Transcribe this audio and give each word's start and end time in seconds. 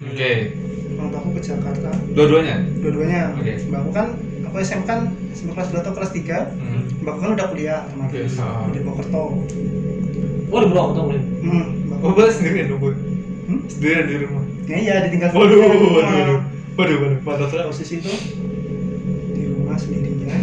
Oke. 0.00 0.32
orang 0.94 1.08
tua 1.08 1.20
aku 1.20 1.30
ke 1.32 1.42
Jakarta 1.44 1.90
Dua-duanya. 2.08 2.54
dua-duanya 2.78 3.22
Oke. 3.34 3.52
mbak 3.64 3.78
aku 3.80 3.90
kan 3.92 4.06
aku 4.44 4.56
SMP 4.60 4.84
kan 4.84 5.00
SMP 5.28 5.50
kelas 5.52 5.68
2 5.70 5.78
atau 5.80 5.92
kelas 5.92 6.10
3 6.12 6.38
Hmm. 6.54 6.82
mbak 6.98 7.12
aku 7.12 7.20
kan 7.20 7.30
udah 7.34 7.46
kuliah 7.48 7.78
otomatis 7.84 8.32
Oke, 8.32 8.40
ah. 8.40 8.66
di 8.68 8.78
Purwokerto 8.78 9.22
Oh, 10.48 10.58
di 10.58 10.66
Purwokerto 10.66 11.00
boleh. 11.04 11.22
hmm, 11.42 11.64
mbak 11.84 11.96
aku 11.96 12.04
Oh, 12.04 12.12
bahas 12.14 12.32
sendirian 12.32 12.66
dong. 12.68 12.80
Hmm? 12.80 13.60
Sendirian 13.66 14.04
di 14.04 14.16
rumah. 14.20 14.44
ya 14.64 14.76
iya 14.76 14.94
ditinggal 15.02 15.28
Waduh, 15.30 15.58
waduh, 15.58 15.90
waduh. 15.92 16.38
Waduh, 16.76 16.96
waduh. 16.96 17.18
Mantap 17.20 17.48
sekali. 17.48 17.66
posisi 17.66 17.94
itu 17.98 18.12
di 19.32 19.42
rumah 19.46 19.74
sendirian 19.74 20.42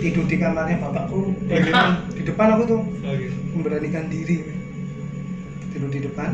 tidur 0.00 0.24
di 0.24 0.36
kamarnya 0.36 0.78
bapakku 0.78 1.20
di 1.42 1.52
depan, 1.60 1.88
di 2.08 2.22
depan 2.22 2.46
aku 2.50 2.62
tuh 2.66 2.80
Oke. 3.02 3.26
memberanikan 3.50 4.06
diri 4.06 4.46
tidur 5.70 5.88
di 5.88 6.00
depan 6.00 6.30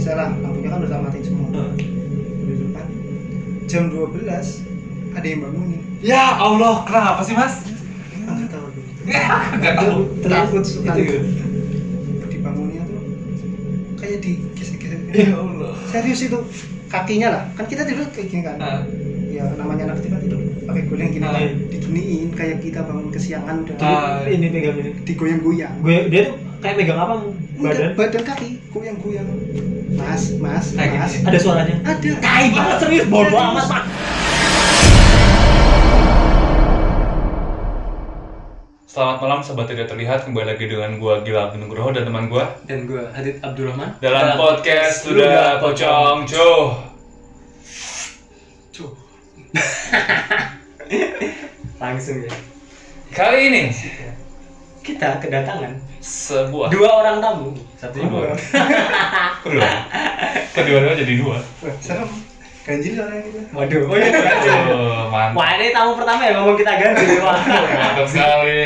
biasalah 0.00 0.32
lampunya 0.34 0.72
kan 0.72 0.80
udah 0.80 0.98
mati 0.98 1.20
semua 1.20 1.44
tidur 1.76 1.76
di 2.40 2.54
depan 2.56 2.86
jam 3.68 3.92
12 3.92 4.24
ada 5.12 5.26
yang 5.28 5.40
bangunin 5.44 5.80
Ya 6.00 6.24
Allah, 6.32 6.80
kenapa 6.80 7.20
sih, 7.20 7.36
Mas? 7.36 7.60
Ah, 8.24 8.32
nggak 8.32 8.48
tahu 8.48 8.64
tuh 8.72 8.84
Enggak 9.52 9.74
tahu. 10.48 10.64
sekali 10.64 11.04
Itu. 11.04 11.20
dibangunnya 12.32 12.80
tuh 12.82 13.00
kayak 13.94 14.24
di 14.24 14.40
gesek-gesek 14.56 15.00
Ya 15.12 15.36
Allah. 15.36 15.76
serius 15.86 16.24
itu 16.24 16.38
kakinya 16.88 17.28
lah 17.28 17.42
kan 17.52 17.68
kita 17.68 17.84
tidur 17.84 18.08
kayak 18.08 18.26
gini 18.26 18.40
kan 18.40 18.56
Ah. 18.56 18.80
ya 19.28 19.52
namanya 19.52 19.84
anak 19.84 20.00
kecil 20.00 20.10
kan 20.10 20.20
tidur 20.22 20.40
pakai 20.64 20.82
goleng 20.88 21.10
gini 21.12 21.22
Ah. 21.22 21.32
kan 21.36 21.44
diginiin 21.68 22.28
kayak 22.32 22.64
kita 22.64 22.80
bangun 22.80 23.12
kesiangan 23.12 23.68
udah 23.68 23.76
Ah. 23.78 24.24
Ini 24.24 24.48
pegang 24.48 24.76
ini. 24.78 24.90
digoyang-goyang 25.04 25.74
Gue 25.78 26.08
dia 26.08 26.22
tuh 26.24 26.40
kayak 26.58 26.76
pegang 26.78 26.96
apa? 26.98 27.14
Badan. 27.60 27.60
Enggak, 27.60 27.92
badan 27.94 28.22
kaki 28.24 28.48
goyang-goyang 28.70 29.28
mas 30.00 30.22
mas 30.40 30.66
Kayak 30.72 30.92
mas 30.96 31.12
gini. 31.12 31.26
Ada 31.28 31.38
suaranya. 31.38 31.76
ada 31.84 32.10
Tai 32.20 32.46
banget 32.52 32.76
serius 32.80 33.06
bodoh 33.08 33.40
amat, 33.40 33.64
Pak. 33.68 33.82
Selamat 38.90 39.22
malam 39.22 39.40
sobat 39.46 39.70
tidak 39.70 39.86
terlihat 39.86 40.26
kembali 40.26 40.50
lagi 40.50 40.66
dengan 40.66 40.98
gua 40.98 41.22
Gila 41.22 41.54
Nugroho 41.54 41.94
dan 41.94 42.10
teman 42.10 42.26
gua 42.26 42.50
Dan 42.66 42.90
gue 42.90 42.98
Hadid 43.14 43.38
Abdurrahman 43.38 43.94
dalam 44.02 44.34
podcast 44.34 45.06
sudah 45.06 45.62
pocong 45.62 46.26
Joh. 46.26 46.74
Cuh. 48.74 48.90
Langsung 51.82 52.26
ya. 52.26 52.34
Kali 53.14 53.38
ini 53.46 53.62
Kita 54.90 55.22
kedatangan 55.22 55.72
sebuah 56.02 56.68
dua 56.74 56.90
orang 57.04 57.16
tamu. 57.22 57.54
Satunya 57.78 58.10
Dua. 58.10 58.34
gue. 58.34 58.34
kedua 60.56 60.76
kedua 60.82 60.94
jadi 60.98 61.14
dua. 61.22 61.38
Serem 61.78 62.10
ganjil 62.60 62.98
orang 62.98 63.22
itu 63.22 63.40
Waduh. 63.54 63.82
Oh 63.86 63.96
iya. 63.96 64.10
Oh, 64.70 65.02
mantap. 65.08 65.38
Wah 65.38 65.50
ini 65.58 65.70
tamu 65.70 65.92
pertama 65.94 66.20
ya 66.26 66.32
ngomong 66.38 66.56
kita 66.58 66.72
ganti. 66.74 67.06
Wah. 67.22 67.38
Mantap 67.38 68.06
sekali. 68.10 68.58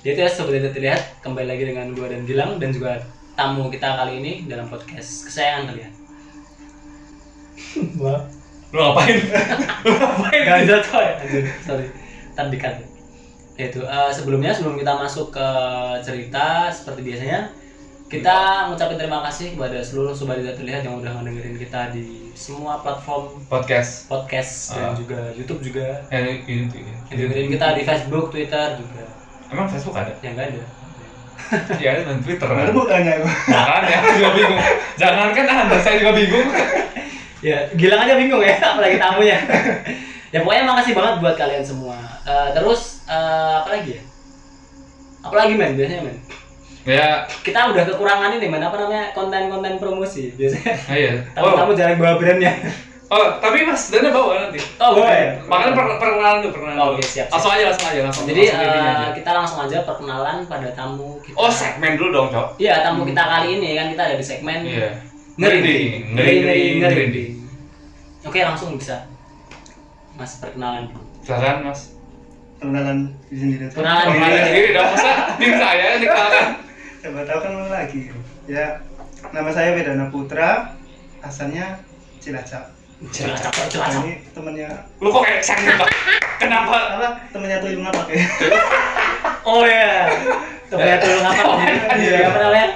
Jadi 0.00 0.16
ya 0.16 0.28
tidak 0.32 0.72
terlihat 0.72 1.00
kembali 1.20 1.46
lagi 1.48 1.64
dengan 1.68 1.92
gue 1.92 2.06
dan 2.08 2.20
Gilang 2.24 2.56
dan 2.56 2.72
juga 2.72 3.00
tamu 3.36 3.68
kita 3.72 3.96
kali 4.00 4.20
ini 4.20 4.32
dalam 4.44 4.68
podcast 4.68 5.28
kesayangan 5.28 5.72
kalian. 5.72 5.92
Wah. 8.00 8.20
Lu 8.70 8.78
ngapain? 8.78 9.16
Lu 9.88 9.92
ngapain? 9.98 10.40
Gak 10.46 10.82
coy. 10.86 11.06
Anjir, 11.18 11.42
sorry. 11.64 11.86
Ntar 12.36 12.46
di-cut. 12.54 12.99
Yaitu 13.60 13.84
eh, 13.84 14.08
sebelumnya 14.10 14.48
sebelum 14.50 14.74
kita 14.74 14.96
masuk 14.96 15.28
ke 15.28 15.48
cerita 16.00 16.72
seperti 16.72 17.04
biasanya 17.04 17.52
kita 18.06 18.36
ngucapin 18.66 18.96
terima 18.96 19.20
kasih 19.22 19.54
kepada 19.54 19.78
seluruh 19.78 20.10
sobat 20.10 20.40
tidak 20.40 20.56
terlihat 20.56 20.82
yang 20.82 20.96
udah 20.96 21.12
ngedengerin 21.14 21.54
kita 21.56 21.92
di 21.92 22.32
semua 22.32 22.80
platform 22.80 23.36
Podcast. 23.46 24.08
podcast 24.08 24.74
dan 24.74 24.90
Ah. 24.90 24.94
juga 24.96 25.30
YouTube 25.30 25.60
juga. 25.60 25.86
Eh, 26.08 26.40
itu. 26.42 26.74
Yang 27.06 27.18
dengerin 27.20 27.48
kita 27.52 27.66
di 27.76 27.82
Facebook, 27.84 28.32
Twitter 28.32 28.80
juga. 28.80 29.04
Emang 29.46 29.68
Facebook 29.68 29.94
ada? 29.94 30.10
Yang 30.18 30.32
enggak 30.34 30.48
ada. 30.48 30.62
Ya, 31.82 31.88
ada 31.92 32.02
dan 32.06 32.18
Twitter. 32.20 32.46
ada 32.46 32.70
bukannya 32.70 33.14
Makanya 33.20 33.96
aku 33.96 34.08
juga 34.14 34.30
bingung. 34.32 34.60
Jangan 34.94 35.28
kan 35.30 35.46
anda, 35.48 35.76
saya 35.76 35.96
juga 35.98 36.12
bingung. 36.12 36.48
Ya, 37.40 37.56
Gilang 37.72 38.04
aja 38.04 38.14
bingung 38.16 38.44
ya, 38.44 38.52
apalagi 38.70 39.00
tamunya. 39.00 39.38
ya 40.28 40.38
pokoknya 40.40 40.64
makasih 40.66 40.92
banget 40.92 41.14
buat 41.18 41.34
kalian 41.34 41.64
semua. 41.64 41.96
Eh, 42.22 42.48
terus 42.52 42.99
eh, 43.10 43.52
apa 43.58 43.68
lagi 43.70 43.90
ya? 43.92 44.02
Apa 45.20 45.34
lagi 45.36 45.52
men 45.52 45.74
biasanya 45.74 46.02
men? 46.02 46.16
Ya, 46.80 47.28
Kita 47.44 47.68
udah 47.68 47.84
kekurangan 47.84 48.32
ini 48.32 48.46
men 48.46 48.62
apa 48.62 48.72
namanya 48.74 49.12
konten-konten 49.12 49.76
promosi 49.76 50.32
biasanya. 50.32 50.72
ah, 50.80 50.96
iya. 50.96 51.12
Oh, 51.36 51.52
Tamu-tamu 51.52 51.72
jarang 51.74 51.98
bawa 51.98 52.16
brandnya. 52.16 52.52
oh, 53.06 53.36
tapi 53.36 53.68
Mas 53.68 53.90
Dana 53.90 54.08
bawa 54.08 54.32
nanti. 54.40 54.58
Oh 54.78 54.96
boleh. 54.96 55.44
Makanya 55.44 55.72
per 55.74 55.86
perkenalan 55.98 56.38
dulu, 56.40 56.50
perkenalan 56.54 56.78
Oh, 56.80 56.88
oke, 56.94 57.02
siap, 57.02 57.26
siap. 57.26 57.26
Langsung 57.28 57.52
aja, 57.52 57.64
langsung 57.66 57.86
aja, 57.86 58.00
langsung. 58.00 58.24
Jadi 58.24 58.42
langsung 58.48 58.64
eh, 58.64 58.80
aja. 58.80 59.06
kita 59.12 59.30
langsung 59.34 59.58
aja 59.60 59.78
perkenalan 59.84 60.36
pada 60.46 60.68
tamu 60.72 61.20
kita. 61.20 61.36
Oh, 61.36 61.50
segmen 61.52 61.92
dulu 61.94 62.08
dong, 62.10 62.28
Cok. 62.30 62.46
Iya 62.56 62.74
tamu 62.80 63.02
kita 63.04 63.20
kali 63.20 63.48
ini 63.52 63.68
kan 63.74 63.86
kita 63.90 64.02
ada 64.02 64.16
di 64.16 64.24
segmen 64.24 64.58
Iya. 64.62 64.88
ngerinding, 65.36 66.16
Ngerinding, 66.16 66.16
ngerinding, 66.16 66.74
ngerinding. 66.80 67.30
Oke 68.22 68.40
langsung 68.40 68.72
bisa. 68.74 69.04
Mas 70.14 70.36
perkenalan. 70.36 70.88
Silakan, 71.20 71.66
Mas. 71.66 71.92
Pengenalan 72.60 72.98
di 73.26 73.36
sendiri 73.36 73.62
aja. 73.64 73.72
Perkenalan 73.72 74.04
Perkenalan 74.06 74.30
diri. 74.30 74.44
sendiri 74.46 74.68
dong, 74.70 74.88
masa 74.90 75.10
tim 75.34 75.52
saya 75.56 75.84
yang 75.86 76.00
dikenalkan. 76.00 76.46
siapa 77.00 77.20
tahu 77.24 77.38
kan 77.40 77.52
lagi 77.66 78.00
ya 78.44 78.66
nama 79.30 79.48
saya 79.48 79.72
Vedana 79.72 80.06
Putra 80.06 80.76
asalnya 81.18 81.80
Cilacap 82.18 82.68
Cilacap, 83.06 83.48
Nah, 83.50 83.64
Cilacap. 83.66 84.04
ini 84.04 84.12
temennya 84.28 84.68
Lu 84.98 85.08
kok 85.08 85.24
kayak 85.24 85.40
sakit, 85.40 85.72
Pak? 85.74 85.88
Kenapa? 86.36 86.76
apa 86.94 87.08
temennya 87.28 87.56
tuh 87.58 87.68
Ilmu 87.70 87.88
pakai 87.88 88.16
Oh 89.42 89.64
iya. 89.64 90.12
Temennya 90.68 90.96
tulung 90.98 91.24
apa? 91.24 91.52
Iya, 91.96 92.28
apa 92.28 92.38
namanya? 92.38 92.68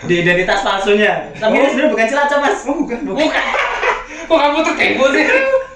Di 0.00 0.14
identitas 0.16 0.62
palsunya. 0.62 1.26
Tapi 1.34 1.54
ini 1.56 1.66
sebenarnya 1.68 1.90
bukan 1.90 2.06
Cilacap, 2.06 2.38
Mas. 2.38 2.58
oh 2.62 2.76
bukan 2.76 2.98
bukan 3.02 3.18
Bukan. 3.18 3.44
Kok 4.24 4.38
kamu 4.38 4.58
tuh 4.62 4.74
kayak 4.74 4.92
gue 4.94 5.08
sih? 5.12 5.26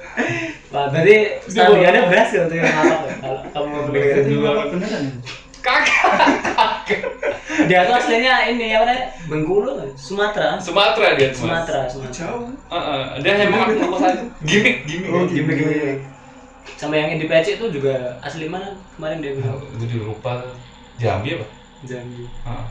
Wah, 0.72 0.88
berarti 0.88 1.16
stadiannya 1.46 2.02
berhasil 2.08 2.48
tuh 2.48 2.56
yang 2.56 2.68
apa 2.68 2.94
tuh? 2.98 3.10
Kalau 3.20 3.40
kamu 3.52 3.66
mau 3.68 3.82
beli 3.88 4.00
itu 4.24 4.34
apa 4.42 4.62
beneran 4.72 5.02
ya? 5.04 5.12
Kagak. 5.62 6.02
Dia 7.70 7.86
tuh 7.86 7.94
aslinya 7.94 8.34
ini 8.50 8.74
apa 8.74 8.84
namanya? 8.88 9.06
Bengkulu, 9.30 9.70
Sumatera. 9.94 10.58
Sumatera 10.58 11.14
dia, 11.14 11.30
Mas. 11.30 11.38
Sumatera, 11.38 11.80
Sumatera. 11.86 12.16
jauh 12.18 12.50
Heeh, 12.66 13.02
dia 13.22 13.32
emang 13.46 13.60
aku 13.62 13.72
ngomong 13.78 14.00
saja. 14.02 14.22
Gimik, 14.42 14.76
gimik. 14.90 15.08
Oh, 15.12 15.22
Gimik, 15.22 15.54
gimik. 15.54 15.76
gimik. 15.78 15.98
Sama 16.74 16.98
yang 16.98 17.14
di 17.14 17.26
PC 17.26 17.62
itu 17.62 17.70
juga 17.70 18.18
asli 18.18 18.50
mana 18.50 18.74
kemarin 18.96 19.22
dia 19.22 19.38
bilang? 19.38 19.60
Itu 19.70 19.84
di 19.86 19.98
lupa 20.02 20.42
Jambi 20.98 21.38
apa? 21.38 21.46
Jambi. 21.86 22.26
Heeh. 22.26 22.66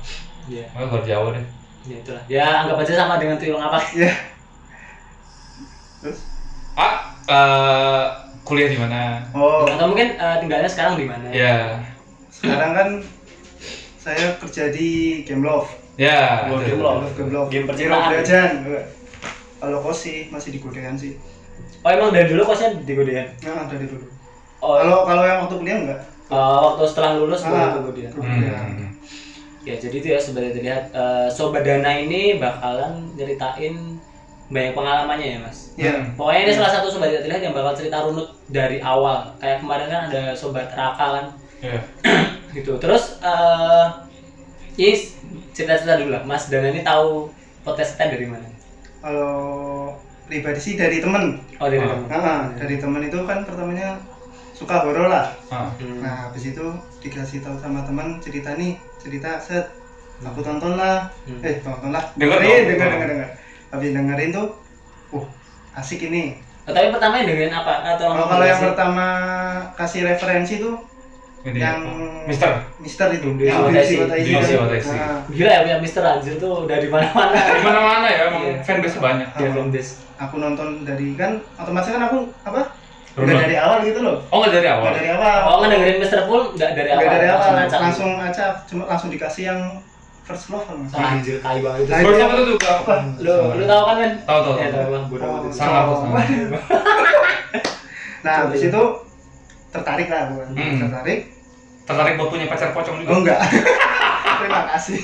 Iya, 0.52 0.64
Makanya 0.74 0.90
luar 0.90 1.04
Jawa 1.06 1.28
deh. 1.38 1.46
ya 1.82 1.96
itulah. 1.98 2.24
Ya 2.28 2.46
anggap 2.66 2.78
aja 2.82 2.94
sama 2.98 3.16
dengan 3.22 3.38
tuyul 3.40 3.56
apa? 3.56 3.80
ya 3.96 4.10
terus 4.12 4.41
Ah, 6.74 6.94
eh, 7.28 8.04
kuliah 8.42 8.68
di 8.68 8.78
mana? 8.78 9.22
oh 9.32 9.64
Atau 9.64 9.88
mungkin 9.88 10.12
eh, 10.12 10.36
tinggalnya 10.40 10.68
sekarang 10.68 10.96
di 10.96 11.06
mana? 11.06 11.28
Ya. 11.30 11.78
sekarang 12.32 12.72
kan 12.74 12.90
saya 13.96 14.34
kerja 14.36 14.70
di 14.70 14.90
Game 15.22 15.42
Love 15.42 15.70
Ya. 15.94 16.50
Game 16.50 16.82
Love. 16.82 17.14
Game 17.14 17.30
Love 17.30 17.48
Game 17.48 17.66
percintaan. 17.66 18.10
Brajan 18.10 18.52
kalau 19.58 19.78
kos 19.80 19.98
sih 20.00 20.26
masih 20.28 20.50
di 20.50 20.60
Godean 20.60 20.98
sih 20.98 21.14
Oh 21.82 21.90
emang 21.90 22.10
dari 22.10 22.26
dulu 22.28 22.42
kosnya 22.44 22.74
di 22.76 22.94
Godean? 22.94 23.30
nah 23.42 23.66
dari 23.66 23.86
dulu 23.86 24.06
Oh, 24.58 24.78
kalau 24.78 25.02
kalau 25.04 25.22
yang 25.22 25.38
waktu 25.40 25.56
kuliah 25.56 25.78
enggak 25.80 26.00
eh, 26.28 26.38
waktu 26.62 26.84
setelah 26.86 27.12
lulus 27.14 27.42
baru 27.42 27.54
Ah, 27.54 27.70
ke 27.72 27.80
Godean. 27.84 28.12
Hmm. 28.16 28.90
Ya 29.62 29.78
jadi 29.78 29.94
itu 29.96 30.08
ya 30.10 30.18
sebenarnya 30.18 30.54
terlihat 30.56 30.84
eh, 30.90 31.28
Sobat 31.30 31.62
Dana 31.62 31.94
ini 31.94 32.42
bakalan 32.42 33.06
nyeritain 33.14 34.01
banyak 34.52 34.74
pengalamannya 34.74 35.28
ya 35.30 35.40
mas. 35.40 35.58
ya 35.74 35.92
Hmm. 35.92 36.12
Pokoknya 36.14 36.42
ini 36.44 36.54
salah 36.54 36.72
satu 36.74 36.88
Sobat 36.88 37.08
Tidak 37.08 37.24
Terlihat 37.24 37.42
yang 37.42 37.54
bakal 37.54 37.72
cerita 37.74 38.04
runut 38.04 38.28
dari 38.46 38.78
awal. 38.78 39.32
Kayak 39.38 39.58
kemarin 39.60 39.88
kan 39.88 40.02
ada 40.08 40.24
Sobat 40.34 40.68
Raka 40.70 41.08
kan, 41.14 41.26
Ya. 41.60 41.80
gitu. 42.52 42.76
Terus 42.76 43.18
eh 43.22 43.86
ini 44.78 44.94
cerita-cerita 45.52 45.96
dulu 45.98 46.12
lah. 46.12 46.24
Mas 46.24 46.48
Dana 46.48 46.68
ini 46.68 46.82
tahu 46.82 47.32
podcast 47.62 47.96
kita 47.96 48.12
dari 48.12 48.28
mana? 48.28 48.48
kalau 49.02 49.98
pribadi 50.24 50.62
sih 50.62 50.74
dari 50.76 51.02
temen 51.02 51.42
Oh 51.58 51.66
dari 51.66 51.82
Ah. 51.82 51.90
teman. 51.90 52.06
nah 52.08 52.42
dari 52.54 52.78
temen 52.78 53.02
itu 53.02 53.18
kan 53.26 53.42
pertamanya 53.42 53.98
suka 54.54 54.78
horor 54.80 55.10
lah 55.10 55.34
Ah. 55.50 55.74
Hmm. 55.76 56.00
nah 56.00 56.30
habis 56.30 56.46
itu 56.48 56.62
dikasih 57.00 57.42
tahu 57.42 57.58
sama 57.58 57.82
teman 57.82 58.22
cerita 58.22 58.54
nih 58.54 58.78
cerita 58.96 59.42
set 59.42 59.74
aku 60.22 60.38
tonton 60.40 60.78
lah 60.78 61.10
Hmm. 61.26 61.42
eh 61.42 61.58
tonton 61.60 61.90
lah 61.90 62.06
dong. 62.14 62.30
denger 62.30 62.38
Oh. 62.38 62.62
denger 62.70 62.88
denger 63.10 63.30
habis 63.72 63.90
dengerin 63.90 64.30
tuh 64.30 64.48
uh 65.12 65.26
asik 65.74 66.06
ini 66.06 66.36
Oh, 66.62 66.70
tapi 66.70 66.94
pertama 66.94 67.18
yang 67.18 67.28
dengerin 67.28 67.50
apa? 67.50 67.74
Atau 67.88 68.06
kalau 68.06 68.30
kalau 68.30 68.46
yang 68.46 68.62
pertama 68.62 69.06
kasih 69.74 70.06
referensi 70.06 70.62
tuh 70.62 70.78
Ini 71.42 71.58
yang 71.58 71.82
apa? 71.82 72.30
Mister. 72.30 72.52
Mister 72.78 73.10
itu 73.10 73.34
Desi 73.34 73.50
yang 73.50 73.74
Desi 73.74 74.54
kan. 74.54 74.70
Watesi. 74.70 74.94
Nah, 74.94 75.26
Gila 75.26 75.50
ya 75.50 75.60
punya 75.66 75.78
Mister 75.82 76.04
Anjir 76.06 76.38
tuh 76.38 76.70
udah 76.70 76.78
di 76.78 76.86
mana-mana. 76.86 77.34
Di 77.34 77.62
mana-mana 77.66 78.06
ya, 78.06 78.20
emang 78.30 78.44
Iya. 78.46 78.62
fanbase 78.62 78.98
banyak. 79.02 79.28
Dia 79.34 79.50
fanbase. 79.50 79.92
aku 80.16 80.38
nonton 80.38 80.86
dari 80.86 81.18
kan 81.18 81.42
otomatis 81.58 81.90
kan 81.90 82.04
aku 82.06 82.30
apa 82.46 82.62
udah 83.18 83.36
dari 83.42 83.58
awal 83.58 83.82
gitu 83.82 84.00
loh 84.06 84.22
Oh 84.30 84.38
nggak 84.38 84.54
dari 84.54 84.70
awal. 84.70 84.86
Nggak 84.86 84.98
dari 85.02 85.10
awal 85.12 85.38
Oh 85.42 85.56
nggak 85.58 85.72
dengerin 85.74 85.98
Mister 85.98 86.20
Pool 86.30 86.42
nggak 86.54 86.72
dari 86.72 86.90
Nggak 86.94 87.02
awal. 87.02 87.16
dari 87.18 87.28
awal 87.28 87.50
acak. 87.58 87.80
langsung 87.82 88.12
aja 88.16 88.46
cuma 88.70 88.84
langsung 88.86 89.10
dikasih 89.10 89.44
yang 89.50 89.60
first 90.22 90.46
love 90.48 90.64
kan 90.64 90.76
mas 90.78 90.92
Oh, 90.92 91.02
anjir 91.02 91.36
kayu 91.38 91.60
banget 91.62 91.80
itu. 91.82 91.92
First 91.92 92.20
love 92.20 92.34
itu 92.34 92.44
juga 92.52 92.70
apa? 92.78 92.94
Lu 93.18 93.36
lu 93.52 93.64
tahu 93.66 93.82
kan 93.84 93.96
men? 93.98 94.12
Tahu 94.22 94.40
tahu. 94.42 94.54
Ya 94.56 94.68
tahu. 94.68 94.78
tahu 94.78 94.90
lah 94.90 95.02
bodoh 95.06 95.28
banget. 95.32 95.52
Sangat 95.52 95.82
tuh, 95.84 95.98
sangat. 96.00 96.26
nah 98.22 98.34
habis 98.46 98.62
itu 98.64 98.82
tertarik 99.68 100.08
lah 100.08 100.22
kan 100.28 100.50
Hmm. 100.52 100.78
tertarik 100.80 101.20
Tertarik 101.82 102.14
buat 102.16 102.30
punya 102.30 102.46
pacar 102.46 102.70
pocong 102.72 103.02
juga. 103.02 103.10
oh 103.10 103.20
enggak 103.20 103.40
terima 104.40 104.62
kasih 104.70 104.98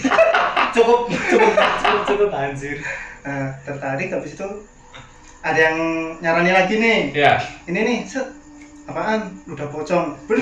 Cukup 0.69 0.99
cukup 1.09 1.51
cukup 1.81 2.01
cukup 2.05 2.29
anjir. 2.31 2.77
nah, 3.19 3.49
tertarik 3.59 4.07
habis 4.07 4.31
itu 4.31 4.47
ada 5.39 5.59
yang 5.59 5.77
nyarani 6.19 6.51
lagi 6.51 6.75
nih 6.75 6.99
Iya. 7.11 7.33
ini 7.65 7.79
nih 7.81 7.97
set 8.03 8.29
apaan 8.85 9.33
ludah 9.43 9.67
pocong 9.67 10.15
Ber- 10.25 10.39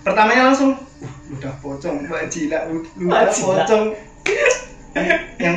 pertamanya 0.00 0.48
langsung 0.48 0.72
uh, 0.74 1.14
ludah 1.28 1.52
pocong 1.58 1.96
wajila 2.04 2.58
ludah 2.66 3.28
Wajila. 3.28 3.46
pocong 3.60 3.84
yang 5.38 5.56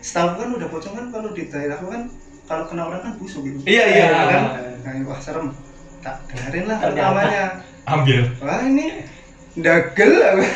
setahu 0.00 0.38
kan 0.38 0.48
ludah 0.54 0.68
pocong 0.70 0.94
kan 0.94 1.06
kalau 1.10 1.30
di 1.34 1.50
daerahku 1.50 1.86
kan 1.90 2.02
kalau 2.48 2.64
kena 2.64 2.88
orang 2.88 3.00
kan 3.04 3.12
busuk 3.20 3.44
gitu 3.44 3.60
Iya, 3.66 3.84
iya. 3.84 4.06
kan 4.08 4.42
nah, 4.86 4.92
wah 5.10 5.20
serem 5.20 5.52
tak 6.00 6.16
dengerin 6.30 6.64
lah 6.70 6.78
pertamanya 6.80 7.44
Ambil. 7.84 8.22
wah 8.40 8.62
ini 8.62 9.02
dagel 9.58 10.12
aku. 10.22 10.42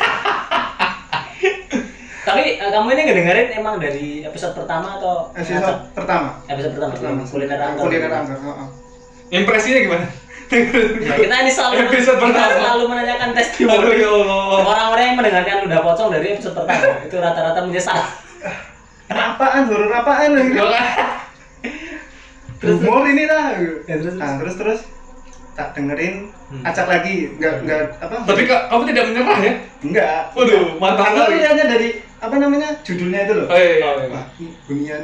Tapi 2.23 2.55
eh, 2.55 2.69
kamu 2.71 2.87
ini 2.95 3.01
ngedengerin 3.03 3.47
emang 3.59 3.75
dari 3.83 4.23
episode 4.23 4.55
pertama 4.55 4.95
atau 4.95 5.35
episode 5.35 5.91
pertama 5.91 6.39
episode 6.47 6.71
pertama? 6.79 6.95
pertama 6.95 7.21
kuliner 7.27 7.59
angker. 7.59 7.81
kuliner 7.83 8.11
angker 8.15 8.37
heeh. 8.39 8.67
Impresinya 9.33 9.79
gimana? 9.83 10.05
Ya, 10.53 11.15
kita 11.17 11.35
ini 11.39 11.51
selalu 11.51 11.73
Episode 11.83 12.17
kita 12.19 12.29
pertama. 12.31 12.53
selalu 12.55 12.83
menanyakan 12.87 13.29
testimoni. 13.33 13.89
ya 13.97 14.09
Allah. 14.09 14.61
Orang-orang 14.63 15.03
yang 15.03 15.17
mendengarkan 15.17 15.57
udah 15.65 15.79
pocong 15.81 16.09
dari 16.09 16.25
episode 16.31 16.53
pertama 16.53 17.01
itu 17.01 17.15
rata-rata 17.17 17.59
menyesal. 17.61 17.99
apaan 19.09 19.63
horor 19.65 19.91
apaan 19.91 20.31
Ya 20.47 20.63
kan? 20.63 20.87
humor 22.61 23.03
ini 23.05 23.25
lah 23.25 23.59
Ya, 23.83 23.95
terus, 23.97 24.13
nah 24.13 24.37
terus 24.37 24.55
terus 24.55 24.79
tak 25.51 25.73
dengerin 25.73 26.29
Hmm. 26.45 26.61
acak 26.63 26.85
lagi 26.87 27.33
nggak 27.33 27.53
nggak 27.61 27.81
apa 27.97 28.13
Tapi 28.23 28.45
Kak, 28.45 28.69
kamu 28.69 28.83
tidak 28.87 29.03
menyerah 29.09 29.39
ya? 29.39 29.53
enggak 29.81 30.17
Waduh, 30.31 30.77
mantap 30.77 31.01
aku 31.03 31.17
sekali. 31.19 31.35
lihatnya 31.35 31.65
dari 31.67 31.89
apa 32.15 32.35
namanya 32.37 32.69
judulnya 32.79 33.19
itu 33.19 33.33
loh 33.33 33.47
Oh 33.47 33.57
iya, 33.57 33.73
iya, 33.73 33.89
iya. 34.05 34.21
hunian 34.65 35.03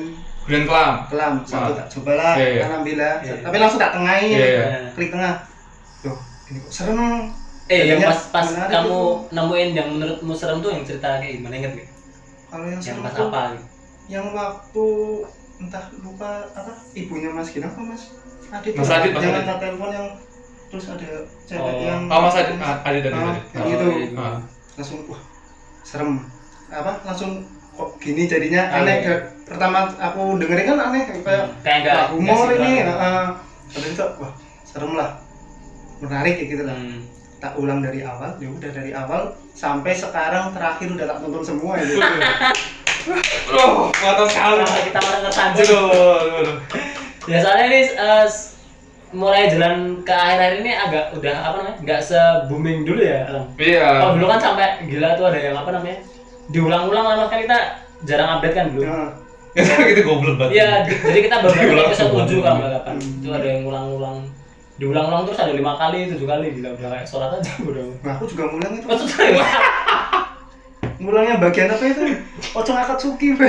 Kemudian 0.49 0.65
kelam. 0.65 0.93
kelam 1.05 1.33
satu 1.45 1.71
tak 1.71 1.87
cobalah 1.87 2.33
Iya, 2.33 2.47
iya. 2.49 2.61
kan 2.63 2.71
ambil 2.75 2.95
lah 2.97 3.15
Iya. 3.21 3.35
tapi 3.39 3.55
langsung 3.55 3.77
tak 3.77 3.91
tengahin 3.93 4.29
Iya, 4.33 4.47
iya. 4.49 4.65
klik 4.91 5.09
tengah 5.09 5.33
loh 6.01 6.17
ini 6.43 6.57
kok 6.59 6.71
serem 6.73 6.99
Eh, 7.69 7.85
yang 7.85 8.01
pas 8.01 8.17
pas 8.33 8.45
menarik 8.49 8.73
kamu 8.73 8.89
itu. 8.89 9.29
nemuin 9.29 9.69
yang 9.71 9.87
menurutmu 9.91 10.33
serem 10.33 10.57
tuh 10.57 10.73
yang 10.73 10.81
cerita 10.81 11.21
kayak 11.21 11.37
gimana 11.37 11.53
inget 11.55 11.71
gak? 11.75 11.87
kalau 12.49 12.65
yang 12.65 12.73
Yang 12.73 12.85
serem 12.89 12.99
pas 12.99 13.13
tuh 13.13 13.27
apa? 13.27 13.41
gitu? 13.47 13.65
yang 14.09 14.25
waktu 14.33 14.85
entah 15.59 15.83
lupa 15.99 16.29
apa 16.49 16.71
ibunya 16.91 17.29
Mas 17.29 17.47
Gina 17.47 17.67
apa 17.67 17.77
Mas 17.79 18.03
Adit 18.49 18.73
Mas 18.73 18.89
ya? 18.89 18.97
Adit, 18.97 19.11
Mas 19.11 19.21
yang 19.21 19.37
Adit. 19.37 19.57
telepon 19.61 19.89
yang 19.91 20.07
terus 20.67 20.85
ada 20.87 21.09
cewek 21.43 21.61
Oh. 21.61 21.77
yang 21.79 22.01
Oh, 22.07 22.19
Mas 22.19 22.35
Adit, 22.35 22.57
Adit, 22.57 22.81
Adit, 23.05 23.13
Ah, 23.13 23.21
Adit. 23.29 23.43
yang 23.53 23.67
itu 23.67 23.85
iya. 23.85 24.07
Ah. 24.17 24.37
langsung 24.73 24.99
wah 25.05 25.21
serem 25.83 26.11
apa 26.67 26.91
langsung 27.03 27.31
kok 27.79 27.95
gini 27.97 28.27
jadinya 28.27 28.61
aneh 28.69 28.91
iya. 28.93 29.05
Kayak 29.05 29.21
pertama 29.45 29.77
aku 29.89 30.35
dengerin 30.35 30.67
kan 30.67 30.77
aneh 30.83 31.01
kayak 31.07 31.23
Kayak 31.63 31.77
enggak 31.79 31.95
wah, 31.95 32.07
humor 32.11 32.47
ini 32.53 32.71
heeh. 32.81 33.23
habis 33.69 33.89
itu 33.89 34.05
wah 34.19 34.31
serem 34.63 34.93
lah 34.93 35.09
menarik 35.99 36.35
kayak 36.35 36.49
gitu 36.49 36.63
lah 36.63 36.75
Hmm. 36.75 36.99
tak 37.39 37.55
ulang 37.55 37.79
dari 37.79 38.03
awal 38.03 38.35
ya 38.35 38.47
udah 38.47 38.67
dari 38.69 38.91
awal 38.91 39.21
sampai 39.53 39.95
sekarang 39.95 40.51
terakhir 40.51 40.91
udah 40.91 41.07
tak 41.07 41.17
tonton 41.17 41.43
semua 41.45 41.73
ya 41.75 41.87
Oh, 43.49 43.89
mantap 43.95 44.27
sekali. 44.27 44.61
Kalau 44.61 44.83
kita 44.83 44.99
malah 44.99 45.21
tersanjung. 45.23 46.45
Ya 47.25 47.37
soalnya 47.39 47.65
ini 47.65 47.79
s- 48.27 48.59
mulai 49.09 49.49
jalan 49.49 50.03
ke 50.03 50.13
akhir-akhir 50.13 50.61
ini 50.61 50.71
agak 50.71 51.05
udah 51.15 51.35
apa 51.41 51.55
namanya? 51.57 51.77
Enggak 51.79 51.99
se 52.03 52.19
booming 52.45 52.83
dulu 52.83 53.01
ya. 53.01 53.25
Iya. 53.57 53.87
Oh, 54.03 54.09
dulu 54.13 54.25
kan 54.27 54.37
sampai 54.37 54.85
gila 54.85 55.15
tuh 55.15 55.25
ada 55.25 55.39
yang 55.39 55.57
apa 55.57 55.69
namanya? 55.71 55.97
Diulang-ulang 56.49 57.05
lama 57.05 57.23
kan 57.29 57.39
kita 57.39 57.57
jarang 58.03 58.39
update 58.39 58.55
kan 58.57 58.65
dulu. 58.73 58.83
Nah, 58.85 59.09
Itu 59.91 60.01
goblok 60.05 60.35
banget. 60.37 60.61
Iya, 60.61 60.69
di- 60.85 61.01
jadi 61.01 61.19
kita 61.25 61.35
baru 61.41 61.53
episode 61.89 62.09
semua. 62.13 62.25
7 62.25 62.37
kalau 62.39 62.57
nggak 62.61 62.71
kapan. 62.79 62.95
Hmm. 62.97 63.17
Itu 63.19 63.27
ada 63.33 63.47
yang 63.47 63.61
ulang-ulang. 63.65 64.17
Diulang-ulang 64.79 65.23
terus 65.27 65.39
ada 65.41 65.51
lima 65.51 65.73
kali, 65.75 66.07
tujuh 66.07 66.23
kali, 66.23 66.55
gila 66.55 66.69
udah 66.71 66.89
kayak 66.95 67.03
sholat 67.03 67.29
aja 67.35 67.51
udah. 67.69 67.83
nah, 67.99 68.15
aku 68.15 68.25
juga 68.29 68.47
ngulang 68.47 68.73
itu 68.77 68.85
Maksudnya 68.87 69.43
ngulangnya 71.03 71.35
bagian 71.39 71.71
apa 71.71 71.83
itu 71.85 72.01
pocong 72.51 72.75
akatsuki 72.75 73.35
be 73.35 73.47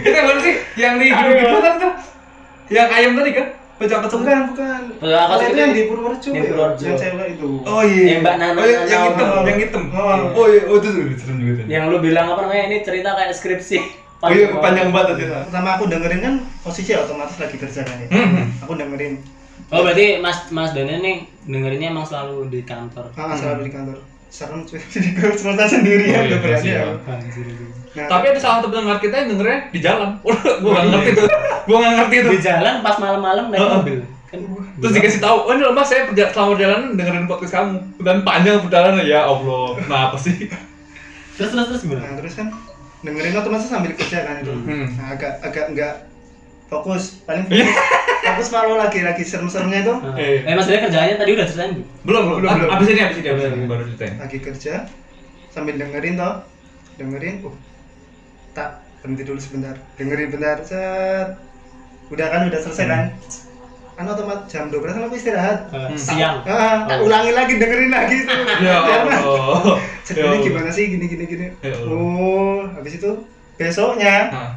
Itu 0.00 0.08
yang 0.08 0.26
mana 0.28 0.40
sih? 0.40 0.54
Yang 0.76 0.94
di 0.96 1.06
gitu 1.08 1.56
kan 1.60 1.74
tuh? 1.76 1.92
Yang 2.68 2.88
ayam 2.92 3.12
tadi 3.16 3.30
kan? 3.32 3.46
Pecah 3.80 3.96
pecah 3.98 4.20
bukan 4.44 4.82
Kalau 5.00 5.40
itu 5.40 5.56
yang 5.56 5.72
di 5.72 5.82
Purworejo 5.88 6.28
di 6.28 6.36
ya 6.36 6.42
Purworejo. 6.46 6.84
yang 6.84 6.96
cewek 6.96 7.26
itu 7.32 7.48
Oh 7.64 7.80
iya. 7.80 8.04
Yang 8.06 8.20
Mbak 8.20 8.34
Nana 8.36 8.52
Oh, 8.52 8.66
yang, 8.66 8.82
yang 8.84 9.02
hitam, 9.08 9.26
Oh. 9.26 9.42
yang 9.42 9.58
hitam. 9.58 9.82
Oh. 9.88 10.16
Oh 10.36 10.46
iya, 10.46 10.60
oh 10.68 10.76
itu 10.76 10.86
tuh 10.86 11.02
serem 11.16 11.36
juga 11.40 11.52
tuh. 11.58 11.66
yang 11.66 11.84
lu 11.88 11.96
bilang 11.98 12.26
apa 12.28 12.40
namanya 12.44 12.64
ini 12.66 12.76
cerita 12.80 13.08
kayak 13.10 13.32
skripsi. 13.32 13.78
Oh 14.20 14.28
iya, 14.28 14.52
panjang 14.54 14.92
banget 14.92 15.16
tadi. 15.16 15.24
pertama 15.48 15.68
aku 15.74 15.88
dengerin 15.88 16.20
kan 16.20 16.34
posisi 16.60 16.92
otomatis 16.92 17.40
lagi 17.40 17.56
kerja 17.56 17.80
kan 17.80 17.96
ya 17.98 18.08
Hmm. 18.12 18.52
aku 18.60 18.76
dengerin 18.76 19.14
Oh 19.68 19.80
berarti 19.80 20.18
Mas 20.18 20.44
Mas 20.50 20.70
Daniel 20.70 21.00
nih 21.00 21.16
dengerinnya 21.42 21.88
emang 21.88 22.04
selalu 22.04 22.48
di 22.48 22.60
kantor. 22.62 23.08
ah 23.14 23.32
selalu 23.32 23.64
di 23.64 23.72
kantor 23.72 23.96
serem 24.30 24.62
cuy 24.62 24.78
jadi 24.94 25.08
gue 25.10 25.30
serta 25.34 25.64
sendirian 25.66 26.14
Oh, 26.14 26.22
iya, 26.22 26.28
udah 26.28 26.38
berani 26.38 26.54
pasti 26.56 26.70
ya. 26.70 26.82
itu. 27.44 27.64
Nah, 27.90 28.06
Tapi 28.06 28.24
ada 28.24 28.38
salah 28.38 28.56
satu 28.56 28.68
pendengar 28.70 28.98
kita 28.98 29.14
yang 29.16 29.28
dengernya 29.28 29.58
di 29.68 29.80
jalan. 29.80 30.10
Wah, 30.22 30.38
gua 30.62 30.70
nggak 30.72 30.86
ngerti 30.88 31.10
tuh. 31.12 31.26
Gua 31.66 31.76
nggak 31.76 31.94
ngerti 31.96 32.16
tuh. 32.16 32.30
Di 32.30 32.40
jalan 32.40 32.74
pas 32.80 32.96
malam-malam 32.96 33.44
naik 33.48 33.58
Heeh. 33.60 33.74
mobil. 33.76 33.98
Kan 34.24 34.38
Terus 34.78 34.92
dikasih 34.94 35.18
tahu, 35.18 35.36
oh 35.42 35.52
ini 35.52 35.60
loh 35.60 35.74
mas 35.74 35.84
saya 35.84 36.06
perja- 36.06 36.30
selama 36.30 36.54
perjalanan 36.54 36.94
dengerin 36.94 37.26
podcast 37.26 37.52
kamu 37.52 37.74
dan 37.98 38.16
panjang 38.22 38.62
perjalanan 38.62 39.02
ya 39.02 39.20
Allah, 39.24 39.74
kenapa 39.76 40.14
sih? 40.16 40.46
terus 41.34 41.50
terus 41.50 41.66
terus 41.66 41.82
nah 41.82 41.98
gimana? 41.98 42.14
terus 42.14 42.34
kan 42.34 42.46
dengerin 43.00 43.32
otomatis 43.34 43.66
sambil 43.66 43.90
kerja 43.90 44.18
kan 44.22 44.34
itu 44.38 44.52
Hmm. 44.52 44.86
nah, 44.92 45.06
agak 45.10 45.32
agak 45.40 45.64
enggak 45.66 45.92
fokus 46.70 47.02
paling 47.22 47.44
Iya. 47.46 47.66
fokus 47.66 47.82
fokus 48.22 48.48
malu 48.50 48.74
lagi 48.76 49.00
lagi 49.00 49.22
serem-seremnya 49.22 49.78
itu 49.82 49.94
Nah, 49.96 50.14
Eh. 50.14 50.40
Eh 50.40 50.54
Daniel 50.54 50.80
kerjanya 50.80 51.14
tadi 51.16 51.30
udah 51.32 51.44
ceritain 51.44 51.70
belum? 51.74 51.86
Belum, 52.00 52.22
belum, 52.22 52.38
Belum, 52.40 52.54
belum. 52.56 52.70
abis 52.72 52.86
ini, 52.88 53.00
abis 53.02 53.16
ini, 53.18 53.28
abis 53.28 53.42
ini 53.44 53.66
baru 53.66 53.82
ceritain. 53.88 54.14
lagi 54.16 54.38
kerja 54.38 54.74
sambil 55.48 55.74
dengerin 55.74 56.14
toh 56.14 56.34
dengerin 56.94 57.34
uh 57.42 57.54
tak 58.50 58.70
berhenti 58.98 59.22
dulu 59.22 59.36
sebentar 59.36 59.74
dengerin 59.94 60.28
bentar 60.28 60.58
set 60.60 61.28
udah 62.08 62.26
kan 62.28 62.40
udah 62.44 62.60
selesai 62.60 62.86
kan 62.86 63.04
kan 63.92 64.04
otomatis 64.06 64.46
jam 64.46 64.66
12 64.66 64.80
kan 64.88 65.02
aku 65.02 65.14
istirahat 65.14 65.58
Eh, 65.68 65.78
Hmm. 65.82 65.96
siang. 65.96 66.36
ah, 66.42 66.84
tak 66.84 66.98
Oh. 66.98 67.06
ulangi 67.06 67.32
lagi 67.32 67.52
dengerin 67.56 67.90
lagi 67.90 68.16
itu 68.16 68.30
Ya 68.60 68.76
Biar 68.78 69.00
mah, 69.02 69.18
Allah. 69.18 69.76
ceritanya 70.02 70.34
Ya 70.34 70.42
gimana 70.42 70.70
sih 70.70 70.84
gini 70.88 71.04
gini 71.04 71.24
gini 71.26 71.46
Ya 71.60 71.74
oh 71.80 72.62
habis 72.70 72.94
itu 72.94 73.10
besoknya 73.56 74.16
Nah, 74.30 74.50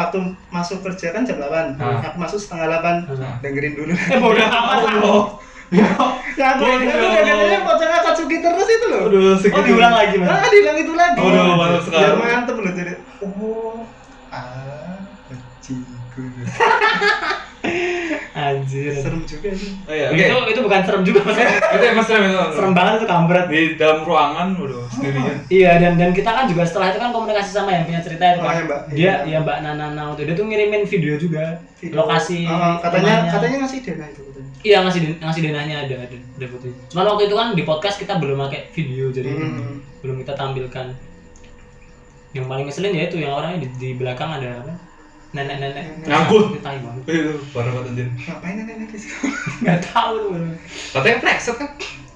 waktu 0.00 0.18
masuk 0.48 0.80
kerja 0.80 1.12
kan 1.12 1.22
jam 1.22 1.36
8 1.36 1.76
Ah. 1.76 2.00
aku 2.02 2.16
masuk 2.16 2.38
setengah 2.38 2.66
8 2.72 3.04
Nah. 3.10 3.36
dengerin 3.38 3.74
dulu 3.74 3.92
Eh 3.92 4.16
bodoh 4.16 4.40
amat. 4.50 4.78
Allah. 4.88 5.22
Ya, 5.70 5.86
ya 6.34 6.46
aku 6.52 6.64
itu 6.66 6.88
dengerin 6.90 7.62
pocong 7.62 7.92
Akatsuki 7.92 8.36
terus 8.38 8.68
itu 8.68 8.86
loh 8.86 9.02
Aduh. 9.06 9.36
Oh 9.38 9.62
diulang 9.62 9.92
lagi 9.92 10.16
Mas. 10.16 10.26
ah 10.26 10.48
diulang 10.48 10.76
itu 10.76 10.92
lagi 10.92 11.18
Waduh, 11.20 11.54
mantap 11.54 11.82
sekali. 11.84 12.00
biar 12.00 12.14
mantep 12.16 12.56
loh 12.56 12.72
jadi 12.72 12.92
oh 13.20 13.84
ah 14.30 14.96
bajingan 15.28 16.48
Anjir. 18.32 18.94
serem 18.94 19.22
juga 19.22 19.50
sih 19.50 19.74
Oh 19.82 19.92
iya, 19.92 20.06
oke. 20.08 20.22
Itu 20.22 20.36
itu 20.48 20.60
bukan 20.62 20.80
serem 20.80 21.02
juga 21.02 21.20
Mas. 21.22 21.36
Itu 21.74 21.84
emang 21.84 22.04
serem 22.04 22.22
itu. 22.24 22.38
serem 22.52 22.72
banget 22.72 22.92
itu 22.96 23.06
kampret. 23.06 23.44
Di 23.46 23.60
dalam 23.74 23.98
ruangan, 24.00 24.48
waduh, 24.54 24.86
sendirian. 24.88 25.36
Iya 25.48 25.70
dan 25.76 25.92
dan 25.94 26.10
kita 26.10 26.30
kan 26.30 26.44
juga 26.46 26.62
setelah 26.62 26.88
itu 26.88 26.98
kan 26.98 27.10
komunikasi 27.10 27.50
sama 27.50 27.70
yang 27.70 27.84
punya 27.84 28.00
cerita 28.00 28.24
itu 28.28 28.38
Oh, 28.38 28.44
kan. 28.44 28.54
ya, 28.54 28.62
Mbak. 28.64 28.80
Dia 28.88 29.02
Iya. 29.02 29.14
ya 29.26 29.38
Mbak 29.40 29.56
Nana 29.60 29.86
Nau 29.92 30.10
tuh 30.12 30.22
dia 30.22 30.32
tuh 30.32 30.44
ngirimin 30.44 30.82
video 30.84 31.14
juga 31.16 31.44
Video. 31.76 31.96
lokasi 31.96 32.44
Ah, 32.44 32.78
katanya 32.78 33.12
rumahnya. 33.20 33.32
katanya 33.32 33.56
ngasih 33.60 33.78
dana 33.82 34.04
itu 34.06 34.20
katanya 34.22 34.48
Iya 34.60 34.76
ngasih 34.82 35.00
ngasih 35.18 35.40
denahnya 35.42 35.76
ada 35.80 35.94
ada 36.00 36.16
ada 36.16 36.46
fotonya. 36.46 36.76
Cuman 36.86 37.04
waktu 37.06 37.22
itu 37.24 37.34
kan 37.34 37.48
di 37.52 37.62
podcast 37.62 37.96
kita 37.96 38.14
belum 38.14 38.36
pakai 38.40 38.60
video 38.70 39.04
jadi 39.08 39.30
Hmm. 39.30 39.80
belum 40.00 40.16
kita 40.20 40.32
tampilkan. 40.34 40.86
Yang 42.30 42.46
paling 42.46 42.64
ngeselin 42.64 42.94
ya 42.94 43.04
itu 43.04 43.16
yang 43.18 43.32
orangnya 43.32 43.58
di, 43.58 43.68
di 43.74 43.88
belakang 43.92 44.30
ada 44.30 44.60
apa? 44.60 44.72
Nenek-nenek 45.30 45.84
Nganggur. 46.02 46.42
Itu 46.50 46.60
tai 46.60 46.78
banget 46.78 47.02
Itu 47.04 47.32
parah 47.50 47.70
banget 47.70 47.90
anjir. 47.90 48.06
ngapain 48.20 48.54
nenek 48.56 48.88
di 48.88 48.98
situ 48.98 49.14
nggak 49.62 49.78
tahu 49.84 50.12
tuh 50.16 50.30
Katanya 50.90 51.16
plexet 51.18 51.56
kan? 51.56 51.70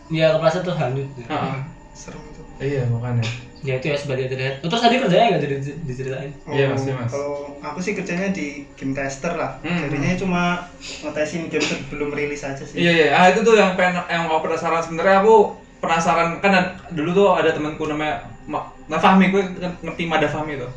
ya 0.07 0.27
kepala 0.31 0.59
tuh 0.61 0.75
hanyut 0.75 1.09
Heeh. 1.19 1.57
serem 1.93 2.21
itu 2.23 2.43
Iya, 2.57 2.83
makanya. 2.87 3.25
ya 3.61 3.75
itu 3.75 3.87
ya 3.87 3.97
sebagai 3.97 4.29
terlihat 4.29 4.61
terus 4.61 4.77
tadi 4.79 4.95
kerjanya 4.95 5.25
nggak 5.31 5.43
jadi 5.43 5.57
diceritain 5.81 6.31
Iya, 6.47 6.65
Mas, 6.69 6.83
iya, 6.83 6.95
Mas. 6.95 7.09
kalau 7.09 7.33
aku 7.59 7.79
sih 7.81 7.93
kerjanya 7.93 8.29
di 8.29 8.47
game 8.75 8.93
tester 8.93 9.33
lah 9.33 9.57
Hmm, 9.59 9.81
jadinya 9.81 10.13
cuma 10.15 10.43
ngetesin 11.01 11.49
game 11.49 11.65
sebelum 11.65 12.11
rilis 12.11 12.43
aja 12.43 12.61
sih 12.61 12.77
Iya, 12.77 12.93
iya. 12.93 13.09
Ah, 13.11 13.27
itu 13.27 13.41
tuh 13.41 13.55
yang 13.55 13.73
pengen 13.73 14.05
yang 14.05 14.29
aku 14.29 14.45
penasaran 14.45 14.79
sebenarnya 14.79 15.19
aku 15.19 15.49
penasaran 15.79 16.37
kan 16.39 16.51
dan- 16.51 16.73
dulu 16.91 17.11
tuh 17.15 17.29
ada 17.33 17.51
temanku 17.51 17.85
namanya 17.85 18.21
Ma, 18.45 18.61
Nah 18.85 18.99
Fahmi, 18.99 19.29
gue 19.29 19.41
ngerti 19.81 20.05
Mada 20.05 20.29
Fahmi 20.29 20.55
tuh. 20.55 20.69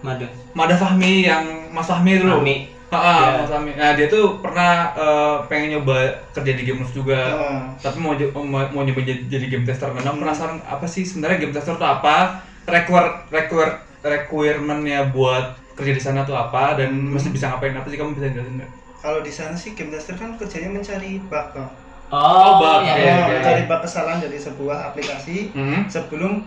Mada 0.00 0.26
Mada 0.52 0.74
Fahmi 0.74 1.22
yang 1.22 1.44
Mas 1.70 1.84
Fahmi 1.84 2.10
itu 2.14 2.24
loh. 2.24 2.40
Fahmi. 2.40 2.56
Ah, 2.88 2.98
Iya. 3.00 3.30
Mas 3.38 3.50
Fahmi. 3.50 3.70
Nah, 3.74 3.90
dia 3.92 4.06
tuh 4.06 4.38
pernah 4.38 4.72
eh, 4.92 5.36
pengen 5.44 5.68
nyoba 5.72 5.96
kerja 6.30 6.52
di 6.52 6.62
Game 6.62 6.78
Loft 6.78 6.92
juga. 6.92 7.18
Heeh. 7.18 7.58
Tapi 7.80 7.96
mau 7.98 8.12
mau, 8.40 8.62
mau 8.70 8.82
nyoba 8.82 9.00
jadi, 9.00 9.22
jadi 9.26 9.46
game 9.48 9.64
tester. 9.64 9.90
Karena 9.90 10.08
aku 10.08 10.20
penasaran 10.20 10.58
apa 10.60 10.84
sih 10.84 11.02
sebenarnya 11.02 11.38
game 11.38 11.52
tester 11.52 11.74
tuh 11.74 11.88
apa? 11.88 12.38
Require 12.64 13.28
require 13.28 13.72
requirementnya 14.00 15.10
buat 15.10 15.44
kerja 15.74 15.92
di 15.92 16.00
sana 16.00 16.22
tuh 16.22 16.32
apa 16.32 16.76
dan 16.76 16.88
Hmm. 16.88 17.12
mesti 17.12 17.28
bisa 17.28 17.50
ngapain 17.50 17.72
apa 17.72 17.84
sih 17.84 17.96
kamu 17.96 18.14
bisa 18.14 18.30
jelasin 18.30 18.56
nggak? 18.56 18.70
kalau 18.96 19.20
di 19.20 19.28
sana 19.28 19.52
sih 19.52 19.74
game 19.74 19.90
tester 19.90 20.14
kan 20.14 20.32
kerjanya 20.34 20.70
mencari 20.72 21.20
bug 21.20 21.46
toh. 21.50 21.68
oh, 22.08 22.50
bug, 22.56 22.80
ya, 22.80 22.94
iya, 22.94 23.04
ya. 23.04 23.14
Iya. 23.18 23.36
mencari 23.36 23.62
bug 23.64 23.80
kesalahan 23.82 24.18
dari 24.18 24.38
sebuah 24.38 24.78
aplikasi 24.86 25.50
Hmm. 25.50 25.84
sebelum 25.86 26.40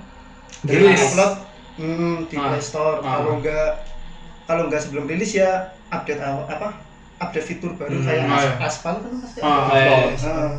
Rilis. 0.64 0.98
upload 1.04 1.32
hmm, 1.78 2.26
di 2.26 2.36
Ah. 2.36 2.50
Play 2.50 2.62
Store 2.62 3.00
Ah. 3.00 3.18
kalau 3.18 3.38
enggak 3.38 3.70
kalau 4.44 4.62
enggak 4.66 4.82
sebelum 4.82 5.06
rilis 5.06 5.34
ya 5.34 5.50
update 5.88 6.20
apa 6.20 6.74
update 7.18 7.46
fitur 7.46 7.74
baru 7.74 7.94
Hmm, 7.94 8.04
kayak 8.04 8.24
ah, 8.24 8.32
as 8.32 8.44
iya. 8.44 8.52
aspal 8.62 8.96
kan 8.98 9.12
pasti 9.20 9.40
Ah, 9.40 9.64
ada. 9.68 9.80
iya. 9.80 10.18
Ah. 10.22 10.54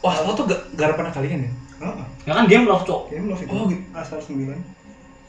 Wah, 0.00 0.14
lo 0.20 0.32
tuh 0.32 0.44
ga- 0.44 0.64
garapan 0.74 1.08
kalian 1.10 1.40
ya? 1.40 1.50
Ah, 1.80 2.04
ya 2.22 2.32
kan 2.32 2.44
game 2.44 2.64
love 2.64 2.82
cok 2.82 3.08
game 3.08 3.26
lo 3.26 3.34
itu 3.34 3.48
Oh, 3.48 3.66
gitu. 3.66 3.82
aspal 3.90 4.20
9 4.20 4.60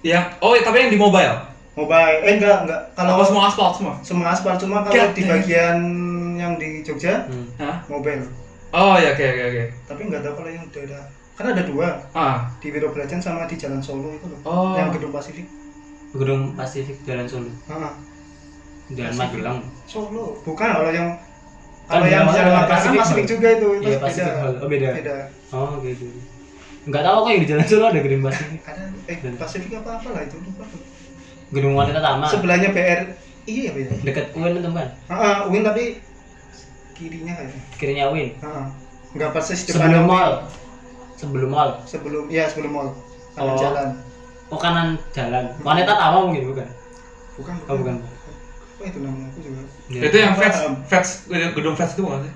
Yang 0.02 0.24
oh 0.38 0.54
tapi 0.60 0.78
yang 0.80 0.92
di 0.92 1.00
mobile. 1.00 1.36
mobile 1.74 2.18
eh 2.22 2.34
enggak 2.36 2.64
enggak 2.64 2.82
Kalau 2.94 3.12
kalau 3.14 3.26
semua 3.26 3.44
aspal 3.46 3.70
semua. 3.74 3.94
semua 4.02 4.28
aspal 4.30 4.54
cuma 4.56 4.80
kalau 4.80 5.12
di 5.12 5.24
bagian 5.24 5.78
yang 6.36 6.56
di 6.56 6.80
Jogja 6.82 7.26
hmm. 7.26 7.58
Mobile 7.86 8.24
Oh 8.72 8.96
ya 8.96 9.12
oke 9.12 9.24
oke 9.24 9.44
oke. 9.46 9.64
tapi 9.84 10.02
nggak 10.06 10.22
tahu 10.22 10.34
kalau 10.36 10.50
yang 10.50 10.66
daerah 10.70 11.04
kan 11.36 11.46
ada 11.52 11.64
dua. 11.68 11.88
Ah. 12.16 12.48
di 12.64 12.72
Wiro 12.72 12.96
Belajan 12.96 13.20
sama 13.20 13.44
di 13.46 13.60
Jalan 13.60 13.84
Solo 13.84 14.12
itu 14.16 14.26
loh. 14.28 14.40
Oh. 14.48 14.74
yang 14.80 14.90
gedung 14.96 15.12
Pasifik. 15.12 15.48
Gedung 16.16 16.56
Pasifik 16.56 16.98
Jalan 17.04 17.28
Solo. 17.28 17.52
Ah, 17.68 17.96
Jalan 18.96 19.14
Pasifik. 19.14 19.44
Magelang. 19.44 19.60
Solo. 19.86 20.40
Bukan 20.48 20.70
kalau 20.72 20.92
yang 20.96 21.10
Kan 21.86 22.02
kalau 22.02 22.08
yang 22.10 22.26
Jalan 22.32 22.52
Mataram 22.56 22.72
Pasifik 22.72 23.00
Pasifik 23.04 23.26
juga 23.30 23.48
itu. 23.54 23.68
Itu 23.78 23.90
Iya, 23.94 24.28
Hall. 24.42 24.54
Oh, 24.64 24.68
beda. 24.72 24.88
beda. 24.96 25.16
Oh 25.54 25.78
gitu 25.84 26.08
nggak 26.86 27.02
tahu 27.02 27.18
kok 27.26 27.30
yang 27.34 27.42
di 27.42 27.50
Jalan 27.50 27.66
Solo 27.66 27.86
ada 27.90 28.00
gedung 28.00 28.22
Pasifik. 28.22 28.62
Ada 28.62 28.84
eh 29.10 29.18
Pasifik 29.42 29.72
apa 29.82 29.90
apa 29.98 30.08
lah 30.14 30.22
itu 30.22 30.38
lupa 30.38 30.64
tuh. 30.70 30.82
gedung 31.54 31.74
wanita 31.78 32.02
taman 32.02 32.26
sebelahnya 32.30 32.70
BR 32.74 33.02
iya 33.46 33.70
ya 33.70 33.86
dekat 34.02 34.34
UIN 34.34 34.58
itu 34.58 34.70
kan 34.74 34.90
ah 35.10 35.14
ah, 35.14 35.38
Win 35.50 35.62
tapi 35.62 36.02
kirinya 36.98 37.34
kayaknya. 37.38 37.62
Kirinya 37.78 38.06
UIN. 38.14 38.30
Ah 38.42 38.46
ah. 38.46 38.66
nggak 39.18 39.30
persis 39.34 39.66
depan 39.66 39.90
sebelum 39.90 40.06
mall 40.06 40.32
sebelum 41.16 41.50
mall 41.50 41.70
sebelum 41.84 42.24
iya 42.28 42.46
sebelum 42.46 42.72
mall 42.72 42.90
kanan 43.34 43.48
Oh. 43.48 43.58
jalan 43.58 43.88
oh 44.48 44.58
kanan 44.58 44.88
jalan 45.12 45.44
wanita 45.60 45.92
taman 45.92 46.22
mungkin 46.28 46.44
bukan 46.50 46.68
bukan 47.36 47.56
oh 47.66 47.76
bukan 47.76 47.96
apa 48.00 48.84
itu 48.84 49.00
namanya 49.00 49.28
aku 49.30 49.40
juga 49.42 49.62
Ya. 49.86 50.02
Itu 50.04 50.18
yang 50.18 50.34
Fats. 50.34 50.66
Fats 50.86 51.10
gedung 51.30 51.74
Fats 51.74 51.94
itu 51.94 52.02
bukan 52.02 52.22
sih? 52.22 52.34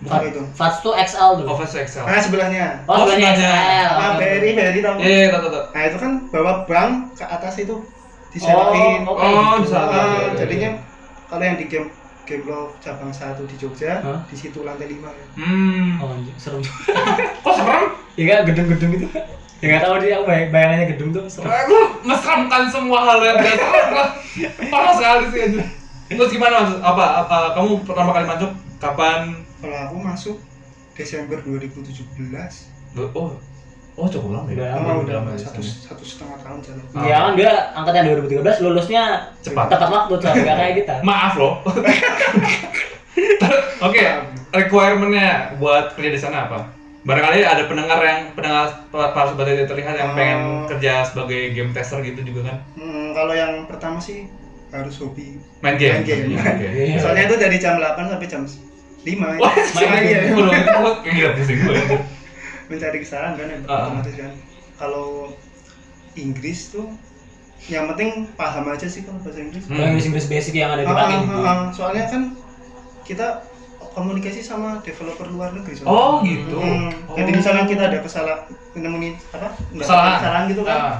bukan 0.00 0.20
itu 0.26 0.40
Fats 0.52 0.78
tuh 0.78 0.92
XL 0.92 1.30
tuh 1.38 1.44
Oh 1.44 1.56
Fats 1.56 1.74
Excel. 1.74 2.02
ah 2.02 2.18
sebelahnya 2.18 2.82
oh 2.84 2.92
Oh, 2.92 3.04
sebelahnya. 3.04 3.34
XL 3.34 3.88
ah 3.94 4.10
BRI 4.14 4.50
BRI 4.52 4.80
tahu 4.80 4.94
Iya 4.96 5.10
iya 5.10 5.28
tahu 5.28 5.40
tahu. 5.42 5.52
tahu. 5.52 5.64
nah 5.70 5.82
itu 5.82 5.96
kan 5.98 6.12
bawa 6.28 6.52
bank 6.64 6.90
ke 7.14 7.24
atas 7.24 7.54
itu 7.56 7.74
disewain 8.30 9.02
oh, 9.02 9.12
oke, 9.12 9.20
Oh, 9.20 9.30
gitu. 9.54 9.62
di 9.62 9.68
sana. 9.70 9.86
Ah, 9.86 9.94
Oke, 10.08 10.22
oke, 10.24 10.36
jadinya 10.38 10.70
kalau 11.26 11.42
yang 11.42 11.56
di 11.56 11.66
game 11.66 11.88
game 12.24 12.44
Love 12.44 12.72
cabang 12.78 13.08
satu 13.08 13.44
di 13.44 13.56
Jogja 13.56 14.00
Hah? 14.00 14.20
di 14.24 14.34
situ 14.34 14.60
lantai 14.60 14.88
lima 14.88 15.08
ya. 15.08 15.26
Hmm. 15.36 16.00
oh 16.00 16.08
anjir, 16.12 16.34
serem 16.36 16.60
juga 16.60 16.92
Kok 17.44 17.54
serem? 17.54 17.84
ya 18.14 18.24
kan 18.26 18.40
gedung-gedung 18.44 18.92
itu 18.94 19.06
ya 19.60 19.66
nggak 19.66 19.82
tahu 19.82 19.94
dia 19.98 20.16
bayang 20.20 20.48
bayangannya 20.50 20.86
gedung 20.92 21.10
tuh 21.10 21.24
serem 21.24 21.48
Aku 21.48 21.76
mesramkan 22.02 22.62
semua 22.68 22.98
hal 23.02 23.18
yang 23.20 23.36
gak 23.38 23.56
serem 23.56 23.88
lah. 23.92 24.08
Parah 24.68 24.92
sekali 24.92 25.24
sih 25.30 25.40
anjir. 25.42 25.64
Terus 26.04 26.30
gimana 26.30 26.54
mas? 26.62 26.72
Apa, 26.78 27.04
apa 27.22 27.36
kamu 27.54 27.80
pertama 27.82 28.10
kali 28.12 28.26
masuk 28.26 28.50
kapan? 28.76 29.20
kalau 29.58 29.78
aku 29.80 29.96
masuk 29.96 30.36
Desember 30.92 31.40
2017 31.40 32.04
Oh, 32.94 33.34
oh 33.94 34.06
cukup 34.06 34.30
lama 34.32 34.48
Udah 34.48 34.58
ya. 34.58 34.74
lama, 34.74 34.82
lama 34.82 34.90
udah 34.90 35.02
udah 35.02 35.14
lama 35.16 35.28
ya 35.30 35.38
satu 35.40 35.60
sana. 35.60 35.86
satu 35.86 36.02
setengah 36.02 36.36
tahun 36.40 36.58
jalan. 36.60 36.84
Iya 37.00 37.16
kan 37.16 37.32
dia 37.34 37.52
angkatan 37.72 38.02
2013 38.26 38.64
lulusnya 38.64 39.02
Cepat. 39.38 39.66
tepat 39.70 39.88
waktu 39.88 40.12
tuh 40.16 40.28
nggak 40.34 40.56
kayak 40.56 40.74
kita. 40.80 40.94
Maaf 41.02 41.34
loh. 41.36 41.54
Oke, 43.80 44.02
requirementnya 44.50 45.30
buat 45.56 45.94
kerja 45.94 46.10
di 46.10 46.18
sana 46.18 46.48
apa? 46.48 46.58
Barangkali 47.04 47.44
ada 47.44 47.68
pendengar 47.68 48.00
yang 48.00 48.32
pendengar 48.32 48.64
para 48.88 49.28
sobat 49.28 49.44
yang 49.44 49.68
terlihat 49.68 49.94
yang 49.94 50.16
pengen 50.16 50.40
Oh. 50.40 50.64
kerja 50.66 51.04
sebagai 51.04 51.52
game 51.52 51.70
tester 51.70 52.00
gitu 52.00 52.24
juga 52.24 52.48
kan? 52.48 52.56
Hmm, 52.74 53.12
kalau 53.12 53.30
yang 53.30 53.68
pertama 53.68 54.00
sih 54.00 54.24
harus 54.72 54.96
hobi 54.98 55.36
Main 55.60 55.76
game. 55.76 56.00
Main 56.00 56.04
game. 56.04 56.24
Iya, 56.32 56.40
oke. 56.40 56.66
Iya. 56.66 56.96
soalnya 56.98 57.22
itu 57.28 57.36
dari 57.36 57.56
jam 57.60 57.76
8 57.76 58.08
sampai 58.08 58.26
jam 58.26 58.42
5 58.42 59.20
Wah, 59.36 59.52
main 59.52 59.86
main 59.86 60.02
iya. 60.02 60.18
game. 60.24 60.34
Waduh, 60.34 60.94
gila 61.04 61.30
pusing 61.36 61.58
gue. 61.60 61.76
mencari 62.66 62.98
kesalahan 62.98 63.34
kan 63.34 63.48
Ah. 63.64 63.86
otomatis 63.86 64.14
kan 64.14 64.32
kalau 64.74 65.32
Inggris 66.14 66.70
tuh 66.70 66.86
yang 67.64 67.88
penting 67.90 68.28
paham 68.34 68.68
aja 68.68 68.84
sih 68.84 69.02
kalau 69.02 69.18
bahasa 69.18 69.40
Inggris 69.40 69.64
Hmm. 69.66 69.80
Inggris 69.90 70.06
Inggris 70.06 70.26
basic 70.26 70.54
yang 70.54 70.70
ada 70.70 70.82
di 70.82 70.88
ah. 70.88 71.70
soalnya 71.70 72.04
kan 72.06 72.22
kita 73.02 73.44
komunikasi 73.94 74.40
sama 74.40 74.80
developer 74.80 75.28
luar 75.28 75.54
negeri 75.54 75.76
soalnya. 75.76 75.92
Oh 75.92 76.14
gitu. 76.20 76.56
Hmm, 76.56 76.90
Oh. 77.06 77.14
Jadi 77.14 77.30
misalnya 77.30 77.64
kita 77.64 77.82
ada 77.86 77.98
kesalahan 78.00 78.42
menemui 78.74 79.14
apa? 79.30 79.54
Kesalahan. 79.70 80.18
kesalahan 80.18 80.44
gitu 80.50 80.62
kan. 80.66 80.76
Ah. 80.76 80.98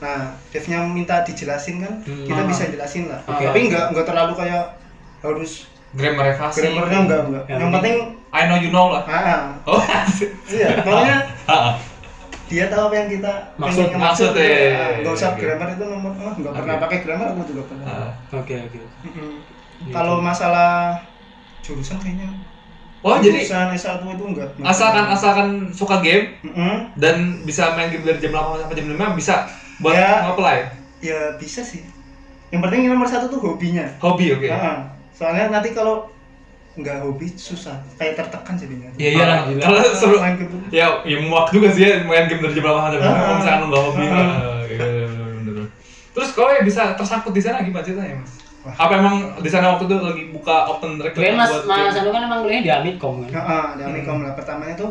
Nah, 0.00 0.20
devnya 0.48 0.80
minta 0.82 1.20
dijelasin 1.20 1.84
kan, 1.84 2.00
Hmm. 2.00 2.24
kita 2.24 2.42
bisa 2.48 2.64
jelasin 2.66 3.12
lah. 3.12 3.20
Oke. 3.28 3.44
Tapi 3.44 3.68
nggak 3.68 3.92
nggak 3.92 4.06
terlalu 4.08 4.32
kayak 4.34 4.64
harus 5.20 5.68
Grammar 5.90 6.26
fasih. 6.32 6.62
grammarnya 6.70 6.98
enggak 7.00 7.20
enggak. 7.24 7.44
Yang 7.46 7.58
Yang 7.58 7.70
penting 7.74 7.96
I 8.30 8.42
know 8.46 8.56
you 8.56 8.70
know 8.70 8.86
lah. 8.88 9.02
ah, 9.04 9.18
ah. 9.18 9.42
Oh, 9.66 9.82
iya, 10.48 10.68
Ah. 11.44 11.74
dia 12.46 12.66
tahu 12.66 12.82
apa 12.86 12.94
yang 12.96 13.08
kita 13.08 13.32
Maksud- 13.56 13.88
pengen 13.88 13.98
maksud, 14.00 14.30
gitu. 14.30 14.40
ya. 14.40 14.70
Ah, 14.72 14.90
nggak 15.00 15.12
usah 15.12 15.28
Oke. 15.32 15.40
grammar 15.40 15.68
itu 15.68 15.84
nomor 15.84 16.12
ah, 16.16 16.30
nggak 16.32 16.52
pernah 16.52 16.74
Oke. 16.74 16.82
pakai 16.84 16.98
grammar 17.00 17.26
aku 17.28 17.42
juga 17.44 17.62
pernah. 17.66 17.86
Ah. 17.86 18.10
Oke 18.32 18.54
oke. 18.60 18.78
Gitu. 18.78 18.86
Kalau 19.88 20.20
masalah 20.20 20.98
jurusan 21.60 21.98
kayaknya 21.98 22.28
Oh 23.00 23.16
jadi 23.16 23.40
jurusan 23.40 23.72
S1 23.72 24.04
itu 24.04 24.24
enggak. 24.28 24.48
asalkan 24.62 25.04
asalkan 25.08 25.48
suka 25.72 25.98
game 25.98 26.36
Mm-mm. 26.44 26.92
dan 26.94 27.16
bisa 27.42 27.72
main 27.72 27.88
game 27.88 28.04
dari 28.04 28.20
jam 28.20 28.30
8 28.30 28.60
sampai 28.60 28.76
jam 28.76 28.86
5 28.90 29.16
bisa 29.16 29.48
buat 29.78 29.96
Ya. 29.96 30.20
nge-apply. 30.22 30.58
ya 31.00 31.18
bisa 31.34 31.60
sih 31.60 31.80
yang 32.48 32.60
penting 32.60 32.84
nomor 32.84 33.08
satu 33.08 33.26
tuh 33.26 33.40
hobinya 33.40 33.88
Hobi 33.98 34.36
oke. 34.36 34.46
Ah, 34.46 34.84
soalnya 35.20 35.52
nanti 35.52 35.70
kalau 35.70 36.08
nggak 36.72 36.96
hobi 36.98 37.28
susah 37.30 37.76
kayak 37.94 38.16
tertekan 38.16 38.56
jadinya 38.56 38.88
Iya 38.96 39.10
iya 39.12 39.24
lah 39.26 39.38
Ah. 39.42 39.52
Kalau 39.60 39.80
seru 39.92 40.16
main 40.16 40.34
gitu 40.34 40.56
ya, 40.70 41.04
ya 41.04 41.16
muak 41.20 41.52
juga 41.52 41.68
sih 41.68 41.84
ya 41.84 42.00
main 42.02 42.24
game 42.24 42.40
dari 42.40 42.54
jam 42.54 42.64
8 42.64 42.72
sampai 42.72 42.96
jam 42.96 43.02
5 43.02 43.04
Ah. 43.04 43.18
kalau 43.18 43.34
misalkan 43.36 43.60
lu 43.60 43.66
nggak 43.68 43.82
hobi. 43.84 44.02
Ah. 44.02 44.16
Ah, 44.16 44.60
iya, 44.64 44.86
iya. 44.86 45.06
Terus 46.10 46.28
kau 46.32 46.48
ya 46.48 46.62
bisa 46.62 46.82
tersangkut 46.94 47.30
di 47.30 47.38
sana 47.38 47.60
gimana 47.60 47.84
ceritanya 47.84 48.16
mas? 48.16 48.32
Wah. 48.60 48.74
Apa 48.78 48.92
emang 48.96 49.14
di 49.36 49.48
sana 49.48 49.72
waktu 49.72 49.84
itu 49.84 49.96
lagi 49.96 50.22
buka 50.30 50.56
open 50.68 50.90
recruitment 50.96 51.36
mas 51.38 51.50
buat 51.50 51.64
mas 51.66 51.76
game? 51.90 51.98
Anu 51.98 52.10
kan 52.10 52.22
emang 52.24 52.38
kuliahnya 52.40 52.62
di 52.62 52.72
Amikom 52.72 53.14
kan. 53.20 53.28
nah, 53.30 53.44
ah, 53.44 53.66
di 53.72 53.82
Hmm. 53.82 53.90
Amikom 53.90 54.18
lah 54.20 54.32
pertamanya 54.32 54.74
tuh 54.74 54.90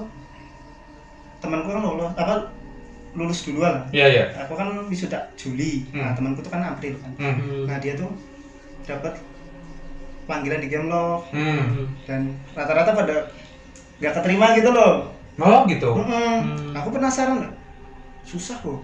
temanku 1.40 1.68
kan 1.70 1.80
lulus 1.80 2.12
apa 2.14 2.34
lulus 3.12 3.40
duluan 3.42 3.72
lah 3.74 3.86
Iya 3.90 4.06
iya. 4.08 4.24
aku 4.38 4.54
kan 4.54 4.68
wisuda 4.86 5.18
Juli 5.34 5.88
nah 5.92 6.12
Hmm. 6.12 6.16
temanku 6.16 6.40
tuh 6.42 6.52
kan 6.52 6.62
April 6.62 6.94
kan 7.00 7.12
Hmm. 7.16 7.34
Hmm. 7.34 7.64
nah 7.66 7.78
dia 7.78 7.96
tuh 7.96 8.12
dapat 8.84 9.16
panggilan 10.30 10.62
di 10.62 10.70
game 10.70 10.86
love 10.86 11.26
Hmm. 11.30 11.90
dan 12.06 12.22
rata-rata 12.54 12.94
pada 12.94 13.34
nggak 13.98 14.14
keterima 14.14 14.54
gitu 14.54 14.70
loh 14.70 15.10
Oh 15.36 15.64
gitu. 15.66 15.90
Mm-mm. 15.90 16.36
Hmm. 16.38 16.72
aku 16.74 16.92
penasaran 16.92 17.50
susah 18.22 18.60
kok 18.60 18.84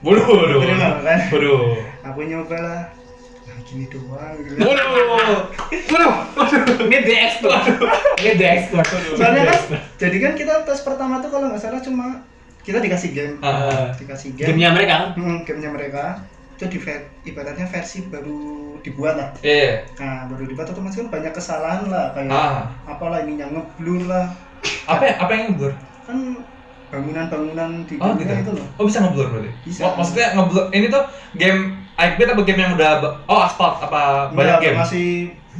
bodoh. 0.00 0.22
Keterima, 0.54 1.00
kan? 1.00 1.18
Bodoh. 1.28 1.74
aku 2.00 2.18
nyoba 2.22 2.56
lah 2.56 2.82
nah 3.44 3.56
gini 3.62 3.84
doang 3.86 4.36
gitu. 4.38 4.54
Bodoh. 4.54 4.88
Bodoh. 5.90 6.12
Ini 6.84 6.98
the 7.00 7.14
expert. 7.18 7.62
Ini 8.16 8.32
the 8.34 8.46
expert. 8.46 8.86
soalnya 9.12 9.42
kan 9.46 9.60
jadi 9.96 10.16
kan 10.20 10.32
kita 10.34 10.54
tes 10.62 10.80
pertama 10.80 11.18
tuh 11.18 11.28
kalau 11.28 11.48
nggak 11.48 11.58
salah 11.58 11.80
cuma 11.80 12.20
kita 12.60 12.78
dikasih 12.78 13.10
game 13.10 13.34
Ah. 13.40 13.92
dikasih 13.92 14.32
game 14.34 14.48
Gamenya 14.50 14.70
mereka? 14.72 14.96
Hmm, 15.14 15.42
gamenya 15.42 15.70
mereka 15.70 16.04
itu 16.54 16.64
di 16.68 16.78
ver- 16.78 17.10
ibaratnya 17.22 17.66
versi 17.66 17.98
baru 18.04 18.38
dibuat 18.78 19.14
lah 19.14 19.28
Iya. 19.40 19.82
nah 19.96 20.26
baru 20.26 20.44
dibuat 20.44 20.66
otomatis 20.66 20.96
kan 20.96 21.08
banyak 21.08 21.32
kesalahan 21.32 21.82
lah 21.86 22.12
kayak 22.12 22.30
Ah. 22.30 22.70
apalah 22.84 23.18
ininya 23.20 23.50
ngeblur 23.50 24.06
lah 24.06 24.30
Apa 24.84 25.02
ya- 25.04 25.18
apa 25.18 25.30
yang 25.30 25.44
ngeblur? 25.50 25.72
kan 26.04 26.18
bangunan-bangunan 26.88 27.70
di 27.84 27.94
Oh, 27.96 28.14
dunia 28.14 28.22
gitu. 28.32 28.42
itu 28.44 28.52
loh 28.54 28.66
Oh, 28.76 28.84
bisa 28.84 28.98
ngeblur 29.00 29.26
berarti? 29.28 29.50
Bisa. 29.62 29.80
Mak- 29.82 29.96
Maksudnya 29.98 30.26
ngeblur 30.32 30.64
ini 30.70 30.86
tuh 30.86 31.02
game 31.34 31.60
iPad 31.94 32.28
apa 32.28 32.42
game 32.42 32.60
yang 32.60 32.72
udah 32.72 32.90
oh 33.24 33.40
aspal 33.40 33.70
apa 33.72 34.30
banyak 34.30 34.38
Enggak, 34.52 34.60
game? 34.60 34.76
masih 34.76 35.08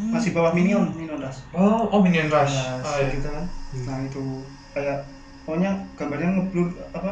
masih 0.08 0.30
bawah 0.30 0.50
minion 0.50 0.90
minion 0.92 1.18
rush 1.18 1.42
Oh, 1.50 1.86
oh 1.88 2.00
Minion 2.00 2.26
Rush. 2.26 2.54
Nah, 2.54 2.82
Oh, 2.82 2.94
iya. 2.96 3.10
gitu 3.10 3.28
kan 3.28 3.44
nah 3.80 3.96
itu 4.00 4.22
kayak 4.70 4.98
pokoknya 5.44 5.70
gambarnya 5.94 6.28
ngeblur 6.32 6.66
apa 6.92 7.10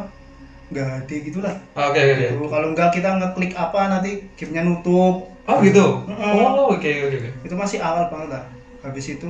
nggak 0.72 0.86
HD 1.02 1.10
gitulah 1.22 1.52
Oke 1.72 1.94
oke 1.94 2.10
oke. 2.10 2.26
Gitu. 2.26 2.36
kalau 2.48 2.66
enggak 2.72 2.88
kita 2.90 3.08
ngeklik 3.14 3.52
apa 3.54 3.80
nanti 3.88 4.10
gamenya 4.34 4.62
nutup 4.64 5.28
Oh 5.42 5.58
gitu. 5.58 6.06
Mm-mm. 6.06 6.32
Oh 6.38 6.70
oke 6.70 6.80
oke 6.80 7.16
oke. 7.18 7.30
itu 7.42 7.54
masih 7.54 7.78
awal 7.78 8.06
banget 8.06 8.28
lah 8.32 8.44
habis 8.80 9.06
itu 9.06 9.26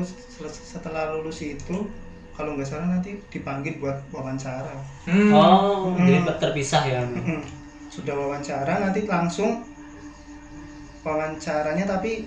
setelah 0.63 1.11
lulus 1.11 1.41
itu 1.41 1.77
kalau 2.33 2.53
nggak 2.53 2.65
salah 2.65 2.89
nanti 2.89 3.21
dipanggil 3.29 3.77
buat 3.77 4.01
wawancara 4.09 4.73
Hmm. 5.03 5.29
Oh, 5.29 5.91
Hmm. 5.91 6.07
jadi 6.07 6.23
terpisah 6.39 6.83
ya. 6.85 7.03
Sudah 7.89 8.15
wawancara 8.15 8.79
nanti 8.79 9.05
langsung 9.05 9.67
wawancaranya 11.03 11.85
tapi 11.85 12.25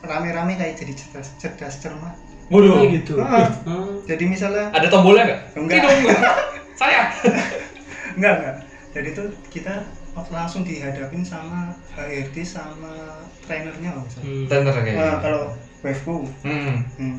rame-rame 0.00 0.54
kayak 0.54 0.78
jadi 0.78 0.92
cerdas 0.94 1.28
cerdas 1.36 1.74
cermat 1.78 2.14
Waduh. 2.48 2.72
Oh 2.74 2.84
gitu. 2.84 3.14
Ah. 3.16 3.46
Hmm. 3.62 4.02
jadi 4.04 4.24
misalnya 4.24 4.70
Ada 4.70 4.86
tombolnya 4.88 5.22
nggak? 5.24 5.40
Enggak. 5.54 5.78
Tidak. 5.82 6.20
Saya. 6.80 7.02
enggak 8.14 8.34
enggak 8.38 8.56
jadi 8.90 9.08
itu 9.14 9.24
kita 9.48 9.74
langsung 10.34 10.66
dihadapin 10.66 11.22
sama 11.22 11.70
HRD 11.94 12.42
sama 12.42 13.22
trainernya 13.46 13.94
loh 13.94 14.02
misalnya. 14.02 14.26
Hmm. 14.26 14.46
Tender 14.50 14.74
kayak. 14.74 14.96
Nah, 14.98 15.16
kalau 15.22 15.42
waifu 15.80 16.16
Hmm. 16.42 16.82
hmm, 16.98 17.16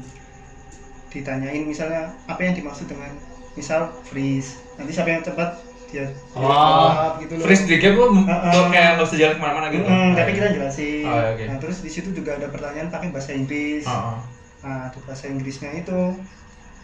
ditanyain 1.08 1.64
misalnya 1.64 2.12
apa 2.28 2.40
yang 2.44 2.56
dimaksud 2.56 2.88
dengan 2.88 3.12
misal 3.54 3.92
freeze 4.04 4.60
nanti 4.76 4.92
siapa 4.92 5.12
yang 5.12 5.24
cepat 5.24 5.60
dia 5.92 6.08
Oh. 6.32 6.48
jawab 6.88 7.20
gitu 7.20 7.36
loh 7.36 7.44
Freeze 7.44 7.68
di 7.68 7.76
game 7.76 8.00
tuh 8.00 8.08
tuh 8.16 8.24
ah. 8.32 8.68
kayak 8.72 8.96
nggak 8.96 9.08
bisa 9.08 9.18
jalan 9.20 9.36
ke 9.36 9.42
mana-mana 9.44 9.68
gitu. 9.68 9.84
Mm, 9.84 10.12
tapi 10.16 10.32
kita 10.32 10.48
jelasin 10.52 11.04
Oh, 11.04 11.20
oke. 11.36 11.44
nah 11.48 11.58
terus 11.60 11.78
di 11.84 11.92
situ 11.92 12.10
juga 12.12 12.32
ada 12.36 12.48
pertanyaan 12.48 12.88
pakai 12.88 13.12
bahasa 13.12 13.32
Inggris 13.32 13.84
Ah, 13.84 14.16
ah. 14.16 14.18
nah 14.64 14.88
bahasa 15.04 15.28
Inggrisnya 15.28 15.72
itu 15.76 16.00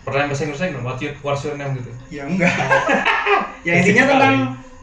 Pertanyaan 0.07 0.31
bahasa 0.31 0.43
Inggrisnya 0.45 0.67
gimana? 0.71 0.85
What 0.85 0.97
you, 0.97 1.11
what's 1.19 1.43
your 1.43 1.53
name 1.53 1.75
gitu? 1.75 1.91
ya 2.07 2.23
enggak 2.23 2.47
ya 3.67 3.71
intinya 3.75 4.03
tentang 4.07 4.35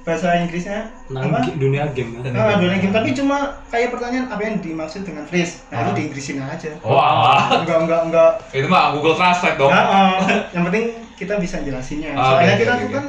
bahasa 0.05 0.37
Inggrisnya 0.37 0.81
Nah, 1.07 1.21
apa 1.23 1.49
dunia 1.55 1.89
game 1.91 2.13
kan. 2.15 2.29
Ah, 2.31 2.55
dunia 2.55 2.77
game 2.77 2.93
tapi 2.93 3.13
cuma 3.13 3.37
kayak 3.67 3.89
pertanyaan 3.89 4.29
apa 4.29 4.43
yang 4.43 4.57
dimaksud 4.59 5.01
dengan 5.03 5.25
freeze 5.25 5.65
nah 5.67 5.81
itu 5.81 5.91
Ah. 5.91 5.97
di 5.97 6.03
Inggrisin 6.05 6.37
aja 6.39 6.71
Oh, 6.81 6.93
alah. 6.95 7.57
enggak 7.59 7.79
enggak 7.83 8.01
enggak 8.05 8.31
Itu 8.53 8.69
mah 8.69 8.93
Google 8.93 9.17
Translate 9.17 9.57
dong. 9.57 9.73
Nah, 9.73 9.85
ah, 10.13 10.17
yang 10.51 10.63
penting 10.63 10.85
kita 11.15 11.41
bisa 11.41 11.57
jelasinnya. 11.59 12.13
Ah, 12.13 12.37
Soalnya 12.37 12.53
oke, 12.53 12.61
kita 12.61 12.73
oke. 12.77 12.89
kan 12.91 13.05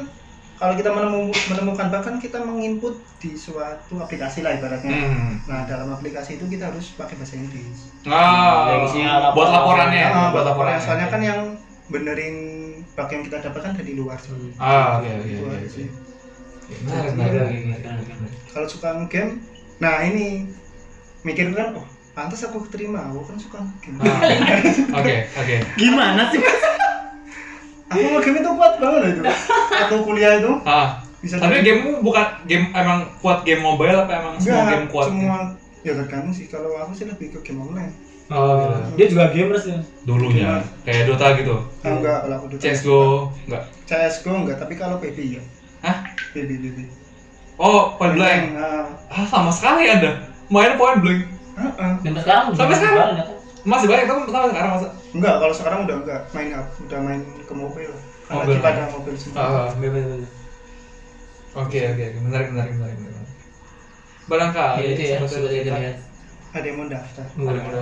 kalau 0.56 0.72
kita 0.72 0.88
menemu- 0.88 1.36
menemukan 1.52 1.86
bahkan 1.90 2.14
kita 2.16 2.40
menginput 2.40 2.96
di 3.18 3.36
suatu 3.36 3.92
aplikasi 3.94 4.40
lah 4.40 4.56
ibaratnya. 4.56 4.88
Hmm. 4.88 5.36
Nah 5.44 5.68
dalam 5.68 5.92
aplikasi 5.92 6.40
itu 6.40 6.48
kita 6.48 6.72
harus 6.72 6.96
pakai 6.96 7.12
bahasa 7.14 7.36
Inggris. 7.36 7.92
Ah, 8.04 8.72
Yang 8.72 8.82
isinya 8.88 9.36
buat 9.36 9.52
laporan. 9.52 9.92
laporannya. 9.92 10.04
Ah, 10.08 10.28
buat 10.32 10.44
laporannya. 10.46 10.80
Soalnya 10.80 11.08
kan 11.10 11.20
yang 11.20 11.40
benerin 11.86 12.36
bug 12.88 13.08
yang 13.08 13.22
kita 13.22 13.36
dapatkan 13.42 13.72
dari 13.74 13.92
luar. 13.92 14.18
sih. 14.18 14.32
Ah, 14.56 14.98
oke 14.98 15.08
oke. 15.08 15.84
Menarik, 16.66 17.12
menarik. 17.14 17.38
oke, 17.38 17.62
oke, 17.62 17.90
oke, 17.94 18.12
oke. 18.12 18.28
Kalau 18.48 18.66
suka 18.66 18.88
game, 19.06 19.38
nah 19.76 20.00
ini 20.00 20.50
mikir 21.22 21.52
kan, 21.52 21.74
oh 21.74 21.86
pantas 22.10 22.42
aku 22.42 22.64
keterima, 22.64 23.06
aku 23.06 23.22
kan 23.24 23.36
suka 23.36 23.58
game. 23.80 23.98
Ah, 24.00 24.18
Oke, 24.96 25.30
oke. 25.32 25.56
Gimana 25.76 26.26
sih? 26.28 26.42
aku 27.86 28.02
mau 28.04 28.18
game 28.18 28.38
itu 28.40 28.50
kuat 28.50 28.74
banget 28.76 28.98
loh 28.98 29.08
itu. 29.08 29.22
Atau 29.70 29.98
kuliah 30.02 30.32
itu 30.36 30.50
Ah, 30.64 30.98
bisa 31.16 31.38
tapi 31.38 31.62
jadi- 31.62 31.66
gamemu 31.76 32.02
bukan 32.02 32.26
game 32.44 32.66
emang 32.72 32.98
kuat 33.20 33.42
game 33.42 33.62
mobile 33.62 33.94
apa 33.96 34.12
emang 34.16 34.34
semua 34.36 34.64
game 34.66 34.86
kuat? 34.86 35.06
semua 35.06 35.38
ya 35.80 35.94
tergantung 35.94 36.34
sih 36.34 36.46
kalau 36.46 36.74
aku 36.76 36.92
sih 36.92 37.06
lebih 37.06 37.30
ke 37.30 37.40
game 37.42 37.62
online 37.62 37.94
Oh, 38.26 38.58
dia 38.98 39.06
juga 39.06 39.30
gamers 39.30 39.64
ya. 39.70 39.78
Dulunya 40.02 40.58
kayak 40.82 41.06
Dota 41.06 41.30
gitu. 41.38 41.62
Ah, 41.86 41.94
enggak 41.94 42.26
kalau 42.26 42.34
aku 42.42 42.46
dulu 42.50 42.58
CS:GO 42.58 43.30
enggak. 43.46 43.62
CSGO 43.86 44.34
enggak 44.42 44.56
tapi 44.58 44.74
kalau 44.74 44.98
PB 44.98 45.38
ya 45.38 45.42
Hah? 45.78 46.02
PB 46.34 46.50
PB 46.58 46.78
Oh, 47.56 47.94
Point 47.96 48.18
Blank. 48.18 48.58
ah 48.58 48.84
Ah, 49.06 49.24
sama 49.30 49.48
sekali 49.54 49.86
ada. 49.86 50.26
Main 50.50 50.74
Point 50.74 50.98
Blank. 51.00 51.20
ah, 51.54 51.70
ah. 51.78 51.92
Sampai 52.02 52.20
sekarang 52.20 52.44
Sampai 52.52 52.74
sekarang? 52.74 52.96
banyak? 53.14 53.26
Masih 53.66 53.86
banyak 53.90 54.06
tapi 54.06 54.20
sampai 54.26 54.50
sekarang 54.50 54.70
masa. 54.74 54.88
enggak 55.14 55.34
kalau 55.38 55.54
sekarang 55.54 55.78
udah 55.86 55.96
enggak 56.02 56.20
main 56.34 56.50
up 56.54 56.66
udah 56.82 56.98
main 57.02 57.20
ke 57.46 57.54
mobile 57.54 57.94
karena 58.26 58.42
Mobile. 58.42 58.58
pada 58.62 58.82
mobil 58.90 59.14
semua 59.14 59.38
Ah, 59.38 59.70
Bebas, 59.78 60.02
bebas. 60.02 60.30
Oke, 61.56 61.78
oke, 61.88 62.02
oke. 62.04 62.18
Menarik, 62.20 62.48
menarik, 62.50 62.72
menarik, 62.74 62.98
menarik. 63.00 63.30
Barangkali 64.26 64.82
Iya 64.82 64.90
itu 64.92 65.02
ya, 65.06 65.18
seperti 65.22 65.56
itu 65.62 65.70
ya. 65.70 65.92
Ada 66.56 66.66
yang 66.66 66.76
mau 66.76 66.88
daftar 66.88 67.24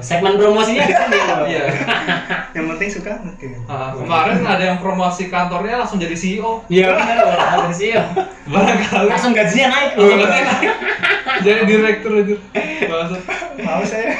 Segmen 0.00 0.34
promosinya 0.34 0.82
di 0.82 0.92
sini. 0.92 1.18
Iya. 1.46 1.64
yang 2.56 2.64
penting 2.70 2.88
suka 2.90 3.12
game 3.36 3.62
Ah, 3.64 3.94
kemarin 3.94 4.42
ada 4.42 4.64
yang 4.64 4.78
promosi 4.78 5.26
kantornya 5.26 5.78
langsung 5.78 5.96
jadi 5.96 6.12
CEO. 6.12 6.62
Iya 6.66 6.92
benar, 6.92 7.26
ada 7.60 7.70
sih 7.70 7.94
ya. 7.94 8.02
Barangkali 8.44 9.06
Langsung 9.06 9.32
gajinya 9.32 9.68
naik. 9.70 9.90
langsung 9.94 10.18
katanya 10.20 10.44
naik. 10.50 10.72
jadi 11.40 11.60
direktur 11.64 12.12
aja. 12.16 12.36
Maksud. 12.84 13.20
mau 13.56 13.82
saya 13.82 14.12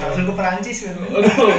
langsung 0.00 0.24
ke 0.26 0.34
Perancis 0.34 0.78
kan 0.82 0.94
Aduh. 0.96 1.52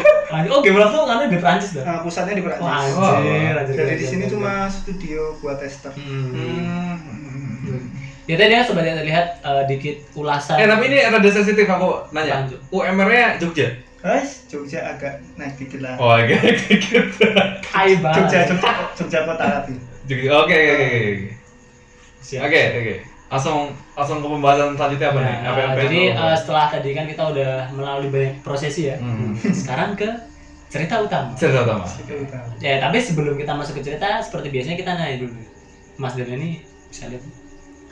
Oh, 0.49 0.59
game 0.59 0.79
tuh 0.81 1.03
kan 1.03 1.27
di 1.27 1.37
Prancis 1.37 1.71
dah. 1.73 1.83
Nah, 1.83 1.97
pusatnya 2.01 2.33
di 2.33 2.43
Wah, 2.43 2.55
Perancis 2.55 2.95
anjir, 2.95 3.53
anjir. 3.53 3.75
jadi 3.75 3.85
di 3.85 3.93
anjir, 3.93 4.07
sini 4.07 4.23
anjir. 4.23 4.33
cuma 4.33 4.53
studio 4.67 5.21
buat 5.39 5.57
tester 5.59 5.91
Hmm. 5.91 6.31
Hmm. 6.31 7.83
Ya 8.29 8.36
tadi 8.38 8.53
ya 8.53 8.62
yang 8.62 8.97
terlihat 9.01 9.25
eh, 9.41 9.63
dikit 9.65 9.95
ulasan. 10.13 10.62
Eh 10.62 10.67
tapi 10.69 10.84
ini 10.93 10.97
rada 11.01 11.29
sensitif 11.29 11.65
aku 11.65 12.05
nanya. 12.13 12.45
Lanjut. 12.45 12.60
UMR-nya 12.69 13.41
Jogja. 13.41 13.69
guys 14.01 14.49
Jogja 14.49 14.81
agak 14.97 15.21
naik 15.38 15.53
dikit 15.62 15.77
lah 15.86 15.93
Oh, 16.01 16.17
oke 16.17 16.34
gitu. 16.34 17.25
Hai 17.69 17.93
banget. 18.01 18.17
Jogja 18.25 18.39
Jogja 18.49 18.71
Jogja 18.97 19.19
kota 19.29 19.45
Rapi 19.45 19.73
Jogja. 20.10 20.29
Oke, 20.41 20.55
oke, 20.57 20.73
oke, 20.73 20.86
oke. 20.97 21.29
Oke, 22.41 22.62
oke. 22.81 22.95
Langsung 23.31 23.57
langsung 23.93 24.17
ke 24.19 24.27
pembahasan 24.27 24.73
selanjutnya 24.73 25.07
apa 25.13 25.19
nih? 25.21 25.36
Nah, 25.38 25.39
Apa 25.39 25.60
apa 25.62 25.62
yang 25.62 25.77
jadi 25.86 26.01
eh, 26.17 26.36
setelah 26.36 26.65
tadi 26.73 26.89
kan 26.97 27.05
kita 27.05 27.23
udah 27.29 27.51
melalui 27.77 28.10
banyak 28.10 28.34
prosesi 28.41 28.89
ya. 28.89 28.97
Hmm. 28.97 29.38
Sekarang 29.38 29.93
ke 29.93 30.10
cerita 30.71 30.99
utama. 31.03 31.31
cerita 31.38 31.62
utama. 31.63 31.86
Situ 31.86 32.13
utama. 32.25 32.47
Ya, 32.57 32.79
tapi 32.81 32.97
sebelum 32.99 33.36
kita 33.38 33.53
masuk 33.53 33.79
ke 33.79 33.84
cerita, 33.86 34.17
seperti 34.23 34.47
biasanya 34.49 34.77
kita 34.79 34.91
nanya 34.97 35.17
dulu. 35.27 35.36
Mas 36.01 36.15
Dana 36.17 36.34
ini 36.34 36.63
bisa 36.89 37.05
lihat. 37.12 37.23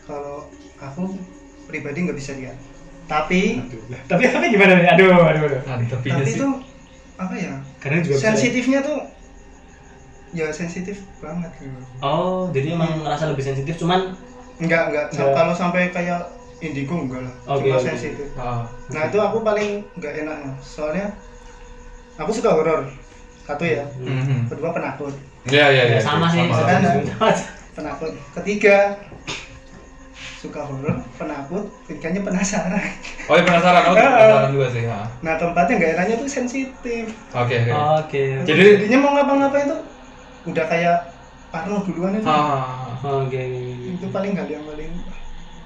Kalau 0.09 0.49
aku 0.75 1.13
pribadi 1.65 2.01
nggak 2.01 2.17
bisa 2.17 2.33
lihat 2.33 2.57
tapi 3.05 3.61
Tapi 4.05 4.21
tapi 4.27 4.45
gimana 4.49 4.73
nih? 4.75 4.89
Aduh, 4.91 5.17
aduh, 5.19 5.41
aduh. 5.43 5.61
Tapi 5.65 6.09
sih. 6.23 6.33
itu 6.35 6.45
apa 7.15 7.33
ya 7.35 7.53
Karena 7.77 8.01
juga 8.01 8.15
sensitifnya 8.19 8.79
tuh 8.79 8.97
ya 10.29 10.45
sensitif 10.49 11.01
banget 11.17 11.49
gitu. 11.57 11.73
Oh, 11.99 12.49
jadi 12.49 12.73
emang 12.73 13.01
ngerasa 13.01 13.33
lebih 13.33 13.41
sensitif 13.43 13.77
cuman 13.77 14.13
enggak 14.57 14.89
enggak 14.89 15.05
Enggak. 15.09 15.33
kalau 15.33 15.53
sampai 15.53 15.89
kayak 15.89 16.29
indigo 16.59 17.01
enggak 17.01 17.21
lah 17.23 17.33
Oke, 17.49 17.65
cuma 17.65 17.77
oke. 17.77 17.85
sensitif 17.87 18.27
Ah. 18.35 18.61
nah 18.89 19.09
itu 19.09 19.17
aku 19.17 19.37
paling 19.41 19.81
nggak 19.95 20.13
enaknya 20.19 20.51
soalnya 20.59 21.07
aku 22.13 22.29
suka 22.29 22.49
horor 22.51 22.85
satu 23.41 23.63
ya 23.63 23.81
Mhm. 23.97 24.45
kedua 24.47 24.69
penakut 24.69 25.17
Iya, 25.47 25.65
iya, 25.71 25.83
iya. 25.87 25.97
ya, 25.97 26.01
sama 26.03 26.29
sih. 26.29 26.45
Sama. 26.45 26.77
sama. 26.77 27.31
penakut 27.73 28.11
ketiga 28.35 29.01
suka 30.39 30.63
horor 30.63 30.95
penakut 31.13 31.67
ketiganya 31.83 32.23
penasaran 32.23 32.79
Oh, 33.27 33.35
iya, 33.35 33.43
penasaran. 33.43 33.81
Oh, 33.83 33.93
penasaran 33.99 34.49
juga 34.49 34.67
sih. 34.71 34.83
ha. 34.87 35.03
nah 35.19 35.35
tempatnya 35.35 35.73
nggak 35.75 35.91
enaknya 35.93 36.15
tuh 36.15 36.29
sensitif 36.31 37.05
Oke, 37.29 37.55
oke. 37.59 37.71
Oke. 37.99 38.23
Jadi 38.43 38.63
jadinya 38.79 38.97
mau 38.99 39.11
ngapa-ngapain 39.13 39.67
tuh 39.67 39.81
udah 40.47 40.65
kayak 40.65 40.97
Parno 41.49 41.81
duluan 41.81 42.13
itu 42.13 42.23
ah, 42.23 42.95
Oke. 43.01 43.41
itu 43.91 44.05
paling 44.07 44.31
hal 44.33 44.47
yang 44.47 44.63
paling 44.63 44.91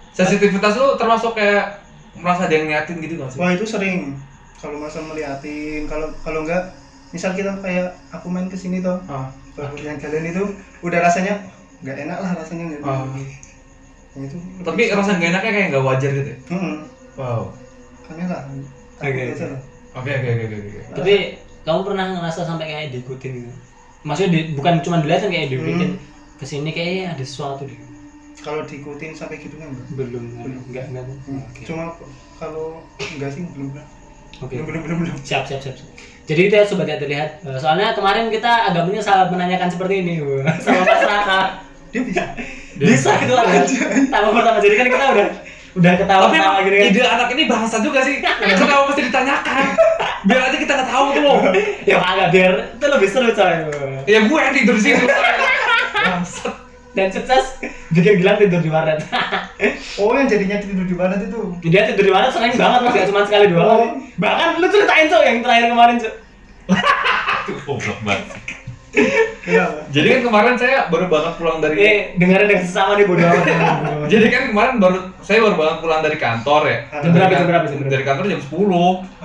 sensitivitas 0.10 0.74
lu 0.74 0.96
termasuk 0.96 1.34
kayak 1.34 1.82
merasa 2.16 2.46
ada 2.46 2.54
yang 2.54 2.66
ngeliatin 2.66 2.98
gitu 2.98 3.14
nggak 3.16 3.30
sih? 3.30 3.38
wah 3.38 3.50
itu 3.50 3.66
sering 3.66 4.18
kalau 4.58 4.78
masa 4.78 5.02
meliatin 5.02 5.86
kalau 5.86 6.08
kalau 6.22 6.42
enggak 6.42 6.72
misal 7.10 7.34
kita 7.34 7.52
kayak 7.60 7.94
aku 8.10 8.26
main 8.28 8.48
ke 8.48 8.56
sini 8.56 8.80
toh 8.80 8.98
Ah. 9.06 9.30
yang 9.76 9.98
kalian 9.98 10.26
itu 10.26 10.44
udah 10.82 11.00
rasanya 11.00 11.46
nggak 11.82 11.98
enak 12.00 12.18
lah 12.18 12.32
rasanya 12.34 12.64
nggak 12.72 12.82
Ah. 12.82 13.06
Itu 14.16 14.36
Tapi 14.62 14.82
rasa 14.90 15.12
gak 15.14 15.30
enaknya 15.32 15.52
kayak 15.52 15.68
nggak 15.70 15.84
wajar 15.84 16.12
gitu 16.12 16.30
ya? 16.30 16.38
hmm, 16.50 16.76
Wow. 17.14 17.42
aneh 18.06 18.26
lah 18.26 18.42
Oke. 18.96 19.24
Oke, 19.94 20.12
oke, 20.12 20.30
oke. 20.44 20.80
Tapi 20.94 21.14
kamu 21.62 21.80
pernah 21.84 22.06
ngerasa 22.14 22.42
sampai 22.44 22.66
kayak 22.66 22.88
diikutin 22.92 23.32
gitu? 23.40 23.54
Maksudnya 24.04 24.30
di- 24.32 24.50
bukan 24.54 24.74
cuma 24.80 25.00
dilihatin 25.00 25.30
kayak 25.30 25.48
dibikin 25.50 25.90
Hmm. 25.92 26.02
ke 26.36 26.46
sini 26.46 26.70
kayaknya 26.70 27.14
ada 27.14 27.24
sesuatu 27.24 27.64
deh. 27.64 27.80
kalau 28.36 28.60
diikutin 28.62 29.16
sampai 29.16 29.40
gitu 29.40 29.56
kan 29.56 29.72
enggak 29.72 29.88
belum 30.04 30.24
enggak 30.68 30.84
enggak 30.86 31.04
Hmm. 31.24 31.40
oke 31.42 31.62
cuma 31.64 31.96
kalau 32.36 32.84
enggak 33.00 33.32
sih 33.32 33.48
belum 33.48 33.72
belum 33.72 33.86
oke 34.38 34.52
belum 34.52 34.66
belum 34.68 34.82
belum 34.84 34.98
belum 35.00 35.16
siap 35.24 35.48
siap 35.48 35.64
siap 35.64 35.80
jadi 36.26 36.42
itu 36.44 36.54
ya 36.54 36.64
sobat 36.64 36.84
yang 36.86 37.00
terlihat 37.00 37.40
Eh, 37.40 37.56
soalnya 37.56 37.96
kemarin 37.96 38.28
kita 38.28 38.52
agak 38.68 38.84
menyesal 38.84 39.32
menanyakan 39.32 39.70
seperti 39.70 39.96
ini 39.98 40.20
sama 40.60 40.82
Mas 40.82 41.02
Raka 41.02 41.40
dia 41.94 42.02
bisa 42.02 42.24
bisa 42.74 43.10
itu 43.22 43.34
ada 43.34 43.62
tamu 44.10 44.30
pertama 44.34 44.58
jadi 44.58 44.76
kan 44.76 44.86
kita 44.90 45.06
udah 45.14 45.28
udah 45.74 45.92
ketawa 45.98 46.22
Tapi 46.26 46.36
ketawa 46.36 46.54
emang 46.54 46.66
gitu 46.66 46.76
kan 46.76 46.90
ide 46.90 47.02
anak 47.02 47.28
ini 47.30 47.44
bahasa 47.46 47.76
juga 47.82 48.00
sih. 48.02 48.22
Kenapa 48.22 48.86
mesti 48.90 49.02
ditanyakan? 49.10 49.66
Biar 50.24 50.42
aja 50.46 50.58
kita 50.58 50.74
nggak 50.76 50.90
tahu 50.90 51.06
tuh 51.10 51.22
loh. 51.22 51.38
ya 51.84 51.98
agak 51.98 52.28
biar 52.30 52.52
itu 52.74 52.86
lebih 52.86 53.10
seru 53.10 53.30
coy 53.30 53.54
Ya 54.06 54.20
gue 54.22 54.38
yang 54.38 54.54
tidur 54.54 54.76
di 54.78 54.84
situ. 54.84 55.06
Bangsat. 55.94 56.54
dan 56.94 57.10
sukses 57.10 57.58
bikin 57.90 58.22
Gilang 58.22 58.38
tidur 58.38 58.62
di 58.62 58.70
warnet 58.70 59.02
oh 59.98 60.14
yang 60.14 60.30
jadinya 60.30 60.62
tidur 60.62 60.86
di 60.86 60.94
mana 60.94 61.18
itu 61.18 61.58
dia 61.66 61.90
tidur 61.90 62.06
di 62.06 62.14
warnet 62.14 62.30
sering 62.30 62.54
banget 62.54 62.80
mas 62.86 62.94
gak 62.94 63.08
cuma 63.10 63.22
sekali 63.26 63.50
dua 63.50 63.64
kali 63.66 63.82
Oh. 63.82 63.90
bahkan 64.22 64.62
lu 64.62 64.68
ceritain 64.70 65.10
tuh 65.10 65.26
yang 65.26 65.42
terakhir 65.42 65.74
kemarin 65.74 65.96
tuh 65.98 66.14
Tuh 67.44 67.58
goblok 67.66 67.98
banget. 68.06 68.38
Kenapa 68.94 69.90
Jadi 69.90 70.08
kan 70.08 70.20
kemarin 70.24 70.56
saya 70.56 70.78
baru 70.88 71.06
banget 71.08 71.34
pulang 71.36 71.58
dari 71.60 71.78
eh 71.78 71.98
dengerin 72.16 72.48
dengan 72.48 72.64
sesama 72.64 72.92
nih 72.94 73.06
bodo 73.06 73.22
amat 73.22 73.46
Jadi 74.12 74.26
kan 74.30 74.44
kemarin 74.48 74.76
baru 74.78 74.98
saya 75.20 75.40
baru 75.42 75.56
banget 75.56 75.78
pulang 75.80 76.02
dari 76.02 76.18
kantor 76.18 76.62
ya. 76.64 76.78
Jam 77.00 77.12
berapa, 77.12 77.32
jam 77.32 77.46
berapa, 77.46 77.66
jam 77.66 77.78
berapa? 77.80 77.92
Dari 77.92 78.04
kantor 78.04 78.24
jam 78.28 78.42
10. 78.42 79.24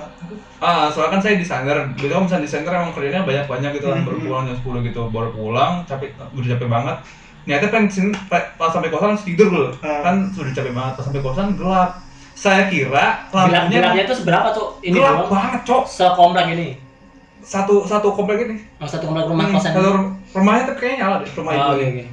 Ah, 0.59 0.91
soalnya 0.91 1.11
kan 1.13 1.21
saya 1.21 1.35
desainer. 1.35 1.77
Biasanya 1.89 2.09
kalau 2.09 2.23
misalnya 2.25 2.43
desainer 2.43 2.71
emang 2.73 2.91
kerjanya 2.91 3.21
banyak-banyak 3.23 3.69
gitu 3.73 3.85
kan, 3.87 3.99
baru 4.01 4.17
Hmm. 4.17 4.25
pulang 4.25 4.43
jam 4.43 4.55
10 4.57 4.79
gitu, 4.83 5.01
baru 5.07 5.29
pulang, 5.29 5.71
capek, 5.85 6.09
udah 6.29 6.47
capek 6.49 6.67
banget. 6.67 6.95
Niatnya 7.41 7.69
pengen 7.69 7.85
ke 7.85 7.93
sini, 7.93 8.09
pa- 8.27 8.49
pas 8.53 8.67
sampai 8.69 8.89
kosan 8.89 9.07
langsung 9.09 9.27
tidur 9.27 9.47
dulu. 9.47 9.69
Ah. 9.79 10.03
Kan 10.03 10.15
sudah 10.29 10.51
capek 10.51 10.73
banget, 10.73 10.93
pas 10.93 11.03
sampai 11.05 11.21
kosan 11.21 11.47
gelap. 11.55 11.91
Saya 12.33 12.63
kira 12.67 13.05
lampunya 13.29 13.67
gelapnya 13.81 14.03
tuh 14.05 14.17
seberapa 14.17 14.47
tuh 14.51 14.67
ini 14.81 14.95
gelap 14.95 15.27
banget, 15.27 15.61
Cok. 15.63 15.83
sekomplek 15.85 16.47
ini 16.49 16.67
Satu 17.41 17.83
satu 17.83 18.11
komplek 18.11 18.45
ini. 18.45 18.55
oh, 18.77 18.85
satu 18.85 19.05
komplek 19.05 19.25
rumah 19.25 19.45
Hmm, 19.45 19.55
kosan 19.55 19.71
satu 19.71 19.89
rum- 19.89 20.13
rumahnya 20.29 20.63
tapi 20.67 20.77
kayaknya 20.79 20.97
nyala 20.99 21.15
deh, 21.19 21.29
rumah 21.33 21.51
oh, 21.51 21.57
ibu. 21.57 21.71
oke 21.71 21.85
oke 21.85 22.05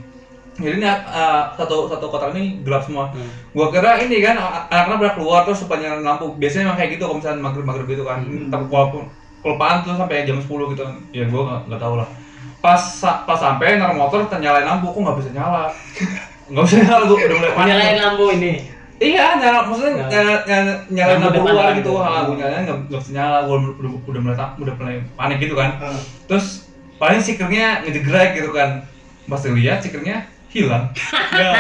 Jadi 0.57 0.75
ini 0.75 0.87
uh, 0.89 1.43
satu 1.53 1.77
satu 1.87 2.07
kotak 2.07 2.33
ini 2.33 2.65
gelap 2.65 2.81
semua. 2.81 3.11
Hmm. 3.11 3.29
Gua 3.53 3.69
kira 3.69 4.01
ini 4.01 4.25
kan 4.25 4.41
anak-anak 4.41 4.97
pada 4.97 5.13
keluar 5.13 5.41
terus 5.45 5.61
nyalain 5.77 6.01
lampu. 6.01 6.33
Biasanya 6.35 6.73
emang 6.73 6.79
kayak 6.79 6.91
gitu 6.97 7.03
kalau 7.05 7.17
misalnya 7.21 7.45
maghrib-maghrib 7.45 7.87
gitu 7.87 8.03
kan. 8.03 8.19
Hmm. 8.23 8.49
Tapi 8.49 8.65
walaupun 8.67 9.03
kelupaan 9.39 9.85
tuh 9.85 9.93
sampai 9.95 10.25
jam 10.25 10.39
10 10.39 10.49
gitu 10.73 10.81
kan. 10.81 10.97
Ya 11.13 11.29
gua 11.29 11.43
nggak 11.45 11.61
nggak 11.69 11.81
tahu 11.83 11.95
lah. 11.97 12.09
Pas 12.57 12.81
pas 13.23 13.37
sampai 13.37 13.77
naruh 13.77 13.95
motor 13.95 14.25
nyalain 14.39 14.65
lampu 14.65 14.89
kok 14.89 14.97
nggak 14.99 15.19
bisa 15.21 15.31
nyala. 15.33 15.69
Nggak 16.47 16.63
bisa 16.63 16.77
nyala 16.79 17.03
gua 17.05 17.17
udah 17.19 17.37
mulai 17.37 17.53
panik. 17.53 17.69
nyalain 17.69 17.97
lampu 17.99 18.25
ini 18.33 18.53
Iya, 18.97 19.37
nyala 19.37 19.69
maksudnya 19.69 20.09
nyala, 20.09 20.73
nyala, 20.89 21.11
lampu 21.21 21.37
depan 21.37 21.53
luar 21.53 21.69
kan. 21.69 21.79
gitu. 21.81 21.91
Ha, 22.01 22.11
gua 22.25 22.35
nyalain 22.41 22.63
nggak 22.65 22.79
nggak 22.89 23.01
bisa 23.05 23.13
nyala. 23.13 23.39
Gua 23.45 23.57
udah, 23.61 23.93
udah 24.09 24.21
mulai 24.25 24.37
udah 24.57 24.75
mulai 24.81 24.97
panik 25.13 25.39
gitu 25.45 25.55
kan. 25.55 25.71
Ah. 25.77 26.01
Terus 26.25 26.73
paling 26.97 27.21
stikernya 27.21 27.85
ngejegrek 27.85 28.41
gitu 28.41 28.51
kan. 28.57 28.89
Pas 29.29 29.41
dilihat 29.45 29.85
stikernya 29.85 30.25
hilang. 30.49 30.89
ya. 31.37 31.51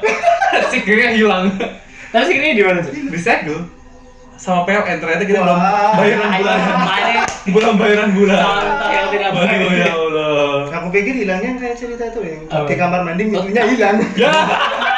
stikernya 0.72 1.10
hilang. 1.12 1.52
tapi 2.08 2.24
segini 2.24 2.56
di 2.56 2.64
mana 2.64 2.80
tuh 2.80 2.92
di 2.92 3.18
segel 3.20 3.68
sama 4.38 4.64
PLN 4.64 4.96
ternyata 5.02 5.24
kita 5.28 5.44
belum 5.44 5.60
bayaran 5.98 6.30
kemarin 6.40 7.20
belum 7.48 7.74
bayaran 7.76 8.10
bulan 8.16 8.38
yang 8.88 9.06
tidak 9.12 9.30
Waduh 9.34 9.50
ya 9.50 9.66
baik 9.66 9.92
Allah 9.92 10.72
aku 10.72 10.86
pikir 10.94 11.14
hilangnya 11.26 11.50
kayak 11.58 11.76
cerita 11.76 12.04
itu 12.08 12.20
yang 12.24 12.42
di 12.48 12.74
kamar 12.80 13.00
mandi 13.04 13.28
pintunya 13.28 13.62
hilang 13.66 13.96
ya 14.16 14.32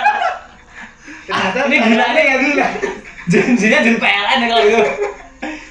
ternyata 1.31 1.59
ini 1.71 1.77
gila 1.79 2.07
nih 2.11 2.25
ya 2.27 2.37
gila. 2.43 2.69
janjinya 3.31 3.79
jadi 3.87 3.99
PLN 4.03 4.39
ya 4.43 4.47
kalau 4.51 4.65
gitu. 4.67 4.85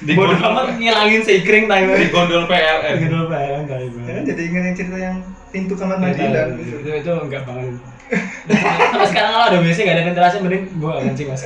Di 0.00 0.12
bodoh 0.16 0.32
gondol 0.32 0.50
amat 0.56 0.80
ngilangin 0.80 1.20
sekring 1.22 1.64
timer 1.68 1.96
di 2.00 2.08
gondol 2.08 2.44
PLN 2.48 2.94
gitu 3.04 3.16
PLN 3.28 3.64
kali 3.68 3.86
Ya, 4.08 4.20
jadi 4.24 4.40
ingat 4.48 4.62
yang 4.64 4.76
cerita 4.76 4.96
yang 4.98 5.16
pintu 5.52 5.74
kamar 5.76 6.00
mandi 6.00 6.18
hilang 6.18 6.56
itu, 6.56 6.88
itu, 6.88 7.10
enggak 7.10 7.42
banget 7.44 7.74
Sampai 8.90 9.08
sekarang 9.12 9.30
kalau 9.30 9.46
ada 9.46 9.58
WC 9.62 9.78
nggak 9.86 9.96
ada 10.00 10.04
ventilasi 10.10 10.36
mending 10.42 10.64
gua 10.82 10.98
akan 10.98 11.14
kencing 11.14 11.28
mas. 11.30 11.42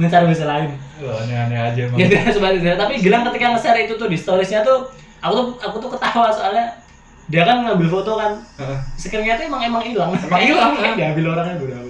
Mending 0.00 0.08
cari 0.08 0.24
WC 0.24 0.42
lain. 0.48 0.70
Wah, 1.04 1.20
aneh-aneh 1.20 1.58
aja 1.60 1.80
emang 1.84 1.98
Ya 2.00 2.06
sebenarnya 2.32 2.76
tapi 2.80 2.92
Gilang 3.04 3.28
ketika 3.28 3.52
nge-share 3.52 3.84
itu 3.84 3.94
tuh 4.00 4.08
di 4.08 4.16
storiesnya 4.16 4.64
tuh 4.64 4.88
aku 5.20 5.32
tuh 5.36 5.46
aku 5.60 5.76
tuh 5.84 5.90
ketawa 5.92 6.32
soalnya. 6.32 6.80
Dia 7.28 7.44
kan 7.44 7.68
ngambil 7.68 7.88
foto 7.92 8.16
kan. 8.16 8.40
Heeh. 8.56 8.78
screennya 8.96 9.36
tuh 9.36 9.44
emang 9.52 9.60
emang 9.68 9.82
hilang. 9.84 10.16
Emang 10.16 10.42
hilang, 10.42 10.72
kan? 10.80 10.96
diambil 10.96 11.24
orangnya 11.36 11.60
udah 11.60 11.80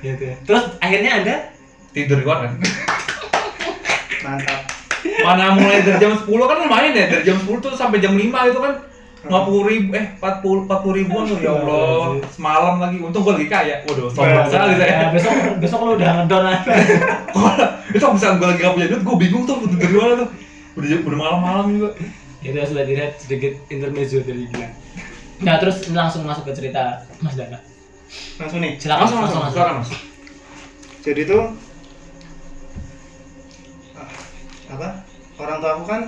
gitu 0.00 0.22
ya 0.32 0.34
terus 0.44 0.64
akhirnya 0.80 1.10
ada 1.22 1.34
tidur 1.92 2.18
di 2.20 2.26
warnet 2.26 2.56
mantap. 4.20 4.60
Mana 5.00 5.56
mulai 5.56 5.80
dari 5.80 5.96
jam 5.96 6.12
10 6.12 6.28
kan 6.28 6.56
lumayan 6.60 6.92
ya 6.92 7.08
dari 7.08 7.24
jam 7.24 7.40
10 7.40 7.48
tuh 7.56 7.72
sampai 7.72 8.04
jam 8.04 8.12
5 8.12 8.20
itu 8.20 8.60
kan. 8.60 8.74
50 9.20 9.68
ribu, 9.68 9.92
eh 9.96 10.16
40, 10.16 10.64
40 10.64 10.96
ribuan 10.96 11.28
tuh 11.28 11.36
ya 11.44 11.52
Allah. 11.52 12.20
Semalam 12.32 12.80
lagi, 12.80 13.04
untung 13.04 13.20
gue 13.20 13.36
lagi 13.36 13.48
kaya. 13.52 13.84
Waduh, 13.84 14.08
sombong 14.08 14.48
sekali 14.48 14.80
Ya, 14.80 14.88
saya 14.88 15.08
besok 15.12 15.32
besok 15.60 15.78
lu 15.84 15.92
udah 16.00 16.24
ngedon 16.24 16.44
aja. 16.48 16.72
Itu 17.96 18.04
misalnya 18.16 18.36
gue 18.40 18.48
lagi 18.48 18.60
gak 18.64 18.74
punya 18.76 18.88
duit, 18.88 19.02
gue 19.04 19.16
bingung 19.20 19.44
tuh 19.44 19.56
tidur 19.68 19.88
di 19.92 19.96
mana 20.00 20.12
tuh. 20.24 20.28
Udah, 20.80 20.88
udah 21.04 21.18
malam-malam 21.20 21.64
juga. 21.68 21.88
Itu 22.40 22.56
ya 22.56 22.64
sudah 22.64 22.84
dilihat 22.88 23.12
sedikit 23.20 23.52
intermezzo 23.68 24.24
dari 24.24 24.48
Gilang 24.48 24.72
nah 25.40 25.56
terus 25.56 25.88
langsung 25.88 26.28
masuk 26.28 26.44
ke 26.44 26.52
cerita 26.52 27.08
Mas 27.24 27.32
Dana 27.32 27.56
langsung 28.36 28.60
nih. 28.60 28.72
Silakan 28.76 29.00
Langsung, 29.02 29.20
langsung, 29.20 29.42
silakan 29.48 29.74
mas. 29.78 29.90
Jadi 31.00 31.22
tuh 31.24 31.42
ah, 33.94 34.10
apa? 34.70 34.88
Orang 35.36 35.56
tua 35.58 35.70
aku 35.72 35.84
kan 35.86 36.00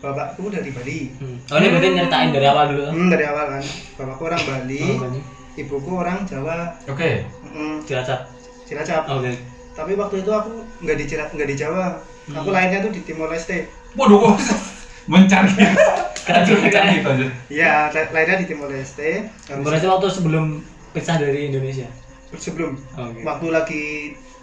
bapakku 0.00 0.48
dari 0.48 0.70
Bali. 0.70 0.98
Hmm. 1.16 1.36
oh 1.44 1.56
ini 1.56 1.68
berarti 1.68 1.88
nyeritain 1.90 2.30
dari 2.30 2.46
awal 2.46 2.64
dulu? 2.70 2.82
Hmm, 2.88 3.08
dari 3.08 3.24
awal 3.24 3.44
kan. 3.50 3.62
Bapakku 3.96 4.22
orang 4.24 4.42
Bali 4.42 4.84
Oh, 4.96 5.12
ibuku 5.54 5.92
orang 5.92 6.24
Jawa. 6.24 6.72
Oke. 6.86 7.28
Hmm, 7.44 7.84
Cilacap. 7.84 8.30
Cilacap. 8.64 9.04
Oke. 9.10 9.32
Tapi 9.70 9.92
waktu 9.94 10.16
itu 10.20 10.30
aku 10.30 10.50
nggak 10.80 10.96
di 10.96 11.04
Cila- 11.06 11.30
nggak 11.30 11.48
di 11.48 11.56
Jawa. 11.56 12.00
Aku 12.30 12.48
Hmm. 12.48 12.54
lahirnya 12.54 12.80
tuh 12.80 12.92
di 12.92 13.00
Timor 13.02 13.28
Leste. 13.28 13.68
Waduh, 13.92 14.38
mencari 15.10 15.50
gitu. 15.50 17.10
Iya 17.50 17.90
la- 17.90 18.10
lahirnya 18.10 18.38
di 18.38 18.46
Timor 18.46 18.70
Leste. 18.70 19.28
Habis- 19.44 19.64
Berarti 19.66 19.86
waktu 19.86 20.06
sebelum 20.08 20.44
pisah 20.90 21.16
dari 21.16 21.48
Indonesia? 21.48 21.86
Sebelum. 22.32 22.74
Oke. 22.76 23.20
Waktu 23.20 23.46
lagi 23.48 23.84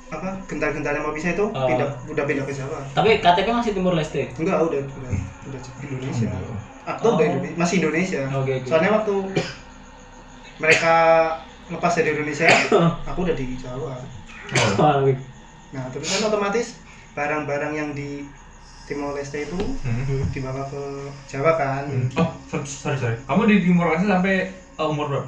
apa 0.08 0.40
gentar-gentarnya 0.46 1.02
mau 1.02 1.12
bisa 1.12 1.32
itu 1.32 1.44
Oh. 1.46 1.68
pindah 1.68 1.88
udah 2.08 2.24
pindah 2.24 2.44
ke 2.44 2.54
Jawa. 2.54 2.80
Tapi 2.92 3.20
KTP 3.20 3.48
masih 3.50 3.72
Timur 3.74 3.92
Leste? 3.92 4.32
Enggak 4.34 4.60
udah 4.62 4.80
udah 4.80 5.12
udah 5.46 5.60
Indonesia. 5.82 6.28
Aku 6.88 7.04
Oh. 7.06 7.14
udah 7.16 7.26
Indonesia, 7.28 7.56
masih 7.56 7.76
Indonesia. 7.82 8.22
Oke, 8.34 8.52
oke. 8.56 8.66
soalnya 8.66 8.92
waktu 8.94 9.14
mereka 10.58 10.94
lepas 11.68 11.92
dari 11.94 12.10
Indonesia 12.12 12.48
aku 13.10 13.20
udah 13.22 13.36
di 13.36 13.46
Jawa. 13.56 13.94
Oh, 14.80 15.04
nah 15.70 15.84
terus 15.92 16.08
kan 16.08 16.32
otomatis 16.32 16.80
barang-barang 17.12 17.74
yang 17.76 17.90
di 17.92 18.24
Timor 18.88 19.12
Leste 19.12 19.44
itu 19.44 19.60
Hmm. 19.84 20.24
dibawa 20.32 20.64
ke 20.66 20.82
Jawa 21.28 21.60
kan. 21.60 21.84
Oh, 22.16 22.32
sorry, 22.64 22.96
sorry. 22.96 23.18
Kamu 23.22 23.44
di 23.44 23.60
Timur 23.62 23.92
Leste 23.92 24.08
sampai 24.08 24.48
uh, 24.78 24.88
umur 24.88 25.12
berapa? 25.12 25.28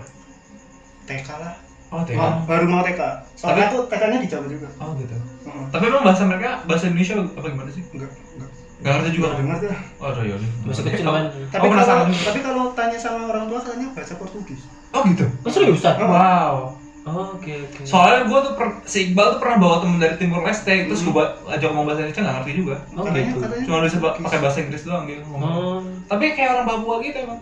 TK 1.10 1.30
lah 1.34 1.54
Oh, 1.90 2.06
TK. 2.06 2.14
Mau- 2.16 2.46
baru 2.46 2.66
mau 2.66 2.82
TK 2.82 3.02
soalnya 3.34 3.66
Tapi- 3.66 3.66
aku 3.68 3.78
TK-nya 3.90 4.18
di 4.20 4.28
Jawa 4.28 4.46
juga 4.46 4.70
Oh, 4.78 4.94
gitu. 4.94 5.18
Heeh. 5.44 5.66
Tapi 5.68 5.84
emang 5.84 6.04
bahasa 6.04 6.24
mereka 6.24 6.50
bahasa 6.64 6.86
Indonesia 6.86 7.18
apa 7.18 7.48
gimana 7.48 7.70
sih? 7.70 7.82
enggak 7.90 8.10
enggak 8.32 8.50
Gak 8.80 8.92
ngerti 8.96 9.10
juga. 9.12 9.28
Enggak 9.28 9.40
dengar 9.42 9.58
tuh. 9.60 9.70
Oh, 9.98 10.08
udah 10.08 10.24
ya 10.24 10.34
udah. 10.34 10.50
masih 10.64 10.84
kecil 10.86 11.08
kan 11.10 11.24
tapi 11.50 11.60
Oh, 11.60 11.70
kalau 11.74 11.84
tapi 12.08 12.40
kalau 12.40 12.64
tanya 12.72 12.96
sama 12.96 13.22
orang 13.28 13.46
tua 13.46 13.60
katanya 13.60 13.88
bahasa 13.92 14.14
Portugis 14.16 14.62
Oh, 14.90 15.02
gitu. 15.04 15.26
oh 15.26 15.50
seriusan 15.50 15.96
Oh. 15.98 16.08
Wow. 16.08 16.54
oh, 17.02 17.26
oke 17.34 17.52
oke 17.66 17.82
Soalnya 17.84 18.22
gue 18.24 18.40
tuh 18.40 18.54
per, 18.54 18.68
si 18.86 18.98
Iqbal 19.04 19.28
tuh 19.32 19.40
pernah 19.40 19.58
bawa 19.58 19.76
temen 19.80 19.98
dari 19.98 20.16
Timur 20.16 20.42
Leste, 20.42 20.86
terus 20.86 21.02
gue 21.02 21.26
ajak 21.50 21.68
ngomong 21.68 21.86
bahasa 21.86 22.02
Indonesia 22.02 22.22
nggak 22.22 22.36
ngerti 22.38 22.52
juga. 22.56 22.76
oh 22.88 23.02
katanya 23.02 23.26
gitu 23.26 23.40
katanya 23.42 23.64
Cuma 23.66 23.78
bisa 23.82 23.98
pakai 24.00 24.40
bahasa 24.40 24.58
Inggris 24.62 24.84
doang 24.84 25.04
dia 25.04 25.18
ngomong. 25.24 25.42
oh 25.44 25.80
Tapi 26.06 26.26
kayak 26.32 26.50
orang 26.54 26.66
Papua 26.70 26.96
gitu 27.02 27.18
emang. 27.20 27.40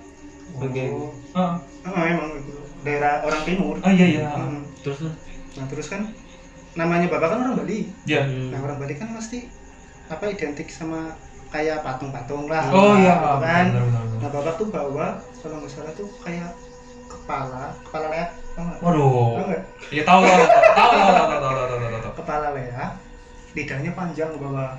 oke 0.56 0.84
Oh. 0.90 1.10
Ah, 1.36 1.54
Ah, 1.84 2.06
emang 2.08 2.32
itu 2.34 2.57
daerah 2.82 3.22
orang 3.22 3.42
timur 3.44 3.76
oh 3.78 3.92
iya 3.92 4.06
iya. 4.08 4.28
Hmm. 4.30 4.62
terus 4.82 4.98
terus 5.02 5.16
nah 5.56 5.66
terus 5.66 5.88
kan 5.88 6.02
namanya 6.74 7.10
bapak 7.10 7.34
kan 7.34 7.40
orang 7.42 7.58
Bali 7.58 7.90
Iya. 8.06 8.22
Hmm. 8.24 8.50
nah 8.54 8.60
orang 8.62 8.78
Bali 8.78 8.94
kan 8.94 9.10
pasti 9.12 9.50
apa 10.08 10.24
identik 10.28 10.70
sama 10.70 11.18
kayak 11.48 11.82
patung-patung 11.82 12.46
lah 12.46 12.70
Oh 12.70 12.94
iya. 12.96 13.16
gitu 13.16 13.36
kan 13.40 13.66
Benar, 13.72 13.84
benar, 13.84 14.02
benar. 14.04 14.20
nah 14.20 14.30
bapak 14.30 14.54
tuh 14.56 14.68
bawa 14.68 15.08
kalau 15.40 15.56
nggak 15.58 15.72
salah 15.72 15.94
tuh 15.94 16.08
kayak 16.20 16.52
kepala 17.08 17.72
kepala 17.88 18.08
leak? 18.12 18.30
Waduh. 18.84 19.40
Tau 19.40 19.46
nggak? 19.48 19.63
Ya 19.90 20.04
tahu 20.04 20.22
tahu 20.22 20.44
tahu 20.44 20.62
tahu 20.76 20.92
tahu 20.92 21.40
tahu 21.40 21.54
tahu 21.56 21.78
tahu 21.80 22.00
tahu 22.02 22.13
kepala 22.20 22.48
leak 22.52 22.92
lidahnya 23.56 23.92
panjang 23.92 24.30
bawa 24.38 24.76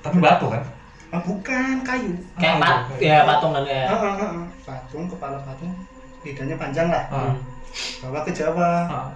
Tapi 0.00 0.16
batu 0.16 0.46
kan? 0.46 0.62
ah 1.10 1.18
bukan 1.18 1.82
kayu 1.82 2.14
kayak 2.38 2.54
Ah, 2.54 2.86
pat 2.86 3.02
ya 3.02 3.26
patungan 3.26 3.66
ya 3.66 3.82
ah, 3.82 3.98
ah, 3.98 4.14
ah, 4.14 4.30
ah. 4.30 4.46
patung 4.62 5.10
kepala 5.10 5.42
patung 5.42 5.74
lidahnya 6.22 6.56
panjang 6.56 6.86
lah 6.86 7.04
Ah. 7.08 7.18
Hmm. 7.26 7.38
bawa 8.02 8.20
ke 8.22 8.32
Jawa 8.32 8.70
Ah. 8.84 9.08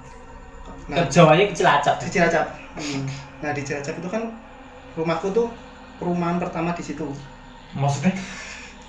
nah 0.87 1.05
Jawanya 1.07 1.49
Cilacap. 1.51 1.97
di 1.99 2.09
Cilacap 2.09 2.47
Hmm. 2.75 3.05
nah 3.39 3.51
di 3.51 3.61
Cilacap 3.61 3.95
itu 3.95 4.09
kan 4.09 4.23
rumahku 4.93 5.31
tuh 5.31 5.47
perumahan 5.97 6.37
pertama 6.37 6.71
di 6.71 6.83
situ 6.83 7.07
Maksudnya 7.73 8.15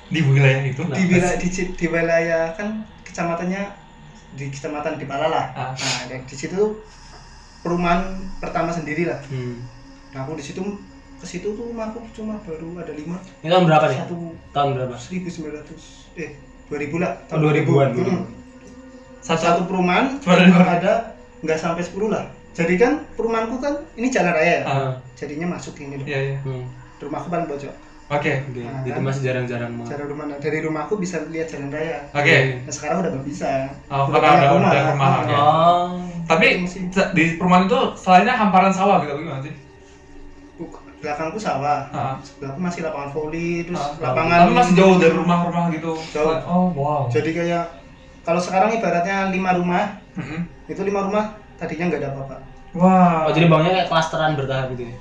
di 0.05 0.21
wilayah 0.21 0.61
itu? 0.61 0.81
di 0.85 1.03
wilayah 1.07 1.35
di, 1.35 1.49
di 1.49 1.85
wilayah 1.85 2.53
kan 2.53 2.67
kecamatannya 3.01 3.61
di 4.31 4.45
kecamatan 4.47 4.95
di 4.95 5.05
Palala 5.05 5.49
Ah. 5.51 5.71
nah 5.73 6.17
di 6.19 6.35
situ 6.35 6.53
tuh 6.53 6.71
perumahan 7.59 8.05
pertama 8.37 8.69
sendiri 8.69 9.05
lah 9.05 9.17
Hmm. 9.25 9.65
nah 10.11 10.23
aku 10.23 10.35
di 10.35 10.43
situ 10.43 10.61
ke 11.15 11.25
situ 11.25 11.47
tuh 11.49 11.65
rumahku 11.65 12.03
cuma 12.11 12.37
baru 12.39 12.77
ada 12.77 12.91
lima 12.91 13.17
Ini 13.39 13.49
tahun 13.49 13.65
berapa 13.65 13.85
nih? 13.87 13.97
satu 13.99 14.17
Tahun 14.51 14.69
berapa? 14.73 14.93
seribu 14.95 15.27
sembilan 15.27 15.55
ratus 15.57 15.83
eh 16.15 16.31
dua 16.65 16.77
ribu 16.77 16.95
lah 16.97 17.13
Oh, 17.27 17.37
2000-an, 17.37 17.89
Hmm. 17.93 18.23
Satu, 19.19 19.41
satu 19.41 19.61
perumahan 19.65 20.17
ada 20.21 21.17
nggak 21.41 21.57
sampai 21.57 21.81
10 21.81 22.07
lah 22.07 22.25
jadi 22.51 22.73
kan 22.75 22.91
perumahanku 23.13 23.57
kan 23.57 23.73
ini 23.93 24.07
jalan 24.07 24.31
raya 24.31 24.53
ya 24.55 24.63
Ah. 24.63 24.91
jadinya 25.13 25.51
masuk 25.51 25.75
ini 25.77 25.97
loh 25.97 26.05
Iya, 26.05 26.19
iya. 26.23 26.37
Hmm. 26.41 26.65
rumahku 26.97 27.27
paling 27.27 27.45
pojok 27.45 27.73
Oke. 28.05 28.37
Oke, 28.45 28.61
Nah, 28.61 28.85
itu 28.85 28.93
kan? 28.93 29.01
masih 29.01 29.21
jarang-jarang 29.23 29.71
mau. 29.71 29.81
cara 29.83 30.05
rumah 30.05 30.29
dari 30.37 30.61
rumahku 30.61 30.93
bisa 30.95 31.25
lihat 31.25 31.49
jalan 31.49 31.69
raya 31.69 32.05
Oke. 32.11 32.61
nah 32.61 32.69
sekarang 32.71 33.01
udah 33.01 33.11
nggak 33.11 33.25
bisa 33.25 33.49
Oh, 33.87 34.05
Udah 34.07 34.19
karena 34.19 34.37
udah 34.37 34.49
udah 34.61 34.83
rumah. 34.93 35.05
Ah. 35.05 35.17
oke. 35.17 35.33
Oh. 35.33 35.89
Tapi 36.27 36.47
di 37.11 37.23
perumahan 37.35 37.65
itu 37.65 37.79
selainnya 37.95 38.33
hamparan 38.35 38.69
sawah 38.69 39.01
gitu 39.01 39.17
gimana 39.17 39.41
sih? 39.41 39.53
Belakangku 41.05 41.37
sawah 41.37 41.85
Ah. 41.87 42.17
sebelahku 42.19 42.57
masih 42.57 42.81
lapangan 42.81 43.09
voli 43.11 43.61
terus 43.61 43.77
Ah, 43.77 43.93
lapangan 44.01 44.37
Tapi 44.41 44.53
masih 44.57 44.73
jauh 44.73 44.95
dari 44.97 45.13
rumah-rumah 45.13 45.65
gitu. 45.69 45.93
Jauh. 46.09 46.33
Oh, 46.43 46.65
wow. 46.73 47.01
jadi 47.07 47.29
kayak 47.29 47.63
kalau 48.25 48.41
sekarang 48.41 48.73
ibaratnya 48.73 49.29
lima 49.29 49.53
rumah 49.53 50.01
Mm-mm. 50.17 50.41
itu 50.65 50.81
lima 50.81 51.05
rumah 51.05 51.23
tadinya 51.55 51.85
nggak 51.87 52.01
ada 52.01 52.09
apa-apa 52.11 52.35
Wah. 52.73 53.23
Oh, 53.23 53.31
jadi 53.31 53.45
bangunnya 53.45 53.73
kayak 53.77 53.87
klasteran 53.87 54.33
bertahap 54.33 54.73
gitu 54.73 54.89
ya? 54.89 54.95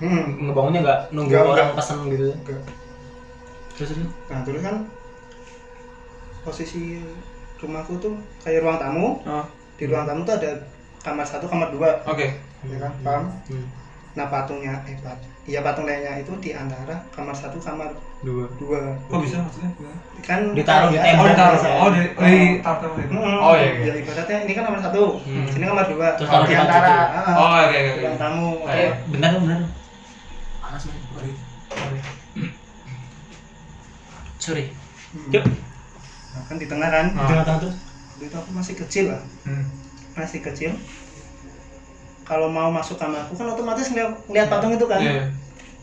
hmm. 0.00 0.24
Ngebangunnya 0.42 0.80
nggak 0.80 1.00
nunggu 1.12 1.30
Nggak, 1.30 1.52
orang 1.52 1.70
pesen 1.76 1.98
gitu? 2.08 2.24
Nggak. 2.42 2.62
Terus 3.72 3.88
terus? 3.92 4.08
nah 4.26 4.40
dulu 4.40 4.58
kan 4.58 4.74
posisi 6.42 6.98
rumahku 7.56 7.94
tuh 7.98 8.14
kayak 8.42 8.60
ruang 8.60 8.74
tamu 8.76 9.06
Ah, 9.22 9.46
di 9.76 9.84
ruang 9.86 10.02
tamu 10.02 10.24
tuh 10.24 10.34
ada 10.34 10.50
kamar 10.98 11.22
satu 11.22 11.46
kamar 11.46 11.70
dua 11.70 12.02
Oke. 12.04 12.34
ya 12.62 12.76
kan 12.78 12.92
paham 13.02 13.24
Hmm. 13.46 13.66
Nah 14.12 14.26
patungnya 14.26 14.76
eh 14.84 14.92
pat 14.98 15.16
iya 15.42 15.60
patung 15.60 15.82
lainnya 15.82 16.14
itu 16.16 16.32
di 16.38 16.52
antara 16.52 17.00
kamar 17.10 17.32
satu 17.32 17.56
kamar 17.58 17.88
Dua. 18.20 18.46
dua 18.54 18.94
Kok 19.08 19.18
bisa 19.18 19.40
maksudnya? 19.40 19.72
kan 20.22 20.54
Ditaruh 20.54 20.88
di 20.88 20.94
Oh, 20.94 21.02
tembok. 21.02 21.26
ditaruh. 21.26 21.58
biasa. 21.58 21.68
Oh, 21.74 21.88
di 21.90 22.00
di 22.06 22.38
taruh 22.62 22.94
itu. 22.94 23.10
Mm-mm. 23.10 23.36
Oh, 23.36 23.52
iya, 23.52 23.68
iya. 23.74 23.82
Ya, 23.82 23.94
ibaratnya 23.98 24.36
ini 24.46 24.52
kan 24.54 24.62
kamar 24.62 24.78
satu, 24.80 25.02
Hmm. 25.18 25.42
sini 25.50 25.64
kamar 25.66 25.84
dua. 25.90 26.08
Terus 26.14 26.30
di 26.30 26.46
di 26.46 26.54
antara, 26.54 26.94
ah, 27.10 27.34
Oh, 27.34 27.50
oke 27.58 27.74
oke. 27.74 27.90
ruang 27.98 28.14
oke. 28.14 28.22
tamu. 28.22 28.48
Oh, 28.54 28.70
Eh, 28.70 28.78
iya. 28.78 28.90
benar 29.10 29.32
benar. 29.36 29.60
Panas 30.62 30.82
nih. 30.86 31.34
Sorry. 34.38 34.64
Hmm. 35.12 35.30
Yuk. 35.30 35.44
Nah, 35.44 36.42
kan 36.46 36.56
di 36.56 36.66
tengah 36.66 36.88
kan. 36.88 37.06
Di 37.10 37.18
tengah-tengah 37.20 37.58
terus. 37.60 37.76
Waktu 38.12 38.24
itu 38.24 38.36
aku 38.38 38.50
masih 38.52 38.74
kecil 38.76 39.04
lah, 39.10 39.22
Hmm. 39.42 39.64
masih 40.14 40.40
kecil. 40.40 40.70
Kalau 42.22 42.46
mau 42.46 42.68
masuk 42.68 42.96
kamarku 42.96 43.34
kan 43.34 43.46
otomatis 43.48 43.88
ngeliat, 43.88 44.14
ngeliat 44.26 44.48
patung 44.48 44.70
itu 44.70 44.86
kan. 44.86 44.98
Iya. 44.98 45.26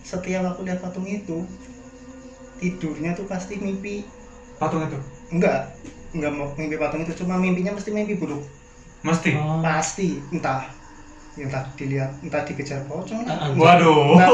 Setiap 0.01 0.43
aku 0.47 0.63
lihat 0.63 0.79
patung 0.79 1.03
itu, 1.03 1.43
tidurnya 2.57 3.11
tuh 3.13 3.25
pasti 3.25 3.55
mimpi 3.55 4.03
Patung 4.55 4.83
itu. 4.83 4.99
enggak 5.29 5.71
enggak 6.11 6.31
mau 6.31 6.51
mimpi 6.53 6.75
patung 6.75 6.99
itu 6.99 7.13
cuma 7.15 7.37
mimpinya 7.37 7.71
mesti 7.71 7.89
mimpi 7.89 8.15
buruk 8.15 8.43
Mesti. 8.99 9.31
Oh. 9.33 9.61
pasti 9.61 10.19
entah 10.29 10.67
entah 11.35 11.63
dilihat 11.73 12.11
entah 12.19 12.43
dikejar 12.43 12.83
pocong 12.83 13.23
lah, 13.23 13.31
Ah, 13.31 13.47
ah. 13.47 13.49
Waduh. 13.55 14.17
entah, 14.17 14.29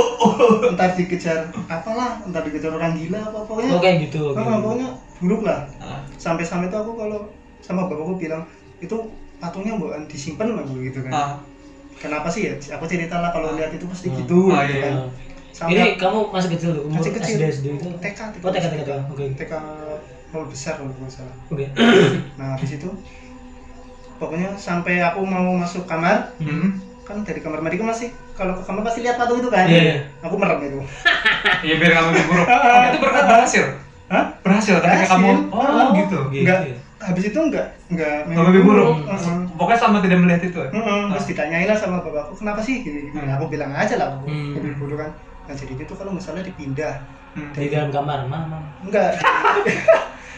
entah 0.65 0.89
dikejar 0.96 1.39
apalah 1.68 2.18
entah 2.24 2.41
dikejar 2.41 2.74
orang 2.74 2.98
gila 2.98 3.22
apa 3.24 3.39
pokoknya 3.46 3.72
Oh 3.72 3.80
kayak 3.80 4.10
gitu. 4.10 4.34
oke. 4.34 4.41
Ah, 4.41 4.58
pokoknya 4.58 4.88
buruk 5.22 5.41
lah 5.46 5.60
Ah. 5.78 6.02
sampai-sampai 6.18 6.65
itu 6.65 6.74
aku 6.76 6.91
kalau 6.96 7.30
sama 7.62 7.86
bapakku 7.86 8.18
bilang 8.18 8.41
itu 8.80 8.98
patungnya 9.38 9.78
bukan 9.78 10.10
disimpan 10.10 10.58
lah 10.58 10.65
gitu 10.65 11.00
kan 11.04 11.13
Ah. 11.13 11.34
Kenapa 11.97 12.27
sih 12.27 12.41
ya 12.45 12.53
aku 12.71 12.86
cerita 12.86 13.17
lah 13.17 13.29
kalau 13.29 13.53
lihat 13.53 13.71
itu 13.71 13.86
pasti 13.86 14.08
Hmm. 14.08 14.17
gitu 14.17 14.39
Ah, 14.47 14.63
gitu 14.63 14.75
iya. 14.75 14.84
kan 14.84 14.95
Ini 15.55 15.55
sampai 15.55 15.95
kamu 15.95 16.19
masih 16.29 16.49
kecil 16.51 16.69
tuh, 16.73 16.84
umur 16.84 16.99
Masih 16.99 17.12
kecil. 17.13 17.36
SD 17.38 17.43
SD 17.49 17.67
itu. 17.73 17.88
TK 17.95 18.19
Oh 18.38 18.51
TK 18.51 18.65
TK 18.65 18.73
TK. 18.77 18.91
Oke. 19.08 19.25
TK 19.34 19.53
nol 20.27 20.43
besar 20.45 20.73
kalau 20.75 20.91
nggak 20.91 21.08
salah 21.10 21.36
Oke. 21.47 21.65
nah 22.38 22.47
habis 22.53 22.71
itu 22.73 22.89
pokoknya 24.15 24.55
sampai 24.55 24.99
aku 25.01 25.19
mau 25.21 25.55
masuk 25.55 25.84
kamar 25.86 26.36
Hmm. 26.38 26.75
kan 27.01 27.21
dari 27.21 27.38
kamar 27.38 27.60
mandi 27.60 27.77
kan 27.77 27.88
masih 27.88 28.10
kalau 28.34 28.51
ke 28.51 28.63
kamar 28.63 28.81
pasti 28.81 28.99
lihat 28.99 29.15
patung 29.15 29.38
itu 29.38 29.47
kan 29.47 29.63
Iya, 29.63 29.79
iya. 29.79 29.95
aku 30.19 30.36
merem 30.36 30.60
itu 30.62 30.79
Iya 31.65 31.75
biar 31.77 31.91
kamu 31.93 32.10
buruk. 32.25 32.47
Tapi 32.65 32.86
itu 32.88 32.99
berkat 32.99 33.23
berhasil. 33.25 33.65
Hah? 34.05 34.25
Berhasil 34.41 34.75
ketika 34.77 35.05
kamu 35.10 35.29
Oh, 35.49 35.62
oh 35.62 35.88
gitu. 35.95 36.19
Gitu. 36.29 36.41
enggak 36.41 36.60
ya. 36.65 36.75
Habis 36.97 37.23
itu 37.25 37.36
enggak 37.38 37.67
enggak 37.88 38.23
Nggak 38.25 38.43
mimpi 38.45 38.62
buruk. 38.62 38.95
Heeh. 39.03 39.36
Pokoknya 39.53 39.77
selama 39.77 39.97
tidak 39.99 40.17
melihat 40.17 40.41
itu. 40.43 40.58
ya? 40.58 40.69
Heeh, 40.71 41.01
terus 41.10 41.25
ditanyain 41.27 41.67
lah 41.67 41.75
sama 41.75 41.97
bapakku 41.99 42.34
kenapa 42.36 42.60
sih 42.60 42.81
gini, 42.81 42.99
gini. 43.05 43.19
Hmm. 43.19 43.36
aku 43.36 43.45
bilang 43.47 43.71
aja 43.71 43.95
lah 43.95 44.08
aku 44.13 44.25
Hmm. 44.25 44.55
mimpi 44.55 44.71
buruk 44.75 44.97
kan 44.97 45.12
nah 45.45 45.53
jadi 45.53 45.77
itu 45.77 45.93
kalau 45.93 46.12
misalnya 46.12 46.41
dipindah 46.41 46.95
Hmm. 47.36 47.51
Di 47.51 47.67
dalam 47.67 47.91
kamar, 47.91 48.23
mana 48.23 48.47
mana. 48.47 48.58
enggak 48.79 49.12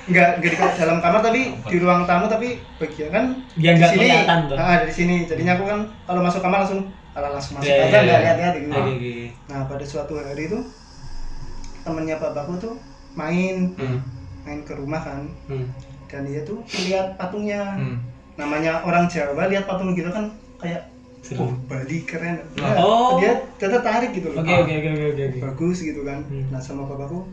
enggak 0.09 0.27
enggak 0.39 0.51
di 0.51 0.57
dalam 0.75 0.97
kamar 0.97 1.21
tapi 1.21 1.41
di 1.61 1.77
ruang 1.77 2.03
tamu 2.03 2.25
tapi 2.25 2.47
bagian 2.75 3.09
kan 3.11 3.25
Biar 3.53 3.71
di 3.71 3.77
nggak 3.77 3.91
sini 3.93 4.07
ah 4.51 4.75
dari 4.77 4.89
sini 4.91 5.15
jadinya 5.23 5.53
aku 5.53 5.63
kan 5.63 5.79
kalau 6.03 6.21
masuk 6.21 6.41
kamar 6.41 6.65
langsung 6.65 6.89
ala 7.13 7.29
langsung 7.29 7.53
masuk 7.55 7.69
Iya, 7.69 7.77
aja 7.77 7.85
iya, 7.85 7.99
enggak 7.99 8.03
iya. 8.03 8.17
lihat-lihat 8.19 8.53
gitu 8.57 8.71
oke. 8.73 9.13
nah 9.45 9.59
pada 9.63 9.85
suatu 9.85 10.13
hari 10.17 10.43
itu 10.43 10.59
temennya 11.83 12.15
bapakku 12.17 12.53
tuh 12.57 12.73
main 13.13 13.55
Hmm. 13.73 13.99
main 14.41 14.59
ke 14.61 14.73
rumah 14.73 14.99
kan 14.99 15.21
Hmm. 15.45 15.69
Dan 16.07 16.23
dia 16.23 16.41
tuh 16.41 16.59
lihat 16.81 17.15
patungnya 17.15 17.61
Hmm. 17.73 17.97
namanya 18.35 18.79
orang 18.81 19.05
Jawa 19.05 19.45
lihat 19.45 19.63
patung 19.63 19.91
gitu 19.91 20.07
kan 20.07 20.27
kayak 20.57 20.87
Seru. 21.19 21.43
oh 21.43 21.51
Bali 21.65 22.01
keren 22.01 22.39
Oh. 22.73 23.19
dia 23.19 23.33
tertarik 23.57 24.11
gitu 24.11 24.29
loh 24.29 24.39
Oke 24.39 24.53
oke 24.55 24.73
oke 24.73 24.89
oke 24.89 25.23
oke. 25.25 25.39
bagus 25.43 25.77
gitu 25.81 26.01
kan 26.01 26.23
Hmm. 26.25 26.45
nah 26.47 26.57
sama 26.57 26.85
bapakku 26.85 27.27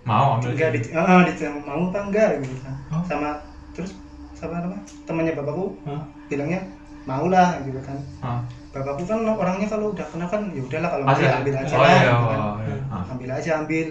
Mau 0.00 0.40
ambil. 0.40 0.56
enggak 0.56 0.70
di 0.72 0.80
ah, 0.90 1.20
di 1.22 1.32
mau 1.60 1.80
apa 1.86 1.98
enggak 2.02 2.28
gitu 2.40 2.56
kan 2.58 2.74
Oh. 2.90 3.02
sama 3.04 3.36
terus 3.70 3.92
sama 4.32 4.56
apa 4.58 4.76
temannya 5.04 5.34
bapakku 5.34 5.76
Hah? 5.82 6.00
bilangnya 6.26 6.60
mau 7.02 7.26
lah 7.26 7.60
gitu 7.60 7.76
kan 7.80 7.98
Ah. 8.18 8.40
bapakku 8.70 9.04
kan 9.04 9.20
orangnya 9.20 9.66
kalau 9.66 9.92
udah 9.92 10.06
kenal 10.06 10.24
kan 10.26 10.48
ya 10.48 10.62
udahlah 10.62 10.88
kalau 10.88 11.04
mau 11.04 11.18
ya 11.18 11.36
ambil 11.36 11.54
aja 11.54 11.74
Oh 11.74 11.82
lah 11.82 11.90
iya. 11.90 12.00
gitu 12.00 12.24
kan. 12.24 12.38
oh, 12.40 12.54
iya. 12.62 12.76
Ah. 12.88 13.04
ambil 13.12 13.28
aja 13.30 13.50
ambil 13.58 13.88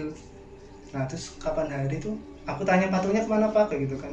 nah 0.90 1.02
terus 1.06 1.24
kapan 1.36 1.66
hari 1.68 1.94
itu 1.94 2.10
aku 2.50 2.62
tanya 2.62 2.86
patungnya 2.88 3.20
ke 3.20 3.28
mana 3.28 3.46
pak 3.48 3.64
kayak 3.66 3.86
gitu 3.86 3.96
kan 3.96 4.12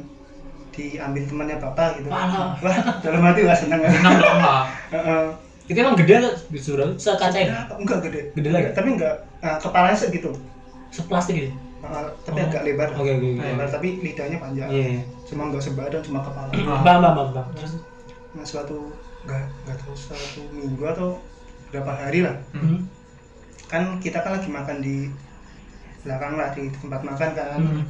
diambil 0.70 1.22
temannya 1.24 1.56
bapak 1.58 1.88
gitu 1.96 2.08
Walah. 2.08 2.54
wah 2.56 2.76
dalam 3.00 3.20
hati 3.20 3.40
wah 3.42 3.52
seneng 3.52 3.80
kan 3.80 3.90
Senang 3.90 4.14
dong 4.16 4.38
lah. 4.38 4.62
Heeh. 4.90 5.24
Itu 5.66 5.76
emang 5.76 5.96
gede 5.96 6.16
surau, 6.54 6.96
sekacain, 6.96 7.44
Berapa? 7.46 7.74
enggak 7.76 7.98
gede 8.02 8.20
Gede 8.32 8.48
lagi? 8.48 8.66
tapi 8.72 8.88
enggak 8.94 9.14
nah, 9.38 9.58
kepalanya 9.58 9.92
segitu 9.94 10.30
seplastik 10.88 11.34
gitu. 11.36 11.52
Heeh, 11.78 12.06
tapi 12.22 12.38
Oh. 12.38 12.46
agak 12.46 12.62
lebar 12.64 12.88
Oke 12.92 13.10
oke 13.12 13.26
oke. 13.28 13.42
lebar 13.44 13.66
tapi 13.68 13.88
lidahnya 14.00 14.38
panjang 14.38 14.68
Iya. 14.68 14.86
iya. 14.92 15.02
cuma 15.24 15.42
enggak 15.44 15.62
sebadan 15.62 16.00
cuma 16.00 16.20
kepala. 16.20 16.50
Bang 16.80 16.98
bang 16.98 17.12
bang 17.12 17.28
bang. 17.32 17.46
Terus. 17.54 17.72
nah 18.30 18.44
suatu 18.44 18.76
enggak 19.22 19.44
enggak 19.62 19.76
tahu 19.78 19.94
suatu 19.94 20.40
minggu 20.48 20.84
atau 20.84 21.08
berapa 21.68 21.92
hari 21.92 22.22
lah 22.22 22.38
Hmm. 22.50 22.86
kan 23.66 23.82
kita 23.98 24.18
kan 24.18 24.32
lagi 24.32 24.48
makan 24.48 24.78
di 24.78 25.10
belakang 26.00 26.32
lah 26.34 26.48
di 26.50 26.70
tempat 26.72 27.00
makan 27.02 27.30
kan 27.30 27.60
Hmm. 27.60 27.84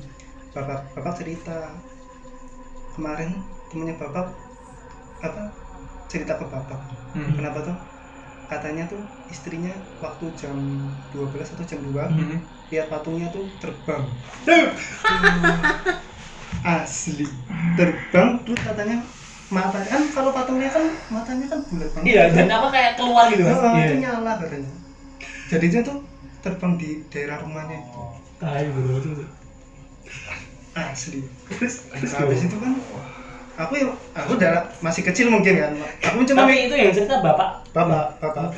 Bapak 0.50 0.78
bapak 0.92 1.12
cerita 1.14 1.72
kemarin 2.92 3.40
temennya 3.68 3.94
bapak 3.96 4.26
apa 5.20 5.42
cerita 6.06 6.34
ke 6.34 6.44
bapak 6.44 6.80
Hmm. 7.08 7.34
kenapa 7.34 7.58
tuh 7.64 7.76
katanya 8.48 8.84
tuh 8.84 9.00
istrinya 9.28 9.72
waktu 9.98 10.28
jam 10.34 10.56
12 11.10 11.56
atau 11.56 11.64
jam 11.64 11.80
2 11.84 12.04
Hmm. 12.04 12.38
lihat 12.68 12.86
patungnya 12.88 13.28
tuh 13.28 13.44
terbang 13.58 14.04
asli 16.78 17.26
terbang 17.74 18.28
terus 18.44 18.60
katanya 18.60 18.96
mata 19.48 19.80
kan 19.80 20.02
kalau 20.12 20.30
patungnya 20.30 20.68
kan 20.68 20.84
matanya 21.08 21.48
kan 21.48 21.58
bulat 21.64 21.88
banget 21.96 22.08
Iya, 22.12 22.22
dan 22.36 22.48
apa 22.52 22.68
kayak 22.68 22.92
keluar 23.00 23.24
gitu 23.32 23.42
kan? 23.48 23.56
Oh, 23.56 23.72
Iya. 23.72 23.84
itu 23.88 23.94
nyala 24.04 24.32
katanya 24.36 24.70
jadinya 25.48 25.80
tuh 25.80 25.96
terbang 26.38 26.72
di 26.76 26.88
daerah 27.08 27.40
rumahnya 27.40 27.80
itu 27.80 28.04
Tai 28.38 28.64
bener 28.70 29.02
tuh. 29.02 29.26
Asli 30.94 31.20
terus 31.50 31.74
terus 31.82 32.12
habis 32.14 32.40
itu 32.46 32.56
kan 32.56 32.72
aku 33.58 33.72
ya 33.74 33.90
aku 34.14 34.30
udah 34.38 34.70
masih 34.78 35.02
kecil 35.02 35.26
mungkin 35.26 35.58
kan 35.58 35.72
aku 36.06 36.22
cuma 36.22 36.46
Tapi 36.46 36.54
itu 36.70 36.74
yang 36.78 36.94
cerita 36.94 37.18
bapak. 37.18 37.48
bapak 37.74 38.04
bapak 38.22 38.48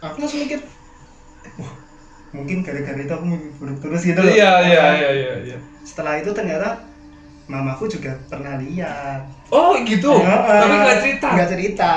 aku 0.00 0.16
langsung 0.20 0.40
mikir 0.40 0.58
wah 1.60 1.72
mungkin 2.32 2.64
gara-gara 2.64 2.98
itu 2.98 3.12
aku 3.14 3.24
mimpi 3.28 3.48
buruk 3.60 3.78
terus 3.78 4.00
gitu 4.02 4.18
loh 4.18 4.32
Iya 4.32 4.52
iya 4.64 4.82
iya 4.96 5.10
iya 5.12 5.32
iya. 5.44 5.56
setelah 5.84 6.16
itu 6.16 6.32
ternyata 6.32 6.80
mamaku 7.44 7.84
juga 7.86 8.16
pernah 8.32 8.56
lihat 8.56 9.20
Oh 9.52 9.76
gitu. 9.86 10.10
Heeh. 10.18 10.60
Tapi 10.64 10.74
nggak 10.82 10.98
cerita. 10.98 11.28
nggak 11.30 11.48
cerita? 11.52 11.90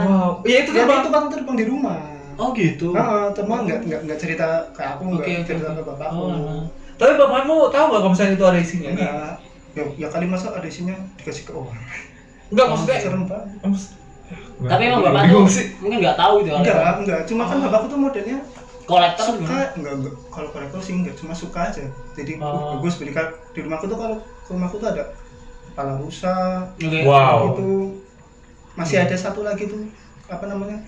Wow. 0.00 0.40
Iya 0.46 0.56
itu 0.64 0.70
terbang. 0.72 1.02
itu 1.02 1.08
kan 1.12 1.22
terbang 1.28 1.56
di 1.58 1.64
rumah 1.66 2.00
Oh 2.40 2.48
gitu. 2.56 2.96
Heeh, 2.96 3.24
teman 3.36 3.68
nggak 3.68 3.78
nggak 3.84 4.00
nggak 4.08 4.18
cerita 4.22 4.46
ke 4.72 4.80
aku 4.80 5.02
nggak 5.12 5.26
cerita 5.44 5.68
ke 5.76 5.82
bapakku 5.84 6.16
Oh, 6.16 6.32
nah. 6.32 6.64
Tapi 7.02 7.12
bapakmu 7.16 7.66
tahu 7.66 7.84
nggak 7.84 7.98
kalau 7.98 8.10
misalnya 8.10 8.32
itu 8.32 8.44
ada 8.44 8.58
isinya? 8.60 8.90
enggak 8.92 9.34
ya, 9.72 9.82
ya 9.96 10.06
kali 10.06 10.26
masa 10.26 10.52
ada 10.52 10.62
isinya 10.64 10.94
dikasih 11.16 11.42
ke 11.42 11.52
orang 11.52 11.74
Enggak 12.46 12.64
Oh, 12.64 12.70
maksudnya. 12.72 13.00
serem 13.00 13.22
banget 13.24 13.48
Maksud- 13.60 13.96
Tapi 14.62 14.82
emang 14.86 15.02
bapak 15.02 15.22
tuh 15.26 15.44
sih. 15.46 15.66
mungkin 15.76 15.98
nggak 15.98 16.14
tahu 16.14 16.34
kalau 16.40 16.60
enggak 16.60 16.76
enggak 17.00 17.20
cuma 17.26 17.42
kan 17.42 17.56
Oh. 17.56 17.62
bapakku 17.66 17.86
tuh 17.88 17.98
modelnya 17.98 18.38
kolektor 18.84 19.24
suka 19.26 19.38
gimana? 19.40 19.66
enggak, 19.74 19.92
enggak 19.96 20.14
kalau 20.28 20.48
kolektor 20.50 20.78
sih 20.78 20.92
enggak 20.94 21.14
cuma 21.16 21.32
suka 21.32 21.60
aja 21.64 21.84
jadi 22.14 22.32
Oh. 22.38 22.46
uh, 22.46 22.72
bagus 22.78 22.94
beli 22.96 23.10
di 23.50 23.58
rumahku 23.58 23.84
tuh 23.84 23.96
kalau 23.96 24.16
ke 24.20 24.50
rumahku 24.50 24.76
tuh 24.76 24.88
ada 24.88 25.04
kepala 25.66 25.92
rusa 25.98 26.34
Oke. 26.76 26.98
Wow. 27.02 27.38
itu 27.50 27.68
masih 28.72 28.96
ada 29.00 29.16
satu 29.16 29.42
lagi 29.42 29.66
tuh 29.66 29.84
apa 30.26 30.44
namanya 30.46 30.78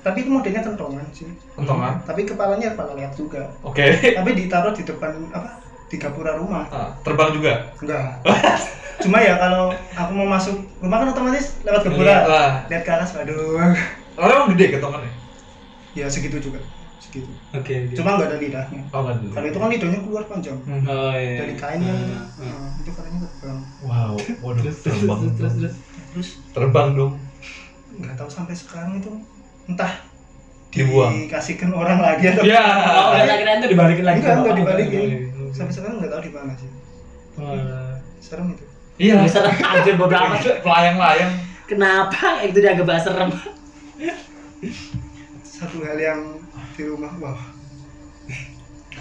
tapi 0.00 0.18
itu 0.18 0.30
modelnya 0.30 0.62
kentongan 0.62 1.04
sih 1.10 1.28
Kentongan. 1.52 2.00
tapi 2.02 2.24
kepalanya 2.24 2.72
kepala 2.72 2.92
lihat 2.94 3.12
juga 3.12 3.52
Oke. 3.60 3.84
tapi 4.10 4.30
ditaruh 4.34 4.72
di 4.72 4.82
depan 4.82 5.12
apa 5.28 5.60
di 5.86 5.96
gapura 5.96 6.32
rumah 6.34 6.64
Ah, 6.68 6.94
terbang 7.00 7.30
juga. 7.32 7.74
enggak 7.76 8.22
cuma 8.98 9.16
ya 9.18 9.34
kalau 9.36 9.68
aku 9.90 10.12
mau 10.12 10.28
masuk 10.28 10.54
rumah 10.78 10.98
kan 10.98 11.08
otomatis 11.10 11.60
lewat 11.60 11.82
gapura 11.82 12.04
Lihat 12.06 12.24
lah. 12.26 12.50
lihat 12.66 12.82
ke 12.82 12.92
atas 12.92 13.10
aduh 13.14 13.60
Orang 14.14 14.34
emang 14.36 14.50
gede 14.52 14.76
kentongannya. 14.76 15.12
ya 15.90 16.06
segitu 16.06 16.38
juga 16.38 16.60
segitu 16.98 17.26
Oke. 17.50 17.74
oke. 17.82 17.96
cuma 17.96 18.14
nggak 18.14 18.28
ada 18.28 18.38
lidahnya 18.38 18.82
Oh 18.90 19.02
kalau 19.02 19.46
itu 19.46 19.58
kan 19.58 19.68
lidahnya 19.68 19.98
keluar 20.00 20.24
panjang 20.24 20.58
Hmm. 20.62 20.84
Oh 20.84 21.10
iya. 21.10 21.42
dari 21.42 21.54
kain 21.56 21.80
yang 21.80 21.96
Ah, 21.96 22.24
ah. 22.38 22.46
nah, 22.46 22.70
itu 22.76 22.90
katanya 22.90 23.18
terbang 23.26 23.58
Wow. 23.82 24.14
Waduh. 24.40 24.62
Terus 24.62 24.78
Terbang. 24.80 25.18
terus 25.20 25.34
terus. 25.34 25.54
terus. 25.58 25.74
terus 26.10 26.28
Terbang 26.52 26.88
dong. 26.92 27.12
nggak 27.96 28.14
tahu 28.14 28.28
sampai 28.28 28.54
sekarang 28.54 28.96
itu 28.96 29.10
entah 29.66 29.92
Dibuang. 30.70 31.26
dikasihkan 31.26 31.74
orang 31.74 31.98
lagi 31.98 32.30
atau 32.30 32.46
Ya. 32.46 32.62
Oh, 32.94 33.10
enggak 33.12 33.36
kira 33.38 33.52
itu 33.58 33.68
dibalikin 33.74 34.04
lagi. 34.06 34.18
enggak 34.22 34.32
enggak 34.32 34.46
bapak. 34.46 34.60
dibalikin 34.62 35.08
Oh, 35.34 35.50
sampai 35.50 35.72
sekarang 35.74 35.94
nggak 35.98 36.10
tahu 36.10 36.22
di 36.22 36.30
mana 36.30 36.52
sih 36.54 36.70
Wah. 37.36 37.94
serem 38.20 38.46
itu 38.54 38.64
Iya. 39.00 39.16
Bisa 39.24 39.40
anjir 39.42 39.96
bodo 39.96 40.12
amat. 40.12 40.60
Pelayang-layang. 40.60 41.32
Kenapa 41.64 42.44
itu 42.44 42.60
dia 42.60 42.76
agak 42.76 42.84
bahas 42.84 43.02
serem? 43.02 43.32
satu 45.42 45.80
hal 45.82 45.96
yang 45.96 46.20
di 46.72 46.84
rumah 46.84 47.12
wah 47.16 47.40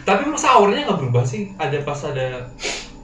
Tapi 0.01 0.23
emang 0.23 0.39
sahurnya 0.39 0.87
nggak 0.87 0.99
berubah 0.99 1.23
sih? 1.23 1.51
Ada 1.55 1.83
pas 1.83 1.99
ada 2.01 2.47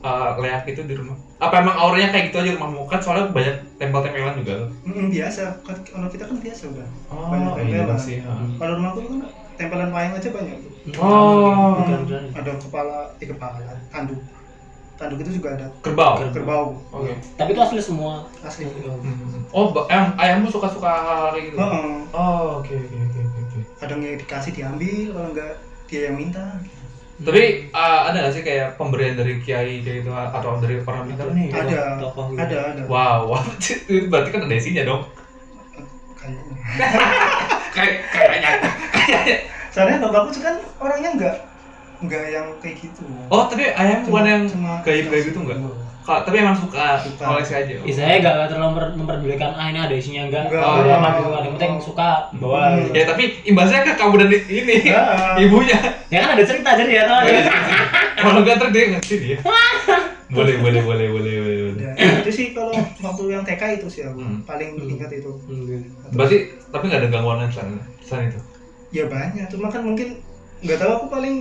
uh, 0.05 0.29
leak 0.37 0.63
itu 0.67 0.81
di 0.83 0.93
rumah. 0.93 1.17
Apa 1.35 1.59
emang 1.59 1.75
auranya 1.75 2.09
kayak 2.09 2.29
gitu 2.29 2.37
aja 2.39 2.51
rumahmu? 2.53 2.85
Kan 2.85 2.99
soalnya 3.01 3.25
banyak 3.27 3.55
tempel-tempelan 3.75 4.37
juga 4.37 4.53
tuh. 4.61 4.69
Mm, 4.85 5.07
biasa 5.09 5.41
Kan- 5.65 5.83
kalau 5.83 6.07
kita 6.07 6.23
kan 6.23 6.37
biasa 6.37 6.63
udah 6.69 6.87
Oh, 7.09 7.27
Banyak 7.27 7.51
iya 7.59 7.81
tempelan. 7.81 7.97
sih. 7.97 8.17
ha. 8.21 8.33
kalau 8.55 8.73
rumahku 8.77 8.97
tuh 8.99 9.09
kan 9.11 9.21
tempelan 9.55 9.89
wayang 9.89 10.13
aja 10.13 10.29
banyak 10.29 10.57
tuh 10.57 10.71
Oh. 10.95 11.81
Bukan, 11.81 11.97
bukan. 12.05 12.23
ada 12.31 12.51
kepala 12.55 12.97
eh 13.15 13.27
kepala 13.27 13.57
tanduk 13.89 14.19
tanduk 14.95 15.19
itu 15.19 15.31
juga 15.33 15.51
ada 15.51 15.67
Kerbau. 15.81 16.15
kerbau 16.31 16.65
Oke. 16.89 17.11
Tapi 17.35 17.49
itu 17.51 17.59
asli 17.59 17.81
semua. 17.81 18.23
asli 18.39 18.63
Hmm. 18.63 19.43
Oh, 19.51 19.67
em, 19.87 20.05
ayahmu 20.15 20.47
suka-suka 20.47 20.87
hal-hal 20.87 21.29
kayak 21.31 21.45
gitu? 21.45 21.57
Heeh. 21.57 21.91
Oh, 22.11 22.59
oke 22.59 22.71
oke 22.71 22.95
oke 23.01 23.19
oke, 23.21 23.39
oke. 23.41 23.59
kadang 23.75 23.99
yang 23.99 24.15
dikasih 24.15 24.51
diambil 24.51 25.07
kalau 25.11 25.29
enggak 25.31 25.53
dia 25.85 25.99
yang 26.05 26.15
minta 26.15 26.43
Tapi 27.15 27.71
uh, 27.71 28.11
ada 28.11 28.17
nggak 28.19 28.33
sih 28.33 28.43
kayak 28.43 28.75
pemberian 28.75 29.15
dari 29.15 29.39
kiai 29.39 29.79
kayak 29.79 30.03
gitu 30.03 30.11
atau 30.11 30.59
dari 30.59 30.83
orang 30.83 31.07
minta 31.07 31.23
nih? 31.31 31.47
Ada 31.47 31.95
tokoh 31.97 32.35
gitu. 32.35 32.39
ada 32.43 32.57
ada 32.75 32.81
Wow, 32.91 33.19
wow. 33.31 33.43
itu 33.61 34.07
berarti 34.11 34.29
kan 34.35 34.41
ada 34.43 34.55
isinya 34.55 34.83
dong. 34.83 35.03
kayaknya 37.71 38.01
Kayak 38.11 38.31
kayaknya. 38.91 39.35
soalnya 39.69 39.97
bapakku 40.01 40.29
tuh 40.31 40.41
kan 40.41 40.55
orangnya 40.79 41.09
enggak 41.13 41.35
enggak 41.99 42.23
yang 42.31 42.47
kayak 42.59 42.75
gitu 42.79 43.03
Oh, 43.27 43.45
tapi 43.45 43.69
ayahmu 43.69 44.07
bukan 44.07 44.25
yang 44.25 44.43
gaib-gaib 44.81 45.31
itu 45.31 45.39
enggak? 45.39 45.59
Ka- 46.05 46.21
tapi 46.21 46.37
emang 46.37 46.53
suka 46.53 47.01
Suka. 47.01 47.25
koleksi 47.25 47.53
aja. 47.55 47.73
Ya, 47.75 47.91
saya 47.91 48.15
nggak 48.19 48.47
terlalu 48.47 48.65
memper- 48.69 48.93
memperdulikan 48.95 49.51
ah 49.51 49.65
ini 49.65 49.79
ada 49.79 49.91
isinya 49.91 50.21
enggak. 50.23 50.45
Enggak. 50.47 50.61
Oh, 50.61 50.69
Oh. 50.69 50.77
gitu. 50.77 50.89
Ada 51.27 51.41
yang 51.41 51.53
penting 51.55 51.73
suka 51.81 52.09
bawa. 52.35 52.59
Hmm. 52.63 52.77
gitu. 52.79 52.89
Ya 52.93 53.03
tapi 53.03 53.23
imbasnya 53.43 53.79
ke 53.81 53.91
kamu 53.95 54.13
dan 54.15 54.29
ini 54.29 54.75
Ya. 54.85 55.01
ibunya. 55.35 55.77
Ya 56.07 56.17
kan 56.21 56.29
ada 56.31 56.43
cerita 56.43 56.69
jadi 56.75 56.91
ya 56.91 57.03
tahu 57.03 57.17
aja. 57.19 57.41
Kalau 58.15 58.39
nggak 58.39 58.55
ntar 58.55 58.69
dia 58.69 58.83
ngerti 58.91 59.15
dia. 59.19 59.37
boleh 60.27 60.55
boleh 60.57 60.81
boleh 60.83 61.07
boleh 61.07 61.33
boleh. 61.39 61.57
boleh. 61.71 61.85
Ya, 61.95 62.07
itu 62.19 62.29
sih 62.29 62.47
kalau 62.51 62.69
waktu 62.75 63.23
yang 63.27 63.41
TK 63.41 63.61
itu 63.75 63.87
sih 63.87 64.03
aku 64.03 64.19
Hmm. 64.19 64.41
paling 64.43 64.77
ingat 64.77 65.09
itu 65.09 65.31
Berarti 66.11 66.37
tapi 66.67 66.83
nggak 66.85 66.99
ada 66.99 67.09
gangguan 67.09 67.37
lain 67.39 67.49
selain 67.49 67.77
selain 67.99 68.29
itu. 68.29 68.39
ya 68.91 69.05
banyak 69.05 69.45
cuma 69.47 69.67
kan 69.67 69.81
mungkin 69.81 70.21
nggak 70.61 70.77
tahu 70.77 70.91
aku 70.95 71.07
paling 71.09 71.35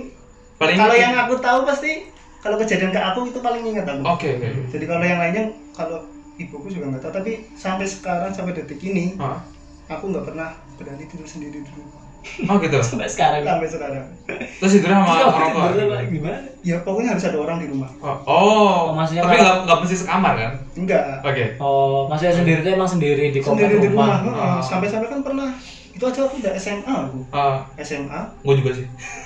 Paling 0.55 0.75
kalau 0.75 0.91
yang 0.93 1.13
aku 1.17 1.35
tahu 1.37 1.63
pasti 1.63 2.07
kalau 2.45 2.61
kejadian 2.61 2.93
ke 2.93 2.99
aku 3.01 3.25
itu 3.25 3.39
paling 3.39 3.65
ingat 3.65 3.89
aku 3.89 4.05
Oke 4.05 4.37
oke. 4.37 4.49
jadi 4.69 4.85
kalau 4.85 5.01
yang 5.01 5.17
lainnya 5.17 5.43
kalau 5.73 5.97
ibuku 6.35 6.69
juga 6.69 6.85
nggak 6.87 7.01
tahu 7.01 7.13
tapi 7.15 7.31
sampai 7.51 7.85
sekarang 7.85 8.29
sampai 8.29 8.53
detik 8.53 8.77
ini 8.79 9.17
Ah. 9.17 9.41
aku 9.89 10.13
nggak 10.13 10.21
pernah 10.23 10.49
berani 10.75 11.05
tidur 11.05 11.25
sendiri 11.25 11.57
di 11.57 11.71
rumah 11.71 12.05
Oh 12.49 12.57
gitu. 12.57 12.73
Sampai 12.89 13.05
sekarang. 13.05 13.45
sampai 13.45 13.69
sekarang 13.69 14.01
Terus 14.57 14.71
tidurnya 14.73 14.97
sama 14.97 15.29
orang 15.29 15.77
tua. 15.77 16.01
gimana? 16.03 16.41
ya 16.61 16.81
pokoknya 16.81 17.13
harus 17.13 17.21
ada 17.23 17.37
orang 17.37 17.61
di 17.61 17.69
rumah 17.69 17.85
Oh, 18.01 18.17
oh. 18.17 18.17
Oh, 18.25 18.81
maksudnya 18.97 19.21
tapi 19.21 19.37
nggak 19.37 19.57
nggak 19.61 19.77
mesti 19.85 19.95
sekamar 19.95 20.33
kan? 20.33 20.51
enggak 20.73 21.21
Oke. 21.21 21.45
Oh, 21.57 22.09
maksudnya 22.09 22.33
sendiri 22.35 22.59
itu 22.59 22.69
emang 22.71 22.89
sendiri 22.89 23.29
di 23.29 23.37
komplek 23.39 23.69
sendiri 23.69 23.77
di 23.79 23.89
rumah, 23.89 24.25
rumah. 24.25 24.33
Heeh. 24.33 24.53
Oh. 24.53 24.59
sampai-sampai 24.59 25.07
kan 25.07 25.21
pernah 25.21 25.49
itu 25.93 26.01
aja 26.03 26.19
aku 26.25 26.35
udah 26.41 26.53
SMA 26.57 26.93
aku 27.05 27.19
Ah, 27.29 27.61
SMA 27.77 28.19
gue 28.41 28.53
juga 28.57 28.71
sih. 28.73 28.85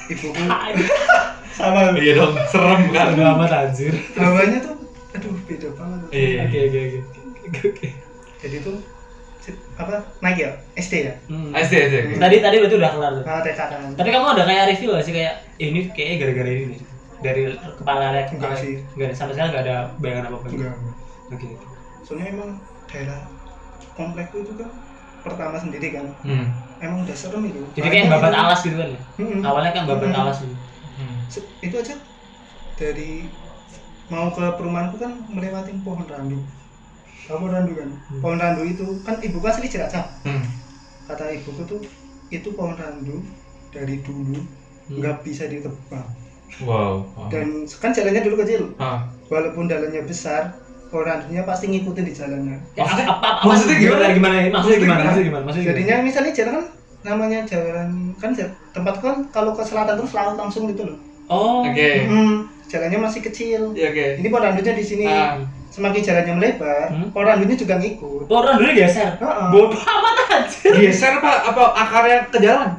ibuku 0.10 0.36
sama 1.59 1.91
Iya 1.93 2.13
dong, 2.15 2.33
serem 2.47 2.81
kan. 2.89 3.11
Udah 3.13 3.35
amat 3.35 3.51
anjir. 3.51 3.91
hawanya 4.15 4.57
tuh 4.61 4.75
aduh 5.09 5.33
beda 5.43 5.67
banget 5.73 5.99
Iya. 6.09 6.41
Oke 6.45 6.57
oke 6.63 6.79
oke. 6.79 6.99
Oke 7.45 7.59
oke. 7.67 7.87
jadi 8.39 8.55
tuh 8.61 8.77
apa 9.75 9.93
naik 10.19 10.37
ya 10.37 10.49
SD 10.75 10.93
ya 11.01 11.13
Hmm. 11.25 11.49
SD 11.51 11.73
SD. 11.81 11.95
Tadi 12.15 12.35
tadi 12.37 12.55
berarti 12.57 12.75
udah 12.77 12.91
kelar 12.91 13.11
tuh. 13.13 13.23
nah 13.25 13.41
TK 13.41 13.59
kan 13.59 13.79
Tapi 13.93 14.09
kamu 14.09 14.25
ada 14.29 14.43
kayak 14.45 14.63
review 14.69 14.89
gak 14.91 15.03
sih 15.03 15.11
kayak 15.11 15.33
"Eh, 15.57 15.67
ini 15.67 15.79
kayaknya 15.89 16.15
gara-gara 16.21 16.49
ini 16.49 16.63
nih 16.69 16.79
dari 17.19 17.41
kepala 17.73 18.05
rek 18.13 18.27
Enggak 18.31 18.55
sih. 18.55 18.79
enggak 18.89 19.11
sampai 19.11 19.33
sekarang 19.33 19.51
enggak 19.51 19.65
ada 19.65 19.75
bayangan 19.97 20.23
apa 20.25 20.35
apa 20.37 20.45
enggak 20.47 20.75
oke 21.29 21.47
soalnya 21.99 22.25
emang 22.29 22.49
daerah 22.85 23.19
komplekku 23.91 24.37
itu 24.39 24.53
kan 24.55 24.69
pertama 25.19 25.55
sendiri 25.57 25.87
kan 25.89 26.05
Hmm. 26.21 26.45
emang 26.79 27.03
udah 27.03 27.11
serem 27.13 27.43
itu 27.43 27.59
jadi 27.73 27.87
kayak 27.89 28.07
babat 28.09 28.31
alas 28.31 28.59
gitu 28.61 28.77
kan 28.77 28.87
ya 28.87 28.99
Mm-mm. 29.17 29.41
awalnya 29.41 29.71
kan 29.73 29.83
babat 29.85 30.05
Mm-mm. 30.05 30.21
alas 30.21 30.37
gitu 30.37 30.53
Hmm. 30.53 30.67
Itu 31.59 31.75
aja 31.75 31.95
dari 32.75 33.29
mau 34.07 34.29
ke 34.29 34.41
perumahanku 34.51 34.97
kan 34.97 35.13
melewati 35.27 35.71
pohon 35.79 36.03
randu 36.03 36.39
pohon 37.23 37.45
randu 37.47 37.73
kan 37.75 37.89
Hmm. 38.07 38.19
pohon 38.19 38.37
randu 38.37 38.63
itu 38.63 38.85
kan 38.99 39.15
ibuku 39.19 39.45
asli 39.45 39.67
Cilacap 39.67 40.05
Hmm. 40.23 40.41
kata 41.05 41.29
ibuku 41.31 41.61
tuh 41.63 41.79
itu 42.27 42.49
pohon 42.51 42.73
randu 42.73 43.21
dari 43.69 44.01
dulu 44.01 44.33
Hmm. 44.33 44.97
nggak 44.97 45.21
bisa 45.21 45.45
ditebang 45.45 46.07
Wow. 46.59 47.05
wow. 47.07 47.29
dan 47.29 47.45
kan 47.71 47.93
jalannya 47.93 48.25
dulu 48.25 48.41
kecil 48.41 48.73
Ah. 48.75 49.05
walaupun 49.29 49.69
jalannya 49.69 50.01
besar 50.03 50.57
pohon 50.89 51.05
randunya 51.05 51.45
pasti 51.45 51.69
ngikutin 51.69 52.01
di 52.03 52.13
jalannya 52.15 52.57
Ya, 52.73 52.81
Maksudnya- 52.81 53.07
apa, 53.07 53.27
apa, 53.29 53.45
maksudnya 53.45 53.77
gimana? 53.77 54.05
gimana 54.09 54.09
gimana 54.09 54.49
maksudnya 54.49 54.49
Maksudnya 54.49 54.79
gimana 54.81 54.97
maksudnya 54.97 55.23
gimana 55.23 55.43
maksudnya 55.45 55.61
gimana? 55.61 55.77
jadinya 55.77 55.95
misalnya 56.01 56.33
jalan 56.33 56.53
kan 56.55 56.65
namanya 56.99 57.39
jalan 57.45 57.87
kan 58.17 58.31
tempat 58.73 58.95
kan 58.97 59.15
kalau 59.29 59.51
ke 59.53 59.61
selatan 59.61 59.95
terus 59.95 60.11
laut 60.11 60.35
langsung 60.35 60.65
gitu 60.65 60.83
loh 60.83 60.97
oh. 61.29 61.61
Oke. 61.63 61.89
Hmm, 62.03 62.35
jalannya 62.65 62.99
masih 62.99 63.21
kecil. 63.21 63.61
Iya 63.71 63.87
oke. 63.87 64.05
ini 64.17 64.27
pohon 64.27 64.43
randunya 64.43 64.73
di 64.73 64.83
sini. 64.83 65.05
Ah. 65.05 65.37
semakin 65.69 66.01
jalannya 66.01 66.33
melebar 66.33 66.89
Hmm? 66.89 67.07
pohon 67.09 67.25
randunya 67.25 67.53
juga 67.55 67.77
ngikut. 67.77 68.25
Orang 68.27 68.57
dulu 68.57 68.73
geser? 68.73 69.15
Heeh. 69.15 69.47
bodoh 69.49 69.77
amat 69.79 70.15
aja 70.27 70.67
Geser 70.67 71.13
apa? 71.15 71.31
Apa 71.45 71.63
akarnya 71.77 72.19
ke 72.27 72.37
jalan? 72.39 72.69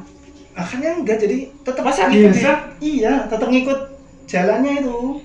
akhirnya 0.51 0.91
enggak 0.93 1.15
jadi 1.17 1.37
tetap 1.63 1.81
Masa 1.81 2.05
ngikut 2.05 2.19
di- 2.27 2.35
geser? 2.35 2.55
iya 2.77 3.13
tetap 3.25 3.47
ngikut 3.47 3.79
jalannya 4.27 4.73
itu. 4.77 5.23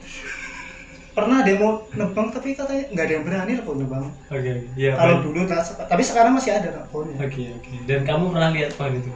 Pernah 1.12 1.40
ada 1.40 1.48
yang 1.48 1.60
mau 1.60 1.72
nebang 1.90 2.28
tapi 2.28 2.52
katanya 2.52 2.84
nggak 2.88 3.02
ada 3.02 3.14
yang 3.14 3.24
berani 3.24 3.52
loh 3.52 3.64
pohon 3.64 3.78
nebang. 3.80 4.07
Oke 4.28 4.53
iya 4.72 4.92
kalau 4.92 5.16
dulu 5.20 5.40
tak- 5.44 5.66
tapi 5.82 6.03
sekarang 6.03 6.32
masih 6.32 6.53
ada 6.53 6.86
pohonnya. 6.86 7.18
Oke 7.18 7.51
oke. 7.51 7.72
Dan 7.84 8.05
kamu 8.05 8.30
pernah 8.30 8.51
lihat 8.53 8.70
pohon 8.72 8.94
itu 8.94 9.11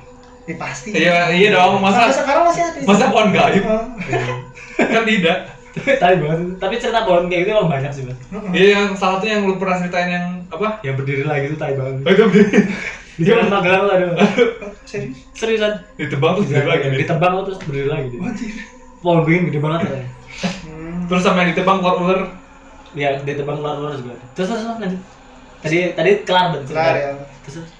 ya 0.51 0.57
pasti 0.57 0.89
Iya 0.93 1.19
iya 1.31 1.49
dong. 1.53 1.79
Sampai 1.79 1.95
Masa 2.03 2.13
sekarang 2.13 2.43
masih 2.45 2.63
ada 2.65 2.79
masa 2.83 3.05
pohon 3.07 3.29
gaib? 3.31 3.63
Heeh. 3.63 4.37
kan 4.95 5.05
tidak. 5.05 5.39
tapi 5.71 6.19
banget 6.19 6.39
tapi 6.59 6.75
cerita 6.77 7.07
pohon 7.07 7.25
kayak 7.25 7.47
gitu 7.47 7.51
emang 7.55 7.71
banyak 7.71 7.93
sih 7.93 8.03
mas 8.03 8.19
Heeh. 8.27 8.51
Iya 8.53 8.67
yang 8.75 8.87
salah 8.93 9.17
satu 9.17 9.27
yang 9.29 9.47
lu 9.47 9.55
pernah 9.55 9.79
ceritain 9.79 10.11
yang 10.11 10.27
apa? 10.49 10.83
yang 10.83 10.95
berdiri 10.95 11.23
lagi 11.23 11.47
itu 11.47 11.57
tai 11.57 11.73
banget 11.73 12.03
Oh, 12.03 12.11
itu 12.11 12.25
di 13.15 13.23
jalan 13.23 13.47
Magelang 13.47 13.81
tuh 13.81 13.93
ada 13.93 14.07
Oh, 14.19 14.27
serius 14.83 15.15
seriusan 15.31 15.79
ditebang 15.95 16.33
terus 16.37 16.51
berdiri 16.51 16.67
lagi 16.67 16.85
ditebang 16.99 17.33
terus 17.45 17.59
berdiri 17.61 17.87
lagi 17.87 18.07
dia. 18.09 18.19
Wajib. 18.21 18.51
pohon 18.99 19.19
beringin 19.23 19.45
gede 19.47 19.61
banget 19.61 19.81
ya 19.87 20.03
Hmm. 20.63 21.05
Terus 21.07 21.23
sama 21.23 21.43
yang 21.43 21.53
ditebang 21.53 21.79
keluar 21.79 21.97
ular. 21.99 22.21
ya 22.93 23.15
ditebang 23.21 23.57
keluar-keluar 23.57 23.93
juga 23.95 24.15
terus 24.33 24.49
terus 24.49 24.63
terus, 24.63 24.79
lanjut 24.81 25.01
tadi 25.61 25.77
tadi 25.93 26.11
kelar 26.23 26.45
berarti 26.51 26.67
Kelar 26.67 26.95
ya. 26.97 27.11
terus 27.45 27.55
terus. 27.57 27.71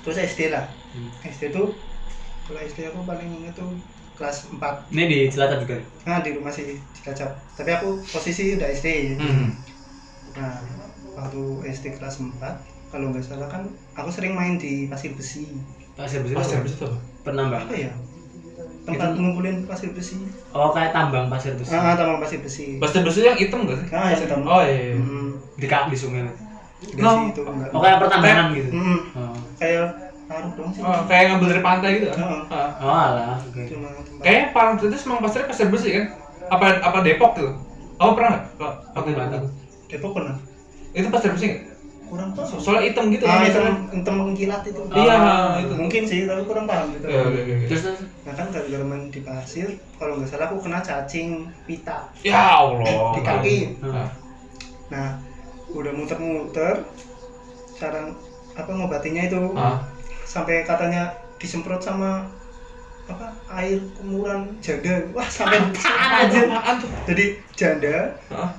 terus 0.00 0.16
SD 0.26 0.48
lah 0.48 0.64
Hmm. 0.90 1.10
SD 1.22 1.50
tuh 1.50 1.74
kalau 2.44 2.60
SD 2.60 2.78
aku 2.86 3.00
paling 3.02 3.28
inget 3.34 3.54
tuh 3.54 3.72
kelas 4.14 4.46
4 4.48 4.60
ini 4.90 5.04
di 5.04 5.18
Cilacap 5.26 5.58
juga? 5.60 5.76
Nah 6.04 6.20
di 6.20 6.30
rumah 6.32 6.48
sih 6.48 6.76
Cilacap. 6.94 7.34
Tapi 7.54 7.70
aku 7.72 7.88
posisi 8.04 8.54
udah 8.54 8.68
SD 8.68 8.88
Hmm. 9.16 9.48
nah 10.34 10.54
waktu 11.14 11.40
SD 11.68 11.94
kelas 11.94 12.18
4 12.18 12.38
kalau 12.88 13.10
nggak 13.10 13.22
salah 13.22 13.46
kan 13.46 13.66
aku 13.92 14.08
sering 14.08 14.32
main 14.32 14.54
di 14.54 14.86
pasir 14.86 15.12
besi. 15.12 15.50
Pasir 15.94 16.20
besi 16.20 16.34
Pasir 16.34 16.58
besi 16.60 16.74
itu 16.74 16.84
apa? 16.84 16.98
penambang. 17.22 17.64
Apa 17.64 17.74
ya? 17.74 17.90
Tempat 18.84 19.08
Itu- 19.08 19.18
ngumpulin 19.18 19.56
pasir 19.64 19.90
besi. 19.90 20.20
Oh 20.52 20.68
kayak 20.70 20.92
tambang 20.92 21.26
pasir 21.26 21.56
besi. 21.56 21.72
Ah 21.72 21.96
tambang 21.96 22.20
pasir 22.20 22.38
besi. 22.38 22.76
Pasir 22.76 23.00
besi 23.00 23.24
yang 23.24 23.34
hitam 23.34 23.64
nggak 23.64 23.78
sih? 23.78 23.86
ah 23.90 24.06
ya 24.06 24.16
hitam. 24.16 24.40
Oh 24.44 24.60
iya. 24.60 24.76
iya. 24.84 24.94
Hmm, 24.94 25.28
di 25.56 25.66
kak 25.66 25.88
di 25.88 25.96
sungai. 25.96 26.22
Enggak 26.84 27.00
No. 27.00 27.10
sih 27.16 27.26
itu 27.32 27.42
enggak. 27.42 27.68
oh 27.72 27.80
kayak 27.80 27.98
pertambangan 27.98 28.46
gitu? 28.52 28.68
Hmm, 28.70 29.00
oh, 29.16 29.36
kayak 29.56 30.03
sih 30.70 30.80
Oh, 30.80 31.00
kayak 31.04 31.22
ngambil 31.28 31.48
dari 31.50 31.62
pantai 31.62 31.90
gitu. 31.96 32.08
Heeh. 32.10 32.40
Ah. 32.48 32.70
oh 32.78 32.96
alah 33.06 33.36
oke 33.38 33.60
cuma 33.64 33.88
Kayaknya 34.18 34.46
Parang 34.50 34.74
itu 34.76 34.96
emang 34.98 35.20
pasirnya 35.20 35.46
pasir 35.46 35.68
besi 35.68 35.88
kan? 35.92 36.04
Apa 36.46 36.64
apa 36.80 36.98
Depok 37.00 37.30
gitu? 37.34 37.50
Apa 37.94 38.10
pernah 38.12 38.30
nggak? 38.50 38.74
Aku 38.92 39.06
nggak 39.06 39.28
tahu 39.30 39.46
Depok 39.86 40.10
pernah 40.12 40.34
Itu 40.90 41.08
pasir 41.08 41.30
besi 41.30 41.46
nggak? 41.46 41.62
kurang 42.04 42.30
tahu 42.30 42.44
So- 42.46 42.60
Soalnya 42.62 42.82
hitam 42.86 43.04
gitu 43.08 43.24
ah 43.24 43.32
kan 43.34 43.44
hitam 43.44 43.64
hitam 43.90 44.14
mengkilat 44.14 44.62
itu 44.62 44.80
Iya, 44.92 45.14
Ah, 45.14 45.56
itu. 45.56 45.72
mungkin 45.74 46.02
sih 46.04 46.18
tapi 46.24 46.42
kurang 46.44 46.64
paham 46.64 46.92
gitu 46.92 47.06
Iya, 47.06 47.22
iya, 47.26 47.42
iya. 47.42 47.66
terus 47.66 47.82
terus 47.82 48.00
nah 48.22 48.32
kan 48.32 48.46
gara-gara 48.48 48.84
main 48.84 49.08
di 49.08 49.20
pasir 49.20 49.68
kalau 49.96 50.16
nggak 50.16 50.28
salah 50.28 50.46
aku 50.46 50.60
kena 50.60 50.80
cacing 50.80 51.48
pita 51.64 52.08
Ya 52.20 52.60
Allah. 52.60 53.12
di 53.12 53.20
kaki 53.20 53.58
Ah. 53.82 54.08
nah 54.86 55.08
udah 55.66 55.90
muter-muter 55.90 56.84
cara 57.74 58.00
apa 58.54 58.70
ngobatinya 58.70 59.22
itu 59.24 59.40
Ah. 59.54 59.80
Sampai 60.34 60.66
katanya 60.66 61.06
disemprot 61.38 61.78
sama 61.78 62.26
apa 63.04 63.30
air 63.54 63.78
kumuran 63.94 64.50
janda 64.58 65.06
wah 65.12 65.28
sampai 65.28 65.60
Apaan 65.62 66.26
aja 66.26 66.40
apaan 66.48 66.74
tuh? 66.80 66.90
jadi 67.06 67.24
janda 67.52 67.96
Ah. 68.28 68.50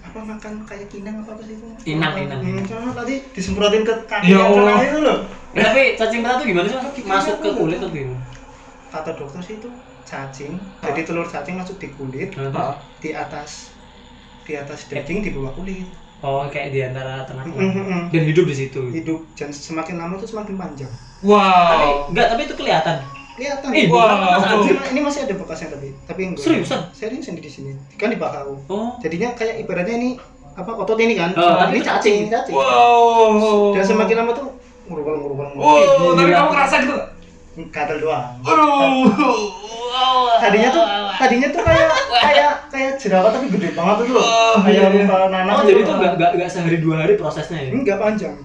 apa 0.00 0.18
makan 0.20 0.62
kayak 0.62 0.86
kinang 0.86 1.18
apa 1.18 1.32
apa 1.32 1.42
sih 1.42 1.54
itu 1.54 1.66
Inang, 1.88 2.14
inang. 2.14 2.40
hmm, 2.40 2.92
tadi 2.92 3.14
disemprotin 3.30 3.82
ke 3.82 3.94
kaki 4.04 4.28
Ya 4.28 4.38
yang 4.38 4.54
Allah. 4.54 4.78
itu 4.80 4.98
loh 5.00 5.18
Eh, 5.50 5.58
tapi 5.60 5.82
cacing 5.96 6.20
pita 6.20 6.38
tuh 6.38 6.46
gimana 6.46 6.66
sih 6.68 6.78
Mas? 6.78 7.02
masuk 7.02 7.36
ke 7.40 7.50
kulit 7.52 7.78
atau 7.78 7.90
gimana 7.90 8.22
kata 8.88 9.10
dokter 9.14 9.40
sih 9.40 9.54
itu 9.56 9.70
cacing 10.04 10.52
jadi 10.78 11.00
telur 11.02 11.26
cacing 11.26 11.56
masuk 11.56 11.74
di 11.76 11.88
kulit? 11.90 12.30
Ah. 12.52 12.78
di 12.98 13.10
atas 13.12 13.74
di 14.42 14.54
atas 14.54 14.86
daging 14.86 15.22
di 15.22 15.30
bawah 15.30 15.50
kulit 15.52 15.88
oh 16.20 16.44
kayak 16.48 16.68
di 16.70 16.80
antara 16.84 17.24
tengah 17.24 17.44
Mm-mm. 17.48 18.12
dan 18.12 18.22
hidup 18.24 18.44
di 18.44 18.56
situ. 18.56 18.80
Hidup 18.92 19.24
dan 19.34 19.48
semakin 19.50 19.96
lama 19.96 20.14
tuh 20.16 20.28
semakin 20.28 20.54
panjang. 20.56 20.90
Tapi 20.90 21.28
Wow. 21.28 22.08
enggak 22.12 22.26
tapi 22.32 22.40
itu 22.48 22.54
kelihatan. 22.56 22.96
Kelihatan. 23.36 23.68
Eh, 23.72 23.86
Wow. 23.88 24.64
Ini, 24.64 24.72
ini 24.92 25.00
masih 25.00 25.24
ada 25.24 25.34
bekasnya 25.36 25.68
tapi 25.72 25.88
tapi 26.04 26.20
enggak. 26.28 26.44
Seriusan? 26.44 26.80
serius 26.92 27.26
ini 27.28 27.40
di 27.40 27.50
sini. 27.50 27.70
Kan 27.96 28.12
di 28.12 28.18
bahu 28.20 28.54
oh. 28.68 28.96
Jadinya 29.00 29.32
kayak 29.32 29.60
ibaratnya 29.60 29.96
ini 29.96 30.10
apa 30.50 30.70
otot 30.74 30.98
ini 30.98 31.14
kan? 31.16 31.32
Oh, 31.36 31.56
tapi 31.56 31.78
ini 31.78 31.84
cacing 31.84 32.14
ini 32.26 32.28
cacing. 32.28 32.52
Wow. 32.52 33.72
dan 33.72 33.84
semakin 33.84 34.16
lama 34.20 34.32
tuh 34.34 34.46
ngurubal 34.90 35.14
ngurubal 35.22 35.46
Wow, 35.54 36.18
tapi 36.18 36.30
kamu 36.30 36.48
ngerasa 36.50 36.74
gitu 36.84 36.96
gatal 37.68 37.98
doang. 38.00 38.40
Aduh. 38.40 39.04
Tadinya 40.40 40.68
tuh 40.70 40.84
tadinya 41.20 41.48
tuh 41.52 41.62
kayak 41.62 41.88
kayak 42.24 42.52
kayak 42.72 42.92
jerawat 42.96 43.30
tapi 43.36 43.46
gede 43.52 43.68
banget 43.76 43.94
tuh 44.00 44.14
loh. 44.16 44.22
Oh, 44.24 44.54
kayak 44.64 44.88
iya. 44.88 44.88
luka 45.04 45.16
nanah 45.28 45.54
oh 45.54 45.60
gitu. 45.62 45.68
jadi 45.70 45.80
itu 45.82 45.92
enggak 45.92 46.12
enggak 46.16 46.30
enggak 46.36 46.48
sehari 46.50 46.78
dua 46.80 46.94
hari 47.04 47.14
prosesnya 47.20 47.58
ya? 47.60 47.70
Enggak 47.74 47.98
panjang. 48.00 48.36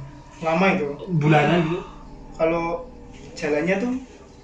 Lama 0.43 0.65
itu. 0.75 0.85
Bulanan 1.15 1.57
gitu? 1.65 1.79
Kalau 2.35 2.65
jalannya 3.35 3.75
tuh 3.79 3.91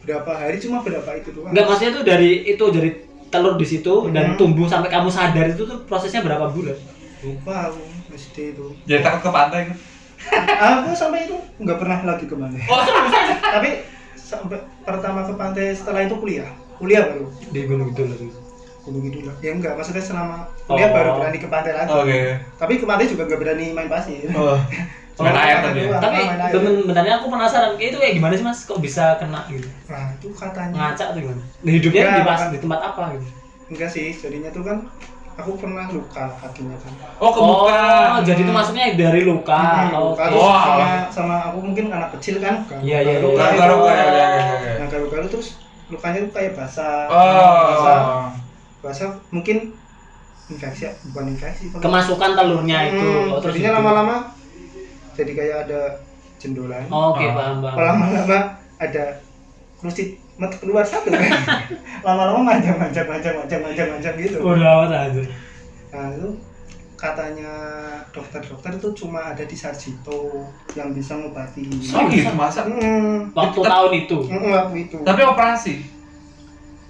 berapa 0.02 0.32
hari 0.34 0.56
cuma 0.58 0.78
berapa 0.82 1.10
itu 1.18 1.30
doang. 1.36 1.52
Enggak 1.52 1.66
maksudnya 1.68 1.92
tuh 1.94 2.04
dari 2.08 2.32
itu 2.48 2.66
dari 2.72 2.90
telur 3.32 3.56
di 3.56 3.68
situ 3.68 3.94
dan 4.12 4.36
Hmm. 4.36 4.38
tumbuh 4.40 4.68
sampai 4.68 4.92
kamu 4.92 5.08
sadar 5.08 5.46
itu 5.48 5.64
tuh 5.64 5.78
prosesnya 5.88 6.20
berapa 6.20 6.52
bulan? 6.52 6.76
Lupa 7.24 7.72
aku 7.72 7.84
SD 8.12 8.58
itu. 8.58 8.66
Jadi 8.88 9.00
takut 9.00 9.22
ke 9.24 9.32
pantai 9.32 9.60
gitu. 9.72 9.80
aku 10.62 10.94
sampai 10.94 11.26
itu 11.26 11.34
nggak 11.58 11.78
pernah 11.82 12.00
lagi 12.06 12.26
ke 12.30 12.36
pantai. 12.38 12.62
Oh, 12.70 12.78
tapi 13.42 13.70
sampai 14.14 14.60
pertama 14.86 15.26
ke 15.26 15.34
pantai 15.34 15.74
setelah 15.74 16.06
itu 16.06 16.16
kuliah 16.16 16.48
kuliah 16.82 17.04
baru 17.06 17.26
di 17.48 17.60
gunung 17.64 17.90
itu 17.90 18.02
loh 18.04 18.18
gunung 18.82 19.04
itu 19.06 19.20
lah 19.22 19.36
ya 19.38 19.52
enggak 19.52 19.74
maksudnya 19.74 20.02
selama 20.02 20.36
kuliah 20.66 20.90
Oh. 20.90 20.92
baru 20.92 21.10
berani 21.16 21.38
ke 21.38 21.48
pantai 21.48 21.74
lagi 21.76 21.94
Oke. 21.94 22.20
tapi 22.58 22.74
ke 22.76 22.86
pantai 22.86 23.06
juga 23.06 23.24
nggak 23.24 23.40
berani 23.40 23.66
main 23.72 23.86
pasir 23.88 24.26
Oh. 24.34 24.58
Main 25.18 25.38
air 25.46 25.58
tapi 25.62 25.80
ya. 25.86 26.00
tapi 26.02 26.18
sebenarnya 26.50 27.14
aku 27.16 27.28
penasaran 27.30 27.78
kayak 27.78 27.90
itu 27.92 27.98
kayak 28.00 28.14
gimana 28.18 28.34
sih 28.34 28.42
mas 28.44 28.60
kok 28.62 28.80
bisa 28.80 29.16
kena 29.16 29.46
gitu 29.48 29.70
nah 29.86 30.10
itu 30.12 30.28
katanya 30.32 30.74
ngacak 30.74 31.08
tuh 31.12 31.20
gimana 31.22 31.42
Nah, 31.62 31.72
hidupnya 31.72 32.02
Ya, 32.02 32.12
di 32.12 32.24
pas 32.24 32.42
di 32.48 32.58
tempat 32.58 32.80
apa 32.84 33.04
gitu 33.14 33.28
enggak 33.70 33.90
sih 33.90 34.08
jadinya 34.12 34.50
tuh 34.50 34.64
kan 34.64 34.78
aku 35.32 35.56
pernah 35.56 35.86
luka 35.88 36.26
kakinya 36.36 36.76
kan 36.76 36.92
Oh, 37.18 37.30
kebuka. 37.30 37.82
oh 38.12 38.22
jadi 38.22 38.42
itu 38.42 38.52
maksudnya 38.52 38.84
dari 38.94 39.22
luka 39.22 39.56
Hmm, 39.56 39.94
oh, 39.94 40.02
luka 40.12 40.24
terus 40.26 40.42
Wah. 40.42 40.64
sama 40.66 40.88
sama 41.08 41.36
aku 41.48 41.58
mungkin 41.62 41.86
anak 41.88 42.10
kecil 42.18 42.36
kan 42.38 42.66
Iya, 42.76 42.98
iya, 43.00 43.14
iya. 43.14 43.22
luka 43.22 43.44
itu. 43.46 43.56
Luka-luka, 43.56 43.92
ya, 43.92 44.04
ya, 44.04 44.10
ya, 44.10 44.26
ya. 44.58 44.74
nah 44.76 44.88
garu-garu 44.88 45.28
terus 45.30 45.48
lukanya 45.92 46.20
tuh 46.22 46.32
kayak 46.32 46.54
basah. 46.54 47.06
Oh. 47.06 47.68
basah. 47.70 48.00
Basah 48.82 49.10
mungkin 49.30 49.76
infeksi 50.48 50.84
bukan 51.08 51.26
infeksi 51.30 51.70
kalau- 51.70 51.84
kemasukan 51.84 52.32
telurnya 52.34 52.80
itu. 52.90 53.04
Hmm, 53.06 53.30
oh, 53.30 53.40
terus 53.40 53.54
jadinya 53.56 53.70
itu. 53.70 53.78
lama-lama 53.78 54.16
jadi 55.12 55.32
kayak 55.32 55.58
ada 55.66 55.82
jendolan 56.38 56.84
Oh, 56.88 57.12
oke 57.12 57.22
Ah. 57.22 57.32
paham 57.34 57.58
paham. 57.62 57.78
Lama-lama 57.78 58.40
ada 58.78 59.04
kerusit 59.78 60.10
met 60.36 60.52
keluar 60.56 60.82
satu. 60.82 61.08
Kan 61.08 61.22
lama-lama 62.08 62.40
manjang 62.48 62.76
manjang 62.76 63.06
manjang 63.06 63.36
manjang 63.36 63.62
manjang 63.62 63.88
manjang 63.90 64.16
gitu. 64.18 64.38
Udah 64.40 64.82
amat 64.82 64.92
aja 65.06 65.24
nah 65.92 66.08
itu 66.10 66.30
katanya 67.02 67.50
dokter-dokter 68.14 68.78
itu 68.78 68.90
cuma 68.96 69.34
ada 69.34 69.42
di 69.42 69.58
Sarjito 69.58 70.46
yang 70.72 70.94
bisa 70.94 71.18
ngobati 71.18 71.66
Oh 71.90 72.06
gitu? 72.06 72.30
Masa? 72.32 72.62
Hmm, 72.62 73.34
waktu 73.34 73.58
Itu- 73.58 73.66
tahun 73.66 73.92
itu? 73.98 74.18
Hmm, 74.30 74.46
waktu 74.48 74.76
itu. 74.86 74.98
Tapi 75.02 75.22
operasi. 75.24 75.76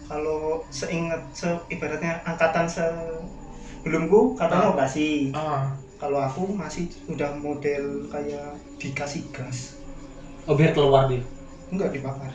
kalau 0.03 0.59
seingat 0.67 1.23
se 1.31 1.47
ibaratnya 1.69 2.19
angkatan 2.21 2.67
sebelumku 2.67 4.35
katanya 4.35 4.67
Ah. 4.67 4.71
operasi. 4.75 5.31
Ah. 5.31 5.71
kalau 5.95 6.17
aku 6.17 6.51
masih 6.51 6.89
udah 7.07 7.31
model 7.31 8.09
kayak 8.09 8.51
dikasih 8.75 9.23
gas. 9.31 9.79
Oh 10.43 10.51
biar 10.51 10.73
keluar 10.73 11.07
dia? 11.07 11.21
Enggak 11.69 11.95
dibakar. 11.95 12.27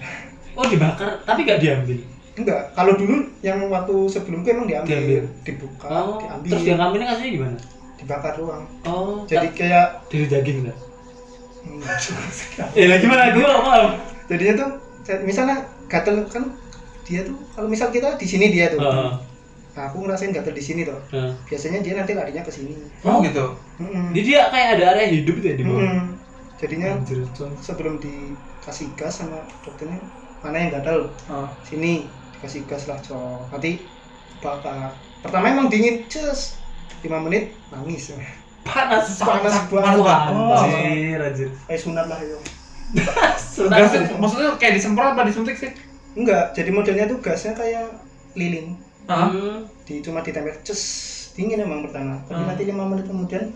Oh 0.54 0.64
dibakar 0.64 1.20
tapi 1.20 1.44
gak 1.44 1.60
diambil 1.60 2.00
enggak 2.36 2.62
kalau 2.72 2.92
dulu 2.94 3.16
yang 3.40 3.58
waktu 3.66 3.94
sebelumku 4.06 4.46
emang 4.46 4.66
diambil, 4.66 4.92
Diambil. 4.92 5.24
dibuka 5.42 5.88
oh 5.88 6.16
diambil 6.18 6.50
terus 6.52 6.64
yang 6.64 6.78
kasihnya 6.78 7.32
gimana 7.32 7.56
dibakar 7.96 8.32
doang 8.36 8.64
oh 8.84 9.24
jadi 9.24 9.48
kayak 9.50 9.86
dari 10.06 10.26
daging 10.26 10.58
lah 10.64 10.76
enggak. 11.66 11.98
eh 12.74 12.86
lah 12.86 12.98
gimana 12.98 13.22
gue 13.32 13.42
gak 13.42 13.62
paham 13.62 13.86
jadinya 14.26 14.54
tuh 14.54 14.70
misalnya 15.22 15.56
gatel 15.86 16.16
kan 16.26 16.44
dia 17.02 17.22
tuh 17.22 17.38
kalau 17.50 17.66
misal 17.66 17.88
kita 17.88 18.14
di 18.14 18.26
sini 18.26 18.50
dia 18.50 18.68
tuh 18.68 18.78
Heeh. 18.78 19.12
nah 19.72 19.82
aku 19.86 20.02
ngerasain 20.02 20.30
gatel 20.30 20.52
di 20.52 20.60
sini 20.60 20.82
tuh 20.82 20.98
Heeh. 21.08 21.30
biasanya 21.46 21.78
dia 21.80 21.94
nanti 21.94 22.12
larinya 22.12 22.42
ke 22.42 22.50
sini 22.50 22.74
Oh 23.00 23.22
gitu. 23.22 23.54
Mm-mm. 23.78 24.10
Jadi 24.10 24.24
dia 24.26 24.48
kayak 24.48 24.68
ada 24.74 24.84
area 24.92 25.06
hidup 25.10 25.36
tuh 25.36 25.46
ya 25.46 25.54
di 25.54 25.62
bawah. 25.62 25.78
Mm-mm. 25.78 26.04
jadinya 26.56 26.88
Anjir, 26.96 27.20
sebelum 27.60 28.00
dikasih 28.00 28.88
gas 28.94 29.20
sama 29.20 29.38
dokternya 29.60 30.00
mana 30.40 30.56
yang 30.58 30.70
gatel 30.72 31.06
Ah. 31.28 31.46
sini 31.62 32.08
dikasih 32.36 32.62
gas 32.64 32.84
lah 32.84 32.98
cok 32.98 33.50
nanti 33.50 33.80
bakar 34.38 34.92
pertama 35.20 35.48
emang 35.48 35.66
dingin 35.66 36.04
cus 36.06 36.60
5 37.00 37.08
menit 37.22 37.56
nangis 37.68 38.12
Panas 38.62 39.06
Panas 39.16 39.54
Panas 39.70 39.94
banget. 40.02 40.34
Oh. 40.34 40.58
Anjir, 40.58 41.18
anjir. 41.22 41.48
kayak 41.64 41.78
sunat 41.78 42.06
lah 42.06 42.18
itu. 42.26 42.34
Gas 43.62 43.92
maksudnya 44.12 44.58
kayak 44.58 44.74
disemprot 44.74 45.14
apa 45.14 45.22
disuntik 45.22 45.54
sih? 45.54 45.70
enggak 46.12 46.50
jadi 46.50 46.70
modelnya 46.70 47.06
tuh 47.06 47.20
gasnya 47.20 47.52
kayak 47.52 47.94
lilin 48.34 48.74
Ah. 49.06 49.30
Hmm. 49.30 49.62
di 49.86 50.02
cuma 50.02 50.18
ditempel 50.18 50.50
cus 50.60 50.82
dingin 51.32 51.62
emang 51.62 51.86
pertama 51.86 52.18
tapi 52.26 52.34
Hmm. 52.36 52.48
nanti 52.50 52.62
lima 52.66 52.84
menit 52.84 53.06
kemudian 53.06 53.54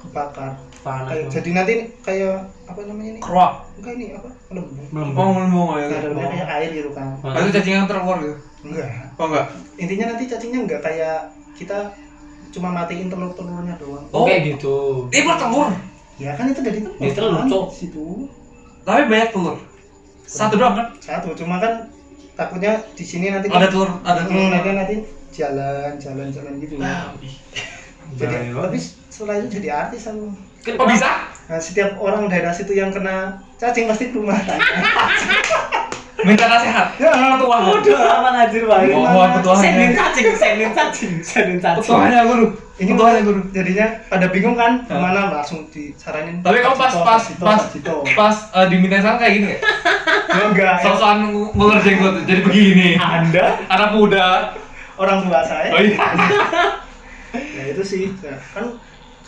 kebakar 0.00 0.58
Panas. 0.78 1.08
Kayak- 1.08 1.30
jadi 1.30 1.50
nanti 1.52 1.72
kayak 2.00 2.34
apa 2.64 2.80
namanya 2.84 3.10
ini 3.10 3.20
Keruak. 3.20 3.52
enggak 3.74 3.92
ini 3.94 4.06
apa 4.12 4.28
melembung 4.48 4.86
Melembung. 4.88 5.18
Oh, 5.18 5.30
melembung 5.32 5.68
ya. 5.74 5.86
nah 5.86 6.00
dalamnya 6.00 6.28
kayak 6.32 6.48
air 6.52 6.70
gitu 6.72 6.90
kan 6.92 7.08
Ah. 7.20 7.34
Itu 7.36 7.50
cacing 7.52 7.74
yang 7.74 7.86
terkeluar 7.86 8.16
gitu. 8.18 8.36
enggak 8.62 8.88
Oh 9.14 9.26
enggak. 9.26 9.46
intinya 9.76 10.04
nanti 10.08 10.24
cacingnya 10.24 10.60
enggak 10.60 10.80
kayak 10.80 11.18
kita 11.52 11.78
cuma 12.48 12.68
matiin 12.70 13.06
telur-telurnya 13.06 13.74
doang 13.76 14.04
Oh, 14.08 14.24
kayak 14.24 14.40
gitu. 14.50 15.06
Ini 15.08 15.22
bertelur. 15.22 15.68
ya 16.16 16.30
kan 16.32 16.46
itu 16.46 16.60
dari 16.60 16.80
telur 16.80 16.94
Dari 16.96 17.12
telur, 17.12 17.42
Cok. 17.44 17.66
situ 17.70 18.06
Tapi 18.82 19.02
banyak 19.04 19.30
telur. 19.30 19.56
Satu 20.20 20.54
doang 20.54 20.74
kan? 20.74 20.86
satu 20.98 21.28
cuma 21.34 21.56
kan 21.56 21.88
takutnya 22.32 22.78
di 22.92 23.02
sini 23.02 23.28
nanti 23.28 23.46
Ada 23.46 23.66
telur, 23.66 23.90
ada 24.00 24.22
telur. 24.22 24.38
Hmm, 24.38 24.50
nanti 24.50 24.70
nanti 24.72 24.96
jalan 25.30 25.92
jalan 25.96 26.26
jalan 26.28 26.52
gitu 26.56 26.74
Ah, 26.78 27.12
ih. 27.18 27.34
jadi 28.14 28.50
tapi 28.50 28.78
setelah 29.08 29.34
itu 29.38 29.48
jadi 29.52 29.68
artis 29.78 30.06
aku 30.06 30.32
Kok 30.74 30.86
bisa? 30.86 31.10
nah, 31.46 31.56
setiap 31.56 31.96
orang 31.96 32.26
daerah 32.26 32.50
situ 32.50 32.72
yang 32.72 32.90
kena 32.90 33.16
cacing 33.54 33.86
pasti 33.86 34.10
rumah 34.10 34.36
tanya 34.42 34.60
Minta 36.18 36.44
nasihat. 36.44 36.98
ya 36.98 37.14
Ketua. 37.14 37.78
Udah 37.78 38.18
aman 38.18 38.34
anjir 38.36 38.66
banget. 38.66 38.90
Mo- 38.90 39.06
mohon 39.06 39.38
Sendin 39.54 39.94
ketuanya. 39.94 40.02
cacing, 40.02 40.26
sendin 40.34 40.70
cacing, 40.74 41.12
sendin 41.22 41.56
cacing. 41.56 41.78
Ketuanya 41.80 42.26
guru. 42.26 42.46
ini 42.74 42.90
Ketuanya 42.90 43.20
guru. 43.22 43.40
jadinya 43.48 43.86
pada 44.04 44.26
bingung 44.26 44.52
kan 44.52 44.82
ke 44.82 44.92
mana 44.92 45.30
langsung 45.32 45.70
disaranin 45.70 46.42
Tapi 46.42 46.58
kamu 46.58 46.74
pas 46.74 46.90
pas 46.98 47.22
pas 47.38 47.62
pas 48.12 48.34
eh, 48.52 48.66
diminta 48.66 48.98
saran 48.98 49.14
kayak 49.16 49.32
gini? 49.32 49.46
Ya, 50.28 50.42
enggak. 50.44 50.74
Sosokan 50.80 51.18
ngeluar 51.54 51.78
jenggot 51.80 52.26
jadi 52.26 52.42
begini. 52.42 52.88
Anda 52.98 53.62
Anak 53.68 53.90
muda. 53.94 54.26
orang 54.96 55.22
tua 55.22 55.40
saya 55.40 55.70
Oh 55.70 55.78
iya. 55.78 56.02
ya 57.56 57.64
itu 57.70 57.82
sih 57.84 58.10
Ya, 58.18 58.34
kan 58.50 58.74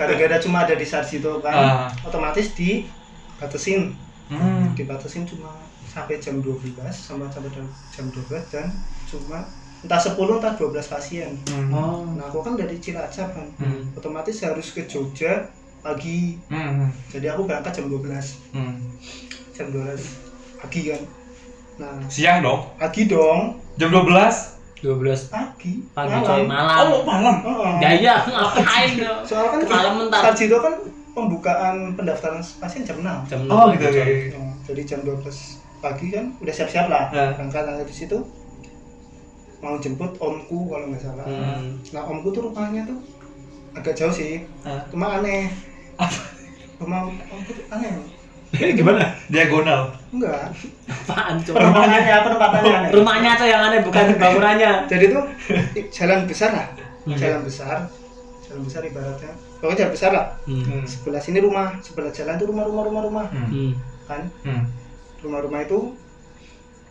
gara-gara 0.00 0.36
cuma 0.38 0.64
ada 0.64 0.72
di 0.72 0.82
Sarjito 0.82 1.38
kan 1.38 1.52
Ah. 1.52 1.88
otomatis 2.02 2.56
dibatasin 2.56 3.92
Hmm. 4.26 4.72
dibatasin 4.72 5.26
cuma 5.26 5.52
sampai 5.84 6.16
jam 6.16 6.38
12 6.38 6.72
sama 6.88 7.26
sampai 7.26 7.50
jam- 7.50 7.66
jam 7.90 8.06
12 8.08 8.46
dan 8.48 8.70
cuma 9.04 9.42
entah 9.80 9.98
10 9.98 10.14
entah 10.38 10.54
12 10.54 10.86
pasien 10.86 11.34
Hmm. 11.44 11.68
Oh. 11.68 12.06
nah 12.08 12.24
aku 12.24 12.40
kan 12.40 12.54
dari 12.54 12.78
Cilacap 12.78 13.28
kan 13.28 13.48
Hmm. 13.56 13.90
otomatis 13.92 14.40
harus 14.40 14.70
ke 14.70 14.86
Jogja 14.86 15.50
pagi 15.80 16.38
Hmm. 16.46 16.88
jadi 17.08 17.34
aku 17.34 17.44
berangkat 17.44 17.74
jam 17.74 17.86
12 17.86 18.38
Hmm. 18.50 18.78
jam 19.50 19.68
12 19.68 20.00
pagi 20.56 20.88
kan 20.88 21.02
nah 21.76 21.96
Siang 22.06 22.40
dong. 22.40 22.70
pagi 22.76 23.04
dong 23.04 23.58
Jam 23.74 23.88
12. 23.88 24.59
12 24.80 24.96
pagi 25.28 25.72
pagi 25.90 26.16
coy 26.18 26.42
malam. 26.42 26.76
Oh, 26.88 27.02
malam. 27.02 27.36
Heeh. 27.40 27.72
Ya 27.78 27.90
iya, 27.94 28.16
ngapain 28.22 28.90
dong? 28.96 29.20
soalnya 29.22 29.48
kan 29.50 29.60
Malam 29.66 29.92
mentar. 29.98 30.20
Sarjito 30.26 30.56
kan 30.58 30.74
pembukaan 31.10 31.76
pendaftaran 31.94 32.40
pasien 32.56 32.82
jam 32.82 32.96
6 32.98 33.28
Jam 33.28 33.38
Oh, 33.46 33.68
enam 33.68 33.76
gitu. 33.76 34.00
Nah, 34.32 34.54
jadi 34.62 34.82
jam 34.86 35.00
12 35.02 35.20
pagi 35.80 36.06
kan 36.08 36.32
udah 36.36 36.54
siap-siap 36.54 36.86
lah 36.86 37.08
Ya. 37.08 37.32
berangkat 37.32 37.62
nah, 37.62 37.76
di 37.78 37.90
situ 37.90 38.16
mau 39.58 39.76
jemput 39.76 40.16
omku 40.16 40.68
kalau 40.68 40.88
nggak 40.88 41.00
salah 41.02 41.24
Hmm. 41.24 41.76
nah 41.90 42.02
omku 42.02 42.28
tuh 42.30 42.42
rumahnya 42.42 42.84
tuh 42.84 42.96
agak 43.72 43.92
jauh 43.92 44.08
sih 44.10 44.44
Hah? 44.60 44.80
cuma 44.88 45.20
aneh 45.20 45.52
rumah 46.76 47.04
omku 47.06 47.50
tuh 47.50 47.64
aneh 47.68 47.92
Gimana? 48.78 49.14
Diagonal. 49.26 49.94
enggak 50.10 50.50
Apaan 50.86 51.38
coy? 51.40 51.54
penempatannya 51.54 52.16
penempatannya 52.20 52.72
aneh 52.74 52.90
Rumahnya 52.90 53.30
tuh 53.34 53.46
yang 53.46 53.62
aneh 53.64 53.80
bukan 53.80 54.04
bangunannya. 54.20 54.72
jadi 54.86 55.04
tuh 55.08 55.22
jalan 55.88 56.20
besar 56.24 56.50
lah 56.52 56.68
Hmm. 57.00 57.16
jalan 57.16 57.40
besar 57.40 57.88
jalan 58.42 58.60
besar 58.60 58.82
ibaratnya 58.82 59.32
pokoknya 59.56 59.78
jalan 59.80 59.92
besar 59.92 60.10
lah 60.12 60.26
Hmm. 60.44 60.84
sebelah 60.84 61.16
sini 61.16 61.38
rumah 61.38 61.80
sebelah 61.80 62.10
jalan 62.10 62.36
tuh 62.36 62.46
rumah 62.46 62.62
rumah 62.62 62.82
rumah 62.84 63.02
rumah 63.02 63.24
Hmm. 63.30 63.48
Hmm. 63.48 63.72
kan 64.04 64.22
Hmm. 64.42 64.62
rumah-rumah 65.20 65.60
itu 65.62 65.96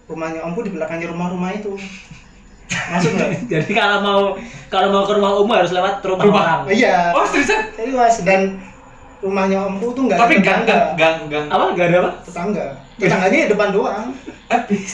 rumahnya 0.05 0.41
omku 0.41 0.61
di 0.61 0.71
belakangnya 0.71 1.07
rumah-rumah 1.07 1.51
itu 1.51 1.77
masuk 2.89 3.11
nggak 3.11 3.29
Jadi 3.47 3.71
kalau 3.71 3.97
mau 3.99 4.21
kalau 4.67 4.87
mau 4.89 5.03
ke 5.03 5.13
rumah 5.13 5.31
umum 5.35 5.53
harus 5.55 5.69
lewat 5.69 6.01
rumah, 6.01 6.23
Rumah. 6.23 6.41
orang. 6.41 6.61
Oh, 6.63 6.71
iya 6.71 7.09
Oh, 7.11 7.21
seriusan? 7.23 7.61
serius 7.75 8.15
dan 8.23 8.41
rumahnya 9.19 9.57
omku 9.61 9.91
tuh 9.91 10.03
nggak 10.05 10.17
Tapi 10.17 10.33
ada 10.33 10.41
gang 10.41 10.61
tetangga 10.61 10.77
gang 10.95 10.95
gang 10.95 11.17
gang. 11.27 11.45
Apa? 11.49 11.65
Gak 11.73 11.85
ada 11.85 11.97
apa? 11.99 12.11
tetangga 12.21 12.65
tetangganya 12.95 13.37
ya 13.37 13.47
depan 13.47 13.67
doang 13.69 14.07
Habis. 14.45 14.93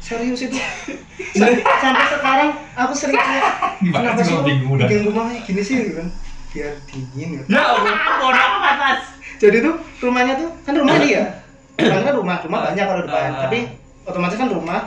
serius 0.00 0.40
itu 0.42 0.58
Sam- 1.38 1.62
sampai 1.76 2.04
sekarang 2.08 2.50
aku 2.74 2.92
sering 2.92 3.14
kayak 3.16 3.44
kenapa 3.80 4.20
sih 4.20 4.34
bikin 4.42 5.00
rumahnya 5.04 5.38
gini 5.40 5.60
sih 5.60 5.74
gitu 5.80 5.92
kan 5.96 6.08
biar 6.50 6.72
dingin 6.84 7.28
gitu. 7.36 7.46
Ya 7.48 7.62
Allah. 7.62 7.94
Bodoh 8.18 8.34
amat 8.34 8.74
mas. 8.76 9.00
jadi 9.36 9.56
tuh 9.60 9.74
rumahnya 10.00 10.34
tuh 10.34 10.50
kan 10.60 10.74
rumah 10.74 10.94
nih 10.96 11.10
ya 11.12 11.24
depan 11.78 12.02
kan 12.02 12.14
rumah 12.14 12.36
rumah 12.40 12.60
banyak 12.66 12.84
kalau 12.84 13.02
depan 13.02 13.30
Ah. 13.30 13.40
tapi 13.46 13.58
otomatis 14.02 14.34
kan 14.34 14.48
rumah 14.48 14.80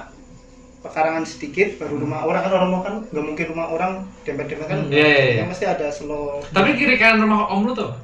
pekarangan 0.80 1.24
sedikit 1.24 1.80
baru 1.80 1.96
rumah 1.98 2.20
orang 2.22 2.44
kan 2.44 2.52
orang 2.54 2.70
mau 2.70 2.82
kan 2.82 2.94
nggak 3.06 3.24
mungkin 3.24 3.46
rumah 3.48 3.68
orang 3.70 3.92
dempet-dempet 4.22 4.68
kan 4.68 4.80
Hmm. 4.82 4.92
Iya, 4.92 5.08
iya, 5.08 5.24
iya. 5.24 5.34
yang 5.40 5.48
pasti 5.48 5.66
ada 5.66 5.88
slow 5.88 6.44
Tapi 6.50 6.76
kiri 6.76 6.96
kanan 6.98 7.24
rumah 7.24 7.48
om 7.48 7.64
lu 7.64 7.72
tuh 7.72 7.96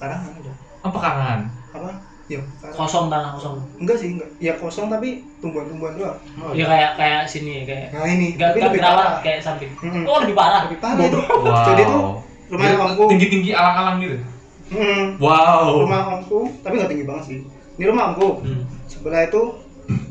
pekarangan 0.00 0.32
ada 0.34 0.52
apa 0.80 0.96
kanan? 0.98 1.38
apa 1.70 1.88
ya 2.26 2.40
pekarangan. 2.40 2.72
Kosong 2.74 3.06
tanah 3.06 3.30
kosong. 3.32 3.54
enggak 3.76 3.96
sih 3.96 4.08
enggak 4.10 4.28
ya 4.38 4.52
kosong 4.54 4.88
tapi 4.88 5.08
tumbuhan-tumbuhan 5.38 5.92
doang 5.94 6.16
Oh, 6.38 6.50
Ya 6.50 6.64
kayak 6.64 6.96
kayak 6.96 7.20
sini 7.26 7.62
kayak 7.62 7.92
nah 7.92 8.06
ini 8.06 8.32
Gak, 8.32 8.50
tapi 8.50 8.58
gak 8.58 8.68
lebih 8.70 8.80
parah 8.82 9.10
kayak 9.20 9.40
samping. 9.40 9.72
Mm-mm. 9.76 10.04
Oh 10.04 10.18
lebih 10.18 10.32
parah. 10.32 10.60
lebih 10.64 10.78
parah 10.78 11.04
itu 11.04 11.20
Wow. 11.20 11.66
jadi 11.66 11.82
tuh 11.84 12.02
rumahnya 12.48 12.76
omku 12.80 13.02
tinggi 13.06 13.26
tinggi 13.28 13.50
alang 13.52 13.76
alang 13.78 13.96
gitu. 14.00 14.16
Mm, 14.70 15.04
Wow. 15.18 15.84
rumah 15.84 16.00
omku 16.16 16.48
tapi 16.60 16.74
nggak 16.74 16.88
tinggi 16.88 17.04
banget 17.04 17.24
sih 17.26 17.38
ini 17.76 17.84
rumah 17.84 18.04
omku 18.10 18.40
Hmm. 18.40 18.64
sebelah 18.88 19.22
itu 19.22 19.42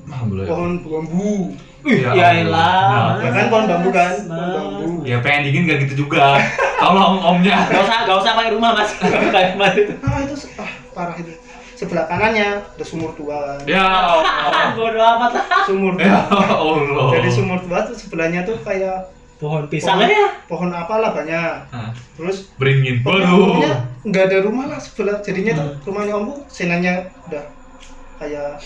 Alhamdulillah. 0.05 0.47
pohon 0.47 0.71
bambu 0.81 1.33
Ya 1.81 2.11
Ya 2.11 2.27
elah. 2.37 3.15
Ya 3.17 3.29
kan, 3.29 3.45
pohon 3.47 3.65
bambu 3.65 3.89
kan? 3.89 4.13
Pohon 4.21 4.49
bambu. 4.51 4.87
Ya 5.01 5.17
pengen 5.19 5.41
dingin 5.45 5.63
gak 5.65 5.77
gitu 5.83 6.03
juga. 6.03 6.35
Tolong 6.77 7.17
omnya. 7.19 7.65
Gak 7.65 7.81
usah 7.81 7.97
gak 8.03 8.17
usah 8.19 8.31
pakai 8.33 8.51
rumah 8.51 8.71
mas. 8.73 8.91
Kayak 8.97 9.49
kemarin 9.53 9.77
itu. 9.77 9.93
ah 10.01 10.19
itu 10.21 10.35
ah, 10.55 10.71
parah 10.91 11.15
itu 11.15 11.31
sebelah 11.73 12.05
kanannya 12.05 12.59
ada 12.59 12.83
sumur 12.83 13.15
tua 13.15 13.55
Ya 13.63 13.79
Allah. 13.79 14.75
Bodoh 14.77 14.99
amat 14.99 15.31
lah. 15.33 15.45
sumur 15.63 15.95
Ya 15.95 16.19
tua 16.21 16.43
Allah. 16.45 17.07
jadi 17.13 17.29
sumur 17.29 17.59
tua 17.61 17.79
tuh 17.81 17.95
sebelahnya 17.95 18.43
tuh 18.43 18.59
kayak 18.59 19.07
Pohon 19.37 19.71
pisang 19.71 19.95
pohon, 19.95 20.11
ya. 20.11 20.27
pohon 20.45 20.67
apalah 20.69 21.15
banyak 21.15 21.63
Nah, 21.65 21.95
terus 22.13 22.51
beringin. 22.55 22.99
Waduh. 22.99 23.63
nggak 24.01 24.23
ada 24.25 24.43
rumah 24.43 24.67
lah 24.67 24.75
sebelah 24.75 25.15
jadinya 25.19 25.55
tuh 25.55 25.63
Hmm. 25.65 25.79
rumahnya 25.85 26.13
omku 26.13 26.43
senanya 26.45 26.93
udah 27.25 27.47
kayak 28.17 28.59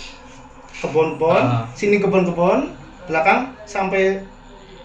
kebon-kebon 0.76 1.38
Ah. 1.40 1.70
sini 1.72 1.98
kebon-kebon 1.98 2.74
belakang 3.06 3.40
sampai 3.64 4.22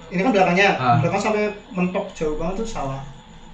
ini 0.09 0.21
kan 0.21 0.33
belakangnya 0.33 0.69
Ah. 0.75 0.97
belakang 0.99 1.21
sampai 1.21 1.43
mentok 1.71 2.11
jauh 2.12 2.35
banget 2.35 2.64
tuh 2.64 2.69
sawah 2.69 3.01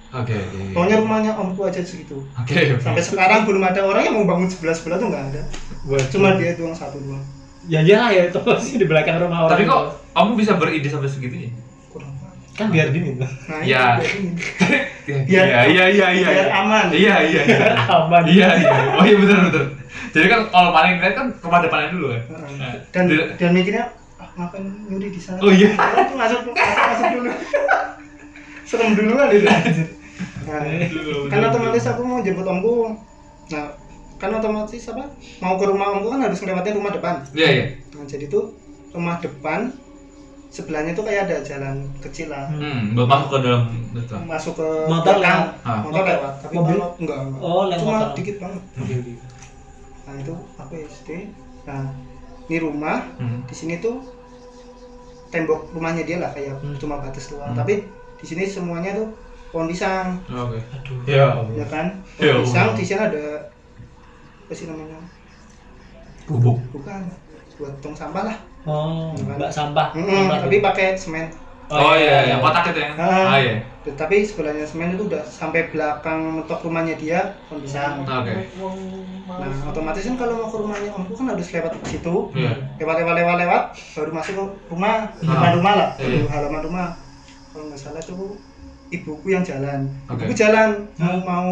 Oke. 0.09 0.31
oke. 0.31 0.71
pokoknya 0.71 0.95
rumahnya 0.97 1.31
omku 1.35 1.61
aja 1.63 1.83
segitu 1.83 2.23
Oke. 2.35 2.55
oke. 2.71 2.79
sampai 2.79 3.03
sekarang 3.03 3.43
belum 3.43 3.61
ada 3.61 3.83
orang 3.83 4.03
yang 4.03 4.15
mau 4.15 4.25
bangun 4.25 4.47
sebelah 4.47 4.71
sebelah 4.71 4.95
tuh 4.95 5.11
nggak 5.11 5.23
ada 5.29 5.41
cuma 6.07 6.33
dia 6.35 6.55
doang 6.55 6.73
satu 6.73 6.97
doang 6.99 7.23
Ya 7.65 7.81
iyalah 7.81 8.13
ya 8.13 8.29
itu 8.29 8.37
sih 8.61 8.77
di 8.77 8.85
belakang 8.85 9.17
rumah 9.17 9.49
orang. 9.49 9.57
Tapi 9.57 9.65
kok 9.65 9.81
itu. 9.81 9.89
kamu 10.13 10.31
bisa 10.37 10.53
beride 10.53 10.85
sampai 10.85 11.09
segitunya? 11.09 11.49
kurang 11.89 12.13
paham. 12.13 12.37
kan 12.53 12.67
biar 12.69 12.93
dingin 12.93 13.17
nah 13.17 13.25
Ya. 13.65 13.97
biar 13.97 14.13
ini. 14.13 14.31
Iya 15.25 15.41
iya 15.65 15.85
iya 15.89 16.07
iya. 16.13 16.29
biar 16.29 16.45
iya. 16.45 16.53
aman. 16.55 16.85
Iya 16.93 17.15
iya 17.25 17.41
iya. 17.41 17.67
Aman. 17.89 18.23
Iya 18.29 18.49
iya. 18.53 18.73
Oh 18.93 19.01
iya 19.01 19.17
betul 19.17 19.37
betul. 19.49 19.65
Jadi 20.13 20.25
kan 20.29 20.41
kalau 20.47 20.69
paling 20.71 21.01
keren 21.01 21.13
kan 21.17 21.27
rumah 21.41 21.59
depannya 21.65 21.89
dulu 21.89 22.05
kan. 22.13 22.21
Nah, 22.53 22.73
dan 22.93 23.03
dan 23.33 23.49
mikirnya 23.49 23.85
ngapain 24.35 24.65
nyuri 24.85 25.07
di 25.09 25.17
sana 25.17 25.39
Oh, 25.39 25.49
iya. 25.49 25.71
masuk 25.73 26.11
masuk 26.13 26.39
masuk, 26.49 26.55
masuk 26.85 27.07
dulu 27.13 27.31
serem 28.65 28.91
duluan 28.93 29.29
itu 29.29 29.47
nah, 30.45 30.59
kan 31.25 31.39
betul, 31.39 31.49
otomatis 31.49 31.85
aku 31.85 32.01
mau 32.01 32.19
jemput 32.19 32.43
omku 32.43 32.93
nah 33.47 33.65
kan 34.15 34.31
otomatis 34.31 34.83
apa 34.87 35.05
mau 35.39 35.55
ke 35.55 35.65
rumah 35.65 35.87
omku 35.93 36.07
kan 36.09 36.21
harus 36.21 36.37
ngelewatin 36.37 36.75
rumah 36.75 36.91
depan 36.91 37.15
Iya 37.31 37.47
iya. 37.49 37.65
nah 37.93 38.03
jadi 38.03 38.25
tuh 38.25 38.51
rumah 38.89 39.19
depan 39.19 39.69
sebelahnya 40.47 40.91
tuh 40.91 41.03
kayak 41.03 41.27
ada 41.27 41.37
jalan 41.41 41.83
kecil 41.99 42.27
lah 42.27 42.47
Hmm, 42.47 42.95
masuk 42.95 43.27
ke 43.29 43.37
dalam 43.41 43.63
itu. 43.91 44.15
masuk 44.23 44.53
ke 44.55 44.67
Motor 44.85 45.15
lewat? 45.17 45.47
Ah. 45.61 45.79
motor 45.81 46.03
lewat 46.05 46.33
tapi 46.39 46.53
Mobil? 46.53 46.75
enggak, 46.75 46.91
enggak. 46.97 47.19
Oh, 47.39 47.63
lewat 47.65 47.79
cuma 47.81 47.91
motor. 47.93 48.09
dikit 48.13 48.35
banget 48.39 48.61
Oke, 48.73 48.93
oke. 48.95 49.13
nah 50.05 50.13
itu 50.15 50.33
aku 50.55 50.73
SD 50.81 51.07
nah 51.63 51.83
ini 52.45 52.57
rumah 52.57 52.97
Hmm. 53.15 53.43
di 53.43 53.53
sini 53.53 53.77
tuh 53.77 53.99
tembok 55.35 55.67
rumahnya 55.69 56.01
dia 56.01 56.17
lah 56.17 56.31
kayak 56.31 56.55
Hmm. 56.55 56.75
cuma 56.75 56.97
batas 56.97 57.27
doang 57.27 57.51
Hmm. 57.51 57.57
tapi 57.57 57.83
di 58.15 58.25
sini 58.25 58.43
semuanya 58.45 58.95
tuh 58.95 59.11
pohon 59.49 59.67
pisang 59.67 60.15
Oke. 60.25 60.59
Aduh. 60.59 60.97
Ya. 61.05 61.35
ya 61.51 61.65
kan 61.65 61.99
Ya 62.17 62.31
pohon 62.33 62.43
pisang 62.43 62.65
Allah. 62.65 62.75
di 62.75 62.83
sini 62.83 63.01
ada 63.01 63.23
apa 64.41 64.53
sih 64.53 64.65
namanya 64.65 64.99
Bubuk. 66.25 66.57
bukan 66.71 67.05
buat 67.55 67.73
tong 67.79 67.93
sampah 67.93 68.23
lah 68.25 68.37
Oh, 68.65 69.13
mbak 69.13 69.53
sampah. 69.53 69.93
Mm-mm, 69.93 70.09
Sampah 70.25 70.37
tapi 70.41 70.57
pakai 70.59 70.97
semen 70.97 71.29
Oh, 71.65 71.93
iya, 71.93 72.29
yang 72.29 72.39
kotak 72.39 72.69
itu 72.69 72.79
ya. 72.79 72.89
Ah. 72.95 73.25
Ah 73.27 73.39
iya. 73.39 73.55
tapi 73.87 74.21
sebelahnya 74.21 74.65
semen 74.65 74.93
itu 74.93 75.05
udah 75.05 75.21
sampai 75.21 75.69
belakang 75.69 76.17
mentok 76.35 76.57
rumahnya 76.61 76.97
dia 76.97 77.37
pohon 77.45 77.61
pisang 77.61 78.01
Oke. 78.01 78.33
nah 79.27 79.51
otomatis 79.63 80.01
kan 80.03 80.17
kalau 80.17 80.41
mau 80.41 80.49
ke 80.49 80.57
rumahnya 80.57 80.89
omku 80.89 81.13
kan 81.13 81.29
harus 81.29 81.45
lewat 81.47 81.69
situ 81.85 82.15
Iya. 82.33 82.65
lewat 82.75 82.95
lewat 82.97 83.13
lewat 83.15 83.35
lewat 83.39 83.63
baru 83.93 84.09
masuk 84.11 84.33
ke 84.33 84.43
rumah 84.67 85.13
Ah. 85.13 85.21
depan 85.21 85.51
rumah 85.55 85.73
lah 85.75 85.89
Iya. 85.95 86.17
baru 86.17 86.27
halaman 86.27 86.61
rumah 86.63 86.87
kalau 87.47 87.63
nggak 87.69 87.77
salah 87.79 88.01
tuh 88.01 88.41
ibuku 88.89 89.27
yang 89.27 89.43
jalan 89.43 89.85
Oke. 90.07 90.17
ibuku 90.17 90.33
jalan 90.35 90.69
mau 90.97 91.15
mau 91.19 91.47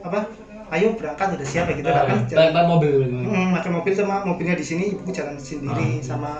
apa 0.00 0.30
ayo 0.70 0.94
berangkat 0.94 1.26
udah 1.34 1.48
siap 1.48 1.66
ya 1.66 1.74
gitu 1.74 1.88
lah 1.88 2.06
kan 2.06 2.18
jalan 2.24 2.66
mobil. 2.68 2.92
Hmm, 3.02 3.50
pakai 3.52 3.70
mobil 3.72 3.92
sama 3.92 4.22
mobilnya 4.22 4.54
di 4.54 4.62
sini 4.62 4.94
ibuku 4.94 5.10
jalan 5.10 5.34
sendiri 5.36 5.98
Ah. 5.98 6.06
sama 6.06 6.30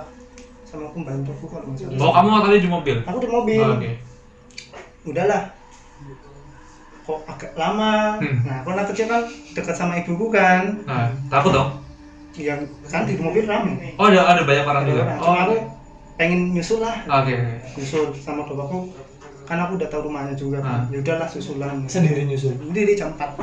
sama 0.75 0.89
pembantuku 0.91 1.45
kalau 1.45 1.65
nggak 1.65 1.87
salah 1.87 2.01
Oh 2.01 2.11
kamu 2.13 2.29
tadi 2.43 2.59
di 2.59 2.69
mobil. 2.69 2.97
aku 3.01 3.19
di 3.19 3.29
mobil 3.29 3.63
Oh, 3.63 3.75
Oke. 3.75 3.91
udahlah 5.07 5.43
kok 7.05 7.21
agak 7.27 7.53
lama 7.55 8.17
Hmm. 8.17 8.37
nah 8.43 8.57
aku 8.59 8.69
anak 8.71 8.87
kecil 8.91 9.07
kan 9.07 9.23
dekat 9.53 9.75
sama 9.75 9.93
ibuku 9.95 10.27
kan 10.29 10.81
Nah, 10.83 11.13
takut 11.29 11.53
dong. 11.53 11.71
yang 12.35 12.59
kan 12.83 13.05
di 13.05 13.15
mobil 13.15 13.45
rame 13.45 13.93
Oh, 13.95 14.09
ada 14.09 14.25
ada 14.27 14.43
banyak 14.43 14.65
orang 14.65 14.83
Ada 14.83 14.91
juga. 14.91 15.03
orang. 15.05 15.15
Oh, 15.15 15.23
cuma 15.23 15.39
aku 15.45 15.57
pengen 16.15 16.41
nyusul 16.51 16.81
lah 16.81 16.97
Oke. 17.05 17.31
oke. 17.31 17.37
nyusul 17.77 18.05
sama 18.17 18.43
bapakku 18.43 18.89
kan 19.45 19.61
aku 19.61 19.77
udah 19.77 19.89
tahu 19.89 20.09
rumahnya 20.09 20.33
juga 20.33 20.59
kan 20.59 20.81
Ah. 20.81 20.83
ya 20.89 20.99
udahlah 20.99 21.29
susulan 21.29 21.85
Sendiri 21.85 22.25
nyusul. 22.25 22.57
sendiri 22.57 22.93
jam 22.95 23.13
4 23.13 23.37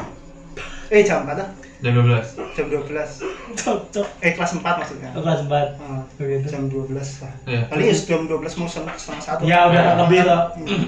eh 0.87 1.01
jam 1.01 1.23
4 1.23 1.33
ah 1.33 1.49
Jam 1.81 1.97
12. 1.97 2.53
jam 2.53 2.65
12 2.67 3.25
Cocok. 3.55 4.07
eh 4.21 4.31
kelas 4.31 4.51
4 4.53 4.61
maksudnya 4.61 5.09
Kelas 5.11 5.39
4. 5.43 5.81
Ah, 5.81 6.01
Begitu. 6.13 6.45
jam 6.47 6.63
12 6.65 6.93
lah 6.93 7.33
Iya. 7.43 7.61
paling 7.65 7.85
ya 7.85 7.95
jam 7.95 8.21
12 8.23 8.37
mau 8.55 8.67
setengah 8.67 8.95
setengah 8.95 9.23
satu 9.23 9.41
Ya 9.43 9.65
udah 9.65 9.81
Nah. 9.83 9.95
lebih 9.99 10.19
toh. 10.21 10.43
Hmm. 10.61 10.85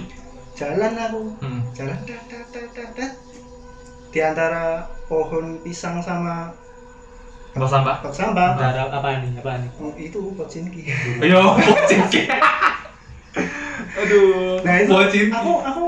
jalan 0.53 0.91
aku 0.93 1.21
Hmm. 1.39 1.61
jalan 1.71 1.97
dat 1.99 2.21
dat 2.23 2.45
dat 2.47 2.67
dat 2.71 2.89
dat. 2.93 3.11
di 4.07 4.19
antara 4.19 4.63
pohon 5.03 5.57
pisang 5.59 5.97
sama 5.97 6.53
Bak 7.51 7.65
sampah. 7.65 7.97
bak 7.99 8.09
sampah 8.11 8.49
Darah 8.55 8.89
apa 8.91 9.09
nih? 9.19 9.29
Apa 9.35 9.57
nih? 9.59 9.69
oh, 9.77 9.93
itu 9.95 10.17
pocinki 10.33 10.89
Ayo, 11.19 11.53
bocin. 11.55 12.01
Aduh. 13.95 14.57
nah 14.61 14.75
itu 14.75 14.89
bocin. 14.89 15.27
aku 15.29 15.53
aku 15.59 15.85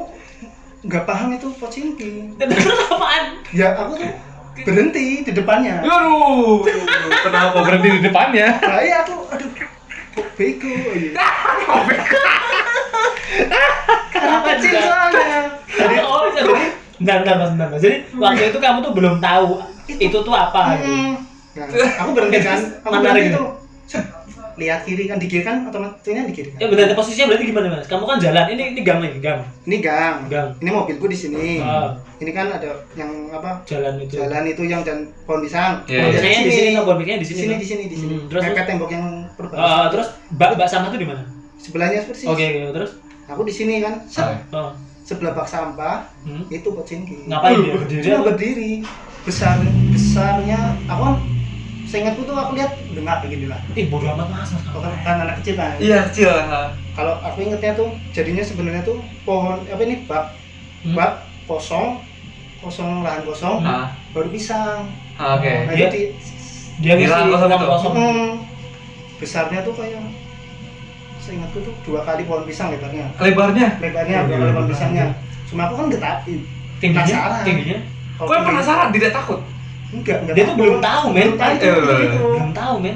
nggak 0.85 1.03
paham 1.03 1.33
itu 1.33 1.47
pocinki 1.57 2.37
Terus 2.37 2.65
apaan? 2.87 3.23
ya 3.51 3.73
aku 3.73 3.97
tuh 3.97 4.11
berhenti 4.61 5.25
di 5.25 5.31
depannya 5.31 5.81
Aduh. 5.81 6.61
Kenapa 7.21 7.59
berhenti 7.61 7.89
di 7.91 8.01
depannya? 8.01 8.47
nah 8.55 8.79
iya 8.79 9.01
aku 9.01 9.25
aduh 9.27 9.49
kok 10.15 10.27
bego 10.33 10.71
iya. 10.95 11.11
anak 14.15 14.41
kecil 14.47 14.79
soalnya 14.79 15.39
Jadi 15.67 15.95
oh 15.99 16.23
jadi 16.31 16.53
bentar 16.95 17.15
bentar 17.21 17.35
Mas, 17.35 17.49
bentar 17.51 17.67
Mas. 17.67 17.81
Jadi 17.83 17.95
waktu 18.15 18.43
itu 18.49 18.57
kamu 18.57 18.77
tuh 18.79 18.93
belum 18.95 19.15
tahu 19.19 19.59
itu 19.91 20.17
tuh 20.17 20.33
apa 20.33 20.79
gitu. 20.79 20.87
Hmm. 20.87 21.13
Nah, 21.55 21.67
aku 21.99 22.09
berhenti 22.11 22.39
kan, 22.41 22.59
aku 22.79 22.91
Mana 22.91 23.03
berhenti 23.05 23.21
gitu? 23.27 23.37
tuh. 23.39 23.49
Lihat 24.55 24.87
kiri 24.87 25.03
kan 25.05 25.19
di 25.19 25.27
kiri 25.27 25.43
kan 25.43 25.67
otomatisnya 25.67 26.23
di 26.23 26.31
kiri 26.31 26.49
kan. 26.55 26.59
Ya 26.63 26.67
benar 26.71 26.95
posisinya 26.95 27.27
berarti 27.27 27.45
gimana 27.45 27.67
Mas? 27.75 27.85
Kamu 27.85 28.03
kan 28.03 28.17
jalan. 28.17 28.47
Ini 28.47 28.63
ini 28.71 28.81
gang 28.81 28.99
nih, 29.03 29.19
gang. 29.19 29.39
Ini 29.63 29.77
gang. 29.79 30.15
Gang. 30.27 30.49
Ini 30.57 30.69
mobilku 30.71 31.05
di 31.05 31.17
sini. 31.17 31.59
Ah. 31.59 31.91
Ini 32.15 32.31
kan 32.31 32.47
ada 32.49 32.71
yang 32.95 33.11
apa? 33.29 33.59
Jalan 33.67 33.99
itu. 33.99 34.15
Jalan 34.15 34.43
itu 34.47 34.63
yang 34.63 34.81
dan 34.81 35.11
pohon 35.27 35.43
pisang. 35.43 35.83
Iya, 35.85 35.99
Oh, 35.99 36.07
iya. 36.07 36.15
Biasanya 36.15 36.39
di 36.41 36.53
sini 36.53 36.69
no, 36.71 36.81
bonbiknya 36.83 37.19
di 37.19 37.23
Di 37.23 37.27
sini. 37.27 37.39
sini 37.41 37.51
no? 37.51 37.59
di 37.59 37.67
sini 37.67 37.83
di 37.85 37.97
sini. 37.97 38.15
Hmm, 38.15 38.27
terus 38.31 38.41
terus 38.41 38.63
tembok 38.63 38.89
yang 38.89 39.05
perbatasan. 39.35 39.67
Ah, 39.67 39.85
terus 39.91 40.07
bak 40.31 40.49
bak 40.55 40.67
sampah 40.71 40.89
tuh 40.89 40.99
di 40.99 41.07
mana? 41.07 41.23
Sebelahnya 41.59 41.99
persis. 42.03 42.25
Oke, 42.25 42.45
oke, 42.45 42.71
terus 42.71 42.91
Aku 43.25 43.41
di 43.41 43.51
sini 43.51 43.81
kan. 43.81 44.05
Set, 44.05 44.37
oh. 44.53 44.69
sebelah 45.01 45.33
bak 45.33 45.49
sampah 45.49 46.05
Hmm. 46.23 46.45
itu 46.47 46.69
Pocinki. 46.69 47.25
Ngapain 47.25 47.57
dia 47.59 47.73
berdiri? 47.75 48.05
Berdiri. 48.23 48.71
Besar 49.25 49.57
besarnya 49.89 50.77
aku 50.85 51.01
kan 51.01 51.15
seingatku 51.85 52.21
tuh 52.21 52.33
aku 52.33 52.53
lihat 52.53 52.71
dengar 52.89 53.21
begini 53.21 53.45
lah. 53.45 53.59
Ih, 53.71 53.85
bodo 53.85 54.09
amat 54.09 54.27
Mas. 54.27 54.49
Kan, 54.51 54.93
kan 54.99 55.15
anak 55.21 55.35
kecil 55.39 55.55
kan. 55.55 55.77
Iya, 55.77 56.09
kecil. 56.09 56.31
kalau 56.91 57.13
aku 57.19 57.37
ingetnya 57.41 57.73
tuh 57.73 57.87
jadinya 58.09 58.39
sebenarnya 58.39 58.81
tuh 58.81 58.97
pohon 59.21 59.59
apa 59.63 59.81
ini 59.81 60.03
bak 60.03 60.31
Hmm. 60.81 60.93
bak 60.93 61.11
kosong 61.43 61.97
kosong 62.59 63.01
lahan 63.01 63.21
kosong 63.21 63.59
Nah, 63.59 63.89
baru 64.11 64.29
pisang 64.29 64.85
oke. 65.13 65.53
nah, 65.65 65.73
Dia- 65.73 65.89
itu 65.89 65.97
di- 65.99 66.13
Dia 66.77 66.93
ngisi 66.93 67.09
kosong 67.27 67.49
kosong. 67.51 67.93
Hmm, 67.93 68.29
besarnya 69.17 69.59
tuh 69.61 69.73
kayak 69.73 70.01
seingatku 71.17 71.57
tuh 71.59 71.73
dua 71.83 71.99
kali 72.01 72.21
pohon 72.23 72.43
pisang 72.43 72.69
lebarnya 72.69 73.09
Lebarnya. 73.17 73.67
lebarnya 73.77 74.17
dua 74.23 74.37
kali 74.37 74.51
pohon 74.51 74.67
pisangnya 74.67 75.05
cuma 75.45 75.61
aku 75.65 75.75
kan 75.75 75.87
getapin 75.89 76.39
Tingginya, 76.75 77.07
Penasaran. 77.07 77.43
tingginya. 77.43 77.77
Tinggi- 78.15 78.45
penasaran 78.45 78.89
tidak 78.91 79.11
takut? 79.11 79.39
Enggak 79.91 80.17
enggak 80.21 80.33
Dia 80.33 80.43
tuh 80.45 80.55
belum 80.55 80.77
tahu, 80.79 81.03
men. 81.07 81.21
belum 81.27 81.37
tahu 81.37 81.51
itu, 81.51 81.65
Eh, 81.65 81.73
tinggi 81.75 82.05
itu. 82.05 82.17
Belum 82.19 82.51
tahu, 82.51 82.75
men. 82.79 82.95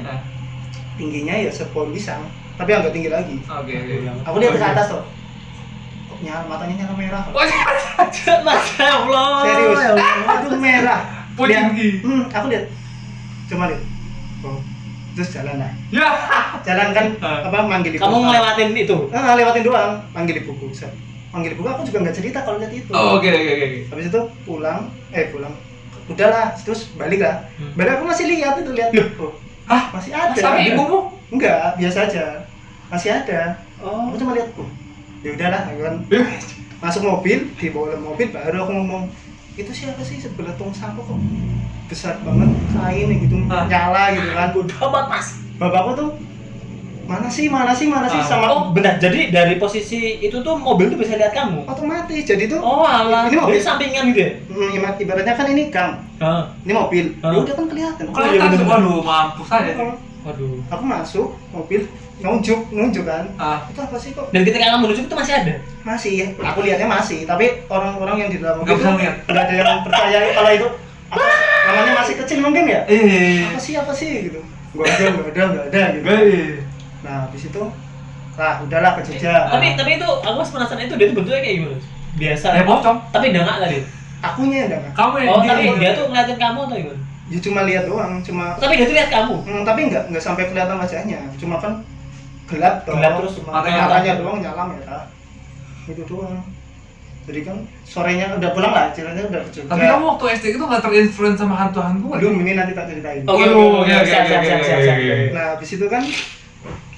tingginya 0.94 1.34
ya 1.38 1.50
sepohon 1.50 1.90
pisang 1.90 2.22
tapi 2.54 2.70
agak 2.70 2.92
tinggi 2.92 3.08
lagi 3.08 3.40
Oke, 3.42 3.72
oke. 3.72 3.94
aku 4.20 4.36
lihat 4.36 4.52
ke 4.52 4.66
atas 4.66 4.86
tuh 4.86 5.00
kok 6.06 6.18
nyala 6.20 6.44
matanya 6.44 6.74
nyala 6.78 6.94
merah 6.94 7.22
Oh, 7.26 7.40
Masya 8.44 8.86
Allah. 9.00 9.28
serius 9.42 9.78
Ya 9.78 9.90
Allah. 9.90 10.36
itu 10.36 10.48
merah 10.58 11.00
tinggi. 11.32 11.88
hmm, 12.00 12.22
aku 12.28 12.46
lihat 12.48 12.64
cuma 13.46 13.64
lihat 13.66 13.80
oh. 14.44 14.60
terus 15.10 15.28
jalan 15.32 15.56
lah 15.56 15.72
Ya. 15.88 16.08
jalan 16.60 16.88
kan 16.92 17.06
Ah. 17.18 17.48
apa 17.48 17.58
manggil 17.64 17.96
ibu 17.96 18.02
Kamu 18.02 18.16
ngelewatin 18.20 18.68
itu. 18.76 18.96
ah, 19.08 19.32
lewatin 19.32 19.62
doang 19.64 19.92
manggil 20.12 20.36
set. 20.70 20.92
manggil 21.32 21.56
ibuku 21.56 21.64
aku 21.66 21.82
juga 21.82 21.98
nggak 22.04 22.14
cerita 22.14 22.38
kalau 22.44 22.60
lihat 22.60 22.72
itu 22.74 22.92
Oh, 22.92 23.16
oke, 23.16 23.24
oke, 23.24 23.50
oke. 23.56 23.66
habis 23.88 24.06
itu 24.06 24.20
pulang 24.44 24.92
eh 25.10 25.32
pulang 25.32 25.54
udahlah 26.10 26.50
terus 26.56 26.90
balik 26.94 27.20
lah 27.20 27.46
Hmm. 27.54 27.72
balik 27.74 27.92
aku 27.94 28.04
masih 28.04 28.26
lihat 28.28 28.54
itu 28.56 28.70
lihat 28.72 28.90
oh, 29.16 29.32
Hah? 29.64 29.94
masih 29.94 30.10
ada 30.10 30.34
Sama 30.34 30.58
ibumu? 30.60 31.14
enggak 31.30 31.78
biasa 31.78 31.98
aja 32.04 32.24
masih 32.88 33.14
ada 33.14 33.54
Oh. 33.78 34.10
aku 34.10 34.18
cuma 34.18 34.34
lihat 34.34 34.50
oh, 34.54 34.68
ya 35.22 35.30
udahlah 35.32 35.60
kan 35.64 35.94
masuk 36.80 37.02
mobil 37.02 37.38
di 37.54 37.66
bawah 37.70 37.94
mobil 37.94 38.28
baru 38.28 38.56
aku 38.60 38.72
ngomong 38.74 39.04
itu 39.52 39.70
siapa 39.70 40.00
sih 40.00 40.16
sebelah 40.16 40.52
tong 40.56 40.72
sampah 40.72 41.00
kok 41.00 41.18
besar 41.86 42.16
banget 42.20 42.48
kain 42.72 43.08
gitu 43.20 43.36
Ah. 43.46 43.64
nyala 43.66 44.02
gitu 44.12 44.28
kan 44.30 44.48
amat, 44.56 45.04
Mas. 45.06 45.28
bapakku 45.56 45.90
tuh 45.94 46.10
mana 47.10 47.26
sih 47.26 47.46
mana 47.46 47.72
sih 47.72 47.86
mana 47.86 48.06
sih 48.06 48.16
Ah. 48.16 48.24
sama 48.24 48.46
Oh, 48.48 48.60
benar. 48.70 48.94
Jadi 48.96 49.28
dari 49.28 49.54
posisi 49.56 49.98
itu 50.18 50.38
tuh 50.38 50.54
mobil 50.56 50.86
tuh 50.86 50.94
bisa 50.96 51.14
lihat 51.14 51.32
kamu. 51.32 51.66
otomatis 51.66 52.22
jadi 52.22 52.46
tuh 52.46 52.60
Oh, 52.60 52.86
alah. 52.86 53.26
Ini 53.26 53.34
mobil. 53.34 53.52
Jadi 53.52 53.64
sampingan 53.64 54.04
gitu 54.08 54.20
ya? 54.20 54.30
mm, 54.46 54.70
ibarat- 54.72 55.00
ibaratnya 55.00 55.34
kan 55.34 55.46
ini 55.48 55.62
gang 55.68 55.92
Heeh. 56.16 56.42
ini 56.62 56.72
mobil 56.72 57.04
Ah. 57.18 57.28
ya 57.28 57.38
udah 57.40 57.54
kan 57.56 57.66
kelihatan 57.66 58.04
Oh, 58.04 58.14
iya, 58.14 58.14
Kelihatan 58.14 58.46
bener-bener. 58.54 58.70
waduh, 58.70 59.00
mampus 59.02 59.48
aja. 59.50 59.72
Kalau 59.74 59.94
Waduh. 60.20 60.56
aku 60.68 60.84
masuk 60.86 61.26
mobil 61.50 61.80
nunjuk 62.20 62.60
nunjuk 62.70 63.04
kan 63.04 63.24
Ah, 63.34 63.58
itu 63.66 63.80
apa 63.80 63.96
sih 63.96 64.12
kok 64.12 64.28
Dan 64.28 64.44
ketika 64.44 64.68
kamu 64.68 64.80
menuju 64.84 65.00
itu 65.02 65.16
masih 65.16 65.34
ada. 65.34 65.54
masih 65.82 66.12
aku 66.38 66.58
lihatnya 66.60 66.86
masih 66.86 67.24
tapi 67.24 67.64
orang-orang 67.66 68.16
yang 68.18 68.30
di 68.30 68.38
dalam 68.38 68.60
mobil 68.60 68.76
Nggak 68.76 69.16
ada 69.26 69.54
yang 69.56 69.80
percaya 69.80 70.18
kalau 70.30 70.50
itu 70.52 70.68
apa, 71.08 71.26
namanya 71.66 71.92
masih 71.96 72.14
kecil 72.16 72.38
mungkin 72.38 72.64
ya 72.64 72.80
eh. 72.86 73.42
apa 73.42 73.58
sih 73.58 73.74
apa 73.74 73.90
sih 73.90 74.28
gitu 74.28 74.38
nggak 74.70 74.86
ada 74.86 75.04
nggak 75.10 75.26
ada 75.26 75.42
nggak 75.42 75.64
ada 75.66 75.82
gitu 75.90 76.04
Baik. 76.06 76.54
Nah 77.00 77.24
habis 77.24 77.42
itu 77.44 77.62
lah 78.34 78.54
udahlah 78.58 78.92
ke 78.96 79.02
Jogja 79.04 79.48
Tapi 79.48 79.66
tapi 79.74 79.90
itu 79.94 80.06
aku 80.06 80.36
masih 80.36 80.52
penasaran 80.54 80.82
itu 80.82 80.94
dia 80.94 81.06
tuh 81.06 81.16
bentuknya 81.16 81.40
kayak 81.40 81.56
gimana? 81.58 81.78
Biasa. 82.10 82.46
Eh, 82.52 82.64
pocong. 82.64 82.98
Tapi 83.08 83.26
dengak 83.30 83.56
tadi. 83.58 83.78
akunya 84.20 84.56
yang 84.62 84.80
enggak 84.80 84.92
Kamu 84.92 85.14
yang 85.16 85.28
Oh, 85.28 85.40
dia- 85.40 85.50
tapi 85.50 85.62
dia 85.76 85.90
tuh 85.92 86.04
ngeliatin 86.06 86.36
kamu 86.36 86.58
atau 86.62 86.76
gimana? 86.76 87.00
ya 87.30 87.38
cuma 87.38 87.60
lihat 87.62 87.84
doang 87.86 88.12
cuma 88.20 88.44
Tapi 88.54 88.72
dia 88.74 88.86
tuh 88.86 88.96
lihat 88.96 89.08
kamu. 89.08 89.34
Hmm, 89.40 89.62
tapi 89.62 89.80
nggak 89.86 90.02
nggak 90.08 90.22
sampai 90.22 90.44
kelihatan 90.46 90.76
wajahnya 90.76 91.20
cuma 91.36 91.56
kan 91.56 91.72
gelap 92.46 92.74
toh 92.82 92.92
Gelap 92.92 93.12
terus 93.16 93.32
cuma 93.38 93.48
matanya 93.54 93.80
matanya 93.82 94.12
doang 94.18 94.38
nyala 94.38 94.62
merah 94.66 95.04
itu 95.86 96.02
doang 96.04 96.42
jadi 97.22 97.40
kan 97.42 97.56
sorenya 97.84 98.26
udah 98.34 98.50
pulang 98.50 98.72
lah 98.72 98.90
ceritanya 98.90 99.22
udah 99.26 99.40
ke 99.40 99.50
Jogja 99.52 99.70
Tapi 99.70 99.84
kamu 99.86 100.04
waktu 100.08 100.24
SD 100.34 100.44
itu 100.50 100.58
nggak 100.60 100.82
terinfluence 100.82 101.38
sama 101.38 101.54
hantu-hantu 101.56 102.06
belum 102.10 102.34
ini 102.40 102.52
nanti 102.52 102.72
tak 102.72 102.86
ceritain 102.86 103.22
Waduh, 103.22 103.80
oke, 103.80 103.92
oke, 103.94 104.14
oke, 104.18 104.72
oke. 104.74 105.16
nah 105.30 105.44
habis 105.54 105.70
itu 105.70 105.86
kan 105.86 106.02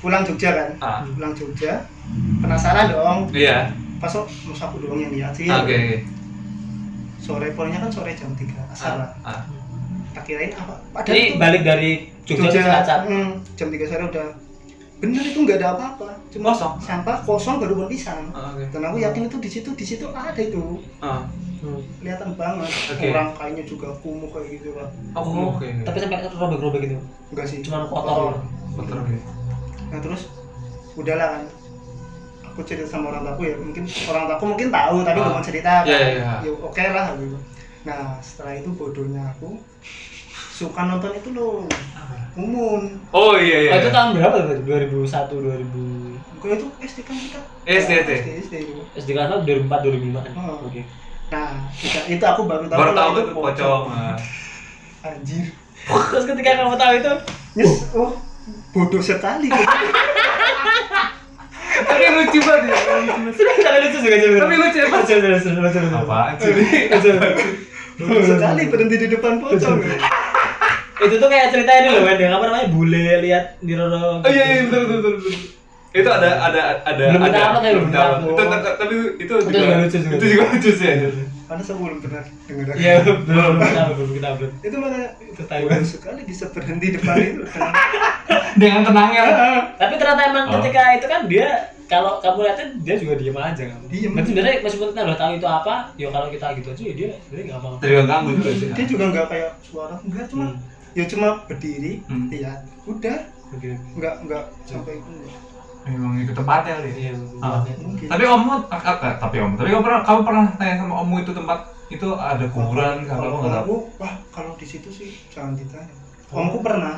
pulang 0.02 0.22
Jogja 0.22 0.50
kan 0.50 0.68
Ah, 0.76 0.98
pulang 1.06 1.32
Jogja 1.32 1.86
penasaran 2.38 2.90
dong 2.90 3.18
iya. 3.32 3.70
pasok 3.96 4.26
masa 4.44 4.66
aku 4.66 4.82
doang 4.82 4.98
yang 5.00 5.12
lihat 5.12 5.32
sih 5.32 5.46
Oke, 5.46 5.62
oke. 5.70 5.98
sore 7.16 7.48
pulangnya 7.52 7.80
kan 7.80 7.90
sore 7.92 8.10
jam 8.12 8.34
3 8.34 8.50
asar 8.68 8.92
lah 8.98 9.10
Ah, 9.22 9.30
ah. 9.32 9.42
tak 10.12 10.26
kirain 10.26 10.50
apa 10.52 10.74
padahal 10.90 11.14
itu 11.16 11.38
balik 11.38 11.62
dari 11.62 11.90
Jogja, 12.22 12.50
ke 12.50 12.58
Cilacap. 12.60 13.00
hmm, 13.06 13.28
jam 13.54 13.68
3 13.68 13.78
sore 13.84 14.04
udah 14.04 14.28
bener 14.98 15.22
itu 15.24 15.38
nggak 15.40 15.58
ada 15.58 15.68
apa-apa 15.72 16.14
cuma 16.28 16.50
Kosong? 16.50 16.74
sampah 16.78 17.16
kosong 17.20 17.56
baru 17.58 17.86
pisang 17.86 18.30
Ah, 18.32 18.50
Oke. 18.52 18.66
dan 18.68 18.82
aku 18.84 18.98
yakin 18.98 19.26
itu 19.26 19.36
di 19.38 19.50
situ 19.50 19.70
di 19.72 19.82
situ 19.84 20.06
ada 20.08 20.34
itu 20.34 20.78
Ah, 20.98 21.26
kelihatan 21.96 22.34
banget 22.34 22.70
Oke. 22.88 23.06
orang 23.08 23.30
kayaknya 23.32 23.64
juga 23.64 23.86
kumuh 23.98 24.26
kayak 24.28 24.50
gitu 24.52 24.74
kan 24.74 24.90
Oh, 25.14 25.50
oke. 25.52 25.62
Tapi 25.62 25.96
sampai 25.96 26.26
robek-robek 26.28 26.80
gitu. 26.84 26.98
enggak 27.30 27.46
sih 27.46 27.58
Cuman 27.60 27.86
kotor. 27.86 28.34
Bentar, 28.72 28.98
oke. 28.98 29.14
Nah 29.92 30.00
terus 30.00 30.32
udahlah 30.94 31.28
kan 31.30 31.42
aku 32.42 32.60
cerita 32.64 32.84
sama 32.86 33.08
orang 33.10 33.24
taku 33.26 33.44
ya 33.44 33.54
mungkin 33.54 33.84
orang 34.06 34.24
taku 34.26 34.44
mungkin 34.46 34.68
tahu 34.68 34.96
tapi 35.00 35.18
nggak 35.18 35.28
Ah. 35.28 35.36
mau 35.36 35.44
cerita 35.44 35.70
kan 35.78 35.84
Iya, 35.86 35.98
iya, 35.98 36.08
iya. 36.10 36.32
ya 36.42 36.50
oke 36.54 36.82
lah 36.86 37.06
gitu 37.14 37.36
nah 37.82 38.00
setelah 38.18 38.52
itu 38.54 38.70
bodohnya 38.70 39.22
aku 39.28 39.60
suka 40.52 40.80
nonton 40.82 41.12
itu 41.12 41.30
loh 41.30 41.64
Mumun 42.32 42.96
Oh 43.10 43.36
iya 43.36 43.58
iya. 43.58 43.70
Oh, 43.70 43.78
itu 43.78 43.88
iya. 43.88 43.92
tahun 43.92 44.10
berapa 44.16 44.36
tuh? 44.38 44.56
2001, 44.64 45.04
2000 45.28 46.40
gue 46.40 46.50
itu 46.50 46.66
SD 46.80 46.98
kan 47.02 47.14
kita 47.14 47.38
SD, 47.62 47.90
SD. 47.94 48.10
SD, 48.10 48.28
SD 48.40 48.54
itu 48.64 48.72
SD 48.94 49.08
kelas 49.10 49.28
berapa? 49.28 49.44
2004, 49.44 49.84
2005 49.84 50.16
kan? 50.18 50.32
Oh. 50.34 50.64
Oke. 50.64 50.80
nah 51.28 51.48
kita- 51.74 52.08
itu 52.10 52.24
aku 52.26 52.42
baru 52.44 52.64
tahu 52.66 52.78
Baru 52.78 52.92
tahu 52.92 53.10
itu 53.14 53.32
pocong. 53.34 53.84
Anjir 55.02 55.44
Terus 56.10 56.24
ketika 56.26 56.50
kamu 56.56 56.74
tahu 56.74 56.92
itu, 56.94 57.12
yes 57.54 57.74
oh 57.92 58.12
bodoh 58.70 59.00
sekali 59.00 59.48
Tapi 61.82 62.04
lucu 62.06 62.38
banget 62.38 62.68
ya. 62.68 62.76
sudah 63.32 63.72
lucu 63.80 63.98
juga. 63.98 64.16
Tapi 64.38 64.54
lucu 64.54 64.76
ya, 64.76 64.86
Mas. 64.86 65.02
Lucu, 65.02 65.18
lucu? 65.18 65.80
Lucu. 67.98 68.22
sekali 68.28 68.62
berhenti 68.68 68.96
di 68.98 69.08
depan 69.08 69.38
pocong 69.38 69.78
Itu 71.02 71.14
tuh 71.18 71.28
kayak 71.28 71.50
cerita 71.50 71.72
ini 71.74 71.88
loh, 71.90 72.02
yang 72.06 72.32
apa 72.32 72.44
namanya? 72.46 72.66
Bule 72.68 73.18
lihat 73.20 73.58
di 73.58 73.72
Roro. 73.74 74.22
Oh 74.22 74.30
iya 74.30 74.44
iya 74.46 74.62
betul 74.64 74.82
betul 74.86 74.98
betul. 75.18 75.34
Itu 75.92 76.08
ada 76.08 76.30
ada 76.40 76.62
ada 76.84 77.04
Belum 77.10 77.22
ada. 77.22 77.36
ya, 77.60 77.72
belum 77.74 77.90
upload. 77.90 78.36
tapi- 78.38 78.76
tapi 78.78 78.94
itu 79.18 79.34
Itu 79.34 79.50
juga 79.50 79.74
lucu 79.76 79.96
juga. 79.98 80.14
Itu 80.14 80.26
juga 80.28 80.42
lucu 80.48 80.70
sih. 80.72 80.90
Karena 81.52 81.62
saya 81.62 81.76
belum 81.76 82.00
pernah 82.00 82.24
dengar 82.42 82.74
Iya, 82.74 82.94
belum 83.04 83.52
kita 83.60 83.80
upload, 83.82 83.96
belum 83.98 84.12
kita 84.14 84.28
upload. 84.30 84.52
itu 84.62 84.76
mana 84.78 84.98
Itu 85.22 85.42
tahu. 85.44 85.64
baru 85.66 85.84
sekali 85.84 86.20
bisa 86.24 86.44
berhenti 86.48 86.86
depan 86.90 87.16
itu 87.18 87.42
dengan 88.60 88.80
tenangnya. 88.82 89.22
Tapi 89.76 89.92
ternyata 89.94 90.22
emang 90.26 90.44
Oh. 90.46 90.52
ketika 90.58 90.82
itu 90.94 91.06
kan 91.06 91.20
dia 91.26 91.48
kalau 91.84 92.16
kamu 92.18 92.38
lihatin 92.42 92.68
dia 92.80 92.96
juga 92.96 93.14
diem 93.14 93.36
aja 93.36 93.62
kan. 93.66 93.78
Diem. 93.86 94.10
Berarti 94.10 94.28
sebenarnya 94.30 94.56
meskipun 94.60 94.88
kita 94.90 95.02
udah 95.02 95.18
tahu 95.18 95.32
itu 95.34 95.46
apa, 95.46 95.74
ya 95.94 96.08
kalau 96.08 96.28
kita 96.28 96.46
gitu 96.54 96.68
aja 96.70 96.82
ya 96.82 96.94
dia 96.94 97.08
sebenarnya 97.20 97.44
nggak 97.46 97.60
apa-apa. 97.60 97.76
Dari 97.78 97.94
ganggu 98.02 98.30
dia 98.72 98.86
juga 98.86 99.04
nggak 99.10 99.26
kayak 99.28 99.50
suara 99.62 99.96
enggak 100.00 100.24
cuma 100.26 100.44
Hmm. 100.46 100.58
ya 100.92 101.04
cuma 101.06 101.28
berdiri 101.44 101.92
Hmm. 102.04 102.28
lihat 102.28 102.58
udah 102.82 103.18
Oke. 103.50 103.70
nggak 103.94 104.14
nggak 104.22 104.44
sampai 104.64 104.94
itu 104.94 105.12
Memang 105.82 106.14
itu 106.16 106.30
tempatnya 106.30 106.78
kali. 106.78 106.90
Iya. 106.92 107.12
Ah. 107.38 107.60
mungkin 107.76 108.06
Tapi 108.06 108.22
ommu, 108.24 108.54
ah, 108.64 108.78
ah, 108.78 109.14
tapi 109.18 109.36
om, 109.38 109.52
tapi 109.54 109.68
kamu 109.68 109.82
pernah, 109.82 110.00
kamu 110.00 110.20
pernah 110.22 110.44
tanya 110.54 110.74
sama 110.78 110.94
ommu 111.00 111.16
itu 111.18 111.32
tempat 111.32 111.58
itu 111.88 112.08
ada 112.14 112.46
kuburan, 112.48 113.02
kalau 113.02 113.18
kalau 113.18 113.28
kamu 113.28 113.42
nggak 113.42 113.52
tahu. 113.52 113.60
aku 113.60 113.74
wah 113.98 114.14
kalau 114.30 114.50
di 114.54 114.64
situ 114.64 114.88
sih 114.88 115.12
jangan 115.28 115.52
ditanya 115.52 115.92
omku 116.30 116.58
pernah 116.60 116.96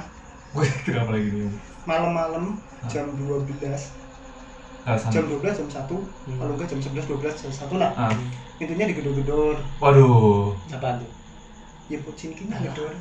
Gue 0.53 0.71
kenapa 0.87 1.11
lagi 1.11 1.35
nih? 1.35 1.51
malam-malam 1.83 2.45
Ah. 2.79 2.87
jam 2.87 3.11
12 3.11 3.91
Nggak 4.85 4.95
sama. 4.95 5.11
jam 5.11 5.25
12 5.27 5.51
jam 5.51 5.67
1 5.67 5.99
Hmm. 5.99 6.39
kalau 6.39 6.53
enggak 6.55 6.69
jam 6.69 6.79
11 6.79 7.09
12 7.11 7.35
jam 7.35 7.51
1 7.51 7.75
lah 7.75 7.91
Ah. 7.99 8.15
pintunya 8.55 8.87
digedor-gedor 8.87 9.57
Waduh. 9.81 10.55
Apaan 10.71 11.01
tuh? 11.01 11.11
ya 11.85 11.99
pocingkinya 11.99 12.57
gedor 12.63 12.93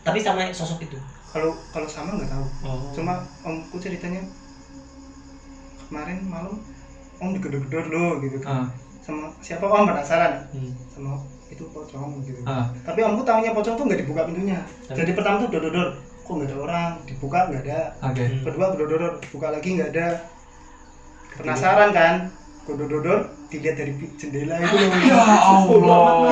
Tapi 0.00 0.18
sama 0.18 0.48
sosok 0.50 0.80
itu. 0.80 0.96
kalau 1.26 1.52
kalau 1.68 1.84
sama 1.84 2.14
nggak 2.14 2.30
tahu 2.30 2.46
Oh. 2.64 2.88
cuma 2.94 3.12
omku 3.42 3.76
ceritanya 3.76 4.24
kemarin 5.88 6.18
malam 6.26 6.54
om 7.22 7.28
digedor-gedor 7.32 7.84
loh 7.88 8.10
gitu 8.20 8.36
kan. 8.44 8.50
Ah. 8.50 8.66
sama 9.00 9.30
siapa? 9.38 9.64
Om 9.64 9.86
penasaran. 9.86 10.50
Hmm. 10.50 10.72
sama 10.90 11.22
itu 11.46 11.62
pocong 11.70 12.26
gitu. 12.26 12.42
Ah. 12.42 12.66
tapi 12.82 13.06
omku 13.06 13.22
tahunya 13.22 13.54
pocong 13.54 13.78
tuh 13.78 13.84
nggak 13.86 14.00
dibuka 14.02 14.26
pintunya. 14.26 14.60
Tapi- 14.90 14.98
jadi 14.98 15.10
pertama 15.14 15.46
tuh 15.46 15.48
dodor 15.54 15.88
kok 16.26 16.32
nggak 16.34 16.50
ada 16.50 16.56
orang? 16.58 16.90
Dibuka 17.06 17.38
nggak 17.48 17.62
ada. 17.66 17.80
Oke. 18.02 18.24
Hmm. 18.26 18.42
kedua 18.42 18.66
dodor 18.74 19.02
buka 19.30 19.48
lagi 19.54 19.68
nggak 19.78 19.90
ada. 19.94 20.08
Penasaran 21.36 21.90
kan? 21.94 22.14
Dodor 22.66 23.30
dilihat 23.46 23.78
dari 23.78 23.94
jendela 24.18 24.58
itu 24.58 24.74
loh. 24.74 24.90
Ya 25.06 25.22
Allah. 25.38 26.26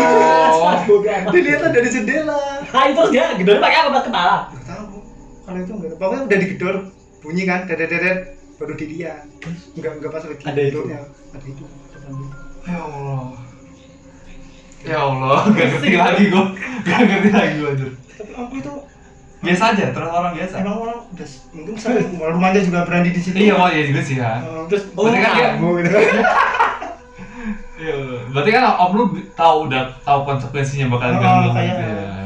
dilihat 1.31 1.71
dari 1.71 1.87
jendela. 1.87 2.59
Ah 2.75 2.91
itu 2.91 3.03
dia 3.15 3.39
gedornya 3.39 3.63
pakai 3.63 3.79
apa? 3.87 3.89
Buat 3.95 4.05
kepala? 4.11 4.37
nggak 4.51 4.65
tahu. 4.67 4.99
Kalau 5.47 5.59
itu 5.63 5.73
nggak 5.79 5.91
tahu. 5.95 6.01
pokoknya 6.03 6.23
udah 6.27 6.39
digedor. 6.43 6.77
Bunyi 7.23 7.43
kan 7.47 7.71
dedet 7.71 7.89
dedet 7.89 8.19
baru 8.55 8.73
dilihat 8.73 9.27
nggak 9.75 9.93
nggak 9.99 10.11
pas 10.11 10.23
lagi 10.23 10.43
Ada 10.43 10.61
itu? 10.63 10.81
gedornya. 10.81 11.01
ada 11.31 11.45
itu. 11.45 11.65
Ya 12.65 12.79
Allah. 12.79 13.23
Ya 14.83 14.99
Allah, 15.01 15.41
gak 15.51 15.67
ngerti 15.71 15.93
lagi 15.95 16.25
gue. 16.29 16.45
Gak 16.83 16.99
ngerti 17.03 17.31
lagi 17.31 17.55
gue 17.57 17.69
anjir. 17.69 17.91
tapi 18.15 18.31
omku 18.33 18.57
itu 18.59 18.73
Biasa 19.41 19.65
aja, 19.71 19.93
terus 19.93 20.09
orang 20.09 20.33
biasa. 20.33 20.55
emang 20.59 20.77
orang 20.79 20.99
udah 21.07 21.27
s- 21.27 21.45
mungkin 21.51 21.75
sering 21.75 22.17
rumahnya 22.17 22.61
juga 22.61 22.81
berani 22.83 23.11
di 23.11 23.21
situ 23.21 23.37
Iya, 23.39 23.53
oh 23.55 23.69
iya 23.69 23.83
juga 23.85 24.01
sih 24.01 24.17
ya. 24.17 24.41
Eh, 24.41 24.65
Terus 24.67 24.83
oh 24.91 25.05
Berarti 25.05 25.21
kan 25.21 25.33
dia- 25.35 25.53
kamu 25.53 25.69
gitu. 25.79 25.97
Iya, 27.75 27.95
berarti 28.31 28.51
kan 28.51 28.63
om 28.79 28.93
lu 28.95 29.05
tahu 29.33 29.57
udah 29.67 29.83
tahu 30.01 30.21
konsekuensinya 30.25 30.87
bakal 30.89 31.07
Oh, 31.07 31.13
diganggu 31.13 31.49
kayak- 31.51 31.69
gitu 31.69 31.85
ya. 31.85 32.25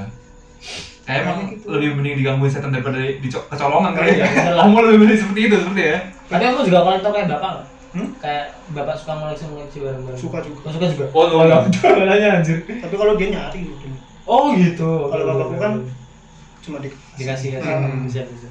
Kayak 1.09 1.21
emang 1.25 1.39
gitu. 1.49 1.65
lebih 1.73 1.89
mending 1.97 2.15
digangguin 2.21 2.53
setan 2.53 2.69
daripada 2.69 3.01
di 3.01 3.29
co- 3.33 3.49
kecolongan 3.49 3.93
kali 3.97 4.21
ya. 4.21 4.29
Iya. 4.29 4.69
Lu 4.69 4.77
lebih 4.77 4.99
mending 5.01 5.19
seperti 5.19 5.41
itu 5.49 5.57
seperti 5.57 5.83
ya. 5.83 5.99
Tapi 6.29 6.43
aku 6.45 6.61
juga 6.69 6.79
kalau 6.85 7.13
kayak 7.17 7.29
bapak? 7.33 7.53
Hmm? 7.89 8.09
Kayak 8.21 8.45
bapak 8.77 8.95
suka 8.95 9.13
ngoleksi-ngoleksi 9.17 9.79
barang-barang. 9.81 10.21
Suka 10.21 10.39
juga. 10.45 10.59
Oh, 10.61 10.71
suka 10.71 10.87
juga. 10.93 11.05
Oh, 11.17 11.25
oh, 11.25 11.43
iya. 11.49 11.59
Jangan 11.73 12.05
nanya 12.05 12.29
anjir. 12.37 12.59
tapi 12.61 12.95
kalau 12.95 13.17
dia 13.17 13.29
nyari 13.33 13.61
gitu 13.65 13.89
Oh 14.29 14.53
gitu. 14.53 14.91
kalau 15.09 15.25
bapakku 15.25 15.57
kan 15.57 15.73
cuma 16.61 16.77
di 16.85 16.93
dikasih 17.17 17.57
kasih 17.57 17.65
Hmm. 17.65 18.05
bisa 18.05 18.29
bisa. 18.29 18.49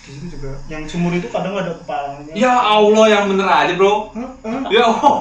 Di 0.00 0.10
situ 0.10 0.26
juga 0.32 0.56
yang 0.66 0.82
sumur 0.84 1.12
itu 1.12 1.28
kadang 1.28 1.52
ada 1.54 1.76
kepalanya 1.76 2.32
Ya 2.32 2.50
Allah 2.50 3.04
yang 3.06 3.24
bener 3.26 3.44
aja, 3.44 3.72
Bro. 3.74 4.10
Hah? 4.10 4.30
Hah? 4.42 4.62
Ya 4.68 4.82
Allah. 4.82 5.20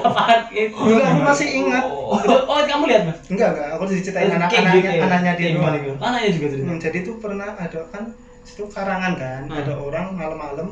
Apaan 0.00 0.40
itu? 0.54 0.78
Aku 0.78 1.20
masih 1.22 1.48
ingat 1.56 1.84
Oh. 1.84 2.14
Itu, 2.14 2.34
oh 2.40 2.56
kamu 2.60 2.84
lihat 2.86 3.02
mas? 3.04 3.18
enggak 3.26 3.48
enggak 3.50 3.68
aku 3.72 3.82
diceritain 3.88 4.28
Kayak 4.28 4.38
anak-anaknya 4.38 4.72
gitu 4.74 4.88
ya? 4.90 5.02
anaknya 5.02 5.32
dia 5.34 5.48
doang? 5.50 5.98
Anaknya 5.98 6.30
juga 6.30 6.46
cerita. 6.50 6.66
Hmm, 6.66 6.78
jadi 6.78 6.98
tuh 7.02 7.14
pernah 7.18 7.48
ada 7.52 7.80
kan 7.88 8.04
situ 8.42 8.62
karangan 8.66 9.12
kan 9.14 9.42
Hmm. 9.44 9.58
ada 9.58 9.72
orang 9.76 10.06
malam-malam 10.12 10.68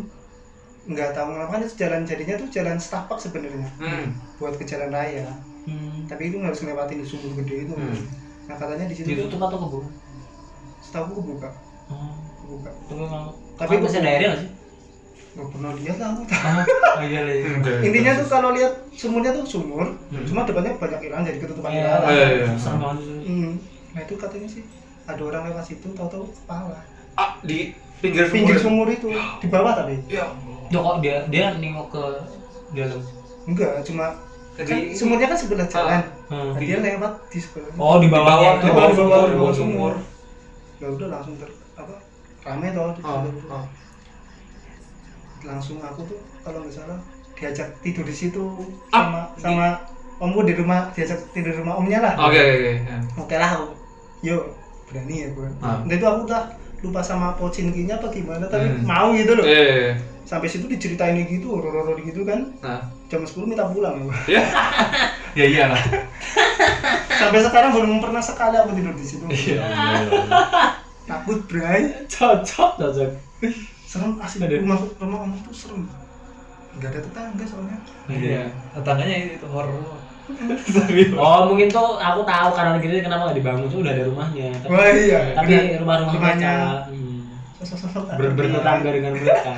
nggak 0.82 1.10
tahu 1.12 1.26
kenapa 1.30 1.50
kan 1.50 1.60
itu 1.62 1.74
jalan 1.76 2.00
jadinya 2.02 2.34
tuh 2.36 2.48
jalan 2.48 2.76
setapak 2.76 3.16
sebenarnya 3.16 3.68
Hmm. 3.76 4.16
buat 4.36 4.54
ke 4.54 4.64
jalan 4.64 4.90
raya 4.90 5.26
Hmm. 5.62 6.04
tapi 6.04 6.28
itu 6.28 6.36
nggak 6.36 6.50
harus 6.50 6.62
ngelewatin 6.62 6.98
di 6.98 7.06
sumur 7.06 7.32
gede 7.36 7.56
itu 7.64 7.72
Hmm. 7.72 7.94
nah 8.46 8.56
katanya 8.56 8.84
di 8.84 8.94
situ 8.94 9.06
tuh 9.08 9.26
Ditutup 9.26 9.40
atau 9.44 9.58
kebun? 9.60 9.84
setahu 10.80 11.02
aku 11.04 11.14
kebuka 11.20 11.50
Oh. 11.88 12.14
Kebuka 12.50 12.70
Tapi 13.54 13.70
tapi 13.70 13.74
masih 13.78 14.00
nggak 14.00 14.34
sih? 14.36 14.50
nggak 15.30 15.46
pernah 15.46 15.70
lihat 15.78 15.96
lah 15.96 16.08
aku 16.10 16.22
Oh 16.90 17.02
iya 17.06 17.20
iya. 17.22 17.46
intinya 17.80 18.12
tuh 18.18 18.26
kalau 18.26 18.50
lihat 18.50 18.72
sumurnya 18.90 19.30
tuh 19.30 19.44
sumur 19.46 19.86
Hmm. 20.10 20.26
cuma 20.26 20.42
depannya 20.42 20.74
banyak 20.74 21.00
ilang 21.06 21.22
jadi 21.22 21.38
ketutupan 21.38 21.70
Iya, 21.70 21.80
ilang 21.80 22.02
Oh, 22.02 22.10
iya, 22.10 22.26
iya. 22.28 22.46
sih. 22.50 22.70
Hmm. 23.24 23.52
Nah 23.90 24.00
itu 24.00 24.14
katanya 24.16 24.48
sih 24.48 24.62
ada 25.06 25.22
orang 25.22 25.42
lewat 25.46 25.64
situ 25.64 25.86
tahu-tahu 25.88 26.26
kepala. 26.36 26.82
Ah, 27.14 27.38
di 27.40 27.74
pinggir 28.00 28.26
sumur. 28.26 28.34
Pinggir 28.34 28.56
sumur 28.58 28.86
itu 28.88 29.08
di 29.14 29.46
bawah 29.46 29.72
tapi 29.72 30.02
Ya. 30.06 30.26
Duh, 30.66 30.80
kok 30.80 30.96
dia 30.98 31.22
dia 31.26 31.54
nengok 31.54 31.86
ke 31.88 32.04
dalam. 32.72 33.00
enggak 33.44 33.82
cuma 33.82 34.06
Jadi 34.52 34.66
kan 34.66 34.78
sumurnya 34.92 35.26
kan 35.26 35.38
sebelah 35.38 35.66
jalan. 35.66 36.02
Hmm. 36.26 36.52
Nah, 36.52 36.60
dia 36.60 36.76
lewat 36.76 37.12
di 37.28 37.38
sebelah. 37.38 37.70
Oh 37.76 37.96
di 37.96 38.06
bawah 38.06 38.26
bawah, 38.28 38.52
itu. 38.52 38.60
di 38.60 38.68
bawah, 38.68 38.88
di 38.88 38.96
bawah, 38.98 39.24
di 39.24 39.36
bawah 39.36 39.54
sumur. 39.54 39.92
sumur. 39.94 39.94
Ya 40.78 40.88
udah 40.90 41.08
langsung 41.08 41.34
ter 41.38 41.50
rame 42.50 42.68
toh 42.70 42.90
di 42.90 43.00
Oh, 43.00 43.22
situ. 43.22 43.40
oh. 43.48 43.64
Langsung 45.42 45.78
aku 45.78 46.00
tuh 46.04 46.18
kalau 46.40 46.60
nggak 46.60 46.74
salah 46.74 46.98
diajak 47.32 47.72
tidur 47.80 48.04
di 48.04 48.12
situ 48.12 48.44
Ah, 48.90 49.00
sama 49.00 49.20
sama 49.36 49.66
omku 50.18 50.42
di 50.42 50.52
rumah 50.52 50.92
diajak 50.92 51.16
tidur 51.30 51.50
di 51.50 51.58
rumah 51.58 51.74
omnya 51.74 51.98
lah. 52.00 52.14
Oke 52.20 52.36
oke 52.36 52.52
oke. 52.52 52.72
Ya. 52.76 52.98
Oke 53.16 53.34
lah 53.34 53.50
aku. 53.54 53.66
Yo 54.20 54.36
berani 54.86 55.14
ya 55.18 55.28
gue. 55.30 55.48
Ah. 55.58 55.80
Nah 55.80 55.94
itu 55.94 56.04
aku 56.04 56.26
udah 56.26 56.42
lupa 56.80 57.00
sama 57.00 57.32
pocinkinya 57.34 57.96
apa 57.96 58.08
gimana 58.08 58.44
tapi 58.44 58.66
Hmm. 58.66 58.84
mau 58.84 59.12
gitu 59.12 59.32
loh. 59.32 59.44
Iya, 59.44 59.62
iya, 59.62 59.76
iya. 59.82 59.94
sampai 60.22 60.46
situ 60.46 60.64
diceritain 60.64 61.18
gitu 61.18 61.50
horor-horor 61.50 61.98
gitu 61.98 62.22
kan 62.22 62.54
Nah, 62.60 62.78
jam 63.06 63.20
10 63.20 63.44
minta 63.44 63.66
pulang 63.66 63.98
ya. 64.24 64.38
ya 65.34 65.44
iyalah. 65.44 65.80
sampai 67.12 67.42
sekarang 67.42 67.74
belum 67.74 67.98
pernah 67.98 68.22
sekali 68.22 68.54
aku 68.54 68.70
tidur 68.72 68.94
di 68.94 69.02
situ 69.02 69.24
Iya. 69.26 69.58
takut 71.10 71.38
bray 71.44 71.80
Cocok 72.06 72.70
cocok. 72.78 73.10
serem 73.84 74.12
asli 74.18 74.38
Ada. 74.40 74.56
rumah 74.58 74.78
rumah 74.96 75.18
om 75.24 75.32
tuh 75.42 75.50
serem 75.52 75.82
nggak 76.70 76.88
ada 76.88 77.00
tetangga 77.02 77.44
soalnya 77.44 77.76
Iya. 78.06 78.46
Tetangganya 78.72 79.16
itu 79.34 79.46
horor. 79.46 79.98
Oh 81.16 81.40
mungkin 81.44 81.66
tuh 81.66 81.98
aku 81.98 82.22
tahu 82.22 82.48
karena 82.54 82.78
gini 82.78 83.02
kenapa 83.02 83.22
nggak 83.26 83.38
dibangun 83.38 83.66
tuh 83.66 83.82
udah 83.82 83.90
ada 83.90 84.04
rumahnya. 84.06 84.48
Tapi, 84.56 84.70
wah 84.70 84.86
iya 84.88 85.20
tapi 85.34 85.52
rumah-rumah 85.76 86.14
Rumahnya. 86.14 86.52
mereka 86.54 86.86
hmm, 86.86 87.18
sosok-sosok 87.58 88.04
ber 88.14 88.30
bertetangga 88.32 88.88
dengan 88.88 89.12
mereka. 89.12 89.54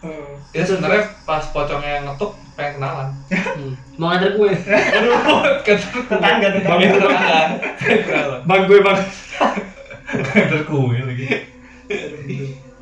Eh, 0.00 0.32
Ya 0.50 0.62
sebenarnya 0.62 1.08
pas 1.22 1.44
pocongnya 1.48 2.04
ngetuk 2.04 2.32
pengen 2.52 2.72
kenalan. 2.76 3.08
Hmm. 3.32 3.72
Mau 3.96 4.08
nganter 4.08 4.32
kue. 4.34 4.50
Aduh, 4.50 5.16
tetangga 5.64 6.48
tetangga 6.50 6.68
Bang 6.68 6.80
tetangga. 6.90 7.40
Bang 8.44 8.62
gue 8.66 8.78
bang. 8.78 8.98
Kantor 10.28 10.60
kue 10.64 10.98
lagi. 11.00 11.26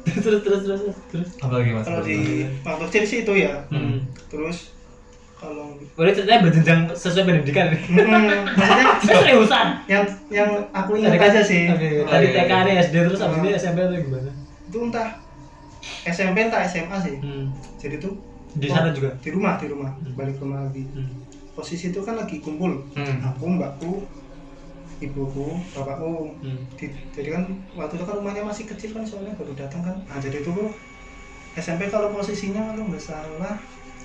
terus 0.04 0.40
terus 0.40 0.60
terus 0.62 0.80
terus. 1.06 1.28
Apa 1.38 1.54
lagi 1.58 1.70
mas? 1.70 1.84
kalau 1.84 2.00
di 2.00 2.16
waktu 2.62 2.84
kecil 2.86 3.04
sih 3.04 3.18
itu 3.22 3.32
ya 3.36 3.52
Hmm. 3.68 4.00
terus 4.26 4.72
kalau 5.34 5.70
Udah 5.94 6.10
ceritanya 6.10 6.40
berjenjang 6.42 6.80
sesuai 6.90 7.24
pendidikan 7.24 7.70
nih. 7.70 7.80
Hmm, 7.86 8.26
maksudnya 8.50 8.86
Seriusan. 9.22 9.66
yang 9.86 10.02
yang 10.28 10.50
aku 10.70 10.96
ingat 10.96 11.14
aja 11.16 11.40
sih 11.40 11.68
Oke, 11.68 12.02
Oh, 12.02 12.08
tadi 12.08 12.26
iya, 12.28 12.42
TK 12.42 12.50
iya. 12.50 12.58
nih 12.60 12.74
SD 12.82 12.94
terus 13.04 13.20
abis 13.20 13.38
ini 13.38 13.50
SMP 13.54 13.78
atau 13.80 13.96
gimana? 13.96 14.30
itu 14.64 14.78
entah 14.82 15.08
SMP 16.04 16.36
entah 16.42 16.60
SMA 16.62 16.96
sih 16.98 17.16
Hmm. 17.18 17.44
jadi 17.76 17.96
tuh 17.98 18.12
Di 18.50 18.66
oh, 18.66 18.72
sana 18.72 18.90
juga. 18.90 19.12
di 19.14 19.30
rumah 19.30 19.54
di 19.56 19.68
rumah 19.68 19.92
Hmm. 19.94 20.12
balik 20.14 20.34
ke 20.34 20.42
rumah 20.42 20.60
lagi 20.64 20.82
Hmm. 20.88 21.22
posisi 21.52 21.88
itu 21.88 22.00
kan 22.00 22.16
lagi 22.16 22.36
kumpul 22.38 22.82
Hmm. 22.90 23.16
aku 23.22 23.44
mbakku 23.46 23.92
ibuku 25.00 25.46
bapakku 25.70 26.34
Hmm. 26.38 26.58
Di- 26.74 26.94
jadi 27.10 27.28
kan 27.32 27.44
waktu 27.72 27.94
itu 27.94 28.04
kan 28.04 28.14
rumahnya 28.16 28.42
masih 28.42 28.64
kecil 28.66 28.90
kan 28.92 29.02
soalnya 29.02 29.34
baru 29.34 29.54
datang 29.54 29.82
kan 29.82 29.96
nah 30.04 30.16
jadi 30.16 30.38
itu 30.38 30.52
SMP 31.54 31.86
kalau 31.86 32.10
posisinya 32.10 32.62
kalau 32.68 32.86
nggak 32.86 33.00
salah 33.00 33.54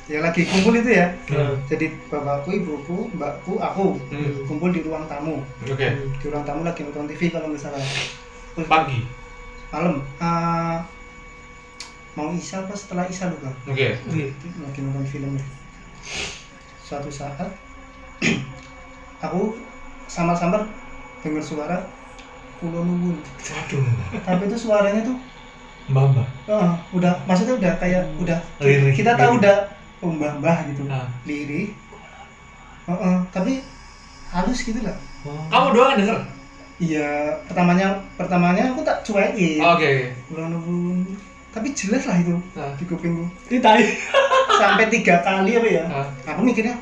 ya 0.04 0.20
lagi 0.20 0.44
kumpul 0.44 0.74
itu 0.74 0.92
ya 0.92 1.08
Hmm. 1.28 1.56
jadi 1.66 1.88
bapakku 2.08 2.50
ibuku 2.52 3.10
mbakku 3.12 3.56
aku 3.56 3.96
Hmm. 4.08 4.44
kumpul 4.46 4.70
di 4.70 4.82
ruang 4.82 5.06
tamu 5.06 5.42
Oke. 5.64 5.88
di 5.96 6.26
ruang 6.26 6.44
tamu 6.44 6.62
lagi 6.62 6.84
nonton 6.84 7.08
TV 7.08 7.30
kalau 7.30 7.48
nggak 7.48 7.64
salah 7.64 7.80
Terus 8.54 8.68
Pagi. 8.68 9.02
malam 9.70 10.06
ah, 10.20 10.86
mau 12.14 12.30
isya 12.30 12.62
apa 12.62 12.74
setelah 12.74 13.06
isya 13.06 13.26
lupa 13.28 13.50
Oke. 13.66 13.98
Wih, 14.08 14.30
lagi 14.60 14.80
nonton 14.80 15.02
film 15.04 15.34
suatu 16.80 17.10
saat 17.10 17.50
aku 19.20 19.56
samar-samar 20.06 20.68
dengar 21.24 21.42
suara 21.42 21.78
kulo 22.60 22.80
nuwun 22.82 23.18
Waduh. 23.18 23.84
tapi 24.22 24.44
itu 24.46 24.58
suaranya 24.60 25.02
tuh 25.04 25.18
Mbak. 25.86 26.28
eh, 26.48 26.70
udah 26.94 27.12
maksudnya 27.24 27.56
udah 27.56 27.74
kayak 27.76 28.08
udah 28.16 28.40
Lirih. 28.58 28.94
kita 28.94 29.12
tahu 29.14 29.36
Lirih. 29.36 29.40
udah 29.42 29.56
pembah-mbah 30.00 30.58
gitu 30.70 30.84
Ah. 30.88 31.08
lirih 31.24 31.72
Heeh, 32.84 33.16
tapi 33.32 33.64
halus 34.30 34.60
gitu 34.62 34.80
lah 34.80 34.96
Kamu 35.24 35.72
doang 35.72 35.90
yang 35.92 36.00
denger? 36.02 36.20
iya 36.78 37.10
pertamanya 37.44 37.88
pertamanya 38.14 38.64
aku 38.70 38.84
tak 38.84 39.00
cuekin 39.02 39.60
Oh, 39.60 39.76
Oke. 39.76 40.12
kulo 40.26 40.44
nuwun 40.50 41.04
tapi 41.50 41.72
jelas 41.72 42.04
lah 42.04 42.18
itu 42.18 42.36
Nah. 42.54 42.72
di 42.74 42.84
kupingku 42.84 43.24
Ini 43.48 43.60
tai. 43.60 43.84
sampai 44.54 44.88
tiga 44.88 45.20
kali 45.20 45.52
apa 45.54 45.68
ya 45.70 45.84
Ah. 45.86 46.08
aku 46.26 46.44
mikirnya 46.44 46.76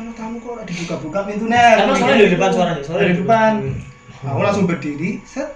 ono 0.00 0.12
tamu 0.16 0.36
kok. 0.42 0.54
Ada 0.58 0.70
dibuka-buka 0.70 1.18
pintu 1.28 1.44
nah 1.46 1.58
Karena 1.78 1.82
Aku 1.86 1.94
suaranya 1.94 2.00
mikirnya 2.00 2.18
dari 2.18 2.32
depan 2.34 2.50
suaranya, 2.50 2.82
dari 2.82 2.98
dari 2.98 3.14
depan. 3.20 3.52
Hmm. 3.60 4.28
aku 4.30 4.40
langsung 4.40 4.64
berdiri 4.66 5.10
set. 5.28 5.48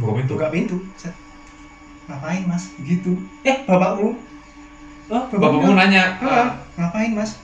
Buka 0.00 0.12
pintu. 0.18 0.32
buka 0.34 0.46
pintu 0.50 0.76
set. 0.98 1.14
Ngapain 2.10 2.42
mas? 2.50 2.64
Gitu. 2.82 3.12
Eh 3.46 3.56
bapakku 3.64 4.18
Oh, 5.12 5.20
Bapakmu 5.28 5.76
nanya. 5.76 6.16
"Ah, 6.24 6.56
ngapain 6.80 7.12
mas? 7.12 7.36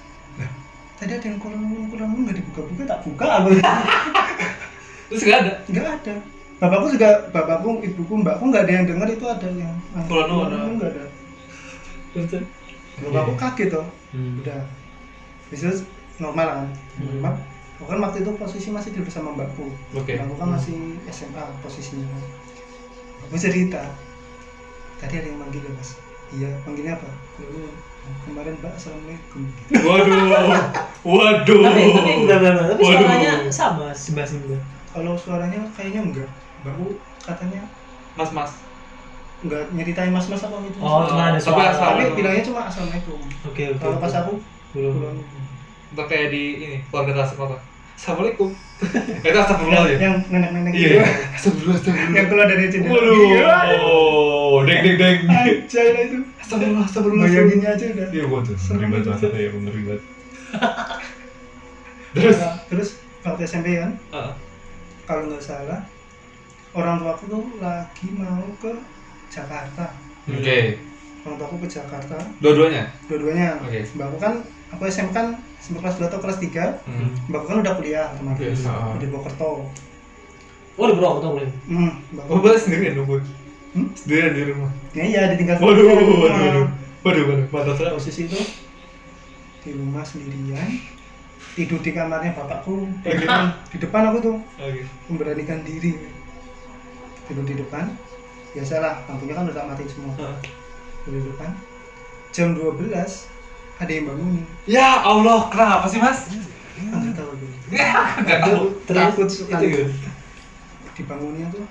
Tadi 0.97 1.13
ada 1.17 1.27
yang 1.29 1.41
kurang 1.41 1.65
kurang 1.93 2.13
nggak 2.13 2.37
dibuka-buka 2.41 2.83
tak 2.89 3.01
buka 3.05 3.27
aku. 3.41 3.57
Terus 5.13 5.23
gak 5.25 5.39
ada. 5.45 5.53
nggak 5.69 5.87
ada. 6.01 6.15
Bapakku 6.61 6.87
juga 6.93 7.11
bapakku 7.33 7.81
ibuku 7.81 8.15
mbakku 8.21 8.45
nggak 8.53 8.65
ada 8.69 8.73
yang 8.81 8.85
dengar 8.85 9.09
itu 9.09 9.25
ada 9.25 9.49
yang 9.49 9.77
Kurang 10.09 10.29
ah. 10.29 10.73
nggak 10.77 10.91
ada. 10.93 11.05
Terus, 12.17 12.45
bapakku 13.01 13.33
kaget 13.37 13.69
toh. 13.77 13.87
Hmm. 14.13 14.41
udah. 14.45 14.61
Bisa 15.53 15.69
normal 16.21 16.47
kan 16.47 16.67
Hmm. 16.95 17.07
normal 17.11 17.35
aku 17.75 17.89
kan 17.89 17.99
waktu 18.01 18.19
itu 18.21 18.31
posisi 18.35 18.69
masih 18.69 18.93
tidur 18.93 19.09
sama 19.09 19.33
mbakku 19.33 19.73
Oke. 19.93 20.13
mbakku 20.15 20.35
kan 20.37 20.49
masih 20.53 20.77
SMA 21.09 21.45
posisinya 21.59 22.05
aku 23.23 23.35
cerita 23.35 23.81
tadi 24.97 25.15
ada 25.17 25.27
yang 25.27 25.39
manggil 25.39 25.61
ya 25.61 25.73
mas 25.73 25.91
iya 26.31 26.51
manggilnya 26.63 26.95
apa 26.95 27.09
Lalu, 27.39 27.73
kemarin 28.23 28.55
mbak 28.55 28.73
assalamualaikum 28.75 29.43
Waduh. 29.73 30.29
Waduh. 31.11 31.61
Tapi, 31.63 31.83
tapi 31.91 32.13
enggak, 32.19 32.37
enggak, 32.39 32.53
enggak. 32.53 32.67
Tapi 32.69 32.83
Waduh. 32.83 33.01
suaranya 33.01 33.33
sama 33.49 33.87
sebelah 33.91 34.29
sini. 34.29 34.57
kalau 34.87 35.13
suaranya 35.15 35.61
kayaknya 35.73 36.01
enggak 36.03 36.29
mbakku 36.61 36.87
katanya 37.19 37.63
Mas, 38.13 38.29
mas. 38.31 38.53
enggak 39.41 39.65
nyeritain 39.71 40.11
mas 40.11 40.27
mas 40.27 40.43
apa 40.43 40.57
gitu 40.61 40.77
Oh, 40.79 41.07
cuma 41.07 41.23
ada 41.27 41.41
Tapi 41.41 41.49
suara. 41.49 41.73
asal- 41.73 41.89
tapi 41.97 42.05
bilangnya 42.13 42.45
cuma 42.45 42.61
assalamualaikum 42.63 43.19
Oke, 43.43 43.63
oke. 43.67 43.79
kalau 43.79 43.97
pas 43.97 44.13
aku 44.15 44.33
belum. 44.71 44.93
Atau 45.91 46.05
kayak 46.07 46.29
di 46.31 46.43
ini, 46.61 46.77
keluarga 46.87 47.13
Tasik 47.19 47.37
apa? 47.37 47.57
Assalamualaikum. 47.93 48.49
Itu 49.21 49.37
astagfirullah 49.37 49.85
ya? 49.87 49.97
yang 50.01 50.15
nenek 50.27 50.51
nenek 50.51 50.73
Iya. 50.73 50.81
gitu 50.81 50.97
Astagfirullah, 51.37 51.77
astagfirullah. 51.77 52.17
yang 52.17 52.27
keluar 52.27 52.47
dari 52.47 52.65
jendela 52.67 52.93
Waduh. 52.93 53.21
Iya. 53.21 53.49
Deng, 54.61 54.81
deng, 54.81 54.97
deng. 54.97 55.19
aja 55.29 55.81
lah 55.85 56.01
itu 56.01 56.17
Astagfirullah, 56.41 56.85
astagfirullah. 56.85 57.27
bayanginnya 57.27 57.69
aja 57.71 57.85
udah 57.87 58.09
Iya, 58.09 58.25
gua 58.25 58.41
tuh. 58.41 58.57
Serem 58.57 58.89
Ngeri 58.89 59.03
banget 59.05 59.31
ya, 59.31 59.49
ngeri 59.53 59.81
banget. 59.85 60.03
Terus? 62.11 62.37
Nah, 62.37 62.55
terus 62.67 62.89
waktu 63.21 63.43
SMP 63.45 63.67
kan 63.77 63.93
kalau 65.05 65.23
nggak 65.27 65.39
salah 65.41 65.81
orang 66.73 66.99
tuaku 66.99 67.25
tuh 67.29 67.43
lagi 67.59 68.07
mau 68.11 68.47
ke 68.59 68.73
Jakarta 69.29 69.95
Oke. 70.27 70.75
orang 71.23 71.37
tuaku 71.37 71.57
ke 71.63 71.69
Jakarta 71.71 72.19
Dua-duanya? 72.39 72.91
dua-duanya 73.07 73.59
Oke. 73.61 73.87
mbakku 73.95 74.19
kan 74.19 74.35
aku 74.71 74.83
SMP 74.87 75.11
kan 75.11 75.27
sampai 75.57 75.81
kelas 75.81 75.97
2 75.97 76.07
atau 76.07 76.19
kelas 76.19 76.39
3 76.39 76.83
Hmm. 76.83 77.11
mbakku 77.27 77.47
kan 77.47 77.59
udah 77.61 77.73
kuliah 77.75 78.07
otomatis 78.11 78.61
Oke, 78.61 78.71
ah. 78.71 78.97
di 78.97 79.07
Purwokerto 79.07 79.51
Oh, 80.75 80.87
di 80.87 80.95
Purwokerto 80.95 81.29
boleh. 81.33 81.51
hmm, 81.67 81.93
mbakku 82.11 82.31
Oh, 82.31 82.39
berarti 82.39 82.61
sendirian 82.63 82.95
dong, 82.95 83.07
Bun? 83.07 83.23
Hmm? 83.71 83.87
Sendirian 83.93 84.33
di 84.33 84.43
rumah? 84.47 84.71
ya 84.91 85.03
iya 85.05 85.21
ditinggal 85.29 85.57
Waduh, 85.59 85.85
waduh, 85.85 86.07
waduh. 86.21 86.67
Waduh, 87.01 87.23
waduh. 87.25 87.47
Mantap 87.49 87.75
sekali. 87.75 87.93
posisi 87.93 88.21
itu 88.25 88.41
di 89.61 89.71
rumah 89.73 90.03
sendirian 90.03 90.69
tidur 91.53 91.79
di 91.79 91.91
kamarnya 91.91 92.33
bapakku 92.33 92.89
di 93.03 93.11
depan, 93.17 93.43
di 93.69 93.77
depan 93.77 94.03
aku 94.07 94.19
tuh 94.23 94.37
Oke. 94.57 94.83
memberanikan 95.07 95.61
diri 95.61 95.99
tidur 97.27 97.45
di 97.45 97.55
depan 97.55 97.91
biasalah 98.51 99.05
lampunya 99.05 99.35
kan 99.35 99.45
udah 99.47 99.63
matiin 99.65 99.87
semua 99.87 100.15
tidur 101.05 101.21
di 101.21 101.29
depan 101.29 101.51
jam 102.31 102.55
12 102.55 103.30
ada 103.81 103.91
yang 103.91 104.07
bangunin 104.07 104.45
Ya 104.65 105.01
Allah, 105.01 105.49
kenapa 105.49 105.87
sih, 105.87 105.97
Mas? 105.97 106.29
nggak 106.77 107.13
tahu 107.15 107.31
gue 107.35 107.53
Enggak 107.71 108.39
tahu. 108.43 108.63
takut 108.85 109.27
itu 109.27 109.35
sekali 109.39 109.67
gitu. 109.69 109.85
dibangunnya 110.93 111.47
tuh 111.49 111.65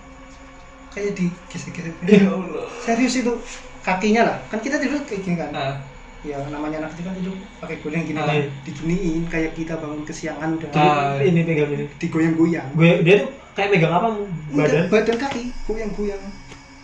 kayak 0.89 1.13
digesek-gesek 1.13 1.93
Ya 2.03 2.27
Allah. 2.27 2.65
serius 2.79 3.13
itu 3.15 3.33
kakinya 3.79 4.21
lah 4.23 4.37
kan 4.47 4.57
kita 4.57 4.77
tidur 4.77 5.01
kayak 5.03 5.21
gini 5.21 5.35
kan 5.35 5.49
Ah. 5.51 5.75
ya 6.19 6.35
namanya 6.47 6.83
anak 6.83 6.93
kecil 6.93 7.05
kan 7.05 7.15
tidur 7.15 7.33
pakai 7.57 7.77
goleng 7.79 8.03
gini 8.03 8.17
Ah. 8.17 8.25
kan 8.27 8.37
diginiin 8.63 9.23
kayak 9.27 9.51
kita 9.53 9.73
bangun 9.75 10.01
kesiangan 10.03 10.49
udah 10.55 10.69
Ah. 10.71 11.17
Ini 11.17 11.41
pegang 11.43 11.71
ini. 11.71 11.85
digoyang-goyang 11.95 12.67
Gue 12.73 12.91
dia 13.01 13.15
tuh 13.19 13.29
kayak 13.53 13.69
megang 13.71 13.91
apa 13.91 14.07
badan? 14.51 14.83
Badan 14.87 15.17
kaki 15.19 15.41
goyang-goyang 15.65 16.21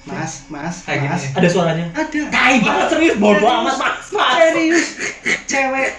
mas 0.05 0.33
mas 0.47 0.75
Kayak 0.83 1.01
mas 1.07 1.21
gini. 1.23 1.33
Ada 1.35 1.47
suaranya. 1.49 1.85
ada 1.91 2.19
Tai 2.29 2.55
banget 2.59 2.87
serius 2.89 3.15
bodoh 3.17 3.49
amat 3.49 3.73
mas 3.73 3.77
mas. 3.79 4.05
serius 4.07 4.87
cewek 5.45 5.89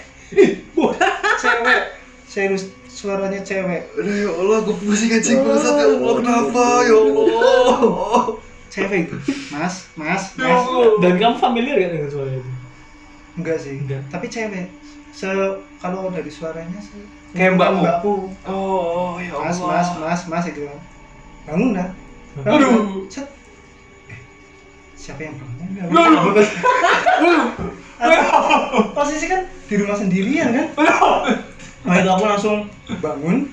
cewek 1.37 1.81
serius 2.27 2.63
suaranya 2.87 3.41
cewek 3.41 3.83
Aduh, 3.93 4.15
ya 4.17 4.31
Allah, 4.33 4.59
gue 4.63 4.77
pusing 4.79 5.11
anjing 5.11 5.39
bangsat 5.39 5.75
ya 5.75 5.87
Allah, 5.91 6.13
kenapa 6.17 6.65
ya 6.83 6.97
Allah? 6.97 7.77
cewek 8.69 9.01
itu 9.05 9.17
mas 9.49 9.75
mas 9.95 10.23
Ya 10.35 10.49
mas. 10.49 10.65
Dan 10.99 11.13
kamu 11.17 11.37
familiar 11.37 11.77
gak 11.77 11.91
dengan 11.93 12.11
suara 12.11 12.31
itu? 12.31 12.51
enggak 13.37 13.57
sih 13.59 13.75
Enggak. 13.77 14.01
tapi 14.09 14.27
cewek 14.27 14.67
se 15.11 15.29
kalau 15.77 16.09
dari 16.09 16.29
suaranya 16.29 16.79
sih 16.79 17.05
Kayak 17.33 17.57
mbakmu? 17.57 17.81
mbakku 17.83 18.15
Oh, 18.47 19.19
ya 19.19 19.33
Allah. 19.35 19.45
mas 19.45 19.59
mas 19.61 19.89
mas 19.99 20.21
mas 20.27 20.45
itu 20.47 20.65
bangun 21.45 21.75
dah 21.75 21.89
Aduh. 22.39 23.05
Set. 23.09 23.25
Siapa 25.07 25.23
yang 25.23 25.39
bangun 25.39 25.87
Aduh. 27.17 27.55
Aku- 27.97 28.91
posisi 28.93 29.25
kan 29.25 29.41
di 29.65 29.75
rumah 29.79 29.95
sendirian 29.95 30.51
kan 30.51 30.67
nah 31.81 31.95
itu 31.95 32.11
aku 32.11 32.25
langsung 32.27 32.57
bangun 32.99 33.47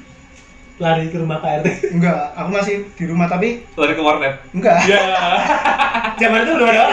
Lari 0.82 1.06
ke 1.08 1.22
rumah 1.22 1.38
KRT. 1.38 1.94
enggak 1.94 2.34
aku 2.34 2.50
masih 2.50 2.90
di 2.92 3.06
rumah 3.06 3.30
tapi 3.30 3.62
Lari 3.78 3.94
ke 3.94 4.02
warnet. 4.02 4.42
enggak 4.52 4.82
Ya. 4.84 5.00
Zaman 6.20 6.42
itu 6.42 6.52
udah 6.58 6.68
ada. 6.68 6.86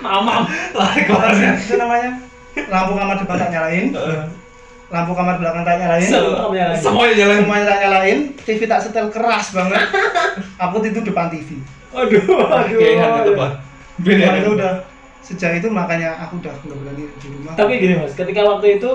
Mamam. 0.00 0.48
Lari 0.72 1.00
ke 1.04 1.12
warnet. 1.12 1.60
itu 1.60 1.76
namanya 1.76 2.16
lampu 2.66 2.92
kamar 2.94 3.16
depan 3.20 3.36
tak 3.36 3.50
nyalain 3.52 3.86
lampu 4.90 5.12
kamar 5.12 5.36
belakang 5.36 5.62
tak 5.62 5.76
nyalain 5.76 6.08
nyalain. 6.08 6.80
Semuanya 6.80 7.14
jalan. 7.14 7.36
semuanya 7.38 7.64
tak 7.68 7.78
nyalain 7.78 8.18
TV 8.40 8.60
tak 8.64 8.80
setel 8.80 9.06
keras 9.06 9.52
banget 9.52 9.84
aku 10.56 10.76
tidur 10.80 11.04
depan 11.04 11.28
TV 11.28 11.60
Aduh, 11.90 12.22
aduh. 12.46 12.78
Kayaknya 12.78 13.06
itu 13.20 13.32
Pak. 13.34 13.50
Nah, 14.00 14.34
itu 14.38 14.50
udah 14.54 14.72
sejak 15.20 15.52
itu 15.56 15.68
makanya 15.68 16.16
aku 16.18 16.40
udah 16.40 16.54
nggak 16.56 16.78
berani 16.80 17.02
di 17.12 17.26
rumah 17.28 17.52
Tapi 17.52 17.72
gini 17.76 17.94
mas, 17.94 18.12
ketika 18.16 18.40
waktu 18.42 18.80
itu 18.80 18.90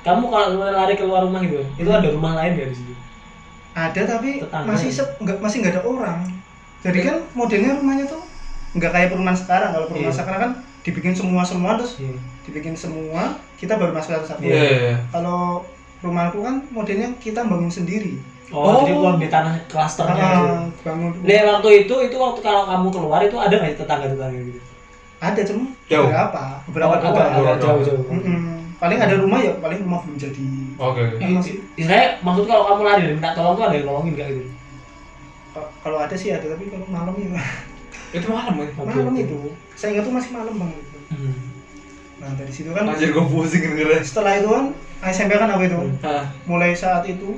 kamu 0.00 0.24
kalau 0.26 0.48
lari 0.64 0.94
keluar 0.96 1.20
rumah 1.22 1.44
gitu, 1.44 1.60
itu 1.76 1.86
ada 1.86 2.08
rumah 2.08 2.32
lain 2.34 2.56
di 2.56 2.72
situ? 2.72 2.94
ada 3.76 4.00
tapi 4.08 4.42
Tetangga. 4.42 4.66
masih 4.66 4.90
sep, 4.90 5.08
nggak 5.18 5.38
masih 5.38 5.62
nggak 5.62 5.74
ada 5.78 5.82
orang 5.84 6.18
jadi 6.80 6.98
kan 7.00 7.16
modelnya 7.30 7.78
rumahnya 7.78 8.04
tuh 8.06 8.18
nggak 8.74 8.90
kayak 8.90 9.08
perumahan 9.12 9.38
sekarang 9.38 9.70
kalau 9.70 9.86
perumahan 9.86 10.10
Iya. 10.10 10.18
sekarang 10.18 10.40
kan 10.40 10.52
dibikin 10.82 11.14
semua 11.14 11.42
semua 11.46 11.78
terus 11.78 11.94
Iya. 12.00 12.16
dibikin 12.42 12.74
semua 12.74 13.38
kita 13.54 13.78
baru 13.78 13.94
masuk 13.94 14.18
satu 14.18 14.26
satu 14.26 14.40
Iya, 14.42 14.56
iya, 14.56 14.66
iya. 14.82 14.96
kalau 15.10 15.62
rumahku 16.00 16.42
kan 16.42 16.66
modelnya 16.70 17.14
kita 17.22 17.44
bangun 17.44 17.70
sendiri 17.70 18.18
Oh, 18.48 18.64
Oh. 18.64 18.80
jadi 18.80 18.92
kalau 18.94 19.16
di 19.16 19.28
tanah 19.28 19.54
klasternya 19.66 20.16
gitu. 20.16 20.48
Ah, 20.48 20.64
bangun 20.82 21.10
Nah, 21.20 21.42
waktu 21.50 21.68
itu 21.78 21.94
itu 22.00 22.16
waktu 22.16 22.40
kalau 22.40 22.62
kamu 22.64 22.86
keluar 22.90 23.20
itu 23.20 23.36
ada 23.36 23.54
nggak 23.54 23.76
tetangga-tetangga 23.76 24.40
gitu? 24.42 24.60
ada 25.18 25.40
cuma 25.42 25.64
Jauh. 25.84 26.06
beberapa 26.06 26.42
beberapa 26.64 26.88
Oh, 26.88 26.96
agak, 26.96 27.10
doang 27.10 27.34
agak 27.34 27.56
jauh-jauh. 27.58 28.04
Mm-mm. 28.08 28.40
paling 28.78 28.98
ada 28.98 29.14
rumah 29.16 29.38
ya 29.38 29.52
paling 29.54 29.80
rumah 29.80 29.98
belum 30.00 30.16
jadi 30.16 30.44
Oke. 30.76 31.00
oke. 31.02 31.16
Yang 31.18 31.32
masih- 31.34 31.58
Istilahnya 31.74 32.08
maksud 32.22 32.44
kalau 32.46 32.62
kamu 32.64 32.82
lari 32.84 33.00
dan 33.02 33.12
minta 33.12 33.30
tolong 33.32 33.52
tuh 33.52 33.64
ada 33.64 33.74
yang 33.74 33.84
nolongin 33.84 34.14
gak 34.14 34.28
gitu? 34.30 34.42
Ka- 35.50 35.70
kalau 35.80 35.98
ada 35.98 36.14
sih 36.14 36.30
ada 36.30 36.46
tapi 36.46 36.64
kalau 36.66 36.86
malam 36.86 37.14
ya 37.14 37.34
Itu 38.16 38.26
malam 38.28 38.54
ya. 38.54 38.66
Malam 38.78 39.10
oke. 39.10 39.18
itu 39.18 39.38
saya 39.74 39.88
ingat 39.92 40.04
tuh 40.04 40.14
masih 40.14 40.30
malam 40.32 40.54
banget 40.56 40.78
itu 40.78 40.98
Hmm. 41.08 41.36
nah 42.18 42.30
dari 42.34 42.50
situ 42.50 42.70
kan 42.70 42.84
Anjir 42.86 43.10
gue 43.10 43.24
pusing 43.24 43.62
dengernya. 43.64 44.00
setelah 44.00 44.32
itu 44.34 44.48
kan 44.48 44.64
SMP 45.04 45.32
kan 45.34 45.48
aku 45.48 45.62
itu 45.64 45.78
Hah. 46.00 46.24
mulai 46.44 46.72
saat 46.72 47.02
itu 47.04 47.36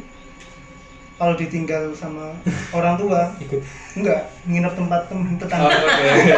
kalau 1.21 1.37
ditinggal 1.37 1.93
sama 1.93 2.33
orang 2.73 2.97
tua 2.97 3.29
ikut 3.39 3.61
enggak 3.93 4.33
nginep 4.49 4.73
tempat 4.73 5.01
temen 5.07 5.29
Oh, 5.29 5.39
tetangga 5.39 5.69
Oke. 5.69 6.33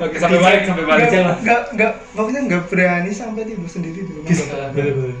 Oke 0.00 0.16
sampai 0.18 0.38
balik 0.40 0.60
sampai 0.66 0.84
balik. 0.84 1.04
enggak, 1.06 1.36
enggak, 1.38 1.60
enggak, 1.70 1.92
pokoknya 2.10 2.40
enggak 2.42 2.62
berani 2.66 3.10
sampai 3.12 3.46
tidur 3.46 3.68
sendiri 3.70 4.02
di 4.02 4.10
rumah 4.10 4.26
Bisa. 4.26 4.44
bener 4.74 4.92
bener 4.98 5.16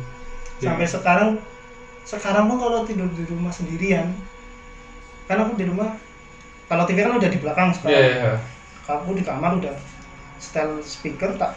sampai 0.58 0.86
sekarang 0.86 1.30
sekarang 2.02 2.44
pun 2.50 2.58
kalau 2.58 2.82
tidur 2.82 3.06
di 3.14 3.24
rumah 3.30 3.54
sendirian 3.54 4.10
kan 5.24 5.38
aku 5.38 5.54
di 5.54 5.70
rumah 5.70 5.94
kalau 6.66 6.82
TV 6.82 7.02
kan 7.02 7.14
udah 7.14 7.30
di 7.30 7.38
belakang 7.38 7.70
Iya 7.70 7.76
sekarang 7.78 7.94
iya. 7.94 8.32
kalau 8.82 8.98
aku 9.06 9.10
di 9.14 9.22
kamar 9.22 9.50
udah 9.54 9.74
setel 10.42 10.82
speaker 10.82 11.38
tak 11.38 11.54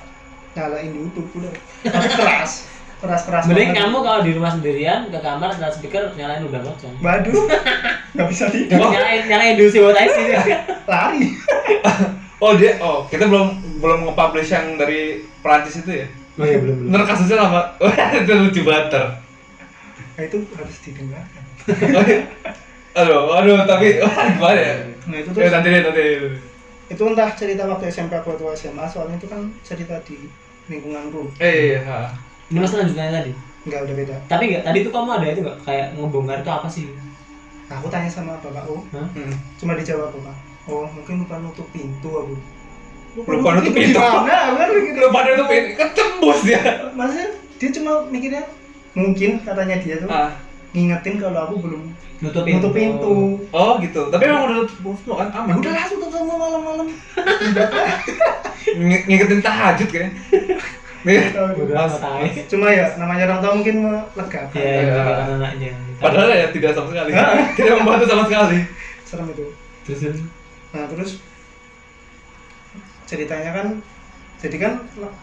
nyalain 0.54 0.94
YouTube 0.94 1.26
udah 1.34 1.54
tapi 1.82 2.08
keras 2.14 2.70
keras 3.04 3.22
keras 3.24 3.43
mending 3.45 3.70
banget. 3.70 3.84
kamu 3.84 3.97
kalau 3.99 4.20
di 4.24 4.32
rumah 4.32 4.51
sendirian 4.51 4.99
ke 5.12 5.20
kamar 5.20 5.51
setelah 5.51 5.74
speaker 5.74 6.04
nyalain 6.16 6.41
udah 6.41 6.62
lonceng 6.64 6.95
waduh 6.97 7.36
nggak 8.16 8.28
bisa 8.32 8.45
tidur 8.47 8.80
nyalain 8.80 9.22
nyalain 9.28 9.54
dulu 9.54 9.70
sih 9.70 9.80
buat 9.80 9.95
sih 9.99 10.26
lari 10.91 11.28
Oh 12.39 12.51
dia, 12.54 12.76
oh 12.80 13.08
kita 13.08 13.24
belum 13.24 13.56
belum 13.80 13.99
nge-publish 14.04 14.51
yang 14.51 14.76
dari 14.76 15.24
Perancis 15.39 15.80
itu 15.80 16.04
ya? 16.04 16.08
oh 16.36 16.43
iya 16.43 16.60
belum 16.60 16.76
belum 16.76 16.89
Bener 16.91 17.08
kasusnya 17.08 17.39
lama, 17.39 17.62
itu 18.20 18.32
lucu 18.34 18.62
banget. 18.64 18.86
Ter. 18.91 19.06
nah, 20.14 20.24
itu 20.28 20.38
harus 20.51 20.78
didengarkan 20.84 21.43
Oh, 21.88 22.04
iya. 22.04 22.20
Aduh, 22.93 23.32
aduh, 23.32 23.64
tapi 23.64 23.95
wah, 23.97 24.28
gimana 24.28 24.60
ya? 24.60 24.76
nah 25.04 25.18
itu 25.18 25.30
Ya 25.32 25.47
tuh 25.47 25.51
nanti 25.56 25.68
deh, 25.70 25.82
nanti. 25.82 26.06
itu 26.89 27.04
entah 27.08 27.32
cerita 27.32 27.64
waktu 27.64 27.88
SMP 27.88 28.12
aku 28.14 28.36
atau 28.36 28.51
SMA 28.51 28.86
soalnya 28.86 29.16
itu 29.16 29.26
kan 29.26 29.39
cerita 29.64 29.95
di 30.04 30.28
lingkunganku 30.68 31.32
Eh, 31.39 31.80
iya. 31.80 32.12
Ini 32.46 32.58
mas 32.58 32.74
lanjutannya 32.74 33.14
tadi 33.14 33.32
nggak 33.64 33.80
udah 33.82 33.96
beda 33.96 34.16
tapi 34.26 34.44
nggak 34.50 34.64
tadi 34.64 34.78
tuh 34.82 34.91
kamu 34.91 35.10
ada 35.14 35.26
itu 35.30 35.41
nggak 35.41 35.58
kayak 35.62 35.88
ngebongkar 35.96 36.38
itu 36.39 36.52
apa 36.52 36.68
sih 36.68 36.88
Nah, 37.64 37.80
aku 37.80 37.88
tanya 37.88 38.06
sama 38.06 38.38
bapakku 38.38 38.86
Hah? 38.91 39.08
Hmm. 39.10 39.34
cuma 39.56 39.74
dijawab 39.74 40.12
bapak 40.12 40.36
oh 40.66 40.86
mungkin 40.86 41.14
lupa 41.20 41.39
nutup 41.39 41.66
pintu 41.70 42.10
aku 42.12 42.36
Lupa 43.16 43.50
nutup 43.52 43.72
pintu. 43.72 43.96
gimana 43.96 44.36
aku 44.44 44.56
kan 44.56 44.70
mikir 44.70 44.94
Lu 44.96 45.10
pada 45.10 45.30
itu 45.32 45.44
pengen 45.44 45.66
ketembus 45.74 46.39
dia. 46.44 46.62
maksudnya 46.91 47.28
dia 47.56 47.70
cuma 47.72 47.91
mikirnya 48.08 48.44
mungkin 48.94 49.30
katanya 49.41 49.76
dia 49.78 49.96
tuh 49.98 50.06
Ah. 50.08 50.30
ngingetin 50.70 51.16
kalau 51.18 51.39
aku 51.44 51.56
belum 51.62 51.82
nutup 52.20 52.44
nutup 52.44 52.72
pintu 52.72 53.39
Oh 53.50 53.78
gitu. 53.80 54.02
Tapi 54.08 54.24
emang 54.24 54.44
udah 54.46 54.56
tutup 54.64 54.94
semua 54.96 55.16
kan 55.16 55.28
ya 55.30 55.39
aman. 55.39 55.54
udah 55.56 55.72
lah 55.72 55.86
tutup 55.88 56.10
semua 56.12 56.36
malam-malam 56.36 56.88
udah 57.50 57.68
lah 57.70 57.98
Ng- 58.76 59.06
ngikutin 59.08 59.39
tahajud 59.41 59.88
kayaknya. 59.88 60.12
Tahu 61.04 61.47
cuma 62.47 62.68
ya 62.70 62.86
namanya 62.95 63.24
orang 63.28 63.39
tua 63.39 63.51
mungkin 63.54 63.76
melegakan 63.84 64.56
ya 64.56 64.64
Iya. 64.64 64.95
yang 64.95 65.32
anaknya 65.36 65.72
Padahal 65.99 66.30
ya 66.32 66.47
tidak 66.49 66.72
sama 66.72 66.88
sekali. 66.89 67.12
tidak 67.60 67.74
membantu 67.78 68.06
sama 68.08 68.24
sekali. 68.26 68.60
serem 69.04 69.28
itu 69.30 69.45
terus 69.84 69.99
terus. 70.01 70.20
nah 70.72 70.88
terus 70.88 71.12
ceritanya 73.04 73.51
kan 73.51 73.68
jadi 74.39 74.58
kan 74.58 74.74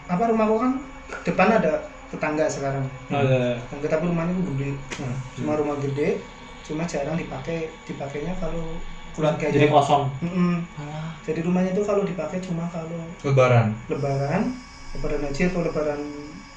apa 0.06 0.22
rumahku 0.28 0.56
kan 0.56 0.72
depan 1.26 1.48
ada 1.50 1.72
tetangga 2.06 2.46
sekarang 2.46 2.84
oh, 3.08 3.18
iya. 3.18 3.56
tetangga 3.58 3.86
tapi 3.88 4.04
rumahnya 4.06 4.32
tuh 4.32 4.44
gede 4.54 4.68
Hmm. 4.94 5.16
cuma 5.34 5.52
rumah 5.56 5.76
gede 5.80 6.20
cuma 6.62 6.84
jarang 6.84 7.16
dipakai 7.16 7.66
dipakainya 7.82 8.36
kalau 8.36 8.76
keluarga 9.10 9.48
jadi 9.48 9.66
kosong 9.66 10.06
jadi 11.20 11.40
rumahnya 11.42 11.72
itu 11.72 11.82
kalau 11.82 12.02
dipakai 12.04 12.38
cuma 12.38 12.68
kalau 12.68 13.00
Lebaran. 13.24 13.74
lebaran 13.88 14.42
lebaran 14.92 15.22
haji 15.22 15.42
atau 15.46 15.60
lebaran 15.60 16.00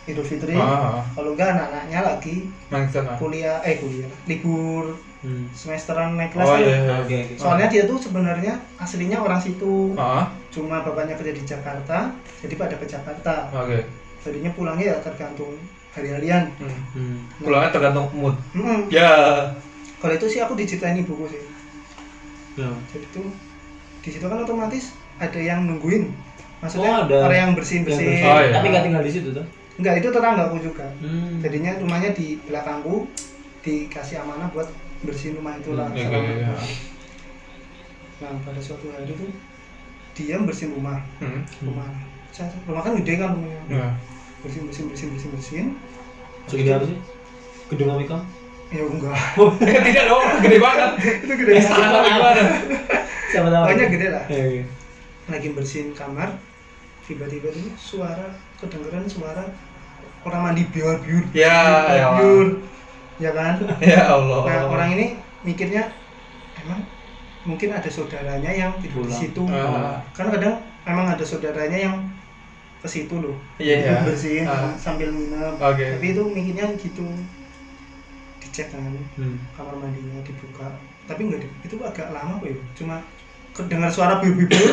idul 0.03 0.21
fitri 0.21 0.53
Ah, 0.53 0.99
ah. 0.99 1.03
kalau 1.13 1.31
enggak 1.31 1.53
anak-anaknya 1.53 1.99
lagi 2.01 2.35
Main 2.67 2.85
ke 2.85 2.91
sana. 2.93 3.15
kuliah 3.15 3.57
eh 3.61 3.77
kuliah 3.77 4.09
libur 4.25 4.97
Hmm. 5.23 5.47
semesteran 5.49 6.19
naik 6.19 6.35
kelas 6.35 6.43
Oh 6.43 6.51
kan. 6.51 6.59
iya. 6.59 6.75
iya. 6.77 6.95
oke 6.99 7.15
oke 7.15 7.33
soalnya 7.37 7.67
dia 7.69 7.83
tuh 7.85 7.95
sebenarnya 7.97 8.53
aslinya 8.75 9.17
orang 9.17 9.39
situ 9.39 9.95
Ah, 9.95 10.27
cuma 10.49 10.83
bapaknya 10.83 11.15
kerja 11.15 11.31
di 11.31 11.43
Jakarta 11.45 12.11
jadi 12.37 12.53
pada 12.53 12.75
ke 12.75 12.83
Jakarta 12.83 13.47
oke. 13.49 13.79
jadinya 14.19 14.51
pulangnya 14.51 14.85
ya 14.85 14.97
tergantung 14.99 15.55
hari-harian 15.89 16.51
Hmm. 16.57 16.75
Hmm. 16.91 17.17
Pulangnya 17.39 17.71
tergantung 17.71 18.11
mood. 18.11 18.35
Mm-mm. 18.51 18.91
Ya. 18.91 19.07
kalau 19.95 20.11
itu 20.13 20.27
sih 20.27 20.43
aku 20.43 20.53
diceritain 20.53 20.99
ibuku 20.99 21.23
sih 21.29 21.39
Ya. 22.53 22.67
jadi 22.91 23.05
tuh 23.09 23.31
di 23.97 24.09
situ 24.11 24.21
kan 24.21 24.37
otomatis 24.37 24.91
ada 25.17 25.39
yang 25.39 25.63
nungguin 25.63 26.11
maksudnya 26.63 26.89
Oh, 26.89 27.03
ada. 27.03 27.17
orang 27.21 27.37
yang 27.37 27.51
bersihin 27.53 27.83
bersihin 27.83 28.07
bersih. 28.15 28.25
Oh, 28.25 28.39
iya. 28.39 28.51
tapi 28.53 28.65
nggak 28.69 28.83
tinggal 28.83 29.03
di 29.03 29.11
situ 29.11 29.29
tuh 29.29 29.45
enggak 29.73 29.93
itu 29.99 30.07
tetanggaku 30.07 30.57
juga 30.61 30.85
hmm. 30.97 31.41
jadinya 31.41 31.71
rumahnya 31.75 32.09
di 32.11 32.39
belakangku 32.41 32.95
dikasih 33.59 34.15
amanah 34.19 34.47
buat 34.49 34.67
bersihin 35.01 35.35
rumah 35.35 35.53
itu 35.55 35.71
lah 35.73 35.87
Hmm, 35.87 35.97
Iya, 35.97 36.07
iya, 36.09 36.33
iya. 36.39 36.55
nah 38.19 38.31
pada 38.39 38.59
suatu 38.59 38.87
hari 38.87 39.09
tuh 39.09 39.27
dia 40.13 40.39
bersihin 40.39 40.71
rumah 40.73 41.01
Hmm. 41.17 41.43
rumah 41.61 41.89
saya- 42.29 42.53
rumah 42.63 42.81
kan 42.81 42.95
gede 42.97 43.13
kan 43.17 43.33
rumahnya 43.33 43.59
Ya. 43.67 43.87
bersihin 44.39 44.65
bersihin 44.65 44.87
bersihin 44.89 45.09
bersihin 45.11 45.31
bersihin 45.33 45.67
segede 46.45 46.71
apa 46.71 46.85
sih 46.85 46.97
gedung 47.67 47.89
Amikom 47.91 48.21
ya 48.69 48.83
enggak 48.83 49.15
tidak 49.85 50.05
dong, 50.07 50.25
gede 50.43 50.57
banget. 50.57 50.91
itu 51.19 51.33
gede 51.35 51.51
Eh, 51.51 51.61
gimana? 51.61 52.41
siapa 53.27 53.47
tahu 53.47 53.63
Pokoknya 53.63 53.87
gede 53.87 54.07
lah 54.09 54.23
Iya, 54.27 54.45
iya. 54.51 54.63
lagi 55.25 55.47
bersihin 55.51 55.89
kamar 55.91 56.29
tiba-tiba 57.03 57.47
tuh 57.49 57.67
suara 57.75 58.27
kedengeran 58.57 59.03
suara 59.05 59.43
orang 60.23 60.41
mandi 60.45 60.63
biur 60.67 60.97
biur 60.99 61.23
Ya, 61.35 61.59
ya 61.91 62.05
biur 62.15 62.63
ya 63.19 63.31
kan 63.31 63.59
Ya 63.83 64.07
Allah. 64.09 64.41
nah 64.43 64.59
orang 64.67 64.89
ini 64.95 65.05
mikirnya 65.41 65.91
emang 66.57 66.79
mungkin 67.43 67.69
ada 67.69 67.87
saudaranya 67.87 68.47
yang 68.49 68.71
tidur 68.79 69.03
di 69.03 69.11
Pulang. 69.11 69.19
situ 69.19 69.41
Ah. 69.51 69.99
kan 70.15 70.31
kadang 70.31 70.55
emang 70.83 71.11
ada 71.11 71.21
saudaranya 71.21 71.75
yang 71.77 71.95
ke 72.79 72.87
situ 72.87 73.15
loh 73.15 73.35
Iya, 73.59 73.75
iya. 73.83 73.95
bersihin 74.03 74.47
Ah. 74.47 74.71
sambil 74.75 75.11
nginep 75.11 75.55
Oke. 75.59 75.85
tapi 75.95 76.05
itu 76.09 76.23
mikirnya 76.23 76.71
gitu 76.75 77.03
dicek 78.39 78.71
kan 78.71 78.83
Hmm. 79.15 79.35
kamar 79.53 79.75
mandinya 79.75 80.19
dibuka 80.21 80.67
tapi 81.03 81.27
enggak 81.27 81.43
di- 81.43 81.51
itu 81.63 81.75
agak 81.79 82.11
lama 82.11 82.39
kok 82.39 82.47
ya 82.47 82.55
cuma 82.75 82.95
kedengar 83.53 83.91
suara 83.93 84.17
biu 84.19 84.33
biu 84.33 84.49
biu 84.49 84.65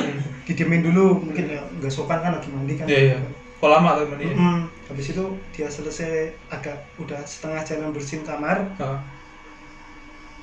didiemin 0.48 0.82
dulu 0.82 1.22
mungkin 1.22 1.46
ya 1.46 1.60
nggak 1.78 1.92
sopan 1.92 2.24
kan 2.24 2.34
lagi 2.34 2.48
mandi 2.50 2.74
kan. 2.74 2.86
Iya, 2.88 3.00
iya. 3.14 3.18
Kok 3.60 3.68
lama 3.68 4.00
tuh 4.00 4.08
mandi? 4.08 4.24
Mm-mm. 4.32 4.58
habis 4.88 5.06
itu 5.12 5.24
dia 5.54 5.68
selesai 5.70 6.34
agak 6.50 6.80
udah 6.98 7.20
setengah 7.22 7.62
jalan 7.62 7.94
bersihin 7.94 8.24
kamar. 8.26 8.66
Ah. 8.80 8.98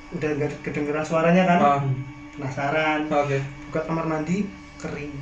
udah 0.08 0.30
nggak 0.40 0.64
kedengeran 0.64 1.04
suaranya 1.04 1.44
kan? 1.44 1.58
Ah. 1.60 1.80
penasaran. 2.38 3.00
Oke. 3.12 3.38
buka 3.68 3.80
kamar 3.84 4.06
mandi 4.08 4.48
kering. 4.80 5.12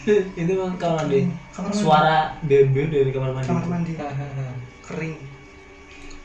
Itu 0.40 0.52
bang 0.58 0.74
kamar 0.80 1.06
mandi? 1.06 1.20
Kamar 1.54 1.70
mandi. 1.70 1.78
Suara 1.78 2.18
bembe 2.42 2.82
dari 2.88 3.10
kamar 3.14 3.30
mandi 3.36 3.46
kamar 3.46 3.66
mandi. 3.68 3.92
Kering. 4.88 5.14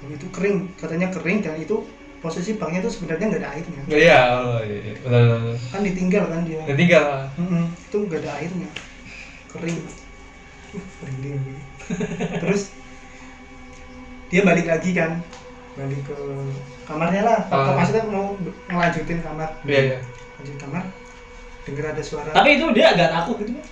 Itu 0.10 0.28
kering 0.34 0.58
katanya 0.80 1.14
kering 1.14 1.46
dan 1.46 1.60
itu 1.62 1.86
posisi 2.26 2.52
banknya 2.56 2.82
itu 2.82 2.92
sebenarnya 2.92 3.26
nggak 3.28 3.40
ada 3.40 3.52
airnya 3.52 3.82
Iya, 3.88 4.20
oh, 4.34 4.60
iya, 4.60 4.78
iya. 4.82 4.94
benar 5.00 5.22
benar. 5.22 5.40
benar. 5.40 5.58
kan 5.70 5.82
ditinggal 5.84 6.24
kan 6.26 6.42
dia 6.42 6.60
Ya 6.60 6.74
tinggal. 6.74 7.04
lah. 7.04 7.24
Mm-mm, 7.38 7.64
itu 7.70 7.98
nggak 8.00 8.20
ada 8.20 8.32
airnya 8.36 8.70
kering 9.48 9.78
uh, 9.78 9.94
merinding 11.00 11.34
aku. 11.38 11.54
terus 12.42 12.62
dia 14.26 14.42
balik 14.42 14.66
lagi 14.66 14.90
kan 14.92 15.22
balik 15.76 16.02
ke 16.02 16.18
kamarnya 16.84 17.22
lah 17.22 17.40
Ah. 17.48 17.72
maksudnya 17.74 18.04
mau 18.06 18.34
ngelanjutin 18.66 19.22
kamar 19.22 19.50
Iya, 19.62 19.82
iya. 19.86 19.98
lanjut 20.36 20.56
kamar 20.58 20.84
denger 21.64 21.86
ada 21.88 22.02
suara 22.02 22.30
tapi 22.32 22.50
itu 22.56 22.66
dia 22.72 22.92
agak 22.92 23.10
takut 23.12 23.38
gitu 23.40 23.54
Bang. 23.54 23.68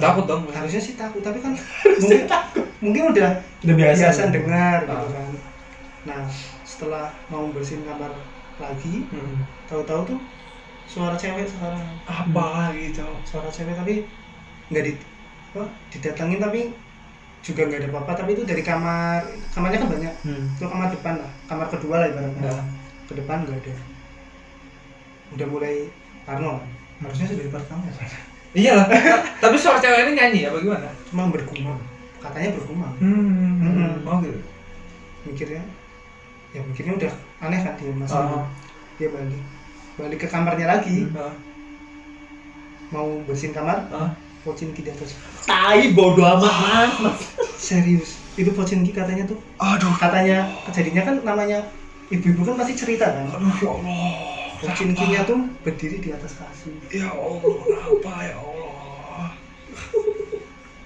Takut 0.00 0.24
dong. 0.24 0.42
harusnya 0.48 0.80
sih 0.80 0.94
takut 0.94 1.20
tapi 1.20 1.38
kan 1.38 1.52
mungkin 1.98 2.24
mungkin 2.80 3.02
udah 3.10 3.30
udah 3.62 3.74
biasa 3.76 4.00
biasa 4.02 4.22
dengar 4.28 4.78
gitu 4.82 4.96
Ah. 4.96 5.08
kan 5.08 5.28
nah 6.02 6.22
setelah 6.80 7.12
mau 7.28 7.52
bersihin 7.52 7.84
kamar 7.84 8.08
lagi 8.56 9.04
Hmm. 9.06 9.44
tahu-tahu 9.68 10.00
tuh 10.06 10.20
suara 10.84 11.12
cewek 11.14 11.44
sekarang 11.44 11.84
Apa 12.02 12.72
gitu? 12.72 13.04
suara 13.22 13.46
cewek 13.46 13.72
tapi 13.74 14.08
nggak 14.68 14.82
di 14.82 14.92
apa, 15.50 15.68
didatangin 15.92 16.40
tapi 16.40 16.72
juga 17.40 17.64
nggak 17.64 17.80
ada 17.80 17.88
apa-apa 17.90 18.12
tapi 18.16 18.30
itu 18.32 18.44
dari 18.44 18.60
kamar 18.60 19.20
kamarnya 19.50 19.78
kan 19.78 19.90
banyak 19.90 20.14
hmm. 20.24 20.44
itu 20.56 20.64
kamar 20.64 20.88
depan 20.88 21.14
lah 21.16 21.30
kamar 21.44 21.66
kedua 21.68 21.96
lah 21.98 22.08
ibaratnya 22.08 22.42
Nah. 22.42 22.64
ke 23.04 23.12
depan 23.14 23.44
nggak 23.44 23.60
ada 23.60 23.74
udah 25.30 25.46
mulai 25.46 25.74
parno 26.24 26.64
harusnya 26.98 27.26
sudah 27.26 27.38
dari 27.38 27.50
pertama 27.50 27.84
ya 27.84 27.94
Iya 28.50 28.72
lah. 28.74 28.86
Tapi 29.42 29.54
suara 29.54 29.78
cewek 29.78 30.10
ini 30.10 30.18
nyanyi 30.18 30.40
apa 30.42 30.58
gimana? 30.58 30.90
cuma 31.06 31.30
bergumam 31.30 31.78
katanya 32.18 32.50
bergumam 32.52 32.92
Hmm. 32.98 33.62
Hmm. 33.62 34.02
Oh 34.04 34.18
gitu. 34.20 34.40
mikirnya 35.22 35.62
ya 36.50 36.60
mikirnya 36.62 36.92
udah 36.96 37.12
aneh 37.40 37.60
kan 37.60 37.74
dia 37.76 37.92
masih 37.92 38.16
Ah. 38.16 38.44
dia 38.96 39.08
balik 39.08 39.42
balik 39.96 40.18
ke 40.18 40.26
kamarnya 40.26 40.66
lagi 40.68 41.06
Ah. 41.12 41.30
mau 42.90 43.06
bersihin 43.22 43.52
kamar 43.52 43.86
Ah. 43.88 44.10
Pocinki 44.40 44.80
di 44.80 44.88
atas 44.88 45.14
Tai 45.44 45.92
bodoh 45.92 46.24
amat 46.24 46.48
mas. 46.48 46.92
mas. 46.98 47.20
serius 47.54 48.16
itu 48.34 48.50
Pocinki 48.50 48.90
katanya 48.90 49.26
tuh 49.26 49.36
Aduh. 49.56 49.92
katanya 49.94 50.48
kejadiannya 50.64 51.02
kan 51.02 51.16
namanya 51.22 51.58
ibu-ibu 52.08 52.40
kan 52.42 52.56
pasti 52.56 52.72
cerita 52.74 53.04
kan 53.06 53.28
Aduh 53.30 53.52
ya 53.54 53.68
Allah. 53.70 54.10
Pocinkinya 54.58 55.20
tuh 55.22 55.40
berdiri 55.60 55.96
di 55.98 56.10
atas 56.10 56.34
kasur 56.34 56.72
Ya 56.90 57.08
Allah, 57.08 57.40
kenapa 57.40 58.12
ya 58.22 58.36
Allah? 58.36 59.28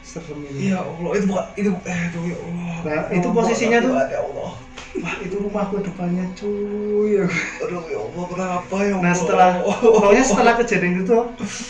serem 0.05 0.39
ini 0.45 0.71
Ya 0.71 0.79
Allah, 0.79 1.11
itu 1.13 1.27
bukan 1.27 1.47
itu 1.57 1.71
eh 1.83 2.01
itu 2.07 2.19
ya 2.25 2.37
Allah. 2.37 2.75
Nah, 2.85 3.03
itu 3.11 3.29
posisinya 3.29 3.79
tuh- 3.81 3.99
Ya 4.05 4.21
Allah. 4.21 4.51
Wah 4.97 5.17
itu 5.19 5.37
rumahku 5.37 5.81
depannya 5.81 6.23
cuy 6.33 7.19
Aduh 7.61 7.83
ya 7.85 7.99
Allah, 7.99 8.25
kenapa 8.29 8.77
ya 8.79 8.93
Allah? 8.93 9.03
nah 9.03 9.13
setelah 9.13 9.49
pokoknya 9.83 10.23
setelah 10.23 10.55
kejadian 10.57 11.03
itu 11.03 11.17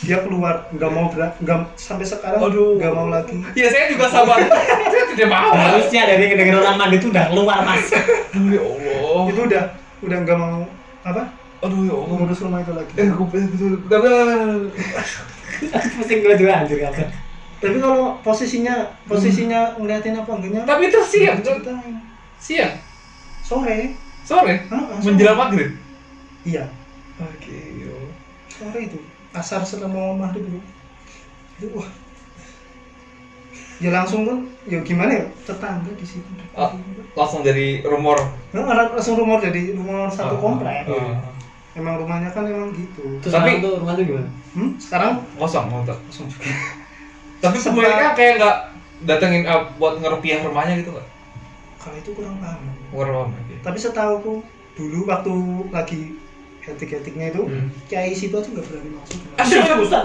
dia 0.02 0.18
keluar 0.20 0.68
nggak 0.70 0.90
mau 0.90 1.08
berat 1.08 1.32
nggak 1.38 1.58
sampai 1.74 2.04
sekarang 2.04 2.38
Aduh. 2.38 2.76
nggak 2.76 2.92
mau 2.92 3.08
lagi 3.08 3.40
Ya 3.52 3.66
saya 3.66 3.88
juga 3.88 4.06
sama. 4.06 4.36
saya 4.92 5.04
tidak 5.10 5.28
mau. 5.28 5.50
Harusnya 5.50 6.02
dari 6.06 6.24
kedengeran 6.26 6.60
orang 6.62 6.76
mandi 6.78 6.96
itu 6.98 7.08
udah 7.08 7.24
keluar 7.26 7.58
mas. 7.62 7.88
Aduh 8.34 8.50
ya 8.50 8.62
Allah. 8.62 9.20
itu 9.26 9.40
udah 9.42 9.64
udah 10.00 10.18
nggak 10.20 10.36
mau 10.36 10.60
apa 11.02 11.22
Aduh 11.60 11.80
ya 11.82 11.94
Allah. 11.94 12.06
mengurus 12.10 12.40
rumah 12.40 12.60
itu 12.60 12.72
lagi 12.72 12.92
Eh, 12.94 13.08
gue 13.08 13.26
betul 13.26 13.72
betul. 13.80 14.58
Pusing 15.94 16.20
gue 16.20 16.34
juga 16.36 16.52
anjir 16.56 16.78
kabar. 16.78 17.08
tapi 17.56 17.80
kalau 17.80 18.20
posisinya 18.20 18.74
posisinya 19.04 19.72
ngeliatin 19.74 20.12
apa 20.12 20.28
enggaknya 20.28 20.62
Tapi 20.62 20.82
itu 20.84 21.00
siang, 21.02 21.40
ceritain. 21.40 21.96
siang, 22.36 22.76
sore 23.44 23.92
sore, 24.24 24.54
Heeh, 24.56 24.84
sore. 24.96 25.04
menjelang 25.04 25.36
maghrib. 25.36 25.70
iya 26.42 26.64
Oke, 27.14 27.52
ya 27.76 27.86
Allah. 27.86 28.12
sore 28.48 28.78
itu 28.82 28.98
asar 29.32 29.60
setelah 29.62 29.90
mau 29.90 30.08
maghrib 30.14 30.48
itu 30.48 30.60
itu 31.56 31.66
wah 31.70 31.86
ya 33.76 33.90
langsung 33.90 34.24
kan 34.24 34.38
ya 34.64 34.78
gimana 34.80 35.12
ya 35.12 35.24
tetangga 35.44 35.92
di 35.92 36.06
situ 36.06 36.30
Ah. 36.54 36.70
langsung 37.12 37.42
dari 37.42 37.82
rumor. 37.82 38.14
Nah, 38.50 38.62
langsung 38.88 39.14
rumor 39.14 39.38
jadi 39.38 39.74
rumor 39.74 40.06
satu 40.08 40.34
Ah, 40.34 40.40
komplek 40.40 40.86
ah, 40.86 41.18
emang 41.74 41.98
rumahnya 41.98 42.30
kan 42.30 42.46
emang 42.46 42.70
gitu 42.70 43.18
Terus 43.18 43.34
Tapi- 43.34 43.58
tuh 43.58 43.74
rumah 43.76 43.92
tuh 43.92 44.04
gimana? 44.04 44.30
hmm? 44.54 44.70
sekarang 44.78 45.18
kosong, 45.34 45.66
kosong. 45.68 45.98
langsung 46.00 46.26
Tapi 47.38 47.56
Sempat- 47.58 47.82
pemiliknya 47.82 48.10
kayak 48.14 48.32
nggak 48.38 48.56
datengin 49.04 49.42
uh, 49.44 49.66
buat 49.76 49.98
ngerupiah 49.98 50.40
rumahnya 50.40 50.78
gitu 50.78 50.90
nggak? 50.90 51.06
Kalau 51.84 51.96
itu 51.96 52.10
kurang 52.12 52.40
paham 52.40 52.64
Kurang 52.88 53.28
oke. 53.30 53.54
tapi 53.60 53.76
setahu 53.76 54.40
dulu 54.72 54.98
waktu 55.04 55.34
lagi 55.68 56.00
hetik-hetiknya 56.60 57.28
itu 57.28 57.42
Hmm. 57.44 57.68
kiai 57.84 58.10
situ 58.10 58.32
aja 58.32 58.48
nggak 58.48 58.64
berani 58.64 58.90
masuk 58.90 59.20
Aduh, 59.36 59.84
Ustaz. 59.84 60.04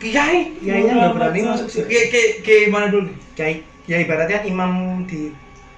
kiai. 0.00 0.56
kiainya 0.56 0.92
nggak 0.94 1.12
berani 1.12 1.40
masuk 1.44 1.68
sih 1.68 1.84
Kayak 1.84 2.06
kayak 2.10 2.30
kayak 2.40 2.68
mana 2.68 2.86
dulu 2.88 3.02
nih? 3.04 3.16
kiai 3.34 3.54
ya 3.84 3.96
ibaratnya 3.98 4.38
imam 4.44 4.70
di 5.04 5.28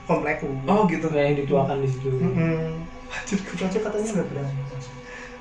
komplekku 0.05 0.47
Oh 0.65 0.87
gitu. 0.87 1.07
Kayak 1.09 1.27
yang 1.27 1.37
dituakan 1.43 1.83
di 1.83 1.89
situ. 1.89 2.07
Itu 2.07 3.35
aja 3.61 3.79
katanya 3.81 4.09
nggak 4.13 4.29
berani 4.31 4.53
masuk 4.65 4.95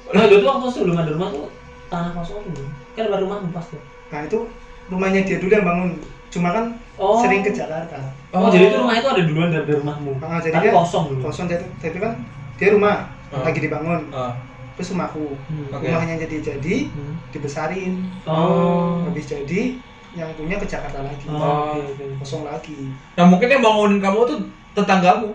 Nah 0.08 0.22
itu 0.24 0.36
tuh 0.36 0.47
waktu 0.47 0.66
sebelum 0.72 0.95
ada 0.95 1.12
rumah 1.12 1.30
tuh 1.30 1.45
tanah 1.88 2.12
kosong 2.14 2.41
tuh. 2.51 2.68
Kan 2.93 3.06
baru 3.08 3.24
rumah 3.24 3.38
pas 3.51 3.66
tuh. 3.66 3.82
nah 4.06 4.22
itu 4.22 4.39
rumahnya 4.88 5.22
dia 5.22 5.38
dulu 5.38 5.49
yang 5.51 5.66
bangun 5.66 5.89
cuma 6.30 6.49
kan 6.51 6.66
Oh. 6.96 7.20
sering 7.20 7.41
ke 7.41 7.52
Jakarta 7.52 8.00
Oh, 8.30 8.48
jadi 8.48 8.68
itu 8.68 8.78
rumah 8.78 8.93
itu 8.93 9.04
ada 9.06 9.22
duluan 9.22 9.48
dari, 9.48 9.64
dari 9.64 9.78
rumahmu. 9.78 10.12
Ah, 10.20 10.38
jadi 10.38 10.54
Tapi 10.54 10.68
kan 10.68 10.76
kosong 10.78 11.06
dulu. 11.10 11.22
kosong 11.24 11.46
jadi 11.46 11.64
tapi 11.78 11.98
kan 11.98 12.14
dia 12.56 12.72
rumah 12.72 12.96
Ah. 13.28 13.43
lagi 13.43 13.60
dibangun 13.60 14.02
Ah, 14.10 14.32
terus 14.74 14.91
rumahku 14.91 15.36
Hmm. 15.46 15.68
Oke. 15.70 15.88
rumahnya 15.88 16.16
jadi 16.22 16.36
jadi 16.46 16.76
Hmm. 16.89 17.16
dibesarin 17.30 17.93
Oh. 18.24 19.04
habis 19.04 19.26
jadi 19.26 19.76
yang 20.14 20.32
punya 20.34 20.56
ke 20.56 20.64
Jakarta 20.66 21.00
lagi 21.02 21.26
Oh, 21.26 21.76
oke, 21.76 21.91
oke. 21.93 22.06
kosong 22.18 22.43
lagi 22.43 22.91
Nah 23.14 23.26
mungkin 23.26 23.48
yang 23.50 23.60
bangunin 23.62 24.00
kamu 24.00 24.20
tuh 24.26 24.39
tetanggamu. 24.74 25.32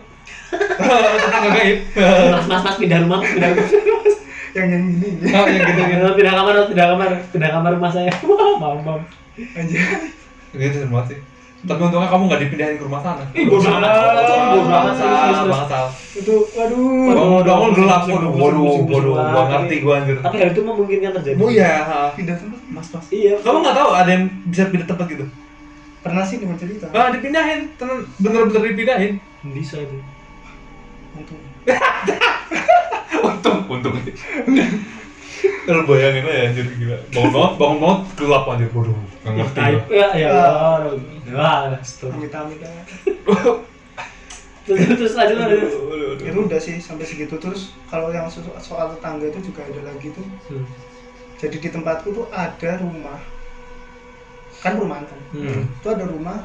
Tetangga 0.51 1.51
gaib. 1.51 1.79
Mas, 1.95 2.47
mas, 2.47 2.61
mas 2.63 2.77
pindah 2.77 2.99
rumah, 3.01 3.19
mas, 3.19 3.31
pindah 3.31 3.49
rumah. 3.51 3.67
yang 4.51 4.67
yang 4.67 4.85
ini 4.91 5.09
Nah, 5.23 5.45
yang 5.47 5.63
gitu 5.63 5.83
gitu. 5.83 6.07
pindah 6.15 6.35
kamar, 6.35 6.55
pindah 6.67 6.87
kamar, 6.89 7.09
pindah 7.31 7.51
kamar 7.51 7.71
rumah 7.73 7.91
saya. 7.91 8.11
Wah, 8.21 8.55
mam, 8.57 8.79
mam. 8.81 9.01
anjir 9.53 9.81
Gitu 10.51 10.75
serem 10.75 10.91
banget 10.91 11.07
sih. 11.09 11.19
Tapi 11.61 11.81
untungnya 11.85 12.09
kamu 12.09 12.23
nggak 12.25 12.41
dipindahin 12.49 12.77
ke 12.81 12.85
rumah 12.89 13.01
sana. 13.05 13.25
Ih, 13.37 13.45
bodoh 13.45 13.69
banget 13.69 14.95
salah. 14.97 15.89
itu 16.11 16.35
waduh 16.57 17.13
Bangun 17.13 17.43
bangun 17.45 17.71
gelap, 17.77 18.03
waduh, 18.09 18.33
waduh, 18.33 18.65
waduh, 18.89 19.15
banget. 19.15 19.33
gua 19.33 19.45
ngerti 19.47 19.75
gua 19.85 19.95
anjir. 20.01 20.17
Tapi 20.25 20.37
hal 20.41 20.49
itu 20.57 20.63
memungkinkan 20.65 21.13
terjadi. 21.21 21.39
Oh 21.39 21.51
iya, 21.53 21.73
pindah 22.17 22.37
tempat 22.41 22.61
mas 22.73 22.89
mas. 22.89 23.07
Iya. 23.13 23.33
Kamu 23.45 23.57
nggak 23.61 23.77
tahu 23.77 23.91
ada 23.93 24.11
yang 24.11 24.25
bisa 24.49 24.63
pindah 24.73 24.89
tempat 24.89 25.07
gitu? 25.13 25.25
pernah 26.01 26.25
sih 26.25 26.41
dengar 26.41 26.57
cerita 26.57 26.89
Ah, 26.97 27.13
dipindahin, 27.13 27.77
tenan 27.77 28.09
bener-bener 28.17 28.73
dipindahin. 28.73 29.21
Bisa 29.53 29.85
itu. 29.85 30.01
Untung. 31.13 31.41
untung, 33.29 33.59
untung. 33.69 33.95
Kalau 35.41 35.83
bayangin 35.85 36.25
aja 36.25 36.41
anjir 36.49 36.67
gila. 36.73 36.97
Bangun 37.11 37.31
banget, 37.31 37.53
bangun 37.57 37.79
banget 37.79 38.01
gelap 38.15 38.45
anjir, 38.47 38.69
waduh. 38.71 38.97
Nggak 39.21 39.35
ngerti. 39.37 39.61
Ya, 39.91 40.09
ya. 40.15 40.29
Wah, 41.31 41.79
stop. 41.83 42.11
amit 42.11 42.33
amit 42.33 42.59
Terus. 44.61 45.13
Waduh, 45.17 45.41
waduh. 45.89 46.15
itu 46.21 46.39
udah 46.39 46.61
sih 46.61 46.77
sampai 46.79 47.03
segitu 47.03 47.35
terus 47.35 47.75
kalau 47.87 48.13
yang 48.13 48.29
so- 48.29 48.45
soal 48.61 48.93
tetangga 48.93 49.27
itu 49.27 49.41
juga 49.43 49.65
ada 49.65 49.81
lagi 49.85 50.13
tuh 50.13 50.23
Hmm. 50.47 50.63
jadi 51.37 51.57
di 51.57 51.69
tempatku 51.71 52.13
tuh 52.13 52.27
ada 52.29 52.79
rumah 52.79 53.19
kan 54.61 54.77
perumahan 54.77 55.03
kan 55.03 55.19
Hmm. 55.33 55.65
itu 55.65 55.89
ada 55.89 56.05
rumah 56.05 56.45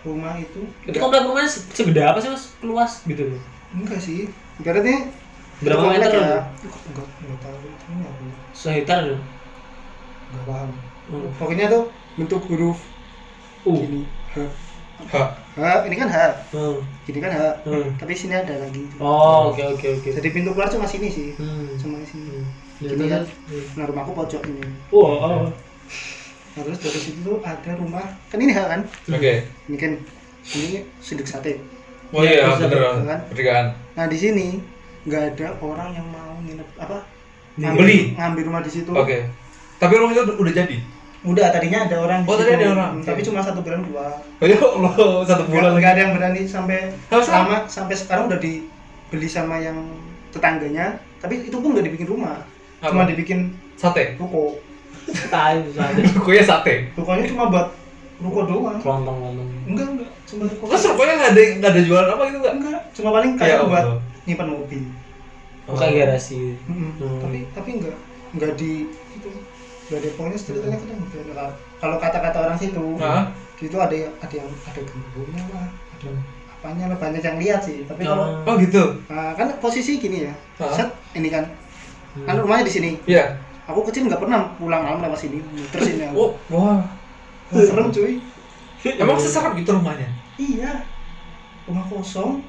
rumah 0.00 0.36
itu 0.36 0.60
Itu 0.84 0.96
komplek 0.98 1.24
rumahnya 1.24 1.48
se- 1.48 1.66
segede 1.72 2.00
apa 2.00 2.20
sih 2.20 2.28
mas? 2.28 2.52
Luas 2.60 2.92
gitu 3.02 3.22
loh. 3.26 3.40
enggak 3.72 3.98
sih 3.98 4.28
ibaratnya 4.56 5.08
Berapa 5.60 5.82
meter? 5.86 6.08
ya 6.08 6.20
ya? 6.22 6.40
enggak 6.88 7.06
enggak 7.20 7.38
tahu 7.38 7.56
apa 7.68 8.24
Sekitar 8.52 8.98
dong. 9.06 9.22
enggak 10.30 10.44
paham 10.46 10.70
Hmm. 11.02 11.26
pokoknya 11.34 11.66
tuh 11.66 11.90
bentuk 12.14 12.38
huruf 12.46 12.78
Uh. 13.60 13.76
gini 13.76 14.06
H 14.30 14.38
Ha, 15.10 15.22
H 15.52 15.60
ini 15.84 15.96
kan 15.96 16.06
H 16.06 16.16
Hmm. 16.48 16.78
gini 17.02 17.18
kan 17.18 17.30
H 17.30 17.40
Hmm. 17.62 17.88
tapi 17.96 18.14
sini 18.14 18.32
ada 18.32 18.54
lagi 18.54 18.86
Oh, 18.96 19.50
oke 19.50 19.58
oke 19.70 19.86
oke. 19.92 20.08
jadi 20.08 20.28
pintu 20.28 20.50
keluar 20.50 20.68
cuma 20.68 20.86
sini 20.86 21.08
sih 21.08 21.34
Hmm. 21.34 21.74
cuma 21.76 21.98
sini 22.00 22.46
Ya, 22.78 22.88
Gini 22.90 23.10
kan 23.10 23.20
terus- 23.44 23.74
nah 23.74 23.84
rumahku 23.84 24.14
pojok 24.14 24.40
ini 24.46 24.64
Wow, 24.88 25.04
oh. 25.18 25.48
nah 26.50 26.62
terus 26.62 26.78
dari 26.78 26.96
situ 26.96 27.20
tuh 27.20 27.36
ada 27.42 27.70
rumah 27.74 28.06
kan 28.26 28.38
ini 28.38 28.52
H 28.52 28.60
kan 28.62 28.80
Oke. 29.10 29.44
ini 29.66 29.76
kan 29.76 29.92
ini 30.54 30.68
sudut 30.96 31.26
sate 31.26 31.58
Oh 32.08 32.22
iya, 32.22 32.54
bener. 32.56 33.02
kan? 33.04 33.20
Pernikahan. 33.26 33.66
nah 33.92 34.06
di 34.06 34.16
sini 34.16 34.62
nggak 35.02 35.22
ada 35.30 35.46
orang 35.58 35.88
yang 35.90 36.06
mau 36.06 36.32
nginep 36.40 36.68
apa 36.76 36.98
Beli? 37.56 38.14
ngambil 38.14 38.42
rumah 38.46 38.60
di 38.60 38.70
situ 38.70 38.90
Oke. 38.90 39.28
Tapi 39.76 39.92
rumah 39.94 40.12
itu 40.12 40.22
udah 40.30 40.54
jadi. 40.54 40.76
udah 41.20 41.46
tadinya 41.50 41.84
ada 41.84 41.96
orang 41.98 42.20
Oh, 42.24 42.32
tadi 42.34 42.52
ada 42.52 42.68
orang. 42.70 42.90
Hmm, 42.94 43.04
tapi 43.04 43.20
cuma 43.20 43.40
satu 43.40 43.60
bulan 43.60 43.80
dua 43.82 44.08
Oh 44.38 44.46
ya 44.46 44.56
Allah, 44.56 44.92
satu 45.22 45.42
bulan 45.46 45.72
nggak 45.74 45.90
ada 45.90 46.00
yang 46.02 46.12
berani 46.14 46.42
sampai 46.44 46.92
usah. 47.06 47.20
selama 47.22 47.56
sampai 47.66 47.94
sekarang 47.94 48.24
udah 48.26 48.38
dibeli 48.38 49.24
sama 49.26 49.56
yang 49.56 49.76
tetangganya 50.30 50.96
tapi 51.16 51.42
itu 51.42 51.52
pun 51.54 51.72
nggak 51.72 51.84
dibikin 51.84 52.08
rumah 52.08 52.40
cuma 52.78 53.04
Apa? 53.04 53.10
dibikin 53.10 53.52
Sate. 53.74 54.16
ruko 54.16 54.56
Tai 55.26 55.58
susah 55.64 55.90
aja. 55.90 56.00
Kuya 56.18 56.40
sate. 56.40 56.92
rukonya 56.94 57.24
cuma 57.26 57.48
buat 57.48 57.68
ruko 58.18 58.40
doang 58.44 58.78
Kelontong 58.78 59.16
kelontong. 59.18 59.48
enggak 59.66 59.86
enggak 59.90 60.10
cuma 60.24 60.42
ruko 60.46 60.64
Terus 60.68 60.84
rupanya 60.86 61.12
nggak 61.14 61.30
ada 61.30 61.42
nggak 61.58 61.70
ada 61.70 61.80
jualan 61.82 62.08
apa 62.10 62.22
gitu 62.26 62.38
nggak? 62.38 62.54
enggak 62.54 62.80
cuma 62.90 63.08
paling 63.10 63.30
Ya 63.30 63.38
kayak 63.38 63.58
buat 63.62 63.80
Allah. 63.82 63.98
Nyimpan 64.30 64.48
mobil 64.48 64.82
Bukan 65.66 65.88
garasi. 65.92 66.58
Mm-mm. 66.66 66.90
Hmm. 66.98 67.18
tapi 67.22 67.38
tapi 67.52 67.68
enggak 67.78 67.96
enggak 68.32 68.52
di 68.54 68.86
itu 69.12 69.28
enggak 69.86 69.98
ada 69.98 70.08
pokoknya 70.14 70.38
ceritanya 70.38 70.76
kan 70.78 70.88
enggak 70.90 71.22
ada 71.30 71.44
kalau 71.78 71.96
kata-kata 71.98 72.38
orang 72.42 72.58
situ 72.58 72.84
Hah? 72.98 73.22
itu 73.56 73.76
ada 73.76 73.92
yang 73.92 74.12
ada 74.18 74.34
yang 74.34 74.48
ada 74.64 74.80
gembongnya 74.80 75.42
lah 75.52 75.68
ada 75.68 76.10
apanya 76.50 76.84
lah 76.88 76.98
banyak 76.98 77.20
yang 77.20 77.38
lihat 77.38 77.60
sih 77.60 77.84
tapi 77.84 78.02
kalau 78.02 78.40
Oh 78.42 78.54
gitu. 78.56 78.82
nah, 79.06 79.32
kan 79.32 79.52
posisi 79.58 79.96
gini 79.96 80.26
ya 80.26 80.34
Hah? 80.58 80.74
set 80.74 80.90
ini 81.12 81.28
kan 81.28 81.44
Hmm. 82.10 82.26
kan 82.26 82.42
rumahnya 82.42 82.66
di 82.66 82.74
sini 82.74 82.90
Iya. 83.06 83.38
aku 83.64 83.86
kecil 83.86 84.10
nggak 84.10 84.18
pernah 84.18 84.50
pulang 84.58 84.82
malam 84.82 84.98
lewat 84.98 85.14
sini 85.20 85.38
terus 85.70 85.86
ini 85.86 86.10
Oh, 86.10 86.34
wah. 86.50 86.82
serem 87.54 87.86
cuy 87.88 88.18
Emang 88.98 89.14
seserem 89.14 89.54
gitu 89.54 89.70
rumahnya? 89.70 90.10
iya 90.34 90.82
rumah 91.62 91.86
kosong 91.86 92.42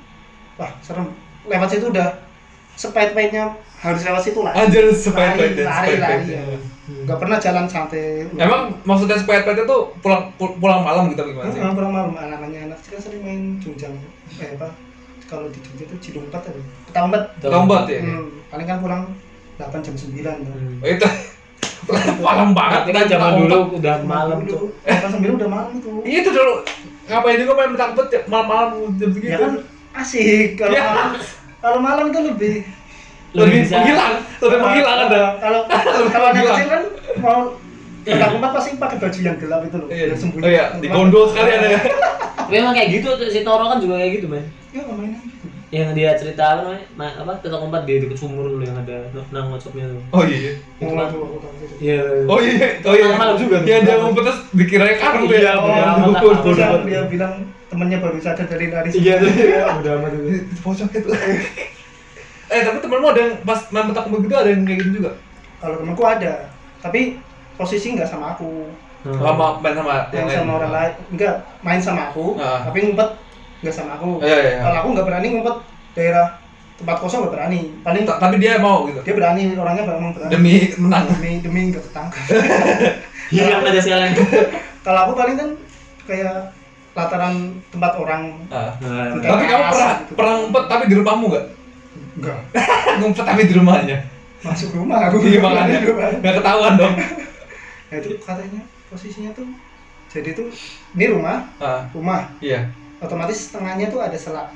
wah 0.58 0.72
serem 0.82 1.14
lewat 1.44 1.70
situ 1.70 1.86
udah 1.88 2.08
sepait-paitnya 2.74 3.44
harus 3.78 4.02
lewat 4.02 4.22
situ 4.22 4.40
lah 4.40 4.54
Anjir 4.54 4.86
sepait 4.92 5.34
lari 5.34 5.58
lari 5.58 5.58
sepait 5.58 6.00
lari 6.00 6.26
ya. 6.28 6.42
nggak 7.04 7.18
pernah 7.18 7.38
jalan 7.38 7.66
santai 7.66 8.26
Emang 8.36 8.74
maksudnya 8.84 9.16
sepait 9.16 9.42
itu 9.44 9.64
tuh 9.64 9.82
pulang 10.00 10.30
pul- 10.36 10.58
pulang 10.58 10.82
malam 10.82 11.08
gitu 11.08 11.22
gimana 11.24 11.50
sih? 11.50 11.58
Heeh, 11.58 11.72
pulang 11.72 11.92
malam 11.92 12.10
anak-anaknya 12.12 12.68
anak 12.68 12.78
kecil 12.80 12.92
kan 12.92 13.02
sering 13.02 13.22
main 13.22 13.42
junjang 13.58 13.94
eh 14.36 14.50
apa 14.52 14.68
kalau 15.26 15.48
di 15.48 15.58
Jogja 15.62 15.84
itu 15.86 15.96
cilumpat 16.02 16.44
apa 16.44 16.60
ketaumpet 16.86 17.24
Tombat 17.40 17.84
ya. 17.88 18.02
hmm, 18.02 18.26
paling 18.50 18.68
kan 18.68 18.78
pulang 18.80 19.02
8 19.56 19.72
jam 19.80 19.94
9 19.94 20.12
tuh. 20.42 20.52
Hmm. 20.52 20.78
Oh 20.78 20.90
itu. 20.90 21.08
malam 22.22 22.54
banget 22.54 22.82
kan 22.82 22.88
kita 22.88 23.02
zaman 23.10 23.32
dulu 23.40 23.58
udah 23.76 23.96
malam 24.04 24.38
tuh. 24.44 24.70
kompas 24.78 25.10
sembilan 25.10 25.34
udah 25.36 25.50
malam 25.50 25.72
itu 25.74 25.92
Iya, 26.04 26.18
itu 26.22 26.30
dulu 26.30 26.54
ngapain 27.04 27.36
juga 27.36 27.52
main 27.56 27.72
petak 27.74 28.08
ya, 28.10 28.20
malam-malam 28.26 28.70
jam 28.96 29.10
segitu 29.10 29.28
ya 29.28 29.38
kan 29.40 29.54
asik. 29.94 30.56
Kalau 30.56 30.74
Ya. 30.74 30.84
malam 30.88 31.10
kalau 31.62 31.78
malam 31.80 32.06
itu 32.10 32.20
lebih 32.26 32.54
lebih 33.32 33.60
menghilang. 33.66 34.14
Lebih 34.40 34.58
menghilang 34.60 34.98
ada. 35.08 35.22
kalau 35.40 35.60
kalau 36.10 36.28
anak 36.32 36.44
kecil 36.48 36.68
kan 36.68 36.82
mau 37.20 37.40
petak 38.02 38.30
umpet 38.34 38.52
pasti 38.52 38.70
pakai 38.76 38.98
baju 38.98 39.20
yang 39.22 39.38
gelap 39.38 39.62
itu 39.64 39.76
loh. 39.78 39.88
Iya. 39.88 40.06
yang 40.12 40.20
sembunyi. 40.20 40.44
Oh 40.44 40.50
iya, 40.50 40.66
di 40.78 40.88
gondol 40.90 41.24
sekali 41.30 41.52
ada. 41.54 41.68
Ya. 41.78 41.80
Tapi 42.52 42.56
emang 42.60 42.76
kayak 42.76 42.90
gitu 43.00 43.08
tuh, 43.16 43.28
si 43.32 43.48
Toro 43.48 43.64
kan 43.64 43.80
juga 43.80 43.96
kayak 43.96 44.12
gitu 44.20 44.28
men 44.28 44.44
ya 44.76 44.84
mainan 44.88 45.24
yang 45.72 45.92
dia 45.92 46.12
cerita 46.14 46.44
apa 46.46 46.62
namanya 46.66 46.84
ma- 46.94 47.16
apa 47.18 47.32
tetap 47.40 47.58
kompat 47.58 47.82
di 47.84 47.96
dekat 47.98 48.18
sumur 48.18 48.44
dulu 48.46 48.60
yang 48.60 48.76
ada 48.78 49.08
nang 49.32 49.48
ngocoknya 49.48 49.88
tuh 49.88 50.02
Oh 50.12 50.24
iya. 50.24 50.52
oh 50.78 50.92
tahu 50.92 51.24
itu. 51.58 51.76
iya 51.80 52.00
Oh 52.28 52.38
iya, 52.38 52.68
oh 52.82 52.92
iya. 52.92 53.08
Malam 53.14 53.36
juga. 53.36 53.56
Iya, 53.62 53.78
dia 53.82 53.96
ngumpet 53.98 54.24
terus 54.26 54.40
dikirain 54.52 54.96
kan 54.98 55.12
tuh 55.18 55.32
Iya, 55.32 55.40
ya. 55.42 55.54
Oh, 55.56 55.72
amat 55.72 55.80
lah. 56.06 56.20
bodoh, 56.20 56.44
Terus 56.44 56.58
yang 56.58 56.72
bodoh. 56.74 56.84
dia 56.86 57.02
bilang 57.08 57.34
temennya 57.66 57.98
baru 57.98 58.20
sadar 58.20 58.46
dari 58.46 58.68
lari 58.68 58.90
iya 58.92 59.16
iya 59.18 59.64
udah 59.80 59.92
amat 59.98 60.12
itu 60.14 60.28
pocong 60.60 60.92
itu. 60.92 61.08
Eh, 62.46 62.62
tapi 62.62 62.78
temenmu 62.78 63.08
ada 63.08 63.22
yang 63.22 63.34
pas 63.42 63.64
main 63.70 63.88
petak 63.88 64.04
umpet 64.06 64.20
gitu 64.22 64.36
ada 64.36 64.50
yang 64.50 64.62
kayak 64.62 64.80
gitu 64.82 64.92
juga? 64.94 65.12
kalau 65.58 65.76
temanku 65.78 66.04
ada 66.04 66.34
tapi 66.78 67.16
posisi 67.54 67.94
nggak 67.94 68.06
sama 68.06 68.34
aku 68.34 68.68
Hmm. 69.02 69.18
Sama 69.18 69.58
main 69.58 69.74
sama 69.74 70.06
yang 70.14 70.30
lain. 70.30 70.38
sama 70.38 70.52
orang 70.60 70.72
lain 70.72 70.94
enggak 71.10 71.34
main 71.62 71.82
sama 71.82 72.02
aku 72.06 72.38
Ah. 72.38 72.62
tapi 72.62 72.86
ngumpet 72.86 73.10
nggak 73.62 73.72
sama 73.72 73.92
aku 73.96 74.18
Iya, 74.20 74.36
iya, 74.36 74.50
iya. 74.50 74.60
kalau 74.60 74.78
aku 74.78 74.88
nggak 74.92 75.08
berani 75.08 75.28
ngumpet 75.30 75.56
daerah 75.92 76.28
tempat 76.74 76.98
kosong 76.98 77.20
nggak 77.22 77.34
berani 77.36 77.60
paling 77.80 78.04
Ta- 78.04 78.18
Tapi 78.20 78.36
dia 78.38 78.58
mau 78.58 78.86
gitu. 78.86 79.00
dia 79.00 79.14
berani 79.14 79.42
orangnya 79.54 79.84
memang 79.88 80.12
berani 80.12 80.32
Demi 80.32 80.56
menang. 80.76 81.04
demi 81.12 81.32
demi 81.40 81.62
nggak 81.70 81.84
ketangkap 81.84 82.24
iya 83.34 83.44
yang 83.48 83.62
ada 83.70 83.78
sekalian 83.78 84.12
kalau 84.82 85.00
aku 85.04 85.14
paling 85.14 85.36
kan 85.36 85.50
kayak 86.04 86.36
lataran 86.92 87.34
tempat 87.70 87.94
orang 87.96 88.22
Ah. 88.48 88.76
Nah, 88.78 89.16
Kayak 89.16 89.32
Tapi 89.32 89.44
kamu 89.46 89.64
pernah 89.70 89.94
gitu. 89.96 90.14
pernah 90.14 90.34
ngumpet 90.38 90.64
tapi 90.68 90.84
di 90.84 90.96
rumahmu 90.98 91.26
nggak? 91.28 91.46
enggak 92.12 92.40
ngumpet 93.00 93.24
tapi 93.24 93.42
di 93.46 93.54
rumahnya. 93.54 93.98
masuk 94.42 94.70
rumah 94.74 94.98
aku 95.06 95.22
Iya 95.22 95.38
makanya 95.40 95.78
nggak 96.18 96.36
ketahuan 96.36 96.74
dong. 96.76 96.96
nah 97.88 97.96
itu 97.96 98.10
katanya 98.18 98.62
posisinya 98.88 99.30
tuh 99.32 99.46
jadi 100.10 100.34
tuh 100.34 100.50
ini 100.92 101.06
rumah 101.08 101.46
Ah, 101.56 101.86
rumah 101.92 102.26
iya. 102.40 102.68
Otomatis 103.02 103.50
tengahnya 103.50 103.88
tuh 103.88 104.00
ada 104.00 104.14
selak 104.14 104.48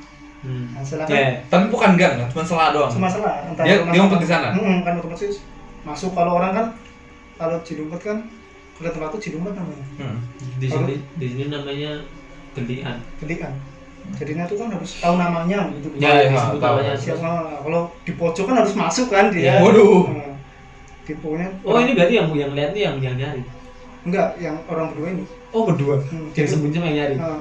hmm. 0.41 0.65
nah 0.72 0.81
selak 0.81 1.05
kan 1.05 1.15
Iya. 1.15 1.30
Tapi 1.45 1.65
bukan 1.67 1.91
gang 1.95 2.13
kan, 2.15 2.27
cuma 2.30 2.43
selah 2.43 2.69
doang. 2.72 2.91
cuma 2.91 3.07
selak 3.07 3.35
antara 3.43 3.65
Dia- 3.65 3.81
dia 3.84 3.99
ngumpet 3.99 4.19
di 4.19 4.30
sana? 4.30 4.47
Mm-mm, 4.51 4.77
kan 4.81 4.93
otomatis 4.95 5.41
masuk 5.81 6.11
kalau 6.11 6.31
orang 6.35 6.51
kan 6.51 6.65
kalau 7.35 7.57
cilumpet 7.61 7.99
kan 7.99 8.17
kalau 8.73 8.89
tempat 8.89 9.09
tuh 9.11 9.22
cilumpet 9.22 9.53
namanya 9.53 9.85
Hmm. 9.97 10.17
di 10.55 10.67
sini 10.67 10.93
di 11.13 11.26
sini 11.27 11.43
namanya 11.47 11.91
gelian 12.53 12.97
gelikan 13.17 13.53
jadinya 14.15 14.45
tuh 14.45 14.57
kan 14.57 14.69
harus 14.72 14.91
tahu 14.95 15.15
namanya 15.15 15.65
gitu 15.72 15.88
ya 15.95 16.09
iya, 16.15 16.30
disebut 16.30 16.59
tahu. 16.59 16.73
namanya 16.76 16.93
Siapa, 16.95 17.31
kalau 17.59 17.81
di 18.01 18.13
pojok 18.13 18.45
kan 18.45 18.55
harus 18.59 18.73
masuk 18.73 19.07
kan 19.09 19.26
dia 19.30 19.57
Waduh. 19.57 20.05
Nah, 20.11 20.38
tipunya 21.03 21.49
oh 21.59 21.77
ini 21.77 21.91
berarti 21.91 22.13
yang 22.15 22.30
yang 22.31 22.51
lihat 22.51 22.72
nih 22.72 22.84
yang 22.84 22.95
yang 22.99 23.15
nyari 23.15 23.41
enggak 24.03 24.27
yang 24.38 24.55
orang 24.65 24.89
berdua 24.89 25.07
ini 25.11 25.23
oh 25.49 25.61
berdua 25.63 25.95
Hmm, 26.03 26.30
yang 26.30 26.34
jadi- 26.35 26.49
sembunyi 26.51 26.76
sama 26.76 26.85
yang 26.85 26.97
nyari 26.99 27.15
Nah, 27.15 27.38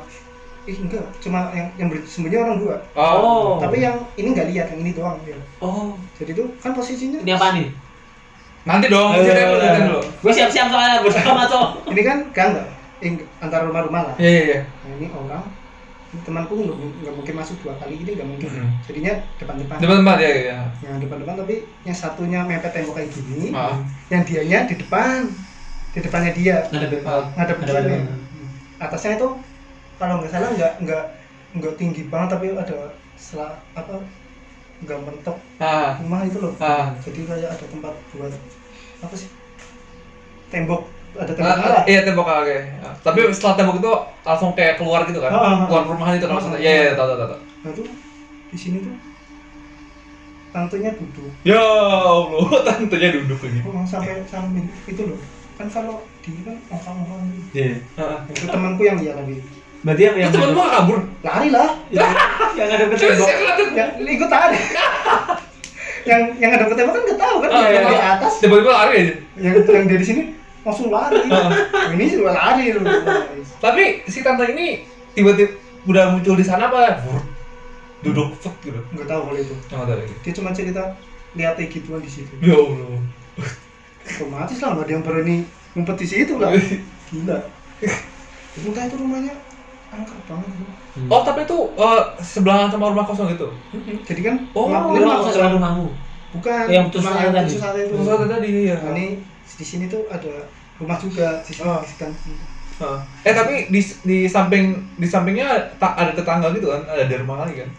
ih 0.65 0.77
enggak 0.78 1.05
cuma 1.19 1.51
yang 1.51 1.69
yang 1.77 1.89
bersembunyi 1.89 2.36
orang 2.36 2.57
dua 2.59 2.77
Oh. 2.93 3.57
tapi 3.59 3.81
yang 3.81 3.97
ini 4.15 4.32
nggak 4.32 4.49
lihat 4.49 4.66
yang 4.69 4.81
ini 4.81 4.93
doang 4.93 5.16
ya. 5.23 5.36
oh 5.59 5.93
jadi 6.15 6.32
tuh 6.32 6.49
kan 6.59 6.73
posisinya 6.73 7.19
ini 7.19 7.31
apa 7.31 7.53
nih 7.53 7.69
Nanti 8.65 8.89
dong, 8.89 9.12
dulu, 9.12 9.28
ceritain 9.28 9.85
dulu. 9.85 10.01
gue 10.01 10.32
siap 10.32 10.49
siap 10.49 10.66
soalnya 10.69 11.05
bersama 11.05 11.45
cowok 11.45 11.85
ini 11.86 12.01
kan 12.01 12.19
gang 12.31 12.51
nggak 12.51 12.69
Ing- 13.03 13.28
antara 13.39 13.62
rumah-rumah 13.65 14.09
lah 14.09 14.15
Iya, 14.16 14.31
iya, 14.31 14.43
iya. 14.47 14.61
nah 14.81 14.91
ini 14.95 15.07
orang 15.11 15.45
temanku 16.16 16.55
nggak 16.57 16.73
nggak 17.03 17.15
mungkin 17.15 17.35
masuk 17.36 17.57
dua 17.61 17.77
kali 17.77 17.99
ini 17.99 18.11
nggak 18.11 18.24
mungkin 18.24 18.49
Hmm. 18.49 18.70
jadinya 18.82 19.12
depan-depan 19.36 19.77
Depan-depan 19.77 20.16
ya, 20.16 20.31
iya. 20.32 20.57
yang 20.81 20.97
depan-depan 20.97 21.35
tapi 21.36 21.55
yang 21.82 21.93
satunya 21.93 22.41
mepet 22.41 22.73
tembok 22.73 22.95
kayak 22.97 23.12
gini 23.12 23.53
Ah. 23.53 23.77
yang 24.09 24.23
dianya 24.23 24.65
di 24.65 24.74
depan 24.74 25.28
di 25.91 26.01
depannya 26.01 26.32
dia 26.32 26.57
ada 26.65 26.86
Ah. 27.05 27.23
ngadep 27.36 27.57
Ada 27.61 27.73
ada. 27.77 27.97
atasnya 28.81 29.12
itu 29.15 29.28
kalau 29.96 30.14
nggak 30.18 30.30
salah 30.30 30.50
nggak 30.52 30.72
nggak 30.82 31.04
nggak 31.54 31.74
tinggi 31.78 32.02
banget 32.08 32.28
tapi 32.34 32.46
ada 32.50 32.78
sela 33.14 33.58
apa 33.72 34.02
nggak 34.82 34.98
mentok 35.00 35.38
Ah, 35.62 35.96
rumah 36.02 36.26
itu 36.26 36.38
loh 36.38 36.52
ah. 36.58 36.92
jadi 37.00 37.20
kayak 37.24 37.50
ada 37.54 37.64
tempat 37.70 37.94
buat 38.10 38.32
apa 39.00 39.14
sih 39.14 39.30
tembok 40.50 40.82
ada 41.14 41.30
tembok 41.30 41.56
ah, 41.62 41.82
iya 41.86 42.00
tembok 42.02 42.26
ah, 42.26 42.42
oke. 42.42 42.58
Ah, 42.82 42.94
Tapi 43.00 43.18
setelah 43.30 43.54
tembok 43.54 43.76
itu 43.78 43.90
langsung 44.26 44.50
kayak 44.52 44.74
keluar 44.76 45.06
gitu 45.06 45.22
kan? 45.22 45.30
Ah, 45.30 45.38
ah, 45.38 45.52
ah. 45.62 45.66
Keluar 45.70 45.82
perumahan 45.86 46.18
itu 46.18 46.26
kan 46.26 46.34
maksudnya. 46.34 46.58
Iya, 46.58 46.72
iya, 46.74 46.92
tahu, 46.98 47.06
tahu, 47.06 47.18
tahu. 47.22 47.40
nah 47.64 47.70
itu 47.70 47.82
di 48.50 48.58
sini 48.58 48.76
tuh 48.82 48.94
tantenya 50.50 50.90
duduk 50.94 51.30
Ya 51.42 51.58
Allah, 51.58 52.46
tantenya 52.66 53.08
duduk 53.14 53.38
lagi. 53.42 53.60
oh, 53.62 53.84
sampai 53.86 54.22
sampai 54.26 54.62
itu 54.86 55.02
loh 55.06 55.18
kan 55.54 55.70
kalau 55.70 56.02
di 56.18 56.34
kan 56.42 56.58
ongkang-ongkang 56.66 57.30
gitu. 57.30 57.46
Iya. 57.54 57.74
Heeh. 57.94 58.18
itu 58.34 58.46
temanku 58.50 58.82
yang 58.82 58.98
dia 58.98 59.14
lagi 59.14 59.38
berarti 59.85 60.02
yang 60.02 60.16
yang 60.16 60.31
temen 60.32 60.51
gua 60.56 60.66
kabur. 60.73 60.98
lari 61.20 61.48
lah 61.52 61.69
yang 62.56 62.69
ada 62.73 62.85
ke 62.89 62.97
tembok 62.97 63.28
yang 63.28 63.51
yang 63.77 63.90
ikut 64.16 64.31
lari 64.32 64.59
yang 66.09 66.23
yang 66.40 66.51
ada 66.56 66.65
ke 66.69 66.74
tembok 66.74 66.94
kan 66.97 67.02
nggak 67.05 67.20
tahu 67.20 67.36
kan 67.44 67.48
yang 67.52 67.65
iya, 67.69 67.81
di 67.85 67.94
iya. 67.94 68.06
atas 68.16 68.32
Tiba-tiba 68.40 68.73
lari 68.73 68.93
aja. 68.97 69.15
yang 69.36 69.55
yang 69.61 69.86
dari 69.89 70.05
sini 70.05 70.23
langsung 70.65 70.89
lari 70.89 71.20
ini 71.94 72.05
juga 72.09 72.32
lari 72.32 72.73
Tapi 73.61 73.82
si 74.09 74.24
tante 74.24 74.44
ini 74.56 74.89
tiba-tiba 75.12 75.52
udah 75.85 76.16
muncul 76.16 76.32
di 76.32 76.44
sana 76.44 76.73
apa? 76.73 77.05
Duduk 78.01 78.36
fuk 78.40 78.56
gitu. 78.65 78.81
nggak 78.97 79.05
tahu 79.05 79.20
kalau 79.28 79.36
itu 79.36 79.52
Nggak 79.69 79.85
tahu 79.85 79.97
lagi. 80.01 80.15
dia 80.24 80.32
cuma 80.32 80.51
cerita 80.56 80.82
lihat 81.36 81.61
kayak 81.61 81.70
gituan 81.77 82.01
di 82.01 82.09
situ 82.09 82.32
Ya 82.40 82.56
Allah. 82.56 83.01
otomatis 84.05 84.59
lah 84.65 84.69
nggak 84.77 84.85
ada 84.89 84.93
yang 84.97 85.05
berani 85.05 85.36
ngumpet 85.77 85.97
di 86.01 86.06
situ 86.09 86.36
lah 86.40 86.52
gila 87.12 87.39
entah 88.55 88.85
itu 88.86 88.97
rumahnya 88.97 89.35
banget 89.96 90.48
itu. 90.50 90.64
Oh, 91.06 91.20
tapi 91.22 91.40
itu 91.42 91.58
eh, 91.74 92.02
sebelahan 92.18 92.68
sama 92.68 92.90
rumah 92.90 93.04
kosong 93.04 93.30
gitu. 93.30 93.48
jadi 94.02 94.20
kan 94.22 94.34
Oh, 94.52 94.66
rumah- 94.66 95.22
kosong 95.22 95.54
rumahmu 95.54 95.88
bukan 96.34 96.66
Yang 96.66 96.84
putus 96.90 97.00
rumah 97.00 97.14
tadi. 97.24 97.46
putus 97.46 97.62
asa 97.62 97.78
itu 97.78 97.94
Terus 97.94 98.08
ada 98.10 98.26
tadi 98.28 98.48
ya. 98.66 98.76
Nah, 98.76 98.90
ini 98.92 99.06
di 99.46 99.64
sini 99.64 99.84
tuh 99.86 100.02
ada 100.08 100.32
rumah 100.76 100.98
juga 100.98 101.38
di 101.40 101.52
sini 101.52 101.62
Oh. 101.64 101.78
kan 101.78 102.10
Heeh. 102.74 102.98
Eh 103.22 103.30
tapi 103.32 103.54
di 103.70 103.78
di 104.02 104.18
samping 104.26 104.64
di 104.92 105.06
sampingnya 105.06 105.46
ta- 105.78 105.94
ada 105.94 106.10
tetangga 106.10 106.50
gitu 106.50 106.66
kan, 106.68 106.82
ada 106.84 107.06
di 107.06 107.14
rumah 107.14 107.46
lagi 107.46 107.62
kan. 107.62 107.70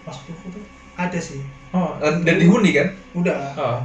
pas 0.00 0.16
buku 0.18 0.48
tuh 0.50 0.64
ada 0.94 1.16
sih 1.16 1.40
Oh, 1.70 1.96
dan, 1.96 2.20
dan 2.22 2.36
dihuni 2.36 2.72
kan? 2.72 2.88
udah 3.14 3.36
Oh. 3.54 3.80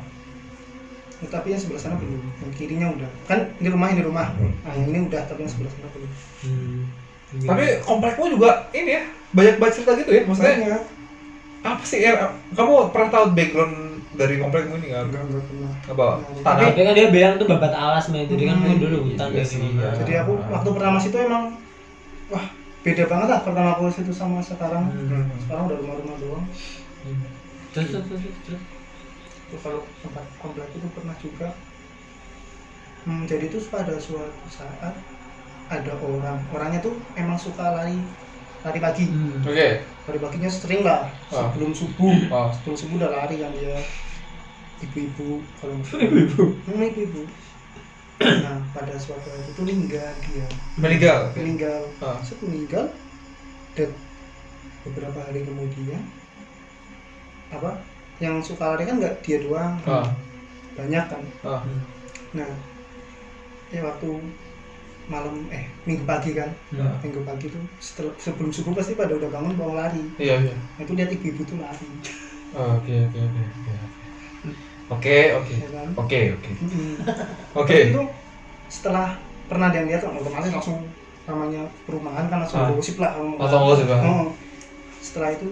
tapi 1.26 1.52
yang 1.52 1.60
sebelah 1.60 1.80
sana 1.82 1.96
belum 1.96 2.24
yang 2.40 2.52
kirinya 2.54 2.88
udah 2.90 3.10
kan 3.24 3.40
ini 3.56 3.68
rumah 3.68 3.88
ini 3.88 4.00
rumah 4.00 4.28
nah 4.62 4.72
yang 4.74 4.88
ini 4.88 5.00
udah 5.02 5.20
tapi 5.22 5.44
yang 5.44 5.52
sebelah 5.52 5.68
sana 5.70 5.88
belum 5.90 6.12
hmm. 6.44 6.80
Tapi 7.30 7.64
komplekmu 7.82 8.26
juga 8.34 8.50
ini 8.72 8.92
ya, 8.92 9.04
banyak 9.30 9.56
banget 9.58 9.74
cerita 9.78 9.92
gitu 9.96 10.10
ya. 10.10 10.24
Maksudnya 10.26 10.56
Banyak. 10.58 10.82
apa 11.62 11.84
sih 11.84 12.00
ya? 12.00 12.14
Kamu 12.56 12.90
pernah 12.90 13.10
tahu 13.10 13.26
background 13.32 13.76
dari 14.12 14.36
komplekmu 14.36 14.74
ini 14.78 14.86
nggak? 14.90 15.04
enggak 15.06 15.24
enggak 15.24 15.44
pernah 15.46 15.72
Apa? 15.86 16.06
Nah, 16.18 16.42
Tanah. 16.42 16.68
tapi 16.68 16.82
kan 16.82 16.94
dia 16.94 17.08
bilang 17.08 17.34
tuh 17.36 17.46
babat 17.46 17.70
alas 17.72 18.06
men 18.10 18.26
jadi 18.26 18.44
kan 18.50 18.58
Hmm, 18.60 18.80
dulu 18.80 18.98
hutan 19.06 19.28
iya 19.30 19.38
dari 19.38 19.46
sih, 19.46 19.62
iya. 19.62 19.90
jadi 19.94 20.14
aku 20.24 20.32
waktu 20.50 20.70
pertama 20.72 20.98
situ 20.98 21.18
emang 21.18 21.44
wah 22.28 22.46
beda 22.80 23.04
banget 23.06 23.28
lah 23.28 23.40
pertama 23.44 23.70
aku 23.76 23.84
situ 23.92 24.10
sama 24.10 24.40
sekarang 24.42 24.90
Hmm. 24.90 25.30
sekarang 25.38 25.64
udah 25.68 25.78
rumah-rumah 25.78 26.18
doang 26.18 26.46
Hmm. 27.06 27.22
terus 27.70 27.88
terus 27.94 28.06
terus 28.10 28.24
terus 28.44 28.62
Terus 29.50 29.62
kalau 29.62 29.82
tempat 30.00 30.26
komplek 30.38 30.70
itu 30.72 30.88
pernah 30.90 31.16
juga 31.18 31.48
hmm, 33.04 33.24
jadi 33.26 33.44
itu 33.46 33.58
pada 33.68 33.94
suatu 33.96 34.46
saat 34.48 34.94
ada 35.70 35.94
orang 35.96 36.42
orangnya 36.50 36.82
tuh 36.82 36.98
emang 37.14 37.38
suka 37.38 37.62
lari 37.72 37.98
lari 38.60 38.80
pagi 38.80 39.06
Hmm. 39.06 39.40
Oke. 39.40 39.70
lari 40.04 40.20
paginya 40.20 40.50
sering 40.50 40.82
lah 40.82 41.06
Ah. 41.30 41.48
sebelum 41.48 41.72
subuh 41.72 42.16
Oh. 42.28 42.50
sebelum 42.52 42.76
subuh 42.76 42.96
udah 42.98 43.12
lari 43.14 43.38
kan 43.38 43.54
dia 43.54 43.78
ibu-ibu 44.80 45.40
kalau 45.56 45.78
ibu-ibu 46.04 46.44
hmm, 46.60 46.82
ibu-ibu 46.84 47.22
nah 48.20 48.60
pada 48.72 48.94
suatu 48.96 49.24
hari 49.26 49.48
itu 49.48 49.62
meninggal 49.62 50.12
dia 50.26 50.48
Meninggal. 50.76 51.20
meninggal 51.34 51.82
Ah. 52.00 52.20
Set 52.20 52.36
meninggal 52.42 52.92
dan 53.74 53.90
beberapa 54.82 55.20
hari 55.22 55.44
kemudian 55.44 56.02
apa 57.50 57.80
yang 58.18 58.42
suka 58.42 58.66
lari 58.68 58.84
kan 58.84 58.98
nggak 58.98 59.22
dia 59.22 59.40
doang 59.40 59.78
Ah. 59.84 60.10
banyak 60.74 61.06
kan 61.06 61.24
Ah. 61.42 61.62
nah 62.34 62.52
ya 63.70 63.84
waktu 63.84 64.10
malam 65.10 65.50
eh 65.50 65.66
minggu 65.84 66.06
pagi 66.06 66.32
kan 66.32 66.50
Ah. 66.72 66.96
minggu 67.02 67.22
pagi 67.24 67.50
tuh 67.50 67.60
setelah 67.80 68.14
sebelum 68.16 68.50
subuh 68.50 68.72
pasti 68.72 68.94
pada 68.94 69.12
udah 69.12 69.28
bangun 69.28 69.54
mau 69.54 69.74
lari 69.74 70.06
Iya 70.16 70.36
iya. 70.40 70.54
nah, 70.54 70.80
itu 70.80 70.94
lihat 70.94 71.10
ibu-ibu 71.12 71.42
tuh 71.44 71.58
lari 71.58 71.88
Oh, 72.50 72.78
Oke 72.78 72.94
oke 73.04 73.20
oke. 73.20 73.42
oke. 73.46 73.74
Oke, 74.90 75.18
oke. 75.36 75.54
kan 75.70 75.90
Oke, 75.96 76.20
oke. 76.34 76.52
Mm-mm. 76.60 76.94
Oke. 77.54 77.78
Itu 77.90 78.02
setelah 78.68 79.22
pernah 79.46 79.70
ada 79.70 79.78
yang 79.78 79.88
lihat 79.88 80.02
otomatis 80.02 80.50
langsung 80.50 80.82
namanya 81.26 81.62
perumahan 81.86 82.26
kan 82.26 82.42
langsung 82.42 82.58
Ah. 82.60 82.70
gosip 82.72 82.98
lah 82.98 83.14
oh, 83.16 83.38
Langsung 83.38 83.62
gosip, 83.68 83.86
ah. 83.88 84.02
oh. 84.02 84.28
setelah 84.98 85.30
itu 85.32 85.46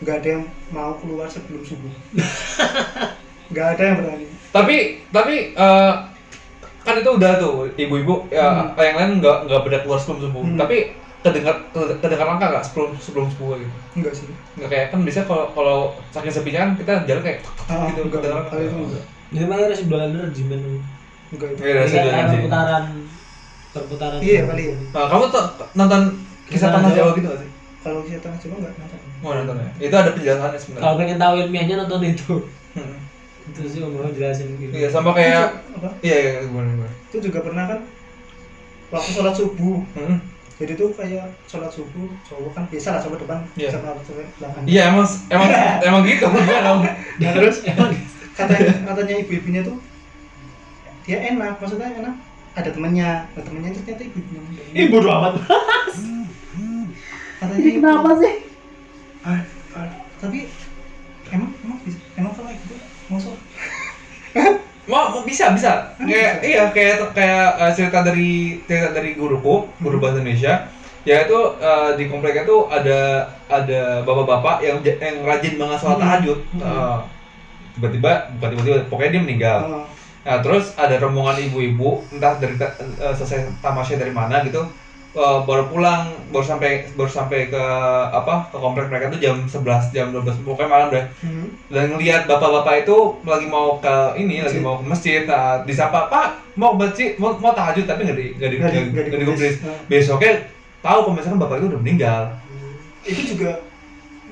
nggak 0.00 0.16
ada 0.18 0.28
yang 0.30 0.44
mau 0.68 0.96
keluar 0.96 1.28
sebelum 1.28 1.60
subuh 1.62 1.92
nggak 3.52 3.66
ada 3.70 3.82
yang 3.84 3.96
berani 4.00 4.26
Tapi 4.50 4.76
tapi 5.08 5.34
eh, 5.52 5.92
kan 6.82 6.94
itu 6.96 7.10
udah 7.10 7.30
tuh 7.36 7.52
ibu-ibu 7.74 8.26
ya 8.28 8.42
Hmm. 8.44 8.74
yang 8.76 8.96
lain 8.96 9.10
nggak 9.18 9.36
nggak 9.44 9.60
pada 9.60 9.78
keluar 9.80 9.96
sebelum 9.96 10.18
subuh. 10.20 10.42
Hmm. 10.42 10.56
Tapi 10.56 10.76
kedengar 11.20 11.54
kedengar 11.96 12.26
langkah 12.28 12.48
nggak 12.50 12.64
sebelum 12.64 12.90
sebelum 12.98 13.26
subuh 13.28 13.54
gitu. 13.54 13.70
enggak 13.94 14.12
sih 14.12 14.26
Nggak 14.54 14.68
kayak 14.68 14.86
kan 14.90 14.98
biasanya 15.00 15.26
kalau 15.26 15.44
kalau 15.52 15.76
saking 16.10 16.32
sepinya 16.32 16.58
kan 16.60 16.70
kita 16.74 16.92
jalan 17.04 17.22
kayak 17.22 17.38
Ah, 17.64 17.86
gitu 17.86 18.00
enggak. 18.02 18.20
kedengaran. 18.20 18.44
Kalau 18.46 18.62
itu 18.62 18.76
enggak. 18.76 19.04
Jadi 19.30 19.44
mana 19.46 19.60
ada 19.62 19.74
sebelah 19.74 20.04
energi 20.06 20.42
men. 20.42 20.62
enggak 21.30 21.48
itu 21.48 21.60
Iya, 21.62 21.72
energi. 21.80 22.36
perputaran 22.36 22.84
perputaran. 23.70 24.18
iya 24.20 24.40
kali 24.44 24.62
ya 24.66 24.74
Nah, 24.90 25.06
kamu 25.08 25.24
tuh 25.28 25.44
nonton 25.72 26.00
kisah 26.44 26.52
Kisah 26.52 26.68
tanah 26.70 26.90
Jawa. 26.90 26.96
Jawa 26.98 27.10
gitu 27.14 27.26
nggak 27.26 27.40
sih? 27.40 27.50
kalau 27.80 28.00
kita 28.02 28.18
tanah 28.20 28.38
Jawa 28.38 28.54
enggak 28.58 28.72
nonton 28.76 28.98
Mau 29.22 29.32
nonton 29.32 29.54
ya? 29.56 29.68
Itu 29.80 29.94
ada 29.94 30.10
penjelasannya 30.10 30.50
Kalau 30.50 30.58
sebenarnya. 30.60 30.98
pengen 30.98 31.16
tahu 31.16 31.34
ilmiahnya 31.38 31.74
nonton 31.78 32.00
itu. 32.04 32.32
Itu 33.42 33.60
sih 33.64 33.80
om 33.80 33.90
jelasin 34.08 34.54
gitu. 34.54 34.70
Iya, 34.70 34.88
sama 34.88 35.10
kayak 35.12 35.66
apa 35.72 35.88
iya 36.00 36.16
iya 36.16 36.30
gimana 36.42 36.68
gimana. 36.70 36.92
itu 37.08 37.16
juga 37.20 37.38
pernah 37.40 37.64
kan 37.66 37.80
waktu 38.88 39.10
sholat 39.10 39.34
subuh 39.34 39.82
Hmm. 39.92 40.18
jadi 40.56 40.72
tuh 40.74 40.94
kayak 40.94 41.26
sholat 41.44 41.68
subuh 41.68 42.06
cowok 42.22 42.50
kan 42.52 42.64
biasa 42.66 42.88
lah 42.90 43.00
cowok 43.00 43.18
depan 43.20 43.38
Iya. 43.52 43.68
sama 43.70 43.98
cewek 44.00 44.26
belakang 44.36 44.62
Iya 44.64 44.82
emang 44.88 45.04
emang 45.28 45.48
emang 45.88 46.00
gitu 46.04 46.24
gimana 46.24 46.60
dong? 46.62 46.80
nah 47.18 47.30
terus 47.32 47.56
katanya 48.32 48.72
katanya 48.84 49.14
ibu-ibunya 49.18 49.60
tuh 49.62 49.76
dia 51.02 51.18
enak 51.26 51.58
maksudnya 51.58 51.88
enak 51.92 52.14
ada 52.52 52.70
temennya 52.70 53.08
ada 53.28 53.42
temennya 53.42 53.70
ternyata 53.74 54.02
ibu-ibunya 54.04 54.62
Ih 54.72 54.86
bodo 54.88 55.08
amat. 55.10 55.32
katanya 57.36 57.58
Ini 57.58 57.70
kenapa 57.74 58.10
sih? 58.16 58.34
Ah, 59.22 59.40
ah, 59.74 59.88
tapi 60.16 60.46
emang 61.28 61.50
emang 61.58 61.78
bisa 61.82 61.98
emang 62.14 62.32
kalau 62.32 62.50
gitu 62.50 62.74
masuk 63.12 63.36
Mau, 64.82 65.14
mau 65.14 65.22
bisa 65.22 65.54
bisa. 65.54 65.94
Kayak 65.94 66.42
iya 66.42 66.62
kayak 66.74 67.14
kayak 67.14 67.48
eh, 67.54 67.72
cerita 67.78 68.02
dari 68.02 68.58
cerita 68.66 68.90
dari 68.90 69.14
guruku, 69.14 69.70
guru 69.78 70.02
bahasa 70.02 70.18
Indonesia. 70.18 70.66
Ya 71.06 71.22
itu 71.22 71.38
eh, 71.62 71.90
di 71.94 72.10
kompleknya 72.10 72.42
tuh 72.42 72.66
ada 72.66 73.30
ada 73.46 74.02
bapak-bapak 74.02 74.58
yang 74.58 74.82
yang 74.82 75.22
rajin 75.22 75.54
banget 75.54 75.78
sholat 75.78 75.96
Hmm. 75.96 76.02
tahajud. 76.02 76.38
Hmm. 76.58 76.62
Eh, 76.66 76.98
tiba-tiba 77.78 78.10
bukan 78.36 78.48
tiba-tiba 78.58 78.76
pokoknya 78.90 79.10
dia 79.14 79.22
meninggal. 79.22 79.58
Oh, 79.70 79.86
Nah, 80.22 80.38
terus 80.38 80.70
ada 80.78 81.02
rombongan 81.02 81.34
ibu-ibu, 81.50 82.06
entah 82.14 82.38
dari 82.38 82.54
eh, 82.54 83.14
selesai 83.14 83.58
tamasya 83.58 83.98
dari 83.98 84.14
mana 84.14 84.42
gitu, 84.46 84.62
eh, 85.12 85.38
baru 85.42 85.64
pulang, 85.66 86.02
baru 86.28 86.40
sampai 86.42 86.70
baru 86.90 87.06
sampai 87.06 87.46
ke 87.46 87.64
apa 88.10 88.48
ke 88.48 88.56
komplek 88.56 88.88
mereka 88.88 89.08
tuh 89.08 89.18
jam 89.18 89.36
11 89.40 89.60
jam 89.90 90.08
12 90.10 90.40
pokoknya 90.42 90.66
malam 90.66 90.88
deh. 90.88 91.04
hmm. 91.20 91.46
Dan 91.68 91.84
ngelihat 91.90 92.24
bapak-bapak 92.24 92.82
itu 92.82 92.96
lagi 93.22 93.46
mau 93.46 93.76
ke 93.76 93.94
ini, 94.16 94.40
lagi 94.40 94.56
Masjid. 94.56 94.62
mau 94.62 94.74
ke 94.76 94.84
masjid, 94.84 95.20
nah, 95.22 95.60
disapa 95.62 96.08
Pak 96.08 96.26
mau 96.54 96.72
masjid, 96.72 97.12
mau, 97.16 97.32
mau 97.34 97.52
tahajud 97.52 97.84
tapi 97.84 98.04
nggak 98.04 98.16
di 98.16 98.26
nggak 98.34 98.50
di 98.50 98.56
Nggak 98.56 99.04
di- 99.04 99.12
digubris. 99.16 99.56
Nah. 99.60 99.76
Besoknya 99.86 100.32
tahu 100.80 100.98
kalau 101.02 101.14
misalkan 101.14 101.38
bapak 101.38 101.56
itu 101.58 101.66
udah 101.68 101.80
meninggal. 101.80 102.22
itu 103.02 103.34
juga 103.34 103.58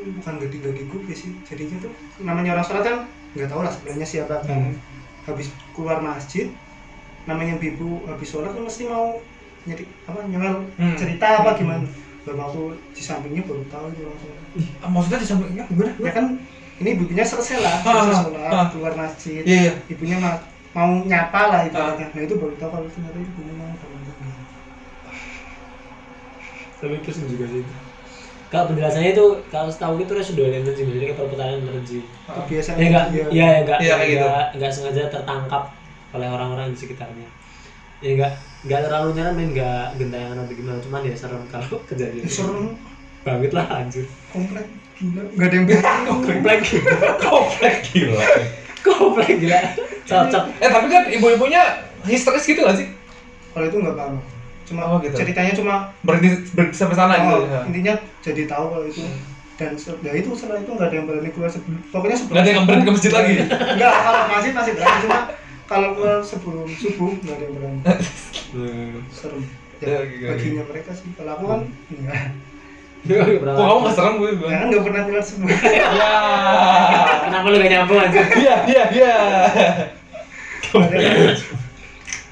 bukan 0.00 0.38
gak 0.38 0.48
di 0.48 0.58
gak 0.62 1.12
sih 1.12 1.34
jadinya 1.44 1.76
tuh 1.82 1.92
namanya 2.20 2.54
orang 2.54 2.64
sholat 2.64 2.82
kan 2.82 2.96
nggak 3.34 3.46
tahu 3.46 3.60
lah 3.60 3.68
sebenarnya 3.68 4.06
siapa 4.06 4.40
kan 4.40 4.48
Hmm. 4.48 4.74
habis 5.22 5.50
keluar 5.74 6.00
masjid 6.00 6.48
namanya 7.26 7.58
bibu 7.58 8.06
habis 8.06 8.30
sholat 8.30 8.50
kan 8.50 8.62
mesti 8.62 8.86
mau 8.86 9.18
nyeri 9.68 9.84
apa 10.08 10.18
nyengal 10.30 10.54
Hmm. 10.80 10.96
cerita 10.96 11.26
apa 11.40 11.50
gimana 11.58 11.84
baru 12.24 12.36
waktu 12.44 12.60
di 12.96 13.02
sampingnya 13.02 13.42
baru 13.48 13.62
tahu 13.72 13.86
itu 13.92 14.02
langsung 14.04 14.32
Maksudnya 14.80 15.18
di 15.20 15.28
sampingnya 15.28 15.64
gimana? 15.68 15.90
ya 16.00 16.10
kan 16.16 16.24
ini 16.80 16.88
ibunya 16.96 17.24
selesai 17.24 17.56
lah 17.60 17.76
Ah, 17.84 18.00
selesai 18.00 18.12
ah, 18.12 18.20
sholat 18.24 18.52
ah. 18.56 18.66
keluar 18.72 18.92
masjid 18.96 19.42
Iya 19.44 19.56
iya. 19.68 19.72
ibunya 19.92 20.16
ma- 20.16 20.40
mau 20.76 20.90
nyapa 21.04 21.40
lah 21.52 21.60
Ah. 21.60 21.68
ibaratnya 21.68 22.06
nah 22.16 22.22
itu 22.24 22.34
baru 22.40 22.54
tahu 22.56 22.68
kalau 22.72 22.86
ternyata 22.88 23.18
ibunya 23.20 23.52
mau 23.56 23.68
Tapi 26.80 26.96
terus 27.04 27.20
juga 27.28 27.44
sih. 27.44 27.60
Kalau 28.50 28.64
penjelasannya 28.66 29.14
itu 29.14 29.24
kalau 29.52 29.68
setahu 29.70 29.94
itu 30.02 30.10
sudah 30.26 30.48
energi 30.50 30.82
jadi 30.82 31.12
kayak 31.12 31.18
perputaran 31.20 31.60
energi. 31.60 32.00
kebiasaan 32.26 32.74
Ya 32.80 32.86
enggak, 32.88 33.04
iya 33.12 33.24
ya 33.30 33.46
enggak, 33.62 33.78
Iya, 33.78 33.92
kayak 33.94 34.08
gitu. 34.08 34.18
enggak, 34.26 34.44
enggak 34.56 34.70
sengaja 34.74 35.02
tertangkap 35.12 35.62
oleh 36.16 36.28
orang-orang 36.32 36.66
di 36.72 36.78
sekitarnya. 36.80 37.28
Ya 38.00 38.08
enggak, 38.16 38.32
enggak 38.60 38.80
terlalu 38.82 39.08
nyeremin, 39.12 39.48
enggak 39.50 39.84
gentayangan 39.96 40.36
atau 40.38 40.54
gimana, 40.54 40.78
cuman 40.80 41.00
ya 41.02 41.14
serem 41.14 41.42
kalau 41.48 41.76
kejadian. 41.88 42.24
serem 42.26 42.76
banget 43.20 43.52
lah 43.52 43.66
anjir. 43.74 44.04
komplek 44.30 44.64
gila 44.96 45.22
nggak 45.30 45.46
ada 45.46 45.54
yang 45.54 45.66
berani 45.68 46.00
Komplek 46.06 46.58
gila. 46.62 46.96
Komplek 47.18 47.74
gila. 47.88 48.24
Komplek 48.86 49.32
gila. 49.38 49.58
Cocok. 50.02 50.44
Eh 50.58 50.68
tapi 50.68 50.86
kan 50.88 51.02
ibu-ibunya 51.06 51.62
histeris 52.02 52.44
gitu 52.44 52.60
gak 52.60 52.76
sih? 52.76 52.88
kalau 53.50 53.66
itu 53.66 53.76
nggak 53.76 53.92
paham 53.92 54.14
cuma 54.62 54.82
Oh, 54.86 54.96
gitu. 55.00 55.10
ceritanya 55.12 55.50
cuma 55.50 55.74
Berhenti 56.00 56.30
berhenti 56.54 56.78
sampai 56.78 56.94
sana 56.94 57.18
oh, 57.18 57.18
gitu. 57.18 57.36
ya. 57.44 57.60
intinya 57.66 57.94
jadi 58.22 58.42
tahu 58.46 58.64
kalau 58.70 58.84
itu 58.86 59.02
dan 59.58 59.74
ya 60.00 60.12
itu 60.14 60.30
setelah 60.32 60.62
itu 60.62 60.70
nggak 60.70 60.86
ada 60.86 60.94
yang 60.94 61.06
berani 61.10 61.28
keluar 61.28 61.50
sebelum 61.50 61.82
pokoknya 61.90 62.14
sebelum 62.14 62.32
Nggak 62.32 62.44
ada 62.46 62.52
yang 62.54 62.64
berani 62.64 62.82
ke 62.82 62.92
masjid 62.94 63.10
lagi. 63.10 63.32
nggak 63.50 63.92
kalau 63.98 64.22
masjid 64.30 64.52
masih 64.54 64.72
berani 64.72 64.98
cuma 65.02 65.18
kalau 65.70 65.94
keluar 65.94 66.18
sebelum 66.20 66.66
subuh 66.68 67.14
nggak 67.16 67.30
ada 67.32 67.44
yang 67.44 67.54
berani 67.54 67.78
serem 69.08 69.42
Ya, 69.80 69.96
ya, 70.04 70.28
baginya 70.28 70.62
mereka 70.66 70.92
sih 70.92 71.08
kalau 71.14 71.32
aku 71.32 71.44
kan 71.46 71.60
enggak 71.88 72.36
Kok 73.00 73.56
kamu 73.56 73.78
nggak 73.80 73.94
serem 73.94 74.14
gue 74.14 74.28
ya 74.28 74.36
bilang? 74.36 74.52
kan 74.52 74.66
nggak 74.68 74.84
pernah 74.84 75.02
keluar 75.06 75.24
subuh 75.24 75.48
Ya. 75.48 76.10
Kenapa 77.22 77.46
lu 77.46 77.56
gak 77.56 77.70
nyambung 77.70 77.96
anjir? 77.98 78.24
Iya 78.34 78.54
iya 78.66 78.84
iya. 78.90 79.14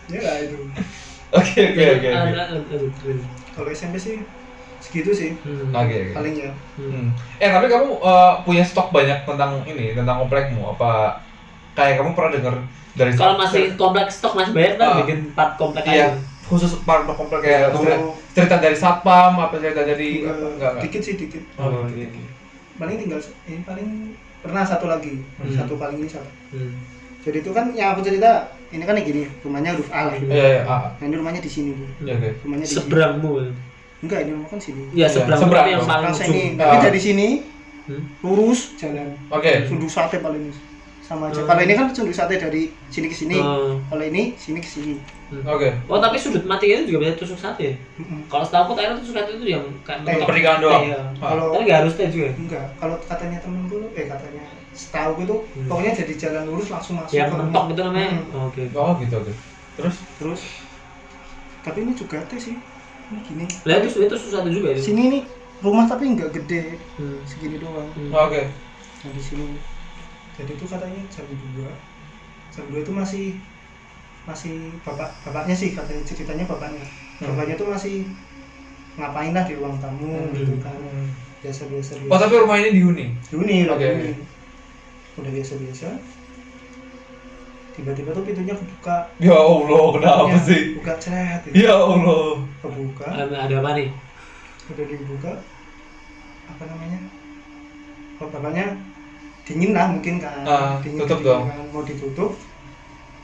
ya 0.09 0.21
lah 0.21 0.37
itu 0.39 0.57
Oke 1.29 1.61
oke 1.61 1.85
oke. 1.95 2.09
Kalau 3.53 3.69
SMP 3.69 3.97
sih 3.97 4.17
segitu 4.79 5.11
sih 5.11 5.31
Hmm. 5.41 5.69
Oke 5.71 5.97
oke. 6.03 6.13
paling 6.13 6.35
ya 6.39 6.51
Hmm. 6.77 7.13
Eh 7.37 7.49
tapi 7.49 7.67
kamu 7.67 7.89
eh, 7.99 8.33
punya 8.43 8.63
stok 8.63 8.89
banyak 8.89 9.25
tentang 9.25 9.61
ini 9.65 9.93
tentang 9.93 10.21
komplekmu 10.21 10.69
apa 10.71 11.21
kayak 11.79 11.95
kamu 11.97 12.11
pernah 12.13 12.31
dengar 12.35 12.55
dari 12.93 13.11
Kalau 13.15 13.35
masih 13.37 13.63
komplek 13.73 14.07
stok 14.09 14.35
masih 14.35 14.51
banyak 14.51 14.75
kan 14.75 14.83
Ah. 14.85 14.97
bikin 15.01 15.19
4 15.31 15.51
komplek 15.55 15.85
iya 15.87 16.07
aja. 16.09 16.19
khusus 16.45 16.73
part 16.83 17.07
komplek 17.07 17.41
kayak 17.41 17.61
Kalau- 17.69 17.79
cerita, 17.79 17.97
cerita 18.35 18.57
dari 18.59 18.75
satpam 18.75 19.33
apa 19.39 19.55
cerita 19.57 19.83
dari 19.83 20.09
Enggak, 20.19 20.33
apa 20.33 20.47
enggak 20.49 20.71
enggak. 20.71 20.83
dikit 20.83 21.01
sih 21.01 21.15
dikit 21.15 21.43
Oh, 21.55 21.87
gitu. 21.87 22.19
paling 22.75 22.97
tinggal 22.97 23.21
ini 23.45 23.61
paling 23.63 23.89
pernah 24.39 24.63
satu 24.63 24.87
lagi 24.87 25.23
Hmm. 25.37 25.53
satu 25.53 25.75
paling 25.75 25.97
ini 25.97 26.09
satu 26.09 26.31
Hmm. 26.51 26.73
jadi 27.21 27.39
itu 27.39 27.51
kan 27.53 27.67
yang 27.73 27.93
aku 27.93 28.03
cerita 28.03 28.31
ini 28.69 28.83
kan 28.83 28.95
kayak 28.95 29.07
gini 29.07 29.23
rumahnya 29.41 29.71
huruf 29.73 29.89
A 29.89 30.01
lah 30.05 30.15
ini. 30.15 30.27
Iya 30.27 30.47
iya 30.51 30.63
ah. 30.65 30.91
nah 30.93 31.05
ini 31.05 31.15
rumahnya 31.15 31.39
di 31.39 31.49
sini 31.49 31.71
bu 31.71 31.85
Iya 32.01 32.15
oke. 32.17 32.31
rumahnya 32.43 32.65
di 32.65 32.75
Seberangmu. 32.75 33.31
enggak 33.99 34.19
ini 34.21 34.31
rumah 34.33 34.49
kan 34.49 34.59
sini 34.59 34.83
Iya, 34.93 35.07
seberang, 35.07 35.41
seberang 35.41 35.67
yang 35.69 35.83
paling 35.83 36.11
ujung. 36.11 36.29
ini 36.29 36.43
Ah. 36.55 36.59
tapi 36.65 36.77
dari 36.83 37.01
sini 37.01 37.29
Hmm. 37.85 38.03
lurus 38.21 38.77
jalan 38.77 39.17
Oke. 39.29 39.65
sunduk 39.65 39.89
sate 39.89 40.19
paling 40.19 40.43
ini 40.43 40.53
sama 41.09 41.25
aja 41.27 41.41
Hmm. 41.41 41.49
kalau 41.49 41.63
ini 41.63 41.73
kan 41.73 41.87
sunduk 41.89 42.13
sate 42.13 42.37
dari 42.37 42.63
sini 42.87 43.09
ke 43.09 43.17
sini 43.17 43.39
Oh. 43.39 43.81
kalau 43.83 44.05
ini 44.05 44.37
sini 44.37 44.61
ke 44.61 44.69
sini 44.69 44.97
Oke. 45.45 45.69
Oh, 45.85 45.97
tapi 45.99 46.17
sudut 46.17 46.41
mati 46.43 46.67
itu 46.67 46.89
juga 46.89 47.05
bisa 47.05 47.13
tusuk 47.15 47.37
sate. 47.37 47.77
Mm-mm. 47.97 48.25
Kalau 48.27 48.41
setahu 48.43 48.65
aku 48.65 48.73
tayang 48.75 48.97
tusuk 48.97 49.13
sate 49.13 49.29
itu 49.31 49.45
yang 49.47 49.61
kayak 49.83 50.01
mentok. 50.01 50.25
pernikahan 50.25 50.57
doang. 50.59 50.83
Iya. 50.83 51.01
Ah. 51.15 51.29
kalau 51.29 51.45
Tapi 51.51 51.63
nggak 51.65 51.79
harus 51.79 51.93
teh 51.95 52.09
juga. 52.09 52.29
enggak 52.35 52.65
kalau 52.75 52.97
katanya 53.03 53.37
temenku 53.39 53.77
eh 53.93 54.07
katanya 54.07 54.45
setahu 54.73 55.13
itu 55.19 55.37
Hmm. 55.37 55.69
pokoknya 55.69 55.93
jadi 55.95 56.13
jalan 56.19 56.43
lurus 56.47 56.69
langsung 56.71 56.95
masuk 56.97 57.13
Yang 57.15 57.29
ke 57.29 57.33
rumah. 57.35 57.45
mentok 57.45 57.65
itu 57.67 57.83
namanya. 57.83 58.09
Hmm. 58.11 58.33
Oh, 58.33 58.45
Oke. 58.47 58.63
Oh 58.75 58.91
gitu 58.97 59.15
oke. 59.19 59.33
Terus 59.77 59.97
terus 60.17 60.43
tapi 61.61 61.79
ini 61.79 61.93
juga 61.95 62.19
teh 62.25 62.41
sih 62.41 62.57
ini 63.07 63.19
gini 63.23 63.45
Lah 63.65 63.75
itu 63.79 63.89
itu 63.99 64.09
tusuk 64.09 64.31
sate 64.31 64.49
juga 64.49 64.69
itu. 64.71 64.81
sini 64.83 65.03
nih 65.11 65.23
rumah 65.61 65.85
tapi 65.85 66.09
nggak 66.09 66.31
gede 66.35 66.81
Hmm. 66.97 67.21
segini 67.23 67.57
doang 67.57 67.85
Hmm. 67.93 68.11
oh, 68.11 68.25
oke. 68.27 68.43
nah 68.99 69.11
di 69.11 69.21
sini 69.21 69.45
jadi 70.39 70.51
itu 70.51 70.65
katanya 70.65 71.03
jam 71.11 71.27
2 71.27 71.67
jam 72.49 72.65
2 72.71 72.79
itu 72.79 72.93
masih 72.95 73.27
masih 74.25 74.55
bapak 74.81 75.11
bapaknya 75.23 75.53
sih 75.53 75.73
katanya 75.73 76.03
ceritanya 76.05 76.45
bapaknya 76.47 76.87
Hmm. 77.19 77.35
bapaknya 77.35 77.55
tuh 77.57 77.67
masih 77.67 78.07
ngapain 78.95 79.35
lah 79.35 79.43
di 79.43 79.55
ruang 79.55 79.75
tamu 79.79 80.15
Hmm. 80.15 80.31
gitu 80.33 80.55
kan 80.61 80.79
biasa 81.39 81.67
biasa 81.67 81.93
biasa 81.97 82.11
Oh 82.11 82.19
tapi 82.19 82.35
rumah 82.37 82.57
ini 82.57 82.71
dihuni. 82.73 83.07
Duni 83.27 83.63
lah 83.65 83.75
Oke. 83.75 83.87
Duni. 83.89 84.13
udah 85.17 85.31
biasa 85.33 85.53
biasa 85.57 85.89
tiba-tiba 87.75 88.11
tuh 88.11 88.23
pintunya 88.23 88.55
kebuka 88.55 88.97
Ya 89.19 89.35
Allah 89.35 89.85
kenapa 89.95 90.23
Ya, 90.29 90.39
sih? 90.41 90.63
buka 90.75 90.95
ceret 90.99 91.41
gitu. 91.47 91.55
Ya 91.59 91.75
Allah. 91.75 92.43
kebuka 92.59 93.07
Ada 93.07 93.37
ada 93.47 93.55
apa 93.57 93.71
nih? 93.75 93.89
udah 94.69 94.85
dibuka 94.85 95.33
apa 96.47 96.63
namanya 96.65 97.01
oh, 98.19 98.29
bapaknya 98.29 98.67
dingin 99.49 99.73
lah 99.73 99.87
mungkin 99.89 100.21
kan 100.21 100.45
Ah, 100.45 100.77
dingin 100.85 101.01
tutup 101.01 101.19
kedinginan, 101.19 101.41
dong. 101.41 101.45
kan, 101.49 101.67
mau 101.73 101.83
ditutup 101.83 102.31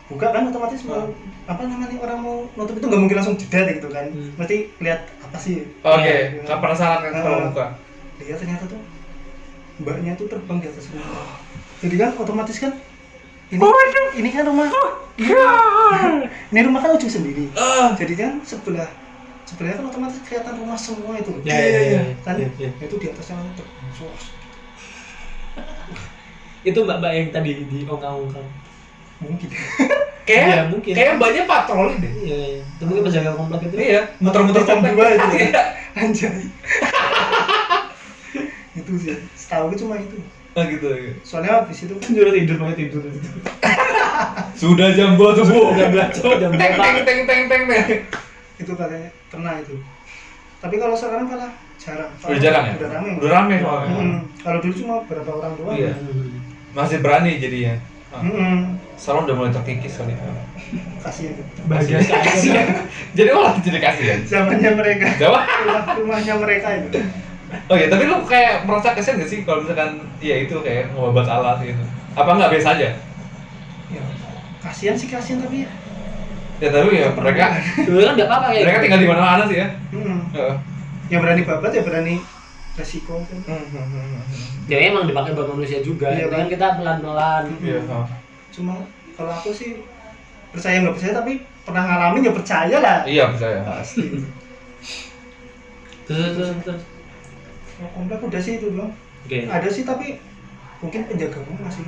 buka 0.04 0.26
kan 0.32 0.42
otomatis 0.48 0.80
mau 0.84 0.96
Ah. 0.96 1.08
apa 1.44 1.62
namanya 1.64 1.96
orang 2.00 2.18
mau 2.20 2.36
nutup 2.56 2.76
itu 2.76 2.86
nggak 2.88 3.00
mungkin 3.00 3.16
langsung 3.20 3.36
jeda 3.36 3.60
gitu 3.68 3.88
kan 3.88 4.08
Hmm. 4.08 4.32
mesti 4.36 4.56
lihat 4.80 5.00
apa 5.20 5.36
sih 5.36 5.64
Oke, 5.80 6.00
Ya, 6.04 6.16
nggak 6.44 6.58
penasaran 6.60 6.98
kan 7.02 7.12
kalau 7.14 7.38
Ah. 7.38 7.46
buka. 7.48 7.66
lihat 8.20 8.38
ternyata 8.40 8.64
tuh 8.64 8.80
mbaknya 9.74 10.12
tuh 10.14 10.26
terbang 10.28 10.58
di 10.60 10.68
atas 10.70 10.86
rumah 10.88 11.28
jadi 11.82 11.94
kan 11.98 12.10
otomatis 12.16 12.56
kan 12.56 12.72
ini 13.50 13.60
ini 14.16 14.28
kan 14.30 14.44
rumah 14.46 14.68
ini, 15.18 15.30
ini 16.50 16.60
rumah 16.62 16.80
kan 16.80 16.90
ujung 16.94 17.10
sendiri 17.10 17.50
Ah, 17.54 17.92
jadi 17.98 18.14
kan 18.14 18.32
sebelah 18.42 18.86
sebelahnya 19.44 19.82
kan 19.82 19.86
otomatis 19.88 20.18
kelihatan 20.22 20.54
rumah 20.56 20.78
semua 20.78 21.14
itu 21.18 21.32
Ya, 21.44 21.58
ya, 21.58 21.80
ya, 21.90 22.02
kan 22.22 22.34
ya, 22.38 22.48
ya. 22.56 22.70
itu 22.80 22.94
di 22.96 23.06
atasnya 23.08 23.36
Sos. 23.92 24.33
Itu 26.64 26.78
mbak-mbak 26.80 27.12
yang 27.12 27.28
tadi 27.30 27.50
di 27.62 27.78
ongkang-ongkang. 27.84 28.48
mungkin 29.16 29.48
kayak 30.28 30.44
Iya, 30.46 30.62
mungkin. 30.68 30.92
kayak 30.92 31.14
banyak 31.16 31.44
patroli 31.44 31.94
deh. 31.96 32.12
Iya, 32.18 32.36
iya. 32.50 32.62
Itu 32.66 32.82
mungkin 32.84 33.02
penjaga 33.04 33.30
komplek 33.32 33.60
itu. 33.62 33.76
Iya, 33.78 34.00
muter-muter 34.18 34.62
komplek. 34.62 34.92
dua 34.92 35.06
itu. 35.10 35.26
Iya. 35.38 35.62
anjay 35.94 36.34
itu 38.74 38.92
sih 38.98 39.14
setahu 39.32 39.70
gue 39.70 39.78
cuma 39.78 39.94
itu 39.96 40.18
Nah 40.52 40.66
gitu. 40.66 40.86
gitu. 40.86 41.18
soalnya 41.22 41.60
habis 41.60 41.78
itu 41.80 41.94
kan 41.94 42.10
juga 42.10 42.30
tidur 42.30 42.56
pakai 42.56 42.76
tidur. 42.76 43.02
Sudah 44.60 44.90
jam 44.90 45.14
2 45.14 45.34
subuh. 45.36 45.74
Jam 45.74 45.90
berapa? 45.90 46.14
Jam 46.14 46.50
Teng 46.52 46.72
berapa? 46.72 46.78
teng 46.80 46.98
teng 47.02 47.20
teng 47.24 47.42
teng 47.44 47.62
teng. 47.64 47.86
itu 48.54 48.70
katanya 48.72 49.10
pernah 49.26 49.58
itu 49.58 49.74
tapi 50.58 50.78
kalau 50.78 50.94
sekarang 50.94 51.26
malah 51.26 51.50
jarang 51.76 52.06
Udah 52.16 52.38
jarang 52.38 52.64
ya? 52.64 52.74
udah 52.76 52.88
rame 52.88 53.08
Udah 53.18 53.30
rame 53.32 53.54
soalnya. 53.60 53.90
Hmm, 53.92 54.18
kalau 54.40 54.58
dulu 54.58 54.74
cuma 54.74 54.94
beberapa 55.04 55.30
orang 55.36 55.52
doang 55.54 55.74
Iya. 55.76 55.92
Masih 56.74 56.98
berani 56.98 57.38
jadinya. 57.38 57.74
Hmm, 58.10 58.78
Salon 58.94 59.26
udah 59.26 59.34
mulai 59.34 59.50
terkikis 59.50 59.96
kali. 59.96 60.14
kasihan 61.00 61.34
Bahagia 61.66 61.98
sekali. 61.98 62.54
Jadi 63.12 63.28
malah 63.28 63.54
jadi 63.58 63.78
kasihan. 63.80 64.18
zamannya 64.24 64.70
mereka 64.72 65.06
Jawa. 65.18 65.42
rumah 65.42 65.82
rumahnya 65.94 66.34
mereka 66.38 66.68
itu 66.74 67.02
Oh 67.66 67.76
iya, 67.76 67.86
tapi 67.86 68.06
lu 68.06 68.22
kayak 68.24 68.64
merasa 68.64 68.90
kesian 68.92 69.14
gak 69.16 69.28
sih 69.28 69.42
kalau 69.42 69.62
misalkan 69.62 69.98
ya 70.18 70.34
itu 70.36 70.54
kayak 70.58 70.90
ngobat 70.90 71.22
alat 71.24 71.58
gitu? 71.60 71.78
Apa 72.12 72.34
nggak 72.34 72.50
biasa 72.50 72.68
aja? 72.72 72.88
ya 73.86 74.02
kasihan 74.60 74.94
sih 74.94 75.06
kasihan 75.06 75.38
tapi 75.38 75.62
ya 75.62 75.70
Ya 76.56 76.68
tapi 76.70 76.96
ya 76.96 77.10
mereka 77.12 77.46
Dulu 77.80 77.98
kan 78.00 78.14
nggak 78.14 78.26
apa-apa 78.26 78.46
kayak 78.48 78.62
mereka 78.62 78.72
gitu. 78.72 78.84
tinggal 78.86 79.00
di 79.00 79.08
mana-mana 79.08 79.42
sih 79.44 79.56
ya. 79.56 79.66
hmm. 79.90 80.18
Heeh. 80.32 80.54
yang 81.04 81.20
berani 81.20 81.42
babat 81.44 81.70
ya 81.70 81.82
berani 81.82 82.14
resiko 82.74 83.22
kan 83.22 83.38
Ya 84.66 84.78
emang 84.82 85.04
dipakai 85.04 85.30
buat 85.32 85.46
manusia 85.48 85.78
juga. 85.78 86.10
Iya, 86.10 86.26
kan 86.26 86.48
kita 86.48 86.66
pelan-pelan. 86.74 87.44
Iya. 87.58 87.78
heeh. 87.80 88.06
cuma 88.50 88.74
kalau 89.12 89.32
aku 89.32 89.50
sih 89.50 89.82
percaya 90.48 90.78
nggak 90.78 90.94
percaya 90.94 91.14
tapi 91.16 91.32
pernah 91.60 91.82
ngalamin 91.82 92.22
ya 92.24 92.32
percaya 92.32 92.76
lah 92.78 92.98
Iya 93.04 93.24
percaya. 93.28 93.58
pasti 93.64 94.06
Terus 96.04 96.30
terus 96.36 96.50
terus. 96.60 96.82
Kalau 97.74 97.90
komplek 97.92 98.20
udah 98.20 98.38
sih 98.38 98.54
itu 98.56 98.70
doang 98.70 98.92
Oke. 99.24 99.38
ada 99.44 99.66
sih 99.66 99.82
tapi 99.82 100.20
mungkin 100.78 101.00
penjaga 101.04 101.40
rumah 101.42 101.66
sih 101.68 101.82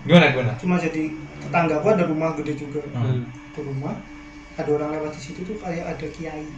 Gimana 0.00 0.32
gimana? 0.32 0.52
cuma 0.56 0.74
jadi 0.74 1.12
tetangga 1.38 1.76
gua 1.78 1.92
ada 1.92 2.04
rumah 2.04 2.32
gede 2.34 2.56
juga 2.56 2.80
Hmm. 2.90 3.28
ke 3.52 3.60
rumah 3.60 3.94
ada 4.56 4.70
orang 4.70 4.90
lewat 4.92 5.12
di 5.12 5.20
situ 5.20 5.40
tuh 5.40 5.54
kayak 5.54 5.86
ada 5.86 6.06
kiai 6.08 6.48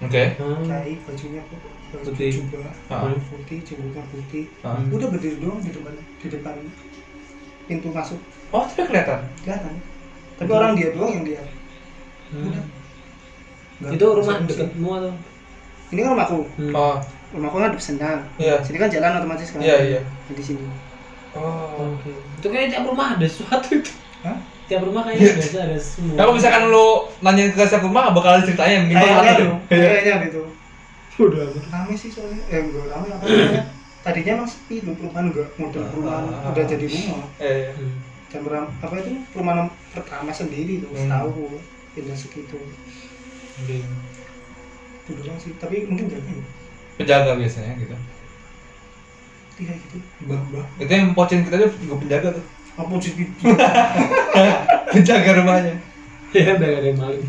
Oke. 0.00 0.38
Hmm. 0.38 0.62
kiai 0.62 0.94
bajunya 1.02 1.42
baju 1.44 1.68
Putih. 2.02 2.30
jubah 2.34 2.72
Ah. 2.88 3.08
putih 3.24 3.58
jenggotnya 3.60 4.02
putih 4.06 4.44
Ah. 4.60 4.76
Hmm. 4.76 4.90
udah 4.90 5.08
berdiri 5.08 5.36
doang 5.38 5.58
di 5.58 5.70
depan 5.70 5.92
di 5.94 6.26
depan 6.28 6.54
pintu 7.64 7.88
masuk 7.90 8.20
Oh 8.48 8.62
tapi 8.64 8.84
kelihatan. 8.84 9.20
kelihatan 9.40 9.74
tapi 10.34 10.50
orang 10.50 10.72
dia 10.72 10.90
doang 10.90 11.12
yang 11.12 11.24
dia 11.24 11.42
Hmm. 12.26 12.50
udah 12.50 12.64
Itu 13.92 14.06
rumah 14.12 14.36
dekatmu 14.40 14.88
atau? 14.92 15.12
ini 15.88 16.00
kan 16.00 16.10
rumahku 16.12 16.40
Hmm. 16.56 16.72
Oh 16.72 16.96
rumahku 17.28 17.56
kan 17.56 17.70
di 17.70 17.78
Sendang 17.78 18.20
iya. 18.36 18.58
sini 18.60 18.76
kan 18.76 18.88
jalan 18.88 19.16
otomatis 19.16 19.48
kan 19.48 19.60
Iya 19.60 19.76
iya. 19.88 20.00
di 20.28 20.42
sini 20.42 20.66
Oh. 21.32 21.92
Oke. 21.92 22.16
Itu 22.40 22.48
kayak 22.48 22.72
tiap 22.72 22.88
rumah 22.88 23.12
ada 23.12 23.26
sesuatu 23.26 23.68
itu. 23.70 23.92
Hah? 24.24 24.40
Tiap 24.66 24.80
rumah 24.82 25.04
kayaknya 25.04 25.36
biasa 25.36 25.58
ada 25.60 25.76
semua. 25.76 26.16
Kalau 26.16 26.32
misalkan 26.32 26.62
lu 26.66 26.86
nanya 27.20 27.52
ke 27.52 27.60
setiap 27.60 27.84
rumah 27.84 28.08
bakal 28.08 28.40
ceritanya 28.40 28.72
yang 28.74 28.86
kayaknya 28.88 29.04
gimana 29.36 29.60
kayaknya 29.68 30.14
gitu 30.24 30.42
udah 31.18 31.44
rame 31.66 31.94
sih 31.94 32.08
soalnya 32.08 32.40
eh 32.46 32.60
enggak 32.60 32.86
rame 32.86 33.08
apa 33.08 33.24
namanya 33.24 33.64
tadinya 34.00 34.32
emang 34.34 34.46
sepi 34.46 34.74
tuh 34.78 34.92
perumahan 34.92 35.26
enggak 35.26 35.48
model 35.56 35.82
perumahan 35.86 36.24
Ah. 36.28 36.50
udah 36.50 36.64
jadi 36.64 36.84
rumah 36.86 37.24
Eh, 37.38 37.72
Hmm. 37.72 37.94
dan 38.28 38.40
peram- 38.42 38.72
apa 38.76 38.94
itu 38.98 39.10
perumahan 39.30 39.58
pertama 39.90 40.30
sendiri 40.30 40.72
tuh 40.78 40.90
Hmm. 40.90 41.00
setahu 41.02 41.56
pindah 41.92 42.12
segitu 42.14 42.58
itu 44.98 45.10
doang 45.14 45.38
sih 45.38 45.54
tapi 45.56 45.86
mungkin 45.86 46.06
jaga 46.06 46.28
ya 46.28 46.44
penjaga 46.96 47.32
biasanya 47.34 47.72
gitu. 47.76 47.96
tiga 49.54 49.72
gitu 49.72 49.96
mbah 50.20 50.40
mbah 50.46 50.66
Itu 50.76 50.90
yang 50.90 51.12
pocin 51.12 51.40
kita 51.40 51.56
juga 51.78 51.96
penjaga 51.96 52.28
tuh. 52.32 52.44
apa 52.76 52.92
sih 52.98 53.12
gitu 53.14 53.32
penjaga 54.92 55.30
rumahnya. 55.34 55.74
Ya 56.28 56.52
udah 56.52 56.68
ada 56.68 56.84
yang 56.84 56.98
maling. 56.98 57.24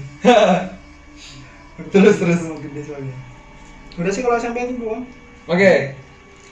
Terus, 1.88 2.18
terus. 2.18 2.40
Gede 2.60 2.82
soalnya 2.84 3.16
udah 3.98 4.12
sih 4.12 4.22
kalau 4.22 4.36
SMP 4.36 4.58
itu 4.64 4.78
doang 4.78 5.04
Oke. 5.46 5.94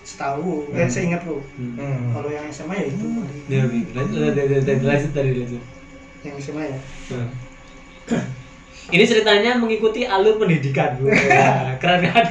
setahu 0.01 0.69
eh 0.71 0.85
seingat 0.85 1.21
lu 1.23 1.41
Hmm. 1.55 1.73
Hmm. 1.75 2.13
kalau 2.13 2.29
yang 2.29 2.45
SMA 2.47 2.73
ya 2.75 2.85
itu 2.85 3.05
Ya 3.45 3.61
oke. 3.63 3.77
Lanjut 3.91 4.17
lanjut 4.19 4.81
lanjut 4.83 5.63
yang 6.21 6.35
SMA 6.37 6.63
ya 6.65 6.77
Hmm. 7.07 7.29
Ini 8.85 9.01
ceritanya 9.01 9.57
mengikuti 9.57 10.05
alur 10.05 10.37
pendidikan. 10.37 10.93
Wah, 11.01 11.73
keren 11.75 12.05
kan? 12.05 12.25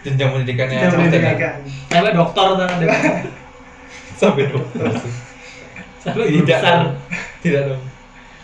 Jenjang 0.00 0.30
pendidikannya 0.32 0.76
Mas 0.80 0.86
Tega. 0.86 0.96
pendidikan 0.96 1.56
Sampai 1.90 2.12
dokter 2.14 2.46
tuh 2.46 2.62
ada. 2.62 2.86
Sampai 4.20 4.44
dokter. 4.46 4.86
Sampai 5.98 6.30
Tidak 6.30 6.46
besar. 6.46 6.74
dong. 6.80 6.94
Tidak 7.42 7.62
dong. 7.66 7.82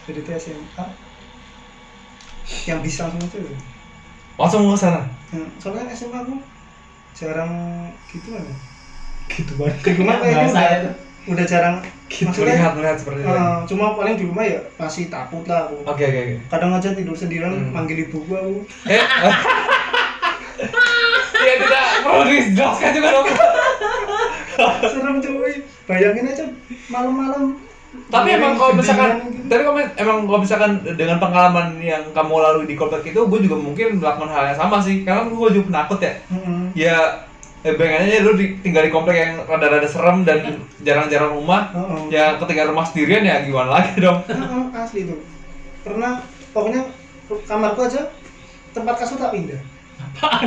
jadi 0.04 0.18
itu 0.20 0.30
SMA 0.36 0.84
yang 2.62 2.78
bisa 2.78 3.06
langsung 3.06 3.22
itu 3.24 3.38
ya. 3.42 3.58
Langsung 4.36 4.60
mau 4.62 4.72
ke 4.72 4.80
sana. 4.80 5.00
Hmm, 5.28 5.48
soalnya 5.56 5.90
SMA 5.90 6.18
aku 6.18 6.34
jarang 7.12 7.52
gitu 8.06 8.28
kan 8.30 8.42
ya. 8.42 8.54
Gitu 9.26 9.52
banget. 9.54 9.74
di 9.82 9.92
rumah 9.96 10.16
kayaknya 10.16 10.46
udah, 10.46 10.68
itu. 10.70 10.90
udah 11.26 11.44
jarang 11.44 11.76
Gitu 12.06 12.22
maksudnya 12.22 12.54
melihat 12.54 12.72
melihat 12.72 12.96
seperti 12.96 13.18
itu. 13.18 13.26
eh, 13.28 13.58
cuma 13.66 13.84
paling 13.92 14.14
di 14.14 14.24
rumah 14.24 14.44
ya 14.44 14.58
masih 14.76 15.04
takut 15.08 15.42
lah 15.42 15.66
aku 15.66 15.82
Oke 15.82 16.04
oke 16.04 16.20
oke. 16.20 16.34
kadang 16.46 16.70
aja 16.70 16.88
tidur 16.92 17.12
sendirian 17.12 17.50
Hmm. 17.50 17.72
manggil 17.72 17.98
ibu 18.00 18.22
gua 18.22 18.38
aku 18.40 18.62
Eh. 18.86 19.02
Ya 21.36 21.54
tidak 21.56 21.84
perlu 22.00 22.22
dijelaskan 22.24 22.90
juga 22.92 23.08
dong. 23.12 23.26
serem 24.86 25.16
cuy 25.18 25.52
bayangin 25.84 26.26
aja 26.26 26.44
malam-malam 26.86 27.58
Tapi 28.06 28.28
emang 28.32 28.54
kalau 28.54 28.72
misalkan, 28.72 29.10
Gedean 29.12 29.30
gitu. 29.32 29.48
tapi 29.48 29.60
kalau 29.62 29.76
emang 29.96 30.16
kalau 30.24 30.38
misalkan 30.38 30.70
dengan 30.92 31.18
pengalaman 31.18 31.66
yang 31.78 32.02
kamu 32.10 32.34
lalui 32.36 32.64
di 32.64 32.74
komplek 32.74 33.02
itu, 33.04 33.20
gue 33.20 33.40
juga 33.40 33.56
mungkin 33.56 33.96
melakukan 33.96 34.28
hal 34.28 34.44
yang 34.48 34.58
sama 34.58 34.78
sih. 34.78 35.02
Karena 35.02 35.26
gue 35.26 35.48
juga 35.50 35.64
penakut 35.66 35.98
ya. 35.98 36.12
Mm-mm. 36.28 36.60
Ya, 36.72 36.96
eh, 37.60 37.72
bayangin 37.72 38.06
aja 38.06 38.18
lu 38.22 38.32
di- 38.34 38.56
tinggal 38.60 38.82
di 38.82 38.90
komplek 38.90 39.16
yang 39.18 39.32
rada-rada 39.42 39.84
serem 39.84 40.22
dan 40.22 40.38
jarang-jarang 40.78 41.32
rumah. 41.32 41.70
Heeh. 41.70 42.00
Ya 42.10 42.24
ketika 42.36 42.62
rumah 42.64 42.84
sendirian 42.84 43.22
ya 43.22 43.42
gimana 43.42 43.70
lagi 43.74 43.98
dong? 44.04 44.22
Heeh, 44.22 44.64
asli 44.72 45.02
tuh 45.04 45.18
pernah 45.80 46.18
pokoknya 46.50 46.82
kamarku 47.42 47.80
aja 47.80 48.10
tempat 48.72 48.94
kasur 48.96 49.14
tak 49.16 49.30
pindah 49.30 49.62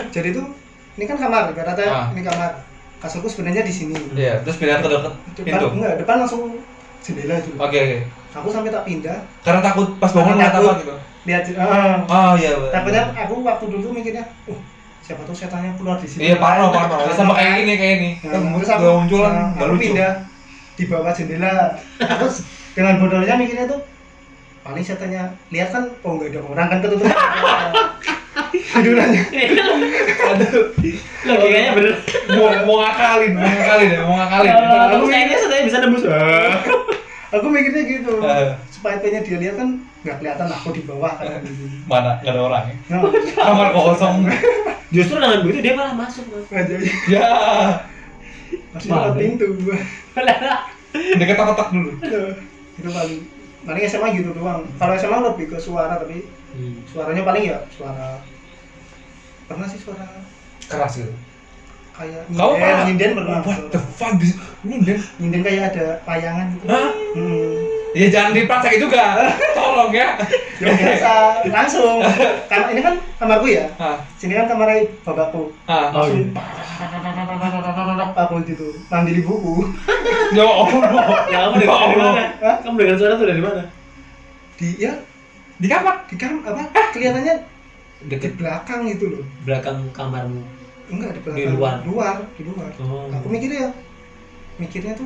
jadi 0.10 0.30
tuh 0.32 0.52
ini 0.94 1.06
kan 1.06 1.16
kamar 1.16 1.50
ibaratnya 1.50 1.88
Ah. 1.88 2.06
ini 2.12 2.22
kamar 2.22 2.60
kasurku 3.00 3.26
sebenarnya 3.26 3.64
di 3.64 3.72
sini 3.72 3.96
Iya, 4.14 4.44
terus 4.44 4.58
pindah 4.58 4.78
ke 4.78 4.88
dekat 4.88 5.16
depan 5.34 5.46
pintu. 5.48 5.68
enggak 5.72 5.94
depan 5.98 6.16
langsung 6.20 6.60
jendela 7.00 7.36
itu 7.38 7.52
Oke 7.56 7.78
oke. 7.78 7.98
aku 8.30 8.48
sampai 8.50 8.70
tak 8.70 8.84
pindah 8.86 9.18
Karena 9.42 9.60
takut 9.60 9.88
pas 9.98 10.12
bangun 10.12 10.36
ngeliat 10.38 10.54
apa 10.54 10.72
gitu. 10.80 10.96
lihat 11.28 11.44
ah, 11.58 11.96
Oh 12.08 12.32
iya. 12.36 12.52
bener. 12.56 12.72
takutnya 12.72 13.04
aku 13.18 13.34
waktu 13.42 13.64
dulu 13.70 13.82
tuh 13.82 13.94
mikirnya 13.94 14.24
uh 14.48 14.60
siapa 15.00 15.26
tuh 15.26 15.34
setannya 15.34 15.74
keluar 15.74 15.98
di 15.98 16.06
sini 16.06 16.22
Iya 16.30 16.36
parno 16.38 16.70
parno. 16.70 17.02
Sama 17.10 17.34
kayak 17.34 17.66
ini 17.66 17.74
kayak 17.76 17.94
ini. 17.98 18.10
Nah, 18.30 18.54
terus 18.62 18.70
aku, 18.70 18.86
munculan 19.02 19.34
nah, 19.34 19.58
aku 19.58 19.76
pindah 19.82 20.12
di 20.78 20.84
bawah 20.86 21.12
jendela 21.12 21.76
terus 21.98 22.46
dengan 22.78 23.02
bodohnya 23.02 23.36
mikirnya 23.36 23.66
tuh 23.68 23.82
paling 24.62 24.86
setannya 24.86 25.34
lihat 25.50 25.74
kan 25.74 25.90
oh 26.06 26.12
nggak 26.16 26.30
ada 26.30 26.40
orang 26.46 26.68
kan 26.70 26.78
ketutup 26.86 27.10
tidurannya 28.52 29.22
Aduh. 30.30 30.64
Logikanya 31.22 31.72
bener. 31.74 31.94
Mau 32.30 32.48
mau 32.64 32.76
ngakalin, 32.80 33.32
mau 33.34 33.44
ngakalin 33.44 33.90
ya, 33.90 34.02
mau 34.02 34.16
ngakalin. 34.16 34.52
Kalau 34.52 35.06
kayaknya 35.06 35.36
saya 35.38 35.64
bisa 35.64 35.78
nembus. 35.80 36.04
aku 37.30 37.46
mikirnya 37.46 37.84
gitu 37.86 38.12
Eh. 38.20 38.58
supaya 38.70 38.98
pengen 38.98 39.22
dia 39.22 39.38
lihat 39.38 39.56
kan 39.56 39.70
nggak 40.02 40.18
kelihatan 40.18 40.50
aku 40.50 40.70
di 40.72 40.82
bawah 40.82 41.14
kan 41.14 41.46
Mana? 41.86 42.18
Gak 42.20 42.32
ada 42.32 42.42
orang 42.42 42.64
ya? 42.66 42.76
Kamar 43.36 43.70
kosong. 43.70 44.26
Justru 44.90 45.16
dengan 45.16 45.44
begitu 45.44 45.60
dia 45.62 45.74
malah 45.74 45.94
masuk. 45.94 46.26
Ya. 47.06 47.30
masih 48.72 48.90
Mana? 48.90 49.14
pintu 49.14 49.46
Dia 50.90 51.26
ketok-ketok 51.28 51.70
dulu. 51.70 51.92
itu 52.74 52.90
paling 52.90 53.20
paling 53.62 53.84
SMA 53.86 54.08
gitu 54.16 54.30
doang 54.32 54.64
kalau 54.74 54.94
SMA 54.96 55.18
lebih 55.22 55.46
ke 55.52 55.58
suara 55.60 56.00
tapi 56.00 56.26
Hmm. 56.50 56.82
suaranya 56.84 57.22
paling 57.22 57.46
ya 57.46 57.62
suara 57.70 58.18
pernah 59.50 59.66
sih 59.66 59.82
suara 59.82 60.06
Keras 60.64 60.94
gitu. 60.96 61.10
kayak 61.92 62.22
Kau 62.30 62.54
nyinden 62.54 62.62
pernah? 62.62 62.86
nyinden 62.86 63.12
pernah 63.12 63.38
What 63.42 63.60
the 63.68 63.80
fuck? 63.92 64.14
Di- 64.16 64.38
Ini 64.62 64.76
dan 64.84 64.98
nyinden 65.18 65.42
kayak 65.42 65.64
ada 65.70 65.86
layangan 66.06 66.46
gitu 66.54 66.66
Hah? 66.66 66.90
hmm. 67.12 67.54
Ya 67.90 68.06
jangan 68.08 68.32
dipraktek 68.32 68.78
juga. 68.78 69.18
Tolong 69.58 69.90
ya. 69.90 70.14
ya 70.56 70.70
biasa 70.70 71.12
langsung 71.44 72.06
karena 72.46 72.66
ini 72.70 72.82
kan 72.82 72.94
kamarku 73.18 73.50
ya 73.50 73.66
Ah, 73.76 73.98
sini 74.14 74.32
kan 74.32 74.46
kamar 74.46 74.70
bapakku 75.02 75.50
ah. 75.66 75.90
Oh, 75.90 76.06
langsung 76.06 76.30
iya. 76.30 76.38
aku 78.14 78.36
gitu 78.46 78.68
ngambil 78.88 79.18
buku 79.24 79.54
Ya 80.38 80.46
Allah. 80.46 80.90
Ya 81.28 81.38
kamu 81.42 81.56
dengar 81.58 81.80
dari 81.82 81.98
mana? 81.98 82.24
Kamu 82.62 82.76
dengar 82.78 82.96
suara 82.96 83.14
tuh 83.16 83.26
dari 83.26 83.42
mana? 83.42 83.64
di 84.56 84.68
ya 84.78 84.94
Di 85.58 85.66
kamar. 85.66 86.06
di 86.06 86.16
kam 86.16 86.44
apa 86.44 86.94
kelihatannya 86.94 87.34
di 87.42 87.59
Deket 88.00 88.40
belakang 88.40 88.88
gitu 88.88 89.12
loh 89.12 89.24
belakang 89.44 89.92
kamarmu. 89.92 90.40
enggak 90.90 91.12
di 91.14 91.20
belakang 91.22 91.38
Di 91.38 91.54
luar? 91.54 91.76
luar 91.84 92.16
di 92.34 92.42
luar 92.44 92.70
Oh. 92.80 93.12
aku 93.12 93.28
mikirnya 93.28 93.70
mikirnya 94.56 94.96
tuh 94.96 95.06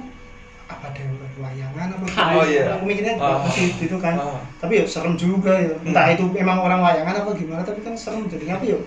apa 0.64 0.90
ada 0.90 1.04
wayangan 1.36 1.88
apa 1.92 2.04
gitu. 2.08 2.22
Oh, 2.34 2.46
iya. 2.48 2.64
aku 2.74 2.84
mikirnya 2.88 3.14
masih 3.20 3.68
gitu 3.78 3.98
kan 4.00 4.16
Ah. 4.16 4.40
tapi 4.58 4.80
ya 4.80 4.86
serem 4.86 5.14
juga 5.14 5.52
ya 5.54 5.74
entah 5.84 6.08
itu 6.08 6.24
emang 6.34 6.58
orang 6.58 6.80
wayangan 6.80 7.20
apa 7.20 7.30
gimana 7.34 7.62
tapi 7.62 7.82
kan 7.82 7.94
serem 7.94 8.26
jadi 8.26 8.56
apa 8.56 8.64
ya 8.64 8.80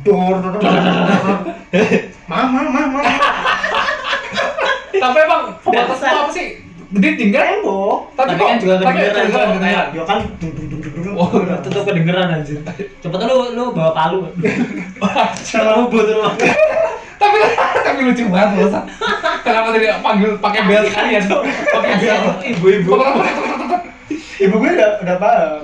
dor 0.00 0.40
dor 0.40 0.56
dor, 0.56 0.64
mah 2.24 2.44
mah 2.48 3.04
Tapi 4.94 5.18
emang 5.20 5.42
apa 5.60 5.94
sih? 6.32 6.63
Gede 6.94 7.10
tinggal. 7.16 7.42
tembok 7.58 7.98
Tapi 8.14 8.32
kok- 8.32 8.46
kan 8.46 8.56
juga 8.56 8.74
tapi 8.76 8.86
kedengeran, 8.94 9.26
kok. 9.26 9.42
kedengeran. 9.50 9.86
ya 9.90 10.02
kan 10.04 10.18
dung 10.38 10.52
dung 10.54 10.66
dung 10.68 10.80
dung 10.80 11.14
Oh, 11.14 11.28
Tetep 11.60 11.82
kedengeran 11.84 12.26
anjir. 12.32 12.58
Cepet 12.98 13.20
lu 13.20 13.36
lu 13.52 13.64
bawa 13.70 13.90
palu. 13.92 14.18
sama 15.36 15.70
Rubut 15.76 16.04
rumah. 16.04 16.34
tapi 17.14 17.38
tapi 17.80 18.00
lucu 18.02 18.24
banget 18.26 18.50
loh 18.56 18.68
San. 18.68 18.84
kenapa 19.40 19.68
tadi 19.70 19.86
panggil 19.96 20.30
pakai 20.36 20.60
bel 20.62 20.84
kalian 20.84 21.24
pakai 21.68 21.94
bel 21.96 22.18
Ibu-ibu. 22.52 22.92
ibu 24.36 24.54
gue 24.56 24.70
udah 24.72 24.90
udah 25.00 25.16
paham 25.16 25.62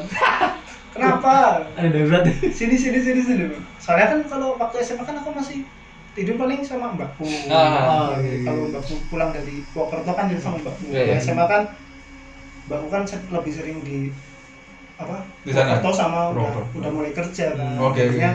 kenapa 0.91 1.33
Ada 1.75 1.89
darurat. 1.91 2.23
sini 2.49 2.75
sini 2.75 2.99
sini 2.99 3.21
sini 3.21 3.45
soalnya 3.77 4.07
kan 4.09 4.21
kalau 4.25 4.57
waktu 4.57 4.79
SMA 4.81 5.03
kan 5.03 5.17
aku 5.17 5.31
masih 5.33 5.67
tidur 6.15 6.35
paling 6.37 6.61
sama 6.67 6.93
mbakku. 6.95 7.27
Ah, 7.51 8.19
iya, 8.19 8.43
iya. 8.43 8.45
kalau 8.47 8.67
mbakku 8.71 8.95
pulang 9.09 9.31
dari 9.31 9.63
Purwokerto 9.71 10.11
kan 10.13 10.27
tidur 10.27 10.43
sama 10.43 10.59
mbakku. 10.59 10.85
Iya, 10.91 11.03
iya. 11.07 11.17
SMA 11.23 11.45
kan 11.47 11.63
mbakku 12.67 12.87
kan 12.91 13.03
lebih 13.07 13.53
sering 13.55 13.79
di 13.87 13.99
apa 14.99 15.23
Di 15.47 15.53
sana? 15.55 15.79
Purwokerto 15.79 15.91
sama 15.95 16.21
udah, 16.35 16.67
udah 16.75 16.91
mulai 16.91 17.13
kerja 17.15 17.55
kan. 17.55 17.79
Hmm, 17.79 17.87
oke, 17.87 18.01
oke. 18.01 18.31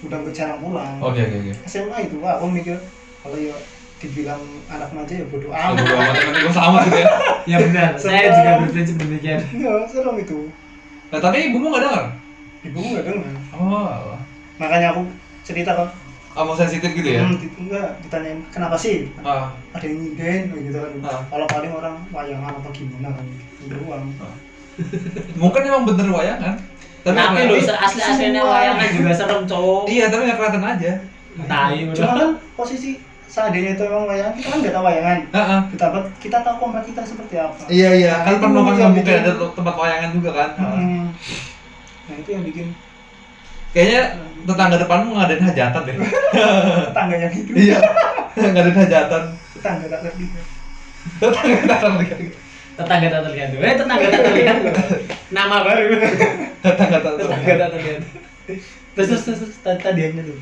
udah 0.00 0.18
jarang 0.32 0.58
pulang. 0.64 0.96
Oke 1.00 1.20
oke 1.24 1.36
oke. 1.44 1.52
SMA 1.68 1.96
itu 2.08 2.16
wah, 2.24 2.40
aku 2.40 2.48
mikir 2.48 2.76
kalau 3.20 3.36
ya 3.36 3.52
dibilang 4.00 4.40
anak 4.72 4.88
manja 4.96 5.12
ya 5.12 5.26
bodoh 5.28 5.52
Ah, 5.52 5.76
amat. 5.76 5.84
bodo 5.84 5.92
amat 5.92 6.14
gue 6.40 6.52
sama 6.56 6.78
gitu 6.88 6.98
ya. 7.04 7.08
Ya 7.50 7.56
benar. 7.56 7.90
Saya 7.96 8.28
juga 8.36 8.50
berprinsip 8.64 8.96
demikian. 9.00 9.40
ya 9.56 9.72
serem 9.88 10.16
itu. 10.20 10.48
Nah 11.08 11.18
tapi 11.20 11.48
ibumu 11.52 11.72
nggak 11.72 11.82
dengar? 11.84 12.04
Ibuku 12.64 12.86
nggak 12.96 13.04
dengar. 13.08 13.34
Oh 13.56 14.16
makanya 14.60 14.92
aku 14.92 15.08
cerita 15.40 15.72
kan 15.72 15.88
kamu 16.30 16.52
sensitif 16.54 16.90
gitu 16.92 17.10
ya? 17.10 17.22
Hmm, 17.22 17.34
di- 17.36 17.50
enggak. 17.58 17.98
Ditanyain 18.00 18.38
kenapa 18.48 18.74
sih? 18.74 19.10
Ah. 19.20 19.50
Ada 19.74 19.84
yang 19.84 19.98
nyinden 20.00 20.40
gitu 20.62 20.78
kan. 20.78 20.92
Ah. 21.02 21.20
kalau 21.26 21.46
paling 21.46 21.72
orang 21.72 21.96
wayangan 22.08 22.54
apa 22.54 22.68
gimana 22.70 23.08
kan 23.10 23.26
beruang 23.66 24.04
mungkin 25.36 25.60
emang 25.62 25.84
bener 25.84 26.08
wayangan. 26.08 26.54
Tapi 27.00 27.16
Tapi 27.16 27.40
lu? 27.44 27.54
Kelihatan. 27.56 27.76
asli 27.80 28.00
aslinya 28.00 28.42
wayangan 28.42 28.88
juga 28.92 29.12
serem 29.12 29.42
cowok. 29.44 29.82
iya 29.88 30.04
tapi 30.06 30.22
nggak 30.24 30.38
kelihatan 30.38 30.64
aja. 30.64 30.92
Tai 31.46 31.76
cuma 31.92 32.12
kan 32.14 32.30
posisi 32.54 32.90
seandainya 33.24 33.74
itu 33.74 33.82
emang 33.84 34.04
wayangan 34.04 34.32
kita 34.34 34.48
kan 34.48 34.58
nggak 34.60 34.74
tahu 34.74 34.84
wayangan. 34.84 35.18
Ah, 35.30 35.40
ah. 35.40 35.60
kita 35.68 35.86
kita 36.20 36.38
tahu 36.40 36.56
kompak 36.58 36.82
kita 36.84 37.02
seperti 37.02 37.34
apa. 37.36 37.62
Iya 37.66 37.90
iya. 37.96 38.14
Kan 38.22 38.38
pernah 38.38 38.62
kan 38.62 38.72
yang 38.72 38.76
nggak 38.76 38.90
mungkin 38.92 39.04
bikin- 39.04 39.22
ada 39.22 39.32
tempat 39.50 39.74
wayangan 39.76 40.10
juga 40.14 40.30
kan? 40.32 40.50
Ah. 40.56 40.64
Hmm. 40.76 41.04
nah 42.06 42.14
itu 42.16 42.30
yang 42.30 42.42
bikin 42.42 42.66
kayaknya 43.72 44.02
tetangga 44.46 44.76
depanmu 44.80 45.10
ngadain 45.14 45.44
hajatan 45.44 45.82
deh 45.86 45.96
tetangga 46.90 47.16
yang 47.16 47.34
itu 47.34 47.52
iya 47.54 47.78
ngadain 48.34 48.76
hajatan 48.76 49.22
tetangga 49.58 49.86
tak 49.86 50.00
ngerti 50.06 50.24
tetangga 51.20 51.60
datang 51.66 51.94
lagi 51.98 52.14
Tetangga 52.80 53.08
tak 53.12 53.22
terlihat. 53.28 53.48
Eh 53.60 53.74
tetangga 53.76 54.06
tak 54.08 54.22
terlihat. 54.24 54.56
Nama 55.36 55.56
baru. 55.60 55.84
tetangga 56.64 56.96
datang 57.04 57.14
Tetangga 57.20 57.54
tak 57.60 57.70
terlihat. 57.76 58.02
Terus 58.96 59.08
terus 59.22 59.38
terus, 59.44 59.56
tadi 59.60 59.78
tadiannya 59.84 60.22
tuh. 60.24 60.38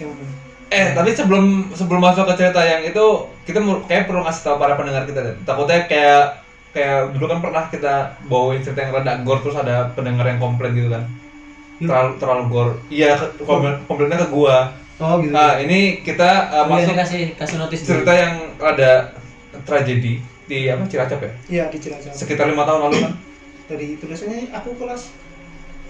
yang 0.00 0.08
mana? 0.14 0.32
Eh, 0.72 0.86
tapi 0.96 1.12
sebelum 1.12 1.68
sebelum 1.76 2.00
masuk 2.00 2.24
ke 2.32 2.34
cerita 2.40 2.64
yang 2.64 2.80
itu, 2.80 3.06
kita 3.44 3.60
kayak 3.84 4.08
perlu 4.08 4.24
ngasih 4.24 4.42
tahu 4.46 4.56
para 4.56 4.72
pendengar 4.78 5.04
kita 5.04 5.20
deh. 5.20 5.34
Takutnya 5.44 5.84
kayak 5.84 6.24
kayak 6.72 7.12
dulu 7.12 7.28
kan 7.28 7.38
pernah 7.44 7.64
kita 7.68 7.94
bawain 8.24 8.64
cerita 8.64 8.88
yang 8.88 8.96
rada 8.96 9.20
gore 9.20 9.44
terus 9.44 9.60
ada 9.60 9.92
pendengar 9.92 10.24
yang 10.24 10.40
komplain 10.40 10.72
gitu 10.72 10.88
kan. 10.88 11.04
Terlalu 11.84 12.10
terlalu 12.16 12.42
gore. 12.46 12.72
Iya, 12.88 13.10
komplain, 13.38 13.74
komplainnya 13.84 14.18
ke 14.18 14.28
gua. 14.28 14.56
oh 14.96 15.18
gitu 15.18 15.30
Nah, 15.30 15.58
ini 15.58 15.98
kita 16.00 16.30
uh, 16.48 16.62
Oh, 16.62 16.66
masuk 16.70 16.94
kasih 16.94 17.22
kasih 17.34 17.56
notis 17.56 17.80
dulu. 17.80 17.88
cerita 18.00 18.12
yang 18.12 18.34
rada 18.56 18.92
tragedi 19.60 20.18
di 20.42 20.58
apa 20.66 20.84
Cilacap 20.84 21.18
ya? 21.18 21.30
iya 21.48 21.64
di 21.66 21.78
Cilacap 21.78 22.12
Sekitar 22.12 22.46
lima 22.46 22.62
tahun 22.62 22.86
lalu 22.86 22.96
kan? 23.00 23.12
dari 23.64 23.96
tulisannya 23.96 24.52
aku 24.52 24.74
kelas 24.74 25.10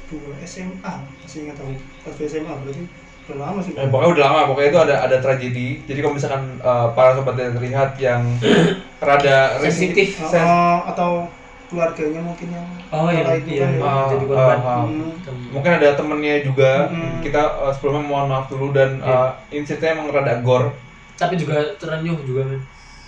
2 0.09 0.19
SMA 0.43 0.93
masih 1.19 1.39
ingat 1.43 1.57
aku 1.57 1.73
kelas 2.05 2.17
2 2.17 2.31
SMA 2.31 2.53
berarti 2.55 2.83
udah 3.23 3.39
lama 3.39 3.59
sih 3.59 3.73
Eh, 3.73 3.87
pokoknya 3.87 4.11
udah 4.13 4.25
lama, 4.25 4.41
pokoknya 4.47 4.69
itu 4.69 4.81
ada 4.83 4.95
ada 5.01 5.17
tragedi. 5.19 5.69
Jadi 5.83 5.99
kalau 5.99 6.15
misalkan 6.15 6.43
uh, 6.59 6.91
para 6.91 7.15
sobat 7.15 7.35
yang 7.35 7.55
terlihat 7.55 7.91
yang 7.97 8.23
rada 9.03 9.57
Sensitif. 9.59 10.19
Sen- 10.21 10.43
atau 10.85 11.27
keluarganya 11.73 12.21
mungkin 12.21 12.49
yang 12.51 12.67
Oh 12.89 13.09
iya, 13.09 13.25
itu 13.33 13.49
iya, 13.51 13.65
kan 13.65 13.71
ya. 13.73 13.81
Ah, 13.83 14.05
jadi 14.07 14.25
korban. 14.27 14.45
ah, 14.55 14.69
ah. 14.71 14.85
Hmm. 14.85 15.13
mungkin 15.49 15.71
ada 15.73 15.89
temennya 15.93 16.35
juga 16.43 16.71
Mm-mm. 16.87 17.19
kita 17.21 17.41
uh, 17.59 17.73
sebelumnya 17.73 18.03
mohon 18.03 18.29
maaf 18.29 18.47
dulu 18.47 18.71
dan 18.71 19.01
uh, 19.01 19.33
ini 19.49 19.65
ceritanya 19.65 19.97
emang 19.97 20.13
rada 20.13 20.37
gore 20.39 20.69
Tapi 21.15 21.35
juga 21.35 21.57
terenyuh 21.75 22.21
juga 22.21 22.45
men. 22.45 22.61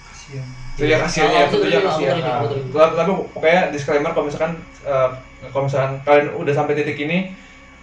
Kasihan. 0.06 0.46
itu 0.74 0.84
ya 0.84 0.96
kasihannya 0.98 1.40
Aku 1.42 1.54
itu 1.54 1.56
ya 1.60 1.68
terima, 1.70 1.84
aku 1.84 1.88
kasihan 1.92 2.14
terima, 2.14 2.24
Nah, 2.24 2.34
aku 2.34 2.46
terima. 2.50 2.96
tapi 2.96 3.10
pokoknya 3.30 3.60
disclaimer 3.70 4.10
kalau 4.10 4.24
misalkan 4.24 4.52
uh, 4.82 5.08
kalau 5.46 5.64
misalkan 5.64 5.92
kalian 6.00 6.26
udah 6.34 6.52
sampai 6.52 6.74
titik 6.74 6.98
ini 6.98 7.18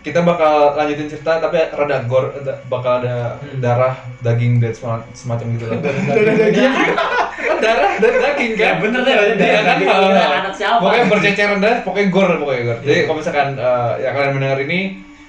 kita 0.01 0.19
bakal 0.21 0.73
lanjutin 0.73 1.05
cerita 1.05 1.37
tapi 1.37 1.61
rada 1.61 2.01
gore 2.03 2.33
ada- 2.33 2.57
bakal 2.65 2.99
ada 2.99 3.37
Hmm. 3.37 3.59
darah 3.59 3.93
daging 4.19 4.57
dan 4.57 4.71
semacam, 4.71 5.05
semacam 5.13 5.45
gitu 5.51 5.65
lah 5.67 5.77
Darah 6.09 6.35
daging. 6.35 6.73
Kan 7.61 7.67
darah 7.69 7.91
dan 7.95 8.11
daging 8.17 8.51
kan 8.53 8.65
Ya 8.65 8.73
bener 8.75 9.01
deh, 9.01 9.13
Iya 9.13 9.33
darah 9.37 9.61
kan 9.61 9.65
daging. 9.71 9.87
uh, 9.87 10.39
Anak 10.41 10.53
siapa? 10.53 10.77
pokoknya 10.79 11.05
berceceran 11.07 11.57
dah 11.59 11.75
pokoknya 11.81 12.07
gore 12.09 12.35
pokoknya 12.35 12.61
gore 12.65 12.79
jadi 12.81 12.91
Iya. 12.91 13.03
kalau 13.05 13.17
misalkan 13.17 13.47
uh, 13.55 13.91
ya 13.95 14.09
kalian 14.11 14.33
mendengar 14.33 14.59
ini 14.59 14.79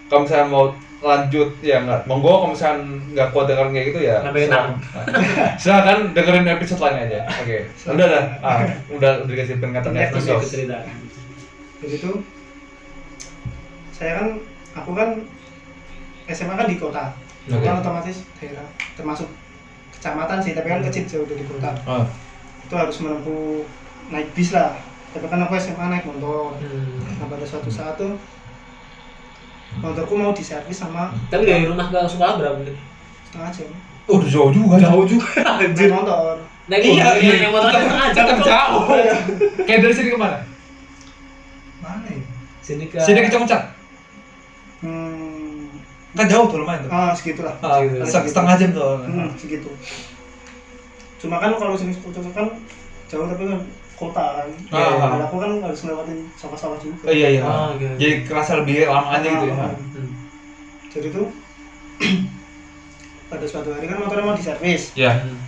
kalau 0.09 0.21
misalkan 0.25 0.49
mau 0.49 0.65
lanjut 1.03 1.51
ya 1.61 1.77
nggak 1.79 2.01
monggo 2.07 2.31
kalau 2.33 2.51
misalkan 2.51 2.81
nggak 3.11 3.29
kuat 3.31 3.45
dengerin 3.45 3.73
kayak 3.73 3.87
gitu 3.91 4.01
ya 4.01 4.17
silakan 4.23 4.73
silakan 5.63 5.99
dengerin 6.13 6.47
episode 6.49 6.81
lain 6.81 6.97
aja 7.03 7.21
oke 7.27 7.57
udah 7.91 8.07
dah 8.07 8.25
ah, 8.39 8.59
udah 8.89 9.11
udah 9.21 9.29
dikasih 9.29 9.59
peringatan 9.59 9.93
ya 9.93 10.07
Terus 10.09 10.47
cerita. 10.47 10.79
Saya 13.93 14.13
kan 14.15 14.29
aku 14.73 14.91
kan 14.95 15.09
SMA 16.29 16.55
kan 16.55 16.67
di 16.67 16.79
kota. 16.79 17.11
Oke. 17.45 17.59
Kan 17.61 17.83
otomatis 17.83 18.23
daerah 18.39 18.67
termasuk 18.95 19.27
kecamatan 20.03 20.43
sih, 20.43 20.51
tapi 20.51 20.67
kan 20.67 20.83
kecil 20.83 21.07
jauh 21.07 21.27
dari 21.31 21.47
kota. 21.47 21.71
oh 21.87 22.03
Itu 22.67 22.75
harus 22.75 22.99
menempuh 22.99 23.63
naik 24.11 24.35
bis 24.35 24.51
lah. 24.51 24.75
Tapi 25.15 25.31
kan 25.31 25.47
aku 25.47 25.55
SMA 25.55 25.87
naik 25.87 26.03
motor. 26.03 26.59
Hmm. 26.59 26.99
Nah 27.23 27.31
pada 27.31 27.47
suatu 27.47 27.71
saat 27.71 27.95
tuh 27.95 28.19
motorku 29.79 30.19
mau 30.19 30.35
diservis 30.35 30.77
sama 30.77 31.15
Tapi 31.31 31.47
dari 31.47 31.65
rumah 31.65 31.87
ke 31.89 32.03
sekolah 32.05 32.35
berapa 32.37 32.59
menit? 32.59 32.75
setengah 33.25 33.49
jam. 33.49 33.71
oh 34.11 34.19
udah 34.19 34.29
jauh 34.29 34.51
juga 34.53 34.77
juga. 35.07 35.31
Naik 35.63 35.89
motor. 35.89 36.35
Naik 36.69 36.83
iya 36.85 36.93
motor, 36.93 37.15
iya 37.17 37.35
naik 37.39 37.53
motor 37.55 37.71
aja 37.71 37.81
setengah 37.81 38.09
jam. 38.11 38.17
tetap 38.19 38.39
jauh 38.45 38.83
kayak 39.71 39.79
dari 39.81 39.95
sini 39.95 40.09
ke 40.11 40.19
mana 40.19 40.39
Mana 41.81 42.07
ya? 42.11 42.23
Sini 42.61 42.85
ke 42.91 42.99
sini 42.99 43.19
ke 43.23 43.31
Congcat 43.31 43.63
Hmm, 44.83 45.12
kan 46.13 46.27
jauh 46.27 46.45
tuh 46.45 46.59
lumayan 46.59 46.83
tuh 46.83 46.91
ah 46.91 47.11
segitulah. 47.11 47.55
Ah, 47.59 47.81
Segitu. 47.81 48.05
se- 48.05 48.29
setengah 48.29 48.55
jam 48.55 48.71
tuh 48.71 48.93
Hmm, 49.03 49.29
segitu. 49.35 49.71
Cuma 51.17 51.37
kan 51.37 51.55
kalau 51.55 51.73
sini 51.73 51.93
Cocok 51.95 52.31
kan 52.31 52.47
jauh 53.07 53.27
tapi 53.27 53.43
kan 53.45 53.61
kota 53.95 54.27
kan. 54.39 54.49
Ah. 54.71 55.09
Dan 55.11 55.23
aku 55.23 55.37
kan 55.39 55.53
harus 55.61 55.81
ngelewatin 55.81 56.19
sawah-sawah 56.35 56.77
juga. 56.77 57.07
Oh, 57.07 57.15
iya 57.15 57.29
iya 57.31 57.41
Oh, 57.41 57.73
oke. 57.73 57.87
jadi 57.97 58.15
kerasa 58.23 58.59
lebih 58.59 58.85
lama 58.85 59.09
aja 59.11 59.29
gitu 59.31 59.47
ya 59.47 59.55
Ah, 59.55 59.73
Hmm. 59.73 60.11
Jadi 60.89 61.09
tuh 61.09 61.27
pada 63.31 63.45
suatu 63.45 63.71
hari 63.71 63.87
kan 63.87 63.97
motornya 63.97 64.25
mau 64.25 64.37
diservis. 64.37 64.93
ya 64.93 65.13
Hmm. 65.19 65.39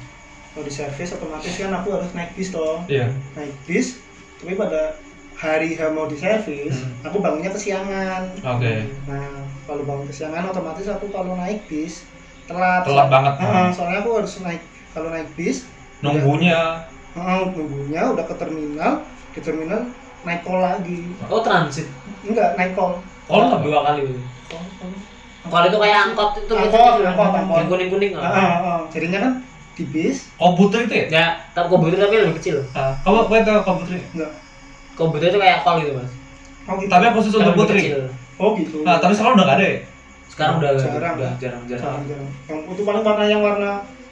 mau 0.53 0.63
di 0.63 0.71
servis 0.71 1.11
otomatis 1.11 1.51
kan 1.53 1.75
aku 1.75 1.89
harus 1.93 2.09
naik 2.13 2.33
bis 2.33 2.49
toh 2.49 2.81
Iya. 2.87 3.11
naik 3.35 3.53
bis 3.67 3.99
tapi 4.39 4.55
pada 4.55 4.97
hari 5.45 5.77
H 5.77 5.93
mau 5.93 6.09
di 6.09 6.17
servis 6.17 6.73
Hmm. 6.75 7.05
aku 7.05 7.21
bangunnya 7.21 7.53
kesiangan 7.53 8.23
Oke. 8.41 8.75
nah 9.05 9.29
kalau 9.63 9.85
bangun 9.85 10.09
kesiangan 10.09 10.49
otomatis 10.49 10.89
aku 10.89 11.07
kalau 11.09 11.37
naik 11.37 11.61
bis 11.67 12.09
telat 12.45 12.81
Telat 12.83 13.09
banget. 13.09 13.33
Heeh, 13.39 13.67
soalnya 13.71 13.99
aku 14.01 14.11
harus 14.17 14.33
naik 14.41 14.63
kalau 14.91 15.09
naik 15.09 15.29
bis 15.35 15.69
Nunggunya. 16.01 16.85
heeh, 17.15 17.41
nunggunya 17.51 18.01
udah 18.07 18.25
ke 18.25 18.35
terminal 18.35 18.93
di 19.31 19.41
terminal 19.41 19.81
naik 20.23 20.41
call 20.41 20.59
lagi 20.59 21.13
Oh 21.27 21.41
transit. 21.41 21.89
enggak 22.23 22.57
naik 22.57 22.73
call 22.73 22.97
Oh, 23.25 23.41
Oh, 23.41 23.57
dua 23.59 23.81
kali. 23.83 24.05
Call, 24.47 24.65
call. 24.77 24.93
Kalau 25.45 25.67
itu 25.67 25.79
kayak 25.79 25.99
angkot 26.07 26.31
itu 26.39 26.53
Angkot, 26.53 26.93
gitu. 26.95 27.05
angkot, 27.07 27.31
angkot. 27.35 27.57
Yang 27.57 27.69
kuning 27.71 27.89
kuning. 27.91 28.13
Heeh, 28.13 28.33
heeh. 28.55 28.81
jadinya 28.89 29.19
kan 29.21 29.33
di 29.75 29.85
bis 29.87 30.29
komputer 30.37 30.79
itu 30.85 30.95
ya? 30.95 31.07
Ya, 31.11 31.27
tapi 31.51 31.67
komputer 31.67 31.97
tapi 31.99 32.15
lebih 32.19 32.37
kecil. 32.37 32.57
Ah, 32.73 32.93
kamu 33.01 33.25
kamu 33.27 33.43
tahu 33.43 33.61
komputer? 33.63 33.97
enggak 34.13 34.33
Komputer 34.95 35.27
itu 35.29 35.37
kayak 35.37 35.61
call 35.61 35.79
gitu 35.79 35.93
mas. 35.93 36.11
oh 36.65 36.75
gitu 36.77 36.89
Tapi 36.89 37.05
khusus 37.13 37.33
untuk 37.33 37.55
putri. 37.55 37.81
kecil. 37.85 38.07
oh 38.37 38.51
gitu 38.55 38.77
Nah, 38.83 38.97
tapi 38.97 39.13
sekarang 39.13 39.35
udah 39.35 39.45
gak 39.45 39.57
ada 39.57 39.65
ya? 39.65 39.77
Sekarang 40.27 40.55
udah 40.57 40.71
Jarang. 40.73 41.15
udah 41.15 41.31
jarang 41.37 41.63
jarang. 41.65 41.83
jarang-jarang 42.03 42.27
yang 42.45 42.59
itu 42.67 42.83
paling 42.83 43.03
warna 43.03 43.25
yang 43.25 43.41
warna 43.41 43.71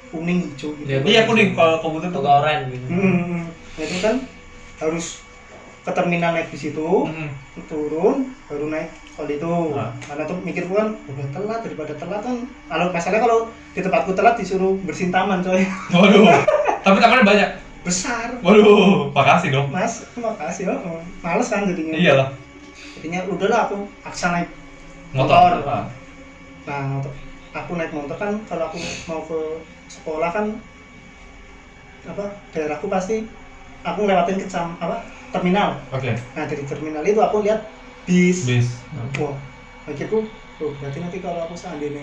kuning 0.08 0.38
hijau 0.44 0.70
gitu 0.76 0.86
Ya, 0.86 0.98
Iya 1.00 1.20
kuning 1.24 1.48
kalau 1.52 1.78
komputer 1.78 2.08
tuh. 2.08 2.20
Oranye 2.20 2.68
gitu. 2.70 2.86
Hmm, 2.86 3.00
hmm, 3.00 3.14
hmm. 3.32 3.42
Nah, 3.72 3.82
itu 3.82 3.96
kan 3.98 4.14
harus 4.78 5.06
ke 5.80 5.90
terminal 5.90 6.30
naik 6.30 6.46
bis 6.46 6.62
itu 6.64 6.86
Mm-mm. 7.02 7.26
turun 7.66 8.30
baru 8.46 8.66
naik 8.68 8.86
kalau 9.12 9.26
itu 9.28 9.52
Nah. 9.72 9.90
karena 10.00 10.22
tuh 10.24 10.38
mikirku 10.38 10.72
kan 10.72 10.94
udah 11.04 11.26
telat 11.28 11.60
daripada 11.60 11.92
telat 11.92 12.20
kan 12.20 12.36
kalau 12.64 12.86
masalahnya 12.88 13.20
kalau 13.20 13.38
di 13.72 13.80
tempatku 13.80 14.10
telat 14.12 14.34
disuruh 14.36 14.78
bersihin 14.80 15.10
taman 15.10 15.40
coy 15.40 15.58
Waduh. 15.90 16.22
tapi 16.80 16.96
tamannya 16.98 17.24
banyak. 17.24 17.50
Besar 17.82 18.38
Waduh, 18.40 19.10
makasih 19.10 19.50
dong. 19.50 19.66
mas 19.68 20.06
makasih 20.14 20.70
ya 20.70 20.74
males 21.18 21.48
kan 21.48 21.66
jadinya 21.66 21.94
Iyalah. 21.94 22.28
jadinya 22.96 23.20
udahlah 23.26 23.66
aku 23.66 23.76
aksa 24.02 24.30
naik 24.30 24.48
Motor. 25.12 25.60
Motor. 25.60 25.68
Ah. 25.68 25.84
nah 26.62 26.80
untuk 26.96 27.12
aku 27.50 27.72
naik 27.74 27.90
motor 27.90 28.16
kan 28.16 28.32
kalau 28.46 28.64
aku 28.66 28.78
mau 29.04 29.20
ke 29.22 29.40
sekolah 29.86 30.30
kan 30.30 30.46
apa 32.02 32.24
daerahku 32.50 32.86
pasti 32.86 33.26
aku 33.82 33.98
ngelewatin 34.00 34.38
kecam 34.38 34.74
apa 34.78 35.02
terminal 35.30 35.78
Oke. 35.90 36.14
nah 36.32 36.44
dari 36.44 36.62
terminal 36.62 37.02
itu 37.02 37.18
aku 37.18 37.42
lihat 37.42 37.66
bis 38.02 38.46
Bis. 38.46 38.68
wah 39.16 39.34
akhirku 39.84 40.26
oh 40.58 40.70
berarti 40.78 40.98
nanti 40.98 41.18
kalau 41.18 41.42
aku 41.42 41.54
seandainya 41.54 42.02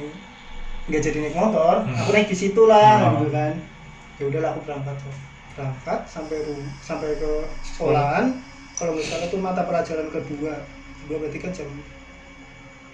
nggak 0.88 1.02
jadi 1.02 1.18
naik 1.22 1.36
motor 1.36 1.84
Hmm. 1.84 1.96
aku 1.98 2.10
naik 2.12 2.28
di 2.28 2.38
situ 2.38 2.62
lah 2.64 3.00
Hmm. 3.00 3.12
gitu 3.18 3.28
kan 3.32 3.54
ya 4.16 4.24
udahlah 4.28 4.50
aku 4.54 4.62
berangkat 4.64 4.96
tuh 4.98 5.16
berangkat 5.60 6.00
sampai 6.08 6.38
ru 6.42 6.56
sampai 6.80 7.12
ke 7.14 7.32
sekolahan 7.62 8.32
kalau 8.74 8.96
misalnya 8.96 9.28
tuh 9.28 9.38
mata 9.38 9.62
pelajaran 9.62 10.08
kedua 10.08 10.56
kedua 11.04 11.16
berarti 11.20 11.38
kan 11.38 11.52
jam 11.52 11.68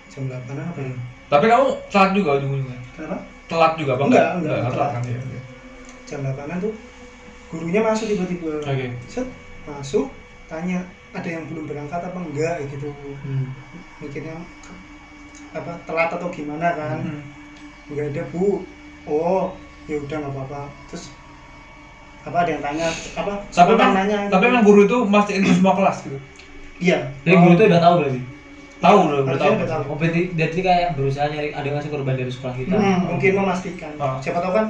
jam 0.09 0.23
8 0.25 0.49
apa 0.49 0.79
ya? 0.79 0.93
Tapi 1.25 1.45
kamu 1.45 1.65
telat 1.89 2.11
juga 2.13 2.29
ujung-ujungnya. 2.37 2.79
kenapa 2.93 3.17
Telat 3.45 3.73
juga 3.75 3.91
apa 3.93 4.03
Enggak, 4.03 4.29
enggak, 4.35 4.57
Enggak, 4.57 4.73
telat. 4.73 4.89
kan 4.91 5.03
ya. 5.05 5.21
jam 6.05 6.19
8 6.25 6.57
tuh 6.59 6.73
gurunya 7.45 7.81
masuk 7.81 8.05
tiba-tiba 8.07 8.51
Oke. 8.59 8.87
set 9.05 9.27
masuk 9.63 10.05
tanya 10.45 10.81
ada 11.11 11.29
yang 11.31 11.45
belum 11.45 11.65
berangkat 11.65 12.01
apa 12.01 12.17
enggak 12.19 12.65
gitu 12.67 12.89
Hmm. 13.21 13.53
mikirnya 13.97 14.33
apa 15.53 15.71
telat 15.85 16.09
atau 16.11 16.27
gimana 16.29 16.73
kan 16.73 16.97
Hmm. 16.99 17.21
nggak 17.87 18.09
ada 18.11 18.21
bu 18.29 18.65
oh 19.05 19.53
ya 19.85 19.97
udah 19.97 20.17
nggak 20.17 20.33
apa-apa 20.33 20.61
terus 20.89 21.13
apa 22.25 22.37
ada 22.37 22.49
yang 22.49 22.59
tanya 22.59 22.87
apa 23.13 23.33
Tapi 23.47 23.71
memang, 23.71 23.91
nanya 23.93 24.17
tapi 24.27 24.43
memang 24.45 24.63
guru 24.63 24.81
itu 24.83 24.97
mastiin 25.05 25.41
ke 25.41 25.53
semua 25.53 25.73
kelas 25.73 25.97
gitu. 26.01 26.17
iya 26.79 26.97
Jadi 27.21 27.35
guru 27.37 27.53
itu 27.53 27.63
udah 27.65 27.79
tahu 27.79 27.95
berarti. 28.01 28.21
Tahu 28.75 28.97
udah, 28.99 29.19
udah 29.23 29.37
tahu. 29.39 29.83
Oh, 29.87 29.95
berarti 29.95 30.21
dia 30.31 30.45
tadi 30.47 30.61
kayak 30.61 30.89
berusaha 30.93 31.25
nyari 31.25 31.49
ada 31.49 31.63
nggak 31.65 31.81
sih 31.81 31.89
korban 31.89 32.13
dari 32.13 32.27
sekolah 32.27 32.53
kita? 32.53 32.75
Hmm, 32.75 32.97
mungkin 33.07 33.31
memastikan 33.35 33.91
Ah. 33.97 34.17
siapa 34.19 34.39
tahu 34.39 34.51
kan 34.51 34.65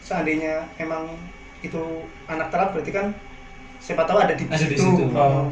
seandainya 0.00 0.64
emang 0.76 1.04
itu 1.60 1.82
anak 2.24 2.48
telat 2.48 2.70
berarti 2.70 2.90
kan 2.90 3.06
siapa 3.76 4.02
tahu 4.02 4.18
ada 4.18 4.32
di 4.32 4.44
Ada 4.44 4.56
di 4.60 4.74
situ 4.74 4.86
situ. 4.96 5.04
Oh. 5.12 5.50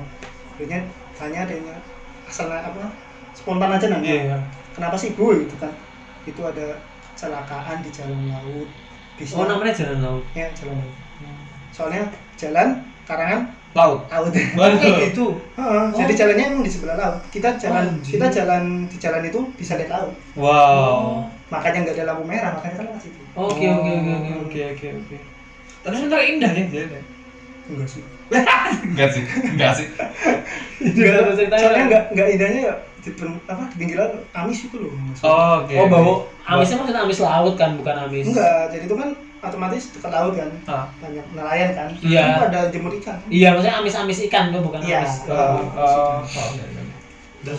Akhirnya 0.55 0.81
tanya 1.15 1.45
adanya 1.45 1.75
asal 2.25 2.49
apa 2.49 2.95
spontan 3.33 3.71
aja 3.71 3.87
nanya 3.89 4.07
Iya. 4.07 4.39
kenapa 4.73 4.95
sih 4.95 5.13
bu 5.13 5.35
gitu 5.37 5.55
kan 5.57 5.71
itu 6.25 6.41
ada 6.41 6.79
kecelakaan 7.11 7.81
di 7.81 7.91
jalan 7.91 8.21
laut 8.29 8.69
bisnya 9.15 9.37
Oh 9.37 9.47
namanya 9.47 9.73
jalan 9.73 9.99
laut. 9.99 10.25
ya 10.33 10.47
jalan 10.53 10.77
laut 10.77 10.95
soalnya 11.71 12.03
jalan 12.35 12.69
karangan 13.05 13.49
Laut. 13.73 14.01
laut 14.09 14.33
Waduh. 14.33 14.97
Gitu. 15.05 15.27
Heeh, 15.55 15.85
jadi 15.93 16.13
jalannya 16.17 16.45
emang 16.51 16.63
di 16.63 16.71
sebelah 16.71 16.97
laut 16.97 17.17
kita 17.29 17.55
jalan 17.55 17.85
Anjir. 17.95 18.17
kita 18.17 18.27
jalan 18.33 18.63
di 18.85 18.97
jalan 18.97 19.23
itu 19.23 19.41
bisa 19.55 19.77
lihat 19.77 19.91
laut 19.93 20.13
Wow. 20.35 21.23
makanya 21.49 21.85
nggak 21.85 21.97
ada 21.97 22.05
lampu 22.11 22.25
merah 22.25 22.51
makanya 22.53 22.77
kan 22.79 22.99
situ 22.99 23.21
Oke 23.33 23.65
oke 23.65 23.91
oke 23.93 24.11
oke. 24.11 24.31
Oke 24.43 24.61
oke 24.73 24.87
oke. 24.99 25.17
Tapi 25.79 25.95
sebenarnya 25.95 26.27
indah 26.29 26.51
ya 26.51 26.65
jalannya. 26.67 27.03
enggak 27.71 27.89
sih 27.89 28.03
Enggak 28.29 29.09
sih, 29.09 29.23
enggak 29.47 29.73
sih. 29.73 29.87
Enggak, 30.79 31.17
Terus 31.23 31.37
ceritanya 31.39 31.63
soalnya 31.63 31.85
enggak 31.87 32.03
enggak 32.13 32.29
indahnya 32.29 32.61
ya 32.63 32.75
di 32.99 33.11
pen- 33.15 33.41
apa 33.47 33.63
di 33.69 33.77
pinggiran 33.79 34.11
amis 34.35 34.59
itu 34.65 34.77
loh. 34.77 34.91
Oh, 35.23 35.65
oke. 35.65 35.75
Oh 35.77 35.87
bau 35.87 36.13
amisnya 36.45 36.77
maksudnya 36.77 37.03
amis 37.05 37.21
laut 37.21 37.55
kan 37.55 37.71
bukan 37.75 37.97
amis. 38.05 38.27
enggak 38.27 38.69
jadi 38.69 38.85
itu 38.85 38.97
kan 38.97 39.09
otomatis 39.39 39.95
dekat 39.95 40.11
laut 40.11 40.35
kan 40.35 40.51
Ah. 40.67 40.85
banyak 40.99 41.23
nelayan 41.31 41.71
kan 41.73 41.89
Iya. 42.01 42.23
Itu 42.29 42.43
ada 42.45 42.61
jemur 42.69 42.93
ikan 42.97 43.17
Iya 43.29 43.49
maksudnya 43.53 43.77
amis-amis 43.79 44.19
ikan 44.27 44.51
tuh 44.51 44.61
bukan 44.61 44.81
Iya. 44.83 44.99
amis. 45.01 45.15
Oh, 45.25 45.63
oh, 45.73 46.19
oh, 46.21 46.49
iya, 46.55 46.65
iya. 46.69 46.83
Terus 47.41 47.59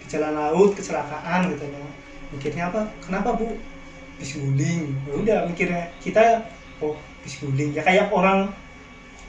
di 0.00 0.06
jalan 0.08 0.32
laut 0.32 0.70
kecelakaan 0.72 1.40
katanya 1.48 1.82
mikirnya 2.30 2.64
apa 2.66 2.80
kenapa 3.00 3.34
bu 3.34 3.46
bis 4.16 4.32
guling 4.34 4.96
ya 5.02 5.12
udah 5.14 5.38
mikirnya 5.46 5.82
kita 5.98 6.44
oh 6.78 6.94
bis 7.20 7.36
guling 7.38 7.70
ya 7.70 7.80
kayak 7.80 8.08
orang 8.10 8.48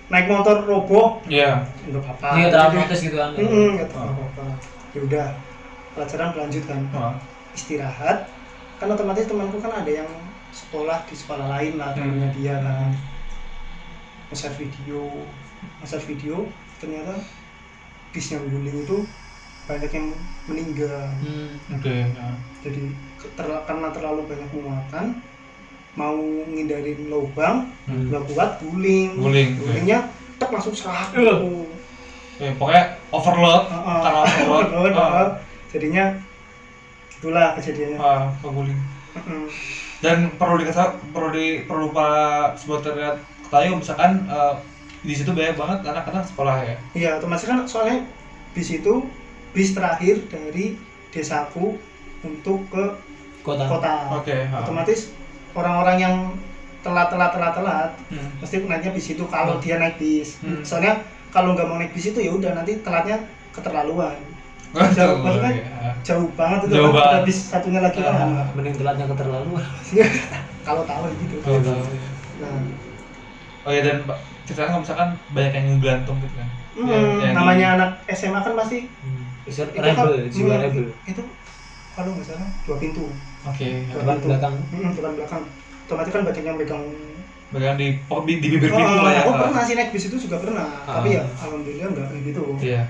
naik 0.07 0.27
motor 0.27 0.61
roboh 0.61 1.19
Iya. 1.25 1.63
enggak 1.83 2.03
apa-apa 2.05 2.27
dia 2.35 2.47
terlalu 2.49 2.77
gitu 2.89 3.15
kan. 3.15 3.31
Hmm, 3.33 3.69
nggak 3.75 3.89
Ah. 3.89 4.09
apa-apa 4.09 4.43
ya 4.91 4.99
udah 5.01 5.27
pelajaran 5.91 6.27
berlanjut 6.31 6.63
kan 6.65 6.81
Ah. 6.91 7.13
istirahat 7.51 8.17
kan 8.75 8.87
otomatis 8.89 9.25
temanku 9.25 9.59
kan 9.59 9.71
ada 9.73 9.91
yang 9.93 10.09
sekolah 10.51 11.03
di 11.03 11.15
sekolah 11.15 11.47
lain 11.49 11.73
lah 11.75 11.91
Hmm. 11.91 11.97
temennya 11.97 12.29
dia 12.33 12.55
kan 12.57 12.91
share 14.31 14.53
video 14.53 15.07
share 15.81 16.01
video 16.01 16.47
ternyata 16.77 17.19
bis 18.09 18.27
yang 18.29 18.43
guling 18.45 18.77
itu 18.77 18.97
banyak 19.63 19.89
yang 19.89 20.07
meninggal 20.45 21.07
Hmm. 21.17 21.55
Oke. 21.71 21.91
ya. 22.07 22.27
jadi 22.61 22.83
terla- 23.31 23.63
karena 23.63 23.87
terlalu 23.89 24.21
banyak 24.25 24.49
muatan 24.53 25.05
mau 25.91 26.15
ngindarin 26.45 27.07
lubang 27.07 27.67
Hmm. 27.83 28.07
nggak 28.07 28.23
kuat 28.27 28.51
guling 28.59 29.15
Guling, 29.17 29.49
gulingnya 29.57 30.07
tek 30.37 30.49
langsung 30.49 30.73
serak 30.73 31.11
Uh. 31.13 31.67
Ya, 32.37 32.49
pokoknya 32.57 32.83
overload. 33.11 33.69
Heeh. 33.69 33.99
Karena 34.01 34.19
overload. 34.25 34.65
Overload, 34.65 34.93
Ah. 34.93 35.09
heeh. 35.13 35.29
jadinya 35.69 36.05
itulah 37.13 37.53
kejadiannya 37.53 37.97
Ah, 37.97 38.33
keguling. 38.41 38.79
Heeh. 39.13 39.45
Dan 40.01 40.33
perlu 40.35 40.57
dikata 40.57 40.97
perlu 41.13 41.29
di 41.29 41.61
perlu 41.69 41.93
para 41.93 42.57
supporter 42.57 42.97
ketahui 43.45 43.77
misalkan 43.77 44.25
eh, 44.25 44.53
di 45.01 45.13
situ 45.17 45.33
banyak 45.33 45.57
banget 45.57 45.79
anak-anak 45.85 46.25
sekolah 46.29 46.57
ya. 46.61 46.75
Iya, 46.93 47.09
otomatis 47.21 47.45
kan 47.45 47.65
soalnya 47.65 48.05
bis 48.53 48.69
itu 48.69 49.05
bis 49.53 49.73
terakhir 49.73 50.25
dari 50.29 50.77
desaku 51.11 51.77
untuk 52.21 52.65
ke 52.69 52.83
Kota. 53.41 53.65
kota. 53.65 53.93
Oke. 54.21 54.45
ah. 54.53 54.61
Otomatis 54.61 55.09
orang-orang 55.57 55.97
yang 55.97 56.15
telat 56.85 57.09
telat 57.09 57.33
telat 57.33 57.53
telat 57.57 57.89
Hmm. 58.09 58.29
pasti 58.41 58.61
naiknya 58.61 58.93
bis 58.93 59.07
itu 59.13 59.23
kalau 59.29 59.57
dia 59.57 59.81
naik 59.81 59.97
bis. 59.97 60.37
Hmm. 60.41 60.61
Soalnya 60.61 61.01
kalau 61.33 61.53
nggak 61.57 61.65
mau 61.65 61.77
naik 61.81 61.93
bis 61.93 62.09
itu 62.13 62.21
ya 62.21 62.29
udah 62.33 62.53
nanti 62.53 62.77
telatnya 62.85 63.21
keterlaluan. 63.53 64.17
Waduh, 64.71 64.87
Jauh, 64.89 65.15
maksudnya 65.19 65.51
ya. 65.53 65.91
jauh 66.01 66.27
banget 66.31 66.59
itu 66.63 66.73
Jauh 66.73 66.87
kan, 66.87 66.95
banget. 66.95 67.11
ada 67.11 67.19
bis 67.21 67.37
satunya 67.43 67.81
lagi 67.81 67.99
kan. 67.99 68.15
Ah. 68.15 68.47
Mending 68.53 68.75
telatnya 68.75 69.05
keterlaluan. 69.05 69.65
kalau 70.67 70.83
tahu 70.85 71.03
gitu. 71.19 71.35
Oh, 71.41 71.59
tahu. 71.59 71.81
Nah, 72.39 72.59
Oh 73.61 73.69
ya 73.69 73.81
dan 73.83 74.01
ceritanya 74.41 74.69
kalau 74.69 74.81
misalkan 74.81 75.09
banyak 75.29 75.53
yang 75.53 75.67
gantung 75.77 76.17
gitu 76.17 76.33
kan. 76.33 76.49
hmm, 76.73 77.19
yang 77.19 77.35
namanya 77.35 77.67
di- 77.67 77.73
anak 77.75 77.89
SMA 78.09 78.39
kan 78.39 78.53
pasti 78.55 78.77
Hmm. 78.97 79.21
Bisa 79.43 79.61
itu 79.65 79.75
rebel, 79.75 80.07
kan- 80.07 80.31
jiwa 80.31 80.55
rebel. 80.57 80.85
Itu 81.03 81.21
kalau 81.91 82.09
nggak 82.15 82.25
salah 82.25 82.49
dua 82.63 82.75
pintu. 82.77 83.05
Oke. 83.43 83.67
ya. 83.83 83.93
Depan 83.93 84.17
belakang. 84.17 84.55
Hmm, 84.71 84.91
depan 84.91 85.11
belakang. 85.13 85.43
Otomatis 85.83 86.09
kan 86.09 86.21
banyak 86.23 86.43
yang 86.43 86.57
pegang. 86.57 86.83
Bagian 87.51 87.75
di 87.75 87.87
oh, 88.07 88.23
di, 88.23 88.39
di 88.39 88.47
bibir 88.49 88.71
pintu 88.71 88.79
Oh, 88.89 89.03
lah 89.03 89.11
ya. 89.11 89.21
aku 89.21 89.31
ah. 89.35 89.39
pernah 89.43 89.61
sih 89.61 89.75
naik 89.75 89.91
bis 89.91 90.07
itu 90.07 90.17
juga 90.17 90.39
pernah. 90.39 90.65
Ah. 90.81 90.97
Tapi 90.97 91.09
ya 91.11 91.23
alhamdulillah 91.37 91.87
nggak 91.91 92.07
kayak 92.07 92.23
gitu. 92.25 92.43
Iya. 92.57 92.81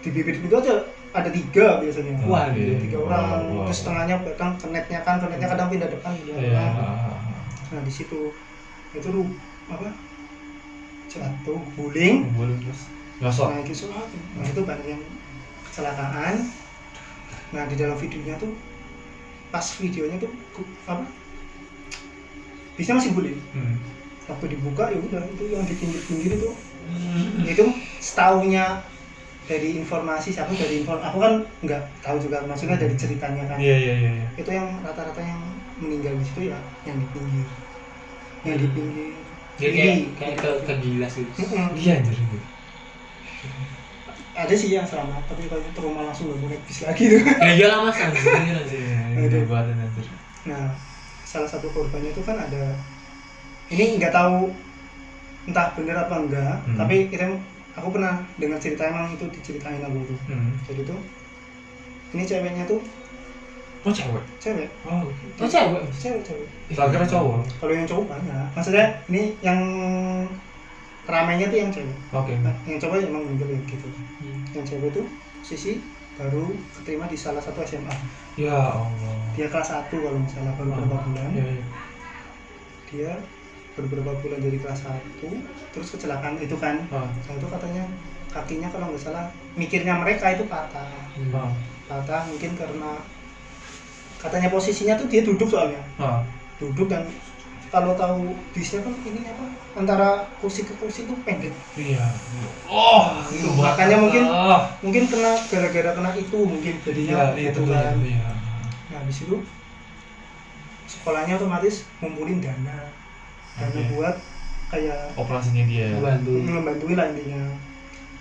Di 0.00 0.08
bibir 0.08 0.34
pintu 0.34 0.54
aja 0.56 0.74
ada 1.14 1.30
tiga 1.32 1.80
biasanya. 1.80 2.12
Wah. 2.28 2.52
Tiga 2.52 2.98
orang. 3.00 3.22
Wow, 3.24 3.40
wow. 3.40 3.64
Terus 3.68 3.78
setengahnya 3.84 4.16
pegang 4.24 4.52
kenetnya 4.60 5.00
kan, 5.06 5.16
kenetnya 5.20 5.48
kadang 5.48 5.68
pindah 5.72 5.88
depan. 5.88 6.12
pindah 6.16 6.34
Iya. 6.36 6.50
belakang. 6.52 6.84
ah, 6.84 6.92
ah, 6.92 7.10
ah. 7.16 7.18
nah 7.68 7.80
di 7.84 7.92
situ 7.92 8.32
itu 8.96 9.08
lu 9.12 9.22
apa 9.68 9.92
jatuh 11.08 11.60
guling 11.76 12.32
terus 12.64 12.80
nyosor 13.20 13.52
nah 13.52 13.60
itu 13.60 13.88
nah 14.36 14.44
itu 14.44 14.60
banyak 14.64 14.86
yang 14.96 15.02
kecelakaan 15.68 16.34
nah 17.52 17.64
di 17.68 17.74
dalam 17.76 17.96
videonya 17.96 18.36
tuh 18.40 18.52
pas 19.48 19.64
videonya 19.80 20.16
tuh 20.20 20.32
apa 20.88 21.04
bisnya 22.76 23.00
masih 23.00 23.12
guling 23.16 23.38
hmm. 23.56 23.74
waktu 24.28 24.46
dibuka 24.56 24.92
ya 24.92 24.98
udah 25.00 25.22
itu 25.24 25.44
yang 25.52 25.64
di 25.64 25.74
pinggir-pinggir 25.76 26.32
itu 26.36 26.50
itu 27.44 27.64
setaunya 28.00 28.84
dari 29.48 29.68
informasi 29.74 30.28
siapa 30.30 30.52
dari 30.52 30.84
info 30.84 30.94
aku 30.94 31.18
kan 31.18 31.34
nggak 31.64 31.82
tahu 31.98 32.20
juga 32.20 32.44
maksudnya 32.44 32.76
dari 32.76 32.92
ceritanya 32.94 33.48
kan 33.48 33.56
iya 33.56 33.74
iya 33.74 33.94
iya 33.96 34.10
iya. 34.14 34.26
itu 34.36 34.50
yang 34.50 34.68
rata-rata 34.84 35.18
yang 35.18 35.40
meninggal 35.80 36.12
di 36.14 36.24
situ 36.24 36.40
ya 36.52 36.58
yang 36.84 36.96
di 36.96 37.06
pinggir 37.10 37.46
yang 38.44 38.56
di 38.56 38.68
pinggir 38.70 39.08
Jadi 39.58 39.74
kayak 39.74 39.96
kayak 40.14 40.36
ke 40.38 40.50
ke 40.70 40.74
gila 40.78 41.08
sih. 41.10 41.26
Iya 41.74 41.98
anjir 41.98 42.14
gitu 42.14 42.38
ada 44.38 44.54
sih 44.54 44.70
yang 44.70 44.86
selamat 44.86 45.26
tapi 45.26 45.50
kalau 45.50 45.66
trauma 45.74 46.06
langsung 46.06 46.30
nggak 46.30 46.38
mau 46.38 46.46
naik 46.46 46.62
bis 46.62 46.86
lagi 46.86 47.02
tuh 47.10 47.20
Ya 47.42 47.52
iyalah 47.58 47.78
mas 47.82 47.98
anjir 47.98 48.22
anjir. 48.54 48.78
iya 48.78 49.26
Itu. 49.26 49.34
itu 49.34 49.38
banget 49.50 49.74
anjir 49.74 50.06
nah 50.46 50.70
salah 51.26 51.50
satu 51.50 51.66
korbannya 51.74 52.14
itu 52.14 52.22
kan 52.22 52.38
ada 52.38 52.78
ini 53.68 53.98
nggak 53.98 54.14
tahu 54.14 54.54
entah 55.44 55.74
bener 55.74 55.96
apa 55.98 56.14
enggak 56.22 56.54
Hmm. 56.62 56.76
tapi 56.78 57.10
kita 57.10 57.26
aku 57.78 57.88
pernah 57.94 58.20
dengar 58.36 58.58
cerita 58.58 58.82
emang 58.90 59.14
itu 59.14 59.24
diceritain 59.32 59.80
aku 59.80 59.98
tuh 60.04 60.18
hmm. 60.28 60.50
jadi 60.66 60.82
tuh 60.86 61.00
ini 62.12 62.22
ceweknya 62.24 62.64
tuh 62.64 62.80
oh 63.86 63.94
cewek? 63.94 64.24
Cewek. 64.42 64.68
Oh 64.84 65.06
Oh 65.38 65.48
cewek. 65.48 65.82
cewek 65.96 66.20
cewek. 66.26 66.48
Tak 66.74 66.90
kira 66.90 67.06
cowok. 67.06 67.46
Kalau 67.62 67.72
yang 67.72 67.86
cowok 67.86 68.04
banyak. 68.10 68.46
Maksudnya 68.52 68.86
ini 69.06 69.32
yang 69.40 69.60
ramainya 71.06 71.46
tuh 71.48 71.58
yang 71.62 71.70
cewek. 71.70 71.96
Oke. 72.12 72.34
Nah, 72.42 72.52
yang 72.66 72.78
cowok 72.82 73.06
emang 73.06 73.24
ya 73.38 73.58
gitu. 73.64 73.88
Hmm. 74.18 74.42
yang 74.52 74.64
cewek 74.66 74.90
tuh 74.92 75.06
sisi 75.46 75.80
baru 76.18 76.50
keterima 76.74 77.06
di 77.06 77.14
salah 77.14 77.38
satu 77.38 77.62
SMA 77.62 77.94
ya 78.34 78.82
Allah. 78.82 79.14
Dia 79.38 79.46
kelas 79.46 79.70
1 79.70 79.86
kalau 79.94 80.18
misalnya 80.18 80.52
baru 80.58 80.70
beberapa 80.74 81.06
bulan. 81.06 81.30
Iya, 81.30 81.46
iya. 81.46 81.64
dia 82.88 83.12
beberapa 83.78 84.10
bulan 84.18 84.38
jadi 84.38 84.58
kelas 84.58 84.80
1 84.82 85.22
terus 85.70 85.88
kecelakaan 85.92 86.38
itu 86.38 86.56
kan. 86.56 86.82
Ah, 86.88 87.06
nah 87.06 87.34
itu 87.34 87.46
katanya 87.46 87.84
kakinya 88.28 88.68
kalau 88.68 88.90
nggak 88.90 89.02
salah 89.02 89.24
mikirnya 89.54 89.94
mereka 89.96 90.32
itu 90.32 90.44
patah. 90.44 90.88
Ah, 91.30 91.50
patah 91.86 92.26
mungkin 92.26 92.52
karena 92.54 92.98
katanya 94.18 94.48
posisinya 94.48 94.98
tuh 94.98 95.06
dia 95.06 95.22
duduk 95.22 95.46
soalnya. 95.46 95.82
Ah. 95.96 96.22
duduk 96.58 96.90
dan 96.90 97.06
kalau 97.70 97.94
tahu 97.94 98.34
bisnya 98.50 98.82
kan 98.82 98.90
ini 99.06 99.22
apa 99.30 99.44
antara 99.78 100.26
kursi 100.42 100.66
ke 100.66 100.74
kursi 100.74 101.06
itu 101.06 101.14
pendek. 101.22 101.54
Iya. 101.78 102.02
Oh 102.66 103.14
itu 103.30 103.46
Makanya 103.54 103.94
mungkin- 104.02 104.26
mungkin 104.82 105.04
kena 105.06 105.38
gara-gara 105.46 105.94
kena 105.94 106.10
itu 106.18 106.34
mungkin 106.34 106.74
iya 106.74 106.82
jadinya 106.82 107.14
iya 107.38 107.54
gitu 107.54 107.62
kan. 107.62 107.94
iya. 108.02 108.26
Nah 108.90 108.98
habis 108.98 109.22
itu 109.22 109.38
sekolahnya 110.88 111.36
otomatis 111.36 111.84
ngumpulin 112.00 112.40
dana 112.40 112.90
Oke. 113.58 113.80
buat 113.94 114.16
kayak 114.68 115.00
operasinya 115.18 115.64
dia. 115.66 115.86
Membantu. 115.96 116.32
membantuin 116.46 116.96
lah 116.98 117.06
intinya. 117.10 117.42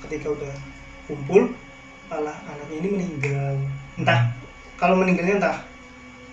Ketika 0.07 0.27
udah 0.33 0.53
kumpul 1.05 1.53
malah 2.07 2.37
anaknya 2.47 2.75
ini 2.81 2.89
meninggal. 2.97 3.53
Entah 3.99 4.31
kalau 4.79 4.95
meninggalnya 4.97 5.37
entah 5.41 5.57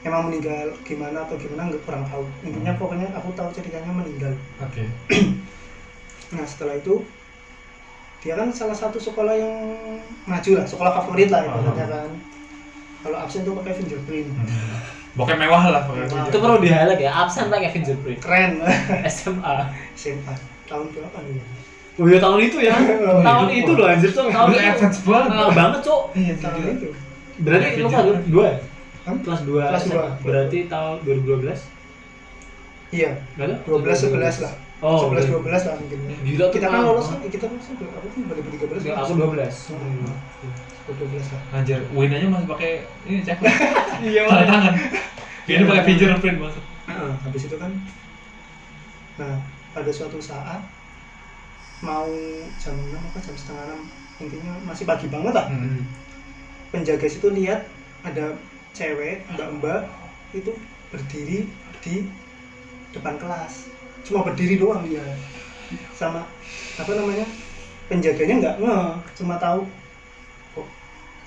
emang 0.04 0.28
meninggal 0.28 0.68
gimana 0.84 1.24
atau 1.24 1.34
gimana 1.40 1.72
nggak 1.72 1.82
kurang 1.84 2.04
tahu. 2.08 2.24
Intinya 2.44 2.72
Hmm. 2.76 2.80
pokoknya 2.80 3.08
aku 3.16 3.28
tahu 3.34 3.48
ceritanya 3.52 3.90
meninggal. 3.92 4.32
Oke. 4.62 4.84
Nah 6.34 6.42
setelah 6.42 6.74
itu 6.74 6.98
dia 8.18 8.34
kan 8.34 8.50
salah 8.50 8.74
satu 8.74 8.98
sekolah 8.98 9.36
yang 9.38 9.54
maju 10.26 10.50
lah 10.56 10.66
sekolah 10.66 10.92
favorit 10.98 11.28
lah 11.30 11.46
ibaratnya 11.46 11.86
kan. 11.86 12.10
Kalau 13.04 13.16
absen 13.20 13.44
tuh 13.44 13.54
pakai 13.60 13.76
fingerprint 13.78 14.32
Pokoknya 15.14 15.38
mewah 15.40 15.62
lah 15.70 15.82
pokoknya. 15.84 16.06
Mewah. 16.08 16.26
Itu 16.26 16.38
perlu 16.38 16.56
di 16.58 16.68
highlight 16.68 17.00
ya. 17.00 17.10
Absen 17.14 17.46
pakai 17.46 17.70
fingerprint. 17.70 18.18
keren 18.18 18.52
SMA. 19.14 19.56
SMA 19.94 20.34
tahun 20.64 20.90
berapa 20.90 21.18
nih 21.22 21.36
ya 21.38 21.44
Oh 21.94 22.06
iya 22.10 22.18
tahun 22.18 22.38
itu 22.42 22.58
ya. 22.58 22.74
Oh, 22.74 23.22
tahun 23.22 23.46
itu 23.48 23.58
itu 23.60 23.70
kok. 23.70 23.78
loh 23.78 23.86
anjir 23.86 24.10
tuh. 24.10 24.26
Tahun 24.26 24.48
itu. 24.50 24.58
advance 24.66 24.98
banget. 25.00 25.28
Lama 25.30 25.52
banget, 25.52 25.80
Cok. 25.86 26.02
iya 26.14 26.34
tahun 26.36 26.62
itu 26.68 26.86
Berarti 27.34 27.66
lu 27.76 27.88
kelas 27.88 28.26
dua 28.26 28.44
ya? 28.44 28.58
Hah? 29.04 29.16
Kelas 29.20 29.40
2 29.42 29.52
Kelas 29.52 29.84
dua. 29.86 30.06
Berarti 30.18 30.58
tahun 30.64 30.94
2012? 31.04 31.60
iya 32.90 33.10
Enggak 33.34 33.46
ada? 33.46 33.56
12 33.68 34.10
11 34.10 34.42
lah 34.42 34.52
Oh, 34.80 35.12
11 35.12 35.28
udah. 35.28 35.60
12 35.60 35.68
lah 35.68 35.74
mungkin 35.76 35.98
Gila 36.24 36.44
tuh 36.44 36.52
kita 36.52 36.66
kan 36.66 36.80
lolos 36.82 37.06
kan 37.08 37.18
kita 37.24 37.44
lolos 37.46 37.66
kan 37.68 37.74
apa 37.84 38.06
tuh 38.06 38.22
2013 38.80 38.88
Ya, 38.88 38.94
Aku 38.96 39.12
12. 39.12 39.76
Hmm. 39.76 40.08
12 40.84 41.16
lah 41.32 41.42
Anjir, 41.56 41.80
win 41.96 42.12
aja 42.12 42.26
masih 42.28 42.48
pakai 42.48 42.72
ini 43.08 43.24
cek. 43.24 43.38
Iya, 44.04 44.28
Tanda 44.28 44.44
tangan. 44.44 44.74
Ini 45.48 45.64
pakai 45.64 45.84
fingerprint 45.86 46.38
masuk. 46.42 46.64
Nah, 46.84 47.14
habis 47.24 47.42
itu 47.48 47.56
kan 47.56 47.72
nah 49.14 49.38
pada 49.70 49.90
suatu 49.94 50.18
saat 50.18 50.58
mau 51.78 52.10
jam 52.58 52.74
6 52.74 52.90
apa 52.98 53.18
jam 53.22 53.34
setengah 53.38 53.64
6 54.18 54.26
intinya 54.26 54.52
masih 54.66 54.82
pagi 54.82 55.06
banget 55.06 55.32
lah 55.32 55.46
Hmm. 55.46 55.86
penjaga 56.74 57.06
situ 57.06 57.30
lihat 57.30 57.62
ada 58.02 58.34
cewek 58.74 59.22
mbak-mbak 59.30 59.86
itu 60.34 60.50
berdiri 60.90 61.46
di 61.86 62.10
depan 62.90 63.14
kelas 63.14 63.70
cuma 64.02 64.26
berdiri 64.26 64.58
doang 64.58 64.82
dia 64.82 65.02
sama 65.94 66.26
apa 66.74 66.90
namanya 66.90 67.26
penjaganya 67.86 68.34
nggak 68.42 68.56
nge 68.66 68.78
cuma 69.14 69.38
tahu 69.38 69.62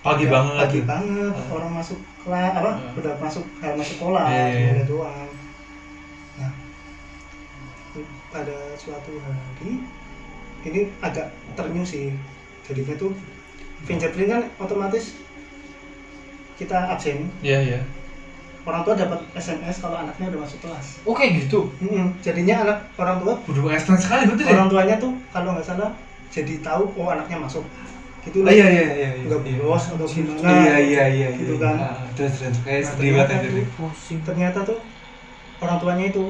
Pagi 0.07 0.23
ya, 0.23 0.31
banget. 0.31 0.55
pagi 0.61 0.81
banget 0.83 1.33
Ah. 1.33 1.47
orang 1.51 1.71
masuk 1.73 1.99
kelas 2.21 2.53
apa 2.53 2.71
Ah. 2.71 2.95
udah 2.95 3.13
masuk 3.17 3.43
hal 3.57 3.73
masuk 3.75 3.95
sekolah 3.97 4.23
iya. 4.25 4.71
ada 4.73 4.83
doang 4.85 5.29
nah 6.37 6.51
pada 8.29 8.55
suatu 8.75 9.11
hari 9.19 9.83
ini 10.63 10.81
agak 10.99 11.27
ternyuh 11.53 11.83
sih 11.83 12.11
jadinya 12.63 12.95
tuh 12.95 13.11
fingerprint 13.83 14.29
kan 14.29 14.43
otomatis 14.57 15.15
kita 16.55 16.89
absen 16.89 17.29
Iya, 17.39 17.59
iya. 17.61 17.79
orang 18.63 18.81
tua 18.81 18.95
dapat 18.95 19.19
SMS 19.33 19.77
kalau 19.77 19.95
anaknya 19.97 20.27
udah 20.29 20.41
masuk 20.41 20.59
kelas 20.59 20.99
Oke 21.03 21.23
gitu. 21.31 21.71
Mm-mm. 21.79 22.15
jadinya 22.19 22.63
anak 22.63 22.77
orang 22.95 23.19
tua 23.19 23.33
Udah 23.45 23.71
advance 23.71 24.03
sekali 24.03 24.23
berarti 24.25 24.43
deh. 24.43 24.51
orang 24.51 24.67
tuanya 24.67 24.95
tuh 24.97 25.11
kalau 25.29 25.51
nggak 25.51 25.63
salah 25.63 25.91
jadi 26.27 26.59
tahu 26.59 26.83
oh 26.93 27.07
anaknya 27.07 27.39
masuk 27.39 27.63
gitu 28.27 28.37
Oh, 28.39 28.49
iya 28.49 28.67
iya 28.67 28.85
iya. 28.85 29.09
iya. 29.09 29.09
nggak 29.23 29.39
Iya. 29.41 29.55
bolos 29.57 29.83
atau 29.89 30.05
gimana 30.05 30.43
Iya 30.45 30.75
iya 30.79 31.03
iya. 31.09 31.27
gitu 31.33 31.53
iya. 31.53 31.63
kan. 31.63 31.75
Ah, 31.77 31.95
Terus 32.13 32.33
terus 32.37 32.57
kayak 32.61 32.79
Nah, 32.79 32.89
sedih 32.89 33.09
banget 33.13 33.27
anjir. 33.33 33.51
tuh, 33.51 33.65
Pusing. 33.75 34.19
ternyata 34.21 34.59
tuh 34.63 34.79
orang 35.57 35.77
tuanya 35.77 36.05
itu 36.07 36.23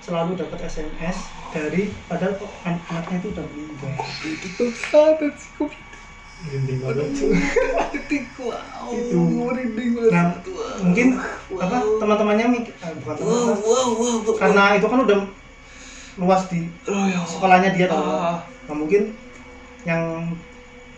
selalu 0.00 0.32
dapat 0.34 0.58
SMS 0.64 1.16
dari 1.50 1.82
padahal 2.04 2.32
kok 2.34 2.50
an- 2.62 2.82
anaknya 2.88 3.16
itu 3.18 3.28
udah 3.30 3.44
meninggal 3.44 3.92
Itu 4.22 4.46
tuh 4.56 4.68
banget 4.88 5.34
sih 5.36 5.50
kok. 5.54 5.70
Merinding 6.40 6.78
banget. 6.80 7.06
Tiku. 8.06 8.46
Itu. 8.90 9.18
merinding 9.20 9.88
nah 10.08 10.24
mungkin 10.80 11.06
apa 11.52 11.76
teman-temannya 12.00 12.46
mikir 12.50 12.72
eh, 12.74 12.92
bukan 12.96 13.14
teman 13.14 13.54
karena 14.34 14.62
itu 14.74 14.86
kan 14.86 15.00
udah 15.00 15.18
luas 16.16 16.42
di 16.48 16.64
Oh 16.84 17.04
ya 17.06 17.20
sekolahnya 17.22 17.70
dia 17.70 17.86
tau 17.86 18.00
Ah. 18.00 18.40
nah, 18.64 18.74
mungkin 18.74 19.12
yang 19.82 20.32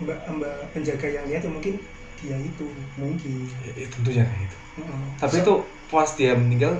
mbak 0.03 0.19
mbak 0.29 0.55
penjaga 0.70 1.07
yang 1.07 1.24
lihat 1.27 1.43
ya 1.43 1.51
mungkin 1.51 1.74
dia 2.23 2.37
itu 2.39 2.66
mungkin 2.95 3.33
Ya, 3.62 3.70
ya, 3.74 3.87
tentunya 3.91 4.23
kayak 4.23 4.41
gitu. 4.47 4.57
Heeh. 4.79 5.01
Tapi 5.19 5.35
itu 5.41 5.55
pas 5.91 6.09
dia 6.15 6.33
meninggal 6.35 6.73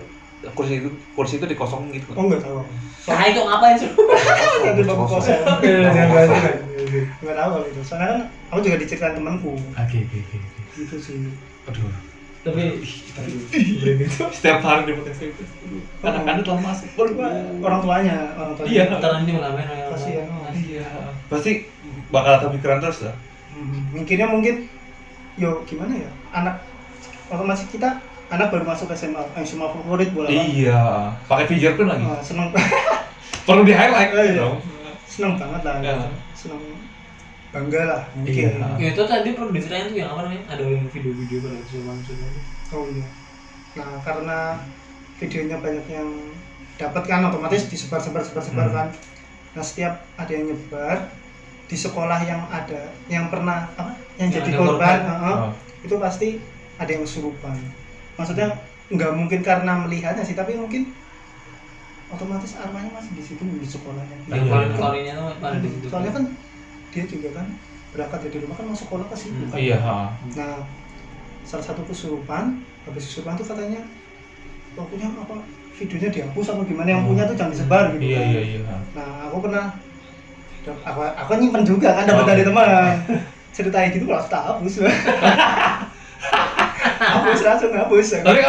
kursi 0.55 0.82
itu 0.82 0.90
kursi 1.15 1.39
itu 1.39 1.47
dikosongin 1.47 1.94
gitu. 1.94 2.11
oh 2.15 2.27
enggak 2.27 2.43
tahu 2.43 2.62
Nah 3.03 3.27
itu 3.27 3.40
ngapain 3.43 3.74
sih? 3.78 3.90
ada 4.70 4.82
bangku 4.82 5.07
kosong 5.07 5.39
Iya, 5.62 5.90
nggak 7.23 7.36
tahu 7.39 7.49
kalau 7.51 7.66
itu 7.66 7.81
soalnya 7.82 8.07
kan 8.07 8.20
aku 8.51 8.59
juga 8.62 8.77
diceritain 8.78 9.15
temanku 9.15 9.55
Oke 9.55 9.97
oke 10.03 10.16
oke. 10.19 10.36
oke. 10.36 10.61
gitu 10.78 10.97
sih 10.99 11.19
Aduh. 11.66 11.90
Tapi. 12.43 12.82
Setiap 14.35 14.66
hari 14.66 14.82
dia 14.90 14.99
pakai 14.99 15.31
itu. 15.31 15.43
Anak-anak 16.03 16.43
telah 16.43 16.59
masuk. 16.59 16.90
Orang 16.99 17.15
tuanya 17.86 18.35
orang 18.35 18.53
tuanya 18.59 18.66
Iya. 18.66 18.82
Ntar 18.99 19.11
nanti 19.15 19.31
ngalamin 19.31 19.62
ya. 19.62 19.86
Kasihan. 19.94 20.27
Iya. 20.51 20.86
Pasti 21.31 21.53
bakal 22.12 22.32
ada 22.34 22.47
pikiran 22.48 22.78
terus 22.78 23.02
lah. 23.02 23.16
Hmm, 23.51 23.90
mikirnya 23.90 24.28
mungkin 24.28 24.68
yo 25.34 25.64
gimana 25.64 25.97
ya 25.97 26.10
anak 26.30 26.60
waktu 27.26 27.44
masih 27.44 27.66
kita 27.68 28.01
anak 28.28 28.48
baru 28.48 28.64
masuk 28.64 28.93
SMA 28.93 29.16
eh, 29.34 29.43
SMA 29.43 29.64
favorit 29.66 30.09
bola 30.10 30.28
Iya. 30.28 31.12
Pakai 31.24 31.44
fingerprint 31.47 31.89
lagi. 31.89 32.05
Wah, 32.05 32.20
seneng 32.20 32.48
Perlu 33.47 33.62
di 33.62 33.72
highlight 33.72 34.12
Iya. 34.12 34.36
dong. 34.39 34.56
seneng 35.05 35.36
banget 35.36 35.60
lah 35.62 35.74
Iya. 35.78 36.09
seneng 36.32 36.60
bangga 37.48 37.82
lah 37.86 38.02
mungkin 38.14 38.48
Iya. 38.55 38.68
Ya 38.78 38.89
itu 38.90 39.02
tadi 39.02 39.28
perlu 39.32 39.51
diceritain 39.51 39.84
tuh 39.86 39.97
yang 39.98 40.09
apa 40.10 40.20
namanya? 40.22 40.44
Ada 40.48 40.62
yang 40.64 40.84
video-video 40.86 41.39
pada 41.43 41.60
zaman 41.66 41.97
sebelumnya. 42.01 42.43
oh 42.70 42.84
iya 42.89 43.06
nah 43.72 43.89
karena 44.01 44.39
videonya 45.16 45.56
banyak 45.56 45.86
yang 45.86 46.09
dapat 46.74 47.02
kan 47.05 47.24
otomatis 47.24 47.68
disebar 47.68 47.97
sebar 47.97 48.20
sebar 48.20 48.40
sebar 48.40 48.66
Hmm. 48.66 48.74
kan 48.74 48.89
nah 49.52 49.60
setiap 49.60 50.05
ada 50.14 50.28
yang 50.28 50.48
nyebar 50.48 51.09
di 51.73 51.78
sekolah 51.78 52.20
yang 52.20 52.44
ada 52.47 52.93
yang 53.09 53.27
pernah 53.27 53.65
apa 53.73 53.97
yang 54.20 54.28
Yang 54.28 54.44
jadi 54.44 54.51
korban 54.55 54.77
korban. 54.77 54.99
heeh, 55.09 55.36
Oh. 55.40 55.51
itu 55.81 55.94
pasti 55.97 56.28
ada 56.77 56.90
yang 56.90 57.03
kesurupan 57.03 57.57
maksudnya 58.15 58.49
nggak 58.86 59.12
mungkin 59.16 59.40
karena 59.40 59.73
melihatnya 59.81 60.20
sih 60.20 60.36
tapi 60.36 60.53
mungkin 60.53 60.93
otomatis 62.09 62.53
arwahnya 62.55 62.93
masih 62.93 63.12
di 63.16 63.24
situ 63.24 63.40
di 63.40 63.65
sekolahnya 63.65 64.16
yang 64.28 64.44
Iya, 64.44 64.53
paling 64.53 64.69
iya. 64.69 64.77
kalorinya 64.77 65.12
tuh 65.16 65.27
ada 65.40 65.59
di 65.59 65.69
situ 65.70 65.86
soalnya 65.89 66.12
kan 66.12 66.24
dia 66.93 67.05
juga 67.09 67.28
kan 67.32 67.47
berangkat 67.89 68.20
dari 68.23 68.36
rumah 68.39 68.57
kan 68.59 68.66
mau 68.66 68.77
sekolah 68.77 69.07
ke 69.09 69.16
situ 69.16 69.40
Hmm. 69.40 69.49
kan 69.49 69.57
Iya, 69.59 69.77
ha. 69.81 69.97
nah 70.35 70.55
salah 71.43 71.65
satu 71.65 71.82
kesurupan 71.85 72.44
habis 72.85 73.05
kesurupan 73.07 73.32
tuh 73.35 73.49
katanya 73.49 73.81
pokoknya 74.73 75.09
apa 75.15 75.40
videonya 75.74 76.11
dihapus 76.11 76.47
apa 76.49 76.62
gimana 76.62 76.89
yang 76.90 77.03
punya 77.03 77.24
tuh 77.24 77.35
jangan 77.35 77.51
disebar 77.51 77.85
gitu 77.90 78.05
Iya, 78.07 78.20
kan. 78.20 78.28
iya, 78.28 78.40
iya. 78.44 78.61
nah 78.93 79.09
aku 79.27 79.36
pernah 79.40 79.65
aku 80.62 81.01
aku 81.02 81.30
nyimpen 81.36 81.62
juga 81.62 81.90
kan 81.93 82.05
dapat 82.05 82.22
Oh. 82.22 82.28
dari 82.28 82.43
teman. 82.43 82.94
Ceritanya 83.51 83.89
gitu 83.90 84.05
kalau 84.06 84.24
tak 84.26 84.43
hapus. 84.47 84.74
Hapus 87.02 87.40
langsung 87.43 87.74
hapus. 87.74 88.22
Tapi 88.22 88.40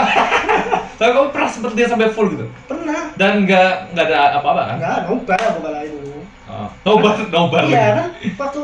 tapi 0.94 1.10
kamu 1.10 1.28
pernah 1.34 1.50
sempet 1.50 1.74
dia 1.74 1.88
sampai 1.90 2.14
full 2.14 2.30
gitu? 2.30 2.46
pernah. 2.64 3.10
Dan 3.16 3.44
nggak 3.44 3.92
nggak 3.92 4.06
ada 4.06 4.38
apa-apa 4.38 4.62
kan? 4.64 4.76
enggak 4.78 4.98
nobar 5.04 5.40
aku 5.42 5.60
malah 5.60 5.82
itu. 5.82 5.98
Oh. 6.46 6.70
Nobar, 6.86 7.18
nobar. 7.28 7.64
Iya 7.66 7.86
kan? 7.98 8.08
Waktu 8.38 8.62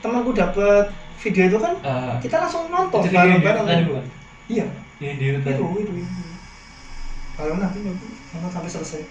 temanku 0.00 0.30
dapet 0.34 0.84
video 1.16 1.44
itu 1.46 1.58
kan 1.62 1.74
Ah. 1.80 2.18
kita 2.18 2.36
langsung 2.38 2.66
nonton 2.68 3.00
bareng-bareng 3.06 3.86
bukan? 3.86 4.04
Iya. 4.50 4.66
YouTube 4.98 5.46
itu 5.46 5.64
itu 5.80 5.92
itu. 6.02 6.22
Kalau 7.34 7.54
nanti 7.54 7.78
nonton 7.82 8.50
sampai 8.50 8.70
selesai. 8.70 9.02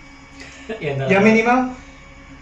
Ya, 0.79 0.95
entar. 0.95 1.07
ya. 1.07 1.19
minimal 1.19 1.75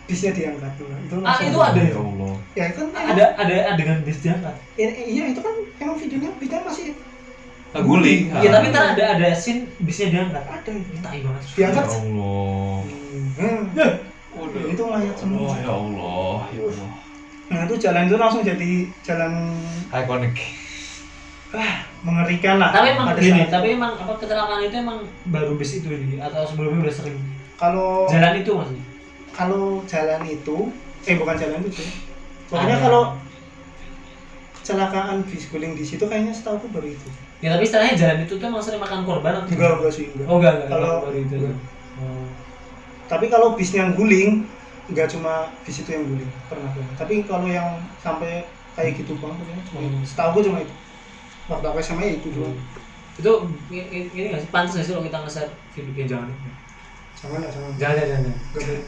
bisnya 0.03 0.31
diangkat 0.31 0.71
dulu 0.75 0.93
itu 0.97 1.15
Ah, 1.21 1.37
itu 1.39 1.57
ada 1.57 1.77
Ya 1.77 1.87
itu. 1.87 1.99
Allah. 1.99 2.33
ya 2.51 2.65
kan 2.69 2.85
ada 2.91 3.23
ada 3.37 3.55
adegan 3.69 3.99
bis 4.01 4.19
diangkat 4.19 4.55
i- 4.75 5.07
iya 5.07 5.23
itu 5.27 5.39
kan 5.39 5.51
emang 5.77 5.95
videonya 5.95 6.29
bisnya 6.35 6.59
masih 6.61 6.87
Ah, 7.71 7.79
guling. 7.79 8.21
iya 8.33 8.43
Ah. 8.43 8.53
tapi 8.53 8.65
ntar 8.67 8.83
ada 8.91 9.03
ada 9.15 9.27
scene 9.31 9.63
bisnya 9.79 10.07
diangkat 10.11 10.43
ada 10.43 10.69
itu 10.69 10.95
tai 10.99 11.19
banget 11.21 11.41
Ya 11.47 11.55
diangkat 11.71 11.85
Allah. 11.87 12.79
hmm. 13.33 13.61
itu 14.67 14.83
mayat 14.85 15.15
semua 15.15 15.39
Oh 15.41 15.53
ya 15.53 15.69
Allah, 15.69 16.35
ya 16.49 16.61
Allah. 16.65 16.89
nah 17.47 17.59
itu 17.63 17.75
jalan 17.77 18.03
itu 18.05 18.15
langsung 18.15 18.41
jadi 18.41 18.71
jalan 19.01 19.31
Iconic. 19.89 20.35
ah, 21.51 21.73
mengerikan 22.01 22.55
lah 22.57 22.71
tapi 22.71 22.87
emang 22.91 23.07
gini 23.13 23.39
saat- 23.41 23.51
tapi 23.53 23.67
emang 23.73 23.91
apa 23.93 24.13
kecelakaan 24.17 24.61
itu 24.61 24.75
emang 24.77 24.99
baru 25.25 25.53
bis 25.53 25.71
itu 25.77 25.87
di 25.89 26.15
atau 26.17 26.43
sebelumnya 26.43 26.79
udah 26.81 26.95
sering 26.95 27.19
kalau 27.55 28.07
jalan 28.07 28.33
itu 28.37 28.51
maksudnya 28.51 28.83
kalau 29.41 29.81
jalan 29.89 30.21
itu 30.29 30.57
eh 31.09 31.15
bukan 31.17 31.33
jalan 31.33 31.61
itu. 31.65 31.81
Pokoknya 32.45 32.77
Ada. 32.77 32.83
kalau 32.85 33.01
kecelakaan 34.61 35.25
bis 35.25 35.49
guling 35.49 35.73
di 35.73 35.81
situ 35.81 36.05
kayaknya 36.05 36.29
setahu 36.29 36.61
aku 36.61 36.67
baru 36.69 36.87
itu. 36.93 37.07
Ya 37.41 37.57
tapi 37.57 37.65
istilahnya 37.65 37.97
jalan 37.97 38.17
itu 38.21 38.33
tuh 38.37 38.47
sering 38.61 38.77
makan 38.77 39.01
korban 39.01 39.33
atau 39.33 39.49
enggak 39.49 39.81
enggak 39.81 39.93
sih 39.97 40.05
enggak. 40.13 40.27
Oh 40.29 40.37
enggak 40.37 40.53
enggak. 40.61 40.69
Kalau- 40.69 41.01
baru 41.09 41.17
itu 41.17 41.35
enggak. 41.41 41.57
oh. 41.97 42.25
tapi 43.09 43.25
kalau 43.27 43.57
bis 43.57 43.73
yang 43.75 43.91
guling 43.97 44.45
nggak 44.87 45.07
cuma 45.11 45.51
bis 45.67 45.83
itu 45.83 45.89
yang 45.91 46.07
guling 46.07 46.29
pernah 46.47 46.71
pernah 46.71 46.95
tapi 46.95 47.27
kalau 47.27 47.43
yang 47.43 47.75
sampai 47.99 48.47
kayak 48.71 48.95
gitu 49.03 49.19
bang 49.19 49.35
cuma 49.35 49.51
itu. 49.51 49.71
Hmm. 49.75 50.03
setahu 50.05 50.29
gue 50.39 50.43
cuma 50.47 50.57
itu. 50.61 50.73
Waktu 51.49 51.65
aku 51.67 51.77
SMA 51.83 52.03
ya 52.07 52.13
itu 52.21 52.29
doang 52.31 52.55
itu 53.19 53.31
i- 53.73 53.89
i- 53.91 54.09
ini 54.15 54.25
nggak 54.31 54.41
sih? 54.45 54.49
Pantas 54.53 54.71
nggak 54.77 54.85
sih 54.87 54.93
kalau 54.95 55.03
kita 55.03 55.17
nge-share 55.19 55.51
video? 55.75 55.91
Ya 55.99 56.05
jangan. 56.07 56.29
Jangan 57.19 57.39
jangan. 57.43 57.71
Jangan 57.75 57.95
jangan 57.99 58.09
jangan. 58.23 58.35
Boleh. 58.55 58.81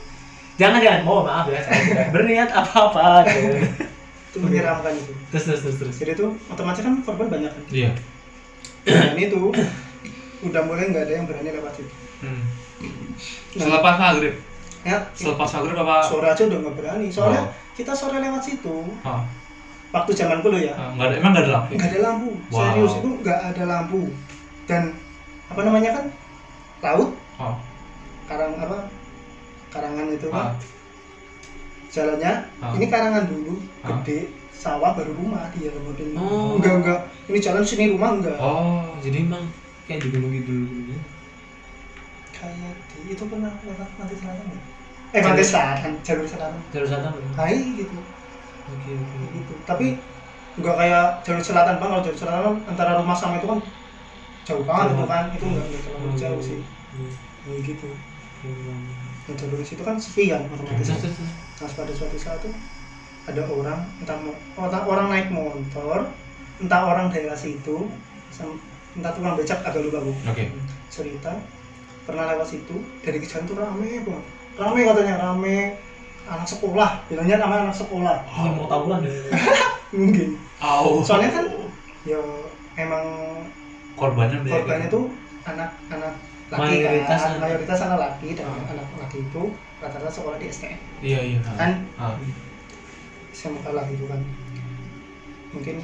Jangan 0.56 0.80
jangan. 0.80 1.02
Oh 1.06 1.22
maaf 1.22 1.46
ya. 1.48 1.60
Saya 1.60 1.82
tidak 1.84 2.08
berniat 2.12 2.50
apa 2.52 2.76
apa 2.90 3.04
itu 4.30 4.38
menyeramkan 4.38 4.94
itu. 4.94 5.14
Terus 5.30 5.44
terus 5.46 5.62
terus 5.62 5.78
terus. 5.78 5.96
Jadi 5.98 6.12
itu 6.14 6.26
otomatis 6.48 6.82
kan 6.82 6.94
korban 7.02 7.28
banyak 7.30 7.52
kan? 7.52 7.64
Iya. 7.70 7.92
dan 8.84 9.16
itu 9.16 9.54
udah 10.44 10.62
mulai 10.64 10.92
nggak 10.92 11.08
ada 11.08 11.14
yang 11.16 11.26
berani 11.26 11.50
lewat 11.52 11.74
situ. 11.74 11.94
Hmm. 12.20 12.44
Selepas 13.54 13.96
maghrib. 13.96 14.36
ya. 14.84 14.98
Selepas 15.16 15.48
maghrib 15.54 15.78
apa? 15.80 15.96
sore 16.04 16.28
aja 16.28 16.44
udah 16.44 16.60
nggak 16.60 16.76
berani. 16.76 17.08
Soalnya 17.08 17.42
Oh. 17.44 17.48
kita 17.74 17.94
sore 17.94 18.20
lewat 18.20 18.42
situ 18.44 18.76
Ah, 19.02 19.24
waktu 19.92 20.12
zaman 20.12 20.44
dulu 20.44 20.60
ya. 20.60 20.76
Ah, 20.76 20.92
nggak 20.92 21.08
ada, 21.08 21.16
emang 21.16 21.32
nggak 21.32 21.44
ada 21.46 21.52
lampu. 21.54 21.72
nggak 21.78 21.90
ada 21.90 22.00
lampu. 22.02 22.30
Wow. 22.50 22.60
serius 22.60 22.94
itu 23.00 23.10
nggak 23.24 23.40
ada 23.54 23.64
lampu. 23.64 24.02
Dan 24.66 24.82
apa 25.48 25.62
namanya 25.62 25.90
kan? 25.96 26.06
Laut. 26.84 27.10
Ah, 27.40 27.56
karang 28.28 28.54
apa 28.58 28.78
karangan 29.74 30.08
itu 30.08 30.28
ah, 30.30 30.54
kan 30.54 30.54
jalannya 31.90 32.34
Ah. 32.58 32.72
ini 32.74 32.86
karangan 32.88 33.26
dulu 33.26 33.54
Ah. 33.82 33.98
gede 34.00 34.30
sawah 34.54 34.94
baru 34.94 35.12
rumah 35.14 35.50
dia 35.52 35.74
modelnya 35.76 36.16
Oh. 36.16 36.56
enggak 36.56 36.76
enggak. 36.80 37.00
Ini 37.26 37.38
jalan 37.40 37.64
sini 37.64 37.92
rumah 37.92 38.16
enggak. 38.16 38.38
Oh, 38.38 38.94
jadi 39.00 39.26
emang 39.26 39.44
kayak 39.84 40.00
di 40.00 40.10
gunung 40.10 40.32
gitu 40.32 40.54
gitu 40.54 40.96
kayak 42.34 42.74
di 42.88 43.00
itu 43.10 43.24
pernah 43.24 43.52
lewat 43.62 43.90
pantai 43.96 44.16
selatan 44.16 44.46
nggak? 44.46 44.64
eh 45.14 45.22
pantai 45.22 45.46
selatan 45.46 45.92
jalur 46.02 46.26
selatan 46.26 46.60
jalur 46.70 46.88
selatan 46.88 47.12
oke 47.14 47.28
hai 47.36 47.58
gitu. 47.76 47.98
Oke 48.66 48.92
gitu. 49.32 49.54
Tapi 49.64 49.86
enggak 50.56 50.76
kayak 50.78 51.06
jalur 51.22 51.44
selatan 51.44 51.76
bang 51.78 51.90
kalau 51.90 52.04
jalur 52.04 52.20
selatan 52.20 52.54
antara 52.66 52.92
rumah 52.96 53.14
sama 53.14 53.38
itu 53.38 53.48
kan 53.48 53.60
jauh 54.44 54.64
banget 54.64 54.88
itu 54.92 55.06
kan? 55.06 55.24
Itu 55.32 55.46
enggak 55.46 55.66
enggak 55.66 55.82
terlalu 55.84 56.08
Hmm. 56.08 56.20
jauh 56.20 56.42
sih. 56.42 56.60
Hmm. 56.94 57.12
ya, 57.44 57.56
gitu. 57.60 57.90
Hmm. 58.44 59.03
Nah 59.24 59.36
jalur 59.36 59.64
situ 59.64 59.80
kan 59.80 59.96
sepi 59.96 60.28
kan 60.30 60.44
otomatis. 60.48 60.92
Nah, 60.92 61.70
pada 61.72 61.94
suatu 61.96 62.18
saat 62.18 62.44
tuh 62.44 62.52
ada 63.24 63.40
orang 63.48 63.80
entah 64.04 64.20
mo- 64.20 64.36
entah 64.58 64.84
orang 64.84 65.08
naik 65.08 65.32
motor, 65.32 66.12
entah 66.60 66.82
orang 66.84 67.08
daerah 67.08 67.34
situ, 67.34 67.88
entah 68.94 69.12
tukang 69.12 69.40
becak 69.40 69.64
agak 69.64 69.80
lupa 69.80 70.04
bu. 70.04 70.12
Oke. 70.28 70.52
Cerita 70.92 71.32
pernah 72.04 72.28
lewat 72.28 72.52
situ 72.52 72.76
dari 73.00 73.18
kejauhan 73.18 73.48
tuh 73.48 73.56
rame 73.56 74.04
banget. 74.04 74.26
Rame 74.54 74.80
katanya 74.84 75.14
rame 75.18 75.56
anak 76.24 76.48
sekolah, 76.48 76.90
bilangnya 77.08 77.40
nama 77.40 77.64
anak 77.64 77.76
sekolah. 77.76 78.16
ini 78.28 78.50
mau 78.54 78.68
tawuran 78.68 79.04
deh 79.04 79.16
Mungkin. 79.96 80.36
Au. 80.60 81.00
Soalnya 81.00 81.32
kan 81.32 81.46
ya 82.04 82.20
emang 82.76 83.04
korbannya 83.96 84.42
banyak. 84.42 84.52
korbannya 84.52 84.88
tuh 84.90 85.04
anak-anak 85.44 86.14
laki 86.56 86.62
Mayoritas 86.80 87.10
kan, 87.16 87.30
anak. 87.30 87.42
mayoritas 87.42 87.80
anak 87.82 88.00
laki 88.00 88.28
dan 88.34 88.46
Ah. 88.46 88.72
anak 88.72 88.88
laki 88.98 89.18
itu 89.22 89.44
rata-rata 89.78 90.12
sekolah 90.12 90.38
di 90.38 90.46
STM. 90.48 90.80
Iya 91.00 91.20
iya. 91.24 91.38
ah. 91.42 91.56
Kan 91.56 91.72
Ah. 91.96 92.16
SMK 93.32 93.66
lah 93.68 93.84
gitu 93.86 94.06
kan 94.06 94.22
mungkin 95.50 95.76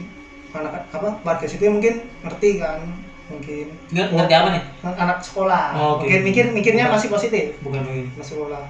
anak 0.50 0.86
apa 0.90 1.10
warga 1.20 1.46
situ 1.46 1.62
mungkin 1.64 1.94
ngerti 2.20 2.58
kan 2.58 2.82
mungkin 3.28 3.70
Ngerti- 3.88 4.14
ngerti 4.16 4.34
apa 4.34 4.48
nih 4.52 4.64
anak 4.84 5.18
sekolah 5.20 5.66
Oh, 5.72 5.90
oke. 5.96 6.02
mungkin 6.04 6.22
mikir 6.24 6.46
mikirnya 6.50 6.86
Bukan. 6.86 6.96
masih 6.96 7.10
positif 7.12 7.46
bukan 7.60 7.82
begini 7.84 8.10
anak 8.12 8.26
sekolah 8.28 8.64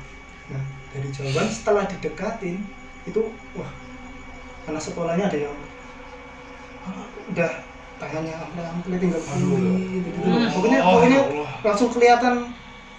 nah 0.50 0.62
dari 0.90 1.08
jawaban 1.10 1.48
setelah 1.48 1.84
didekatin 1.86 2.58
itu 3.06 3.22
wah 3.54 3.72
anak 4.66 4.82
sekolahnya 4.82 5.26
ada 5.26 5.40
yang 5.42 5.56
"Ah, 6.82 7.04
udah 7.30 7.52
tangannya 8.00 8.34
ample 8.34 8.64
ample 8.64 8.96
tinggal 8.96 9.22
kulit 9.22 9.76
gitu, 9.92 10.10
gitu. 10.10 10.20
Hmm. 10.24 10.48
pokoknya 10.50 10.80
Oh, 10.80 10.92
pokoknya 10.96 11.20
ya 11.20 11.26
Allah. 11.28 11.50
langsung 11.62 11.90
kelihatan 11.92 12.34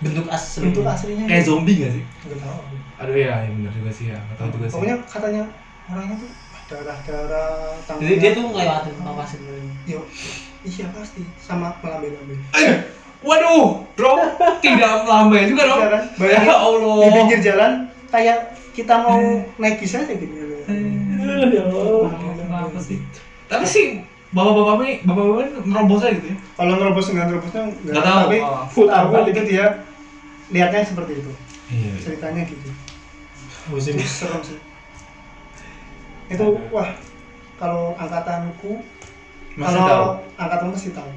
bentuk 0.01 0.27
asli 0.29 0.61
bentuk 0.63 0.85
aslinya 0.85 1.25
Kayak 1.27 1.45
zombie 1.45 1.77
nggak 1.77 1.93
sih? 1.93 2.05
nggak 2.05 2.39
tahu 2.39 2.59
Aduh 3.01 3.17
ya, 3.17 3.33
ya 3.41 3.51
benar 3.51 3.73
juga 3.73 3.91
sih 3.91 4.07
ya. 4.09 4.19
Nggak 4.21 4.37
tahu 4.37 4.49
juga 4.55 4.65
sih. 4.65 4.75
pokoknya 4.77 4.97
katanya 5.05 5.43
orangnya 5.89 6.17
tuh 6.17 6.31
darah 6.71 6.99
darah 7.03 7.51
tangan 7.83 8.01
jadi 8.01 8.15
dia 8.17 8.31
tuh 8.31 8.45
ngelewatin 8.47 8.95
apa 9.03 9.13
pasir 9.19 9.41
Yo, 9.85 10.01
iya 10.63 10.87
pasti 10.93 11.27
sama 11.37 11.75
melambai-lambai. 11.81 12.37
Waduh, 13.21 13.85
bro, 13.93 14.15
tidak 14.63 15.03
melambai 15.03 15.45
juga 15.45 15.63
dong. 15.67 15.81
Iya 15.81 15.89
kan? 15.91 16.05
Ya 16.07 16.17
Bayangin 16.17 16.53
Allah. 16.55 16.95
di 16.97 17.09
pinggir 17.11 17.39
jalan 17.43 17.73
kayak 18.09 18.39
kita 18.71 18.95
mau 18.97 19.19
naik 19.59 19.77
bis 19.77 19.93
aja 19.93 20.09
gitu. 20.09 20.35
ya 21.51 21.63
Allah? 21.67 22.09
Tapi 23.45 23.65
sih 23.67 23.87
bapak-bapak 24.31 24.83
ini, 24.87 24.95
bapak-bapak 25.03 25.43
ini 25.43 25.51
nerobos 25.67 26.01
aja 26.07 26.13
gitu 26.15 26.29
ya. 26.31 26.37
Kalau 26.55 26.73
nerobos 26.79 27.07
nggak 27.11 27.27
nerobosnya 27.27 27.63
nggak 27.83 28.05
tahu. 28.05 28.19
Tapi 28.27 28.39
Oh. 28.41 28.65
full 28.71 28.89
aku 28.89 29.15
itu 29.27 29.43
dia 29.47 29.67
lihatnya 30.51 30.87
seperti 30.87 31.13
itu. 31.19 31.33
Iya. 31.71 31.93
Ceritanya 32.03 32.43
gitu. 32.47 32.71
musim 33.71 33.95
serem 34.03 34.43
sih. 34.43 34.59
Itu 36.31 36.59
wah 36.71 36.91
kalau 37.59 37.95
angkatanku 37.95 38.83
Masih 39.55 39.79
kalau 39.79 39.87
tahu. 39.87 40.07
angkatanku 40.39 40.73
masih 40.75 40.93
tahu. 40.95 41.11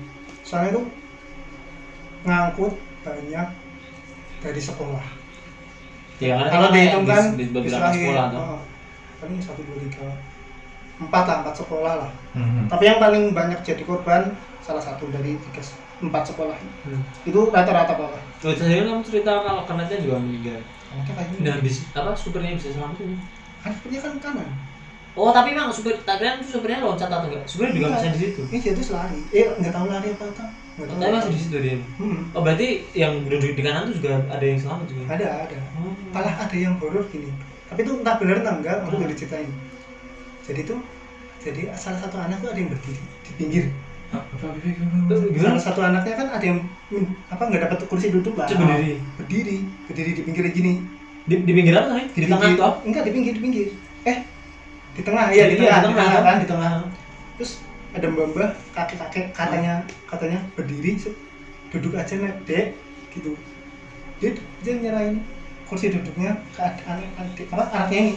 Soalnya 0.44 0.70
itu 0.74 0.82
ngangkut 2.24 2.74
banyak 3.04 3.48
dari 4.40 4.62
sekolah. 4.62 5.06
ya 6.22 6.40
kan 6.40 6.48
kalau 6.48 6.68
dihitung 6.72 7.04
kan 7.04 7.36
di 7.36 7.52
beberapa 7.52 7.68
istilahnya, 7.68 8.00
sekolah 8.00 8.26
tuh 8.32 8.40
oh, 8.40 8.60
paling 9.20 9.40
satu 9.44 9.62
dua 9.66 9.78
tiga 9.82 10.08
empat 11.04 11.24
lah 11.24 11.38
empat 11.42 11.56
sekolah 11.58 11.94
lah 11.98 12.12
Hmm. 12.34 12.66
tapi 12.66 12.84
yang 12.84 12.98
paling 12.98 13.30
banyak 13.30 13.60
jadi 13.62 13.84
korban 13.84 14.34
salah 14.60 14.80
satu 14.80 15.06
dari 15.08 15.38
tiga 15.40 15.62
empat 16.02 16.24
sekolah 16.26 16.58
Hmm. 16.84 17.02
itu 17.24 17.40
rata-rata 17.48 17.94
apa 17.94 18.18
Oh, 18.42 18.52
tadi 18.52 18.76
kan 18.76 18.86
kamu 18.90 19.04
cerita 19.04 19.32
kalau 19.40 19.64
kenanya 19.64 19.96
juga 19.98 20.20
meninggal. 20.20 20.60
Karena 20.90 21.04
kayaknya 21.16 21.38
Nah, 21.42 21.56
bis, 21.60 21.88
apa 21.90 22.12
supirnya 22.14 22.54
bisa 22.54 22.70
selamat 22.70 22.98
ini? 23.00 23.16
kan 23.58 23.72
sepertinya 23.72 24.02
kan 24.02 24.14
kanan 24.20 24.50
Oh, 25.14 25.30
tapi 25.30 25.54
memang 25.54 25.70
supir 25.70 25.94
tak 26.02 26.18
kira 26.18 26.36
itu 26.36 26.50
supirnya 26.52 26.82
loncat 26.82 27.06
atau 27.06 27.24
enggak? 27.24 27.46
Supirnya 27.46 27.72
juga 27.72 27.86
Iya. 27.86 27.94
masih 27.96 28.10
di 28.10 28.20
situ. 28.20 28.42
ini 28.44 28.58
dia 28.60 28.74
tuh 28.74 28.86
lari 28.92 29.20
eh 29.32 29.46
nggak 29.54 29.72
tahu 29.72 29.86
lari 29.88 30.08
apa 30.10 30.24
nggak 30.26 30.38
tahu 30.90 30.98
Tapi 30.98 31.12
masih 31.14 31.32
di 31.32 31.40
situ 31.40 31.58
dia. 31.60 31.76
Hmm, 31.96 32.20
Oh, 32.32 32.42
berarti 32.42 32.68
yang 32.92 33.14
duduk 33.24 33.54
di 33.54 33.62
kanan 33.62 33.88
tuh 33.88 33.96
juga 33.96 34.12
ada 34.28 34.42
yang 34.44 34.58
selamat 34.58 34.86
juga. 34.90 35.04
ada 35.08 35.28
ada 35.46 35.58
Oh. 35.78 35.94
malah 36.10 36.36
ada 36.36 36.56
yang 36.58 36.74
horor 36.76 37.06
gini 37.08 37.30
tapi 37.64 37.80
itu 37.82 37.94
entah 37.96 38.16
benar 38.16 38.36
entah 38.38 38.56
enggak 38.56 38.76
aku 38.82 38.98
udah 38.98 39.08
diceritain 39.08 39.50
jadi 40.44 40.62
tuh 40.68 40.80
jadi 41.44 41.62
salah 41.76 42.00
satu 42.00 42.16
anak 42.20 42.40
tuh 42.40 42.50
ada 42.56 42.60
yang 42.60 42.72
berdiri 42.72 43.04
di 43.04 43.32
pinggir. 43.36 43.66
Terus 44.14 45.22
gimana? 45.34 45.58
salah 45.58 45.64
satu 45.66 45.82
anaknya 45.82 46.16
kan 46.16 46.28
ada 46.32 46.46
yang 46.46 46.60
apa 47.28 47.44
nggak 47.50 47.62
dapat 47.68 47.78
kursi 47.90 48.14
duduk 48.14 48.38
lah 48.38 48.48
berdiri. 48.48 49.02
berdiri 49.20 49.58
berdiri 49.90 50.12
di 50.16 50.22
pinggir 50.24 50.44
gini. 50.54 50.74
Di, 51.24 51.36
di 51.44 51.52
pinggir 51.52 51.76
apa 51.76 51.98
nih? 52.00 52.08
Di, 52.16 52.28
tengah 52.30 52.50
toh? 52.56 52.74
enggak 52.88 53.04
di 53.08 53.12
pinggir 53.12 53.34
di 53.36 53.42
pinggir. 53.42 53.68
Eh 54.08 54.18
di 54.94 55.02
tengah 55.02 55.26
iya 55.34 55.50
di 55.50 55.56
tengah 55.58 55.80
di 55.82 55.88
tengah. 55.92 56.22
kan? 56.24 56.36
Di 56.40 56.48
tengah. 56.48 56.72
Terus 57.40 57.52
ada 57.94 58.06
mbak 58.10 58.26
mbak 58.32 58.50
kakek 58.76 58.98
kakek 59.02 59.26
katanya 59.34 59.74
katanya 60.08 60.40
berdiri 60.56 60.92
duduk 61.74 61.94
aja 61.98 62.14
nek 62.16 62.36
dek 62.46 62.78
gitu. 63.12 63.34
Dia 64.22 64.32
dia 64.62 64.74
nyerahin 64.78 65.26
kursi 65.68 65.90
duduknya 65.90 66.38
ke 66.54 66.62
anak 66.62 67.10
adik 67.18 67.50
apa 67.50 67.64
anaknya 67.74 68.00
ini. 68.00 68.14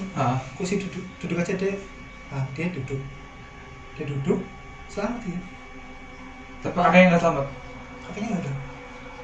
Kursi 0.54 0.78
duduk 0.78 1.02
duduk 1.24 1.40
aja 1.40 1.56
dek 1.56 1.95
nah 2.26 2.42
dia 2.52 2.66
duduk 2.68 3.00
dia 3.94 4.04
duduk 4.04 4.40
selamat 4.86 5.18
dia 5.22 5.38
Tapi 6.58 6.74
kakaknya 6.74 7.04
nggak 7.08 7.22
selamat. 7.22 7.46
kakeknya 8.04 8.28
nggak 8.28 8.42
ada 8.42 8.52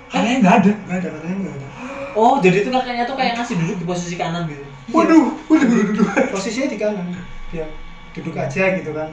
Kakaknya 0.06 0.34
nggak 0.38 0.54
ada. 0.54 0.70
nggak 0.76 0.98
ada 0.98 1.08
katanya 1.10 1.36
nggak 1.38 1.56
ada 1.58 1.68
Oh, 2.12 2.36
jadi 2.44 2.56
itu 2.60 2.68
kakaknya 2.68 3.04
tuh 3.08 3.16
kayak 3.16 3.32
ngasih 3.34 3.56
duduk 3.56 3.76
di 3.80 3.86
posisi 3.88 4.14
kanan 4.14 4.44
gitu. 4.44 4.60
Waduh, 4.92 5.32
waduh, 5.48 5.64
waduh, 5.64 6.04
waduh. 6.04 6.28
posisinya 6.28 6.68
di 6.68 6.76
kanan 6.76 7.06
dia 7.48 7.64
duduk 8.12 8.36
aja 8.36 8.76
gitu 8.76 8.92
kan 8.92 9.08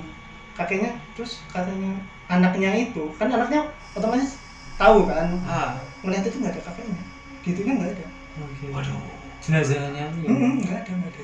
kakeknya 0.53 0.91
terus 1.15 1.39
katanya 1.47 1.95
anaknya 2.27 2.75
itu 2.77 3.07
kan 3.15 3.31
anaknya 3.31 3.71
otomatis 3.95 4.35
tahu 4.75 5.07
kan 5.07 5.31
Ah. 5.47 5.79
ngeliat 6.03 6.27
itu 6.27 6.35
nggak 6.35 6.51
ada 6.51 6.61
kakeknya 6.67 6.99
itunya 7.41 7.73
nggak 7.73 7.91
ada 7.95 8.05
Oke. 8.39 8.65
Waduh. 8.71 8.99
Jenazahnya. 9.39 10.11
Hmm, 10.11 10.59
nggak 10.59 10.83
ada 10.83 10.91
nggak 10.93 11.11
ada 11.15 11.23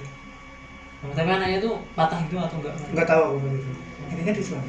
Tapi 1.14 1.30
anaknya 1.30 1.60
tuh 1.60 1.74
patah 1.94 2.20
gitu 2.24 2.36
atau 2.36 2.58
enggak? 2.58 2.76
nggak 2.92 3.08
tahu 3.08 3.22
aku 3.28 3.38
itu 3.52 3.72
intinya 4.10 4.34
di 4.34 4.42
Islam 4.42 4.62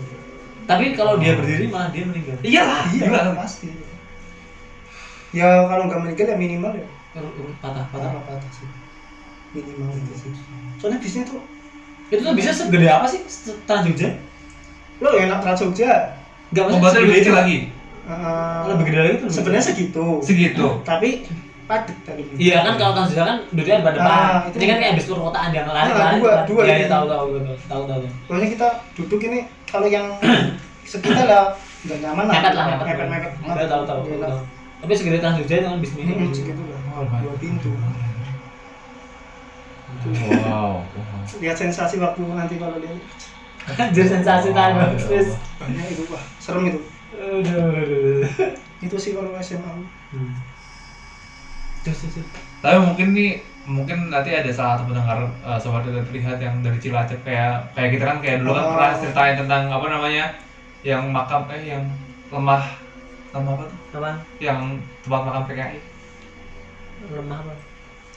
Tapi 0.67 0.85
kalau 0.93 1.15
dia 1.17 1.33
berdiri 1.35 1.67
malah 1.67 1.89
dia 1.95 2.03
meninggal. 2.03 2.37
Iyalah, 2.43 2.85
iya 2.91 3.07
gila. 3.07 3.33
pasti 3.39 3.69
ya 5.31 5.49
kalau 5.65 5.83
nggak 5.87 6.01
meninggal 6.01 6.27
ya 6.27 6.37
minimal 6.37 6.73
ya 6.75 6.87
Patah, 7.17 7.85
patah. 7.89 8.13
patah 8.13 8.23
patah 8.25 8.51
sih 8.53 8.69
minimal 9.53 9.89
itu 9.91 10.15
sih 10.17 10.31
soalnya 10.77 10.99
bisnya 10.99 11.23
tuh 11.25 11.41
Itu 12.07 12.23
tuh 12.23 12.35
bisa 12.35 12.53
segede 12.53 12.87
apa 12.87 13.07
sih? 13.07 13.25
Trans 13.65 13.83
Jogja? 13.85 14.15
lo 14.99 15.11
enak 15.13 15.39
Trans 15.41 15.59
Jogja 15.59 16.15
Enggak 16.47 16.65
Pembatasnya 16.71 17.01
lebih 17.03 17.17
kecil 17.19 17.35
lagi. 17.35 17.57
eh, 18.07 18.63
Lebih 18.71 18.85
gede 18.87 18.99
lagi 19.01 19.17
tuh. 19.19 19.29
sebenarnya 19.29 19.65
segitu 19.65 20.07
Segitu. 20.21 20.67
tapi 20.83 21.27
padat 21.67 21.99
tadi 22.03 22.23
Iya 22.35 22.63
kan 22.63 22.75
kalau 22.75 22.93
Jogja 23.05 23.23
kan 23.23 23.39
duduknya 23.51 23.83
pada 23.83 23.97
depan. 23.99 24.11
Ah, 24.15 24.39
itu. 24.47 24.57
Ini 24.57 24.67
kan 24.67 24.79
kayak 24.79 24.95
bis 24.95 25.07
perkotaan 25.07 25.51
yang 25.51 25.67
lari 25.67 25.91
Ah, 25.91 25.99
lari. 25.99 26.17
dua, 26.19 26.31
kan. 26.33 26.45
dua 26.47 26.63
Iya, 26.63 26.73
ini. 26.73 26.81
iya, 26.81 26.89
tahu 26.89 27.05
tahu 27.07 27.25
gitu. 27.29 27.53
Tahu 27.67 27.83
tahu. 27.85 27.99
tahu. 28.01 28.13
Pokoknya 28.27 28.49
kita 28.55 28.69
duduk 28.95 29.21
ini 29.23 29.39
kalau 29.67 29.87
yang 29.87 30.07
sekitar 30.91 31.27
lah 31.27 31.45
nggak 31.83 31.99
nyaman 32.01 32.25
lah. 32.25 32.35
Mepet 32.39 32.55
lah, 32.55 32.65
mepet. 32.73 32.87
mepet, 32.87 33.33
mepet. 33.43 33.67
Tahu 33.67 33.83
tahu 33.85 34.03
tahu. 34.07 34.19
Tahu. 34.23 34.39
Tapi 34.77 34.93
segede 34.93 35.19
Trans 35.19 35.37
Jogja 35.37 35.55
itu 35.57 35.67
kan 35.67 35.79
bis 35.79 35.93
mini. 35.95 36.13
Hmm, 36.13 36.31
segitu 36.31 36.63
lah. 36.63 36.81
Oh. 36.95 37.05
Dua 37.05 37.35
pintu. 37.37 37.71
Wow. 40.47 40.87
Lihat 41.37 41.57
sensasi 41.57 41.99
waktu 41.99 42.23
nanti 42.23 42.55
kalau 42.57 42.79
lihat 42.79 42.95
Anjir 43.83 44.07
sensasi 44.07 44.55
tadi 44.55 44.79
terus. 44.97 45.35
banyak 45.59 45.87
itu 45.91 46.07
wah 46.07 46.23
serem 46.39 46.71
itu. 46.71 46.79
Aduh. 47.11 48.23
Itu 48.79 48.95
sih 48.95 49.11
kalau 49.11 49.35
SMA. 49.37 49.67
Hmm. 50.15 50.31
Tapi 52.61 52.77
mungkin 52.83 53.07
nih 53.15 53.31
mungkin 53.67 54.11
nanti 54.11 54.31
ada 54.31 54.51
salah 54.55 54.79
satu 54.79 54.91
pendengar 54.91 55.27
uh, 55.43 55.59
sobat 55.59 55.83
tidak 55.83 56.07
terlihat 56.07 56.39
yang 56.39 56.63
dari 56.63 56.79
Cilacap 56.79 57.19
kayak 57.27 57.75
kayak 57.75 57.91
kita 57.99 58.05
kan 58.07 58.19
kayak 58.23 58.37
dulu 58.43 58.55
kan 58.55 58.63
Oh. 58.63 58.71
pernah 58.75 58.91
ceritain 58.95 59.37
tentang 59.39 59.63
apa 59.71 59.87
namanya 59.91 60.25
yang 60.87 61.03
makam 61.11 61.51
eh 61.51 61.63
yang 61.67 61.83
lemah 62.31 62.63
lemah 63.35 63.53
apa 63.59 63.65
tuh 63.67 63.79
Apa? 63.99 64.11
yang 64.39 64.79
tempat 65.03 65.21
makam 65.27 65.43
PKI 65.51 65.79
Lemah 67.11 67.39
apa? 67.43 67.55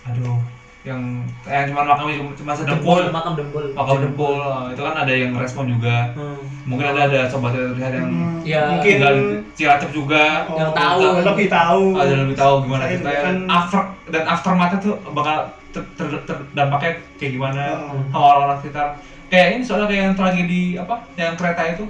aduh 0.05 0.37
yang 0.81 1.01
yang 1.43 1.67
cuma 1.67 1.83
makamnya 1.83 2.15
cuma, 2.17 2.31
cuma 2.33 2.51
sedempul 2.53 3.03
makam 3.09 3.35
dempul. 3.35 3.63
makam 3.69 3.97
dempul 3.99 4.31
uh, 4.33 4.71
itu 4.71 4.79
kan 4.79 4.95
ada 4.97 5.11
yang 5.11 5.35
respon 5.35 5.67
juga 5.67 6.15
Hmm. 6.15 6.39
mungkin 6.63 6.87
ada 6.87 7.01
ada 7.05 7.21
sobat 7.25 7.51
terlihat 7.51 7.93
yang 7.93 8.07
Hmm, 8.09 8.39
Ya, 8.41 8.71
mungkin 8.71 8.87
tinggal 8.95 9.13
di 9.13 9.23
Cilacap 9.53 9.91
juga 9.91 10.47
oh, 10.47 10.55
yang 10.55 10.71
tahu. 10.71 10.99
lebih 11.21 11.47
tahu. 11.47 11.83
ada 11.93 12.13
lebih 12.17 12.33
tahu 12.33 12.53
gimana 12.63 12.81
Saya 12.81 12.95
ceritanya 12.95 13.19
kan- 13.21 13.43
after 13.51 13.81
dan 14.07 14.23
aftermath 14.25 14.75
tuh 14.79 14.95
bakal 15.11 15.35
ter, 15.69 15.83
ter, 15.93 16.07
ter- 16.23 16.47
dampaknya 16.53 16.91
kayak 17.19 17.31
gimana 17.33 17.61
Oh. 17.75 17.99
sama 18.09 18.25
orang-orang 18.25 18.57
sekitar 18.59 18.87
kayak 19.27 19.47
ini 19.51 19.61
soalnya 19.61 19.85
kayak 19.85 20.01
yang 20.01 20.15
tragedi 20.15 20.61
apa 20.75 20.95
yang 21.13 21.35
kereta 21.35 21.61
itu 21.69 21.83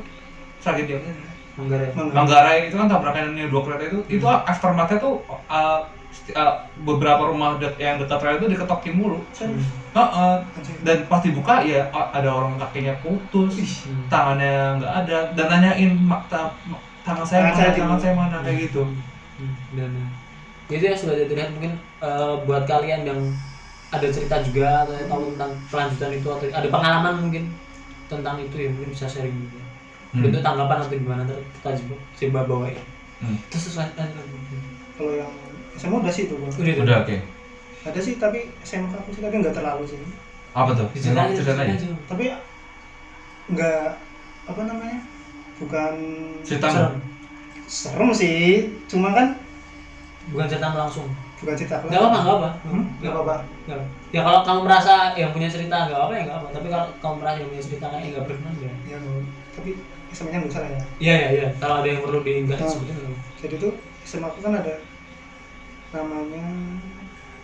tragedi 0.60 0.92
apa? 0.96 1.08
Manggarai. 1.56 1.88
Mangga. 1.94 2.14
Manggarai 2.16 2.58
itu 2.66 2.76
kan 2.76 2.88
tabrakan 2.88 3.38
yang 3.38 3.48
dua 3.48 3.62
kereta 3.62 3.84
itu 3.86 4.00
itu 4.10 4.26
aftermathnya 4.26 4.98
tuh 4.98 5.22
uh, 5.46 5.86
sti- 6.10 6.34
uh, 6.34 6.54
beberapa 6.76 7.22
rumah 7.24 7.56
dek- 7.56 7.78
yang 7.78 7.98
dekat 7.98 8.20
rel 8.20 8.36
itu 8.36 8.48
diketokin 8.50 8.94
mulu 8.94 9.22
Saya- 9.32 9.54
Heeh. 9.90 10.34
Anjir. 10.54 10.76
dan 10.86 10.98
pas 11.06 11.18
dibuka 11.18 11.62
ya 11.62 11.90
uh, 11.90 12.08
ada 12.10 12.30
orang 12.30 12.58
kakinya 12.58 12.94
putus 12.96 13.58
Hmm. 13.86 14.06
tangannya 14.08 14.78
nggak 14.78 14.94
ada 15.00 15.18
dan 15.34 15.46
nanyain 15.48 15.92
"Ma- 16.00 16.22
ta- 16.26 16.54
ma- 16.64 16.78
tangan 17.02 17.26
saya 17.26 17.42
Tangan 17.42 17.50
mana 17.50 17.58
saya 17.58 17.70
tangan 17.74 17.90
mana?" 17.90 18.02
saya 18.02 18.14
mana 18.14 18.38
kayak 18.40 18.58
gitu 18.64 18.82
Hmm, 19.40 19.54
dan 19.72 19.92
itu 20.68 20.84
ya 20.84 20.94
sudah 20.94 21.16
terlihat 21.16 21.50
mungkin 21.50 21.72
eh, 22.00 22.34
buat 22.44 22.64
kalian 22.64 23.02
yang 23.02 23.20
ada 23.90 24.06
cerita 24.06 24.38
juga 24.38 24.86
atau 24.86 24.94
tahu 25.04 25.22
tentang 25.34 25.52
kelanjutan 25.68 26.10
itu 26.14 26.28
atau 26.28 26.46
ada 26.46 26.68
pengalaman 26.68 27.14
mungkin 27.18 27.44
tentang 28.06 28.38
itu 28.38 28.56
ya 28.56 28.70
mungkin 28.70 28.90
bisa 28.90 29.06
sharing 29.06 29.34
juga 29.34 29.62
Hmm. 30.10 30.22
bentuk 30.22 30.42
tanggapan 30.42 30.78
atau 30.80 30.90
gimana 30.92 31.22
kita 31.26 31.70
coba 31.76 31.94
coba 32.16 32.40
bawain 32.44 32.78
Hmm. 33.18 33.36
terus 33.50 33.74
lanjut. 33.74 33.98
Kalau 34.96 35.12
yang 35.12 35.32
SMA 35.80 35.96
udah 35.98 36.12
sih 36.12 36.24
itu. 36.26 36.36
Bang. 36.36 36.52
udah 36.52 36.96
oke 37.00 37.16
Ada 37.82 38.00
sih 38.00 38.14
tapi 38.16 38.40
SMK 38.60 38.92
aku 38.94 39.10
sih 39.10 39.22
tapi 39.22 39.36
nggak 39.38 39.56
terlalu 39.56 39.84
sih. 39.86 39.98
apa 40.52 40.74
tuh 40.74 40.88
diceritain 40.92 41.32
Ceritain 41.32 41.72
aja. 41.72 41.88
Tapi 42.06 42.24
nggak 43.50 43.84
apa 44.46 44.62
namanya? 44.64 45.00
Bukan 45.58 45.94
cerita 46.42 46.68
serem 46.68 46.94
serem 47.66 48.10
sih, 48.12 48.66
cuma 48.86 49.12
kan 49.12 49.38
bukan 50.28 50.46
cerita 50.46 50.72
langsung 50.72 51.06
bukan 51.38 51.54
cerita 51.54 51.80
nggak 51.80 51.96
apa 51.96 52.18
nggak 52.18 52.36
apa 52.36 52.50
Hmm, 52.64 52.84
nggak 52.98 53.12
apa-apa. 53.12 53.36
Ya 54.10 54.22
kalau 54.22 54.42
kamu 54.42 54.62
merasa 54.66 54.94
yang 55.14 55.30
punya 55.30 55.46
cerita 55.46 55.86
nggak 55.86 56.00
apa 56.00 56.12
ya 56.12 56.22
nggak 56.26 56.38
apa 56.38 56.48
tapi 56.50 56.68
kalau 56.68 56.86
kamu 56.98 57.16
merasa 57.18 57.38
yang 57.38 57.50
punya 57.50 57.64
cerita 57.64 57.86
kayak 57.88 58.06
nggak 58.10 58.26
berkenan 58.26 58.54
ya 58.58 58.74
Ya, 58.88 58.98
tapi 59.54 59.70
SMA-nya 60.10 60.38
nggak 60.42 60.50
usah 60.50 60.62
lah 60.64 60.72
ya. 60.72 60.82
iya 60.98 61.14
iya 61.16 61.30
iya 61.32 61.48
kalau 61.56 61.76
ada 61.78 61.88
yang 61.88 62.02
perlu 62.02 62.20
diingat 62.20 62.58
Hmm. 62.58 62.68
sebetulnya 62.68 63.14
Jadi 63.38 63.56
tuh 63.56 63.72
SMA 64.02 64.26
aku 64.26 64.40
kan 64.42 64.54
ada 64.56 64.74
namanya 65.90 66.46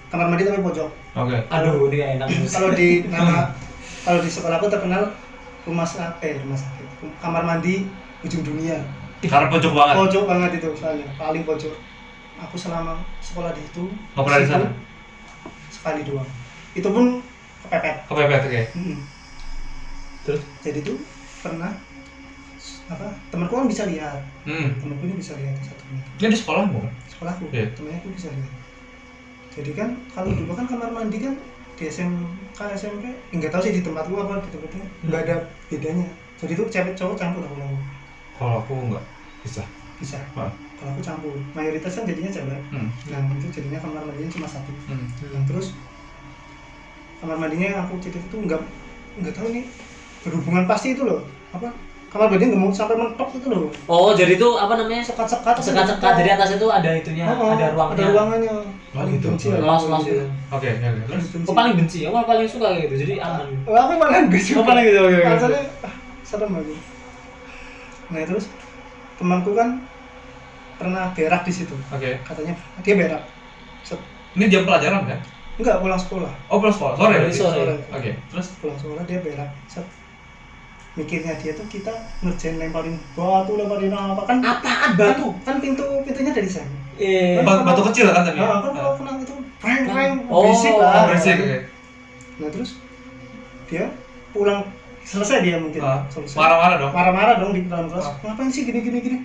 kamar 0.07 0.25
mandi 0.27 0.43
tapi 0.43 0.61
pojok. 0.61 0.89
oke 1.13 1.37
aduh 1.49 1.89
dia 1.89 2.05
enak 2.15 2.27
Kalau 2.55 2.69
di 2.71 3.03
nama 3.07 3.51
kalau 4.01 4.19
di 4.21 4.29
sekolah 4.29 4.61
aku 4.61 4.69
terkenal 4.69 5.09
rumah 5.65 5.81
sakit, 5.81 6.21
eh 6.21 6.35
rumah 6.45 6.53
sakit, 6.55 6.87
kamar 7.17 7.41
mandi 7.41 7.89
ujung 8.21 8.41
dunia. 8.41 8.77
karena 9.19 9.49
pojok 9.49 9.73
banget 9.73 9.95
Pojok 9.97 10.23
banget 10.25 10.49
itu 10.55 10.69
soalnya, 10.77 11.09
paling 11.15 11.41
pojok. 11.41 11.73
Aku 12.37 12.53
selama 12.53 13.01
sekolah 13.17 13.49
di 13.49 13.63
itu 13.63 13.89
Nggak 14.13 14.21
pernah 14.21 14.37
di 14.37 14.45
situ 14.45 14.53
sana? 14.53 14.69
Sekali 15.67 16.01
doang. 16.05 16.29
Itu 16.73 16.89
pun 16.91 17.05
kepepet. 17.63 17.95
kepepet 18.05 18.41
oke 18.43 18.61
Mm. 18.75 18.97
terus 20.21 20.41
Jadi 20.61 20.79
tuh 20.81 20.97
pernah 21.39 21.73
apa 22.85 23.09
temanku 23.27 23.53
kan 23.55 23.65
bisa 23.65 23.85
lihat 23.85 24.21
hmm 24.43 24.77
temanku 24.77 25.05
ini 25.05 25.17
bisa 25.17 25.33
lihat 25.33 25.57
satu 25.59 25.81
ini 25.87 26.01
dia 26.17 26.29
di 26.29 26.37
sekolah 26.37 26.69
bukan 26.69 26.89
sekolahku 27.15 27.43
Iya. 27.55 27.71
temennya 27.73 27.99
aku 28.03 28.09
bisa 28.11 28.27
lihat 28.29 28.51
jadi 29.55 29.71
kan 29.71 29.89
kalau 30.11 30.35
dulu 30.35 30.51
kan 30.51 30.67
kamar 30.67 30.91
mandi 30.91 31.17
kan 31.23 31.33
di 31.75 31.83
SMK 31.87 32.59
SMP 32.75 33.11
nggak 33.35 33.51
tahu 33.51 33.61
sih 33.67 33.73
di 33.75 33.83
tempatku 33.83 34.15
apa 34.15 34.43
di 34.43 34.49
tempatnya. 34.51 34.85
Nggak 35.07 35.21
ada 35.27 35.35
bedanya. 35.71 36.07
Jadi 36.39 36.51
tuh 36.55 36.67
cewek 36.67 36.95
cowok 36.95 37.15
campur 37.15 37.43
aku 37.43 37.55
lalu 37.59 37.79
kalau 38.35 38.59
aku 38.63 38.73
enggak 38.75 39.03
bisa. 39.43 39.63
Bisa. 39.99 40.19
Wah. 40.35 40.51
kalau 40.75 40.91
aku 40.91 41.01
campur. 41.03 41.35
Mayoritas 41.55 41.95
kan 41.95 42.03
jadinya 42.03 42.31
cewek. 42.31 42.59
Hmm. 42.71 42.91
nah 43.11 43.19
itu 43.39 43.47
jadinya 43.51 43.79
kamar 43.79 44.03
mandinya 44.03 44.31
cuma 44.31 44.47
satu. 44.47 44.71
Hmm. 44.91 45.07
nah 45.31 45.41
terus 45.47 45.71
kamar 47.23 47.39
mandinya 47.39 47.67
yang 47.71 47.79
aku 47.87 47.95
cerita 48.03 48.19
itu 48.19 48.37
nggak 48.43 48.59
nggak 49.23 49.35
tahu 49.35 49.47
nih. 49.55 49.65
Berhubungan 50.27 50.67
pasti 50.67 50.95
itu 50.95 51.03
loh. 51.07 51.23
Apa 51.55 51.71
kamar 52.15 52.31
mandi 52.31 52.47
nggak 52.47 52.57
mau 52.57 52.71
sampai 52.71 52.95
mentok 52.95 53.27
itu 53.35 53.47
loh 53.47 53.67
Oh, 53.85 54.15
jadi 54.15 54.33
itu 54.33 54.47
apa 54.55 54.73
namanya? 54.73 55.03
sekat-sekat 55.03 55.59
Sekat-sekat 55.59 56.11
dari 56.15 56.31
atas 56.31 56.55
itu 56.55 56.63
ada 56.65 56.87
itunya, 56.89 57.27
Oh, 57.27 57.51
ada 57.51 57.75
ruangnya. 57.75 57.95
ada 57.97 58.03
ruangannya 58.09 58.51
Oh, 58.95 59.03
gitu. 59.05 59.27
Benci 59.27 59.47
lah. 59.51 59.59
Los-los 59.59 60.01
gitu. 60.01 60.23
Oke, 60.47 60.67
oke, 60.71 60.87
oke. 60.87 61.01
Terus. 61.11 61.23
Oh, 61.43 61.51
paling 61.51 61.75
benci. 61.75 62.07
Aku 62.07 62.15
paling 62.15 62.47
suka 62.47 62.71
kayak 62.71 62.87
gitu. 62.87 62.95
Jadi 63.03 63.13
aman. 63.19 63.47
Oh, 63.67 63.75
aku 63.75 63.91
malah 63.93 64.23
enggak 64.23 64.39
juga 64.39 64.55
Oh, 64.55 64.65
malah 64.65 64.81
gitu, 64.81 64.95
oke, 64.97 65.11
oke. 65.11 65.27
alasannya 65.27 65.61
ah, 65.83 65.93
serem 66.21 66.51
aku 66.53 66.75
nah 68.05 68.21
terus 68.21 68.45
temanku 69.15 69.51
kan 69.51 69.81
pernah 70.75 71.09
berak 71.11 71.41
di 71.41 71.51
situ 71.51 71.73
oke. 71.85 72.09
katanya 72.21 72.53
dia 72.79 72.93
berak 72.93 73.23
Set. 73.81 73.97
Ini 74.33 74.45
jam 74.47 74.63
pelajaran 74.63 75.03
kan? 75.05 75.19
enggak 75.55 75.77
pulang 75.79 75.97
sekolah 75.97 76.29
Oh, 76.47 76.57
pulang 76.57 76.69
sekolah. 76.71 76.95
Sore. 76.95 77.17
Sore. 77.29 77.75
Oke, 77.89 78.11
terus 78.29 78.47
pulang 78.55 78.77
sekolah 78.77 79.01
dia 79.03 79.19
berak 79.19 79.49
Set. 79.65 79.83
Mikirnya 80.95 81.35
dia 81.35 81.51
tuh 81.51 81.67
kita 81.67 81.91
ngerjain 82.19 82.55
lemparin 82.57 82.95
batu 83.13 83.51
lemparin 83.53 83.91
apa 83.91 84.21
kan 84.23 84.37
Apaan 84.39 84.91
batu 84.95 85.27
kan 85.41 85.59
pintu 85.59 85.83
pintunya 86.01 86.31
dari 86.31 86.47
sana 86.47 86.71
Eh. 86.95 87.43
Ba- 87.43 87.59
batu 87.61 87.83
kecil 87.85 88.07
kan 88.07 88.23
tapi. 88.23 88.39
ah, 88.39 88.63
kan 88.63 88.71
kalau 88.71 88.95
kena 88.95 89.11
itu 89.19 89.35
preng 89.57 89.83
preng 89.85 90.13
Oh, 90.25 90.41
berisik 90.41 90.71
Oh, 90.71 90.79
lah 90.79 91.03
berisik. 91.05 91.35
Oke. 91.35 91.57
nah 92.35 92.47
terus 92.49 92.69
dia 93.65 93.91
pulang 94.31 94.63
selesai 95.01 95.37
dia 95.41 95.55
mungkin 95.57 95.79
Ah, 95.79 96.07
selesai 96.07 96.35
Marah-marah 96.35 96.77
dong. 96.77 96.91
marah-marah 96.91 97.35
dong 97.37 97.51
di 97.51 97.61
dalam 97.65 97.85
kelas 97.85 98.05
Ah. 98.05 98.15
ngapain 98.23 98.47
sih 98.47 98.63
gini 98.63 98.79
gini 98.79 98.99
gini 99.01 99.17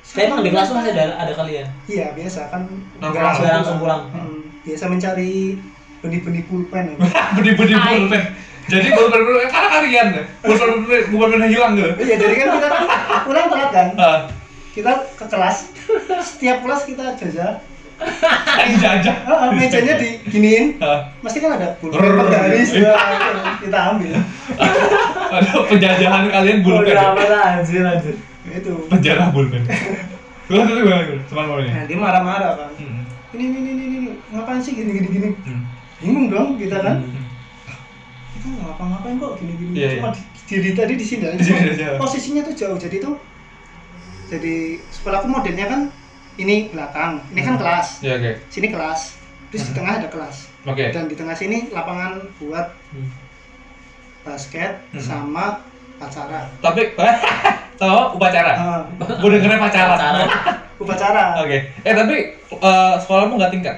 Saya 0.00 0.24
emang 0.26 0.40
di 0.40 0.48
kelas 0.48 0.68
tuh 0.68 0.76
masih 0.76 0.92
ada 0.94 1.16
ada 1.18 1.32
kalian. 1.34 1.66
iya 1.84 2.12
biasa 2.12 2.48
kan 2.48 2.64
nggak 2.98 3.40
langsung 3.54 3.76
pulang. 3.78 4.08
Hmm, 4.08 4.40
biasa 4.62 4.84
mencari 4.86 5.56
benih-benih 5.98 6.44
pulpen 6.44 6.84
ya. 6.92 6.96
Ai. 7.74 8.04
pulpen. 8.04 8.22
Jadi 8.68 8.88
pulpen 8.90 9.20
pulpen 9.22 9.48
karena 9.48 9.68
kalian 9.70 10.06
deh. 10.12 10.24
Pulpen 10.40 10.68
pulpen 10.78 11.00
pulpen 11.10 11.40
hilang 11.44 11.72
tuh. 11.74 11.90
iya 11.98 12.14
jadi 12.14 12.34
kan 12.36 12.46
kita 12.54 12.68
pulang 13.24 13.46
telat 13.48 13.70
kan 13.70 13.88
Ah, 13.96 14.18
kita 14.70 14.92
ke 15.12 15.24
kelas 15.26 15.56
setiap 16.22 16.60
kelas 16.60 16.84
kita 16.84 17.04
jajah 17.14 17.58
jajah. 18.78 19.16
Ah, 19.24 19.34
ah, 19.34 19.50
mejanya 19.50 19.96
diginiin 19.96 20.78
Ah, 20.78 21.10
pasti 21.18 21.38
kan 21.38 21.56
ada 21.56 21.74
pulpen 21.76 21.98
Rrrr. 21.98 22.14
penggaris 22.20 22.70
ya, 22.72 22.92
kita 23.58 23.78
ambil 23.90 24.12
ada 25.34 25.50
penjajahan 25.64 26.24
kalian 26.28 26.58
pulpen. 26.60 26.94
ya? 26.94 27.10
anjir 27.56 27.82
anjir. 27.82 28.14
itu 28.46 28.72
Penjara 28.86 29.28
pulpen. 29.28 29.64
Gua 30.46 30.60
tuh 30.62 30.74
gimana 30.78 31.02
gua? 31.04 31.18
Cuman 31.26 31.44
mau 31.44 31.58
ini. 31.58 31.68
nah 31.68 31.82
dia 31.84 31.96
marah-marah 31.98 32.52
kan 32.54 32.70
Hmm. 32.76 33.02
ini 33.30 33.44
ini 33.46 33.58
ini 33.60 33.70
ini 33.74 33.96
ini, 33.98 34.10
ngapain 34.30 34.56
sih 34.58 34.72
gini 34.72 34.90
gini 34.94 35.08
gini 35.10 35.28
Hmm. 35.42 35.60
bingung 35.98 36.28
dong 36.28 36.48
kita 36.54 36.78
kan 36.78 37.02
Hmm. 37.02 37.27
Kita 38.38 38.48
ngapa-ngapain 38.56 39.16
kok 39.16 39.32
gini 39.36 39.52
gini 39.52 39.72
Iya, 39.74 39.88
cuma 39.96 40.08
di- 40.10 40.26
diri 40.48 40.70
tadi 40.72 40.92
di 40.94 41.04
sini 41.04 41.24
aja. 41.68 41.98
posisinya 41.98 42.42
tuh 42.42 42.54
jauh 42.54 42.76
jadi 42.76 42.96
tuh 42.98 43.14
jadi 44.26 44.56
sekolahku 44.88 45.26
modelnya 45.26 45.66
kan 45.66 45.80
ini 46.36 46.70
belakang 46.70 47.18
ini 47.28 47.40
kan 47.40 47.54
Hmm. 47.54 47.60
kelas 47.60 47.88
Ya 48.00 48.14
oke. 48.14 48.30
sini 48.48 48.68
kelas 48.68 49.18
terus 49.48 49.62
di 49.62 49.70
Hmm. 49.70 49.76
tengah 49.76 49.92
ada 49.98 50.08
kelas 50.08 50.36
Oke. 50.64 50.84
dan 50.88 51.04
di 51.04 51.14
tengah 51.14 51.32
sini 51.32 51.68
lapangan 51.68 52.20
buat 52.38 52.66
Hmm. 52.88 53.08
basket 54.22 54.70
Hmm. 54.88 55.00
sama 55.00 55.64
acara 55.98 56.46
Tapi 56.58 56.94
tahu 57.80 58.14
upacara. 58.14 58.52
Ah, 58.54 58.82
Gue 59.16 59.30
dengernya 59.32 59.58
pacaran. 59.60 59.94
Pacaran. 59.94 60.26
upacara 60.82 61.24
Oke. 61.40 61.58
Eh 61.80 61.90
tapi 61.92 62.16
eh, 62.52 62.94
sekolahmu 62.96 63.34
nggak 63.34 63.50
tingkat? 63.50 63.76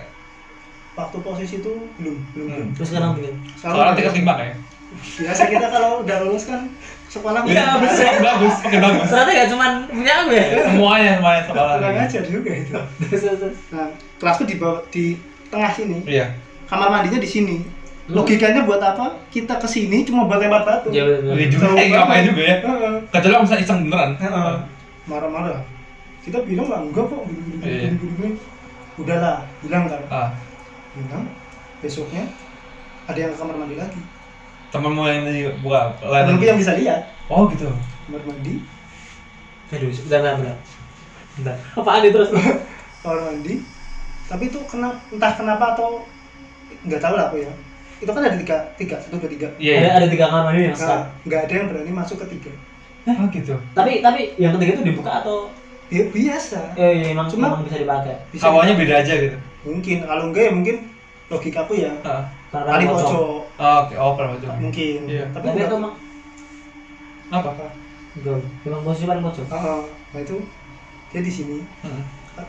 Waktu 1.00 1.16
posisi 1.18 1.54
itu 1.58 1.72
belum 1.96 2.16
belum 2.30 2.46
Hmm. 2.46 2.54
belum 2.54 2.68
Terus 2.74 2.88
sekarang 2.90 3.10
bikin. 3.14 3.34
Sekolah 3.56 3.92
tingkat 3.92 4.14
lima 4.14 4.34
ya? 4.38 4.54
biasa 4.90 5.42
kita 5.46 5.66
kalau 5.70 6.02
udah 6.02 6.16
lulus 6.20 6.44
kan 6.44 6.66
sekolah 7.06 7.46
bener. 7.46 7.62
bagus, 8.18 8.54
oke 8.66 8.74
bagus. 8.76 9.06
Ternyata 9.06 9.30
gak 9.32 9.48
cuman 9.48 9.70
punya 9.86 10.12
aku 10.16 10.30
ya. 10.32 10.44
Semuanya 10.66 11.10
semuanya 11.16 11.42
sekolah. 11.46 11.74
kurang 11.78 11.96
ajar 12.00 12.22
juga 12.24 12.50
itu 12.52 12.74
nah 13.70 13.86
kelasku 14.18 14.42
di 14.44 14.56
bawah 14.56 14.82
di 14.88 15.04
tengah 15.46 15.70
sini 15.70 15.98
Iya. 16.04 16.26
kamar 16.66 16.88
mandinya 16.88 17.18
di 17.18 17.26
sini 17.28 17.56
Hmm. 18.02 18.18
logikanya 18.18 18.66
buat 18.66 18.78
apa 18.80 19.14
kita 19.28 19.54
ke 19.54 19.68
sini 19.68 20.02
cuma 20.02 20.26
buat 20.26 20.38
lempar 20.38 20.62
batu 20.62 20.90
Iya 20.90 21.06
betul. 21.06 21.32
Iya 21.32 21.46
juga, 21.48 21.66
eh, 21.72 21.86
ngapain 21.88 22.24
juga 22.24 22.42
ya? 22.42 22.56
Kecuali 23.06 23.30
kalau 23.30 23.44
misalnya 23.46 23.62
iseng 23.62 23.78
beneran. 23.86 24.10
Heeh. 24.16 24.54
marah-marah 25.06 25.62
kita 26.20 26.38
bilang 26.42 26.66
lah 26.66 26.80
enggak 26.80 27.04
kok 27.04 27.22
gini 27.24 27.40
gini 27.40 27.56
gini, 27.56 27.70
Iya. 27.70 28.30
udahlah 28.96 29.36
bilang 29.62 29.82
kan 29.86 30.00
Ah, 30.08 30.28
bilang 30.94 31.24
besoknya 31.80 32.26
ada 33.06 33.18
yang 33.18 33.30
ke 33.30 33.38
kamar 33.38 33.56
mandi 33.56 33.76
lagi 33.78 34.00
temenmu 34.70 35.02
yang 35.06 35.22
tadi 35.26 35.40
buka 35.62 35.80
temanku 36.02 36.44
yang 36.46 36.58
bisa 36.58 36.74
lihat 36.78 37.00
Oh 37.30 37.46
gitu. 37.46 37.70
kamar 38.06 38.22
mandi 38.26 38.58
Aduh, 39.70 39.86
bentar, 39.86 40.34
bentar. 41.38 41.54
Apaan 41.78 42.02
itu 42.02 42.10
terus? 42.10 42.30
kamar 43.02 43.18
mandi 43.30 43.54
tapi 44.26 44.46
itu 44.46 44.58
kena 44.66 44.94
entah 45.10 45.32
kenapa 45.34 45.74
atau 45.74 46.02
nggak 46.86 47.00
tahu 47.02 47.14
lah 47.18 47.26
aku 47.30 47.42
ya 47.42 47.50
itu 48.00 48.10
kan 48.10 48.22
ada 48.24 48.36
tiga 48.38 48.56
tiga 48.78 48.96
satu 48.98 49.18
dua 49.20 49.30
tiga 49.30 49.48
Iya. 49.58 49.74
Ada 49.78 49.88
ada 50.02 50.06
tiga 50.10 50.24
kamar 50.26 50.42
mandi 50.50 50.70
yang 50.70 50.74
nah, 50.74 51.02
nggak 51.26 51.40
ada 51.46 51.52
yang 51.54 51.66
berani 51.70 51.90
masuk 51.94 52.18
ketiga 52.26 52.50
Oh 53.08 53.26
gitu. 53.32 53.56
Tapi 53.74 54.04
tapi 54.04 54.34
yang 54.36 54.52
ketiga 54.58 54.76
itu 54.78 54.84
dibuka 54.86 55.22
atau 55.22 55.48
ya 55.90 56.06
biasa 56.06 56.78
eh 56.78 56.90
iya, 57.02 57.06
emang 57.10 57.26
Cuma- 57.26 57.50
emang 57.50 57.66
bisa 57.66 57.78
dipakai. 57.80 58.14
bisa 58.30 58.42
Awalnya 58.46 58.74
beda 58.78 58.94
aja 59.02 59.12
gitu. 59.18 59.36
Mungkin 59.62 59.96
kalau 60.02 60.22
enggak 60.26 60.42
ya 60.42 60.52
mungkin 60.52 60.76
logikaku 61.26 61.72
ya 61.76 61.92
Ah. 62.02 62.24
Karena 62.50 62.70
kali 62.72 62.84
pocong. 62.84 62.98
pojok 62.98 63.40
Oh, 63.54 63.76
Oke, 63.80 63.94
oh 63.94 64.12
kalau 64.14 64.28
macam. 64.32 64.50
mungkin 64.58 64.98
Iya. 65.04 65.24
tapi 65.28 65.34
Tapi 65.36 65.46
enggak 65.52 65.66
itu 65.66 65.76
emang 65.76 65.94
Apa? 67.30 67.50
enggak. 68.12 68.38
Emang 68.64 68.82
posisi 68.82 69.04
paling 69.04 69.22
pojok. 69.22 69.46
Ah, 69.48 69.82
nah 70.10 70.18
itu 70.18 70.36
dia 71.08 71.20
di 71.20 71.32
sini 71.32 71.58
Hmm. 71.80 72.02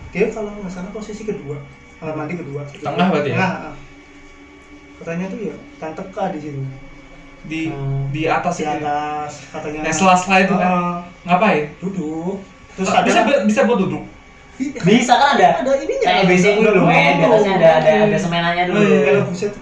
dia 0.10 0.26
kalau 0.28 0.50
nggak 0.56 0.70
salah 0.70 0.90
posisi 0.90 1.22
kedua 1.22 1.58
kamar 1.98 2.16
mandi 2.16 2.34
kedua 2.36 2.62
Tengah 2.66 3.08
berarti 3.10 3.30
ya? 3.30 3.36
Tengah, 3.36 3.52
ah. 3.64 3.76
katanya 4.98 5.26
tuh 5.28 5.40
ya 5.44 5.56
tante 5.78 6.02
K 6.06 6.18
di 6.32 6.40
situ 6.40 6.62
Di 7.44 7.62
Hmm. 7.68 8.06
di 8.10 8.24
atas 8.24 8.54
di 8.56 8.64
ya? 8.64 8.78
atas 8.78 9.32
katanya 9.50 9.82
Yang 9.84 9.98
sela-sela 9.98 10.38
itu 10.40 10.54
kan. 10.54 10.66
Ah, 10.68 10.98
Ngapain? 11.24 11.64
duduk 11.78 12.38
terus 12.72 12.88
Ah, 12.88 13.02
bisa 13.02 13.20
bisa 13.44 13.62
buat 13.64 13.78
duduk. 13.80 14.02
Bisa 14.82 15.14
kan 15.14 15.30
ada? 15.36 15.50
ada 15.62 15.72
ininya 15.78 16.06
Kayak 16.06 16.26
basic 16.26 16.54
dulu 16.58 16.82
men, 16.84 17.18
di 17.18 17.24
atasnya 17.24 17.54
ada 17.58 17.70
ada 17.80 17.92
ada 18.06 18.18
semenannya 18.18 18.64
dulu. 18.70 18.78
Oh, 18.78 18.84
iya, 18.84 18.94
iya. 18.94 19.06
kalau 19.08 19.24
buset 19.28 19.54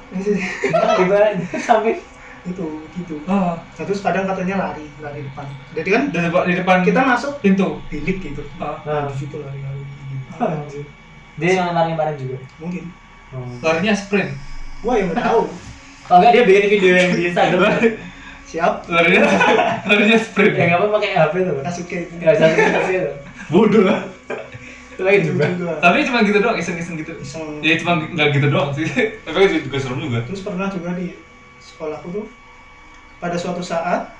Di 0.70 1.06
bawah 1.06 1.30
sampai 1.58 1.94
itu 2.40 2.66
gitu 2.96 3.16
Ah, 3.28 3.60
nah, 3.60 3.84
terus 3.84 4.00
kadang 4.00 4.24
katanya 4.24 4.56
lari 4.58 4.88
lari 5.04 5.20
depan 5.22 5.44
jadi 5.76 5.90
kan 5.92 6.04
di 6.08 6.18
depan 6.18 6.44
di 6.48 6.56
depan 6.56 6.78
kita 6.82 7.00
masuk 7.04 7.34
pintu. 7.44 7.84
bilik 7.92 8.18
gitu 8.20 8.42
Ah. 8.58 8.80
Nah. 8.82 9.04
di 9.08 9.16
situ 9.16 9.38
lari 9.38 9.60
lari 9.60 9.84
Anjir. 10.40 10.88
Dia 11.36 11.50
yang 11.52 11.68
lemparin-lemparin 11.68 12.16
juga. 12.16 12.38
mungkin 12.58 12.84
Larinya 13.60 13.92
sprint. 13.92 14.32
gua 14.80 14.94
yang 14.96 15.12
nggak 15.12 15.20
tahu 15.20 15.42
Oh 16.10 16.16
enggak 16.18 16.32
dia 16.32 16.44
bikin 16.48 16.66
video 16.72 16.94
yang 16.96 17.10
di 17.12 17.22
Instagram. 17.28 17.74
siap 18.48 18.74
Larinya 18.88 19.22
larinya 19.86 20.18
sprint. 20.18 20.54
Ya 20.56 20.64
enggak 20.66 20.80
apa 20.80 20.88
pakai 20.96 21.10
HP 21.14 21.34
tuh. 21.44 21.56
Kasuke 21.62 21.98
itu 22.02 22.14
Enggak 22.18 22.34
bisa 22.34 22.46
kasih 22.50 22.96
itu. 22.98 23.12
Bodoh 23.52 23.84
Itu 25.00 25.32
Itu 25.32 25.32
juga. 25.32 25.74
Tapi 25.80 25.98
cuma 26.04 26.20
gitu 26.22 26.40
doang, 26.40 26.58
iseng-iseng 26.60 26.96
gitu. 27.00 27.16
Iseng. 27.16 27.64
Ya 27.64 27.80
cuma 27.80 28.04
nggak 28.04 28.28
gitu 28.36 28.48
doang 28.52 28.70
sih. 28.76 28.84
Tapi 29.26 29.36
kan 29.36 29.50
juga 29.64 29.78
serem 29.80 30.00
juga. 30.04 30.20
terus 30.28 30.42
pernah 30.44 30.68
juga 30.68 30.92
di 30.94 31.16
sekolahku 31.58 32.08
tuh 32.12 32.26
pada 33.18 33.36
suatu 33.36 33.60
saat 33.60 34.12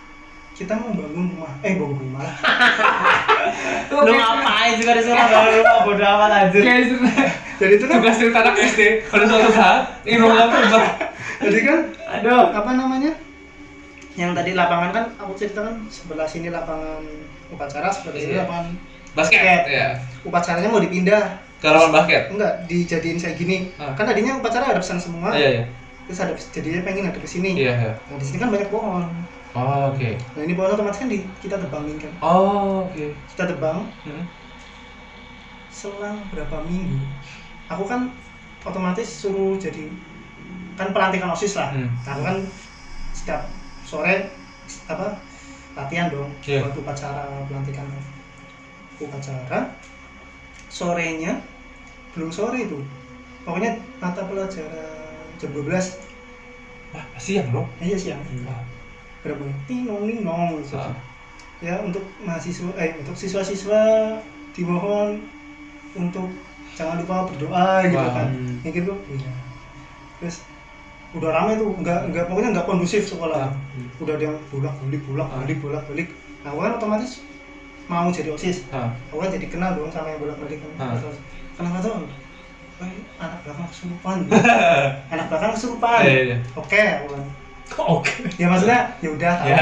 kita 0.56 0.76
mau 0.76 0.92
bangun 0.92 1.36
rumah 1.36 1.52
eh 1.64 1.76
bangun 1.76 2.00
rumah 2.00 2.24
Lu 3.92 4.12
ngapain 4.12 4.76
juga 4.76 4.92
di 4.96 5.04
sekolah 5.04 5.28
bangun 5.28 5.54
rumah 5.64 5.76
bodo 5.88 6.04
amat 6.04 6.32
anjir. 6.48 6.62
jadi 7.60 7.72
itu 7.76 7.86
kan 7.88 8.00
tugas 8.00 8.16
cerita 8.16 8.40
anak 8.40 8.56
SD 8.68 8.80
pada 9.08 9.24
suatu 9.24 9.52
saat 9.60 9.82
ingin 10.04 10.20
rumah 10.24 10.48
rumah 10.48 10.84
jadi 11.40 11.60
kan 11.64 11.80
Aduh. 12.20 12.52
apa 12.52 12.72
namanya 12.76 13.12
yang 14.16 14.36
tadi 14.36 14.52
lapangan 14.52 14.90
kan 14.92 15.06
aku 15.16 15.32
ceritakan 15.36 15.88
sebelah 15.88 16.28
sini 16.28 16.52
lapangan 16.52 17.04
upacara 17.52 17.88
sebelah 17.88 18.20
sini 18.20 18.34
Iya. 18.36 18.44
lapangan 18.44 18.66
basket 19.18 19.66
ya 19.70 19.88
upacaranya 20.26 20.70
mau 20.70 20.82
dipindah. 20.82 21.40
Ke 21.60 21.68
lapangan 21.68 21.92
basket? 21.92 22.22
Enggak 22.32 22.54
dijadiin 22.72 23.20
kayak 23.20 23.36
gini. 23.36 23.58
Ah. 23.76 23.92
kan 23.92 24.08
tadinya 24.08 24.40
upacara 24.40 24.72
ada 24.72 24.80
pesan 24.80 25.00
semua. 25.00 25.36
Iya 25.36 25.50
iya. 25.52 25.64
Terus 26.08 26.20
ada 26.24 26.34
jadinya 26.36 26.82
pengen 26.88 27.12
ada 27.12 27.20
ke 27.20 27.28
sini. 27.28 27.52
Iya 27.56 27.74
iya. 27.76 27.92
Nah 28.00 28.16
di 28.16 28.26
sini 28.26 28.38
kan 28.40 28.50
banyak 28.52 28.72
pohon. 28.72 29.06
Oh 29.58 29.92
oke. 29.92 30.10
Nah 30.16 30.42
ini 30.46 30.54
pohon 30.56 30.72
otomatis 30.72 31.04
kan 31.04 31.12
di, 31.12 31.26
kita 31.44 31.60
tebangin 31.60 32.00
kan? 32.00 32.14
Oh 32.24 32.88
oke. 32.88 33.06
Kita 33.36 33.44
tebang. 33.50 33.88
Hmm. 34.08 34.26
selang 35.70 36.20
berapa 36.36 36.60
minggu 36.68 37.00
aku 37.72 37.88
kan 37.88 38.12
otomatis 38.68 39.08
suruh 39.08 39.56
jadi 39.56 39.88
kan 40.76 40.92
pelantikan 40.92 41.32
osis 41.32 41.56
lah. 41.56 41.72
Hmm. 41.72 41.88
Aku 42.04 42.20
kan 42.20 42.38
setiap 43.16 43.48
sore 43.88 44.28
apa 44.92 45.18
latihan 45.78 46.12
dong 46.12 46.30
Iya. 46.44 46.68
buat 46.68 46.76
upacara 46.84 47.48
pelantikan 47.48 47.88
upacara 49.00 49.60
sorenya 50.70 51.40
belum 52.14 52.30
sore 52.30 52.64
itu 52.64 52.80
pokoknya 53.42 53.80
mata 53.98 54.22
pelajaran 54.24 54.96
jam 55.38 55.50
12 55.52 55.66
wah 56.92 57.06
siang 57.18 57.48
dong 57.50 57.68
iya 57.80 57.96
siang 57.96 58.22
Wah. 58.44 58.62
berbunyi 59.20 59.54
tinong 59.66 60.04
ninong 60.06 60.64
gitu. 60.64 60.76
Ah. 60.76 60.96
ya 61.60 61.76
untuk 61.84 62.04
mahasiswa 62.24 62.72
eh 62.76 62.96
untuk 62.98 63.16
siswa-siswa 63.16 63.82
dimohon 64.54 65.20
untuk 65.94 66.32
jangan 66.74 67.04
lupa 67.04 67.28
berdoa 67.28 67.84
gitu 67.84 68.08
kan 68.10 68.28
mikir 68.64 68.82
tuh 68.86 68.98
iya 69.12 69.32
terus 70.20 70.44
udah 71.10 71.30
rame 71.34 71.58
tuh 71.58 71.74
nggak 71.76 72.00
nggak 72.14 72.26
pokoknya 72.30 72.50
nggak 72.54 72.68
kondusif 72.68 73.04
sekolah 73.06 73.50
Hmm. 73.50 73.88
udah 74.02 74.14
ada 74.16 74.24
yang 74.28 74.38
bolak 74.52 74.76
balik 74.82 75.02
bolak 75.06 75.28
Ah. 75.30 75.38
balik 75.42 75.58
bolak 75.60 75.84
balik 75.88 76.08
nah 76.44 76.52
kan 76.52 76.72
otomatis 76.76 77.12
mau 77.90 78.08
jadi 78.08 78.30
osis 78.30 78.70
Ah. 78.70 78.94
aku 79.10 79.18
kan 79.18 79.30
jadi 79.30 79.46
kenal 79.48 79.74
dong 79.74 79.90
sama 79.90 80.08
yang 80.08 80.22
bolak 80.22 80.38
balik 80.38 80.62
kenapa 81.58 81.82
tuh 81.82 82.06
Wah, 82.80 82.88
anak 83.20 83.44
belakang 83.44 83.68
kesurupan 83.68 84.18
anak 85.12 85.26
belakang 85.28 85.52
kesurupan 85.52 86.00
Iya, 86.00 86.22
iya. 86.24 86.38
oke 86.56 86.80
aku 86.80 87.06
kan. 87.12 87.24
Oke. 87.92 88.14
ya 88.34 88.48
maksudnya 88.48 88.80
ya 88.98 89.10
udah 89.10 89.34
tahu 89.36 89.50
Ya. 89.50 89.60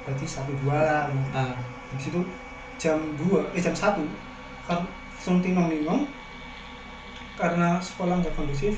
berarti 0.00 0.24
satu 0.24 0.52
dua 0.56 0.76
lah 0.80 1.04
Ah. 1.30 1.52
habis 1.90 2.06
itu 2.06 2.20
jam 2.78 2.96
dua 3.18 3.44
eh 3.50 3.60
jam 3.60 3.74
satu 3.74 4.00
kan 4.64 4.80
langsung 5.12 5.44
tinong 5.44 5.68
ninong 5.68 6.08
karena 7.34 7.76
sekolah 7.76 8.16
nggak 8.16 8.32
kondusif 8.32 8.72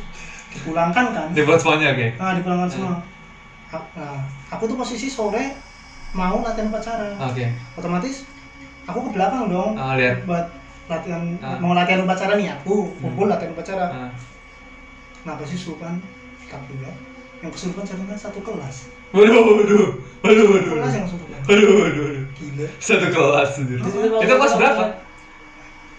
dipulangkan 0.51 1.07
kan 1.11 1.29
Dibuat 1.31 1.59
semuanya 1.59 1.93
oke. 1.93 2.07
ah 2.17 2.33
dipulangkan 2.33 2.69
semua 2.69 2.95
A- 3.71 3.89
nah, 3.95 4.19
aku 4.51 4.67
tuh 4.67 4.75
posisi 4.75 5.07
sore 5.07 5.55
mau 6.13 6.41
latihan 6.41 6.69
upacara 6.69 7.17
Oke. 7.19 7.45
otomatis 7.75 8.29
aku 8.85 8.99
ke 9.01 9.11
belakang 9.13 9.49
dong 9.49 9.73
Ah, 9.75 9.95
lihat. 9.95 10.23
buat 10.23 10.47
latihan 10.87 11.23
Ah. 11.39 11.57
mau 11.57 11.73
latihan 11.73 12.03
upacara 12.03 12.37
nih 12.37 12.53
aku 12.53 12.93
kumpul 12.97 13.25
Hmm. 13.25 13.33
latihan 13.33 13.51
upacara 13.51 13.87
Ah. 13.89 14.11
nah 15.23 15.35
pasti 15.35 15.57
surupan 15.57 15.97
tapi 16.45 16.77
ya 16.77 16.93
yang 17.39 17.49
kesurupan 17.49 17.83
satu 17.83 18.03
kan 18.05 18.19
satu 18.21 18.39
kelas 18.41 18.93
Waduh, 19.11 19.35
waduh. 19.35 19.89
Waduh, 20.23 20.47
waduh. 20.51 20.73
kelas 20.75 20.95
yang 20.95 21.05
kesurupan 21.05 21.39
Waduh, 21.43 21.69
waduh, 21.75 22.03
waduh. 22.03 22.25
gila 22.33 22.67
Satu 22.79 23.07
kelas 23.09 23.49
sendiri. 23.53 23.81
Itu 23.81 23.99
Itu 23.99 24.33
kelas 24.33 24.53
berapa? 24.55 24.85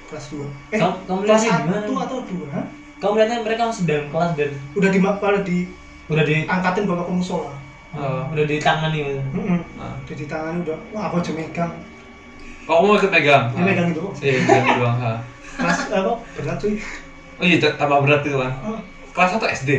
kelas 0.06 0.26
dua 0.30 0.48
eh 0.70 0.78
Kamu- 0.78 1.00
kamu 1.04 1.20
kelas 1.26 1.42
satu 1.44 1.94
atau 2.00 2.18
dua? 2.24 2.54
Kamu 2.96 3.14
lihatnya 3.18 3.38
mereka 3.42 3.62
masih 3.66 3.84
dalam 3.84 4.08
kelas 4.08 4.32
dan 4.34 4.50
udah 4.72 4.90
di 4.90 5.00
malah 5.02 5.42
di 5.42 5.58
udah 6.06 6.24
di 6.24 6.36
angkatin 6.46 6.86
bawa 6.86 7.04
ke 7.04 7.12
musola 7.12 7.52
Oh. 7.94 8.26
udah 8.28 8.44
di 8.44 8.58
tangan 8.58 8.90
nih. 8.90 9.22
Ah. 9.78 9.94
udah 9.96 10.16
di 10.16 10.26
tangan 10.26 10.54
udah 10.60 10.78
wah 10.90 11.04
aku 11.08 11.18
aja 11.20 11.32
megang 11.32 11.72
Oh, 12.64 12.80
kamu 12.80 12.86
mau 12.86 12.96
ikut 12.96 13.12
megang? 13.12 13.44
dia 13.52 13.62
megang 13.62 13.88
itu 13.92 14.04
Iya, 14.20 14.32
megang 14.42 14.66
doang. 14.78 14.98
ha. 14.98 15.14
kelas 15.54 15.80
apa 15.92 16.12
berat 16.34 16.58
cuy 16.58 16.74
Oh 17.36 17.44
iya, 17.44 17.58
tambah 17.60 18.00
berat 18.00 18.22
itu 18.22 18.34
kan. 18.34 18.52
Kelas 19.12 19.30
1 19.32 19.46
SD. 19.54 19.70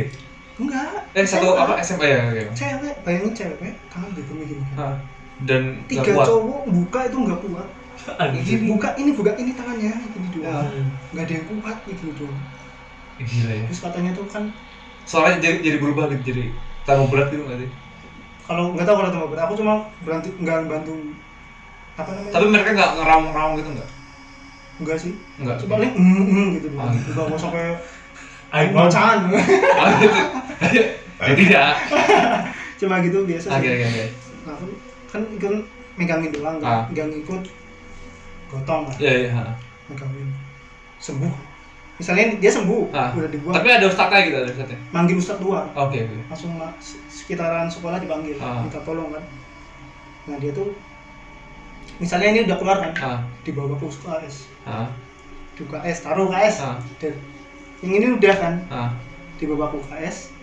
enggak 0.55 0.87
Eh, 1.11 1.25
satu 1.25 1.51
apa 1.53 1.75
SMP 1.77 2.07
ya? 2.07 2.19
Oke. 2.25 2.43
cewek 2.53 2.93
bayangin 3.01 3.31
cewek 3.33 3.73
tangan 3.89 4.07
gitu 4.13 4.31
gini 4.37 4.63
Ah. 4.73 4.95
Dan 5.37 5.83
tiga 5.85 6.15
cowok 6.15 6.63
buka 6.65 6.99
itu 7.03 7.17
nggak 7.17 7.39
kuat 7.41 7.67
Anjir. 8.15 8.59
buka 8.63 8.89
ini 8.95 9.11
buka 9.11 9.31
ini 9.35 9.51
tangannya 9.51 9.91
gini 10.07 10.27
doang 10.31 10.63
Hmm. 10.63 10.87
nggak 11.11 11.23
ada 11.25 11.33
yang 11.33 11.45
kuat 11.49 11.77
gitu 11.83 12.05
doang 12.15 12.39
Gila 13.17 13.51
ya. 13.51 13.63
terus 13.65 13.81
katanya 13.81 14.11
tuh 14.11 14.23
kan 14.25 14.43
Soalnya 15.03 15.37
jadi 15.39 15.57
jadi 15.61 15.77
berubah 15.77 16.07
gitu 16.09 16.23
jadi 16.29 16.43
tambah 16.83 17.07
berat 17.07 17.27
gitu 17.29 17.43
nggak 17.43 17.59
sih? 17.59 17.69
Kalau 18.45 18.71
nggak 18.71 18.85
tahu 18.85 18.95
kalau 18.95 19.09
teman 19.09 19.39
aku 19.39 19.53
cuma 19.55 19.73
berhenti 20.01 20.29
nggak 20.35 20.65
bantu 20.65 20.93
apa 21.95 22.09
namanya 22.11 22.31
Tapi 22.31 22.45
mereka 22.47 22.69
nggak 22.71 22.91
ngeraung-ngeraung 22.95 23.53
gitu 23.55 23.69
nggak? 23.71 23.89
enggak 24.75 24.97
sih 24.97 25.13
Nggak. 25.37 25.55
cuma 25.57 25.71
paling 25.73 25.91
mm, 25.91 26.23
mm, 26.25 26.47
gitu 26.53 26.67
Ah, 26.69 26.73
doang 26.75 26.91
gitu. 26.97 27.09
nggak 27.15 27.25
mau 27.25 27.37
sampai 27.37 27.63
Ayo, 28.47 28.67
bacaan 28.71 29.17
gitu. 29.25 29.37
Ya 31.17 31.33
tidak. 31.33 31.73
cuma 32.75 32.99
gitu 32.99 33.17
biasa 33.23 33.47
Oke 33.49 33.61
sih 33.61 33.71
oke 33.73 33.85
oke. 33.85 34.05
nah 34.43 34.53
aku 34.53 34.65
kan 35.07 35.21
ikut 35.31 35.53
megangin 35.95 36.29
doang 36.29 36.55
nggak 36.59 36.69
Ah. 36.69 36.83
nggak 36.87 37.05
ngikut 37.07 37.43
gotong 38.47 38.81
lah 38.83 38.95
Iya 38.97 39.13
iya. 39.25 39.43
megangin 39.87 40.27
sembuh 40.97 41.31
misalnya 41.95 42.35
dia 42.35 42.51
sembuh 42.51 42.91
Ah. 42.91 43.09
udah 43.09 43.29
dibuang 43.29 43.55
Tapi 43.55 43.67
ada 43.69 43.85
ustadznya 43.85 44.19
gitu 44.21 44.37
ada 44.37 44.49
ustadznya. 44.49 44.79
manggil 44.91 45.15
ustadz 45.15 45.39
dua 45.39 45.63
Oke 45.73 45.97
oke. 46.01 46.15
langsung 46.27 46.51
ma- 46.53 46.75
se- 46.77 46.99
sekitaran 47.25 47.65
sekolah 47.67 47.97
dipanggil 47.97 48.37
Ah. 48.37 48.61
minta 48.61 48.77
tolong 48.79 49.09
kan 49.09 49.23
nah 50.25 50.37
dia 50.37 50.51
tuh 50.51 50.69
misalnya 51.97 52.27
ini 52.29 52.39
udah 52.45 52.55
keluar 52.55 52.77
kan 52.79 52.91
Ah 52.95 53.19
dibawa 53.41 53.73
ke 53.73 53.83
UKS 53.83 54.35
ah 54.63 54.89
di 55.53 55.61
UKS 55.61 55.97
taruh 56.01 56.27
UKS 56.27 56.55
ah 56.61 56.77
dan 56.97 57.13
yang 57.81 57.93
ini 57.95 58.07
udah 58.13 58.35
kan 58.35 58.53
ah. 58.67 58.89
dibawa 59.35 59.69
ke 59.69 59.77
UKS 59.77 60.33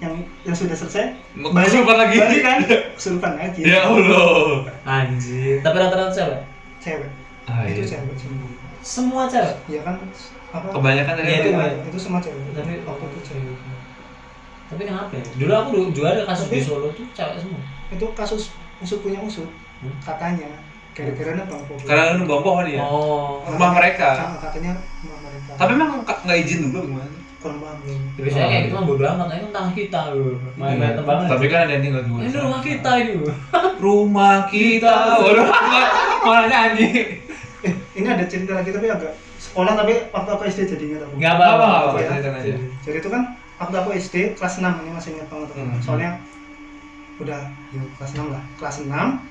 yang 0.00 0.16
yang 0.42 0.56
sudah 0.56 0.72
selesai 0.72 1.12
kesurupan 1.36 1.96
lagi. 1.98 2.16
balik 2.16 2.40
kan 2.40 2.58
kesurupan 2.96 3.32
lagi 3.36 3.60
Ya 3.62 3.84
Allah. 3.84 4.64
Anjir. 4.82 5.60
Tapi 5.60 5.76
rata-rata 5.76 6.08
cewek. 6.10 6.40
cewek 6.80 7.10
Ah, 7.44 7.68
itu 7.68 7.84
iya. 7.84 8.00
cewek 8.00 8.16
semua 8.16 8.48
Semua 8.80 9.22
cewek. 9.26 9.56
ya 9.68 9.80
kan 9.82 10.00
apa 10.50 10.66
Kebanyakan 10.72 11.14
dari 11.14 11.28
Iya, 11.28 11.36
itu. 11.36 11.46
itu 11.46 11.52
Nah, 11.52 11.68
ya. 11.68 11.76
itu 11.84 11.98
semua 12.00 12.18
cewek 12.18 12.40
Tapi 12.50 12.72
waktu 12.80 13.04
itu 13.06 13.18
cewek 13.22 13.56
Tapi 14.70 14.82
kenapa 14.84 15.10
ya? 15.12 15.24
Dulu 15.36 15.52
aku 15.52 15.68
dulu 15.72 15.84
juga 15.90 16.08
ada 16.12 16.22
kasus 16.24 16.46
di 16.46 16.54
Tapi- 16.54 16.64
Solo 16.64 16.88
tuh 16.90 17.06
cewek 17.10 17.36
semua. 17.36 17.60
itu 17.90 18.06
kasus 18.12 18.42
usut 18.78 18.98
punya 19.00 19.18
usut 19.20 19.50
Hmm? 19.80 19.96
katanya 19.98 20.46
gara-gara 20.92 21.32
bang 21.40 21.62
Popo 21.62 21.74
Karena 21.82 22.12
lu 22.12 22.24
bang 22.24 22.42
pohon 22.42 22.66
ya. 22.66 22.80
Oh. 22.80 23.40
Rumah 23.42 23.70
mereka. 23.72 24.08
Sama, 24.14 24.36
katanya 24.38 24.72
rumah 25.00 25.18
mereka 25.22 25.50
Tapi 25.56 25.72
memang 25.74 25.98
nggak 26.04 26.38
izin 26.38 26.60
dulu 26.66 26.80
gimana? 26.86 27.10
kurang 27.40 27.56
paham 27.58 27.80
Ya, 27.80 27.96
biasanya 28.20 28.46
kayak 28.46 28.62
gitu 28.62 28.74
mah 28.74 28.84
bodo 28.84 29.04
amat, 29.06 29.26
ini 29.26 29.40
kan 29.40 29.50
tanah 29.50 29.72
kita 29.72 30.00
loh. 30.12 30.36
Main-main 30.54 30.92
tebangan. 30.92 31.24
Tapi 31.26 31.44
kan 31.48 31.58
ada 31.64 31.72
yang 31.72 31.82
tinggal 31.82 32.02
dulu. 32.04 32.20
ini 32.20 32.36
rumah 32.36 32.60
kita 32.60 32.90
ini. 32.94 33.12
loh. 33.16 33.32
Rumah 33.80 34.36
kita. 34.46 34.92
Waduh, 35.16 35.48
malah 36.20 36.44
nyanyi. 36.46 36.88
eh 37.60 37.72
ini 37.94 38.06
ada 38.06 38.24
cerita 38.24 38.52
lagi 38.54 38.68
tapi 38.68 38.86
agak 38.86 39.12
sekolah 39.38 39.72
tapi 39.72 39.92
waktu 40.06 40.30
aku 40.30 40.42
SD 40.46 40.60
jadi 40.70 40.84
ingat 40.86 41.02
aku 41.02 41.12
Enggak 41.16 41.32
Apa 41.34 41.44
apa-apa. 41.46 41.64
apa? 41.64 41.96
Iya. 41.96 42.08
Cerita 42.10 42.28
aja. 42.34 42.54
jadi 42.82 42.96
itu 42.98 43.08
kan 43.08 43.22
waktu 43.60 43.74
aku 43.76 43.90
SD 43.92 44.14
kelas 44.34 44.54
6 44.56 44.64
ini 44.64 44.90
masih 44.90 45.10
ingat 45.14 45.28
banget. 45.28 45.48
Hmm. 45.52 45.76
soalnya 45.78 46.10
udah 47.16 47.40
yuk 47.70 47.84
kelas 47.94 48.10
6 48.14 48.24
lah 48.26 48.42
kelas 48.56 48.76
6 48.82 48.88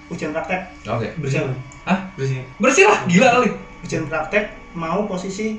ujian 0.07 0.29
praktek 0.29 0.61
Oke. 0.85 1.09
Bersih 1.17 1.41
apa? 1.41 1.53
Hah? 1.83 1.99
Bersih. 2.13 2.45
Bersih 2.55 2.85
lah, 2.85 2.99
gila 3.03 3.27
kali. 3.31 3.49
ujian 3.79 4.05
praktek 4.05 4.45
mau 4.71 5.03
posisi 5.03 5.57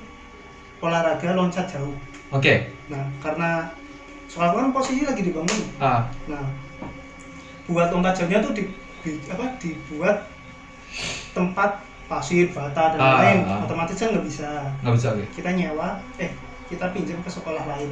olahraga 0.79 1.35
loncat 1.35 1.67
jauh 1.67 1.97
Oke. 2.31 2.71
nah 2.87 3.03
karena 3.19 3.67
soalnya 4.27 4.63
kan 4.63 4.73
posisi 4.73 5.03
lagi 5.03 5.23
dibangun 5.23 5.59
Ah. 5.77 6.07
nah 6.25 6.47
buat 7.67 7.89
lompat 7.89 8.15
jauhnya 8.15 8.39
tuh 8.41 8.53
di, 8.53 8.63
di- 9.01 9.19
apa 9.27 9.59
dibuat 9.59 10.31
tempat 11.33 11.71
pasir 12.07 12.51
bata 12.51 12.95
dan 12.95 13.01
Ah, 13.01 13.15
lain 13.21 13.39
ah. 13.43 13.63
otomatis 13.63 13.95
kan 13.95 14.11
nggak 14.11 14.23
bisa 14.25 14.49
Nggak 14.81 14.95
bisa 14.95 15.07
oke. 15.11 15.25
kita 15.33 15.51
nyewa 15.51 15.89
eh 16.17 16.31
kita 16.67 16.91
pinjam 16.91 17.19
ke 17.19 17.31
sekolah 17.31 17.63
lain 17.65 17.91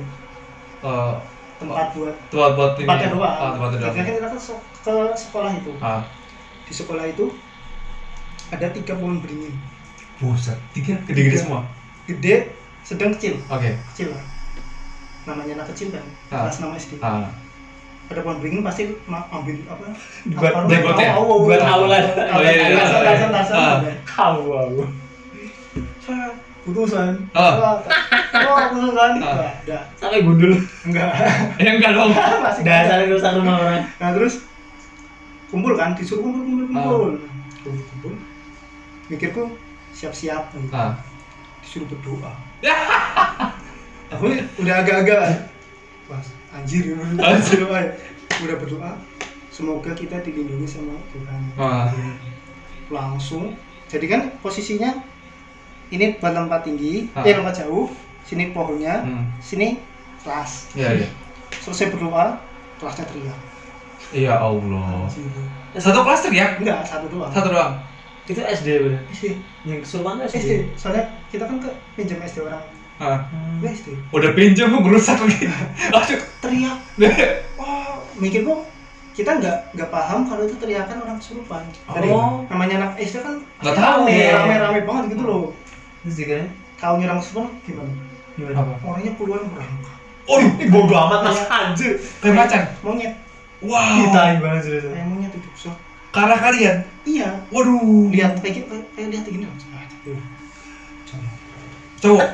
Eh, 0.80 1.14
tempat 1.58 1.90
buat 1.90 2.14
tempat 2.28 2.50
buat 2.54 2.70
ini. 2.72 2.80
tempatnya 2.80 3.08
doang 3.10 3.34
Ah, 3.34 3.50
tempatnya 3.50 3.78
doang. 3.78 3.90
Akhirnya 3.90 4.04
kan 4.04 4.14
kita 4.14 4.28
ke, 4.30 4.40
ke 4.80 4.94
sekolah 5.12 5.52
itu 5.52 5.72
Ah. 5.78 6.02
di 6.62 6.72
sekolah 6.72 7.04
itu 7.04 7.24
ada 8.48 8.66
tiga 8.68 8.94
pohon 8.94 9.18
beringin 9.18 9.54
Buset, 10.16 10.58
tiga 10.72 10.94
gede-gede 11.02 11.30
Tiga. 11.30 11.38
semua. 11.40 11.60
gede 12.04 12.34
sedang 12.80 13.10
kecil 13.12 13.36
Oke. 13.46 13.74
kecil 13.92 14.08
lah 14.10 14.24
namanya 15.24 15.52
anak 15.56 15.68
kecil 15.70 15.90
kan 15.90 16.04
Ah. 16.28 16.46
kelas 16.46 16.56
6 16.58 16.72
SD 16.72 16.92
Ah. 16.98 17.28
ada 18.06 18.20
pohon 18.20 18.38
beringin 18.38 18.62
pasti 18.62 18.88
ambil 19.04 19.56
apa 19.66 19.84
Buat 20.30 20.52
apa- 20.54 20.68
jenggotnya? 20.68 21.08
oh, 21.12 21.24
oh, 21.26 21.38
Buat 21.42 21.60
oh, 21.60 21.74
aulan. 21.76 22.04
Oh, 22.30 22.40
iya, 22.40 22.50
iya, 22.50 22.66
iya. 22.66 22.80
Tarzan, 22.80 23.02
Tarzan, 23.04 23.30
Tarzan, 23.30 23.56
Ah. 23.56 23.74
ada. 23.76 23.90
Kau 24.06 24.34
wow. 24.46 24.70
Set, 26.00 26.32
putusan 26.68 27.16
Ah. 27.32 27.80
oh 28.36 28.56
putusan 28.68 29.12
Ah. 29.16 29.32
enggak 29.32 29.52
ada 29.64 29.78
Sampai 29.96 30.20
gundul. 30.20 30.52
enggak 30.84 31.10
Ya 31.64 31.70
enggak 31.72 31.92
dong. 31.92 32.12
Dasar 32.66 33.02
rusak 33.04 33.32
rumah 33.34 33.56
orang. 33.58 33.82
nah 33.96 34.12
terus 34.12 34.44
kumpul 35.48 35.72
kan 35.72 35.92
disuruh 35.92 36.20
kumpul 36.22 36.44
kumpul 36.44 36.64
kumpul 36.66 37.12
Ah. 37.16 37.16
kumpul, 37.58 37.82
kumpul. 37.88 38.12
mikirku 39.08 39.42
siap-siap 39.90 40.52
gitu. 40.52 40.68
Ah. 40.70 40.92
disuruh 41.58 41.88
berdoa 41.88 42.32
aku 44.08 44.24
udah 44.56 44.74
agak-agak 44.78 45.48
Wah, 46.06 46.20
anjir 46.50 46.96
Anjir. 47.16 47.60
ya. 47.60 47.92
udah 48.40 48.56
berdoa 48.56 48.92
semoga 49.48 49.92
kita 49.92 50.20
dilindungi 50.20 50.64
sama 50.64 50.96
Tuhan 51.10 51.40
Wah. 51.54 51.88
langsung 52.88 53.52
jadi 53.86 54.06
kan 54.06 54.20
posisinya 54.38 54.96
ini 55.90 56.16
buat 56.16 56.32
lompat 56.32 56.62
tinggi 56.62 57.08
Ah. 57.12 57.22
eh 57.22 57.32
lompat 57.32 57.54
jauh 57.58 57.88
sini 58.22 58.50
pohonnya 58.50 59.00
Hmm. 59.00 59.24
sini 59.38 59.80
kelas 60.20 60.72
Iya, 60.74 60.90
iya. 60.96 61.08
selesai 61.56 61.88
berdoa 61.90 62.36
kelasnya 62.76 63.04
teriak 63.06 63.38
Ya 64.08 64.34
Allah. 64.34 65.04
Anjir. 65.04 65.28
Satu 65.74 66.00
kelas 66.00 66.20
teriak? 66.22 66.50
enggak 66.56 66.80
satu 66.82 67.08
doang 67.08 67.28
Satu 67.28 67.48
doang. 67.50 67.76
Itu 68.24 68.40
SD 68.40 68.68
bener. 68.82 69.00
SD 69.10 69.36
Yang 69.64 69.84
kesurupan 69.84 70.16
tuh 70.18 70.24
SD. 70.26 70.36
SD 70.38 70.52
soalnya 70.74 71.04
kita 71.26 71.44
kan 71.44 71.56
ke 71.58 71.68
pinjam 71.94 72.16
SD 72.18 72.40
orang 72.42 72.64
Ah. 72.96 73.24
Hmm. 73.26 73.58
Gue 73.58 73.70
SD 73.70 73.92
Udah 74.08 74.30
pinjam 74.32 74.72
merusak 74.72 75.16
lagi. 75.16 75.44
Aduh. 75.94 76.20
teriak 76.38 76.76
wah 77.58 77.96
mikir 78.16 78.42
kok 78.42 78.60
kita 79.12 79.34
nggak 79.34 79.56
nggak 79.72 79.88
paham 79.88 80.22
kalau 80.24 80.42
itu 80.42 80.54
teriakan 80.54 80.96
orang 81.00 81.16
kesurupan 81.16 81.62
jadi 81.88 82.08
Oh. 82.08 82.46
namanya 82.46 82.74
anak 82.80 82.92
SD 83.00 83.18
kan 83.18 83.42
Nggak 83.58 83.74
tahu, 83.74 84.02
rame 84.02 84.14
ya. 84.14 84.30
rame 84.38 84.54
rame 84.56 84.80
banget 84.82 85.04
gitu 85.12 85.22
loh 85.22 85.44
Juga 86.04 86.38
tahu 86.76 86.94
nyerang 86.98 87.18
kesurupan 87.18 87.46
gimana 87.62 87.90
gimana? 88.34 88.54
Apa? 88.56 88.72
orangnya 88.84 89.12
puluhan 89.18 89.44
berangkat 89.48 89.96
Oh, 90.28 90.36
Ih, 90.38 90.68
bodo 90.68 90.92
amat 90.94 91.20
mas 91.24 91.40
anjir. 91.48 91.96
kayak 92.20 92.36
macan. 92.36 92.62
monyet 92.82 93.12
Wow. 93.58 94.06
Kita 94.06 94.38
banget 94.38 94.62
sih. 94.62 94.76
kayak 94.84 95.06
monyet 95.06 95.32
itu 95.32 95.48
so 95.56 95.70
Karena 96.08 96.36
kalian. 96.36 96.76
iya 97.02 97.28
Waduh. 97.48 98.08
lihat 98.08 98.38
kayak 98.38 98.62
gitu 98.62 98.76
kayak 98.92 99.08
lihat 99.10 99.24
gini 99.24 99.44
Cowok. 101.98 102.28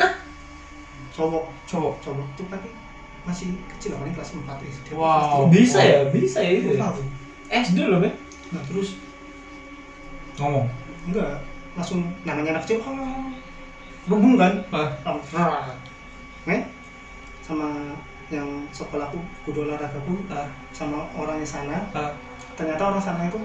cowok 1.15 1.45
Cowok. 1.65 1.95
cowok 2.03 2.27
tuh 2.35 2.45
tapi 2.51 2.69
masih 3.25 3.57
kecil 3.73 3.97
paling 3.97 4.13
kelas 4.13 4.35
4 4.35 4.45
SD 4.61 4.87
Wow. 4.93 5.49
Bisa 5.49 5.81
ya, 5.81 6.05
bisa 6.11 6.39
ya 6.39 6.51
itu. 6.53 6.77
ya. 6.77 6.91
SD 7.49 7.79
loh, 7.81 8.03
Ben. 8.03 8.13
nah 8.51 8.61
terus 8.61 8.99
Ngomong. 10.35 10.67
enggak 11.07 11.41
langsung 11.73 12.03
namanya 12.25 12.59
anak 12.59 12.67
kecil 12.67 12.83
oh, 12.83 13.31
bubung 14.05 14.37
kan 14.37 14.53
Ah. 14.71 14.89
langsung 15.03 15.41
nih 16.45 16.61
sama 17.41 17.69
yang 18.29 18.47
sekolahku 18.71 19.17
guru 19.43 19.65
olahragaku 19.65 20.15
Ah. 20.29 20.49
sama 20.71 21.09
orangnya 21.15 21.45
sana 21.45 21.77
Ah. 21.91 22.13
ternyata 22.53 22.83
orang 22.87 23.01
sana 23.01 23.25
itu 23.25 23.41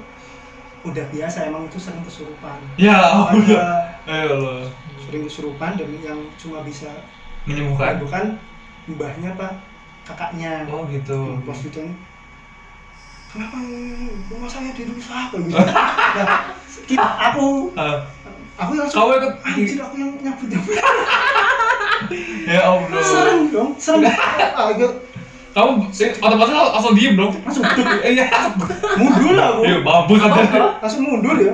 udah 0.82 1.06
biasa 1.10 1.46
emang 1.46 1.66
itu 1.66 1.76
sering 1.78 2.00
kesurupan 2.02 2.60
Ya 2.76 2.96
Allah. 2.96 3.36
Ada 3.36 3.64
Ayo 4.06 4.30
Allah. 4.38 4.68
sering 4.98 5.24
kesurupan 5.26 5.76
dan 5.76 5.90
yang 5.98 6.20
cuma 6.36 6.62
bisa 6.62 6.88
Menyembuhkan. 7.44 8.00
bukan 8.00 8.26
mbahnya 8.88 9.32
apa 9.34 9.48
kakaknya 10.04 10.64
Oh 10.68 10.88
gitu. 10.88 11.36
Pas 11.44 11.56
ditanya 11.58 11.94
kenapa 13.30 13.58
rumah 14.26 14.50
saya 14.50 14.74
dirusak 14.74 15.30
gitu 15.36 15.54
nah, 16.18 16.56
kita, 16.84 17.08
aku 17.30 17.70
Ah. 17.76 18.02
Aku 18.60 18.72
yang 18.76 18.88
Kau 18.90 19.10
ikut. 19.10 19.34
anjir 19.40 19.80
aku 19.80 19.96
yang 19.96 20.12
nyabut 20.20 20.48
nyabut 20.48 20.76
Ya 22.46 22.60
Allah. 22.66 23.02
serem 23.02 23.40
dong 23.50 23.70
serem 23.78 24.04
ah, 24.58 24.70
itu 24.70 24.88
Kamu 25.50 25.82
otomatis 26.22 26.54
langsung 26.54 26.94
diem 26.94 27.16
dong. 27.16 27.34
langsung 27.42 27.66
duduk 27.66 28.00
Iya. 28.06 28.26
mundur 28.96 29.34
lah 29.34 29.48
aku 29.50 29.62
Iya, 29.66 29.78
kan. 30.46 30.46
langsung 30.78 31.02
mundur 31.04 31.36
ya 31.36 31.54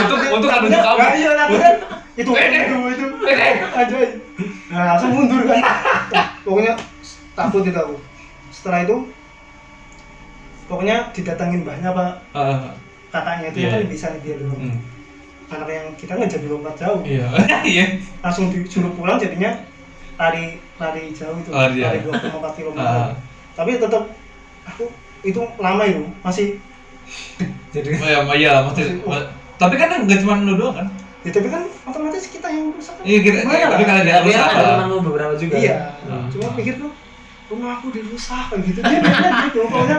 Untuk 0.00 0.18
untuk 0.32 0.48
ada 0.48 0.64
Takutnya- 0.64 0.82
kamu. 0.82 1.00
Iya 1.14 1.30
itu 2.16 2.30
itu 2.32 2.76
itu 2.90 3.06
Eh, 3.28 3.54
aja 3.70 3.96
nah 4.68 4.82
langsung 4.94 5.10
mundur 5.12 5.40
kan 5.44 5.60
pokoknya 6.40 6.72
takut 7.32 7.62
itu 7.62 7.76
aku 7.76 7.94
setelah 8.50 8.82
itu 8.82 8.96
pokoknya 10.66 10.96
didatangin 11.10 11.60
mbahnya 11.60 11.90
apa 11.90 12.04
Ah. 12.32 12.72
kakaknya 13.10 13.50
itu 13.50 13.58
Iya, 13.58 13.68
kan 13.68 13.80
iya. 13.80 13.88
bisa 13.88 14.06
dia 14.18 14.34
dulu 14.36 14.54
Hmm. 14.56 14.78
Anak 15.50 15.68
yang 15.68 15.86
kita 15.94 16.12
nggak 16.14 16.30
jadi 16.30 16.46
lompat 16.46 16.74
jauh 16.76 17.00
Iya. 17.02 17.26
Iya. 17.66 17.84
langsung 18.20 18.48
disuruh 18.48 18.94
pulang 18.94 19.16
jadinya 19.16 19.50
lari 20.14 20.56
lari 20.76 21.10
jauh 21.10 21.36
itu 21.36 21.50
Oh, 21.50 21.66
iya. 21.66 21.90
lari 21.90 21.98
24 22.00 22.30
km 22.54 22.76
Ah. 22.76 23.10
tapi 23.52 23.76
tetap 23.76 24.02
aku 24.62 24.84
itu 25.20 25.40
lama 25.56 25.82
itu 25.84 26.02
masih 26.20 26.48
Jadi 27.70 27.94
Oh 27.94 28.02
ya, 28.04 28.18
iya 28.34 28.50
lah 28.52 28.62
maksudnya. 28.66 28.98
Tapi 29.54 29.74
kan 29.76 29.88
nggak 30.00 30.18
cuma 30.20 30.40
lu 30.40 30.54
doang 30.56 30.74
kan? 30.74 30.86
ya 31.20 31.30
tapi 31.30 31.46
kan 31.46 31.62
otomatis 31.84 32.26
kita 32.26 32.48
yang 32.48 32.72
rusak 32.72 32.96
kan 32.96 33.04
Iya, 33.04 33.18
kita- 33.20 33.44
Gimana 33.44 33.68
tapi 33.68 33.84
kalau 33.84 34.00
dia 34.00 34.14
tapi 34.16 34.28
rusak 34.30 34.48
kan 34.48 34.64
ada 34.80 34.96
beberapa 34.98 35.34
juga. 35.36 35.54
iya 35.54 35.76
Ah. 36.08 36.24
cuma 36.28 36.48
pikir 36.56 36.74
tuh 36.78 36.90
rumah 37.50 37.70
aku 37.74 37.90
dirusak 37.90 38.44
kayak 38.46 38.62
gitu 38.64 38.78
dia 38.80 38.98
bilang 39.00 39.34
gitu 39.44 39.58
pokoknya 39.66 39.98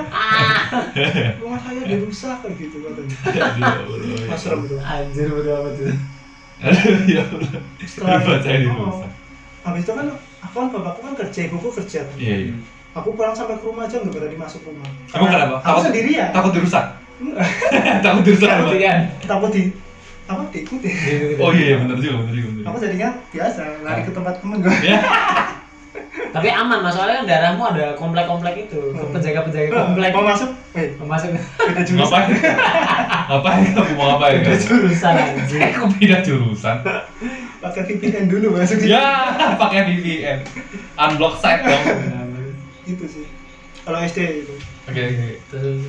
rumah 1.38 1.60
saya 1.60 1.82
dirusak 1.84 2.38
kayak 2.40 2.56
gitu 2.57 2.76
katanya 2.80 3.15
Ya 3.60 4.26
mas 4.26 4.40
serem 4.40 4.61
tuh 4.65 4.80
Anjir 4.80 5.28
bodo 5.30 5.52
amat 5.53 5.73
itu. 5.76 5.86
Ya 7.10 7.23
setelah 7.82 8.18
itu 8.18 8.32
dirusak. 8.65 9.11
habis 9.61 9.82
itu 9.84 9.91
kan 9.91 10.07
aku 10.41 10.56
kan 10.56 10.68
bapakku 10.72 10.99
kan 11.03 11.14
kerja 11.18 11.40
ibuku 11.45 11.68
kerja 11.73 11.99
kan. 12.02 12.15
Iya, 12.15 12.36
iya. 12.41 12.53
aku 12.94 13.11
pulang 13.11 13.32
sampai 13.32 13.56
ke 13.56 13.64
rumah 13.64 13.84
aja 13.84 13.98
nggak 13.98 14.11
berani 14.11 14.36
masuk 14.36 14.61
rumah 14.64 14.88
Emang 15.11 15.30
kenapa? 15.30 15.56
aku 15.57 15.65
Takut- 15.65 15.84
sendirian 15.86 16.30
Takut 16.32 16.52
dirusak. 16.52 16.86
Takut 18.06 18.23
dirusak. 18.23 18.48
Takut 18.49 18.68
apa? 18.69 18.80
Kan? 18.80 18.99
takut 19.22 19.49
di 19.49 19.64
apa 20.23 20.41
diikuti 20.48 20.88
Oh 21.38 21.52
iya, 21.52 21.65
iya, 21.68 21.76
benar 21.78 21.98
juga, 21.98 22.15
benar 22.22 22.34
juga. 22.34 22.49
aku 22.64 22.78
jadinya 22.80 23.10
biasa 23.28 23.61
lari 23.82 24.02
ke 24.02 24.11
tempat 24.11 24.34
temen 24.40 24.57
gue 24.60 24.76
Ya. 24.82 24.99
Tapi 26.31 26.47
aman 26.47 26.80
masalahnya 26.80 27.15
kan 27.18 27.26
daerahmu 27.26 27.63
ada 27.65 27.91
komplek-komplek 27.93 28.65
itu, 28.65 28.80
Hmm. 28.91 29.11
penjaga-penjaga 29.11 29.69
komplek. 29.69 30.11
mau 30.13 30.23
masuk 30.23 30.49
eh 30.72 30.88
Masuk 30.97 31.30
beda 31.35 31.84
jurusan 31.84 31.99
Ngapain? 32.01 32.27
Ngapain 33.27 33.63
kamu 33.69 33.91
mau 33.93 34.05
ngapain? 34.09 34.39
udah 34.39 34.57
jurusan 34.57 35.13
anjir. 35.13 35.59
Aku 35.69 35.85
pindah 35.93 36.22
jurusan. 36.22 36.77
pakai 37.59 37.81
VPN 37.85 38.26
dulu 38.26 38.55
masuk 38.55 38.80
Ya, 38.88 39.35
pakai 39.53 39.80
VPN. 39.85 40.39
Unblock 40.95 41.35
site 41.38 41.61
dong. 41.61 41.84
itu 42.81 43.05
sih 43.05 43.26
kalau 43.81 43.99
SD 43.99 44.19
itu 44.41 44.55
Oke, 44.84 45.01
oke. 45.05 45.27
Terus 45.47 45.80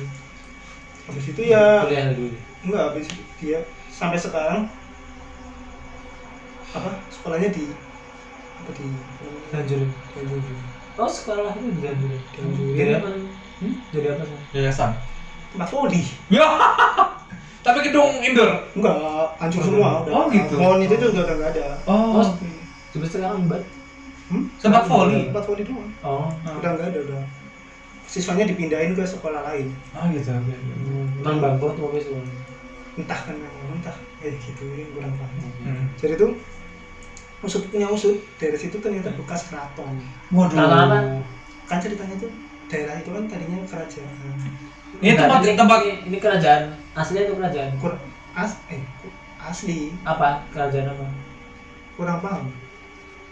habis 1.03 1.25
itu 1.25 1.41
ya 1.43 1.81
kuliah 1.81 2.11
dulu. 2.11 2.35
enggak 2.61 2.83
habis 2.85 3.07
dia 3.37 3.59
sampai 3.89 4.15
sekarang 4.15 4.67
apa 6.69 6.89
sekolahnya 7.07 7.49
di 7.49 7.69
di 8.71 8.85
Lanjut. 9.49 9.81
Ganjur. 10.13 10.55
Oh 10.93 11.05
sekolah 11.05 11.51
itu 11.51 11.67
di 11.69 11.79
Ganjur. 11.81 12.11
Ganjur. 12.31 12.65
Jadi 12.73 12.91
apa? 12.93 13.07
Hmm? 13.59 13.73
Jadi 13.89 14.07
apa 14.09 14.23
sih? 14.23 14.37
Yayasan. 14.53 14.91
tempat 15.49 15.69
voli 15.69 16.01
Ya. 16.27 16.47
Tapi 17.65 17.79
gedung 17.81 18.11
indoor. 18.19 18.51
enggak 18.73 18.95
hancur 19.37 19.61
semua 19.61 20.01
udah 20.01 20.11
Oh, 20.11 20.25
gitu. 20.27 20.53
pohon 20.55 20.79
itu 20.79 20.93
tuh 20.93 21.09
udah 21.13 21.23
nggak 21.29 21.51
ada 21.53 21.65
Oh, 21.85 22.19
Coba 22.89 23.05
sekarang 23.05 23.47
buat. 23.47 23.63
hmm? 24.27 24.43
tempat 24.57 24.83
voli. 24.85 25.29
tempat 25.29 25.43
voli 25.45 25.63
doang 25.63 25.91
Oh. 26.01 26.27
udah 26.43 26.69
nggak 26.71 26.87
ada 26.89 26.99
udah 27.01 27.21
siswanya 28.03 28.45
dipindahin 28.45 28.91
ke 28.91 29.03
sekolah 29.03 29.41
lain 29.43 29.71
Oh 29.93 30.05
gitu. 30.09 30.29
oke. 30.29 30.53
Emang 31.19 31.37
bangkrut 31.39 31.75
mau 31.77 31.89
besok. 31.89 32.19
entah 32.93 33.19
kan 33.19 33.33
entah 33.71 33.95
eh 34.19 34.37
gitu 34.37 34.63
ini 34.67 34.85
kurang 34.91 35.13
paham 35.15 35.49
Hmm. 35.63 35.85
jadi 35.95 36.13
tuh 36.15 36.37
usut 37.43 37.67
punya 37.67 37.91
usut 37.91 38.15
daerah 38.39 38.55
situ 38.55 38.79
ternyata 38.79 39.11
bekas 39.19 39.51
keraton. 39.51 39.99
Waduh. 40.31 40.57
Apa? 40.57 40.99
kan 41.63 41.79
ceritanya 41.79 42.15
tuh 42.19 42.31
daerah 42.67 42.95
itu 42.99 43.09
kan 43.11 43.23
tadinya 43.27 43.57
kerajaan. 43.67 44.13
Ini 45.03 45.13
tempat 45.19 45.39
ini, 45.43 45.55
tempat 45.57 45.79
ini, 45.83 46.17
kerajaan. 46.19 46.63
Aslinya 46.95 47.23
itu 47.27 47.33
kerajaan? 47.35 47.69
Kur 47.79 47.93
as 48.33 48.55
eh 48.71 48.81
asli. 49.43 49.91
Apa? 50.07 50.47
Kerajaan 50.55 50.95
apa? 50.95 51.05
Kurang 51.99 52.19
paham. 52.23 52.43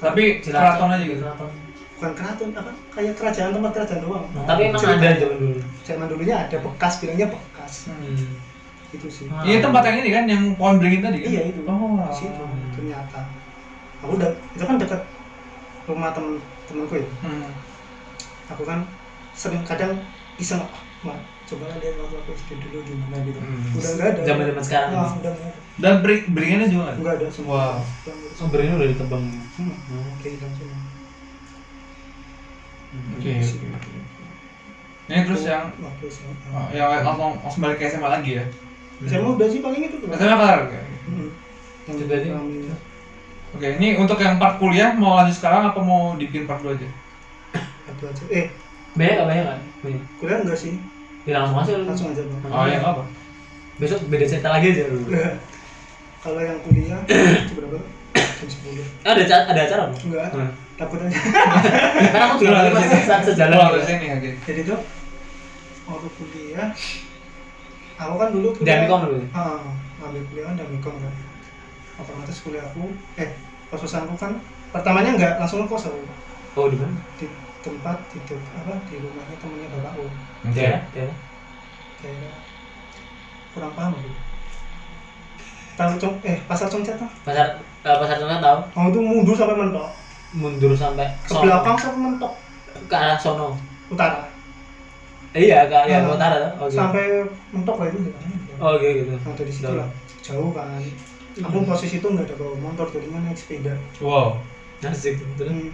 Tapi 0.01 0.41
keraton 0.43 0.89
aja 0.91 1.05
gitu. 1.05 1.23
Keraton. 1.23 1.51
bukan 2.01 2.11
keraton 2.17 2.49
apa? 2.57 2.71
Kayak 2.89 3.13
kerajaan 3.13 3.53
tempat 3.53 3.71
kerajaan 3.77 4.01
doang. 4.01 4.25
Oh, 4.25 4.45
tapi 4.49 4.61
emang 4.73 4.81
ada. 4.81 5.13
zaman 5.21 5.37
dulu. 5.37 5.57
Zaman 5.85 6.05
dulunya 6.09 6.35
ada 6.41 6.57
bekas 6.57 6.93
bilangnya 6.99 7.27
bekas. 7.29 7.73
Hmm. 7.87 8.35
itu 8.91 9.07
sih. 9.07 9.23
Ah. 9.31 9.47
Ini 9.47 9.63
tempat 9.63 9.87
yang 9.87 9.97
ini 10.03 10.09
kan 10.11 10.25
yang 10.27 10.43
pohon 10.59 10.75
beringin 10.75 10.99
tadi 10.99 11.23
kan? 11.23 11.29
iya 11.31 11.41
itu. 11.47 11.63
Oh. 11.63 12.11
situ 12.11 12.43
ternyata 12.75 13.23
aku 14.01 14.11
udah 14.15 14.29
itu 14.51 14.63
kan 14.63 14.75
dekat 14.75 15.01
rumah 15.83 16.09
temen 16.11 16.35
temenku 16.65 16.93
ya 16.95 17.05
Hmm. 17.21 17.49
aku 18.47 18.63
kan 18.63 18.79
sering 19.31 19.63
kadang 19.63 19.95
iseng 20.35 20.59
"Ah, 20.59 20.69
Mak, 21.01 21.17
coba 21.45 21.65
lah 21.65 21.77
lihat 21.77 21.97
waktu 21.97 22.13
aku 22.15 22.29
SD 22.31 22.49
dulu 22.59 22.77
gimana 22.83 23.17
gitu 23.21 23.37
Hmm. 23.37 23.73
udah 23.73 23.89
nggak 23.91 24.07
ada 24.11 24.21
zaman 24.23 24.43
zaman 24.45 24.63
sekarang 24.63 24.89
Wah, 24.91 25.11
udah 25.15 25.31
nggak 25.31 25.47
ada 25.47 25.59
Dan 25.73 25.93
beri- 25.99 26.27
beringinnya 26.27 26.67
juga 26.67 26.83
nggak? 26.83 26.97
nggak 26.99 27.15
ada 27.15 27.27
semua 27.27 27.61
Wow. 27.73 27.77
Sumber 28.35 28.59
ini 28.59 28.73
udah 28.75 28.87
ditebang 28.87 29.23
Hmm, 29.55 29.73
kehilangan 30.19 30.53
semua 30.53 30.77
Oke. 33.13 33.31
oke. 33.31 33.89
Ini 35.07 35.23
terus 35.23 35.43
yang 35.43 35.71
waktu 35.77 36.05
SMA 36.07 36.47
oh, 36.49 36.67
yang 36.71 36.87
langsung 37.01 37.39
langsung 37.39 37.61
balik 37.61 37.77
ke 37.77 37.87
SMA 37.87 38.07
lagi 38.09 38.31
ya? 38.35 38.45
SMA 39.01 39.27
udah 39.29 39.47
sih 39.47 39.59
paling 39.59 39.81
itu 39.81 39.95
tuh 39.97 40.07
SMA 40.09 40.35
kelar. 40.35 40.59
Hmm. 41.07 41.29
yang 41.81 41.95
Itu 41.95 42.03
tadi. 42.05 42.27
kelamin. 42.29 42.75
Oke, 43.51 43.67
ini 43.75 43.93
untuk 43.95 44.15
yang 44.17 44.39
part 44.39 44.55
kuliah 44.57 44.95
mau 44.95 45.17
lanjut 45.17 45.35
sekarang 45.35 45.67
apa 45.67 45.79
mau 45.79 46.15
dibikin 46.15 46.47
part 46.47 46.63
2 46.63 46.71
aja? 46.71 46.87
Satu 47.83 48.03
aja 48.07 48.23
eh 48.29 48.45
banyak 48.91 49.13
gak 49.13 49.27
banyak 49.27 49.45
kan 49.45 49.59
banyak 49.81 50.01
kuliah 50.17 50.37
enggak 50.39 50.57
sih 50.57 50.73
ya 51.23 51.33
langsung 51.37 51.57
aja 51.57 51.73
lu. 51.73 51.85
langsung 51.85 52.07
aja 52.09 52.21
Bang. 52.23 52.39
Oh, 52.49 52.65
yang 52.65 52.81
apa? 52.81 53.03
besok 53.77 54.03
beda 54.05 54.25
cerita 54.25 54.49
lagi 54.49 54.67
aja 54.69 54.83
lu 54.87 54.99
kalau 56.19 56.39
yang 56.39 56.59
kuliah 56.61 56.99
berapa 57.55 57.77
jam 58.13 58.47
sepuluh 58.47 58.83
Eh, 59.01 59.09
ada 59.09 59.21
acara- 59.21 59.47
ada 59.47 59.61
acara 59.61 59.81
belum? 59.85 59.99
enggak 60.05 60.23
Hmm. 60.31 60.51
takut 60.75 60.99
aja 60.99 61.17
Karena 62.11 62.25
aku 62.27 62.35
juga 62.41 62.69
pas 62.69 62.85
saat 63.01 63.21
sejalan 63.25 63.55
Oh, 63.55 63.65
harus 63.69 63.85
ini 63.85 64.07
oke. 64.11 64.29
jadi 64.43 64.61
tuh 64.65 64.79
waktu 65.85 66.07
kuliah 66.13 66.67
aku 67.97 68.13
kan 68.17 68.29
dulu 68.31 68.47
Di 68.57 68.69
Amikom 68.69 68.99
dulu 69.05 69.15
ya? 69.17 69.27
ah 69.33 69.59
ambil 70.01 70.23
kuliah 70.25 70.45
kan 70.47 70.55
di 70.55 70.63
Amikom 70.63 70.95
kan 70.97 71.13
otomatis 72.01 72.41
kuliahku 72.41 72.83
eh 73.15 73.29
kos-kosanku 73.69 74.17
kan 74.17 74.35
pertamanya 74.69 75.13
enggak 75.13 75.33
langsung 75.37 75.63
ngekos 75.63 75.87
aku. 75.87 76.01
Oh, 76.51 76.67
di 76.67 76.75
mana? 76.75 76.91
di 77.15 77.25
tempat 77.61 77.95
di 78.09 78.17
de- 78.25 78.49
apa 78.51 78.73
di 78.89 78.97
rumahnya 78.97 79.35
temennya 79.37 79.69
bapakku 79.69 80.03
Daerah, 80.49 80.81
daerah. 80.91 81.15
daerah. 82.01 82.33
Kurang 83.53 83.71
paham 83.71 83.93
aku. 83.95 84.09
Tahu 85.71 85.91
cong 85.97 86.13
eh 86.21 86.37
pasar 86.43 86.67
congcat 86.67 86.95
tuh 86.95 87.09
pasar 87.23 87.45
eh, 87.57 87.95
pasar 87.95 88.15
tengah 88.17 88.39
tahu 88.39 88.57
mau 88.75 88.85
itu 88.87 88.99
mundur 88.99 89.33
sampai 89.33 89.55
mentok 89.55 89.87
mundur 90.31 90.71
sampai 90.73 91.07
ke 91.21 91.31
sono. 91.31 91.43
belakang 91.43 91.77
sampai 91.77 91.99
mentok 92.01 92.33
ke 92.87 92.95
arah 92.95 93.15
sono. 93.15 93.55
Utara. 93.87 94.27
Iya 95.31 95.63
ke 95.63 95.75
arah 95.77 96.03
Ah, 96.03 96.11
utara 96.11 96.35
tuh 96.37 96.51
oke. 96.59 96.75
sampai 96.75 97.03
mentok 97.49 97.75
lah 97.79 97.87
itu 97.87 97.97
jalannya. 98.03 98.35
oke 98.59 98.87
gitu. 98.99 99.09
Nah 99.15 99.33
dari 99.33 99.51
situ 99.51 99.71
lah. 99.71 99.87
Jauh 100.21 100.51
kan 100.51 100.81
aku 101.37 101.57
posisi 101.63 101.95
itu 101.95 102.07
nggak 102.07 102.27
ada 102.27 102.35
bawa 102.35 102.55
motor 102.57 102.87
jadinya 102.89 103.19
naik 103.21 103.35
sepeda 103.35 103.73
Wow. 103.99 104.41
asik 104.81 105.21
terus 105.35 105.47
Hmm, 105.47 105.69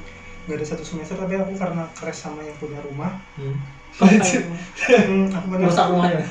nggak 0.45 0.57
ada 0.57 0.65
satu 0.67 0.83
semester 0.83 1.15
tapi 1.15 1.33
aku 1.33 1.55
karena 1.55 1.87
keres 1.91 2.17
sama 2.19 2.39
yang 2.41 2.53
punya 2.55 2.77
rumah 2.81 3.17
hmm. 3.35 3.55
hmm, 3.97 5.25
aku 5.31 5.45
punya, 5.51 5.65
rusak 5.65 5.85
rumahnya 5.87 6.21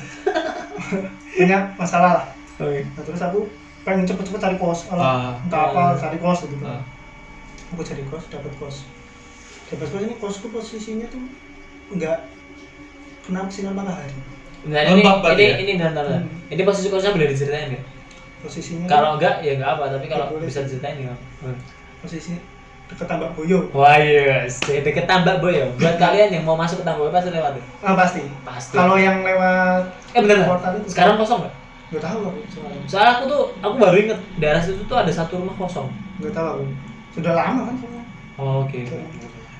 punya 1.35 1.57
masalah 1.75 2.11
lah 2.13 2.25
oke 2.57 2.79
nah, 2.87 3.03
terus 3.03 3.21
aku 3.21 3.39
pengen 3.81 4.03
cepet-cepet 4.03 4.39
cari 4.39 4.57
kos 4.57 4.87
Alah, 4.89 5.03
Ah. 5.03 5.31
entah 5.39 5.61
apa 5.67 5.81
Ah. 5.85 5.97
cari 5.97 6.17
kos 6.17 6.39
gitu 6.43 6.63
Ah. 6.63 6.81
aku 7.69 7.81
cari 7.81 8.03
kos 8.05 8.23
dapat 8.27 8.53
kos 8.55 8.75
dapat 9.67 9.87
kos 9.87 10.01
ini 10.01 10.15
kosku 10.15 10.47
posisinya 10.47 11.07
tuh 11.07 11.21
nggak 11.91 12.17
kena 13.23 13.43
sinar 13.47 13.73
matahari 13.73 14.15
Nah, 14.67 14.83
ini 14.83 14.99
Lembab 14.99 15.21
berarti 15.21 15.43
ini 15.43 15.47
ya? 15.47 15.57
ini 15.61 15.73
dan 15.77 15.91
dan 15.93 16.07
Hmm. 16.25 16.51
ini 16.51 16.61
posisi 16.61 16.87
kosnya 16.87 17.13
boleh 17.13 17.29
diceritain 17.29 17.71
ya 17.71 17.81
posisinya 18.37 18.85
kalau 18.85 19.17
enggak 19.17 19.41
ya 19.41 19.57
enggak 19.57 19.71
apa 19.75 19.83
tapi 19.89 20.05
kalau 20.05 20.25
boleh. 20.29 20.45
bisa 20.45 20.61
diceritain 20.61 20.97
ya 21.01 21.13
Hmm. 21.41 21.57
posisi 21.99 22.33
deket 22.87 23.03
tambak 23.03 23.35
boyo. 23.35 23.67
Wah 23.75 23.99
iya 23.99 24.47
deket 24.63 25.05
tambak 25.05 25.43
boy 25.43 25.51
ya 25.51 25.67
buat 25.75 25.95
kalian 25.97 26.29
yang 26.31 26.43
mau 26.43 26.55
masuk 26.55 26.79
ke 26.79 26.85
tambak 26.85 27.03
boy 27.03 27.11
pasti 27.11 27.29
lewat 27.29 27.53
ya 27.53 27.63
ah 27.83 27.93
pasti. 27.93 28.21
Pasti. 28.41 28.73
Kalau 28.73 28.95
yang 28.95 29.21
lewat 29.21 29.81
eh 30.13 30.21
bener 30.23 30.47
portal 30.47 30.71
itu 30.77 30.87
sekarang 30.89 31.19
kosong 31.19 31.39
nggak? 31.43 31.53
Nggak 31.87 32.03
tahu 32.03 32.19
aku 32.21 32.39
sekarang 32.47 32.79
soalnya 32.85 33.11
aku 33.13 33.23
tuh 33.25 33.41
aku 33.59 33.75
baru 33.75 33.95
inget 33.97 34.19
daerah 34.37 34.61
situ 34.61 34.81
tuh 34.85 34.97
ada 34.97 35.11
satu 35.11 35.39
rumah 35.39 35.55
kosong. 35.55 35.87
Nggak 36.19 36.33
tahu 36.33 36.47
aku. 36.47 36.63
Sudah 37.11 37.33
lama 37.33 37.61
kan 37.65 37.75
soalnya. 37.75 38.03
Oh, 38.37 38.63
oke 38.63 38.79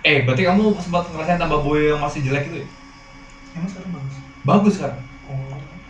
Eh, 0.06 0.24
berarti 0.24 0.46
kamu 0.46 0.78
sempat 0.78 1.04
ngerasain 1.10 1.36
tambah 1.36 1.60
boy 1.60 1.90
yang 1.90 2.00
masih 2.00 2.24
jelek 2.24 2.48
itu 2.48 2.64
ya? 2.64 2.68
emang 3.54 3.68
sekarang 3.68 3.92
bagus? 3.92 4.16
Bagus 4.46 4.76
kan? 4.80 4.94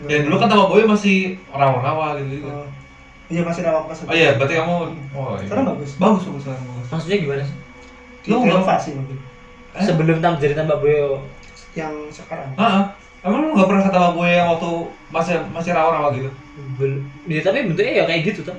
Ya 0.06 0.22
dulu 0.22 0.36
kan 0.36 0.46
tambah 0.46 0.68
boy 0.68 0.86
masih 0.86 1.18
rawa-rawa 1.50 2.14
gitu 2.20 2.38
gitu. 2.38 2.46
Oh, 2.46 2.66
iya 3.28 3.42
masih 3.42 3.62
ada 3.62 3.74
waktu 3.76 3.92
Oh 4.00 4.14
iya, 4.14 4.30
berarti 4.36 4.54
kamu 4.56 4.74
oh 5.12 5.34
iya. 5.34 5.44
Sekarang 5.44 5.66
bagus. 5.68 5.90
Bagus 5.98 6.22
bagus 6.24 6.42
sekarang 6.46 6.64
bagus. 6.64 6.88
maksudnya 6.88 7.18
gimana 7.18 7.42
sih 7.42 7.56
Lu 8.24 8.34
nggak- 8.38 8.54
renovasi 8.54 8.90
mungkin 8.94 9.18
Eh? 9.72 9.84
sebelum 9.84 10.18
tam 10.20 10.34
jadi 10.36 10.54
tambak 10.54 10.78
boy 10.78 10.94
yang 11.74 11.94
sekarang 12.10 12.50
Ah, 12.54 12.64
ah. 12.64 12.84
emang 13.22 13.42
lu 13.42 13.50
nggak 13.52 13.68
pernah 13.68 13.84
tambah 13.84 14.12
boy 14.14 14.30
yang 14.30 14.48
waktu 14.48 14.70
masih 15.10 15.34
masih 15.50 15.72
rawa-rawa 15.72 16.14
gitu? 16.14 16.30
bel 16.76 16.94
ya, 17.26 17.42
tapi 17.42 17.66
bentuknya 17.66 17.94
ya 17.96 18.04
kayak 18.06 18.22
gitu 18.28 18.42
tuh 18.44 18.58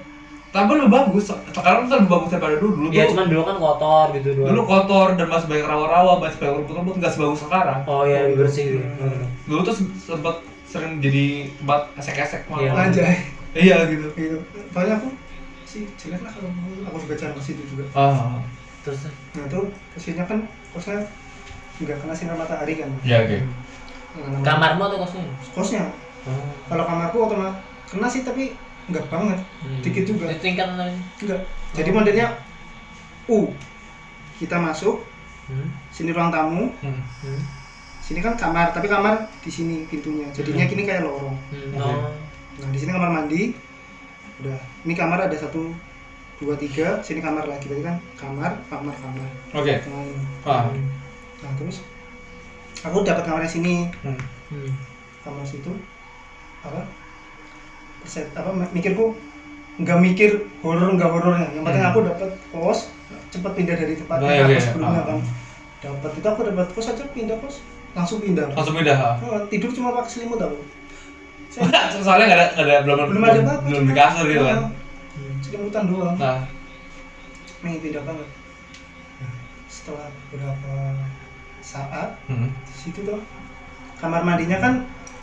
Tapi 0.49 0.65
lebih 0.73 0.89
bagus. 0.89 1.29
Sekarang 1.29 1.85
tuh 1.85 1.99
lebih 1.99 2.09
bagus 2.11 2.29
daripada 2.31 2.57
dulu. 2.57 2.73
Dulu 2.75 2.89
ya 2.89 3.05
tuh- 3.05 3.13
cuman 3.13 3.27
dulu 3.29 3.43
kan 3.45 3.57
kotor 3.59 4.07
gitu 4.13 4.29
doang 4.33 4.49
dulu 4.49 4.63
kotor 4.65 5.07
dan 5.13 5.27
masih 5.29 5.47
banyak 5.47 5.67
rawa-rawa, 5.67 6.13
masih 6.19 6.37
banyak 6.39 6.55
rumput-rumput 6.57 6.95
nggak 6.97 7.13
sebagus 7.13 7.41
sekarang. 7.43 7.79
oh 7.85 8.03
ya 8.03 8.19
lebih 8.25 8.37
bersih 8.43 8.65
gitu 8.71 8.81
Hmm. 8.81 9.23
Dulu 9.45 9.61
tuh 9.63 9.75
se- 9.75 9.93
sempet 9.99 10.35
sering 10.69 11.01
jadi 11.01 11.25
tempat 11.55 11.81
esek-esek 11.97 12.43
Iya. 12.47 12.71
malah. 12.71 12.85
anjay 12.87 13.17
Iya 13.51 13.77
gitu. 13.89 14.07
gitu 14.13 14.39
soalnya 14.71 14.95
aku 14.97 15.09
sih 15.65 15.89
jelek 15.97 16.21
lah 16.21 16.31
kalau 16.31 16.51
mau 16.51 16.69
aku 16.87 16.97
juga 17.03 17.15
jarang 17.17 17.35
ke 17.35 17.43
situ 17.43 17.63
juga 17.67 17.85
Ah, 17.93 18.41
terus 18.83 19.05
nah 19.33 19.45
itu 19.45 19.61
posisinya 19.91 20.25
kan 20.25 20.39
kosnya 20.71 21.01
nggak 21.79 21.97
kena 21.99 22.13
sinar 22.13 22.37
matahari 22.37 22.75
kan 22.77 22.91
ya 23.03 23.21
oke. 23.21 23.39
Nah, 24.19 24.41
kamarmu 24.43 24.83
atau 24.85 24.99
kosnya 25.01 25.23
kosnya 25.53 25.83
oh. 26.25 26.53
kalau 26.67 26.85
kamarku 26.85 27.17
otomatis 27.23 27.61
kena 27.87 28.07
sih 28.07 28.23
tapi 28.23 28.53
nggak 28.87 29.05
banget 29.07 29.39
Hmm. 29.59 29.81
dikit 29.81 30.05
juga 30.07 30.29
itu 30.29 30.41
tingkat 30.43 30.69
namanya 30.71 30.97
enggak 31.19 31.41
jadi 31.73 31.91
modelnya 31.91 32.27
U 33.27 33.53
kita 34.37 34.57
masuk 34.57 35.05
hmm. 35.47 35.69
sini 35.89 36.11
ruang 36.11 36.29
tamu 36.29 36.73
Hmm. 36.81 37.01
Hmm. 37.21 37.41
Sini 38.09 38.19
kan 38.19 38.35
kamar 38.35 38.73
tapi 38.73 38.87
kamar 38.87 39.15
di 39.39 39.51
sini 39.51 39.85
pintunya 39.85 40.25
jadinya 40.31 40.65
Hmm. 40.65 40.73
kini 40.73 40.83
kayak 40.83 41.05
lorong 41.05 41.37
Hmm. 41.51 41.71
Oke. 41.71 41.85
Oh. 41.85 42.09
nah 42.59 42.69
di 42.69 42.79
sini 42.79 42.91
kamar 42.91 43.11
mandi 43.13 43.43
udah 44.39 44.57
ini 44.83 44.95
kamar 44.95 45.19
ada 45.21 45.37
satu 45.37 45.71
dua 46.39 46.55
tiga 46.55 46.99
sini 47.01 47.19
kamar 47.19 47.45
lagi 47.45 47.67
berarti 47.67 47.85
kan 47.85 47.97
kamar 48.17 48.53
kamar 48.67 48.95
kamar 48.97 49.29
Oke. 49.53 49.75
nah, 49.85 50.01
ini. 50.01 50.23
Ah. 50.43 50.73
nah 51.39 51.53
terus 51.55 51.85
aku 52.81 53.03
dapat 53.03 53.23
kamarnya 53.23 53.51
sini 53.51 53.93
Hmm. 54.01 54.17
Hmm. 54.49 54.73
kamar 55.21 55.45
situ 55.45 55.69
apa 56.61 56.89
perset 57.99 58.31
apa 58.33 58.51
mikirku 58.73 59.15
nggak 59.77 59.99
mikir 60.01 60.31
horor 60.59 60.91
nggak 60.91 61.07
horornya 61.07 61.47
yang 61.53 61.63
penting 61.63 61.83
Hmm. 61.83 61.93
aku 61.93 62.01
dapat 62.05 62.31
kos 62.49 62.81
cepet 63.29 63.53
pindah 63.53 63.77
dari 63.77 63.95
tempat 63.95 64.17
Nah, 64.19 64.33
yang 64.33 64.49
aku 64.49 64.59
sebelumnya 64.59 64.97
Ah. 64.97 65.07
kan 65.07 65.19
dapat 65.79 66.11
itu 66.15 66.27
aku 66.27 66.41
dapat 66.47 66.67
kos 66.73 66.89
aja 66.89 67.05
pindah 67.09 67.37
kos 67.39 67.57
langsung 67.97 68.19
pindah 68.21 68.47
Langsung 68.53 68.77
pindah. 68.77 68.97
ah. 68.97 69.15
Oh, 69.21 69.41
tidur 69.49 69.71
cuma 69.73 69.97
pakai 69.97 70.11
selimut 70.11 70.41
aku 70.41 70.59
Saya- 71.49 71.91
Soalnya 72.05 72.25
nggak 72.29 72.39
ada 72.39 72.47
nggak 72.55 72.67
ada 72.67 72.77
belum 72.85 72.97
belum 73.09 73.25
ada 73.25 73.41
apa-apa 73.41 73.65
belum 73.67 73.83
di 73.85 73.95
kasur 73.97 74.25
gitu 74.29 74.45
kan. 74.45 74.59
Oh, 74.59 74.71
selimutan 75.41 75.85
doang 75.89 76.17
Nah, 76.17 76.39
pengen 77.65 77.81
pindah 77.83 78.03
banget 78.05 78.29
setelah 79.69 80.09
beberapa 80.33 80.73
saat 81.61 82.17
hmm. 82.25 82.49
di 82.49 82.75
situ 82.75 83.05
tuh 83.05 83.21
kamar 84.01 84.25
mandinya 84.25 84.57
kan 84.59 84.75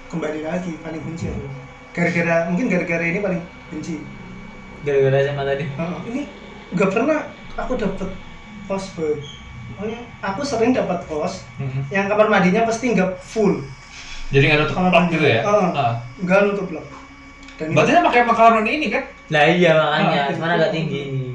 kembali 0.09 0.45
lagi 0.45 0.77
paling 0.85 1.01
benci 1.01 1.29
aku 1.29 1.49
gara-gara 1.91 2.45
mungkin 2.51 2.69
gara-gara 2.69 3.01
ini 3.01 3.19
paling 3.25 3.41
benci 3.73 4.05
gara-gara 4.85 5.17
SMA 5.25 5.43
tadi 5.43 5.65
Heeh, 5.65 5.99
ini 6.13 6.21
nggak 6.77 6.89
pernah 6.93 7.19
aku 7.57 7.73
dapet 7.73 8.09
oh 8.69 8.77
ya 8.77 9.13
aku 10.21 10.41
sering 10.41 10.71
dapat 10.71 10.99
kos 11.05 11.43
Hmm. 11.55 11.81
yang 11.87 12.05
kamar 12.05 12.27
mandinya 12.27 12.63
pasti 12.63 12.91
nggak 12.91 13.17
full 13.17 13.59
Jadi 14.27 14.43
nggak 14.43 14.59
nutup 14.59 14.75
Kamar 14.75 15.05
gitu 15.07 15.23
ya? 15.23 15.41
Ah. 15.41 15.69
Ah. 15.71 15.93
nggak 16.17 16.39
nutup 16.45 16.67
loh 16.71 16.85
dan 17.55 17.71
Berarti 17.71 17.91
dia 17.91 18.03
pakai 18.03 18.21
mandi 18.27 18.71
ini 18.73 18.87
kan? 18.89 19.03
nah 19.25 19.43
iya 19.43 19.71
makanya 19.73 20.21
Ah, 20.21 20.29
cuman 20.29 20.47
itu. 20.47 20.55
agak 20.55 20.71
tinggi 20.71 20.99
ini 21.07 21.25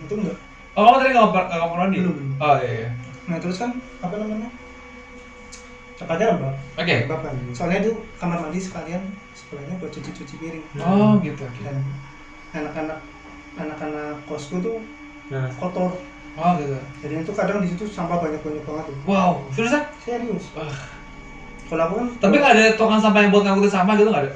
itu 0.00 0.14
enggak 0.14 0.36
Oh, 0.72 0.82
kamu 0.84 0.96
tadi 0.98 1.10
nggak 1.10 1.24
kamar 1.24 1.42
nggak 1.42 1.60
kamar 1.62 1.78
mandi? 1.78 1.96
Belum. 1.98 2.16
Oh 2.36 2.54
iya. 2.56 2.70
iya. 2.76 2.88
nah 3.24 3.36
terus 3.36 3.56
kan 3.56 3.70
apa 3.98 4.14
namanya 4.14 4.48
tempatnya 5.96 6.26
lembab 6.30 6.54
Oke. 6.76 6.94
lembab 7.02 7.20
kan 7.22 7.34
soalnya 7.50 7.78
itu 7.80 7.90
kamar 8.14 8.38
mandi 8.38 8.60
sekalian 8.60 9.02
sebelahnya 9.32 9.74
buat 9.76 9.90
cuci-cuci 9.90 10.34
piring 10.36 10.64
Oh 10.78 11.16
gitu. 11.18 11.40
oke. 11.40 11.60
dan 11.60 11.76
anak-anak 12.52 12.98
anak-anak 13.56 14.16
kosku 14.24 14.60
tuh 14.60 14.78
nah 15.26 15.48
kotor 15.56 15.96
Oh 16.36 16.52
gitu. 16.54 16.76
jadi 17.00 17.14
itu 17.18 17.32
kadang 17.32 17.58
di 17.58 17.68
situ 17.68 17.84
sampah 17.86 18.18
banyak-banyak 18.18 18.60
banget 18.60 18.84
tuh 18.86 18.96
Wow, 19.04 19.40
seriusan? 19.50 19.82
serius 19.98 20.52
Wah. 20.52 20.68
kalau 21.66 21.82
aku 21.82 21.94
kan 21.96 22.06
Tapi 22.20 22.34
nggak 22.36 22.52
ada 22.52 22.64
tukang 22.74 23.00
sampah 23.00 23.20
yang 23.20 23.30
buat 23.30 23.42
ngangkutin 23.42 23.72
sampah 23.72 23.94
gitu 23.94 24.08
nggak 24.08 24.22
ada? 24.22 24.32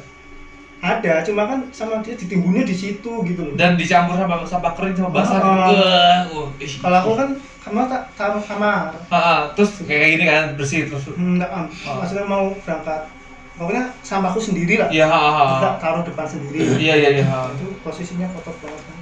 ada 0.80 1.20
cuma 1.20 1.44
kan 1.44 1.60
sama 1.70 2.00
dia 2.00 2.16
ditimbunnya 2.16 2.64
di 2.64 2.72
situ 2.72 3.12
gitu 3.20 3.40
loh 3.42 3.52
Dan 3.52 3.76
dicampur 3.76 4.16
sama 4.16 4.40
sampah 4.42 4.72
kering 4.72 4.96
sama 4.96 5.12
basah 5.12 5.36
uh, 5.36 6.48
ih. 6.56 6.72
kalau 6.80 6.96
aku 6.98 7.12
kan 7.14 7.28
kamar 7.60 7.84
tak 7.84 8.02
taruh 8.16 8.40
kamar 8.40 8.88
Ah, 9.06 9.16
ah, 9.16 9.40
terus 9.52 9.84
kayak 9.84 10.16
gini 10.16 10.24
kan 10.24 10.56
bersih 10.56 10.88
terus. 10.88 11.04
enggak 11.12 11.52
am 11.52 11.68
Oh. 11.84 12.00
maksudnya 12.00 12.24
mau 12.24 12.48
berangkat 12.56 13.04
pokoknya 13.52 13.92
sampahku 14.00 14.40
sendiri 14.40 14.80
lah 14.80 14.88
Iya, 14.88 15.04
ah, 15.04 15.60
kita 15.60 15.68
ah. 15.68 15.76
taruh 15.76 16.00
depan 16.00 16.24
sendiri 16.24 16.64
Iya, 16.80 16.94
iya, 16.96 17.08
iya. 17.14 17.24
itu 17.52 17.76
posisinya 17.84 18.24
kotor 18.32 18.56
banget 18.58 18.80
kan 18.80 18.96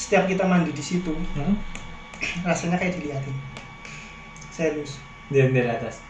setiap 0.00 0.24
kita 0.24 0.42
mandi 0.42 0.72
di 0.72 0.80
situ 0.80 1.12
Hmm? 1.34 1.60
rasanya 2.42 2.76
kayak 2.76 2.96
diliatin 2.96 3.36
serius 4.50 4.96
dia 5.28 5.46
dari 5.46 5.68
atas 5.68 6.00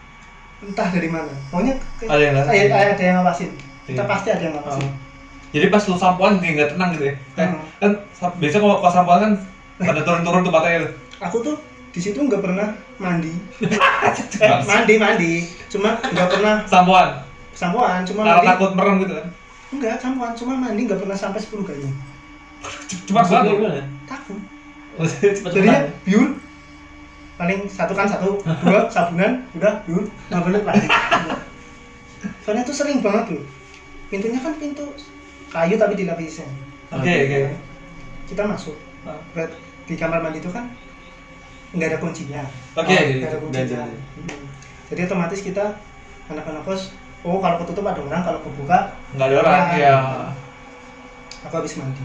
entah 0.61 0.89
dari 0.89 1.07
mana 1.07 1.31
pokoknya 1.49 1.75
kayak- 1.99 2.11
Ada 2.11 2.21
yang 2.21 2.35
ngawasin. 2.37 2.61
ada, 2.61 2.77
ada 2.89 3.03
yang 3.03 3.17
ngawasin 3.19 3.51
kita 3.85 3.95
Iya. 3.97 4.09
pasti 4.09 4.29
ada 4.29 4.43
yang 4.43 4.55
ngawasin 4.57 4.87
Ah. 4.87 4.95
Jadi 5.51 5.67
pas 5.67 5.83
lu 5.83 5.97
sampoan 5.97 6.39
kayak 6.39 6.55
nggak 6.55 6.71
tenang 6.71 6.91
gitu 6.95 7.05
ya? 7.05 7.15
Kan, 7.35 7.49
Hmm. 7.51 7.67
kan 7.83 7.91
sa- 8.13 8.31
biasanya 8.33 8.63
kalau 8.63 8.77
pas 8.79 8.93
sampoan 8.93 9.19
kan 9.21 9.33
pada 9.81 10.01
turun-turun 10.01 10.41
tuh 10.41 10.53
matanya 10.53 10.79
tuh. 10.81 10.93
aku 11.21 11.37
tuh 11.43 11.57
di 11.91 12.01
situ 12.01 12.19
nggak 12.21 12.39
pernah 12.41 12.69
mandi 12.97 13.35
eh, 14.39 14.59
mandi 14.63 14.95
mandi 14.97 15.33
cuma 15.67 15.99
nggak 15.99 16.29
pernah 16.29 16.55
Sampoan. 16.65 17.09
sampoan 17.51 18.01
cuma 18.05 18.21
mandi 18.25 18.47
takut 18.47 18.71
merem 18.73 18.95
gitu 19.01 19.13
kan. 19.13 19.27
enggak 19.71 19.95
sampoan 19.97 20.33
cuma 20.33 20.53
mandi 20.57 20.81
nggak 20.87 21.01
pernah 21.01 21.17
sampai 21.17 21.41
10 21.41 21.67
kali 21.67 21.83
Cepat 23.07 23.25
banget. 23.27 23.53
gimana? 23.55 23.83
takut. 24.05 24.39
Cepet 25.37 25.51
jadinya 25.51 25.77
biur. 26.03 26.29
Paling 27.35 27.61
satu 27.67 27.93
kan 27.93 28.05
satu 28.05 28.37
dua 28.61 28.85
sabunan 28.95 29.45
udah 29.53 29.81
biur 29.83 30.05
nggak 30.29 30.43
boleh 30.43 30.61
lagi. 30.63 30.89
Soalnya 32.41 32.63
tuh 32.63 32.75
sering 32.75 33.01
banget 33.01 33.33
loh 33.33 33.45
pintunya 34.07 34.37
kan 34.37 34.53
pintu 34.57 34.83
kayu 35.49 35.79
tapi 35.79 35.95
dilapisin 35.95 36.51
Oke, 36.91 37.07
oke. 37.07 37.39
kita 38.27 38.43
masuk. 38.43 38.75
Berat- 39.31 39.55
di 39.83 39.95
kamar 39.95 40.19
mandi 40.21 40.39
itu 40.39 40.47
kan 40.49 40.67
nggak 41.71 41.89
ada 41.89 41.99
kuncinya. 41.99 42.43
Oke. 42.75 42.91
Oh, 42.91 43.03
nggak 43.17 43.31
ada 43.31 43.39
kuncinya. 43.39 43.67
dan- 43.81 44.03
Hmm. 44.13 44.43
jadi 44.89 45.01
otomatis 45.07 45.41
kita 45.41 45.65
anak-anak 46.27 46.63
kos 46.63 46.91
oh 47.23 47.39
kalau 47.39 47.57
ketutup 47.57 47.87
ada 47.87 48.01
orang 48.01 48.21
kalau 48.21 48.39
kebuka 48.41 48.79
nggak 49.15 49.27
ada 49.27 49.37
orang 49.39 49.61
ya 49.73 49.95
aku 51.41 51.55
habis 51.57 51.75
mandi 51.75 52.03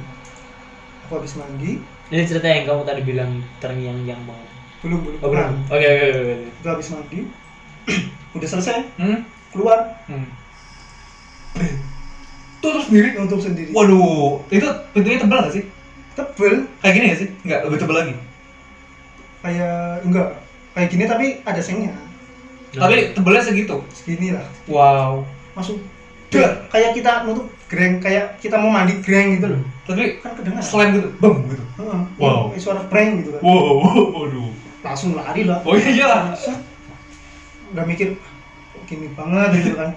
aku 1.05 1.21
habis 1.21 1.37
mandi. 1.37 1.77
Ini 2.09 2.25
cerita 2.25 2.49
yang 2.49 2.65
kamu 2.65 2.81
tadi 2.81 3.01
bilang 3.05 3.31
terngiang-ngiang 3.61 4.21
mau. 4.25 4.37
belum 4.81 5.01
belum. 5.01 5.17
Oh, 5.21 5.29
belum. 5.33 5.49
Nah, 5.65 5.73
Oke, 5.73 5.85
oke, 5.85 6.05
oke. 6.13 6.35
itu 6.49 6.67
habis 6.67 6.87
mandi. 6.93 7.19
Udah 8.35 8.49
selesai. 8.49 8.77
Hmm? 8.97 9.19
keluar. 9.55 9.79
Hmm. 10.11 10.27
tutup 12.59 12.83
sendiri 12.83 13.15
nutup 13.15 13.39
sendiri. 13.39 13.71
Waduh 13.71 14.43
itu 14.51 14.67
pintunya 14.91 15.21
tebal 15.21 15.47
nggak 15.47 15.53
sih? 15.55 15.63
Tebel. 16.17 16.67
Kayak 16.83 16.93
gini 16.97 17.05
nggak 17.07 17.19
sih? 17.23 17.29
Nggak 17.47 17.59
lebih 17.69 17.79
tebal 17.79 17.95
lagi. 18.03 18.13
Kayak 19.39 20.03
enggak. 20.03 20.27
Kayak 20.75 20.89
gini 20.91 21.03
tapi 21.07 21.25
ada 21.47 21.61
sengnya. 21.63 21.93
Tapi 22.75 23.15
tebalnya 23.15 23.47
segitu? 23.47 23.79
Segini 23.95 24.35
lah. 24.35 24.43
Wow. 24.67 25.23
Masuk 25.55 25.79
Dah, 26.33 26.51
kayak 26.73 26.91
kita 26.97 27.11
nutup 27.25 27.47
greng 27.65 27.97
kayak 27.97 28.37
kita 28.41 28.55
mau 28.61 28.69
mandi 28.69 29.01
greng 29.01 29.39
gitu 29.39 29.47
loh. 29.57 29.61
Tapi 29.85 30.21
kan 30.21 30.33
kedengaran 30.33 30.65
selain 30.65 30.89
gitu? 30.97 31.09
Bang 31.21 31.45
gitu. 31.49 31.63
Heeh. 31.81 32.01
Wow. 32.17 32.53
Kayak 32.53 32.63
suara 32.63 32.81
prank 32.89 33.11
gitu 33.21 33.29
kan. 33.37 33.41
Wow 33.41 33.85
waduh. 34.15 34.51
Langsung 34.85 35.17
lari 35.17 35.43
lah. 35.45 35.59
Oh 35.65 35.77
iya 35.77 36.33
Set. 36.37 36.57
udah 37.73 37.83
mikir 37.83 38.15
kok 38.71 38.83
gini 38.85 39.09
banget 39.13 39.49
gitu 39.61 39.77
kan. 39.77 39.91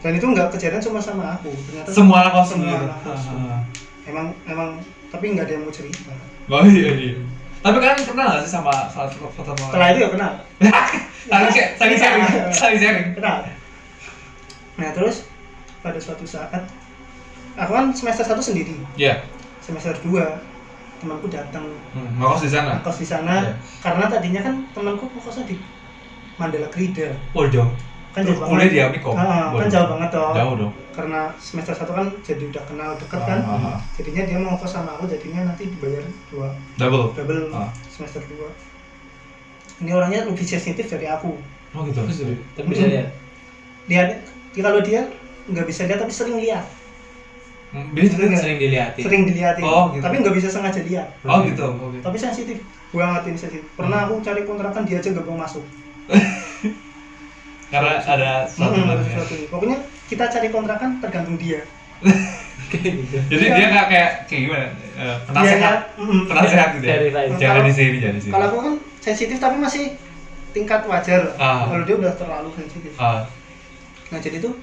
Dan 0.00 0.12
itu 0.16 0.26
nggak 0.26 0.48
kejadian 0.56 0.82
cuma 0.82 1.00
sama 1.02 1.36
aku. 1.38 1.50
Ternyata 1.68 1.90
semua 1.92 2.16
anak 2.24 2.32
kosong 2.38 2.60
semua 2.62 2.72
gitu? 2.74 2.86
anak 2.86 3.00
kosong. 3.04 3.36
Ah. 3.46 3.60
emang 4.08 4.26
emang 4.48 4.68
tapi 5.10 5.24
nggak 5.34 5.46
ada 5.46 5.52
yang 5.58 5.64
mau 5.66 5.74
cerita. 5.74 6.14
Oh 6.50 6.64
iya 6.66 6.90
iya. 6.94 7.14
Tapi 7.60 7.76
kalian 7.76 8.08
pernah 8.08 8.24
nggak 8.32 8.42
sih 8.48 8.52
sama 8.56 8.72
salah 8.88 9.10
satu 9.12 9.28
foto 9.28 9.52
setelah 9.52 9.88
itu 9.92 10.00
ya 10.02 10.08
kenal? 10.08 10.32
Saling 11.30 11.98
sharing 12.00 12.24
saling 12.50 12.78
sharing. 12.80 13.06
Kenal. 13.14 13.44
Nah 14.80 14.90
terus 14.96 15.29
pada 15.80 15.98
suatu 16.00 16.24
saat 16.24 16.64
aku 17.56 17.72
kan 17.72 17.92
semester 17.92 18.24
satu 18.24 18.40
sendiri. 18.40 18.76
Iya. 18.96 19.24
Semester 19.60 19.96
2 20.04 20.20
temanku 21.00 21.32
datang. 21.32 21.64
Hmm, 21.96 22.20
ngekos 22.20 22.44
di 22.44 22.50
sana? 22.52 22.80
Kos 22.84 23.00
di 23.00 23.08
sana. 23.08 23.40
Iya. 23.40 23.52
karena 23.80 24.04
tadinya 24.08 24.40
kan 24.44 24.54
temanku 24.76 25.08
kosnya 25.16 25.48
di 25.48 25.56
Mandala 26.36 26.68
Krida. 26.68 27.12
Oh 27.32 27.44
jauh 27.48 27.68
kan 28.10 28.26
Terus 28.26 28.42
jauh 28.42 28.50
kuliah 28.50 28.66
banget. 28.66 28.74
di 28.74 28.80
Amikom? 28.98 29.14
Ah, 29.14 29.54
kan 29.54 29.54
Waduh. 29.54 29.70
jauh 29.70 29.88
banget 29.94 30.08
toh. 30.10 30.30
Jauh 30.34 30.54
dong. 30.58 30.72
Karena 30.90 31.20
semester 31.38 31.74
satu 31.78 31.92
kan 31.94 32.06
jadi 32.26 32.42
udah 32.50 32.64
kenal 32.66 32.90
deket 32.98 33.20
kan. 33.22 33.38
Ah, 33.46 33.54
ah, 33.54 33.66
ah. 33.70 33.78
jadinya 33.94 34.22
dia 34.26 34.38
mau 34.42 34.58
kos 34.58 34.72
sama 34.74 34.98
aku 34.98 35.06
jadinya 35.06 35.46
nanti 35.46 35.70
dibayar 35.70 36.02
dua. 36.28 36.50
Double? 36.74 37.14
Double 37.14 37.54
Ah. 37.54 37.70
semester 37.86 38.20
2 38.26 38.50
ini 39.80 39.96
orangnya 39.96 40.28
lebih 40.28 40.44
sensitif 40.44 40.92
dari 40.92 41.08
aku. 41.08 41.32
Oh 41.72 41.80
gitu? 41.88 42.04
Tapi 42.04 42.66
bisa 42.68 42.84
lihat. 42.84 43.08
dia, 43.88 44.02
dia 44.52 44.62
kalau 44.62 44.84
dia 44.84 45.08
nggak 45.50 45.66
bisa 45.66 45.84
lihat 45.84 45.98
tapi 45.98 46.12
sering 46.12 46.38
lihat. 46.38 46.66
Hmm, 47.70 47.86
bisa 47.94 48.10
juga 48.10 48.24
nggak? 48.28 48.42
Sering 48.42 48.58
dilihatin. 48.58 49.02
sering 49.06 49.22
dilihatin. 49.24 49.62
Oh, 49.62 49.94
gitu. 49.94 50.02
tapi 50.02 50.14
nggak 50.18 50.34
bisa 50.34 50.48
sengaja 50.50 50.80
lihat. 50.82 51.06
Oh 51.22 51.38
gitu? 51.42 51.66
Oh, 51.68 51.88
gitu. 51.90 52.02
tapi 52.02 52.16
sensitif 52.16 52.58
banget 52.90 53.22
ini 53.24 53.38
sensitif. 53.38 53.62
Pernah 53.74 53.98
aku 54.04 54.18
cari 54.20 54.42
kontrakan 54.42 54.82
dia 54.82 54.98
aja 54.98 55.08
nggak 55.08 55.22
mau 55.24 55.38
masuk. 55.38 55.62
Karena 57.70 58.02
ada 58.02 58.30
satu 58.44 58.74
Hmm, 58.74 58.98
sesuatu. 59.00 59.34
pokoknya 59.46 59.78
kita 60.10 60.26
cari 60.26 60.48
kontrakan 60.50 60.98
tergantung 60.98 61.38
dia. 61.38 61.62
Gitu. 62.70 63.18
jadi 63.26 63.46
dia 63.50 63.66
nggak 63.66 63.86
kayak 63.88 64.10
kayak 64.30 64.42
gimana? 64.46 64.66
Eh, 64.94 65.16
penasehat 65.26 65.90
Dia- 65.90 66.06
mm, 66.06 66.22
penasehat 66.30 66.68
gitu 66.78 66.86
ya? 66.86 66.96
jangan 67.34 67.62
di 67.66 67.72
sini 67.74 67.96
jangan 67.98 68.14
di 68.14 68.22
sini. 68.22 68.30
kalau 68.30 68.46
aku 68.46 68.58
kan 68.62 68.74
sensitif 69.00 69.36
tapi 69.42 69.56
masih 69.58 69.84
tingkat 70.54 70.86
wajar. 70.86 71.34
Ah. 71.34 71.66
kalau 71.66 71.82
dia 71.82 71.96
udah 71.98 72.14
terlalu 72.14 72.54
sensitif. 72.54 72.94
Ah, 72.94 73.26
nah 74.06 74.18
jadi 74.18 74.38
tuh 74.38 74.54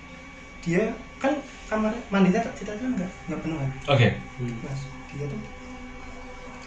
dia 0.68 0.84
kan 1.18 1.34
kamar 1.66 1.96
mandinya 2.10 2.44
kita 2.52 2.72
kan 2.74 2.92
nggak 2.92 3.10
nggak 3.26 3.40
penuh 3.40 3.58
kan 3.58 3.72
oke 3.90 4.08
Hmm. 4.38 4.54
Mas, 4.62 4.82
dia 5.10 5.26
tuh 5.26 5.40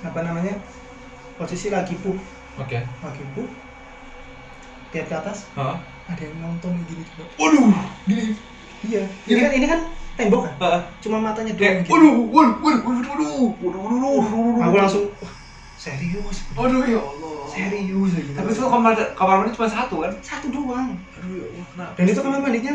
apa 0.00 0.18
namanya 0.20 0.54
posisi 1.36 1.68
lagi 1.68 1.94
pup 1.96 2.16
oke 2.56 2.78
lagi 2.80 3.22
pup 3.30 3.48
lihat 4.90 5.06
ke 5.06 5.14
atas 5.14 5.46
Hah? 5.52 5.78
ada 6.04 6.18
yang 6.18 6.34
nonton 6.40 6.74
gini 6.84 7.04
juga 7.06 7.24
waduh 7.36 7.70
gini 8.04 8.34
iya 8.82 9.04
ini 9.22 9.38
kan 9.38 9.52
ini 9.54 9.66
kan 9.68 9.80
tembok 10.16 10.42
kan 10.42 10.54
Ah, 10.58 10.80
cuma 10.98 11.20
matanya 11.20 11.54
doang 11.54 11.78
gitu. 11.78 11.92
waduh 11.92 12.14
waduh 12.26 12.56
waduh 12.58 12.82
waduh 12.82 13.04
waduh 13.06 13.38
waduh 13.62 14.10
waduh 14.18 14.64
aku 14.64 14.76
langsung 14.76 15.04
serius 15.76 16.36
waduh 16.52 16.82
ya 16.82 16.98
Allah 16.98 17.46
serius 17.46 18.10
gitu 18.12 18.30
tapi 18.34 18.50
itu 18.50 18.60
kamar 18.62 18.92
kamar 19.14 19.34
mandi 19.38 19.54
cuma 19.54 19.68
satu 19.68 19.94
kan 20.00 20.12
satu 20.20 20.46
doang 20.50 20.98
aduh 21.14 21.30
ya 21.30 21.44
Allah 21.46 21.64
kenapa 21.70 21.92
dan 21.94 22.04
itu 22.04 22.20
kamar 22.20 22.38
mandinya 22.40 22.74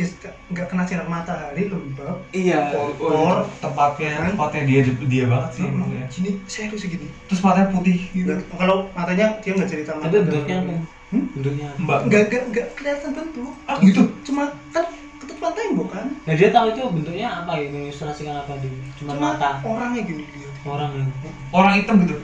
ya 0.00 0.30
nggak 0.48 0.66
kena 0.66 0.82
sinar 0.82 1.04
matahari 1.04 1.68
lembab 1.68 2.16
iya 2.32 2.72
Kotor. 2.72 3.12
oh, 3.12 3.38
tempatnya 3.60 4.10
Kan? 4.16 4.28
tempatnya 4.32 4.62
dia 4.64 4.80
dia 5.04 5.24
banget 5.28 5.50
sih 5.52 5.64
emang 5.68 5.90
ya. 5.92 6.04
Gini 6.08 6.30
serius 6.48 6.82
gini 6.82 7.06
terus 7.28 7.40
matanya 7.40 7.68
putih. 7.70 7.98
Gitu 8.10 8.24
Dan 8.24 8.40
kalau 8.50 8.88
matanya 8.90 9.36
dia 9.38 9.52
nggak 9.52 9.68
cerita 9.68 9.90
Tapi 9.94 10.02
mata 10.08 10.16
bentuknya 10.24 10.56
apa? 10.58 10.72
Hmm? 11.10 11.24
Bentuknya. 11.36 11.68
mbak. 11.76 11.98
Nggak 12.08 12.22
nggak 12.30 12.42
nggak 12.50 12.66
kelihatan 12.74 13.10
bentuk. 13.12 13.52
Ah 13.68 13.76
gitu? 13.78 14.02
cuma 14.24 14.42
kan 14.72 14.84
ketutupan 15.20 15.52
tembok 15.52 15.88
kan 15.92 16.06
Nah, 16.24 16.34
dia 16.36 16.48
tahu 16.48 16.66
itu 16.70 16.80
bentuknya 16.86 17.28
apa 17.28 17.52
ya? 17.58 17.66
Mengilustrasikan 17.68 18.34
apa 18.40 18.52
di 18.58 18.68
cuma 18.96 19.12
cuma 19.12 19.36
mata. 19.36 19.48
orangnya 19.62 20.02
gini 20.02 20.24
dia. 20.32 20.48
Orang. 20.64 20.90
Yang 20.96 21.08
orang 21.52 21.72
hitam 21.76 21.96
gitu 22.04 22.16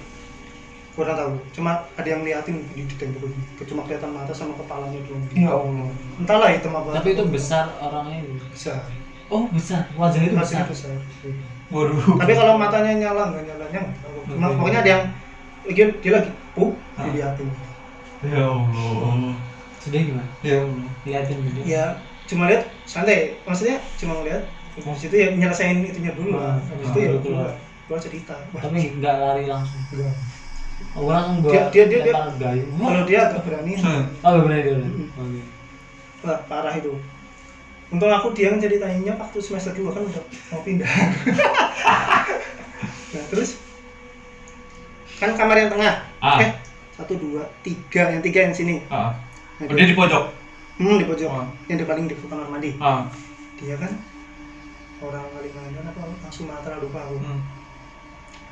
kurang 0.97 1.15
tahu 1.15 1.33
cuma 1.53 1.71
ada 1.93 2.09
yang 2.09 2.25
liatin 2.25 2.65
di, 2.73 2.83
di 2.83 2.95
tembok 2.97 3.29
ini 3.29 3.37
cuma 3.63 3.85
kelihatan 3.85 4.11
mata 4.11 4.33
sama 4.33 4.57
kepalanya 4.57 4.97
doang 5.05 5.23
ya 5.31 5.51
Allah 5.51 5.89
entahlah 6.17 6.49
itu 6.51 6.67
apa 6.67 6.89
tapi 6.91 7.09
itu 7.13 7.23
besar 7.29 7.65
orangnya 7.79 8.25
itu. 8.25 8.35
besar 8.49 8.81
Oh, 9.27 9.43
besar. 9.51 9.91
Wajahnya 9.99 10.31
itu 10.31 10.39
besar. 10.39 10.63
Masih 10.63 10.71
besar 10.71 10.97
waduh 11.67 11.99
tapi 12.15 12.33
kalau 12.33 12.55
matanya 12.57 12.93
nyala 12.97 13.23
nggak 13.29 13.45
nyalanya 13.45 13.81
nggak 13.83 13.99
tahu 14.01 14.19
cuma 14.31 14.47
pokoknya 14.55 14.79
ada 14.81 14.91
yang 14.91 15.05
dia, 15.67 15.87
dia 15.99 16.13
lagi 16.15 16.31
pup 16.55 16.71
Ah. 16.95 17.03
diliatin 17.05 17.49
ya 18.23 18.47
Allah 18.47 19.35
Sedih 19.83 20.03
gimana? 20.09 20.31
ya 20.41 20.63
Allah 20.63 20.89
Liatin 21.03 21.37
gitu. 21.43 21.59
ya 21.67 21.85
cuma 22.25 22.47
lihat 22.47 22.71
santai 22.83 23.35
maksudnya 23.43 23.83
cuma 23.99 24.19
ngeliat 24.19 24.47
habis 24.79 25.03
itu 25.05 25.17
ya 25.17 25.29
nyelesain 25.33 25.83
itunya 25.83 26.13
dulu 26.15 26.39
lah 26.39 26.55
Hmm. 26.57 26.71
habis 26.71 26.87
itu 26.87 26.99
ya 26.99 27.09
Baru 27.11 27.19
keluar 27.21 27.43
keluar. 27.43 27.53
keluar 27.87 28.01
cerita 28.01 28.35
Wah, 28.51 28.61
Tapi 28.63 28.79
nggak 28.95 29.15
lari 29.17 29.45
langsung. 29.45 29.81
enggak. 29.91 30.15
Oh, 30.97 31.05
gua 31.05 31.53
Dia- 31.53 31.69
dia- 31.69 31.89
dia- 31.93 32.03
dia- 32.09 32.17
kalau 32.17 33.03
dia 33.05 33.19
agak 33.29 33.45
berani. 33.45 33.77
Hmm. 33.77 34.03
Oh, 34.25 34.31
berani 34.41 34.63
dia. 34.65 34.75
berani. 34.81 35.05
Hmm. 35.13 35.45
Wah 36.25 36.41
parah 36.49 36.73
itu. 36.73 36.97
Untung 37.93 38.11
aku 38.11 38.33
dia 38.33 38.51
yang 38.51 38.59
ceritainnya 38.59 39.15
waktu 39.15 39.39
semester 39.39 39.77
2 39.77 39.93
kan 39.93 40.03
udah 40.03 40.23
mau 40.51 40.61
pindah. 40.65 40.89
Nah 43.07 43.25
terus? 43.33 43.57
Kan 45.17 45.33
kamar 45.33 45.57
yang 45.57 45.71
tengah. 45.73 46.05
Ah. 46.21 46.37
eh 46.45 46.53
satu 46.93 47.17
dua 47.17 47.49
tiga. 47.65 48.13
Yang 48.13 48.23
tiga 48.29 48.41
yang 48.45 48.55
sini. 48.57 48.75
Ah. 48.93 49.17
Nah, 49.57 49.73
oh, 49.73 49.77
dia 49.77 49.89
di 49.89 49.97
pojok? 49.97 50.25
Hmm, 50.77 51.01
di 51.01 51.07
pojok. 51.09 51.31
Ah. 51.33 51.49
yang 51.71 51.79
di 51.81 51.87
paling 51.89 52.05
di 52.05 52.15
kamar 52.19 52.49
mandi. 52.53 52.77
Ah. 52.77 53.09
Dia 53.57 53.81
kan 53.81 53.93
orang 55.01 55.25
Kalimantan 55.33 55.85
apa? 55.89 56.01
Orang 56.05 56.33
Sumatera 56.33 56.77
lupa 56.81 57.05
aku. 57.05 57.17
Hmm. 57.21 57.41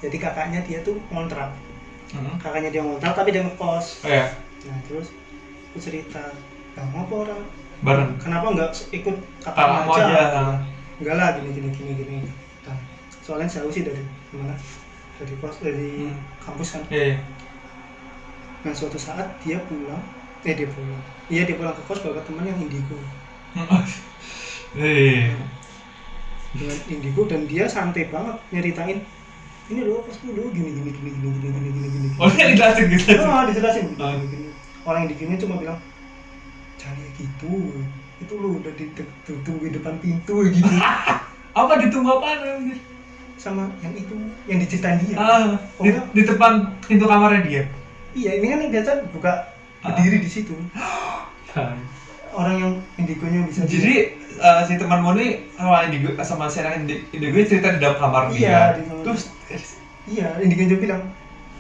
jadi 0.05 0.21
kakaknya 0.21 0.61
dia 0.69 0.85
tuh 0.85 1.01
ngontrak 1.09 1.57
Hmm. 2.15 2.39
kakaknya 2.39 2.71
dia 2.71 2.83
ngontrak 2.87 3.13
tapi 3.19 3.35
dia 3.35 3.43
ngekos. 3.43 4.07
Oh 4.07 4.11
ya 4.11 4.31
nah 4.65 4.79
terus 4.89 5.11
aku 5.71 5.79
cerita 5.83 6.23
nah 6.79 6.85
ngapa 6.95 7.15
orang? 7.27 7.43
Bareng. 7.85 8.11
Kenapa 8.23 8.47
nggak 8.55 8.71
ikut 8.97 9.17
kakak 9.45 9.67
mau 9.85 9.93
aja? 9.93 10.15
ah. 10.33 10.55
enggak 11.03 11.15
lah 11.19 11.29
gini 11.37 11.51
gini 11.53 11.69
gini 11.75 11.93
gini. 11.99 12.31
Nah, 12.65 12.79
soalnya 13.21 13.51
jauh 13.51 13.69
sih 13.69 13.83
dari 13.85 14.01
mana 14.33 14.55
dari 15.19 15.35
kos 15.43 15.59
dari 15.61 16.09
Hmm. 16.09 16.17
kampus 16.41 16.79
kan. 16.79 16.83
Iya, 16.89 17.05
iya. 17.13 17.19
nah 18.65 18.73
suatu 18.73 18.97
saat 18.97 19.27
dia 19.45 19.61
pulang 19.69 20.01
eh 20.47 20.55
dia 20.55 20.71
pulang. 20.71 21.03
Iya 21.29 21.45
dia 21.45 21.57
pulang 21.59 21.75
ke 21.77 21.83
kos 21.85 22.01
bawa 22.01 22.23
teman 22.25 22.47
yang 22.49 22.57
indigo 22.57 22.97
Iya. 24.75 25.35
dengan 26.55 26.79
indigo 26.87 27.23
dan 27.27 27.47
dia 27.47 27.67
santai 27.67 28.07
banget 28.11 28.39
nyeritain 28.51 29.03
ini 29.65 29.81
loh 29.83 30.05
kosku 30.05 30.29
loh 30.31 30.49
gini 30.51 30.71
gini 30.71 30.91
gini 30.91 31.11
gini 31.11 31.29
gini 31.35 31.49
gini 31.49 31.69
gini 31.73 31.89
gini 31.89 32.09
Oh, 32.15 32.29
dia 32.29 32.53
dijelasin 32.53 32.85
gitu. 32.91 33.17
oh 33.19 33.43
dijelasin 33.49 33.85
gini, 33.91 33.99
Ah. 33.99 34.13
gini, 34.15 34.27
gini. 34.29 34.49
orang 34.85 34.99
yang 35.01 35.09
indigonya 35.11 35.37
cuma 35.41 35.55
bilang 35.57 35.79
kayak 36.77 37.11
gitu 37.17 37.53
itu 38.21 38.33
lo 38.37 38.49
udah 38.61 38.73
ditunggu 38.77 39.65
di 39.65 39.73
depan 39.73 39.95
pintu 39.99 40.37
gitu 40.47 40.69
Apa 41.55 41.79
ditunggu 41.79 42.11
apa 42.13 42.29
sama 43.37 43.71
yang 43.79 43.95
itu 43.95 44.15
yang 44.45 44.59
diceritain 44.59 44.99
dia 45.01 45.15
Ah, 45.17 45.55
di, 45.79 45.91
di 46.13 46.23
depan 46.23 46.53
pintu 46.83 47.05
kamarnya 47.05 47.41
dia. 47.43 47.63
iya 48.13 48.37
ini 48.37 48.47
kan 48.49 48.59
yang 48.61 48.73
biasa 48.73 48.91
buka 49.11 49.33
Ah. 49.81 49.91
berdiri 49.91 50.19
di 50.19 50.29
situ 50.29 50.55
Kan. 51.49 51.77
orang 52.35 52.57
yang 52.59 52.73
indigonya 52.97 53.47
bisa 53.47 53.63
Jadi 53.65 54.13
eh, 54.37 54.61
si 54.63 54.75
temanmu 54.75 55.11
nih 55.13 55.31
sama 55.53 55.85
indigo 55.85 56.09
sama 56.21 56.45
si 56.47 56.59
anak 56.59 56.81
indi- 56.81 57.05
indigo 57.11 57.39
cerita 57.41 57.71
di 57.71 57.79
dalam 57.79 57.97
kamar 57.97 58.23
Iya, 58.29 58.35
dia. 58.35 58.61
di. 58.77 58.83
Terus 59.03 59.23
iya 60.05 60.29
indigonya 60.37 60.77
bilang 60.77 61.03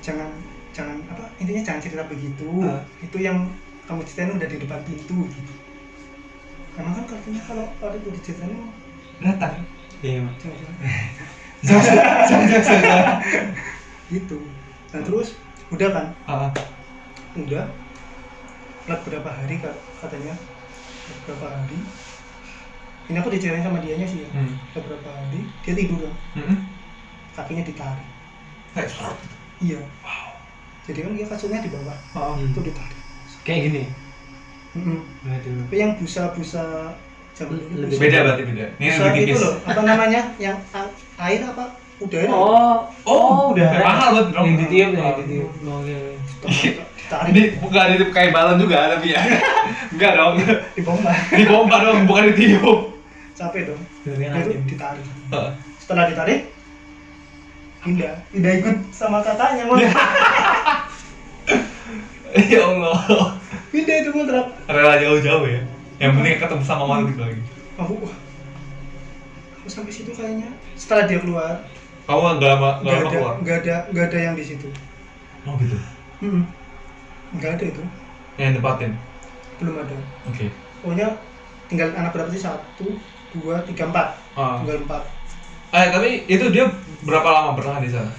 jangan 0.01 0.29
jangan 0.71 0.97
apa 1.07 1.25
intinya 1.39 1.63
jangan 1.63 1.81
cerita 1.81 2.05
begitu 2.05 2.49
Ah. 2.63 2.83
itu 2.99 3.17
yang 3.19 3.49
kamu 3.85 4.01
ceritain 4.03 4.33
udah 4.33 4.45
di 4.45 4.59
depan 4.59 4.81
pintu 4.83 5.17
gitu 5.27 5.53
emang 6.75 6.93
kan 6.93 7.05
katanya 7.07 7.41
kalau 7.43 7.65
ada 7.81 7.97
di 7.97 8.21
ceritanya 8.21 8.59
Datang. 9.17 9.55
Iya. 10.01 10.27
jangan-jangan 10.37 10.77
Jangan, 11.65 11.85
jangan, 12.29 12.45
jangan, 12.45 12.83
jangan. 12.85 13.17
gitu 14.07 14.39
nah 14.91 15.01
terus 15.01 15.29
udah 15.71 15.89
kan 15.89 16.07
Ah, 16.25 16.49
udah 17.35 17.65
lewat 18.85 19.01
berapa 19.03 19.31
hari 19.33 19.57
katanya 19.97 20.35
beberapa 21.07 21.47
hari 21.49 21.79
ini 23.05 23.17
aku 23.17 23.29
diceritain 23.29 23.61
sama 23.61 23.79
dianya 23.79 24.05
sih 24.05 24.21
ya 24.21 24.29
hmm. 24.31 24.55
beberapa 24.73 25.09
hari 25.09 25.41
dia 25.61 25.73
tidur 25.75 26.01
kan 26.01 26.15
Hmm. 26.35 26.57
kakinya 27.33 27.63
ditarik 27.63 28.09
Kayak, 28.71 28.91
iya 29.61 29.81
jadi 30.83 30.99
kan 31.01 31.13
dia 31.13 31.27
kasurnya 31.27 31.61
di 31.61 31.71
bawah 31.71 31.97
ah. 32.13 32.35
itu 32.37 32.61
ditarik 32.61 32.99
Kayak 33.43 33.61
gini. 33.63 33.83
Waduh. 34.75 35.55
tapi 35.63 35.77
yang 35.77 35.93
busa-busa 35.95 36.97
Lebih 37.37 37.61
busa- 37.87 38.01
Beda 38.01 38.19
berarti 38.23 38.43
beda. 38.45 38.67
Ini 38.75 38.87
busa 38.89 39.03
lebih 39.05 39.21
itu 39.21 39.29
tipis. 39.29 39.43
loh 39.43 39.55
apa 39.65 39.81
namanya 39.83 40.21
yang 40.39 40.57
air 41.19 41.41
apa 41.45 41.65
udara 41.97 42.27
Oh, 42.27 42.89
Oh, 43.05 43.53
udah. 43.53 43.69
mahal 43.77 44.09
banget 44.15 44.27
dong. 44.31 44.47
Yang 44.47 44.57
ditiup, 44.65 44.91
yang 44.93 45.15
ditiup. 45.19 45.51
Oke. 45.63 45.99
ditarik 46.97 47.31
Ini 47.31 47.43
bukan 47.59 47.85
ditiup 47.93 48.11
kayak 48.11 48.31
balon 48.31 48.57
juga 48.57 48.79
tapi 48.91 49.07
ya. 49.11 49.21
Enggak 49.93 50.13
dong. 50.15 50.35
di 50.73 50.81
bomba 50.81 51.11
Dipompa 51.31 51.77
dong, 51.81 51.99
bukan 52.07 52.23
ditiup. 52.31 52.79
Capek 53.35 53.63
dong 53.67 53.83
itu 54.01 54.11
angin. 54.25 54.61
ditarik 54.65 55.05
Ah. 55.29 55.51
setelah 55.77 56.07
ditarik 56.07 56.41
pindah 57.81 58.15
pindah 58.31 58.53
ikut 58.57 58.77
sama 58.91 59.21
kakaknya 59.21 59.65
mau 59.65 59.77
Ya 62.35 62.61
Allah. 62.65 62.99
pindah 63.71 63.97
itu 63.97 64.11
ngontrak 64.11 64.47
Rela 64.67 64.99
jauh-jauh 64.99 65.47
ya. 65.47 65.63
Yang 65.97 66.11
penting 66.13 66.35
ketemu 66.37 66.63
sama 66.65 66.85
makhluk 66.85 67.11
itu 67.11 67.23
lagi. 67.23 67.43
aku 67.75 67.93
wah 68.01 68.15
aku 69.57 69.69
sampai 69.69 69.91
situ 69.91 70.11
kayaknya 70.11 70.47
setelah 70.75 71.05
dia 71.05 71.19
keluar 71.19 71.63
Kamu 72.05 72.21
nggak 72.37 72.51
lama 72.53 72.71
nggak 72.77 72.83
nggak 72.83 72.93
lama 72.93 72.99
ada 73.01 73.11
keluar. 73.13 73.35
nggak 73.41 73.57
ada 73.61 73.77
nggak 73.91 74.05
ada 74.05 74.19
yang 74.21 74.35
di 74.35 74.45
situ 74.45 74.69
Oh 75.43 75.55
gitu. 75.57 75.79
Mm-mm. 76.21 76.43
nggak 77.35 77.51
ada 77.53 77.65
itu 77.67 77.83
Yang 78.35 78.51
nempatin. 78.57 78.93
belum 79.57 79.75
ada 79.77 79.97
Oke. 80.27 80.47
pokoknya 80.81 81.07
tinggal 81.65 81.89
anak 81.93 82.11
berapa 82.11 82.31
sih 82.31 82.43
satu 82.43 82.87
dua 83.35 83.57
tiga 83.65 83.85
empat 83.87 84.07
Ah. 84.35 84.59
tinggal 84.59 84.83
empat 84.83 85.03
Eh 85.71 85.91
tapi 85.91 86.23
itu 86.25 86.45
dia 86.49 86.71
berapa 87.03 87.27
lama 87.27 87.51
bertahan 87.53 87.83
di 87.83 87.91
sana? 87.91 88.11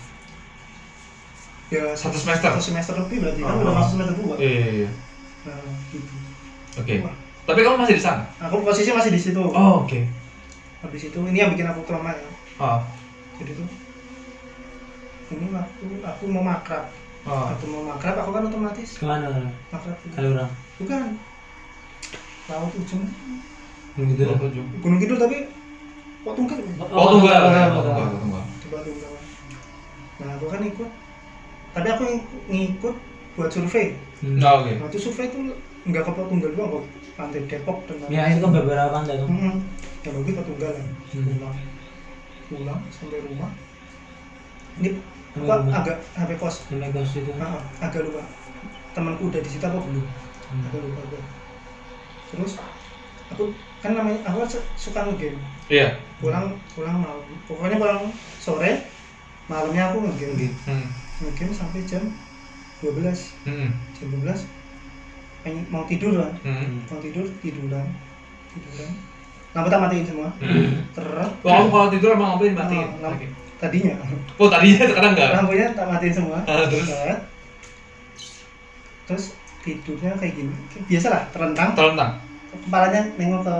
ya 1.68 1.82
Satu 1.92 2.16
semester? 2.16 2.52
satu 2.52 2.62
semester 2.62 2.94
lebih 2.98 3.18
berarti 3.20 3.42
kan 3.42 3.50
Ah. 3.50 3.62
udah 3.62 3.74
masuk 3.74 3.92
semester 3.94 4.16
dua 4.18 4.34
Iya 4.36 4.52
iya 4.52 4.70
iya. 4.78 4.90
nah 5.44 5.60
gitu 5.90 6.16
Oke. 6.76 6.96
Wah. 7.02 7.16
Tapi 7.46 7.60
kamu 7.62 7.78
masih 7.80 7.96
di 7.96 8.04
sana? 8.04 8.24
aku 8.38 8.60
posisi 8.62 8.92
masih 8.92 9.10
di 9.10 9.22
situ 9.22 9.40
Oh 9.40 9.82
oke. 9.82 10.00
habis 10.82 11.02
itu 11.04 11.18
ini 11.18 11.38
yang 11.38 11.50
bikin 11.50 11.66
aku 11.66 11.82
trauma 11.84 12.12
ya 12.12 12.28
Ah. 12.58 12.80
jadi 13.36 13.52
tuh 13.54 13.68
ini 15.28 15.48
waktu 15.50 15.86
aku 16.02 16.24
mau 16.28 16.44
makrab 16.44 16.86
Ah. 17.24 17.50
waktu 17.50 17.66
mau 17.66 17.82
makrab 17.88 18.16
aku 18.18 18.30
kan 18.30 18.44
otomatis 18.46 18.90
Ke 18.96 19.06
mana? 19.06 19.50
makrab 19.70 19.96
Kalau 20.12 20.30
orang. 20.32 20.52
bukan 20.76 21.02
laut 22.46 22.74
ujung 22.76 23.04
Oh, 23.96 24.04
tujuh. 24.04 24.64
gunung 24.82 25.00
kidul 25.00 25.16
tapi 25.16 25.48
tunggal. 26.26 26.58
tunggal. 26.60 27.40
tunggal. 28.12 28.44
coba 28.60 28.78
tunggal 28.82 29.12
nah 30.16 30.30
aku 30.32 30.46
kan 30.48 30.62
ikut 30.64 30.90
tapi 31.72 31.88
aku 31.90 32.04
ng- 32.06 32.28
ngikut 32.48 32.96
buat 33.36 33.50
survei 33.50 33.96
Hmm. 34.16 34.40
Nah, 34.40 34.64
oke. 34.64 34.72
nah 34.74 34.88
itu 34.88 35.00
survei 35.02 35.28
tuh 35.28 35.44
nggak 35.86 36.02
ke 36.02 36.12
Tunggal 36.26 36.52
doang 36.56 36.70
kok 36.72 36.84
pantai 37.14 37.44
Depok 37.46 37.84
dan 37.86 38.00
Ya 38.08 38.32
itu 38.32 38.40
kan 38.40 38.52
beberapa 38.54 38.90
pantai 38.90 39.20
tuh. 39.20 39.28
Yang 40.02 40.16
lebih 40.18 40.34
ke 40.34 40.44
Tunggal 40.46 40.72
kan 40.72 40.86
Hmm. 41.12 41.26
pulang 41.30 41.56
pulang 42.48 42.80
sampai 42.90 43.20
rumah 43.22 43.52
ini 44.78 44.90
rumah. 45.36 45.68
agak 45.70 46.00
sampai 46.12 46.36
kos 46.36 46.64
Sampai 46.64 46.90
kos 46.90 47.12
itu. 47.14 47.32
Ah, 47.36 47.60
agak 47.82 48.02
lupa 48.04 48.24
temanku 48.92 49.28
udah 49.28 49.40
di 49.40 49.50
situ 49.50 49.62
apa 49.62 49.78
belum 49.78 50.06
Hmm. 50.46 50.64
agak 50.66 50.80
lupa 50.80 51.02
gue 51.06 51.22
terus 52.30 52.54
aku 53.30 53.44
kan 53.86 53.94
namanya 53.94 54.20
aku 54.24 54.38
kan 54.40 54.50
su- 54.50 54.68
suka 54.76 55.00
ngegame 55.04 55.38
Iya. 55.68 55.94
pulang 56.18 56.46
pulang 56.72 56.98
malam 56.98 57.22
pokoknya 57.46 57.78
pulang 57.78 58.02
sore 58.36 58.82
malamnya 59.46 59.90
aku 59.90 60.02
ngegame 60.02 60.50
Hmm. 60.66 60.90
ngegame 61.22 61.52
sampai 61.52 61.82
jam 61.84 62.02
12 62.80 63.38
Hmm. 63.44 63.70
jam 63.94 64.08
12 64.12 64.50
pengen 65.42 65.62
mau 65.70 65.86
tidur 65.86 66.18
kan 66.18 66.34
Hmm. 66.42 66.82
mau 66.84 66.98
tidur 66.98 67.26
tiduran 67.40 67.86
tiduran 68.50 68.90
lampu 69.52 69.70
tak 69.70 69.80
matiin 69.80 70.04
semua 70.04 70.30
Hmm. 70.36 70.84
terus 70.92 71.30
Kalau 71.40 71.70
kalau 71.70 71.88
tidur 71.88 72.10
emang 72.12 72.36
lampunya 72.36 72.52
dimatiin. 72.52 72.88
Oh, 72.92 73.00
lampu. 73.02 73.26
Tadinya 73.56 73.94
Oh 74.36 74.50
tadinya 74.50 74.84
sekarang 74.84 75.12
enggak. 75.16 75.30
lampunya 75.32 75.66
tak 75.72 75.88
matiin 75.88 76.12
semua 76.14 76.40
Ah, 76.44 76.66
terus? 76.66 76.90
Terus 79.06 79.26
tidurnya 79.62 80.12
kayak 80.16 80.34
gini 80.36 80.54
biasalah 80.84 81.30
terentang 81.32 81.72
Terlentang. 81.74 82.12
Kepalanya 82.62 83.02
nengok 83.16 83.42
ke 83.44 83.56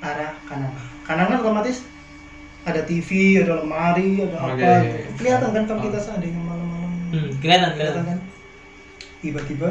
arah 0.00 0.32
kanan 0.44 0.70
kanan 1.02 1.26
kan 1.26 1.38
otomatis 1.40 1.86
ada 2.62 2.82
TV 2.82 3.08
ada 3.40 3.62
lemari 3.62 4.20
ada 4.20 4.36
apa 4.36 4.54
gitu. 4.82 5.08
kelihatan 5.16 5.48
kan 5.50 5.62
kalau 5.64 5.78
Ah. 5.78 5.84
kita 5.84 5.98
seandainya 6.00 6.40
malam-malam 6.40 6.90
Hmm, 7.06 7.30
kelihatan 7.38 7.70
kelihatan 7.72 8.04
kan 8.04 8.18
tiba-tiba 9.18 9.68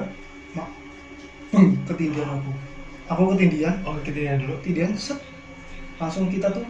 mak 0.51 0.67
beng, 1.51 1.75
ketindihan 1.85 2.29
aku 2.33 2.51
aku 3.05 3.23
ketindihan 3.33 3.75
Oh 3.83 3.95
kita 4.01 4.35
dulu. 4.35 4.55
ketindihan 4.59 4.91
set 4.95 5.19
langsung 5.95 6.27
kita 6.27 6.47
tuh 6.49 6.63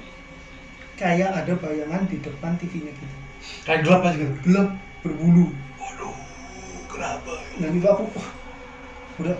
kayak 0.95 1.32
ada 1.34 1.53
bayangan 1.56 2.06
di 2.06 2.17
depan 2.19 2.53
TV-nya 2.56 2.92
gitu 2.92 3.16
Kayak 3.61 3.85
gelap 3.85 4.01
aja 4.03 4.17
gitu. 4.17 4.34
gelap 4.43 4.69
berbulu 5.00 5.53
Waduh. 5.77 6.14
Kenapa? 6.88 7.34
dan 7.56 7.72
itu 7.72 7.85
aku 7.85 8.03
wah, 8.09 8.30
udah 9.17 9.38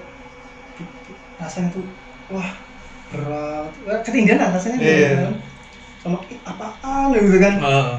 rasanya 1.36 1.70
tuh 1.72 1.86
wah 2.28 2.50
berat 3.12 4.02
ketinggian 4.02 4.38
lah 4.38 4.50
rasanya 4.52 4.78
Iya. 4.78 5.10
kan. 5.22 5.34
sama 5.98 6.18
"Ih, 6.28 6.38
apaan 6.40 7.08
ya 7.10 7.20
gitu 7.20 7.38
kan 7.40 7.54
Ah. 7.58 7.98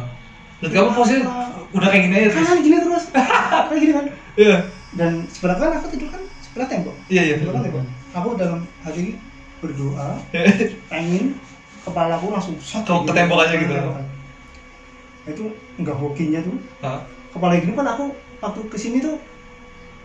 Dan 0.57 0.71
kamu 0.73 0.89
posisi 0.91 1.21
udah 1.69 1.89
kayak 1.91 2.03
gini 2.03 2.15
aja 2.17 2.29
terus. 2.31 2.47
kan 2.47 2.59
gini 2.61 2.77
terus 2.79 3.05
kayak 3.69 3.77
gini 3.77 3.93
kan 3.93 4.07
Iya. 4.37 4.57
dan 4.95 5.13
sebelah 5.27 5.57
kan 5.57 5.71
aku 5.75 5.87
tidur 5.89 6.09
kan 6.09 6.23
sebelah 6.41 6.67
tembok 6.67 6.95
Iya 7.07 7.23
iya. 7.25 7.35
sebelah 7.37 7.61
tembok 7.61 7.83
aku 8.11 8.29
dalam 8.35 8.61
hati 8.81 9.15
berdoa 9.57 10.09
pengen 10.87 11.37
kepala 11.83 12.15
aku 12.15 12.27
langsung 12.29 12.57
shot 12.59 12.83
Ke- 12.83 13.13
tembok 13.13 13.39
aja 13.41 13.55
gitu. 13.55 13.73
Nah, 13.73 14.03
itu 15.27 15.45
nggak 15.77 15.97
hokinya 15.97 16.41
tuh 16.41 16.57
Ah. 16.81 17.01
kepala 17.31 17.57
gini 17.57 17.73
kan 17.73 17.87
aku 17.89 18.05
waktu 18.39 18.61
ke 18.65 18.77
sini 18.77 18.99
tuh 19.01 19.17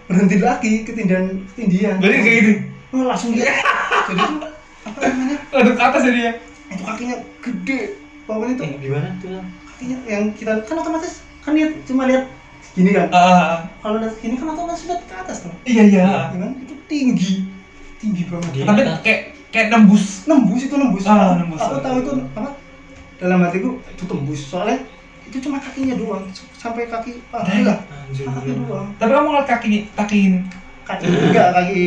berhenti 0.03 0.37
lagi 0.37 0.81
ketindihan 0.81 1.25
ketindihan 1.47 1.95
Berarti 1.97 2.17
kayak 2.17 2.37
gini. 2.37 2.53
Oh, 2.91 3.03
langsung 3.03 3.31
lihat 3.31 3.47
jadi 4.07 4.21
tuh 4.21 4.39
apa 4.81 4.97
namanya 5.03 5.37
Aduh 5.51 5.73
ke 5.73 5.83
atas 5.83 6.01
ya 6.01 6.11
dia. 6.11 6.31
itu 6.67 6.81
kakinya 6.81 7.15
gede 7.39 7.79
pokoknya 8.23 8.53
tuh 8.55 8.65
Eh, 8.65 8.77
gimana 8.79 9.07
tuh? 9.17 9.41
kakinya 9.67 9.97
yang 10.05 10.23
kita 10.31 10.51
kan 10.61 10.75
otomatis 10.77 11.13
kan 11.39 11.51
lihat 11.51 11.71
cuma 11.83 12.03
lihat 12.05 12.23
gini 12.71 12.91
kan 12.91 13.07
Ah. 13.11 13.67
kalau 13.79 13.97
lihat 13.97 14.15
gini 14.17 14.35
kan 14.35 14.47
otomatis 14.49 14.83
lihat 14.85 15.01
ke 15.01 15.13
atas 15.13 15.37
tuh 15.41 15.53
Iya 15.63 15.83
iya. 15.85 16.05
ya 16.27 16.37
kan 16.37 16.51
itu 16.57 16.73
tinggi 16.85 17.33
tinggi 17.97 18.23
banget 18.25 18.49
Gini. 18.53 18.65
Tapi 18.65 18.81
kayak 19.01 19.21
kayak 19.49 19.67
nembus. 19.69 20.25
nembus 20.25 20.61
itu 20.63 20.73
nembus 20.73 21.03
Ah, 21.03 21.35
nembus. 21.35 21.59
aku 21.59 21.77
tahu 21.79 21.95
itu 21.99 22.11
apa 22.31 22.49
dalam 23.17 23.39
hatiku 23.41 23.77
itu 23.85 24.03
tembus 24.03 24.41
soalnya 24.43 24.81
itu 25.23 25.37
cuma 25.39 25.59
kakinya 25.59 25.93
doang 25.93 26.25
sampai 26.53 26.85
kaki 26.85 27.21
ah 27.29 27.45
lah 27.61 27.77
Anjir. 28.01 28.25
kaki 28.25 28.51
doang 28.57 28.89
Tapi 28.95 29.09
kamu 29.09 29.27
ngeliat 29.27 29.47
kaki 29.47 29.69
kaki 29.93 30.17
ini. 30.25 30.39
Kaki 30.83 31.05
enggak 31.07 31.47
kaki 31.51 31.85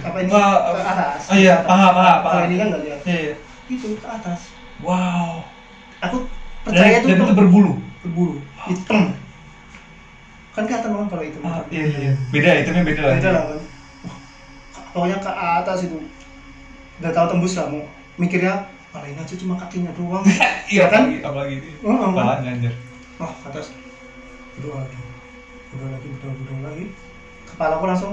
apa 0.00 0.16
ini 0.18 0.28
Wah, 0.28 0.50
ke 0.68 0.82
atas 0.84 1.20
oh 1.26 1.36
iya, 1.36 1.54
paha, 1.62 1.88
paha, 1.90 2.12
paha. 2.18 2.30
kalau 2.32 2.44
ini 2.44 2.56
kan 2.56 2.66
nggak 2.68 2.82
lihat 2.82 3.00
Iya. 3.02 3.18
iya. 3.20 3.34
itu 3.68 3.86
ke 3.94 4.06
atas 4.06 4.40
Wow. 4.80 5.46
aku 6.00 6.26
percaya 6.62 6.98
Dan, 6.98 7.02
tuh 7.02 7.08
dan 7.08 7.18
itu 7.22 7.34
berbulu. 7.34 7.72
berburu 8.00 8.34
hitam 8.64 9.14
kan 10.52 10.62
kelihatan 10.62 10.90
banget 10.90 11.08
kalau 11.08 11.24
itu 11.24 11.38
Ah, 11.40 11.62
iya 11.68 11.84
iya. 11.88 12.12
Beda 12.28 12.50
itemnya 12.56 12.82
beda 12.84 13.02
lah. 13.02 13.14
beda 13.16 13.30
lah 13.30 13.42
kan 13.46 13.60
pokoknya 14.92 15.18
ke 15.18 15.30
atas 15.32 15.78
itu 15.82 15.98
udah 16.98 17.10
tahu 17.10 17.26
tembus 17.28 17.56
lah 17.56 17.66
mau 17.66 17.82
mikirnya 18.14 18.54
kalau 18.90 19.06
ini 19.06 19.16
aja 19.16 19.34
cuma 19.34 19.54
kakinya 19.56 19.88
doang 19.92 20.20
Iya 20.68 20.84
kan? 20.86 21.08
apalagi 21.14 21.54
ini. 21.58 21.70
Oh. 21.80 22.12
Palanya 22.12 22.48
anjir. 22.50 22.74
oh 23.16 23.32
atas 23.42 23.72
berdoa 24.52 24.82
lagi 24.82 24.98
berdoa 25.68 25.88
lagi 25.90 26.06
berdoa 26.10 26.32
berdoa 26.34 26.60
lagi 26.66 26.84
kepala 27.52 27.72
aku 27.76 27.86
langsung 27.86 28.12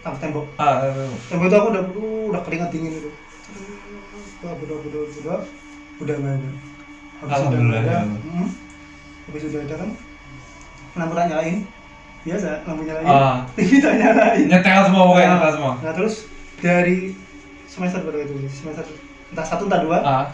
tambah 0.00 0.20
tembok. 0.20 0.46
Ah, 0.56 0.86
eh, 0.86 1.10
tembok 1.26 1.48
itu 1.48 1.56
aku 1.56 1.68
udah 1.72 1.82
uh, 1.82 2.24
udah 2.30 2.42
keringat 2.44 2.70
dingin 2.70 2.92
itu. 2.94 3.10
Berdoa 4.40 4.54
berdoa 4.60 4.78
berdoa 4.84 5.04
berdoa 5.10 5.38
udah 5.96 6.14
nggak 6.14 6.34
ada. 6.36 6.50
Habis 7.16 7.40
udah 7.48 7.60
nggak 7.60 7.82
ada. 7.82 7.96
Hmm, 8.04 8.48
habis 9.26 9.42
udah 9.48 9.60
ada 9.64 9.74
kan? 9.76 9.90
Lampu 10.96 11.12
tak 11.16 11.26
nyalain. 11.32 11.56
Biasa 12.22 12.48
lampu 12.64 12.82
nyalain. 12.84 13.06
Ah. 13.08 13.36
TV 13.56 13.70
tak 13.80 13.94
nyalain. 13.96 14.44
Nyetel 14.46 14.82
semua 14.86 15.02
pokoknya 15.08 15.26
Nah, 15.26 15.34
nyetel 15.36 15.52
semua. 15.56 15.72
nah 15.80 15.92
terus 15.92 16.14
dari 16.60 16.98
semester 17.66 18.00
berapa 18.04 18.24
itu? 18.24 18.34
Semester 18.48 18.84
entah 19.32 19.46
satu 19.46 19.62
entah 19.66 19.80
dua. 19.82 19.98
Ah, 20.04 20.24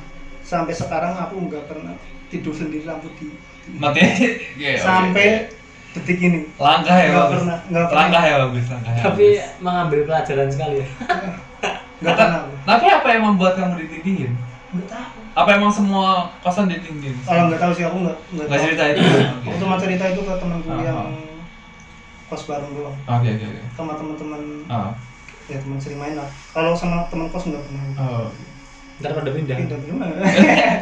sampai 0.43 0.75
sekarang 0.75 1.15
aku 1.17 1.49
nggak 1.49 1.65
pernah 1.71 1.95
tidur 2.29 2.53
sendiri 2.53 2.85
lampu 2.85 3.09
di 3.17 3.31
mati. 3.79 4.03
Iya, 4.61 4.77
oke. 4.77 4.83
sampai 4.83 5.27
detik 5.93 6.19
ini 6.19 6.39
langkah 6.57 6.95
ya 6.95 7.07
nggak 7.07 7.21
bagus. 7.23 7.35
pernah 7.37 7.59
nggak 7.63 7.85
pernah 7.85 7.99
Langkah 7.99 8.23
ya 8.23 8.37
bagus, 8.41 8.65
langkah. 8.67 8.93
ya 8.93 9.03
Tapi 9.03 9.27
bagus. 9.31 9.61
mengambil 9.61 10.01
pelajaran 10.05 10.49
sekali 10.49 10.77
ya. 10.79 10.87
nggak 12.01 12.15
pernah 12.15 12.39
aku. 12.39 12.53
Tapi 12.63 12.87
apa 12.89 13.09
yang 13.09 13.23
membuat 13.27 13.53
kamu 13.55 13.75
ditindihin? 13.79 14.33
nggak 14.73 14.89
tahu 14.89 15.21
Apa 15.35 15.51
emang 15.55 15.69
semua 15.71 16.09
kosan 16.41 16.67
ditindihin? 16.67 17.17
kalau 17.23 17.47
nggak 17.47 17.61
tahu 17.61 17.73
sih 17.73 17.85
aku 17.85 17.97
nggak 18.01 18.17
nggak 18.31 18.47
Nggak 18.47 18.59
tahu. 18.59 18.67
cerita 18.67 18.83
itu. 18.87 19.01
Aku 19.43 19.57
cuma 19.59 19.75
cerita 19.77 20.05
itu 20.07 20.21
ke 20.21 20.33
temanku 20.35 20.69
Ah, 20.69 20.81
yang 20.81 20.97
ah. 20.99 21.11
kos 22.27 22.43
bareng 22.43 22.73
doang 22.73 22.97
Oke 23.07 23.29
oke 23.31 23.45
oke. 23.47 23.61
sama 23.75 23.93
teman-teman 23.93 24.41
Ah. 24.67 24.93
ya 25.45 25.59
teman 25.59 25.77
sering 25.77 25.99
main 25.99 26.15
lah 26.15 26.25
kalau 26.51 26.73
sama 26.73 27.05
teman 27.07 27.29
kos 27.29 27.45
nggak 27.45 27.61
pernah 27.63 27.85
Oh. 27.99 28.29
Ntar 28.99 29.13
pada 29.13 29.31
pindah. 29.31 29.57
pindah 29.59 29.79
di 29.79 29.91
mana 29.91 30.15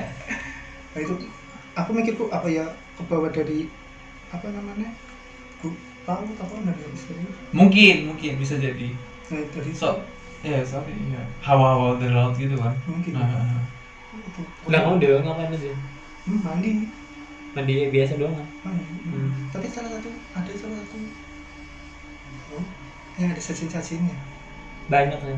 nah 0.92 1.00
itu 1.00 1.14
aku 1.72 1.90
mikirku 1.90 2.24
apa 2.28 2.46
ya 2.46 2.66
ke 2.92 3.02
bawah 3.04 3.26
dari 3.28 3.66
apa 4.30 4.46
namanya 4.50 4.90
ku 5.60 5.74
tahu 6.06 6.24
apa 6.38 6.54
dari 6.64 6.82
istri 6.94 7.18
Mungkin 7.52 7.96
mungkin 8.08 8.32
bisa 8.38 8.54
jadi. 8.56 8.88
nah 9.30 9.42
dari 9.50 9.70
So, 9.74 10.00
ya 10.42 10.62
sorry 10.64 10.94
ya. 11.10 11.22
Hawa-hawa 11.42 11.98
dari 12.00 12.14
laut 12.14 12.34
gitu 12.34 12.56
kan. 12.56 12.74
mungkin 12.86 13.12
Ah. 13.14 13.62
Itu. 14.10 14.42
Lah 14.66 14.80
kamu 14.82 14.96
dewa 14.98 15.18
ngapain 15.22 15.54
aja? 15.54 15.72
Hmm, 16.26 16.38
mandi 16.42 16.70
Mandi 17.50 17.74
biasa 17.90 18.14
doang 18.16 18.34
kan? 18.38 18.46
mandi 18.62 18.84
Hmm. 19.10 19.30
tapi 19.50 19.66
salah 19.66 19.90
satu 19.90 20.10
ada 20.32 20.52
salah 20.54 20.76
satu 20.86 20.98
oh, 22.54 22.64
yang 23.18 23.34
ada 23.34 23.42
sasin-sasinnya 23.42 24.14
Banyak 24.86 25.18
kan. 25.18 25.34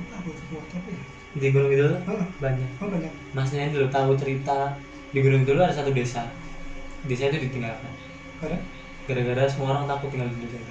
lupa 0.00 0.14
aku 0.20 0.30
tuh 0.32 0.56
apa 0.56 0.88
ya 0.88 1.02
Di 1.36 1.46
Gunung 1.52 1.68
Kidul 1.68 1.92
oh, 2.00 2.24
banyak. 2.40 2.68
oh 2.80 2.88
banyak 2.88 3.12
Masnya 3.32 3.68
dulu 3.68 3.86
tahu 3.92 4.16
cerita 4.16 4.74
di 5.12 5.20
Gunung 5.20 5.44
Kidul 5.44 5.60
ada 5.60 5.74
satu 5.74 5.92
desa. 5.92 6.24
Desa 7.04 7.28
itu 7.28 7.44
ditinggalkan. 7.44 7.92
Gara-gara 9.02 9.42
semua 9.44 9.68
orang 9.74 9.86
takut 9.86 10.08
tinggal 10.08 10.28
di 10.28 10.36
desa 10.40 10.56
itu. 10.56 10.70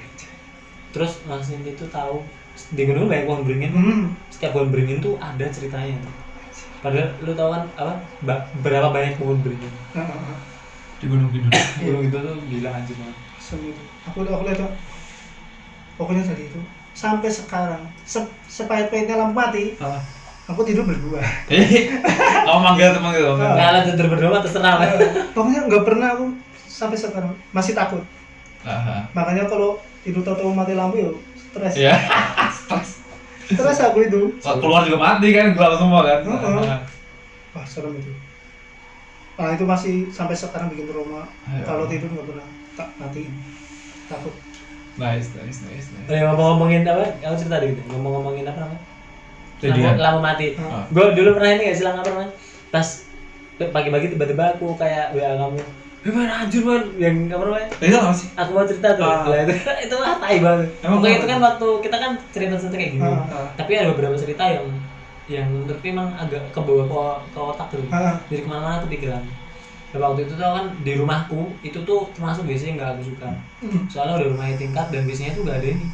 Terus 0.89 1.11
Mas 1.23 1.48
Ninti 1.48 1.72
itu 1.72 1.85
tahu 1.88 2.23
di 2.72 2.81
Gunung 2.83 3.06
Kidul 3.06 3.11
banyak 3.11 3.25
pohon 3.25 3.41
beringin. 3.43 3.72
hmm. 3.72 4.01
Setiap 4.30 4.51
pohon 4.51 4.69
beringin 4.69 4.98
tuh 4.99 5.15
ada 5.17 5.45
ceritanya. 5.48 5.95
Padahal 6.80 7.11
lu 7.19 7.31
tahu 7.33 7.49
kan 7.51 7.64
apa 7.75 7.93
ba- 8.22 8.48
berapa 8.59 8.89
banyak 8.89 9.15
pohon 9.15 9.39
beringin? 9.39 9.72
Di 10.98 11.06
gunung 11.06 11.30
gitu. 11.30 11.45
Gunung 11.81 12.01
Kidul 12.03 12.22
tuh 12.23 12.35
gila 12.48 12.69
anjir 12.72 12.95
banget. 12.95 13.17
Itu 13.39 13.81
aku 14.06 14.17
aku 14.23 14.43
lihat 14.43 14.57
tuh 14.57 14.72
pokoknya 15.95 16.23
tadi 16.23 16.43
itu 16.45 16.59
sampai 16.91 17.27
sekarang 17.27 17.81
se 18.03 18.19
sepahit-pahitnya 18.48 19.15
lampu 19.15 19.35
mati 19.35 19.75
Ah. 19.77 19.99
aku 20.45 20.64
tidur 20.64 20.83
berdua 20.83 21.22
Eh, 21.48 21.85
kamu 22.43 22.59
manggil 22.59 22.91
teman 22.91 23.11
gitu. 23.14 23.30
Ah. 23.35 23.53
Nah, 23.53 23.83
tidur 23.83 24.07
berdua 24.07 24.39
terserah 24.39 24.75
lah. 24.77 24.89
pokoknya 25.31 25.67
nggak 25.67 25.83
pernah 25.83 26.07
aku 26.14 26.25
sampai 26.80 26.95
sekarang 26.95 27.35
masih 27.51 27.75
takut 27.75 27.99
Aha. 28.64 29.03
makanya 29.11 29.43
kalau 29.45 29.75
tidur 29.99 30.24
tahu 30.24 30.56
mati 30.56 30.74
lampu 30.74 30.95
ya 30.98 31.11
stres 31.35 31.74
Iya. 31.75 31.95
Stres. 32.56 32.90
stres 33.49 33.80
aku 33.82 34.08
itu 34.08 34.22
So, 34.40 34.61
keluar 34.64 34.88
juga 34.88 34.95
mati 34.95 35.33
kan, 35.33 35.51
gelap 35.51 35.75
semua 35.75 36.08
kan. 36.08 36.19
Heeh. 36.24 36.64
Ah. 36.64 36.82
wah 37.51 37.66
serem 37.67 37.99
itu 37.99 38.11
nah 39.35 39.56
itu 39.56 39.64
masih 39.64 40.08
sampai 40.08 40.35
sekarang 40.35 40.67
bikin 40.67 40.88
trauma 40.88 41.27
Ayo. 41.48 41.64
kalau 41.64 41.83
tidur 41.88 42.08
nggak 42.08 42.27
pernah 42.27 42.48
tak 42.75 42.88
mati 42.95 43.27
takut 44.08 44.32
Nice, 44.99 45.32
nice, 45.32 45.64
nice, 45.64 45.88
nice. 45.95 46.11
Eh, 46.11 46.19
ngomong-ngomongin 46.19 46.83
apa? 46.83 47.08
Kamu 47.24 47.40
cerita 47.40 47.64
dikit. 47.64 47.88
Ngomong-ngomongin 47.88 48.43
apa 48.43 48.67
namanya? 48.67 48.83
Lampu, 49.64 49.95
lampu 49.95 50.19
mati. 50.19 50.45
Ah. 50.59 50.83
Gue 50.91 51.16
dulu 51.16 51.40
pernah 51.40 51.56
ini 51.56 51.72
gak 51.72 51.77
sih 51.80 51.88
apa 51.88 52.03
namanya? 52.03 52.32
Pas 52.67 53.08
pagi-pagi 53.56 54.11
tiba-tiba 54.11 54.59
aku 54.59 54.75
kayak 54.75 55.16
WA 55.16 55.40
kamu. 55.40 55.64
Man 56.00 56.32
anjir 56.32 56.64
man 56.64 56.84
yang 56.95 57.28
apa 57.28 57.44
namanya? 57.44 57.68
Itu 57.84 57.95
apa 58.00 58.16
sih? 58.16 58.32
Aku 58.40 58.50
mau 58.56 58.64
cerita 58.64 58.95
tuh. 58.95 59.03
Ah. 59.03 59.28
Lah, 59.28 59.44
itu 59.44 59.53
itu 59.84 59.95
ah 60.00 60.16
tai 60.16 60.40
banget. 60.40 60.68
Emang 60.80 61.03
Pokoknya 61.03 61.18
itu 61.19 61.28
kan 61.28 61.40
waktu 61.44 61.68
kita 61.84 61.98
kan 62.00 62.11
cerita-cerita 62.32 62.76
kayak 62.80 62.92
gini. 62.95 63.03
Ah. 63.03 63.52
Tapi 63.60 63.72
ada 63.76 63.92
beberapa 63.92 64.16
cerita 64.16 64.44
yang 64.48 64.66
yang 65.30 65.45
menurutku 65.45 65.86
emang 65.86 66.10
agak 66.16 66.42
ke 66.50 66.60
bawah 66.64 66.88
ke, 66.88 67.02
ke 67.36 67.40
otak 67.40 67.68
tuh. 67.69 67.84
Ah. 67.92 68.16
Jadi 68.32 68.42
ke 68.42 68.50
mana-mana 68.50 68.80
tuh 68.80 68.88
pikiran. 68.88 69.24
Dan 69.90 70.00
waktu 70.00 70.22
itu 70.24 70.34
tuh 70.38 70.45
kan 70.45 70.66
di 70.86 70.94
rumahku 70.95 71.42
itu 71.66 71.80
tuh 71.82 72.08
termasuk 72.14 72.45
biasanya 72.45 72.74
nggak 72.78 72.90
aku 72.95 73.03
suka. 73.10 73.30
Hmm. 73.60 73.82
soalnya 73.90 74.22
udah 74.22 74.28
rumahnya 74.32 74.56
tingkat 74.56 74.86
dan 74.94 75.02
biasanya 75.03 75.36
tuh 75.36 75.44
gak 75.44 75.60
ada 75.60 75.68
ini 75.76 75.86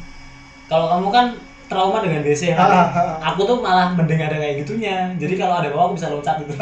kalau 0.68 0.86
kamu 0.86 1.08
kan 1.10 1.26
trauma 1.66 1.98
dengan 1.98 2.22
DC 2.22 2.54
kan 2.54 2.62
Ah, 2.62 2.78
ah, 2.78 2.88
ah. 2.94 3.16
aku 3.32 3.42
tuh 3.42 3.58
malah 3.58 3.90
mending 3.96 4.22
ada 4.22 4.36
kayak 4.38 4.62
gitunya 4.62 5.10
jadi 5.18 5.34
kalau 5.34 5.58
ada 5.58 5.72
bawah 5.72 5.90
aku 5.90 5.94
bisa 5.98 6.12
loncat 6.12 6.36
gitu 6.44 6.54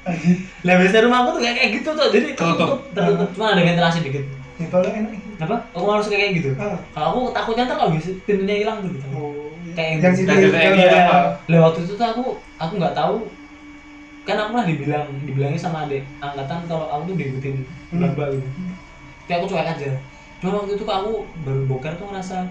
lah 0.66 0.74
biasanya 0.76 1.02
rumah 1.04 1.18
aku 1.20 1.30
tuh 1.36 1.42
kayak 1.42 1.56
kayak 1.56 1.70
gitu 1.76 1.88
tuh 1.92 2.06
jadi 2.08 2.26
Tertutup. 2.32 2.78
tertutup 2.92 3.28
cuma 3.36 3.52
ada 3.52 3.60
ventilasi 3.60 3.98
dikit. 4.00 4.24
Di 4.56 4.64
bawah 4.68 4.88
enak. 4.88 5.12
Apa? 5.40 5.56
Aku 5.72 5.86
harus 5.86 6.06
kayak 6.08 6.36
gitu. 6.36 6.50
Ah. 6.56 6.76
kalau 6.92 7.06
aku 7.10 7.20
takutnya 7.32 7.64
ntar 7.64 7.76
kalau 7.76 7.92
bisa 7.92 8.10
pintunya 8.24 8.56
hilang 8.60 8.80
tuh 8.80 8.90
gitu. 8.92 9.06
Oh 9.12 9.48
Kayak 9.70 10.02
yang 10.02 10.12
gitu. 10.12 10.26
Kayak 10.26 10.40
gitu, 10.42 10.56
gitu, 10.82 10.96
apa? 10.98 11.18
lah 11.46 11.58
waktu 11.62 11.80
itu 11.84 11.92
tuh 11.94 12.06
aku 12.06 12.24
aku 12.58 12.72
nggak 12.76 12.94
tahu. 12.94 13.14
Kan 14.20 14.36
aku 14.36 14.48
pernah 14.52 14.66
dibilang 14.66 15.06
dibilangnya 15.24 15.60
sama 15.60 15.78
adik 15.84 16.04
angkatan 16.18 16.58
kalau 16.66 16.86
aku 16.88 17.02
tuh 17.08 17.16
diikutin 17.16 17.56
Hmm. 17.90 18.12
bak 18.14 18.28
gitu. 18.34 18.48
Tapi 19.24 19.32
aku 19.36 19.44
cuek 19.48 19.68
aja. 19.68 19.90
Cuma 20.40 20.50
waktu 20.58 20.74
itu 20.74 20.84
aku 20.84 21.12
baru 21.42 21.62
bokar 21.66 21.92
tuh 21.96 22.06
ngerasa 22.06 22.48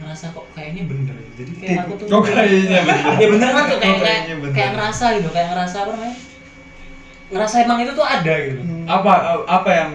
ngerasa 0.00 0.24
kok 0.30 0.44
kayaknya 0.50 0.82
bener 0.84 1.16
jadi 1.34 1.52
kayak 1.54 1.78
aku 1.82 1.92
tuh 1.94 2.06
Oh, 2.14 2.22
kayaknya 2.22 2.80
bener. 2.80 3.14
ya 3.14 3.26
bener 3.28 3.48
kan 3.48 3.64
tuh 3.64 3.78
kayak 3.78 3.94
kayak, 3.94 3.98
kayaknya 4.02 4.34
bener. 4.38 4.54
kayak 4.54 4.70
ngerasa 4.72 5.04
gitu 5.14 5.28
kayak 5.30 5.48
ngerasa 5.50 5.76
apa 5.78 5.90
namanya 5.92 6.16
ngerasa 7.30 7.54
emang 7.60 7.78
itu 7.78 7.92
tuh 7.92 8.06
ada 8.06 8.34
gitu 8.42 8.60
Hmm. 8.60 8.84
Apa 8.88 9.12
apa 9.46 9.70
yang 9.70 9.90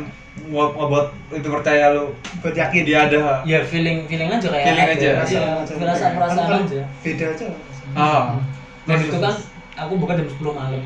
nge- 0.46 0.74
ngebuat 0.74 1.08
itu 1.34 1.48
percaya 1.50 1.86
lu 1.92 2.04
buat 2.40 2.54
yakin 2.54 2.82
dia 2.82 2.98
ada? 3.04 3.44
ya 3.44 3.60
feeling 3.62 4.06
feeling 4.06 4.30
aja 4.30 4.46
kayak 4.46 4.66
Feeling 4.66 4.88
aja. 4.90 5.04
ya, 5.04 5.16
Perasaan 5.18 5.60
aja. 5.60 5.74
perasaan 5.76 6.12
perasaan 6.14 6.48
Kan 6.48 6.62
aja 6.64 6.82
beda 7.02 7.26
aja 7.28 7.46
Ah. 7.92 8.26
dan 8.86 8.98
itu 9.02 9.18
kan 9.18 9.36
aku 9.76 9.94
buka 9.98 10.14
jam 10.14 10.28
10 10.30 10.40
malam 10.50 10.84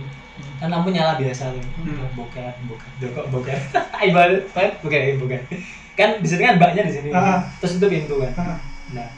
kan 0.55 0.67
lampu 0.67 0.89
nyala 0.89 1.13
biasa 1.15 1.51
tuh 1.51 1.63
Hmm. 1.77 2.07
bokeh 2.13 2.49
bokeh 2.65 2.89
Joko 2.97 3.21
bokeh 3.29 3.55
ibarat 4.07 4.41
bokeh 4.79 5.01
bokeh 5.17 5.39
kan 5.93 6.09
di 6.17 6.25
sini 6.25 6.41
kan 6.43 6.55
mbaknya 6.55 6.81
di 6.83 6.93
sini 6.93 7.09
Ah. 7.11 7.45
terus 7.59 7.77
itu 7.77 7.85
pintu 7.85 8.15
kan 8.17 8.33
Ah. 8.35 8.57
Nah 8.91 9.09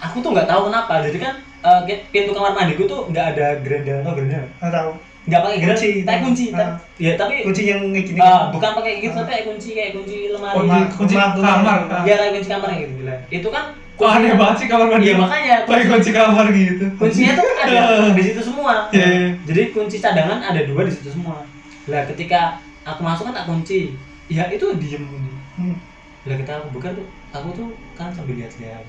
aku 0.00 0.16
tuh 0.18 0.30
nggak 0.30 0.44
tahu 0.44 0.68
kenapa 0.68 0.94
jadi 1.00 1.18
kan 1.18 1.34
kayak 1.82 2.00
pintu 2.08 2.30
kamar 2.30 2.52
mandiku 2.52 2.84
tuh 2.84 3.00
nggak 3.08 3.26
ada 3.32 3.46
gerenda 3.58 4.00
atau 4.00 4.12
gerenda 4.12 4.40
nggak 4.58 4.72
tahu 4.72 4.90
nggak 5.24 5.40
pakai 5.40 5.56
gerenda 5.56 5.74
Kunci. 5.74 5.90
tapi 6.04 6.18
kunci 6.20 6.44
ta- 6.50 6.76
ya 6.98 7.12
tapi 7.14 7.34
kunci 7.42 7.62
yang 7.64 7.80
kayak 7.88 8.04
gini 8.04 8.18
eh, 8.20 8.42
bukan 8.52 8.70
pakai 8.74 8.92
gitu 8.98 9.08
Ah. 9.10 9.18
tapi 9.18 9.30
kayak 9.30 9.44
kunci 9.46 9.68
kayak 9.72 9.90
kunci 9.92 10.16
lemari 10.28 10.56
Kunci 10.60 10.78
kunci 10.92 11.14
kamar. 11.16 11.78
ya 12.04 12.14
kayak 12.14 12.32
kunci 12.34 12.48
kamar 12.50 12.68
gitu 12.74 12.92
bilang 12.96 13.20
itu 13.28 13.48
kan 13.50 13.64
Kok 13.94 14.10
aneh 14.10 14.34
banget 14.34 14.56
sih 14.58 14.66
kamar 14.66 14.90
mandi? 14.90 15.06
Iya, 15.06 15.14
makanya. 15.16 15.56
Pakai 15.64 15.86
kunci 15.86 16.10
kamar 16.10 16.46
gitu. 16.50 16.84
kuncinya 16.98 17.32
tuh 17.32 17.46
ada 17.56 17.82
di 18.18 18.22
situ 18.26 18.40
semua 18.42 18.90
Iya, 18.90 19.06
iya. 19.08 19.28
jadi 19.46 19.62
kunci 19.70 19.96
cadangan 19.96 20.42
ada 20.42 20.60
dua 20.60 20.82
di 20.82 20.90
situ 20.90 21.08
semua 21.08 21.46
lah 21.86 22.02
ketika 22.04 22.58
aku 22.82 23.00
masuk 23.00 23.30
kan 23.30 23.38
tak 23.38 23.46
kunci 23.46 23.94
ya 24.26 24.50
itu 24.50 24.66
diem 24.76 25.04
ini 25.06 25.32
Hmm. 25.54 25.78
lah 26.26 26.34
kita 26.34 26.52
aku 26.58 26.74
buka 26.74 26.90
tuh 26.90 27.06
aku 27.30 27.48
tuh 27.54 27.68
kan 27.94 28.10
sambil 28.10 28.34
lihat-lihat 28.34 28.82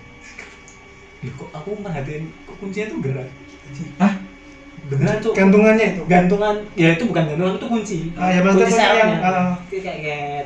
Loh, 1.26 1.34
kok 1.42 1.50
aku 1.58 1.70
merhatiin 1.82 2.24
kok 2.46 2.56
kuncinya 2.62 2.86
tuh 2.94 2.98
gerak? 3.02 3.28
Hah? 3.98 4.14
beneran 4.86 5.18
tuh 5.18 5.34
gantungannya 5.34 5.98
itu? 5.98 6.02
Gantungan. 6.06 6.56
Ya 6.78 6.94
itu 6.94 7.10
bukan 7.10 7.26
gantungan 7.26 7.58
itu 7.58 7.66
kunci. 7.66 7.98
Ah, 8.14 8.30
ya, 8.30 8.46
maksudnya 8.46 8.70
kunci 8.70 8.86
yang, 8.86 9.12
ah. 9.26 9.58
Kayak 9.74 10.46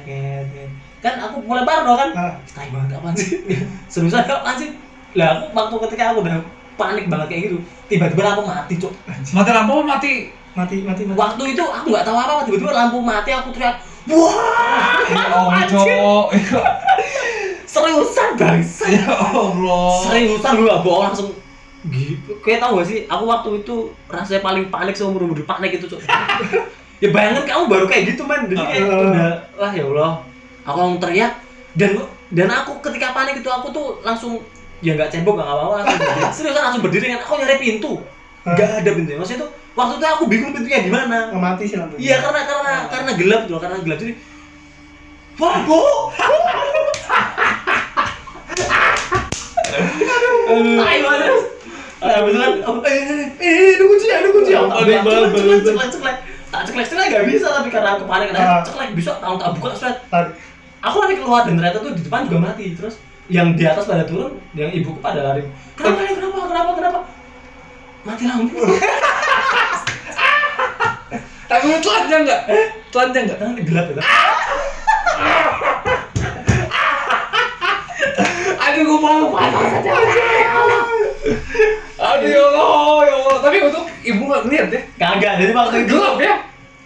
kan 0.99 1.15
aku 1.19 1.43
mulai 1.43 1.63
parno 1.63 1.95
kan? 1.95 2.09
Ah. 2.11 2.33
tai 2.51 2.67
banget 2.71 2.99
apaan 2.99 3.15
sih 3.19 3.39
seriusan 3.87 4.27
apaan 4.27 4.55
sih 4.59 4.69
lah 5.15 5.39
aku 5.39 5.55
waktu 5.55 5.75
ketika 5.87 6.11
aku 6.11 6.27
udah 6.27 6.43
panik 6.75 7.07
banget 7.07 7.27
kayak 7.31 7.41
gitu 7.47 7.57
tiba-tiba 7.87 8.21
lampu 8.27 8.43
mati 8.43 8.73
cok 8.75 8.93
Mati 9.31 9.49
lampu 9.55 9.73
mati. 9.83 10.13
mati 10.59 10.75
mati 10.83 11.01
mati. 11.07 11.15
Waktu 11.15 11.43
itu 11.55 11.63
aku 11.63 11.87
nggak 11.87 12.03
tahu 12.03 12.17
apa 12.19 12.31
apa 12.35 12.41
tiba-tiba 12.43 12.71
lampu 12.75 12.99
mati 12.99 13.31
aku 13.31 13.49
teriak 13.55 13.79
wah! 14.11 14.99
Ya 15.07 15.23
Allah, 15.39 15.63
cowok. 15.71 16.25
seriusan 17.69 18.29
bangsa 18.33 18.89
Ya 18.89 19.05
Allah. 19.13 20.01
seriusan 20.01 20.51
gue 20.57 20.65
gak 20.65 20.81
bohong 20.81 21.03
langsung. 21.05 21.29
Gitu. 21.85 22.31
Kayak 22.41 22.59
tau 22.59 22.75
gak 22.75 22.87
sih 22.89 23.05
aku 23.05 23.23
waktu 23.23 23.49
itu 23.61 23.75
rasanya 24.09 24.41
paling 24.41 24.65
panik 24.67 24.97
seumur 24.97 25.21
umur 25.21 25.37
panik 25.45 25.77
itu 25.77 25.85
cok. 25.85 26.01
Ya 26.99 27.13
bayangin 27.13 27.45
kamu 27.45 27.63
baru 27.69 27.85
kayak 27.85 28.03
gitu 28.11 28.25
man 28.25 28.49
jadi 28.49 28.59
kayak 28.59 28.83
Ah. 28.83 29.05
udah 29.05 29.29
wah 29.55 29.71
ya 29.71 29.83
Allah. 29.85 30.11
Aku 30.65 30.75
langsung 30.75 30.99
teriak 30.99 31.31
dan 31.73 31.91
dan 32.29 32.47
aku 32.51 32.81
ketika 32.81 33.13
panik 33.13 33.37
itu 33.37 33.47
aku 33.47 33.69
tuh 33.69 34.01
langsung 34.01 34.41
ya 34.81 34.97
nggak 34.97 35.07
cebok 35.07 35.37
nggak 35.37 35.47
apa-apa. 35.47 35.75
Langsung 35.79 35.95
berdiri. 35.95 36.33
seriusan 36.35 36.63
langsung 36.65 36.81
berdiri 36.81 37.05
kan 37.07 37.19
aku 37.21 37.33
nyari 37.37 37.55
pintu. 37.55 37.91
Nggak 38.43 38.69
ada 38.81 38.89
pintunya. 38.91 39.17
Maksudnya 39.21 39.41
tuh 39.45 39.49
waktu 39.77 39.93
itu 39.95 40.05
aku 40.09 40.23
bingung 40.25 40.51
pintunya 40.51 40.79
di 40.81 40.91
mana. 40.91 41.29
Oh, 41.31 41.39
mati 41.39 41.63
sih 41.63 41.77
lampunya. 41.77 42.01
Iya 42.01 42.15
karena 42.19 42.41
karena 42.43 42.73
karena 42.89 43.11
gelap 43.15 43.41
tuh 43.45 43.59
karena 43.61 43.77
gelap. 43.79 43.97
Jadi 44.01 44.13
wah 45.39 45.55
tai 49.69 50.97
banget 51.03 51.29
eh, 51.99 51.99
eh, 51.99 53.27
eh, 53.43 53.75
ada 53.75 53.83
kunci, 53.83 54.07
ada 54.07 54.29
kunci. 54.31 54.51
Aku 54.55 54.71
tak 54.71 54.73
Ada 54.79 54.87
buka, 54.87 54.95
yang 54.95 55.03
balas, 55.03 55.29
ceklek, 55.35 55.59
ceklek, 55.61 55.89
ceklek. 55.91 56.15
Tak 56.49 56.61
ceklek, 56.65 56.85
ceklek 56.87 57.27
bisa 57.27 57.47
tapi 57.51 57.67
karena 57.69 57.99
Ah. 58.39 58.63
ceklek 58.63 58.95
bisa, 58.95 59.11
aku 59.19 59.35
tak 59.35 59.51
buka. 59.59 59.69
Aku 60.79 60.95
lari 61.03 61.19
keluar 61.19 61.43
dan 61.43 61.59
ternyata 61.59 61.83
tuh 61.83 61.91
di 61.91 62.01
depan 62.07 62.23
juga 62.25 62.39
mati. 62.49 62.71
Terus 62.71 62.95
yang 63.27 63.51
di 63.53 63.67
atas 63.67 63.83
pada 63.83 64.07
turun, 64.07 64.39
yang 64.55 64.71
ibuku 64.71 64.95
pada 65.03 65.19
lari. 65.21 65.43
Kenapa? 65.75 66.07
Kenapa? 66.07 66.39
Kenapa? 66.47 66.71
Kenapa? 66.73 66.99
Mati 68.07 68.23
lampu. 68.25 68.57
Tapi 71.49 71.65
telanjang 71.83 72.21
nggak? 72.23 72.41
Telanjang 72.95 73.23
nggak? 73.27 73.37
Kan 73.43 73.49
gelap 73.59 73.85
ya. 73.91 73.99
Aduh, 78.79 78.95
gue 78.95 78.99
malu 79.03 79.27
panas 79.35 79.75
aja. 79.75 79.91
Aduh 81.99 82.29
ya 82.31 82.43
Allah, 82.47 82.99
ya 83.03 83.13
Allah. 83.19 83.37
Tapi 83.43 83.57
untuk 83.67 83.83
ibu 84.07 84.21
nggak 84.23 84.41
ngeliat 84.47 84.67
ya? 84.71 84.81
Kagak, 84.95 85.33
jadi 85.43 85.51
waktu 85.51 85.83
itu 85.83 85.99
Gelap 85.99 86.15
ya? 86.15 86.35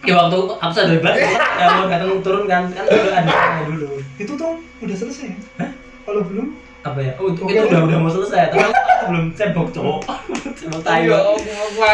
Ya 0.04 0.14
waktu 0.18 0.38
aku 0.58 0.74
sadar 0.74 1.00
banget, 1.00 1.32
ya 1.38 1.66
mau 1.80 1.86
datang 1.88 2.20
turun 2.26 2.50
kan, 2.50 2.68
kan 2.74 2.84
udah 2.90 3.14
ada 3.14 3.64
dulu. 3.70 4.02
Itu 4.18 4.34
tuh 4.34 4.58
udah 4.82 4.96
selesai. 4.98 5.38
Hah? 5.62 5.70
Kalau 6.04 6.26
belum, 6.26 6.58
Apa 6.84 7.00
ya? 7.00 7.14
Oh, 7.16 7.32
itu, 7.32 7.40
udah 7.42 7.80
udah 7.82 7.98
mau 7.98 8.12
selesai, 8.12 8.52
tapi 8.52 8.60
aku 8.62 8.76
belum 9.10 9.26
cebok 9.32 9.68
cowok. 9.72 10.00
cebok 10.53 10.80
tai. 10.80 11.08
Ya 11.08 11.20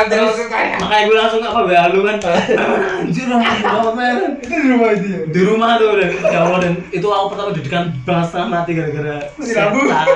Terus 0.10 0.34
langsung 0.34 0.50
kayak. 0.50 0.78
makanya 0.82 1.04
gue 1.06 1.16
langsung 1.16 1.42
apa 1.42 1.60
WA 1.64 1.84
lu 1.90 2.00
kan. 2.02 2.16
Anjir, 2.18 3.26
apa 3.30 3.90
men? 3.94 4.18
itu 4.40 4.56
di 4.56 4.68
rumah 4.68 4.90
itu 4.92 5.06
ya. 5.08 5.20
Di 5.30 5.42
rumah 5.44 5.70
tuh 5.78 5.90
dan 5.96 6.10
ya 6.24 6.40
Allah 6.42 6.60
dan 6.60 6.74
itu 6.90 7.08
aku 7.08 7.26
pertama 7.30 7.50
didikan 7.52 7.84
setengah 8.04 8.48
mati 8.48 8.72
gara-gara 8.74 9.16
setan, 9.38 9.70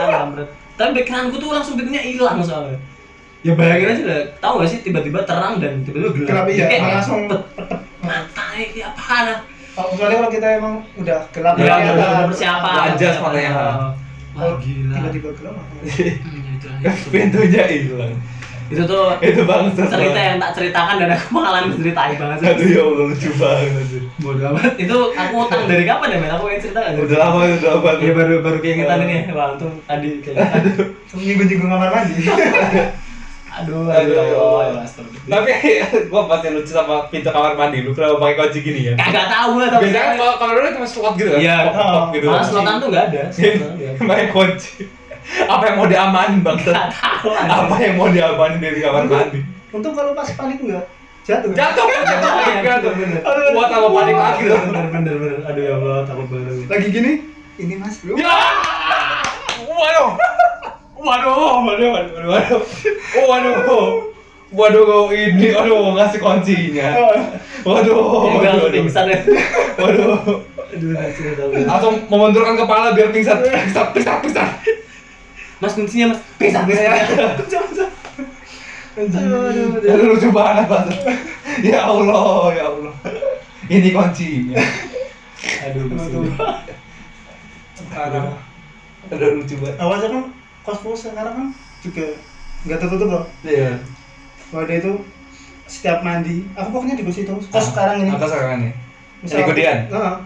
kampret. 0.09 0.49
Tapi 0.73 0.89
backgroundku 0.95 1.37
tuh 1.37 1.49
langsung 1.53 1.73
pintunya 1.77 2.01
hilang 2.01 2.41
soalnya. 2.41 2.77
Ya 3.43 3.53
bayangin 3.53 3.87
aja 3.89 4.01
udah 4.03 4.21
tahu 4.39 4.53
gak 4.57 4.69
sih 4.71 4.79
tiba-tiba 4.81 5.19
terang 5.21 5.59
dan 5.59 5.83
tiba-tiba 5.83 6.15
gelap. 6.15 6.25
Gelap 6.25 6.45
iya, 6.47 6.65
Kayak 6.65 6.81
langsung 6.95 7.19
pet, 7.27 7.41
petep. 7.53 7.79
mata 7.99 8.45
ini 8.55 8.81
apaan? 8.81 9.25
ah? 9.29 9.39
Kalau 9.73 9.87
kecuali 9.91 10.13
kalau 10.15 10.31
kita 10.31 10.47
emang 10.53 10.73
udah 10.95 11.19
gelap 11.29 11.53
Ya, 11.59 11.73
udah 11.91 12.09
persiapan. 12.25 12.73
Wajas 12.89 13.15
makanya. 13.19 13.51
Kalau 14.33 14.57
Wah, 14.57 14.57
gila. 14.57 14.95
tiba-tiba 14.97 15.29
gelap. 15.37 15.55
apa? 15.55 16.93
Pintunya 17.13 17.63
hilang. 17.69 18.15
Itu 18.71 18.81
tuh 18.89 19.13
Itu 19.21 19.45
bangsa. 19.45 19.85
cerita 19.85 20.17
yang 20.17 20.37
tak 20.41 20.51
ceritakan 20.57 20.95
dan 20.97 21.09
aku 21.13 21.27
mengalami 21.37 21.69
cerita 21.77 22.01
banget 22.17 22.37
sih. 22.41 22.47
Aduh 22.49 22.65
ya 22.65 22.81
Allah, 22.81 23.05
lucu 23.13 23.29
banget. 23.37 23.85
Bodoh 24.17 24.45
amat. 24.55 24.71
Itu 24.79 24.97
aku 25.13 25.33
utang 25.45 25.63
dari 25.69 25.83
kapan 25.85 26.09
ya, 26.09 26.17
Men? 26.17 26.31
Aku 26.33 26.49
yang 26.49 26.61
cerita 26.63 26.79
nggak? 26.81 27.05
Udah 27.05 27.17
lama, 27.21 27.37
udah 27.45 27.71
lama. 27.77 27.89
Iya 28.01 28.11
baru 28.17 28.33
baru 28.41 28.57
keingetan 28.57 28.99
ini. 29.05 29.17
Wah, 29.35 29.53
untung 29.53 29.77
tadi 29.85 30.09
kayak 30.25 30.65
Nyinggung-nyinggung 31.13 31.69
kamar 31.69 31.89
mandi. 31.93 32.15
aduh, 33.53 33.85
Aduh, 33.85 34.15
aduh. 34.17 34.81
Tapi 35.29 35.51
gua 36.11 36.21
pasti 36.25 36.47
lucu 36.49 36.71
sama 36.73 37.05
pintu 37.07 37.29
kamar 37.29 37.53
mandi 37.53 37.85
lu 37.85 37.93
kenapa 37.93 38.17
pakai 38.17 38.35
kunci 38.35 38.59
gini 38.65 38.79
ya? 38.89 38.93
Kagak 38.97 39.27
tahu 39.29 39.61
lah 39.61 39.67
tapi. 39.69 39.81
Biasanya 39.87 40.03
kan 40.03 40.13
kalau 40.17 40.33
kamar 40.41 40.53
mandi 40.57 40.71
cuma 40.77 40.87
slot 40.89 41.13
gitu 41.15 41.29
kan? 41.31 41.39
Iya. 41.39 41.57
Gitu. 42.11 42.27
Malah 42.27 42.45
selotan 42.45 42.75
tuh 42.81 42.87
nggak 42.89 43.05
ada. 43.13 43.21
Pakai 44.09 44.27
kunci. 44.33 44.71
Apa 45.47 45.63
yang 45.71 45.75
mau 45.79 45.87
diamanin 45.87 46.39
bang? 46.43 46.57
Apa 47.47 47.75
yang 47.79 47.95
mau 47.95 48.09
diamanin 48.11 48.59
dari 48.59 48.79
kamar 48.81 49.03
mandi? 49.07 49.39
Untung 49.73 49.93
kalau 49.95 50.13
pas 50.13 50.29
panik 50.33 50.59
enggak 50.61 50.85
jatuh. 51.23 51.49
Jatuh 51.55 51.85
kan? 51.87 52.03
Jatuh 52.03 52.91
Iya. 52.99 53.19
Buat 53.55 53.69
apa 53.71 53.87
panik 53.87 54.15
lagi? 54.19 54.43
Bener 54.51 54.85
bener 54.91 55.15
bener. 55.15 55.39
Aduh 55.47 55.63
ya 55.63 55.73
Allah, 55.79 55.97
takut 56.03 56.27
banget. 56.27 56.67
Lagi 56.67 56.87
gini, 56.91 57.11
ini 57.57 57.75
Mas, 57.79 58.03
lu. 58.03 58.19
Ya! 58.19 58.35
Waduh! 61.03 61.67
Waduh, 61.67 61.89
waduh, 61.91 62.13
waduh, 62.15 62.29
waduh, 62.31 62.61
waduh, 63.27 63.55
waduh, 64.53 64.83
waduh, 64.87 65.05
ini, 65.11 65.51
aduh, 65.51 65.91
ngasih 65.99 66.19
kuncinya, 66.23 66.87
waduh, 67.67 67.99
Ya, 68.23 68.39
waduh, 68.39 68.39
waduh, 68.39 68.71
pingsan 68.71 69.11
ya. 69.11 69.19
waduh, 69.75 70.15
Aduh, 70.73 70.89
nggak 70.89 71.11
tahu. 71.37 71.51
langsung 71.67 71.95
membenturkan 72.07 72.55
kepala 72.55 72.95
biar 72.95 73.09
pingsan, 73.11 73.43
pingsan, 73.43 73.85
pingsan, 73.91 74.15
pingsan, 74.23 74.47
Mas 75.59 75.73
kuncinya 75.73 76.15
mas. 76.15 76.19
Pingsan 76.39 76.63
pingsan. 76.65 77.89
Aduh, 78.93 79.81
aduh, 79.81 80.05
lucu 80.07 80.29
banget, 80.29 80.65
banget, 80.69 80.97
ya 81.65 81.83
Allah, 81.83 82.53
ya 82.53 82.63
Allah, 82.69 82.93
ini 83.67 83.89
kuncinya, 83.89 84.61
Aduh, 85.65 85.83
Aduh. 85.89 86.29
aduh, 87.91 88.25
aduh, 89.09 89.29
lucu 89.35 89.55
banget, 89.57 89.75
Awalnya 89.81 90.07
kan 90.07 90.23
kos-kos 90.63 91.11
sekarang 91.11 91.33
kan 91.35 91.47
juga 91.83 92.05
nggak 92.63 92.79
tertutup 92.79 93.09
loh. 93.11 93.23
iya, 93.43 93.75
Wadah 94.55 94.75
itu 94.79 94.93
setiap 95.67 95.99
mandi, 96.03 96.47
aku 96.55 96.69
pokoknya 96.71 96.95
di 96.95 97.03
kos 97.03 97.19
itu. 97.19 97.33
Kos 97.51 97.65
sekarang 97.71 98.07
ini. 98.07 98.11
apa 98.11 98.25
sekarang 98.27 98.57
nih? 98.63 98.73
Misal- 99.23 99.39
Di 99.39 99.43
Kudian? 99.47 99.77
Nah, 99.91 100.23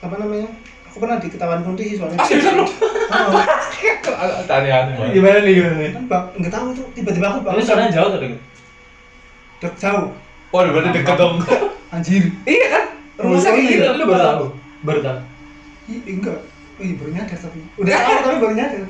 apa 0.00 0.14
namanya? 0.18 0.48
Aku 0.90 0.98
pernah 0.98 1.22
di 1.22 1.30
ketahuan 1.30 1.62
kunti 1.62 1.94
sih 1.94 1.96
soalnya. 2.02 2.18
Ah, 2.18 2.26
lu? 2.58 2.66
Oh, 2.66 3.30
banget. 3.30 5.14
Gimana 5.14 5.38
nih 5.42 5.52
gimana 5.54 5.76
nih? 5.78 5.90
kan 5.94 6.04
nggak 6.38 6.52
tahu 6.52 6.66
tuh 6.74 6.86
tiba-tiba 6.94 7.26
aku 7.30 7.38
Ini 7.38 7.46
bangun 7.46 7.62
soalnya 7.62 7.90
jauh 7.94 8.08
tuh 8.10 8.18
deh. 8.18 8.30
Dek, 9.60 9.72
jauh. 9.78 10.06
Waduh, 10.50 10.70
berarti 10.74 10.90
deket 10.98 11.16
dong. 11.18 11.36
Anjir. 11.94 12.24
Iya 12.46 12.66
kan? 12.70 12.84
Rumusnya 13.18 13.50
kayak 13.54 13.66
gitu. 13.70 13.90
Lu 13.94 14.04
baru 14.06 14.22
tahu. 14.22 14.44
Baru 14.82 15.00
tahu. 15.02 15.18
Ih, 15.90 16.00
enggak. 16.06 16.38
Wih, 16.80 16.90
baru 16.98 17.10
nyadar 17.14 17.38
tapi. 17.38 17.60
Udah 17.78 17.92
tahu 17.94 18.18
tapi 18.24 18.36
baru 18.40 18.54
nyadar. 18.58 18.80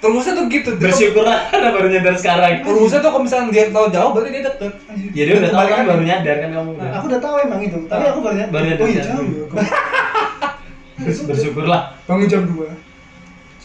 Rumusnya 0.00 0.32
tuh 0.32 0.44
gitu. 0.48 0.70
Bersyukurlah 0.80 1.52
karena 1.52 1.68
baru 1.76 1.86
nyadar 1.92 2.14
sekarang. 2.16 2.64
Rumusnya 2.64 3.04
tuh 3.04 3.10
kalau 3.12 3.24
misalnya 3.24 3.52
dia 3.52 3.64
tahu 3.68 3.86
jauh 3.92 4.10
berarti 4.16 4.30
dia 4.32 4.42
deket. 4.48 4.72
Anjir. 4.88 5.10
Ya 5.12 5.22
dia 5.28 5.34
udah 5.36 5.50
tahu 5.52 5.64
kan 5.68 5.84
baru 5.86 6.02
nyadar 6.02 6.36
kan 6.40 6.50
kamu 6.56 6.70
udah. 6.74 6.88
Aku 6.96 7.04
udah 7.06 7.20
tahu 7.20 7.34
emang 7.40 7.60
itu, 7.60 7.78
tapi 7.84 8.04
aku 8.08 8.18
baru 8.20 8.34
nyadar. 8.40 8.52
Baru 8.52 8.64
nyadar 8.64 8.80
Oh 8.80 8.88
iya 8.88 9.02
jauh 9.04 9.24
ya. 9.24 9.44
Bers- 11.00 11.24
Bersyukurlah. 11.24 11.82
Bangun 12.04 12.28
jam 12.28 12.42
2 12.44 12.60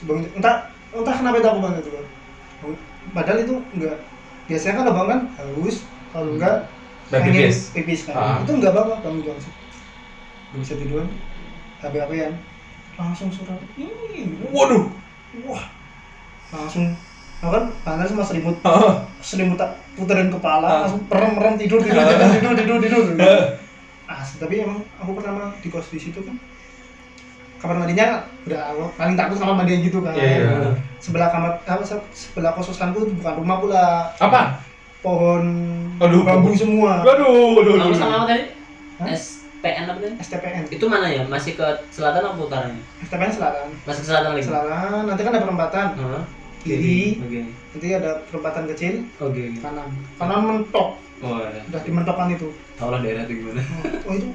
Bangun, 0.05 0.23
entah 0.37 0.55
entah 0.93 1.15
kenapa 1.17 1.35
itu 1.39 1.47
aku 1.49 1.59
bangun 1.59 1.79
itu 1.79 1.89
Padahal 3.11 3.37
itu 3.41 3.55
enggak. 3.73 3.97
Biasanya 4.45 4.71
kan 4.71 4.81
kalau 4.83 4.95
bangun 4.95 5.09
kan 5.09 5.19
haus, 5.39 5.77
kalau 6.11 6.27
enggak 6.35 6.55
Dan 7.09 7.19
pengen 7.21 7.41
pipis. 7.47 7.57
pipis 7.71 7.99
kan. 8.05 8.13
Ah. 8.15 8.35
Itu 8.43 8.51
enggak 8.53 8.71
apa-apa 8.71 9.01
bangun 9.01 9.21
jam 9.23 9.35
sih. 9.39 9.51
Gak 10.51 10.59
bisa 10.61 10.73
tiduran. 10.77 11.07
HP-HPan. 11.79 12.33
Langsung 12.95 13.29
surat. 13.31 13.59
Ih, 13.75 14.25
Waduh. 14.49 14.87
Wah. 15.43 15.63
Langsung 16.49 16.85
aku 17.37 17.51
kan 17.51 17.63
panas 17.81 18.07
sama 18.07 18.21
selimut 18.21 18.57
Heeh. 18.59 18.93
selimut 19.27 19.55
tak 19.55 19.71
puterin 19.93 20.27
Ah. 20.27 20.33
kepala 20.33 20.67
langsung 20.81 21.01
merem 21.05 21.31
merem 21.33 21.53
tidur 21.55 21.79
tidur 21.79 21.99
Ah. 21.99 22.09
tidur 22.29 22.53
tidur 22.53 22.77
tidur 22.79 23.01
tidur. 23.05 23.05
Asli, 24.05 24.37
tapi 24.37 24.55
emang 24.59 24.85
aku 24.95 25.11
pertama 25.13 25.49
di 25.57 25.67
kos 25.67 25.89
di 25.89 25.97
situ 25.97 26.19
kan 26.19 26.37
kamar 27.57 27.81
mandinya 27.81 28.21
udah 28.45 28.61
aku 28.69 28.83
paling 28.93 29.15
takut 29.15 29.35
kamar 29.35 29.55
mandi 29.55 29.73
yang 29.73 29.83
gitu 29.83 29.97
kan 29.99 30.13
Iya, 30.13 30.29
iya. 30.37 30.69
sebelah 31.01 31.27
kamar 31.27 31.57
apa 31.59 31.81
se- 31.81 32.05
sebelah 32.13 32.53
kos 32.53 32.69
kosanku 32.69 33.01
bukan 33.15 33.33
rumah 33.35 33.57
pula 33.57 33.85
Apa? 34.15 34.61
pohon 35.01 35.43
Aduh, 35.97 36.21
bambu 36.21 36.53
semua 36.53 37.01
waduh, 37.01 37.57
Kamu 37.57 37.73
waduh. 37.81 37.95
sama 37.95 38.15
apa 38.19 38.25
tadi? 38.27 38.43
Hah? 38.95 39.07
SPN 39.09 39.85
apa 39.87 39.97
tadi? 39.99 40.13
STPN 40.19 40.63
Itu 40.67 40.85
mana 40.85 41.07
ya? 41.07 41.25
Masih 41.25 41.53
ke 41.53 41.65
selatan 41.89 42.21
apa 42.23 42.37
utaranya? 42.37 42.81
STPN 43.01 43.31
selatan 43.31 43.65
Masih 43.81 44.01
ke 44.01 44.07
selatan 44.07 44.29
lagi. 44.31 44.45
selatan 44.45 45.01
nanti 45.03 45.21
kan 45.21 45.31
ada 45.31 45.41
perempatan 45.41 45.85
Heeh. 45.95 46.23
Kiri 46.65 47.21
Oke. 47.21 47.39
nanti 47.45 47.87
ada 47.91 48.25
perempatan 48.25 48.65
kecil 48.67 48.93
Oke. 49.17 49.41
oke. 49.47 49.61
kanan 49.61 49.87
kanan 50.17 50.39
mentok 50.43 50.97
Oh, 51.17 51.39
ya. 51.39 51.63
udah 51.63 51.79
di 51.79 51.91
mentokan 51.91 52.27
itu 52.29 52.51
Tahu 52.75 52.89
lah 52.89 52.99
daerah 52.99 53.23
itu 53.23 53.39
gimana. 53.39 53.63
oh 54.03 54.13
itu 54.13 54.27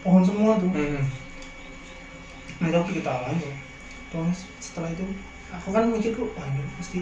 pohon 0.00 0.22
semua 0.22 0.54
tuh 0.54 0.70
Hmm. 0.70 1.02
nah 2.56 2.66
itu 2.68 2.78
aku 2.78 2.90
ketawa 2.94 3.26
aja 3.26 3.50
terus 4.06 4.38
setelah 4.58 4.88
itu 4.88 5.02
aku 5.50 5.68
kan 5.68 5.88
mikir 5.88 6.12
kok 6.12 6.30
wah 6.30 6.46
ini 6.46 6.62
pasti 6.76 6.98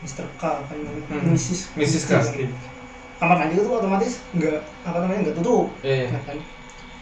Mr. 0.00 0.26
K 0.34 0.42
kan 0.62 0.78
Hmm. 1.08 1.32
Mrs. 1.32 1.74
Mrs. 1.74 2.04
K. 2.04 2.12
kamar 3.16 3.36
mandi 3.40 3.56
itu 3.56 3.66
otomatis 3.66 4.22
nggak 4.32 4.58
apa 4.82 4.96
namanya 4.98 5.20
nggak 5.24 5.36
tutup 5.36 5.66
Iya. 5.80 6.06
ya 6.08 6.20
kan 6.22 6.38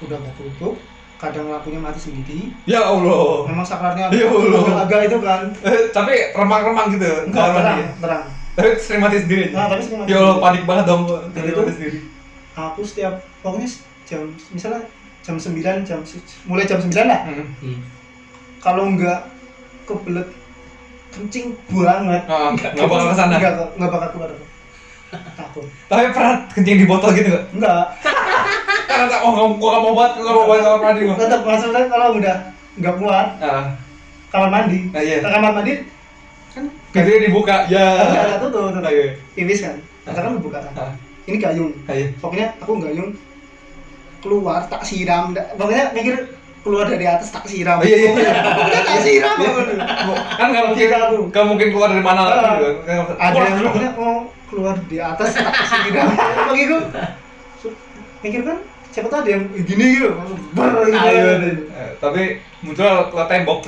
udah 0.01 0.17
nggak 0.19 0.35
tutup 0.35 0.75
kadang 1.23 1.47
lampunya 1.47 1.79
mati 1.79 2.01
sendiri 2.01 2.51
Ya 2.65 2.83
Allah. 2.83 3.47
memang 3.47 3.63
sakarnya 3.63 4.11
Ya 4.11 4.27
Allah. 4.27 4.83
agak 4.83 5.07
itu 5.07 5.19
kan 5.19 5.41
Eh, 5.63 5.87
Tapi 5.89 6.35
remang-remang 6.35 6.91
gitu. 6.91 7.07
enggak 7.25 7.47
terang 7.49 7.63
mandi. 7.79 7.85
terang 7.97 8.23
Tapi 8.53 8.69
sering 8.77 9.01
mati 9.01 9.17
sendiri. 9.17 9.45
nah 9.49 9.71
tapi 9.71 9.81
sering 9.81 10.03
mati 10.03 10.11
Ya 10.11 10.19
Allah, 10.19 10.37
panik 10.37 10.63
banget 10.65 10.85
dong. 10.85 11.03
Jadi 11.31 11.49
mati 11.53 11.73
sendiri. 11.73 11.99
aku 12.53 12.81
setiap 12.83 13.15
pokoknya 13.39 13.69
jam 14.03 14.21
misalnya 14.51 14.83
jam 15.23 15.37
9 15.37 15.55
jam 15.81 15.99
mulai 16.45 16.67
jam 16.67 16.77
9 16.77 16.91
lah 17.07 17.21
Hmm. 17.25 17.47
Hmm. 17.57 17.79
kalau 18.59 18.91
nggak 18.91 19.31
kebelet 19.85 20.27
kencing 21.09 21.55
banget 21.67 22.23
Ah, 22.27 22.51
Nggak 22.51 22.75
bakal 22.83 23.07
ke 23.07 23.15
sana. 23.15 23.37
nggak 23.39 23.53
nggak 23.73 23.91
bakal 23.91 24.09
keluar 24.11 24.31
aku 24.33 24.47
takut 25.35 25.65
Tapi 25.87 26.03
pernah 26.11 26.35
kencing 26.51 26.77
di 26.77 26.85
botol 26.85 27.13
gitu 27.13 27.31
nggak? 27.31 27.45
enggak 27.55 27.85
Karena 28.85 29.07
tak, 29.07 29.21
oh 29.21 29.31
nggak- 29.31 29.57
gua 29.57 29.69
nggak 29.71 29.83
mau 29.83 29.93
buat, 29.93 30.13
nggak 30.15 30.35
mau 30.35 30.45
buat 30.45 30.61
kamar 30.61 30.81
mandi 30.83 31.01
gua. 31.03 31.17
tetap 31.17 31.41
maksudnya 31.43 31.83
kalau 31.87 32.09
udah 32.15 32.37
nggak 32.75 32.95
kuat 32.97 33.29
Ah, 33.39 33.65
kamar 34.29 34.49
mandi 34.51 34.79
Ah, 34.91 35.01
iya. 35.01 35.17
kamar 35.21 35.53
mandi 35.53 35.73
kan 36.51 36.65
Pintunya 36.91 37.21
dibuka. 37.25 37.57
Ya. 37.67 37.85
enggak 38.03 38.23
enggak 38.23 38.41
tutup 38.43 38.63
tutup 38.71 38.85
Oke. 38.85 39.07
pipis 39.33 39.61
kan 39.63 39.77
kita 40.03 40.21
kan 40.21 40.33
buka 40.39 40.59
kan 40.61 40.73
Ah. 40.75 40.93
ini 41.25 41.37
gayung 41.37 41.73
Ayo. 41.85 42.05
pokoknya 42.19 42.47
aku 42.57 42.73
gayung 42.79 43.11
keluar 44.19 44.61
tak 44.65 44.83
siram 44.83 45.31
pokoknya 45.33 45.91
mikir 45.91 46.15
keluar 46.61 46.87
dari 46.87 47.03
atas 47.05 47.29
tak 47.29 47.43
siram 47.45 47.77
Oh, 47.77 47.83
iya, 47.83 47.97
iya. 48.13 48.33
tak 48.81 49.01
siram 49.01 49.35
Kan 50.33 50.47
nggak 50.49 50.65
mungkin 50.69 50.89
aku. 50.89 51.17
nggak 51.29 51.45
mungkin 51.45 51.69
keluar 51.71 51.89
dari 51.89 52.03
mana 52.03 52.23
Ah. 52.23 52.55
gitu. 52.55 52.69
Kan 52.83 52.97
ada 53.17 53.39
yang 53.41 53.57
pokoknya 53.63 53.91
mau 53.95 54.15
keluar 54.47 54.75
di 54.83 54.97
atas 54.97 55.29
tak 55.33 55.55
siram 55.67 56.09
begitu 56.47 56.77
mikir 58.23 58.43
kan 58.45 58.59
siapa 58.93 59.09
tahu 59.09 59.21
ada 59.21 59.31
yang 59.33 59.43
gini 59.59 59.85
gitu 59.97 60.09
ber 60.53 60.69
gitu 60.85 61.01
Ayo, 61.01 61.29
eh, 61.67 61.91
tapi 61.97 62.23
muncul 62.61 62.85
ke 63.09 63.25
tembok. 63.27 63.59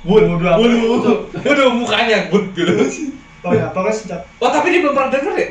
Bud, 0.00 0.24
bud, 0.26 0.42
waduh 1.36 1.70
mukanya 1.70 2.18
bud 2.26 2.44
gitu. 2.52 2.72
oh 3.40 3.52
ya 3.52 3.68
pokoknya 3.70 3.94
sejak 3.94 4.20
Oh 4.36 4.48
tapi 4.48 4.68
dia 4.68 4.80
belum 4.80 4.92
pernah 4.92 5.10
denger 5.10 5.34
ya? 5.34 5.48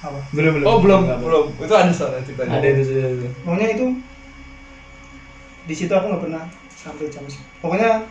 apa? 0.00 0.18
Belum 0.32 0.52
belum. 0.56 0.66
Oh 0.66 0.76
belum, 0.78 1.00
Enggak, 1.04 1.20
belum. 1.20 1.44
Itu 1.60 1.74
ada 1.74 1.92
soalnya 1.92 2.24
ceritanya. 2.24 2.50
ada 2.56 2.66
itu 2.66 2.82
sudah 2.82 3.08
itu 3.10 3.26
pokoknya 3.38 3.68
itu 3.70 3.84
di 5.62 5.74
situ 5.76 5.92
aku 5.92 6.06
nggak 6.08 6.22
pernah 6.22 6.42
sampai 6.72 7.06
jam 7.06 7.24
se- 7.26 7.44
pokoknya 7.60 8.08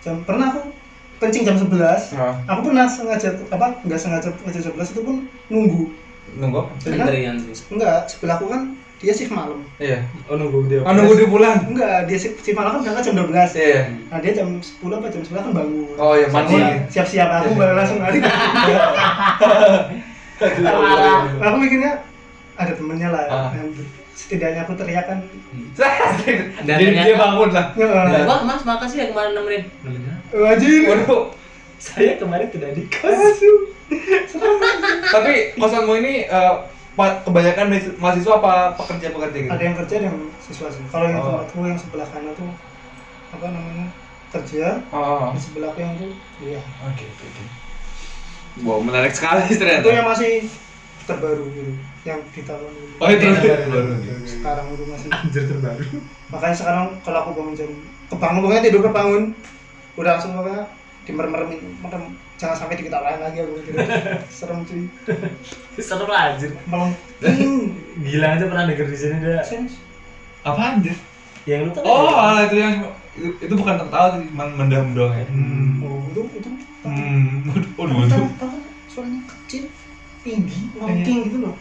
jam 0.00 0.22
pernah 0.22 0.46
aku 0.48 0.70
kencing 1.16 1.42
jam 1.42 1.56
11 1.58 2.14
Nah, 2.14 2.34
aku 2.46 2.60
pernah 2.64 2.86
sengaja 2.86 3.28
apa 3.50 3.66
nggak 3.82 3.98
sengaja 3.98 4.28
kencing 4.38 4.62
jam 4.62 4.72
11 4.72 4.94
itu 4.94 5.00
pun 5.02 5.16
nunggu. 5.48 5.82
Nunggu. 6.32 6.60
Antrian 6.86 7.34
sih. 7.36 7.66
Enggak 7.68 8.06
sebelahku 8.06 8.46
kan 8.46 8.78
dia 9.04 9.12
shift 9.12 9.28
malam 9.30 9.60
Iya. 9.76 10.00
oh 10.24 10.34
nunggu 10.34 10.64
dia 10.64 10.80
Oh 10.80 10.90
nunggu 10.90 11.12
dia 11.14 11.28
pulang. 11.28 11.56
enggak 11.66 12.04
dia 12.04 12.16
shift, 12.16 12.40
shift 12.40 12.54
malam 12.54 12.72
kan 12.74 12.88
berangkat 12.88 13.04
jam 13.04 13.14
12 13.20 13.52
Iya. 13.54 13.80
nah 14.08 14.18
dia 14.18 14.32
jam 14.32 14.48
10 14.50 14.64
apa 14.90 15.06
jam 15.06 15.20
11 15.22 15.36
kan 15.38 15.52
bangun 15.52 15.86
Oh 15.94 16.14
ya 16.14 16.26
mandi. 16.26 16.56
Siap-siap 16.88 17.28
aku 17.30 17.48
Iya. 17.50 17.58
baru 17.58 17.72
langsung 17.74 17.98
lari 17.98 18.18
aku 21.40 21.56
mikirnya 21.58 21.92
ada 22.54 22.72
temennya 22.72 23.08
lah 23.10 23.22
Ah. 23.26 23.50
yang 23.52 23.68
setidaknya 24.12 24.62
aku 24.62 24.72
teriak 24.74 25.04
kan 25.04 25.18
Jadi 26.64 26.84
ternyata- 26.86 27.04
dia 27.04 27.16
bangun 27.16 27.48
lah. 27.50 27.66
ya, 27.74 27.86
wah 28.24 28.40
mas 28.42 28.62
makasih 28.62 28.96
ya 28.96 29.06
kemarin 29.10 29.32
nemenin 29.32 29.62
wajib 30.32 30.80
Waduh. 30.86 31.22
saya 31.76 32.16
kemarin 32.16 32.48
tidak 32.48 32.72
di 32.72 32.86
Tapi 35.06 35.32
kosanmu 35.54 35.92
ini 35.96 36.14
pa- 36.24 36.62
kebanyakan 36.96 37.66
mahasiswa 37.98 38.32
apa 38.36 38.52
pekerja-pekerja 38.76 39.38
gitu? 39.40 39.50
ada 39.50 39.62
yang 39.62 39.76
kerja 39.76 39.94
ada 39.96 40.06
yang 40.06 40.18
siswa 40.38 40.68
sih 40.68 40.84
kalau 40.88 41.06
yang 41.06 41.18
Oh. 41.18 41.26
tempatku 41.42 41.58
yang 41.64 41.74
sebelah 41.76 42.06
kanan 42.06 42.32
tuh 42.32 42.50
apa 43.28 43.46
namanya 43.48 43.86
kerja 44.30 44.64
Oh. 44.88 45.30
di 45.30 45.38
sebelahku 45.38 45.78
yang 45.78 45.94
tuh 45.96 46.10
iya 46.40 46.62
Oke, 46.84 47.04
oke, 47.04 47.24
oke. 47.24 47.44
Wow, 48.62 48.78
menarik 48.78 49.10
sekali 49.10 49.42
ternyata. 49.50 49.82
itu 49.82 49.90
yang 49.90 50.06
masih 50.06 50.32
terbaru 51.04 51.44
gitu 51.50 51.72
yang 52.02 52.22
di 52.24 52.42
tahun 52.42 52.70
ini 52.70 52.94
Oh, 52.96 53.08
itu 53.08 53.26
Terbaru. 53.26 53.68
baru. 53.68 54.24
sekarang 54.24 54.66
itu 54.70 54.84
masih 54.86 55.08
anjir 55.10 55.44
terbaru 55.44 55.84
makanya 56.30 56.56
sekarang 56.56 56.86
kalau 57.02 57.18
aku 57.20 57.30
bangun 57.34 57.54
jam 57.54 57.70
kebangun 58.06 58.40
pokoknya 58.40 58.62
tidur 58.62 58.82
kebangun 58.82 59.22
udah 59.94 60.10
langsung 60.12 60.32
pokoknya 60.32 60.62
dimerem-meremin 61.04 61.60
merem 61.78 62.02
jangan 62.34 62.56
sampai 62.56 62.76
diketawain 62.76 63.20
lagi 63.20 63.38
aku 63.38 63.60
gitu. 63.60 63.76
serem 64.36 64.64
cuy 64.64 64.88
serem 65.76 66.06
lah 66.06 66.32
anjir 66.32 66.52
malam 66.66 66.90
gila 68.04 68.26
aja 68.30 68.44
pernah 68.44 68.64
denger 68.64 68.86
di 68.86 68.98
sini 68.98 69.16
dia 69.18 69.40
sens 69.40 69.76
Apaan 70.42 70.80
dia? 70.80 70.92
yang 71.44 71.64
lu 71.64 71.72
kan 71.72 71.80
Oh, 71.82 72.08
alah, 72.10 72.44
itu 72.44 72.56
yang 72.56 72.84
itu, 73.14 73.28
itu 73.38 73.54
bukan 73.54 73.76
tertawa, 73.78 74.12
sih, 74.14 74.24
cuma 74.26 74.44
mendam 74.50 74.92
doang 74.92 75.12
ya. 75.14 75.24
Hmm. 75.26 75.80
oh 75.80 76.00
itu 76.06 76.20
itu 76.34 76.48
Hmm. 76.84 77.48
Waduh, 77.48 77.96
waduh, 77.96 78.12
Tahu- 78.12 78.36
tahu 78.38 78.56
suaranya 78.86 79.24
kecil 79.24 79.72
tinggi 80.20 80.68
ngomong 80.74 81.00
gitu 81.00 81.38
loh 81.38 81.54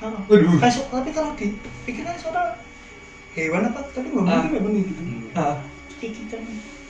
Ah. 0.00 0.18
Waduh. 0.26 0.58
Kayak 0.58 0.72
su- 0.72 0.86
tapi 0.88 1.10
kalau 1.10 1.34
dipikirkan 1.34 2.14
suara 2.16 2.58
hewan 3.32 3.62
apa 3.64 3.78
tapi 3.88 4.06
nggak 4.08 4.22
Ah. 4.22 4.30
mungkin 4.32 4.48
nggak 4.48 4.64
benih 4.64 4.82
gitu 4.84 5.02
Ah. 5.34 5.54
kikikan 5.96 6.42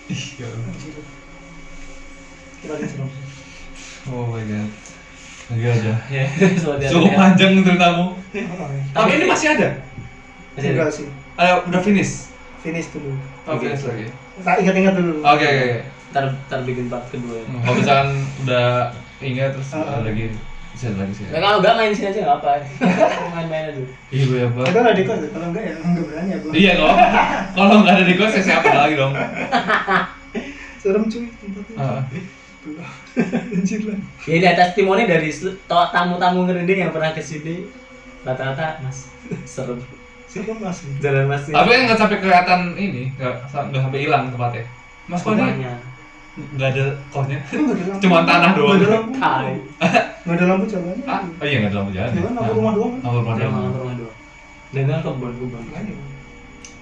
Ih, 0.07 0.25
ya 0.39 0.47
Allah. 0.47 0.69
Anjir. 0.71 0.95
Gila, 0.97 1.03
dia 1.03 1.05
serem. 1.05 2.46
Oh 4.07 4.25
my 4.27 4.43
god. 4.43 4.71
Lagi 5.47 5.67
aja. 5.77 5.93
ya 6.09 6.25
Cukup 6.89 7.11
panjang 7.13 7.53
ceritamu. 7.61 8.17
Tapi 8.91 9.11
ini 9.13 9.25
masih 9.25 9.49
ada. 9.53 9.69
Masih 10.55 10.69
ada? 10.69 10.77
enggak 10.79 10.91
sih 10.91 11.07
Ada 11.37 11.53
udah 11.65 11.81
finish. 11.81 12.33
finish 12.59 12.89
dulu 12.91 13.13
Oh, 13.45 13.55
finish 13.55 13.85
lagi. 13.85 14.09
tak 14.39 14.59
ingat-ingat 14.59 14.95
dulu 14.95 15.21
Oke, 15.23 15.45
oke, 15.45 15.63
oke. 15.63 15.79
ntar 16.11 16.25
ntar 16.47 16.61
bikin 16.63 16.89
part 16.89 17.05
kedua 17.09 17.37
ya. 17.37 17.45
Kalau 17.61 17.75
misalkan 17.75 18.09
udah 18.43 18.67
ingat 19.19 19.53
terus 19.53 19.69
ada 19.71 20.01
lagi 20.03 20.33
bisa 20.73 20.93
lagi 20.93 21.13
sih. 21.13 21.25
Ya 21.29 21.39
kalau 21.39 21.61
enggak 21.61 21.75
main 21.75 21.89
di 21.89 21.97
sini 21.97 22.09
aja 22.09 22.21
enggak 22.21 22.39
apa. 22.39 22.51
Main-main 23.37 23.65
aja. 23.71 23.83
Iya, 24.09 24.23
gue 24.25 24.39
ya, 24.39 24.49
Pak. 24.51 24.65
Itu 24.67 24.79
ada 24.79 24.93
di 24.93 25.05
kos 25.05 25.19
ya? 25.19 25.29
kalau 25.31 25.47
enggak 25.47 25.63
ya 25.63 25.75
enggak 25.79 26.05
berani 26.05 26.31
aku 26.33 26.47
Iya 26.53 26.73
kok. 26.75 26.95
Kalau 27.57 27.75
nggak 27.79 27.95
ada 27.95 28.05
di 28.05 28.15
kos 28.15 28.33
ya 28.33 28.43
siapa 28.43 28.69
lagi 28.73 28.95
dong? 28.95 29.13
serem 30.77 31.05
cuy 31.07 31.25
tempatnya 31.29 31.77
Ah. 31.77 32.01
Anjir 33.53 33.81
lah 33.87 33.99
Ya 34.27 34.33
ini 34.37 34.47
atas 34.47 34.75
testimoni 34.75 35.07
dari 35.07 35.31
tamu-tamu 35.69 36.45
ngerinding 36.45 36.79
yang 36.87 36.93
pernah 36.93 37.15
ke 37.15 37.23
sini 37.23 37.67
rata-rata 38.27 38.83
mas 38.83 39.07
serem 39.47 39.79
serem 40.27 40.59
asli 40.61 40.91
jalan 40.99 41.31
mas 41.31 41.47
Tapi 41.47 41.71
nggak 41.87 41.99
sampai 41.99 42.19
kelihatan 42.19 42.61
ini, 42.75 43.15
nggak 43.15 43.47
sa- 43.47 43.67
nggak 43.71 43.83
sampai 43.87 44.01
hilang 44.03 44.29
tempatnya. 44.29 44.65
Mas 45.07 45.23
kok 45.23 45.39
ini 45.39 45.65
nggak 46.37 46.69
ada 46.69 46.85
lampu. 47.17 47.41
Cuma 48.03 48.21
tanah 48.29 48.53
doang. 48.53 48.77
nggak 48.77 48.85
ada 48.85 48.93
lampu 48.93 49.11
nggak 50.27 50.37
ada 50.37 50.45
lampu 50.45 50.65
jalannya 50.69 51.05
Ah, 51.09 51.21
oh 51.25 51.47
iya 51.47 51.57
nggak 51.65 51.71
ada 51.73 51.79
lampu 51.81 51.93
jalan. 51.97 52.11
Jalan 52.13 52.33
lampu 52.37 52.53
rumah 52.53 52.73
doang? 52.77 52.93
Lampu 53.01 53.19
rumah 53.23 53.35
doang. 53.39 53.53
rumah 53.55 53.95
doang 53.97 54.15
dan 54.75 54.83
kan 54.91 54.99
kebun 55.01 55.33
kebun. 55.41 55.63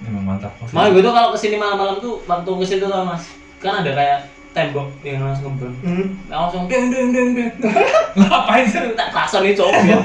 Memang 0.03 0.23
mantap. 0.27 0.51
Makanya 0.59 0.91
gue 0.91 1.01
tuh 1.07 1.13
kalau 1.15 1.29
ke 1.31 1.39
sini 1.39 1.55
malam-malam 1.55 1.97
tuh 2.03 2.19
waktu 2.27 2.49
ke 2.51 2.65
sini 2.67 2.79
tuh 2.83 2.89
mas 3.07 3.23
kan 3.63 3.79
ada 3.79 3.91
kayak 3.95 4.19
tembok 4.55 4.87
yang 5.03 5.19
langsung 5.19 5.51
kebun 5.59 5.71
hmm. 5.83 6.07
langsung 6.31 6.63
deng 6.71 6.87
deng 6.87 7.11
deng 7.11 7.29
deng. 7.35 7.51
Ngapain 8.17 8.63
sih? 8.63 8.79
tak 8.95 9.11
klakson 9.11 9.43
nih 9.43 9.51
cowok 9.51 9.75
ya 9.83 9.97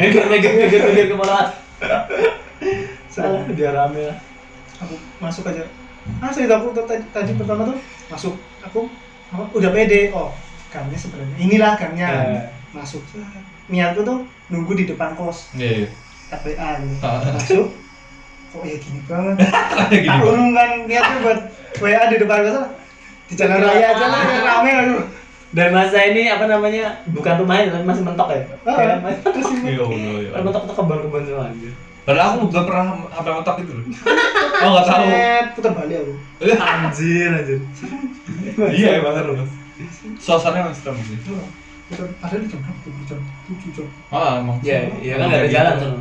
meger 0.00 0.24
meger 0.24 0.52
meger 0.56 0.80
meger 0.88 1.06
kepala 1.12 1.52
Serem. 3.10 3.44
dia 3.52 3.74
rame 3.76 4.08
lah. 4.08 4.16
Aku 4.80 4.94
masuk 5.18 5.50
aja. 5.50 5.66
Asli 6.22 6.46
aku 6.46 6.72
tuh 6.72 6.84
tadi, 6.86 7.04
tadi 7.12 7.34
pertama 7.36 7.68
tuh. 7.68 7.76
Masuk. 8.08 8.34
Aku 8.64 8.86
apa, 9.34 9.44
udah 9.52 9.70
pede. 9.74 10.14
Oh 10.16 10.32
gangnya 10.70 10.96
sebenarnya. 10.96 11.36
Inilah 11.36 11.72
gangnya 11.76 12.06
Eh. 12.08 12.44
masuk. 12.72 13.02
Niatku 13.68 14.00
tuh 14.06 14.24
nunggu 14.48 14.72
di 14.78 14.84
depan 14.86 15.12
kos. 15.18 15.52
Iya, 15.58 15.84
iya. 15.84 15.88
TPA 16.30 16.68
gitu 16.80 16.94
Ah. 17.04 17.20
masuk. 17.34 17.66
Kok 18.50 18.62
ya 18.64 18.76
gini 18.78 19.00
banget? 19.04 19.36
Kayak 19.90 20.02
gini. 20.06 20.08
tak 20.08 20.22
urungkan 20.24 20.70
niatnya 20.86 21.16
buat 21.22 21.38
WA 21.82 22.02
di 22.08 22.16
depan 22.18 22.38
kos 22.46 22.56
di 23.30 23.34
jalan 23.36 23.58
raya 23.60 23.86
aja 23.88 24.04
lah 24.04 24.20
yang 24.24 24.44
rame 24.44 24.70
aduh 24.76 25.02
dan 25.50 25.68
masa 25.70 25.98
ini 26.04 26.26
apa 26.26 26.44
namanya 26.44 26.84
bukan 27.08 27.34
rumahnya 27.36 27.70
tapi 27.72 27.84
masih 27.84 28.02
mentok 28.02 28.28
ya 28.28 28.42
Ah, 28.60 28.74
Kayak 28.76 28.96
masih- 29.00 29.22
terus 29.24 29.48
ini 29.52 29.70
Ya 29.72 29.82
Allah, 29.82 29.96
ya 29.96 30.00
Kan 30.00 30.14
Allah. 30.28 30.42
mentok-mentok 30.44 30.76
kebun-kebun 30.76 31.22
semua 31.24 31.44
anjir 31.46 31.72
Padahal 32.00 32.26
aku 32.28 32.48
belum 32.48 32.64
pernah 32.64 32.84
sampai 33.08 33.32
mentok 33.34 33.56
itu 33.58 33.72
loh. 33.72 33.84
Oh 34.60 34.68
nggak 34.70 34.84
tahu. 34.84 35.04
putar 35.54 35.72
balik 35.74 35.96
aku 35.96 36.12
anjir 36.66 37.28
anjir 37.32 37.58
Iya 38.68 38.90
emang 38.98 39.14
seru 39.14 39.32
mas. 39.34 39.50
Suasananya 40.18 40.64
masih 40.66 40.82
serem 40.82 40.96
sih. 41.00 41.18
putar 41.86 42.06
ada 42.20 42.34
di 42.36 42.46
jam 42.46 42.58
berapa 42.60 42.78
tuh? 42.80 42.92
jam 43.04 43.18
tujuh 43.44 43.70
jam 43.74 43.86
Ah 44.08 44.38
emang. 44.38 44.56
ya 44.60 44.86
ya 44.96 45.14
kan 45.16 45.26
nggak 45.26 45.40
ada 45.40 45.50
jalan 45.50 45.72
gitu. 45.72 45.82
sono 45.82 46.00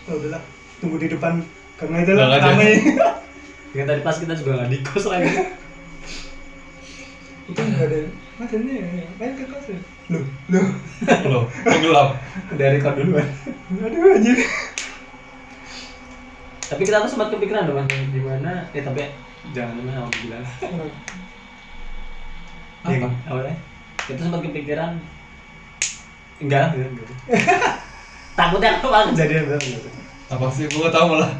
ya 0.00 0.12
udahlah 0.14 0.42
tunggu 0.78 0.96
di 0.96 1.08
depan 1.08 1.32
aja 1.80 1.90
Gang 2.08 2.18
lah 2.20 2.28
aja. 2.32 2.46
rame 2.48 2.68
yang 3.72 3.86
tadi 3.86 4.00
pas 4.00 4.14
kita 4.14 4.32
juga 4.34 4.50
nggak 4.56 4.68
di 4.68 4.78
kos 4.80 5.04
lagi 5.06 5.30
itu 7.50 7.60
nggak 7.60 7.86
ada 7.90 7.98
ada 8.40 8.56
nih 8.56 8.78
main 9.18 9.32
ke 9.34 9.44
ya 9.44 9.78
loh 10.10 10.24
loh 10.50 10.66
Loh, 11.30 11.44
tenggelam. 11.66 12.08
dari 12.54 12.78
kau 12.78 12.94
duluan 12.94 13.26
aduh 13.70 14.14
anjir 14.16 14.38
tapi 16.70 16.82
kita 16.86 17.02
tuh 17.02 17.10
sempat 17.10 17.34
kepikiran 17.34 17.66
dong 17.66 17.82
mas 17.82 17.90
di 17.90 18.20
mana 18.22 18.70
ya 18.70 18.82
tapi 18.86 19.10
jangan 19.50 19.74
jangan 19.82 20.06
awal 20.06 20.12
bilang 20.22 20.44
Apa? 22.80 23.08
awalnya 23.28 23.54
kita 24.06 24.20
sempat 24.22 24.40
kepikiran 24.46 24.98
enggak 26.40 26.72
enggak, 26.72 26.88
enggak. 26.88 27.08
takutnya 28.38 28.80
apa 28.80 28.86
malah 28.88 29.06
kejadian 29.12 29.44
enggak. 29.44 29.60
Apa 30.30 30.46
sih? 30.54 30.64
Gue 30.70 30.86
nggak 30.86 30.94
tahu 30.94 31.06
malah. 31.12 31.30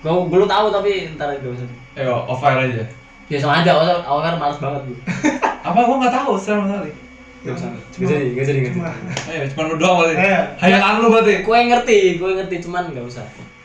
Gua 0.00 0.24
belum 0.30 0.46
tahu 0.46 0.70
tapi 0.70 1.10
ntar 1.18 1.34
aja 1.34 1.42
usah. 1.42 1.66
Ayo, 1.98 2.22
off 2.30 2.40
air 2.46 2.70
aja. 2.70 2.84
Ya 3.28 3.36
sama 3.42 3.60
aja, 3.60 3.74
awal 3.74 3.98
awal 4.06 4.20
kan 4.22 4.34
males 4.38 4.62
banget 4.62 4.82
bu. 4.86 4.94
Apa? 5.68 5.78
Gue 5.82 5.96
nggak 5.98 6.14
tahu 6.14 6.32
sama 6.34 6.64
sekali. 6.66 6.92
Gak 7.38 7.54
usah. 7.54 7.70
Gak 7.94 8.08
jadi, 8.08 8.26
gak 8.32 8.44
jadi, 8.44 8.58
gak 8.60 8.72
jadi. 8.72 9.30
Ayo, 9.30 9.42
cuma 9.48 9.62
lu 9.64 9.76
doang 9.76 9.96
berarti. 10.00 10.14
Eh. 10.18 10.40
Hayalan 10.58 10.94
lu 10.98 11.08
berarti. 11.08 11.34
Gue 11.40 11.58
ngerti, 11.64 11.98
gue 12.16 12.30
ngerti 12.34 12.56
cuman 12.60 12.84
gak 12.90 13.06
usah. 13.06 13.24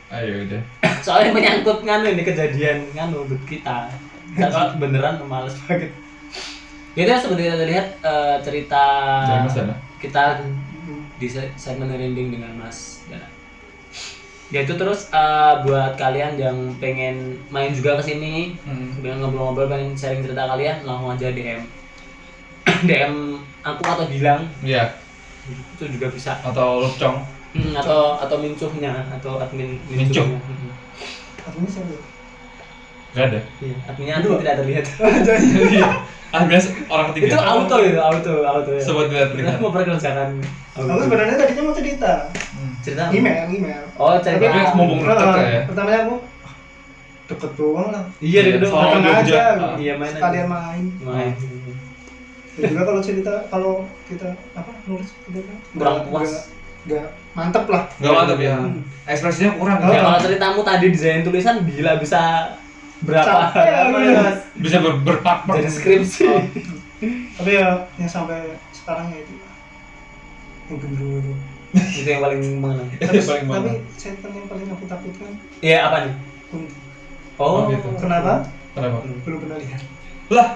Ayo 0.09 0.45
udah. 0.45 0.61
Soalnya 0.99 1.31
menyangkut 1.31 1.81
nganu 1.81 2.05
ini 2.07 2.21
kejadian 2.21 2.85
nganu 2.91 3.25
buat 3.25 3.43
kita. 3.43 3.89
Kalau 4.33 4.77
beneran 4.77 5.17
males 5.23 5.57
banget. 5.59 5.89
Itu 6.93 7.05
yang 7.07 7.17
seperti 7.19 7.41
kita 7.43 7.65
lihat 7.65 7.87
eh, 7.99 8.35
cerita 8.39 8.81
Jangan 9.25 9.43
Mas 9.43 9.55
Dana. 9.55 9.75
kita 9.97 10.23
di 11.15 11.27
se- 11.27 11.53
segmen 11.55 11.89
rending 11.89 12.29
dengan 12.29 12.53
Mas 12.55 13.01
Dana. 13.07 13.25
Ya 14.47 14.61
itu 14.61 14.73
terus 14.73 15.09
eh, 15.09 15.53
buat 15.61 15.97
kalian 15.97 16.37
yang 16.37 16.53
pengen 16.77 17.41
main 17.49 17.73
juga 17.73 17.97
ke 17.97 18.05
sini, 18.05 18.53
Hmm. 18.61 18.93
pengen 19.01 19.17
ngobrol-ngobrol, 19.19 19.65
pengen 19.67 19.93
sharing 19.93 20.21
cerita 20.21 20.45
kalian, 20.45 20.81
langsung 20.83 21.09
aja 21.11 21.27
DM. 21.27 21.65
DM 22.83 23.15
aku 23.61 23.81
atau 23.81 24.05
bilang 24.05 24.41
Iya. 24.59 24.95
itu 25.45 25.83
juga 25.89 26.07
bisa. 26.07 26.39
Atau 26.41 26.81
Lucong. 26.81 27.23
Hmm, 27.53 27.73
atau 27.75 28.17
atau 28.17 28.37
mincuhnya 28.37 29.05
atau 29.11 29.37
admin 29.37 29.77
Mincuh. 29.85 30.25
mincuhnya. 30.25 30.39
Hmm. 30.39 30.71
Artinya 31.43 31.69
siapa? 31.69 31.95
Gak 33.13 33.25
ada. 33.29 33.39
Iya, 33.59 33.75
adminnya 33.85 34.13
admin 34.17 34.37
tidak 34.41 34.55
terlihat. 34.59 34.85
Iya. 35.73 35.87
Ah, 36.33 36.49
biasa 36.49 36.65
orang 36.87 37.13
ketiga. 37.13 37.25
itu 37.29 37.37
auto 37.37 37.75
itu, 37.77 37.99
auto, 38.01 38.33
auto 38.41 38.71
ya. 38.73 38.81
Sobat 38.81 39.05
tidak 39.07 39.27
terlihat. 39.31 39.61
mau 39.61 39.69
perkerjakan 39.69 40.41
Aku 40.73 40.89
sebenarnya 40.97 41.37
tadinya 41.37 41.61
mau 41.61 41.75
cerita. 41.77 42.13
Hmm. 42.33 42.73
cerita 42.81 43.01
apa? 43.05 43.13
Email, 43.13 43.45
email. 43.53 43.83
Oh, 43.95 44.17
cerita. 44.17 44.41
Tapi 44.41 44.73
mumpung 44.73 45.05
deket 45.05 45.13
Ah, 45.21 45.37
ya. 45.37 45.61
Pertamanya 45.69 45.99
aku 46.03 46.15
deket 47.23 47.51
doang 47.53 47.87
lah. 47.93 48.03
Iya, 48.17 48.39
di 48.41 48.51
kedua. 48.51 48.69
Soal 48.71 48.85
Datang 48.89 49.03
Jogja. 49.05 49.21
aja. 49.21 49.37
Ah. 49.53 49.75
Iya, 49.77 49.93
main 49.93 50.09
aja. 50.09 50.17
Sekalian 50.17 50.47
main. 50.49 50.83
Main. 50.99 51.33
Dan 52.53 52.69
juga 52.69 52.83
kalau 52.85 53.01
cerita 53.01 53.33
kalau 53.47 53.73
kita 54.05 54.29
apa 54.53 54.71
nulis 54.85 55.09
gitu 55.23 55.41
kan 55.41 55.57
Kurang 55.73 55.93
nggak- 55.95 56.07
puas. 56.07 56.21
nggak- 56.23 56.47
nggak 56.83 57.07
mantep 57.33 57.65
lah. 57.65 57.83
Gak 57.95 58.13
mantap 58.13 58.39
ya. 58.39 58.55
Ekspresinya 59.05 59.51
kurang. 59.55 59.77
Ya 59.79 59.89
ya. 59.89 60.01
kalau 60.03 60.19
ceritamu 60.19 60.59
tadi 60.61 60.85
desain 60.87 61.21
tulisan 61.21 61.55
gila 61.63 61.95
bisa 61.95 62.21
berapa 63.01 63.51
Capek 63.51 63.65
ya. 63.65 63.81
Bisa 64.55 64.77
ber 64.79 64.93
berpak 64.99 65.37
Jadi 65.49 65.69
skripsi. 65.69 66.27
Tapi 67.33 67.51
ya 67.53 67.67
yang 67.95 68.07
sampai 68.07 68.39
sekarang 68.71 69.09
ya 69.09 69.19
itu 69.19 69.33
yang 70.65 70.77
gendruwo 70.77 71.17
itu. 71.19 71.33
itu 71.73 72.07
yang 72.07 72.21
paling 72.21 72.39
mengenang. 72.59 72.87
Tapi, 73.01 73.17
Paling 73.19 73.45
mana? 73.45 73.57
tapi 73.59 73.71
setan 73.93 74.29
yang 74.29 74.45
paling 74.45 74.67
aku 74.69 74.85
takutkan 74.85 75.31
Iya, 75.57 75.79
apa 75.83 75.97
nih? 76.05 76.13
kunti. 76.47 76.75
Oh, 77.33 77.49
Oh, 77.49 77.61
gitu. 77.65 77.89
Kenapa? 77.97 78.45
Kenapa? 78.71 79.01
Belum 79.25 79.39
pernah 79.41 79.57
lihat. 79.57 79.81
Lah, 80.29 80.47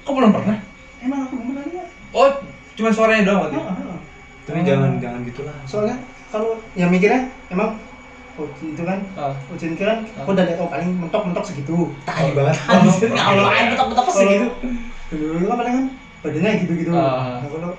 kok 0.00 0.12
belum 0.14 0.30
pernah? 0.30 0.56
Emang 1.00 1.18
aku 1.22 1.32
belum 1.34 1.46
pernah 1.50 1.64
lihat. 1.66 1.88
Oh, 2.10 2.28
cuma 2.74 2.88
suaranya 2.90 3.22
doang. 3.26 3.50
Ah, 3.50 3.62
ah, 3.66 3.76
ah. 3.86 3.98
Tapi 4.42 4.58
jangan 4.62 4.90
jangan 4.98 5.20
gitulah. 5.24 5.56
Soalnya 5.64 5.96
kalau 6.28 6.58
yang 6.74 6.88
mikirnya 6.88 7.20
emang 7.48 7.76
oh 8.32 8.46
itu 8.58 8.82
kan 8.82 8.98
Ah. 9.14 9.34
ujian 9.48 9.74
kan 9.74 10.00
aku 10.06 10.30
udah 10.30 10.44
lihat 10.44 10.58
oh 10.58 10.68
paling 10.68 10.90
mentok-mentok 10.96 11.44
segitu. 11.44 11.92
Tai 12.02 12.30
banget. 12.32 12.56
Kalau- 12.58 12.84
Anjir, 12.86 13.08
Ngapain 13.10 13.66
betok-betok 13.70 14.06
sih 14.10 14.26
gitu? 14.30 14.46
Dulu 15.10 15.44
kan 15.46 15.56
paling 15.58 15.74
kan 15.74 15.84
badannya 16.20 16.50
gitu-gitu. 16.58 16.90
Ah. 16.90 17.38
Nah, 17.38 17.48
kalau 17.48 17.70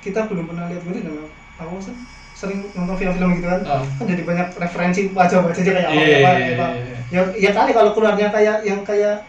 kita 0.00 0.20
belum 0.26 0.44
pernah 0.46 0.64
lihat 0.66 0.82
gitu 0.82 0.98
dan 1.00 1.14
aku 1.56 1.72
kan 1.78 1.94
sering 2.32 2.66
nonton 2.72 2.96
film-film 2.96 3.30
gitu 3.36 3.46
kan. 3.46 3.60
Ah. 3.64 3.82
Kan 3.94 4.04
jadi 4.06 4.22
banyak 4.22 4.46
referensi 4.54 5.00
wajah-wajah 5.08 5.60
aja 5.60 5.72
kayak 5.72 5.86
apa 5.86 5.94
Iya, 5.94 6.16
apa, 6.18 6.30
iya, 6.34 6.54
apa. 6.54 6.66
iya, 6.72 6.96
Ya, 7.12 7.20
ya 7.38 7.50
kali 7.52 7.70
kalau 7.70 7.92
keluarnya 7.92 8.28
kayak 8.28 8.56
yang 8.62 8.80
kayak 8.82 9.28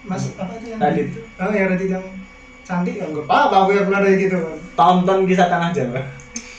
Mas 0.00 0.32
apa 0.34 0.50
itu 0.56 0.66
yang 0.68 0.80
Radit. 0.80 1.06
itu? 1.08 1.20
Oh, 1.36 1.46
yang 1.48 1.68
Radit 1.68 1.90
yang 1.90 2.04
cantik 2.70 2.94
ya 2.94 3.04
enggak 3.04 3.26
apa-apa 3.26 3.54
aku 3.66 3.70
yang 3.74 3.84
keluar 3.90 4.02
dari 4.06 4.16
gitu 4.16 4.38
kan. 4.38 4.56
Tonton 4.78 5.18
kisah 5.26 5.50
tanah 5.50 5.74
Jawa. 5.74 6.00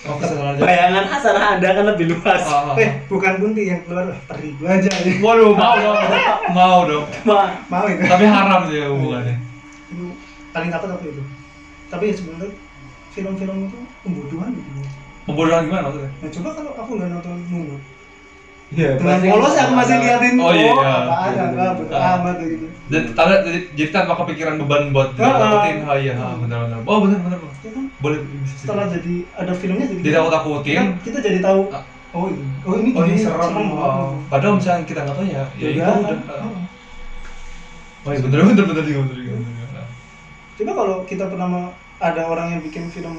Oh. 0.01 0.17
Bayangan 0.57 1.05
asal 1.13 1.37
Anda 1.37 1.77
kan 1.77 1.85
lebih 1.87 2.09
luas. 2.11 2.41
Ah, 2.43 2.73
ah, 2.73 2.75
Eh, 2.75 2.89
ah. 2.89 2.93
bukan 3.05 3.37
kunti 3.37 3.69
yang 3.69 3.85
keluar 3.85 4.09
wah, 4.09 4.19
peri 4.27 4.49
gua 4.57 4.73
aja. 4.73 4.89
Waduh, 5.21 5.53
mau 5.53 5.77
dong. 5.77 5.97
Mau 6.51 6.79
dong. 6.83 7.05
Ma, 7.21 7.53
Mau 7.69 7.85
itu. 7.85 8.01
Tapi 8.03 8.25
haram 8.25 8.61
sih 8.65 8.81
ya 8.81 8.89
hubungannya. 8.89 9.35
itu 9.87 10.05
paling 10.51 10.67
takut 10.67 10.87
aku 10.89 11.03
itu 11.05 11.23
tapi 11.87 12.15
sebenarnya 12.15 12.47
film-film 13.11 13.67
itu 13.67 13.79
pembodohan 14.03 14.49
gitu 14.55 14.69
Pembodohan 15.21 15.67
gimana 15.67 15.83
maksudnya? 15.85 16.11
nah 16.17 16.29
coba 16.31 16.49
kalau 16.55 16.71
aku 16.79 16.91
nggak 16.95 17.09
nonton 17.11 17.35
Nunu 17.51 17.75
Iya, 18.71 18.95
dengan 18.95 19.19
polos 19.21 19.51
aku 19.53 19.73
masih 19.75 19.95
liatin 19.99 20.35
Oh, 20.39 20.51
iya, 20.51 20.71
iya. 20.71 20.91
apa 21.03 21.15
ada 21.27 21.43
nggak 21.51 21.71
betul 21.75 21.97
Ah. 21.97 22.15
amat 22.15 22.35
gitu 22.39 22.65
Jadi, 22.87 23.07
tanda, 23.11 23.35
jadi, 23.41 23.59
jadi 23.71 23.89
tanpa 23.89 24.13
kepikiran 24.17 24.55
beban 24.57 24.83
buat 24.91 25.11
ah. 25.13 25.35
takutin. 25.37 25.75
Oh 25.83 25.97
iya, 25.97 26.13
ah, 26.15 26.35
benar-benar. 26.35 26.79
Oh 26.81 26.97
benar 27.01 27.19
benar. 27.19 27.37
benar. 27.37 27.55
ya 27.61 27.71
kan 27.71 27.85
Boleh 27.99 28.19
setelah 28.49 28.85
jadi 28.87 29.15
ada 29.33 29.53
filmnya 29.53 29.85
jadi 29.85 30.01
Jadi 30.01 30.15
aku 30.15 30.29
takutin. 30.29 30.75
kan 30.77 30.87
kita 31.03 31.17
jadi 31.19 31.39
tahu 31.41 31.59
Ah. 31.69 31.83
oh 32.11 32.25
ini 32.27 32.43
oh 32.61 32.73
ini 32.73 32.89
Oh 32.91 33.03
ini 33.03 33.11
gini, 33.11 33.19
serem. 33.21 33.53
Oh. 33.71 34.15
Padahal 34.27 34.53
misalnya 34.55 34.83
kita 34.83 34.99
nggak 35.01 35.15
tahu 35.15 35.27
ya, 35.27 35.43
ya 35.53 35.67
itu 35.67 35.77
Udah, 35.77 35.95
udah. 35.97 36.19
ah. 36.31 36.51
Oh 38.01 38.09
iya 38.09 38.19
bener 38.19 38.39
bener 38.45 38.65
bener 38.65 38.83
juga 38.83 38.99
bener 39.05 39.17
juga. 39.17 39.33
bener 39.35 39.85
coba 40.53 40.71
kalau 40.75 40.95
kita 41.03 41.25
pernah 41.25 41.49
ada 41.97 42.21
orang 42.23 42.47
yang 42.51 42.61
bikin 42.61 42.85
film 42.87 43.17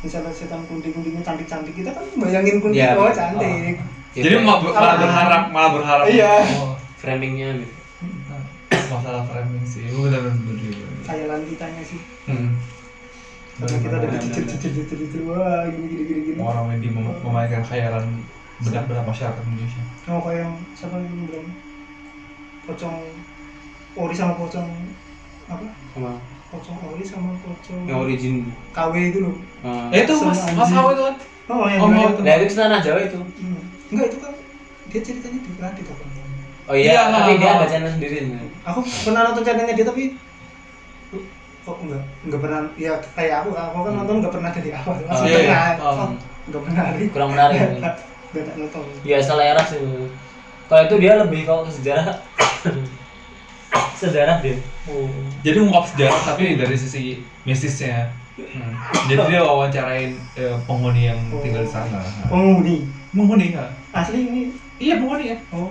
misalnya 0.00 0.28
setan 0.30 0.60
kunti-kuntinya 0.66 1.18
cantik-cantik 1.20 1.72
kita 1.72 1.90
kan 1.90 2.04
bayangin 2.14 2.58
kunti 2.58 2.76
Iya. 2.76 2.92
oh 2.94 3.08
cantik 3.08 3.80
Ya, 4.12 4.20
Jadi 4.22 4.36
ma- 4.38 4.60
malah 4.60 4.76
Ah. 4.92 4.98
berharap, 4.98 5.42
malah 5.48 5.70
berharap. 5.72 6.04
Iya. 6.06 6.32
Oh, 6.58 6.76
framingnya 6.96 7.48
gitu. 7.56 7.74
masalah 8.90 9.24
framing 9.24 9.64
sih, 9.64 9.88
bener 9.88 10.20
bener 10.20 10.52
juga. 10.54 10.84
khayalan 11.02 11.40
kitanya 11.44 11.80
sih 11.80 11.96
Hmm. 12.24 12.60
karena 13.54 13.76
kita 13.78 13.94
udah 13.96 14.10
dicicil-cicil 14.20 15.22
wah 15.26 15.64
gini 15.64 15.86
gini 15.88 16.02
gini 16.04 16.20
gini 16.26 16.38
Orang 16.38 16.68
ini 16.72 16.88
mem- 16.90 17.16
memainkan 17.18 17.62
khayalan 17.62 18.20
benak-benak 18.60 19.02
masyarakat 19.02 19.42
Indonesia. 19.42 19.82
Oh 20.06 20.20
kayak 20.20 20.44
yang 20.44 20.54
siapa 20.72 20.94
yang 20.94 21.24
bilang 21.24 21.46
pocong 22.62 22.96
ori 23.94 24.14
sama 24.14 24.34
pocong 24.36 24.68
apa? 25.46 25.66
Sama 25.90 26.12
Pocong 26.50 26.76
ori 26.86 27.02
sama 27.02 27.32
pocong 27.38 27.80
yang 27.82 27.98
origin. 27.98 28.34
KW 28.70 28.92
itu 29.08 29.18
loh. 29.20 29.34
Eh 29.88 30.00
itu 30.00 30.14
mas, 30.20 30.40
mas. 30.52 30.68
Hawa 30.70 30.90
itu 30.92 31.02
kan? 31.02 31.16
Oh 31.48 31.64
yang 31.64 31.80
Oh, 31.80 31.88
itu. 31.88 32.20
Nah, 32.20 32.34
itu 32.36 32.52
tanah 32.52 32.78
Jawa 32.78 33.00
itu. 33.02 33.16
Hmm. 33.18 33.62
Enggak 33.92 34.06
itu 34.08 34.18
kan 34.24 34.32
dia 34.88 35.00
ceritanya 35.04 35.38
di 35.44 35.50
Radit 35.60 35.86
apa? 35.86 36.04
Oh 36.70 36.74
iya, 36.78 36.90
Iya, 36.94 37.02
tapi 37.12 37.32
dia 37.36 37.50
oh. 37.50 37.56
ada 37.60 37.66
channel 37.68 37.90
sendiri. 37.92 38.16
nih. 38.32 38.48
Aku 38.64 38.80
pernah 39.04 39.20
nonton 39.28 39.42
channelnya 39.44 39.74
dia 39.76 39.86
tapi 39.86 40.02
kok 41.62 41.78
enggak 41.78 42.02
enggak 42.26 42.40
pernah 42.42 42.58
ya 42.74 42.92
kayak 43.14 43.46
aku 43.46 43.54
aku 43.54 43.78
kan 43.86 43.92
nonton 43.94 44.14
enggak 44.18 44.34
pernah 44.34 44.50
dari 44.50 44.70
awal 44.74 44.96
langsung 45.06 45.26
iya, 45.28 45.38
iya. 45.38 45.46
tengah. 45.46 45.70
Oh. 45.78 45.92
Oh, 45.92 46.10
enggak 46.48 46.62
menarik 46.66 47.08
Kurang 47.12 47.30
menarik. 47.36 47.58
enggak 47.78 47.94
tak 48.32 48.54
nonton 48.58 48.82
Ya 49.04 49.18
selera 49.20 49.62
sih. 49.68 49.78
Kalau 50.66 50.82
itu 50.88 50.96
dia 50.98 51.12
lebih 51.20 51.44
kalau 51.44 51.68
ke 51.68 51.72
sejarah. 51.76 52.16
sejarah 54.02 54.42
dia. 54.42 54.56
oh 54.90 55.06
Jadi 55.46 55.56
mengungkap 55.62 55.86
sejarah 55.94 56.20
tapi 56.26 56.56
dari 56.58 56.74
sisi 56.74 57.22
mistisnya. 57.44 58.10
Hmm. 58.32 58.72
Jadi 59.12 59.20
dia 59.28 59.40
wawancarain 59.44 60.12
eh, 60.36 60.56
penghuni 60.64 61.02
yang 61.04 61.20
tinggal 61.44 61.62
di 61.62 61.70
sana. 61.70 62.00
penghuni 62.26 62.88
Penghuni 63.12 63.52
ya? 63.52 63.68
asli 63.92 64.18
ini 64.24 64.42
Iya 64.80 64.96
penghuni 64.98 65.24
ya. 65.32 65.38
oh 65.52 65.68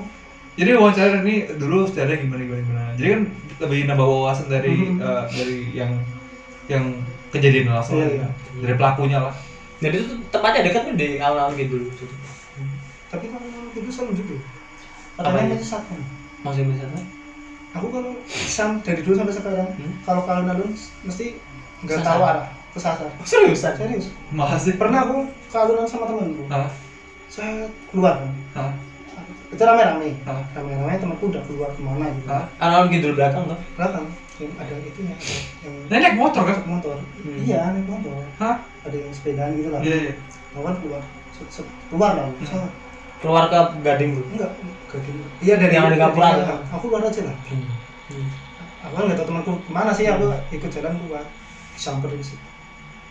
Jadi 0.60 0.70
wawancara 0.78 1.24
ini 1.26 1.48
dulu 1.58 1.88
sejarah 1.90 2.22
gimana 2.22 2.44
gimana 2.44 2.62
gimana. 2.62 2.84
Jadi 3.00 3.08
kan 3.10 3.22
lebih 3.66 3.80
nambah 3.88 4.06
wawasan 4.06 4.46
dari 4.46 4.74
eh, 4.94 5.24
dari 5.32 5.58
yang 5.74 5.92
yang 6.70 6.86
kejadian 7.34 7.72
langsung 7.74 7.98
Iya, 7.98 8.22
iya. 8.22 8.28
dari 8.62 8.76
pelakunya 8.78 9.18
lah. 9.26 9.34
Jadi 9.82 9.96
itu 9.98 10.14
tempatnya 10.30 10.62
dekat 10.70 10.82
tuh 10.86 10.96
di 11.00 11.08
alun-alun 11.18 11.58
gitu. 11.58 11.78
tapi 13.12 13.28
kalau 13.28 13.44
itu 13.76 13.92
juga 14.16 14.36
Apa 15.20 15.28
katanya 15.28 15.52
itu? 15.52 15.56
menyesatkan 15.60 16.00
Masih 16.48 16.64
misalnya? 16.64 17.04
aku 17.72 17.88
kalau 17.88 18.12
sam 18.28 18.80
dari 18.84 19.00
dulu 19.04 19.16
sampai 19.16 19.36
sekarang 19.36 19.68
Hmm? 19.76 19.94
kalau 20.04 20.22
kalau 20.24 20.44
alun 20.44 20.72
mesti 21.04 21.40
nggak 21.82 21.98
Kesasar. 21.98 22.22
arah 22.22 22.48
kesasar 22.72 23.10
Seriusan? 23.22 23.74
serius 23.76 24.06
Masih. 24.30 24.74
pernah 24.76 25.04
aku 25.04 25.16
ke 25.28 25.58
alunan 25.58 25.84
sama 25.84 26.06
temanku 26.06 26.44
Hah? 26.48 26.70
saya 27.28 27.66
keluar 27.88 28.16
kan 28.18 28.32
Hah? 28.54 28.72
itu 29.48 29.60
rame-rame 29.60 30.10
Hah? 30.24 30.42
rame-rame 30.54 30.96
temanku 30.96 31.24
udah 31.28 31.44
keluar 31.44 31.70
ke 31.70 31.82
mana 31.82 32.06
gitu 32.12 32.28
Hah? 32.28 32.46
Alun-alun 32.58 32.88
gitu 32.92 33.08
belakang 33.12 33.44
tuh. 33.46 33.60
belakang 33.76 34.06
yang 34.38 34.52
ada 34.58 34.74
itunya 34.76 35.14
ada 35.14 35.34
yang 35.62 35.76
Nenek 35.88 36.14
motor 36.16 36.42
kan? 36.44 36.58
motor 36.66 36.96
Hmm. 37.20 37.38
iya 37.38 37.60
naik 37.70 37.86
motor 37.86 38.14
Hah? 38.36 38.56
ada 38.82 38.96
yang 38.96 39.12
sepedaan 39.12 39.54
gitu 39.54 39.70
lah 39.70 39.82
Iya, 39.82 39.98
iya. 40.02 40.14
aku 40.52 40.62
kan 40.62 40.76
keluar 40.78 41.02
keluar 41.90 42.12
lah 42.14 42.26
Hmm. 42.32 42.70
Keluar 43.20 43.46
ke 43.48 43.60
Gading 43.82 44.18
tuh. 44.18 44.26
enggak 44.32 44.50
gading 44.88 45.16
iya 45.40 45.54
dari 45.56 45.74
Yang 45.74 45.86
ada 45.88 45.98
Gapura 46.00 46.28
itu. 46.32 46.44
aku 46.70 46.84
keluar 46.84 47.02
aja 47.04 47.22
lah 47.24 47.36
aku 48.82 48.94
kan 48.96 49.04
nggak 49.04 49.18
tahu 49.18 49.28
temanku 49.28 49.52
ke 49.60 49.70
mana 49.70 49.92
sih 49.92 50.06
aku 50.06 50.24
ikut 50.50 50.70
jalan 50.70 50.94
keluar 50.98 51.24
samperin 51.82 52.22
sih 52.22 52.38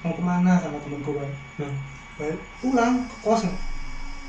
mau 0.00 0.14
ke 0.14 0.22
mana 0.22 0.56
sama 0.56 0.78
temanku 0.78 1.12
kan 1.12 1.30
Hmm. 1.58 1.74
balik 2.16 2.38
pulang 2.58 2.94
ke 3.02 3.16
kos 3.20 3.42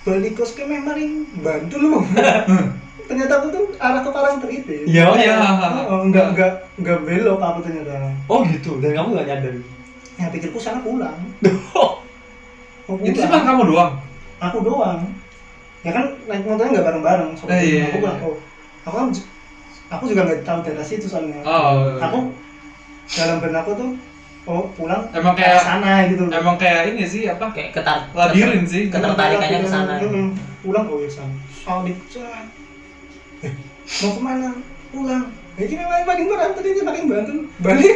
balik 0.01 0.33
kos 0.33 0.51
ke 0.51 0.63
memang 0.63 0.97
bantu 1.37 1.75
lu 1.77 2.01
ternyata 3.07 3.33
aku 3.35 3.47
tuh 3.49 3.63
arah 3.77 3.99
ke 3.99 4.09
Parangtritis 4.09 4.83
Iya, 4.85 5.03
Oh 5.05 5.15
iya. 5.15 5.35
oh, 5.85 5.99
enggak 6.01 6.31
enggak 6.31 6.51
enggak 6.75 6.97
belok 7.01 7.39
aku 7.39 7.59
ternyata 7.61 8.07
Oh 8.25 8.39
gitu. 8.45 8.79
Dan 8.79 8.93
kamu 8.93 9.13
gak 9.13 9.27
nyadar. 9.27 9.55
ya 10.15 10.27
pikirku 10.27 10.55
sana 10.55 10.79
pulang 10.79 11.17
mau 12.85 12.95
Itu 12.99 13.19
cuma 13.21 13.39
kamu 13.41 13.61
doang. 13.67 13.93
aku 14.37 14.57
doang 14.59 14.99
ya 15.81 15.91
kan 15.91 16.05
naik 16.25 16.43
motornya 16.43 16.71
nggak 16.71 16.87
bareng-bareng 16.87 17.29
soalnya 17.33 17.57
Eh, 17.57 17.63
iya, 17.63 17.83
aku 17.83 17.95
iya. 17.95 18.01
pulang 18.01 18.17
oh 18.21 18.35
aku 18.81 18.95
kan 18.95 19.07
aku 19.91 20.03
juga 20.07 20.21
nggak 20.23 20.41
tahu 20.41 20.59
daerah 20.61 20.83
situ 20.83 21.05
soalnya 21.05 21.41
Oh. 21.41 21.97
aku 21.97 22.19
dalam 23.11 23.37
benakku 23.39 23.71
tuh 23.73 23.89
oh 24.43 24.65
pulang 24.71 25.05
Emang 25.11 25.33
ke 25.33 25.41
kayak- 25.41 25.61
sana 25.61 25.91
gitu 26.05 26.25
loh. 26.25 26.33
Emang 26.33 26.55
kayak 26.55 26.89
ini 26.89 27.03
sih 27.03 27.23
apa? 27.25 27.45
kayak 27.49 27.71
ketar 27.71 28.09
Labirin 28.11 28.63
sih. 28.63 28.87
ketertarikannya 28.87 29.59
ke 29.59 29.69
sana. 29.69 29.93
Pulang 30.59 30.85
oh 30.85 30.97
ya 30.97 31.09
sana. 31.09 31.33
Cah. 32.07 32.41
eh, 33.41 33.53
mau 33.99 34.09
ke 34.11 34.21
mana? 34.21 34.49
Pulang. 34.89 35.23
Eh, 35.53 35.67
ini 35.67 35.75
memang 35.75 36.03
paling 36.03 36.25
berat 36.25 36.51
tadi 36.53 36.69
ini 36.69 36.81
paling 36.81 37.05
bantu. 37.05 37.33
Balik. 37.59 37.95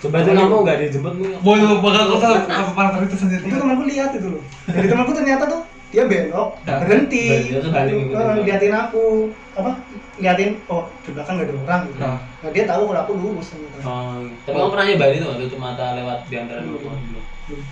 Coba 0.00 0.16
tuh 0.20 0.32
kamu 0.32 0.56
nggak 0.58 0.78
dijemput 0.82 1.14
nih 1.16 1.30
Boy 1.38 1.58
lu 1.60 1.76
bakal 1.78 2.04
kota 2.10 2.28
apa 2.42 2.70
para 2.72 2.98
itu 2.98 3.16
sendiri. 3.16 3.42
itu 3.44 3.54
temanku 3.54 3.84
lihat 3.84 4.10
itu 4.12 4.28
loh. 4.28 4.42
Jadi 4.66 4.86
temanku 4.88 5.12
ternyata 5.12 5.44
tuh 5.46 5.60
dia 5.88 6.08
belok 6.08 6.48
Ya, 6.64 6.80
berhenti. 6.80 7.52
Ngikutin 7.52 7.70
Eh, 7.70 8.34
dia. 8.34 8.42
liatin 8.48 8.72
aku. 8.72 9.28
Apa 9.52 9.70
liatin 10.14 10.60
oh 10.66 10.84
di 11.00 11.10
belakang 11.10 11.34
gak 11.34 11.46
ada 11.46 11.54
orang 11.58 11.80
gitu 11.86 11.98
Nah. 11.98 12.18
nah 12.38 12.50
dia 12.50 12.64
tahu 12.66 12.82
kalau 12.84 13.00
aku 13.00 13.12
lurus 13.14 13.46
ternyata 13.48 13.78
Oh, 13.82 14.20
tapi 14.44 14.54
kamu 14.54 14.70
pernah 14.70 14.84
nyobain 14.86 15.14
itu 15.14 15.26
tutup 15.40 15.58
mata 15.58 15.84
lewat 15.94 16.18
di 16.28 16.36
antara 16.36 16.60
dua 16.60 16.78
pohon? 16.78 16.98
Belum. 17.02 17.62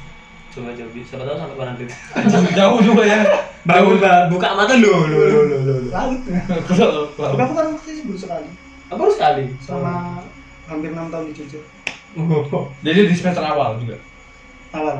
Coba 0.51 0.69
coba, 0.73 0.91
siapa 1.05 1.23
tahu 1.23 1.36
sampai 1.39 1.57
mana 1.57 1.70
nanti. 1.70 1.85
Jauh 2.51 2.81
juga 2.81 3.02
ya. 3.05 3.20
Bangun 3.60 4.01
buka 4.27 4.49
mata 4.57 4.73
lo 4.75 5.05
lo 5.05 5.19
lo 5.20 5.41
lo 5.47 5.57
lo. 5.60 5.73
laut 5.89 6.20
Kalau 6.67 7.12
tapi 7.15 7.41
aku 7.41 7.52
kan 7.52 7.67
waktu 7.70 7.91
itu 7.93 8.02
baru 8.09 8.19
sekali 8.19 8.49
Apa 8.89 9.01
harus 9.01 9.15
sekali? 9.15 9.44
selama 9.60 9.94
hampir 10.67 10.91
enam 10.91 11.07
tahun 11.12 11.28
di 11.28 11.35
Jogja 11.36 11.60
jadi 12.81 13.07
di 13.07 13.15
semester 13.15 13.44
awal 13.44 13.78
juga. 13.78 13.94
awal 14.73 14.97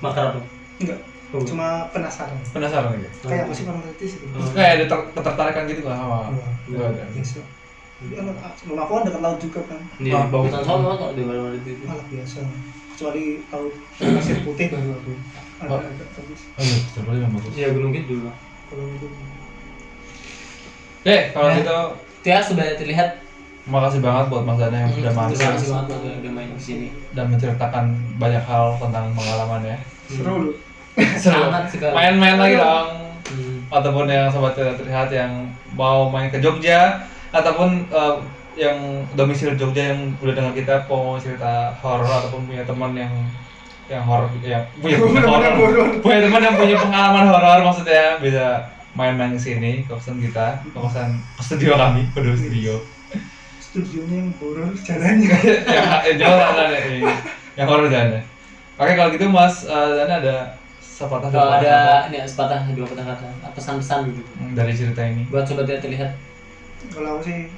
Makar 0.00 0.32
apa? 0.32 0.40
enggak 0.78 1.00
Oh. 1.36 1.44
cuma 1.44 1.66
penasaran 1.90 2.38
Penasaran 2.48 2.90
gitu. 2.96 3.08
kayak 3.24 3.44
masih 3.46 3.64
orang 3.66 3.82
kritis 3.86 4.12
gitu 4.16 4.32
Oh. 4.32 4.48
Kayak 4.50 4.70
ada 4.72 4.84
ter- 4.86 5.08
ketertarikan 5.12 5.64
gitu 5.66 5.82
lah 5.82 5.96
sama. 5.96 6.18
Iya. 6.64 6.86
Biasa 7.10 7.40
Ya, 7.96 8.20
rumah 8.20 8.84
aku 8.84 8.92
kan 8.92 9.02
dekat 9.04 9.22
laut 9.22 9.38
juga 9.38 9.60
kan 9.64 9.80
Iya, 9.96 10.20
bagus. 10.26 10.52
bukan 10.52 10.62
soal 10.62 10.78
kok 10.94 11.10
di 11.12 11.22
mana 11.22 11.40
mana 11.42 11.56
itu. 11.56 11.72
malah 11.82 12.04
biasa 12.06 12.38
kecuali 12.90 13.24
laut 13.46 13.72
pasir 13.96 14.36
putih 14.42 14.66
baru 14.68 14.90
aku 14.94 15.12
ada 15.58 15.70
Oh. 15.70 15.80
agak 15.80 16.08
bagus 16.12 16.40
Oh 16.50 16.62
iya, 16.62 16.76
terus 16.86 17.16
yang 17.18 17.32
bagus. 17.32 17.52
Iya 17.52 17.68
gunung 17.72 17.92
gitu. 17.92 18.14
kalau 18.66 18.84
itu 18.90 19.08
Oke, 20.98 21.16
kalau 21.30 21.48
Ya. 21.48 21.56
gitu 21.56 21.78
Tia 22.20 22.38
sudah 22.42 22.66
terlihat. 22.74 23.10
makasih 23.66 23.98
banget 23.98 24.28
buat 24.28 24.44
Mas 24.44 24.58
Dana 24.60 24.76
yang 24.76 24.92
sudah 24.92 25.10
Terima 25.10 25.26
kasih 25.26 25.42
masuk 25.48 25.70
banget 25.72 25.86
udah 25.92 26.12
udah 26.20 26.32
main 26.32 26.50
di 26.52 26.60
sini. 26.60 26.88
dan 27.10 27.26
menceritakan 27.28 27.84
banyak 28.14 28.38
hal 28.40 28.64
tentang 28.76 29.10
pengalamannya. 29.10 29.76
seru 30.06 30.22
loh 30.22 30.54
Seru. 30.54 30.75
Sangat 31.22 31.68
sekali. 31.68 31.92
Main-main 31.92 32.36
lagi 32.40 32.56
dong. 32.56 32.88
Hmm. 33.26 33.58
Ataupun 33.68 34.06
yang 34.08 34.32
sobat 34.32 34.56
tidak 34.56 34.80
terlihat 34.80 35.08
yang 35.12 35.52
mau 35.76 36.08
main 36.08 36.32
ke 36.32 36.40
Jogja 36.40 37.04
ataupun 37.30 37.84
eh, 37.92 38.16
yang 38.56 39.04
domisili 39.12 39.52
Jogja 39.60 39.92
yang 39.92 40.16
udah 40.24 40.32
dengar 40.32 40.52
kita 40.56 40.74
mau 40.88 41.20
cerita 41.20 41.76
horor 41.84 42.08
ataupun 42.08 42.48
punya 42.48 42.64
teman 42.64 42.96
yang 42.96 43.12
yang 43.86 44.02
horor 44.02 44.32
yang 44.40 44.64
punya 44.80 44.96
punya 44.98 45.20
Teman 45.20 45.42
yang 45.44 45.56
horor 45.60 45.86
punya 46.00 46.18
teman 46.24 46.40
yang 46.42 46.56
punya 46.56 46.76
pengalaman 46.80 47.24
horor 47.28 47.58
maksudnya 47.68 48.16
bisa 48.18 48.72
main-main 48.96 49.36
ke 49.36 49.40
sini 49.40 49.84
ke 49.84 49.92
kosan 49.92 50.16
kita 50.24 50.64
ke 50.64 50.72
kosan 50.72 51.20
studio 51.44 51.76
kami 51.76 52.08
ke 52.16 52.20
studio. 52.34 52.80
Studionya 53.60 54.16
yang 54.24 54.30
horor 54.40 54.72
jalannya. 54.80 55.36
Yang 55.76 55.86
yang 56.08 56.16
jauh 56.16 56.38
lah 56.40 56.50
lah, 56.56 56.66
yang 56.72 57.12
yang 57.56 57.66
horor 57.68 57.88
jangan 57.92 58.24
oke 58.76 58.92
kalau 58.92 59.10
gitu 59.12 59.26
mas 59.28 59.64
Dana 59.68 60.14
ada 60.20 60.36
sepatah 60.96 61.28
dua 61.28 61.36
Kalau 61.36 61.52
patah 61.52 61.68
kata, 61.68 61.92
ada 62.08 62.16
ini 62.16 62.18
sepatah 62.24 62.60
dua 62.72 62.86
patah 62.88 63.04
kata, 63.12 63.28
pesan-pesan 63.52 63.98
gitu? 64.16 64.30
Hmm, 64.40 64.52
dari 64.56 64.72
cerita 64.72 65.02
ini. 65.04 65.22
Buat 65.28 65.44
sobat 65.44 65.68
tidak 65.68 65.84
terlihat. 65.84 66.10
kalau 66.92 67.18
aku 67.18 67.22
sih 67.28 67.50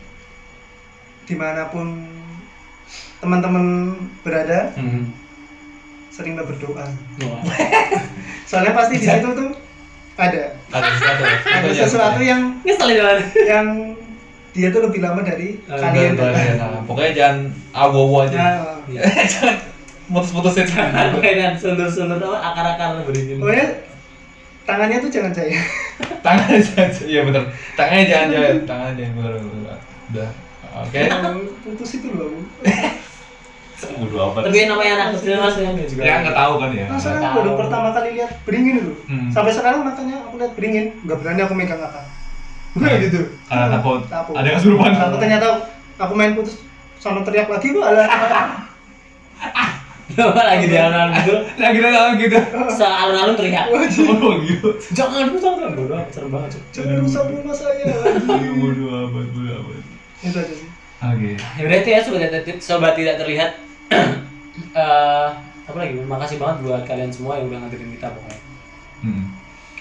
di 1.28 1.34
mana 1.36 1.68
pun 1.68 2.08
teman-teman 3.20 3.94
berada 4.26 4.74
hmm. 4.74 5.14
seringlah 6.10 6.50
berdoa. 6.50 6.86
Wah. 7.22 7.42
soalnya 8.50 8.74
pasti 8.74 8.98
di 8.98 9.06
situ 9.06 9.28
tuh 9.30 9.50
ada. 10.18 10.58
Ada 10.74 10.88
sesuatu 10.98 11.22
ada 11.46 11.68
sesuatu 11.70 12.20
yang 12.22 12.42
yang 13.46 13.66
dia 14.50 14.74
tuh 14.74 14.82
lebih 14.90 14.98
lama 14.98 15.22
dari 15.22 15.62
kalian. 15.62 16.18
Kalian, 16.18 16.58
nah, 16.58 16.82
pokoknya 16.82 17.12
jangan 17.14 17.38
awo-awo 17.70 18.26
aja. 18.26 18.34
Nah, 18.34 18.52
jangan 19.30 19.56
putus-putusin 20.08 20.66
Mainan 21.20 21.54
sundur-sundur 21.54 22.16
apa 22.16 22.38
akar-akar 22.52 22.88
berizin. 23.04 23.36
pokoknya 23.36 23.66
tangannya 24.64 24.96
tuh 25.04 25.10
jangan 25.12 25.32
saya 25.32 25.60
tangannya 26.24 26.60
jangan 26.60 26.90
iya 27.04 27.20
bener 27.24 27.42
tangannya 27.76 28.04
jangan 28.08 28.26
jangan 28.32 28.54
tangannya 28.64 28.94
jangan 28.96 29.12
bener 29.16 29.32
bener 29.40 29.76
udah 30.08 30.28
oke 30.84 31.00
putus 31.64 31.90
itu 32.00 32.08
loh 32.12 32.32
Bodo 33.78 34.34
amat. 34.34 34.50
Tapi 34.50 34.66
namanya 34.66 34.92
anak 34.98 35.08
kecil 35.14 35.38
mas 35.38 35.54
ya 35.54 35.70
juga. 35.70 36.02
Ya 36.02 36.14
nggak 36.26 36.34
tahu 36.34 36.52
kan 36.58 36.70
ya. 36.74 36.86
Nah, 36.90 36.98
saya 36.98 37.22
Nggak 37.22 37.34
baru 37.38 37.50
pertama 37.54 37.88
kali 37.94 38.18
lihat 38.18 38.30
beringin 38.42 38.74
itu. 38.82 38.92
Hmm. 39.06 39.30
Sampai 39.30 39.54
sekarang 39.54 39.86
makanya 39.86 40.18
aku 40.26 40.34
lihat 40.34 40.52
beringin, 40.58 40.86
nggak 41.06 41.18
berani 41.22 41.40
aku 41.46 41.54
megang 41.54 41.78
akar. 41.78 42.02
Nah, 42.74 42.90
gitu. 42.98 43.20
Karena 43.46 43.66
takut 43.78 44.02
Takut. 44.10 44.34
ada 44.34 44.46
yang 44.50 44.58
kesurupan. 44.58 44.90
Aku 44.98 45.16
ternyata 45.22 45.46
aku 45.94 46.12
main 46.18 46.34
putus 46.34 46.58
sama 46.98 47.22
teriak 47.22 47.46
lagi 47.46 47.70
gua 47.70 47.94
ala 47.94 48.02
lagi 50.16 50.64
di 50.64 50.76
alun-alun 50.76 51.12
gitu. 51.20 51.34
Lagi 51.60 51.78
dalam 51.84 52.12
gitu. 52.16 52.38
Sealun-alun 52.72 53.34
teriak. 53.36 53.66
Oh 53.68 54.32
gitu. 54.40 54.68
Jangan 54.96 55.28
rusak 55.28 55.52
kan 55.54 55.72
bodoh 55.76 55.96
amat, 55.96 56.08
serem 56.08 56.30
banget. 56.32 56.50
Jangan 56.72 56.96
rusak 57.04 57.24
rumah 57.28 57.52
saya. 57.52 57.84
Bodo 58.62 58.84
amat, 59.04 59.26
bodo 59.30 59.50
amat. 59.52 59.84
itu 60.18 60.34
aja 60.34 60.54
sih. 60.54 60.68
Oke. 60.98 61.30
Ya 61.38 61.76
itu 61.76 61.88
ya 61.92 62.00
sobat 62.02 62.20
tidak, 62.26 62.58
sobat 62.58 62.92
tidak 62.96 63.20
terlihat. 63.20 63.50
Eh 64.74 65.28
apa 65.68 65.76
lagi? 65.76 65.94
Makasih 66.02 66.36
banget 66.36 66.66
buat 66.66 66.82
kalian 66.82 67.12
semua 67.12 67.38
yang 67.38 67.46
udah 67.46 67.62
ngajarin 67.62 67.94
kita 67.94 68.10
pokoknya. 68.10 68.40
Hmm. 68.98 69.24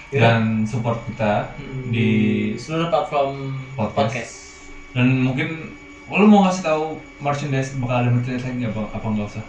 Ya. 0.08 0.20
Dan 0.22 0.62
support 0.64 1.02
kita 1.04 1.50
Hmm, 1.58 1.90
di 1.90 2.08
seluruh 2.54 2.88
platform 2.88 3.58
Podcast. 3.74 3.96
podcast. 3.98 4.32
dan 4.94 5.20
mungkin 5.20 5.74
lo 6.08 6.24
mau 6.24 6.46
ngasih 6.46 6.64
tahu 6.64 6.84
merchandise 7.18 7.76
bakal 7.76 8.00
ada 8.00 8.08
merchandise 8.08 8.40
lagi 8.40 8.56
nggak, 8.56 8.72
apa 8.72 8.82
apa 8.88 9.06
nggak 9.06 9.28
usah 9.28 9.44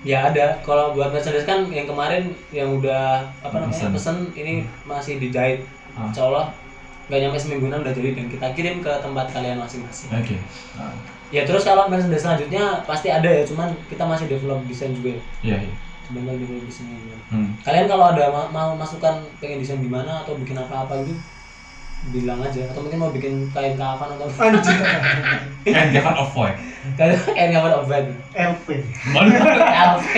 Ya 0.00 0.24
ada. 0.24 0.56
Kalau 0.60 0.90
buat 0.90 1.12
merchandise 1.12 1.44
kan 1.44 1.68
yang 1.68 1.84
kemarin 1.84 2.24
yang 2.50 2.72
udah 2.72 3.20
apa 3.38 3.54
namanya 3.54 3.92
Pesan. 3.92 3.92
pesen 3.92 4.16
ini 4.32 4.52
masih 4.82 5.20
dijahit. 5.20 5.60
Ah. 5.92 6.08
Insya 6.08 6.24
Allah 6.24 6.48
nggak 7.06 7.20
nyampe 7.20 7.36
semingguan 7.36 7.74
udah 7.74 7.90
jadi 7.90 8.14
dan 8.14 8.26
kita 8.26 8.46
kirim 8.54 8.78
ke 8.78 8.92
tempat 9.02 9.26
kalian 9.28 9.58
masing-masing. 9.58 10.08
oke 10.08 10.36
Ah, 10.78 10.94
Ya 11.28 11.42
terus 11.42 11.62
kalau 11.62 11.86
merchandise 11.86 12.22
selanjutnya 12.22 12.82
pasti 12.84 13.06
ada 13.06 13.26
ya, 13.26 13.42
cuman 13.42 13.66
kita 13.86 14.02
masih 14.02 14.26
develop 14.26 14.62
desain 14.64 14.90
juga 14.90 15.10
ya. 15.10 15.20
iya 15.42 15.56
iya 15.60 15.74
Sebentar 16.06 16.32
develop 16.32 16.62
desainnya 16.64 16.94
juga. 16.96 17.16
hmm. 17.30 17.50
Kalian 17.60 17.86
kalau 17.86 18.04
ada 18.08 18.30
ma- 18.30 18.46
mau 18.48 18.70
masukan 18.72 19.14
pengen 19.38 19.58
desain 19.58 19.78
gimana 19.78 20.22
atau 20.22 20.34
bikin 20.34 20.54
apa-apa 20.54 21.02
gitu 21.02 21.18
bilang 22.08 22.40
aja 22.40 22.64
atau 22.72 22.80
mungkin 22.80 22.96
mau 22.96 23.12
bikin 23.12 23.52
kain 23.52 23.76
kafan 23.76 24.16
atau 24.16 24.26
Anjir. 24.40 24.78
and 25.68 25.88
jangan 25.94 26.16
avoid. 26.16 26.56
Kain 26.96 27.12
kain 27.12 27.52
kafan 27.52 27.72
obat 27.76 28.04
LP. 28.32 28.66
mana 29.12 29.36
LP 30.00 30.14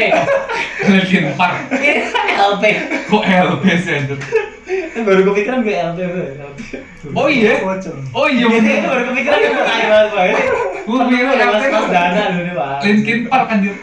Linkin 0.86 1.34
Park. 1.34 1.58
LP 2.54 2.64
kok 3.10 3.22
LP 3.26 3.64
sih 3.82 3.92
anjir? 3.98 4.18
Baru 5.02 5.20
kepikiran 5.34 5.66
gue 5.66 5.74
LP 5.74 5.98
LP 6.06 6.22
oh 7.18 7.26
iya? 7.26 7.58
Oh 8.14 8.30
iya 8.30 8.46
ini 8.46 8.62
bener. 8.62 8.86
baru 8.86 9.02
kepikiran 9.10 9.38
gue 9.42 9.64
kain 9.66 9.90
ini 10.32 10.44
gue 10.86 11.00
kira 11.10 11.30
udah 11.34 11.46
LP 11.50 11.62
mas. 11.66 11.74
Mas 11.74 11.86
dana 11.90 12.22
dulu 12.30 12.42
nih 12.46 12.54
pak 12.54 12.78
Linkin 12.86 13.18
Park 13.26 13.46
anjir. 13.50 13.74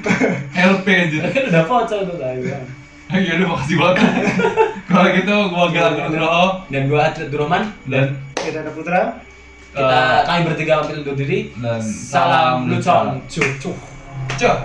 LP 0.55 0.85
anjir. 0.87 1.21
Udah 1.51 1.63
pocong 1.67 2.01
tuh 2.07 2.15
kain 2.15 2.78
ya 3.09 3.31
udah 3.41 3.47
makasih 3.57 3.77
banget. 3.81 4.01
Kalau 4.89 5.07
gitu 5.13 5.35
gua 5.53 5.65
Gilang 5.69 5.95
Nugroho 5.97 6.45
dan 6.69 6.81
gue 6.89 6.99
Atlet 6.99 7.29
Durrahman 7.29 7.63
dan 7.85 8.17
Kita 8.33 8.65
ada 8.65 8.71
Putra. 8.73 9.01
kita 9.69 9.85
eh, 9.85 10.19
kami 10.25 10.39
bertiga 10.49 10.81
pamit 10.81 11.05
undur 11.05 11.13
diri. 11.13 11.53
dan 11.61 11.77
salam 11.81 12.65
lucon 12.65 13.21
cuh 13.29 13.49
Cuk. 13.61 14.57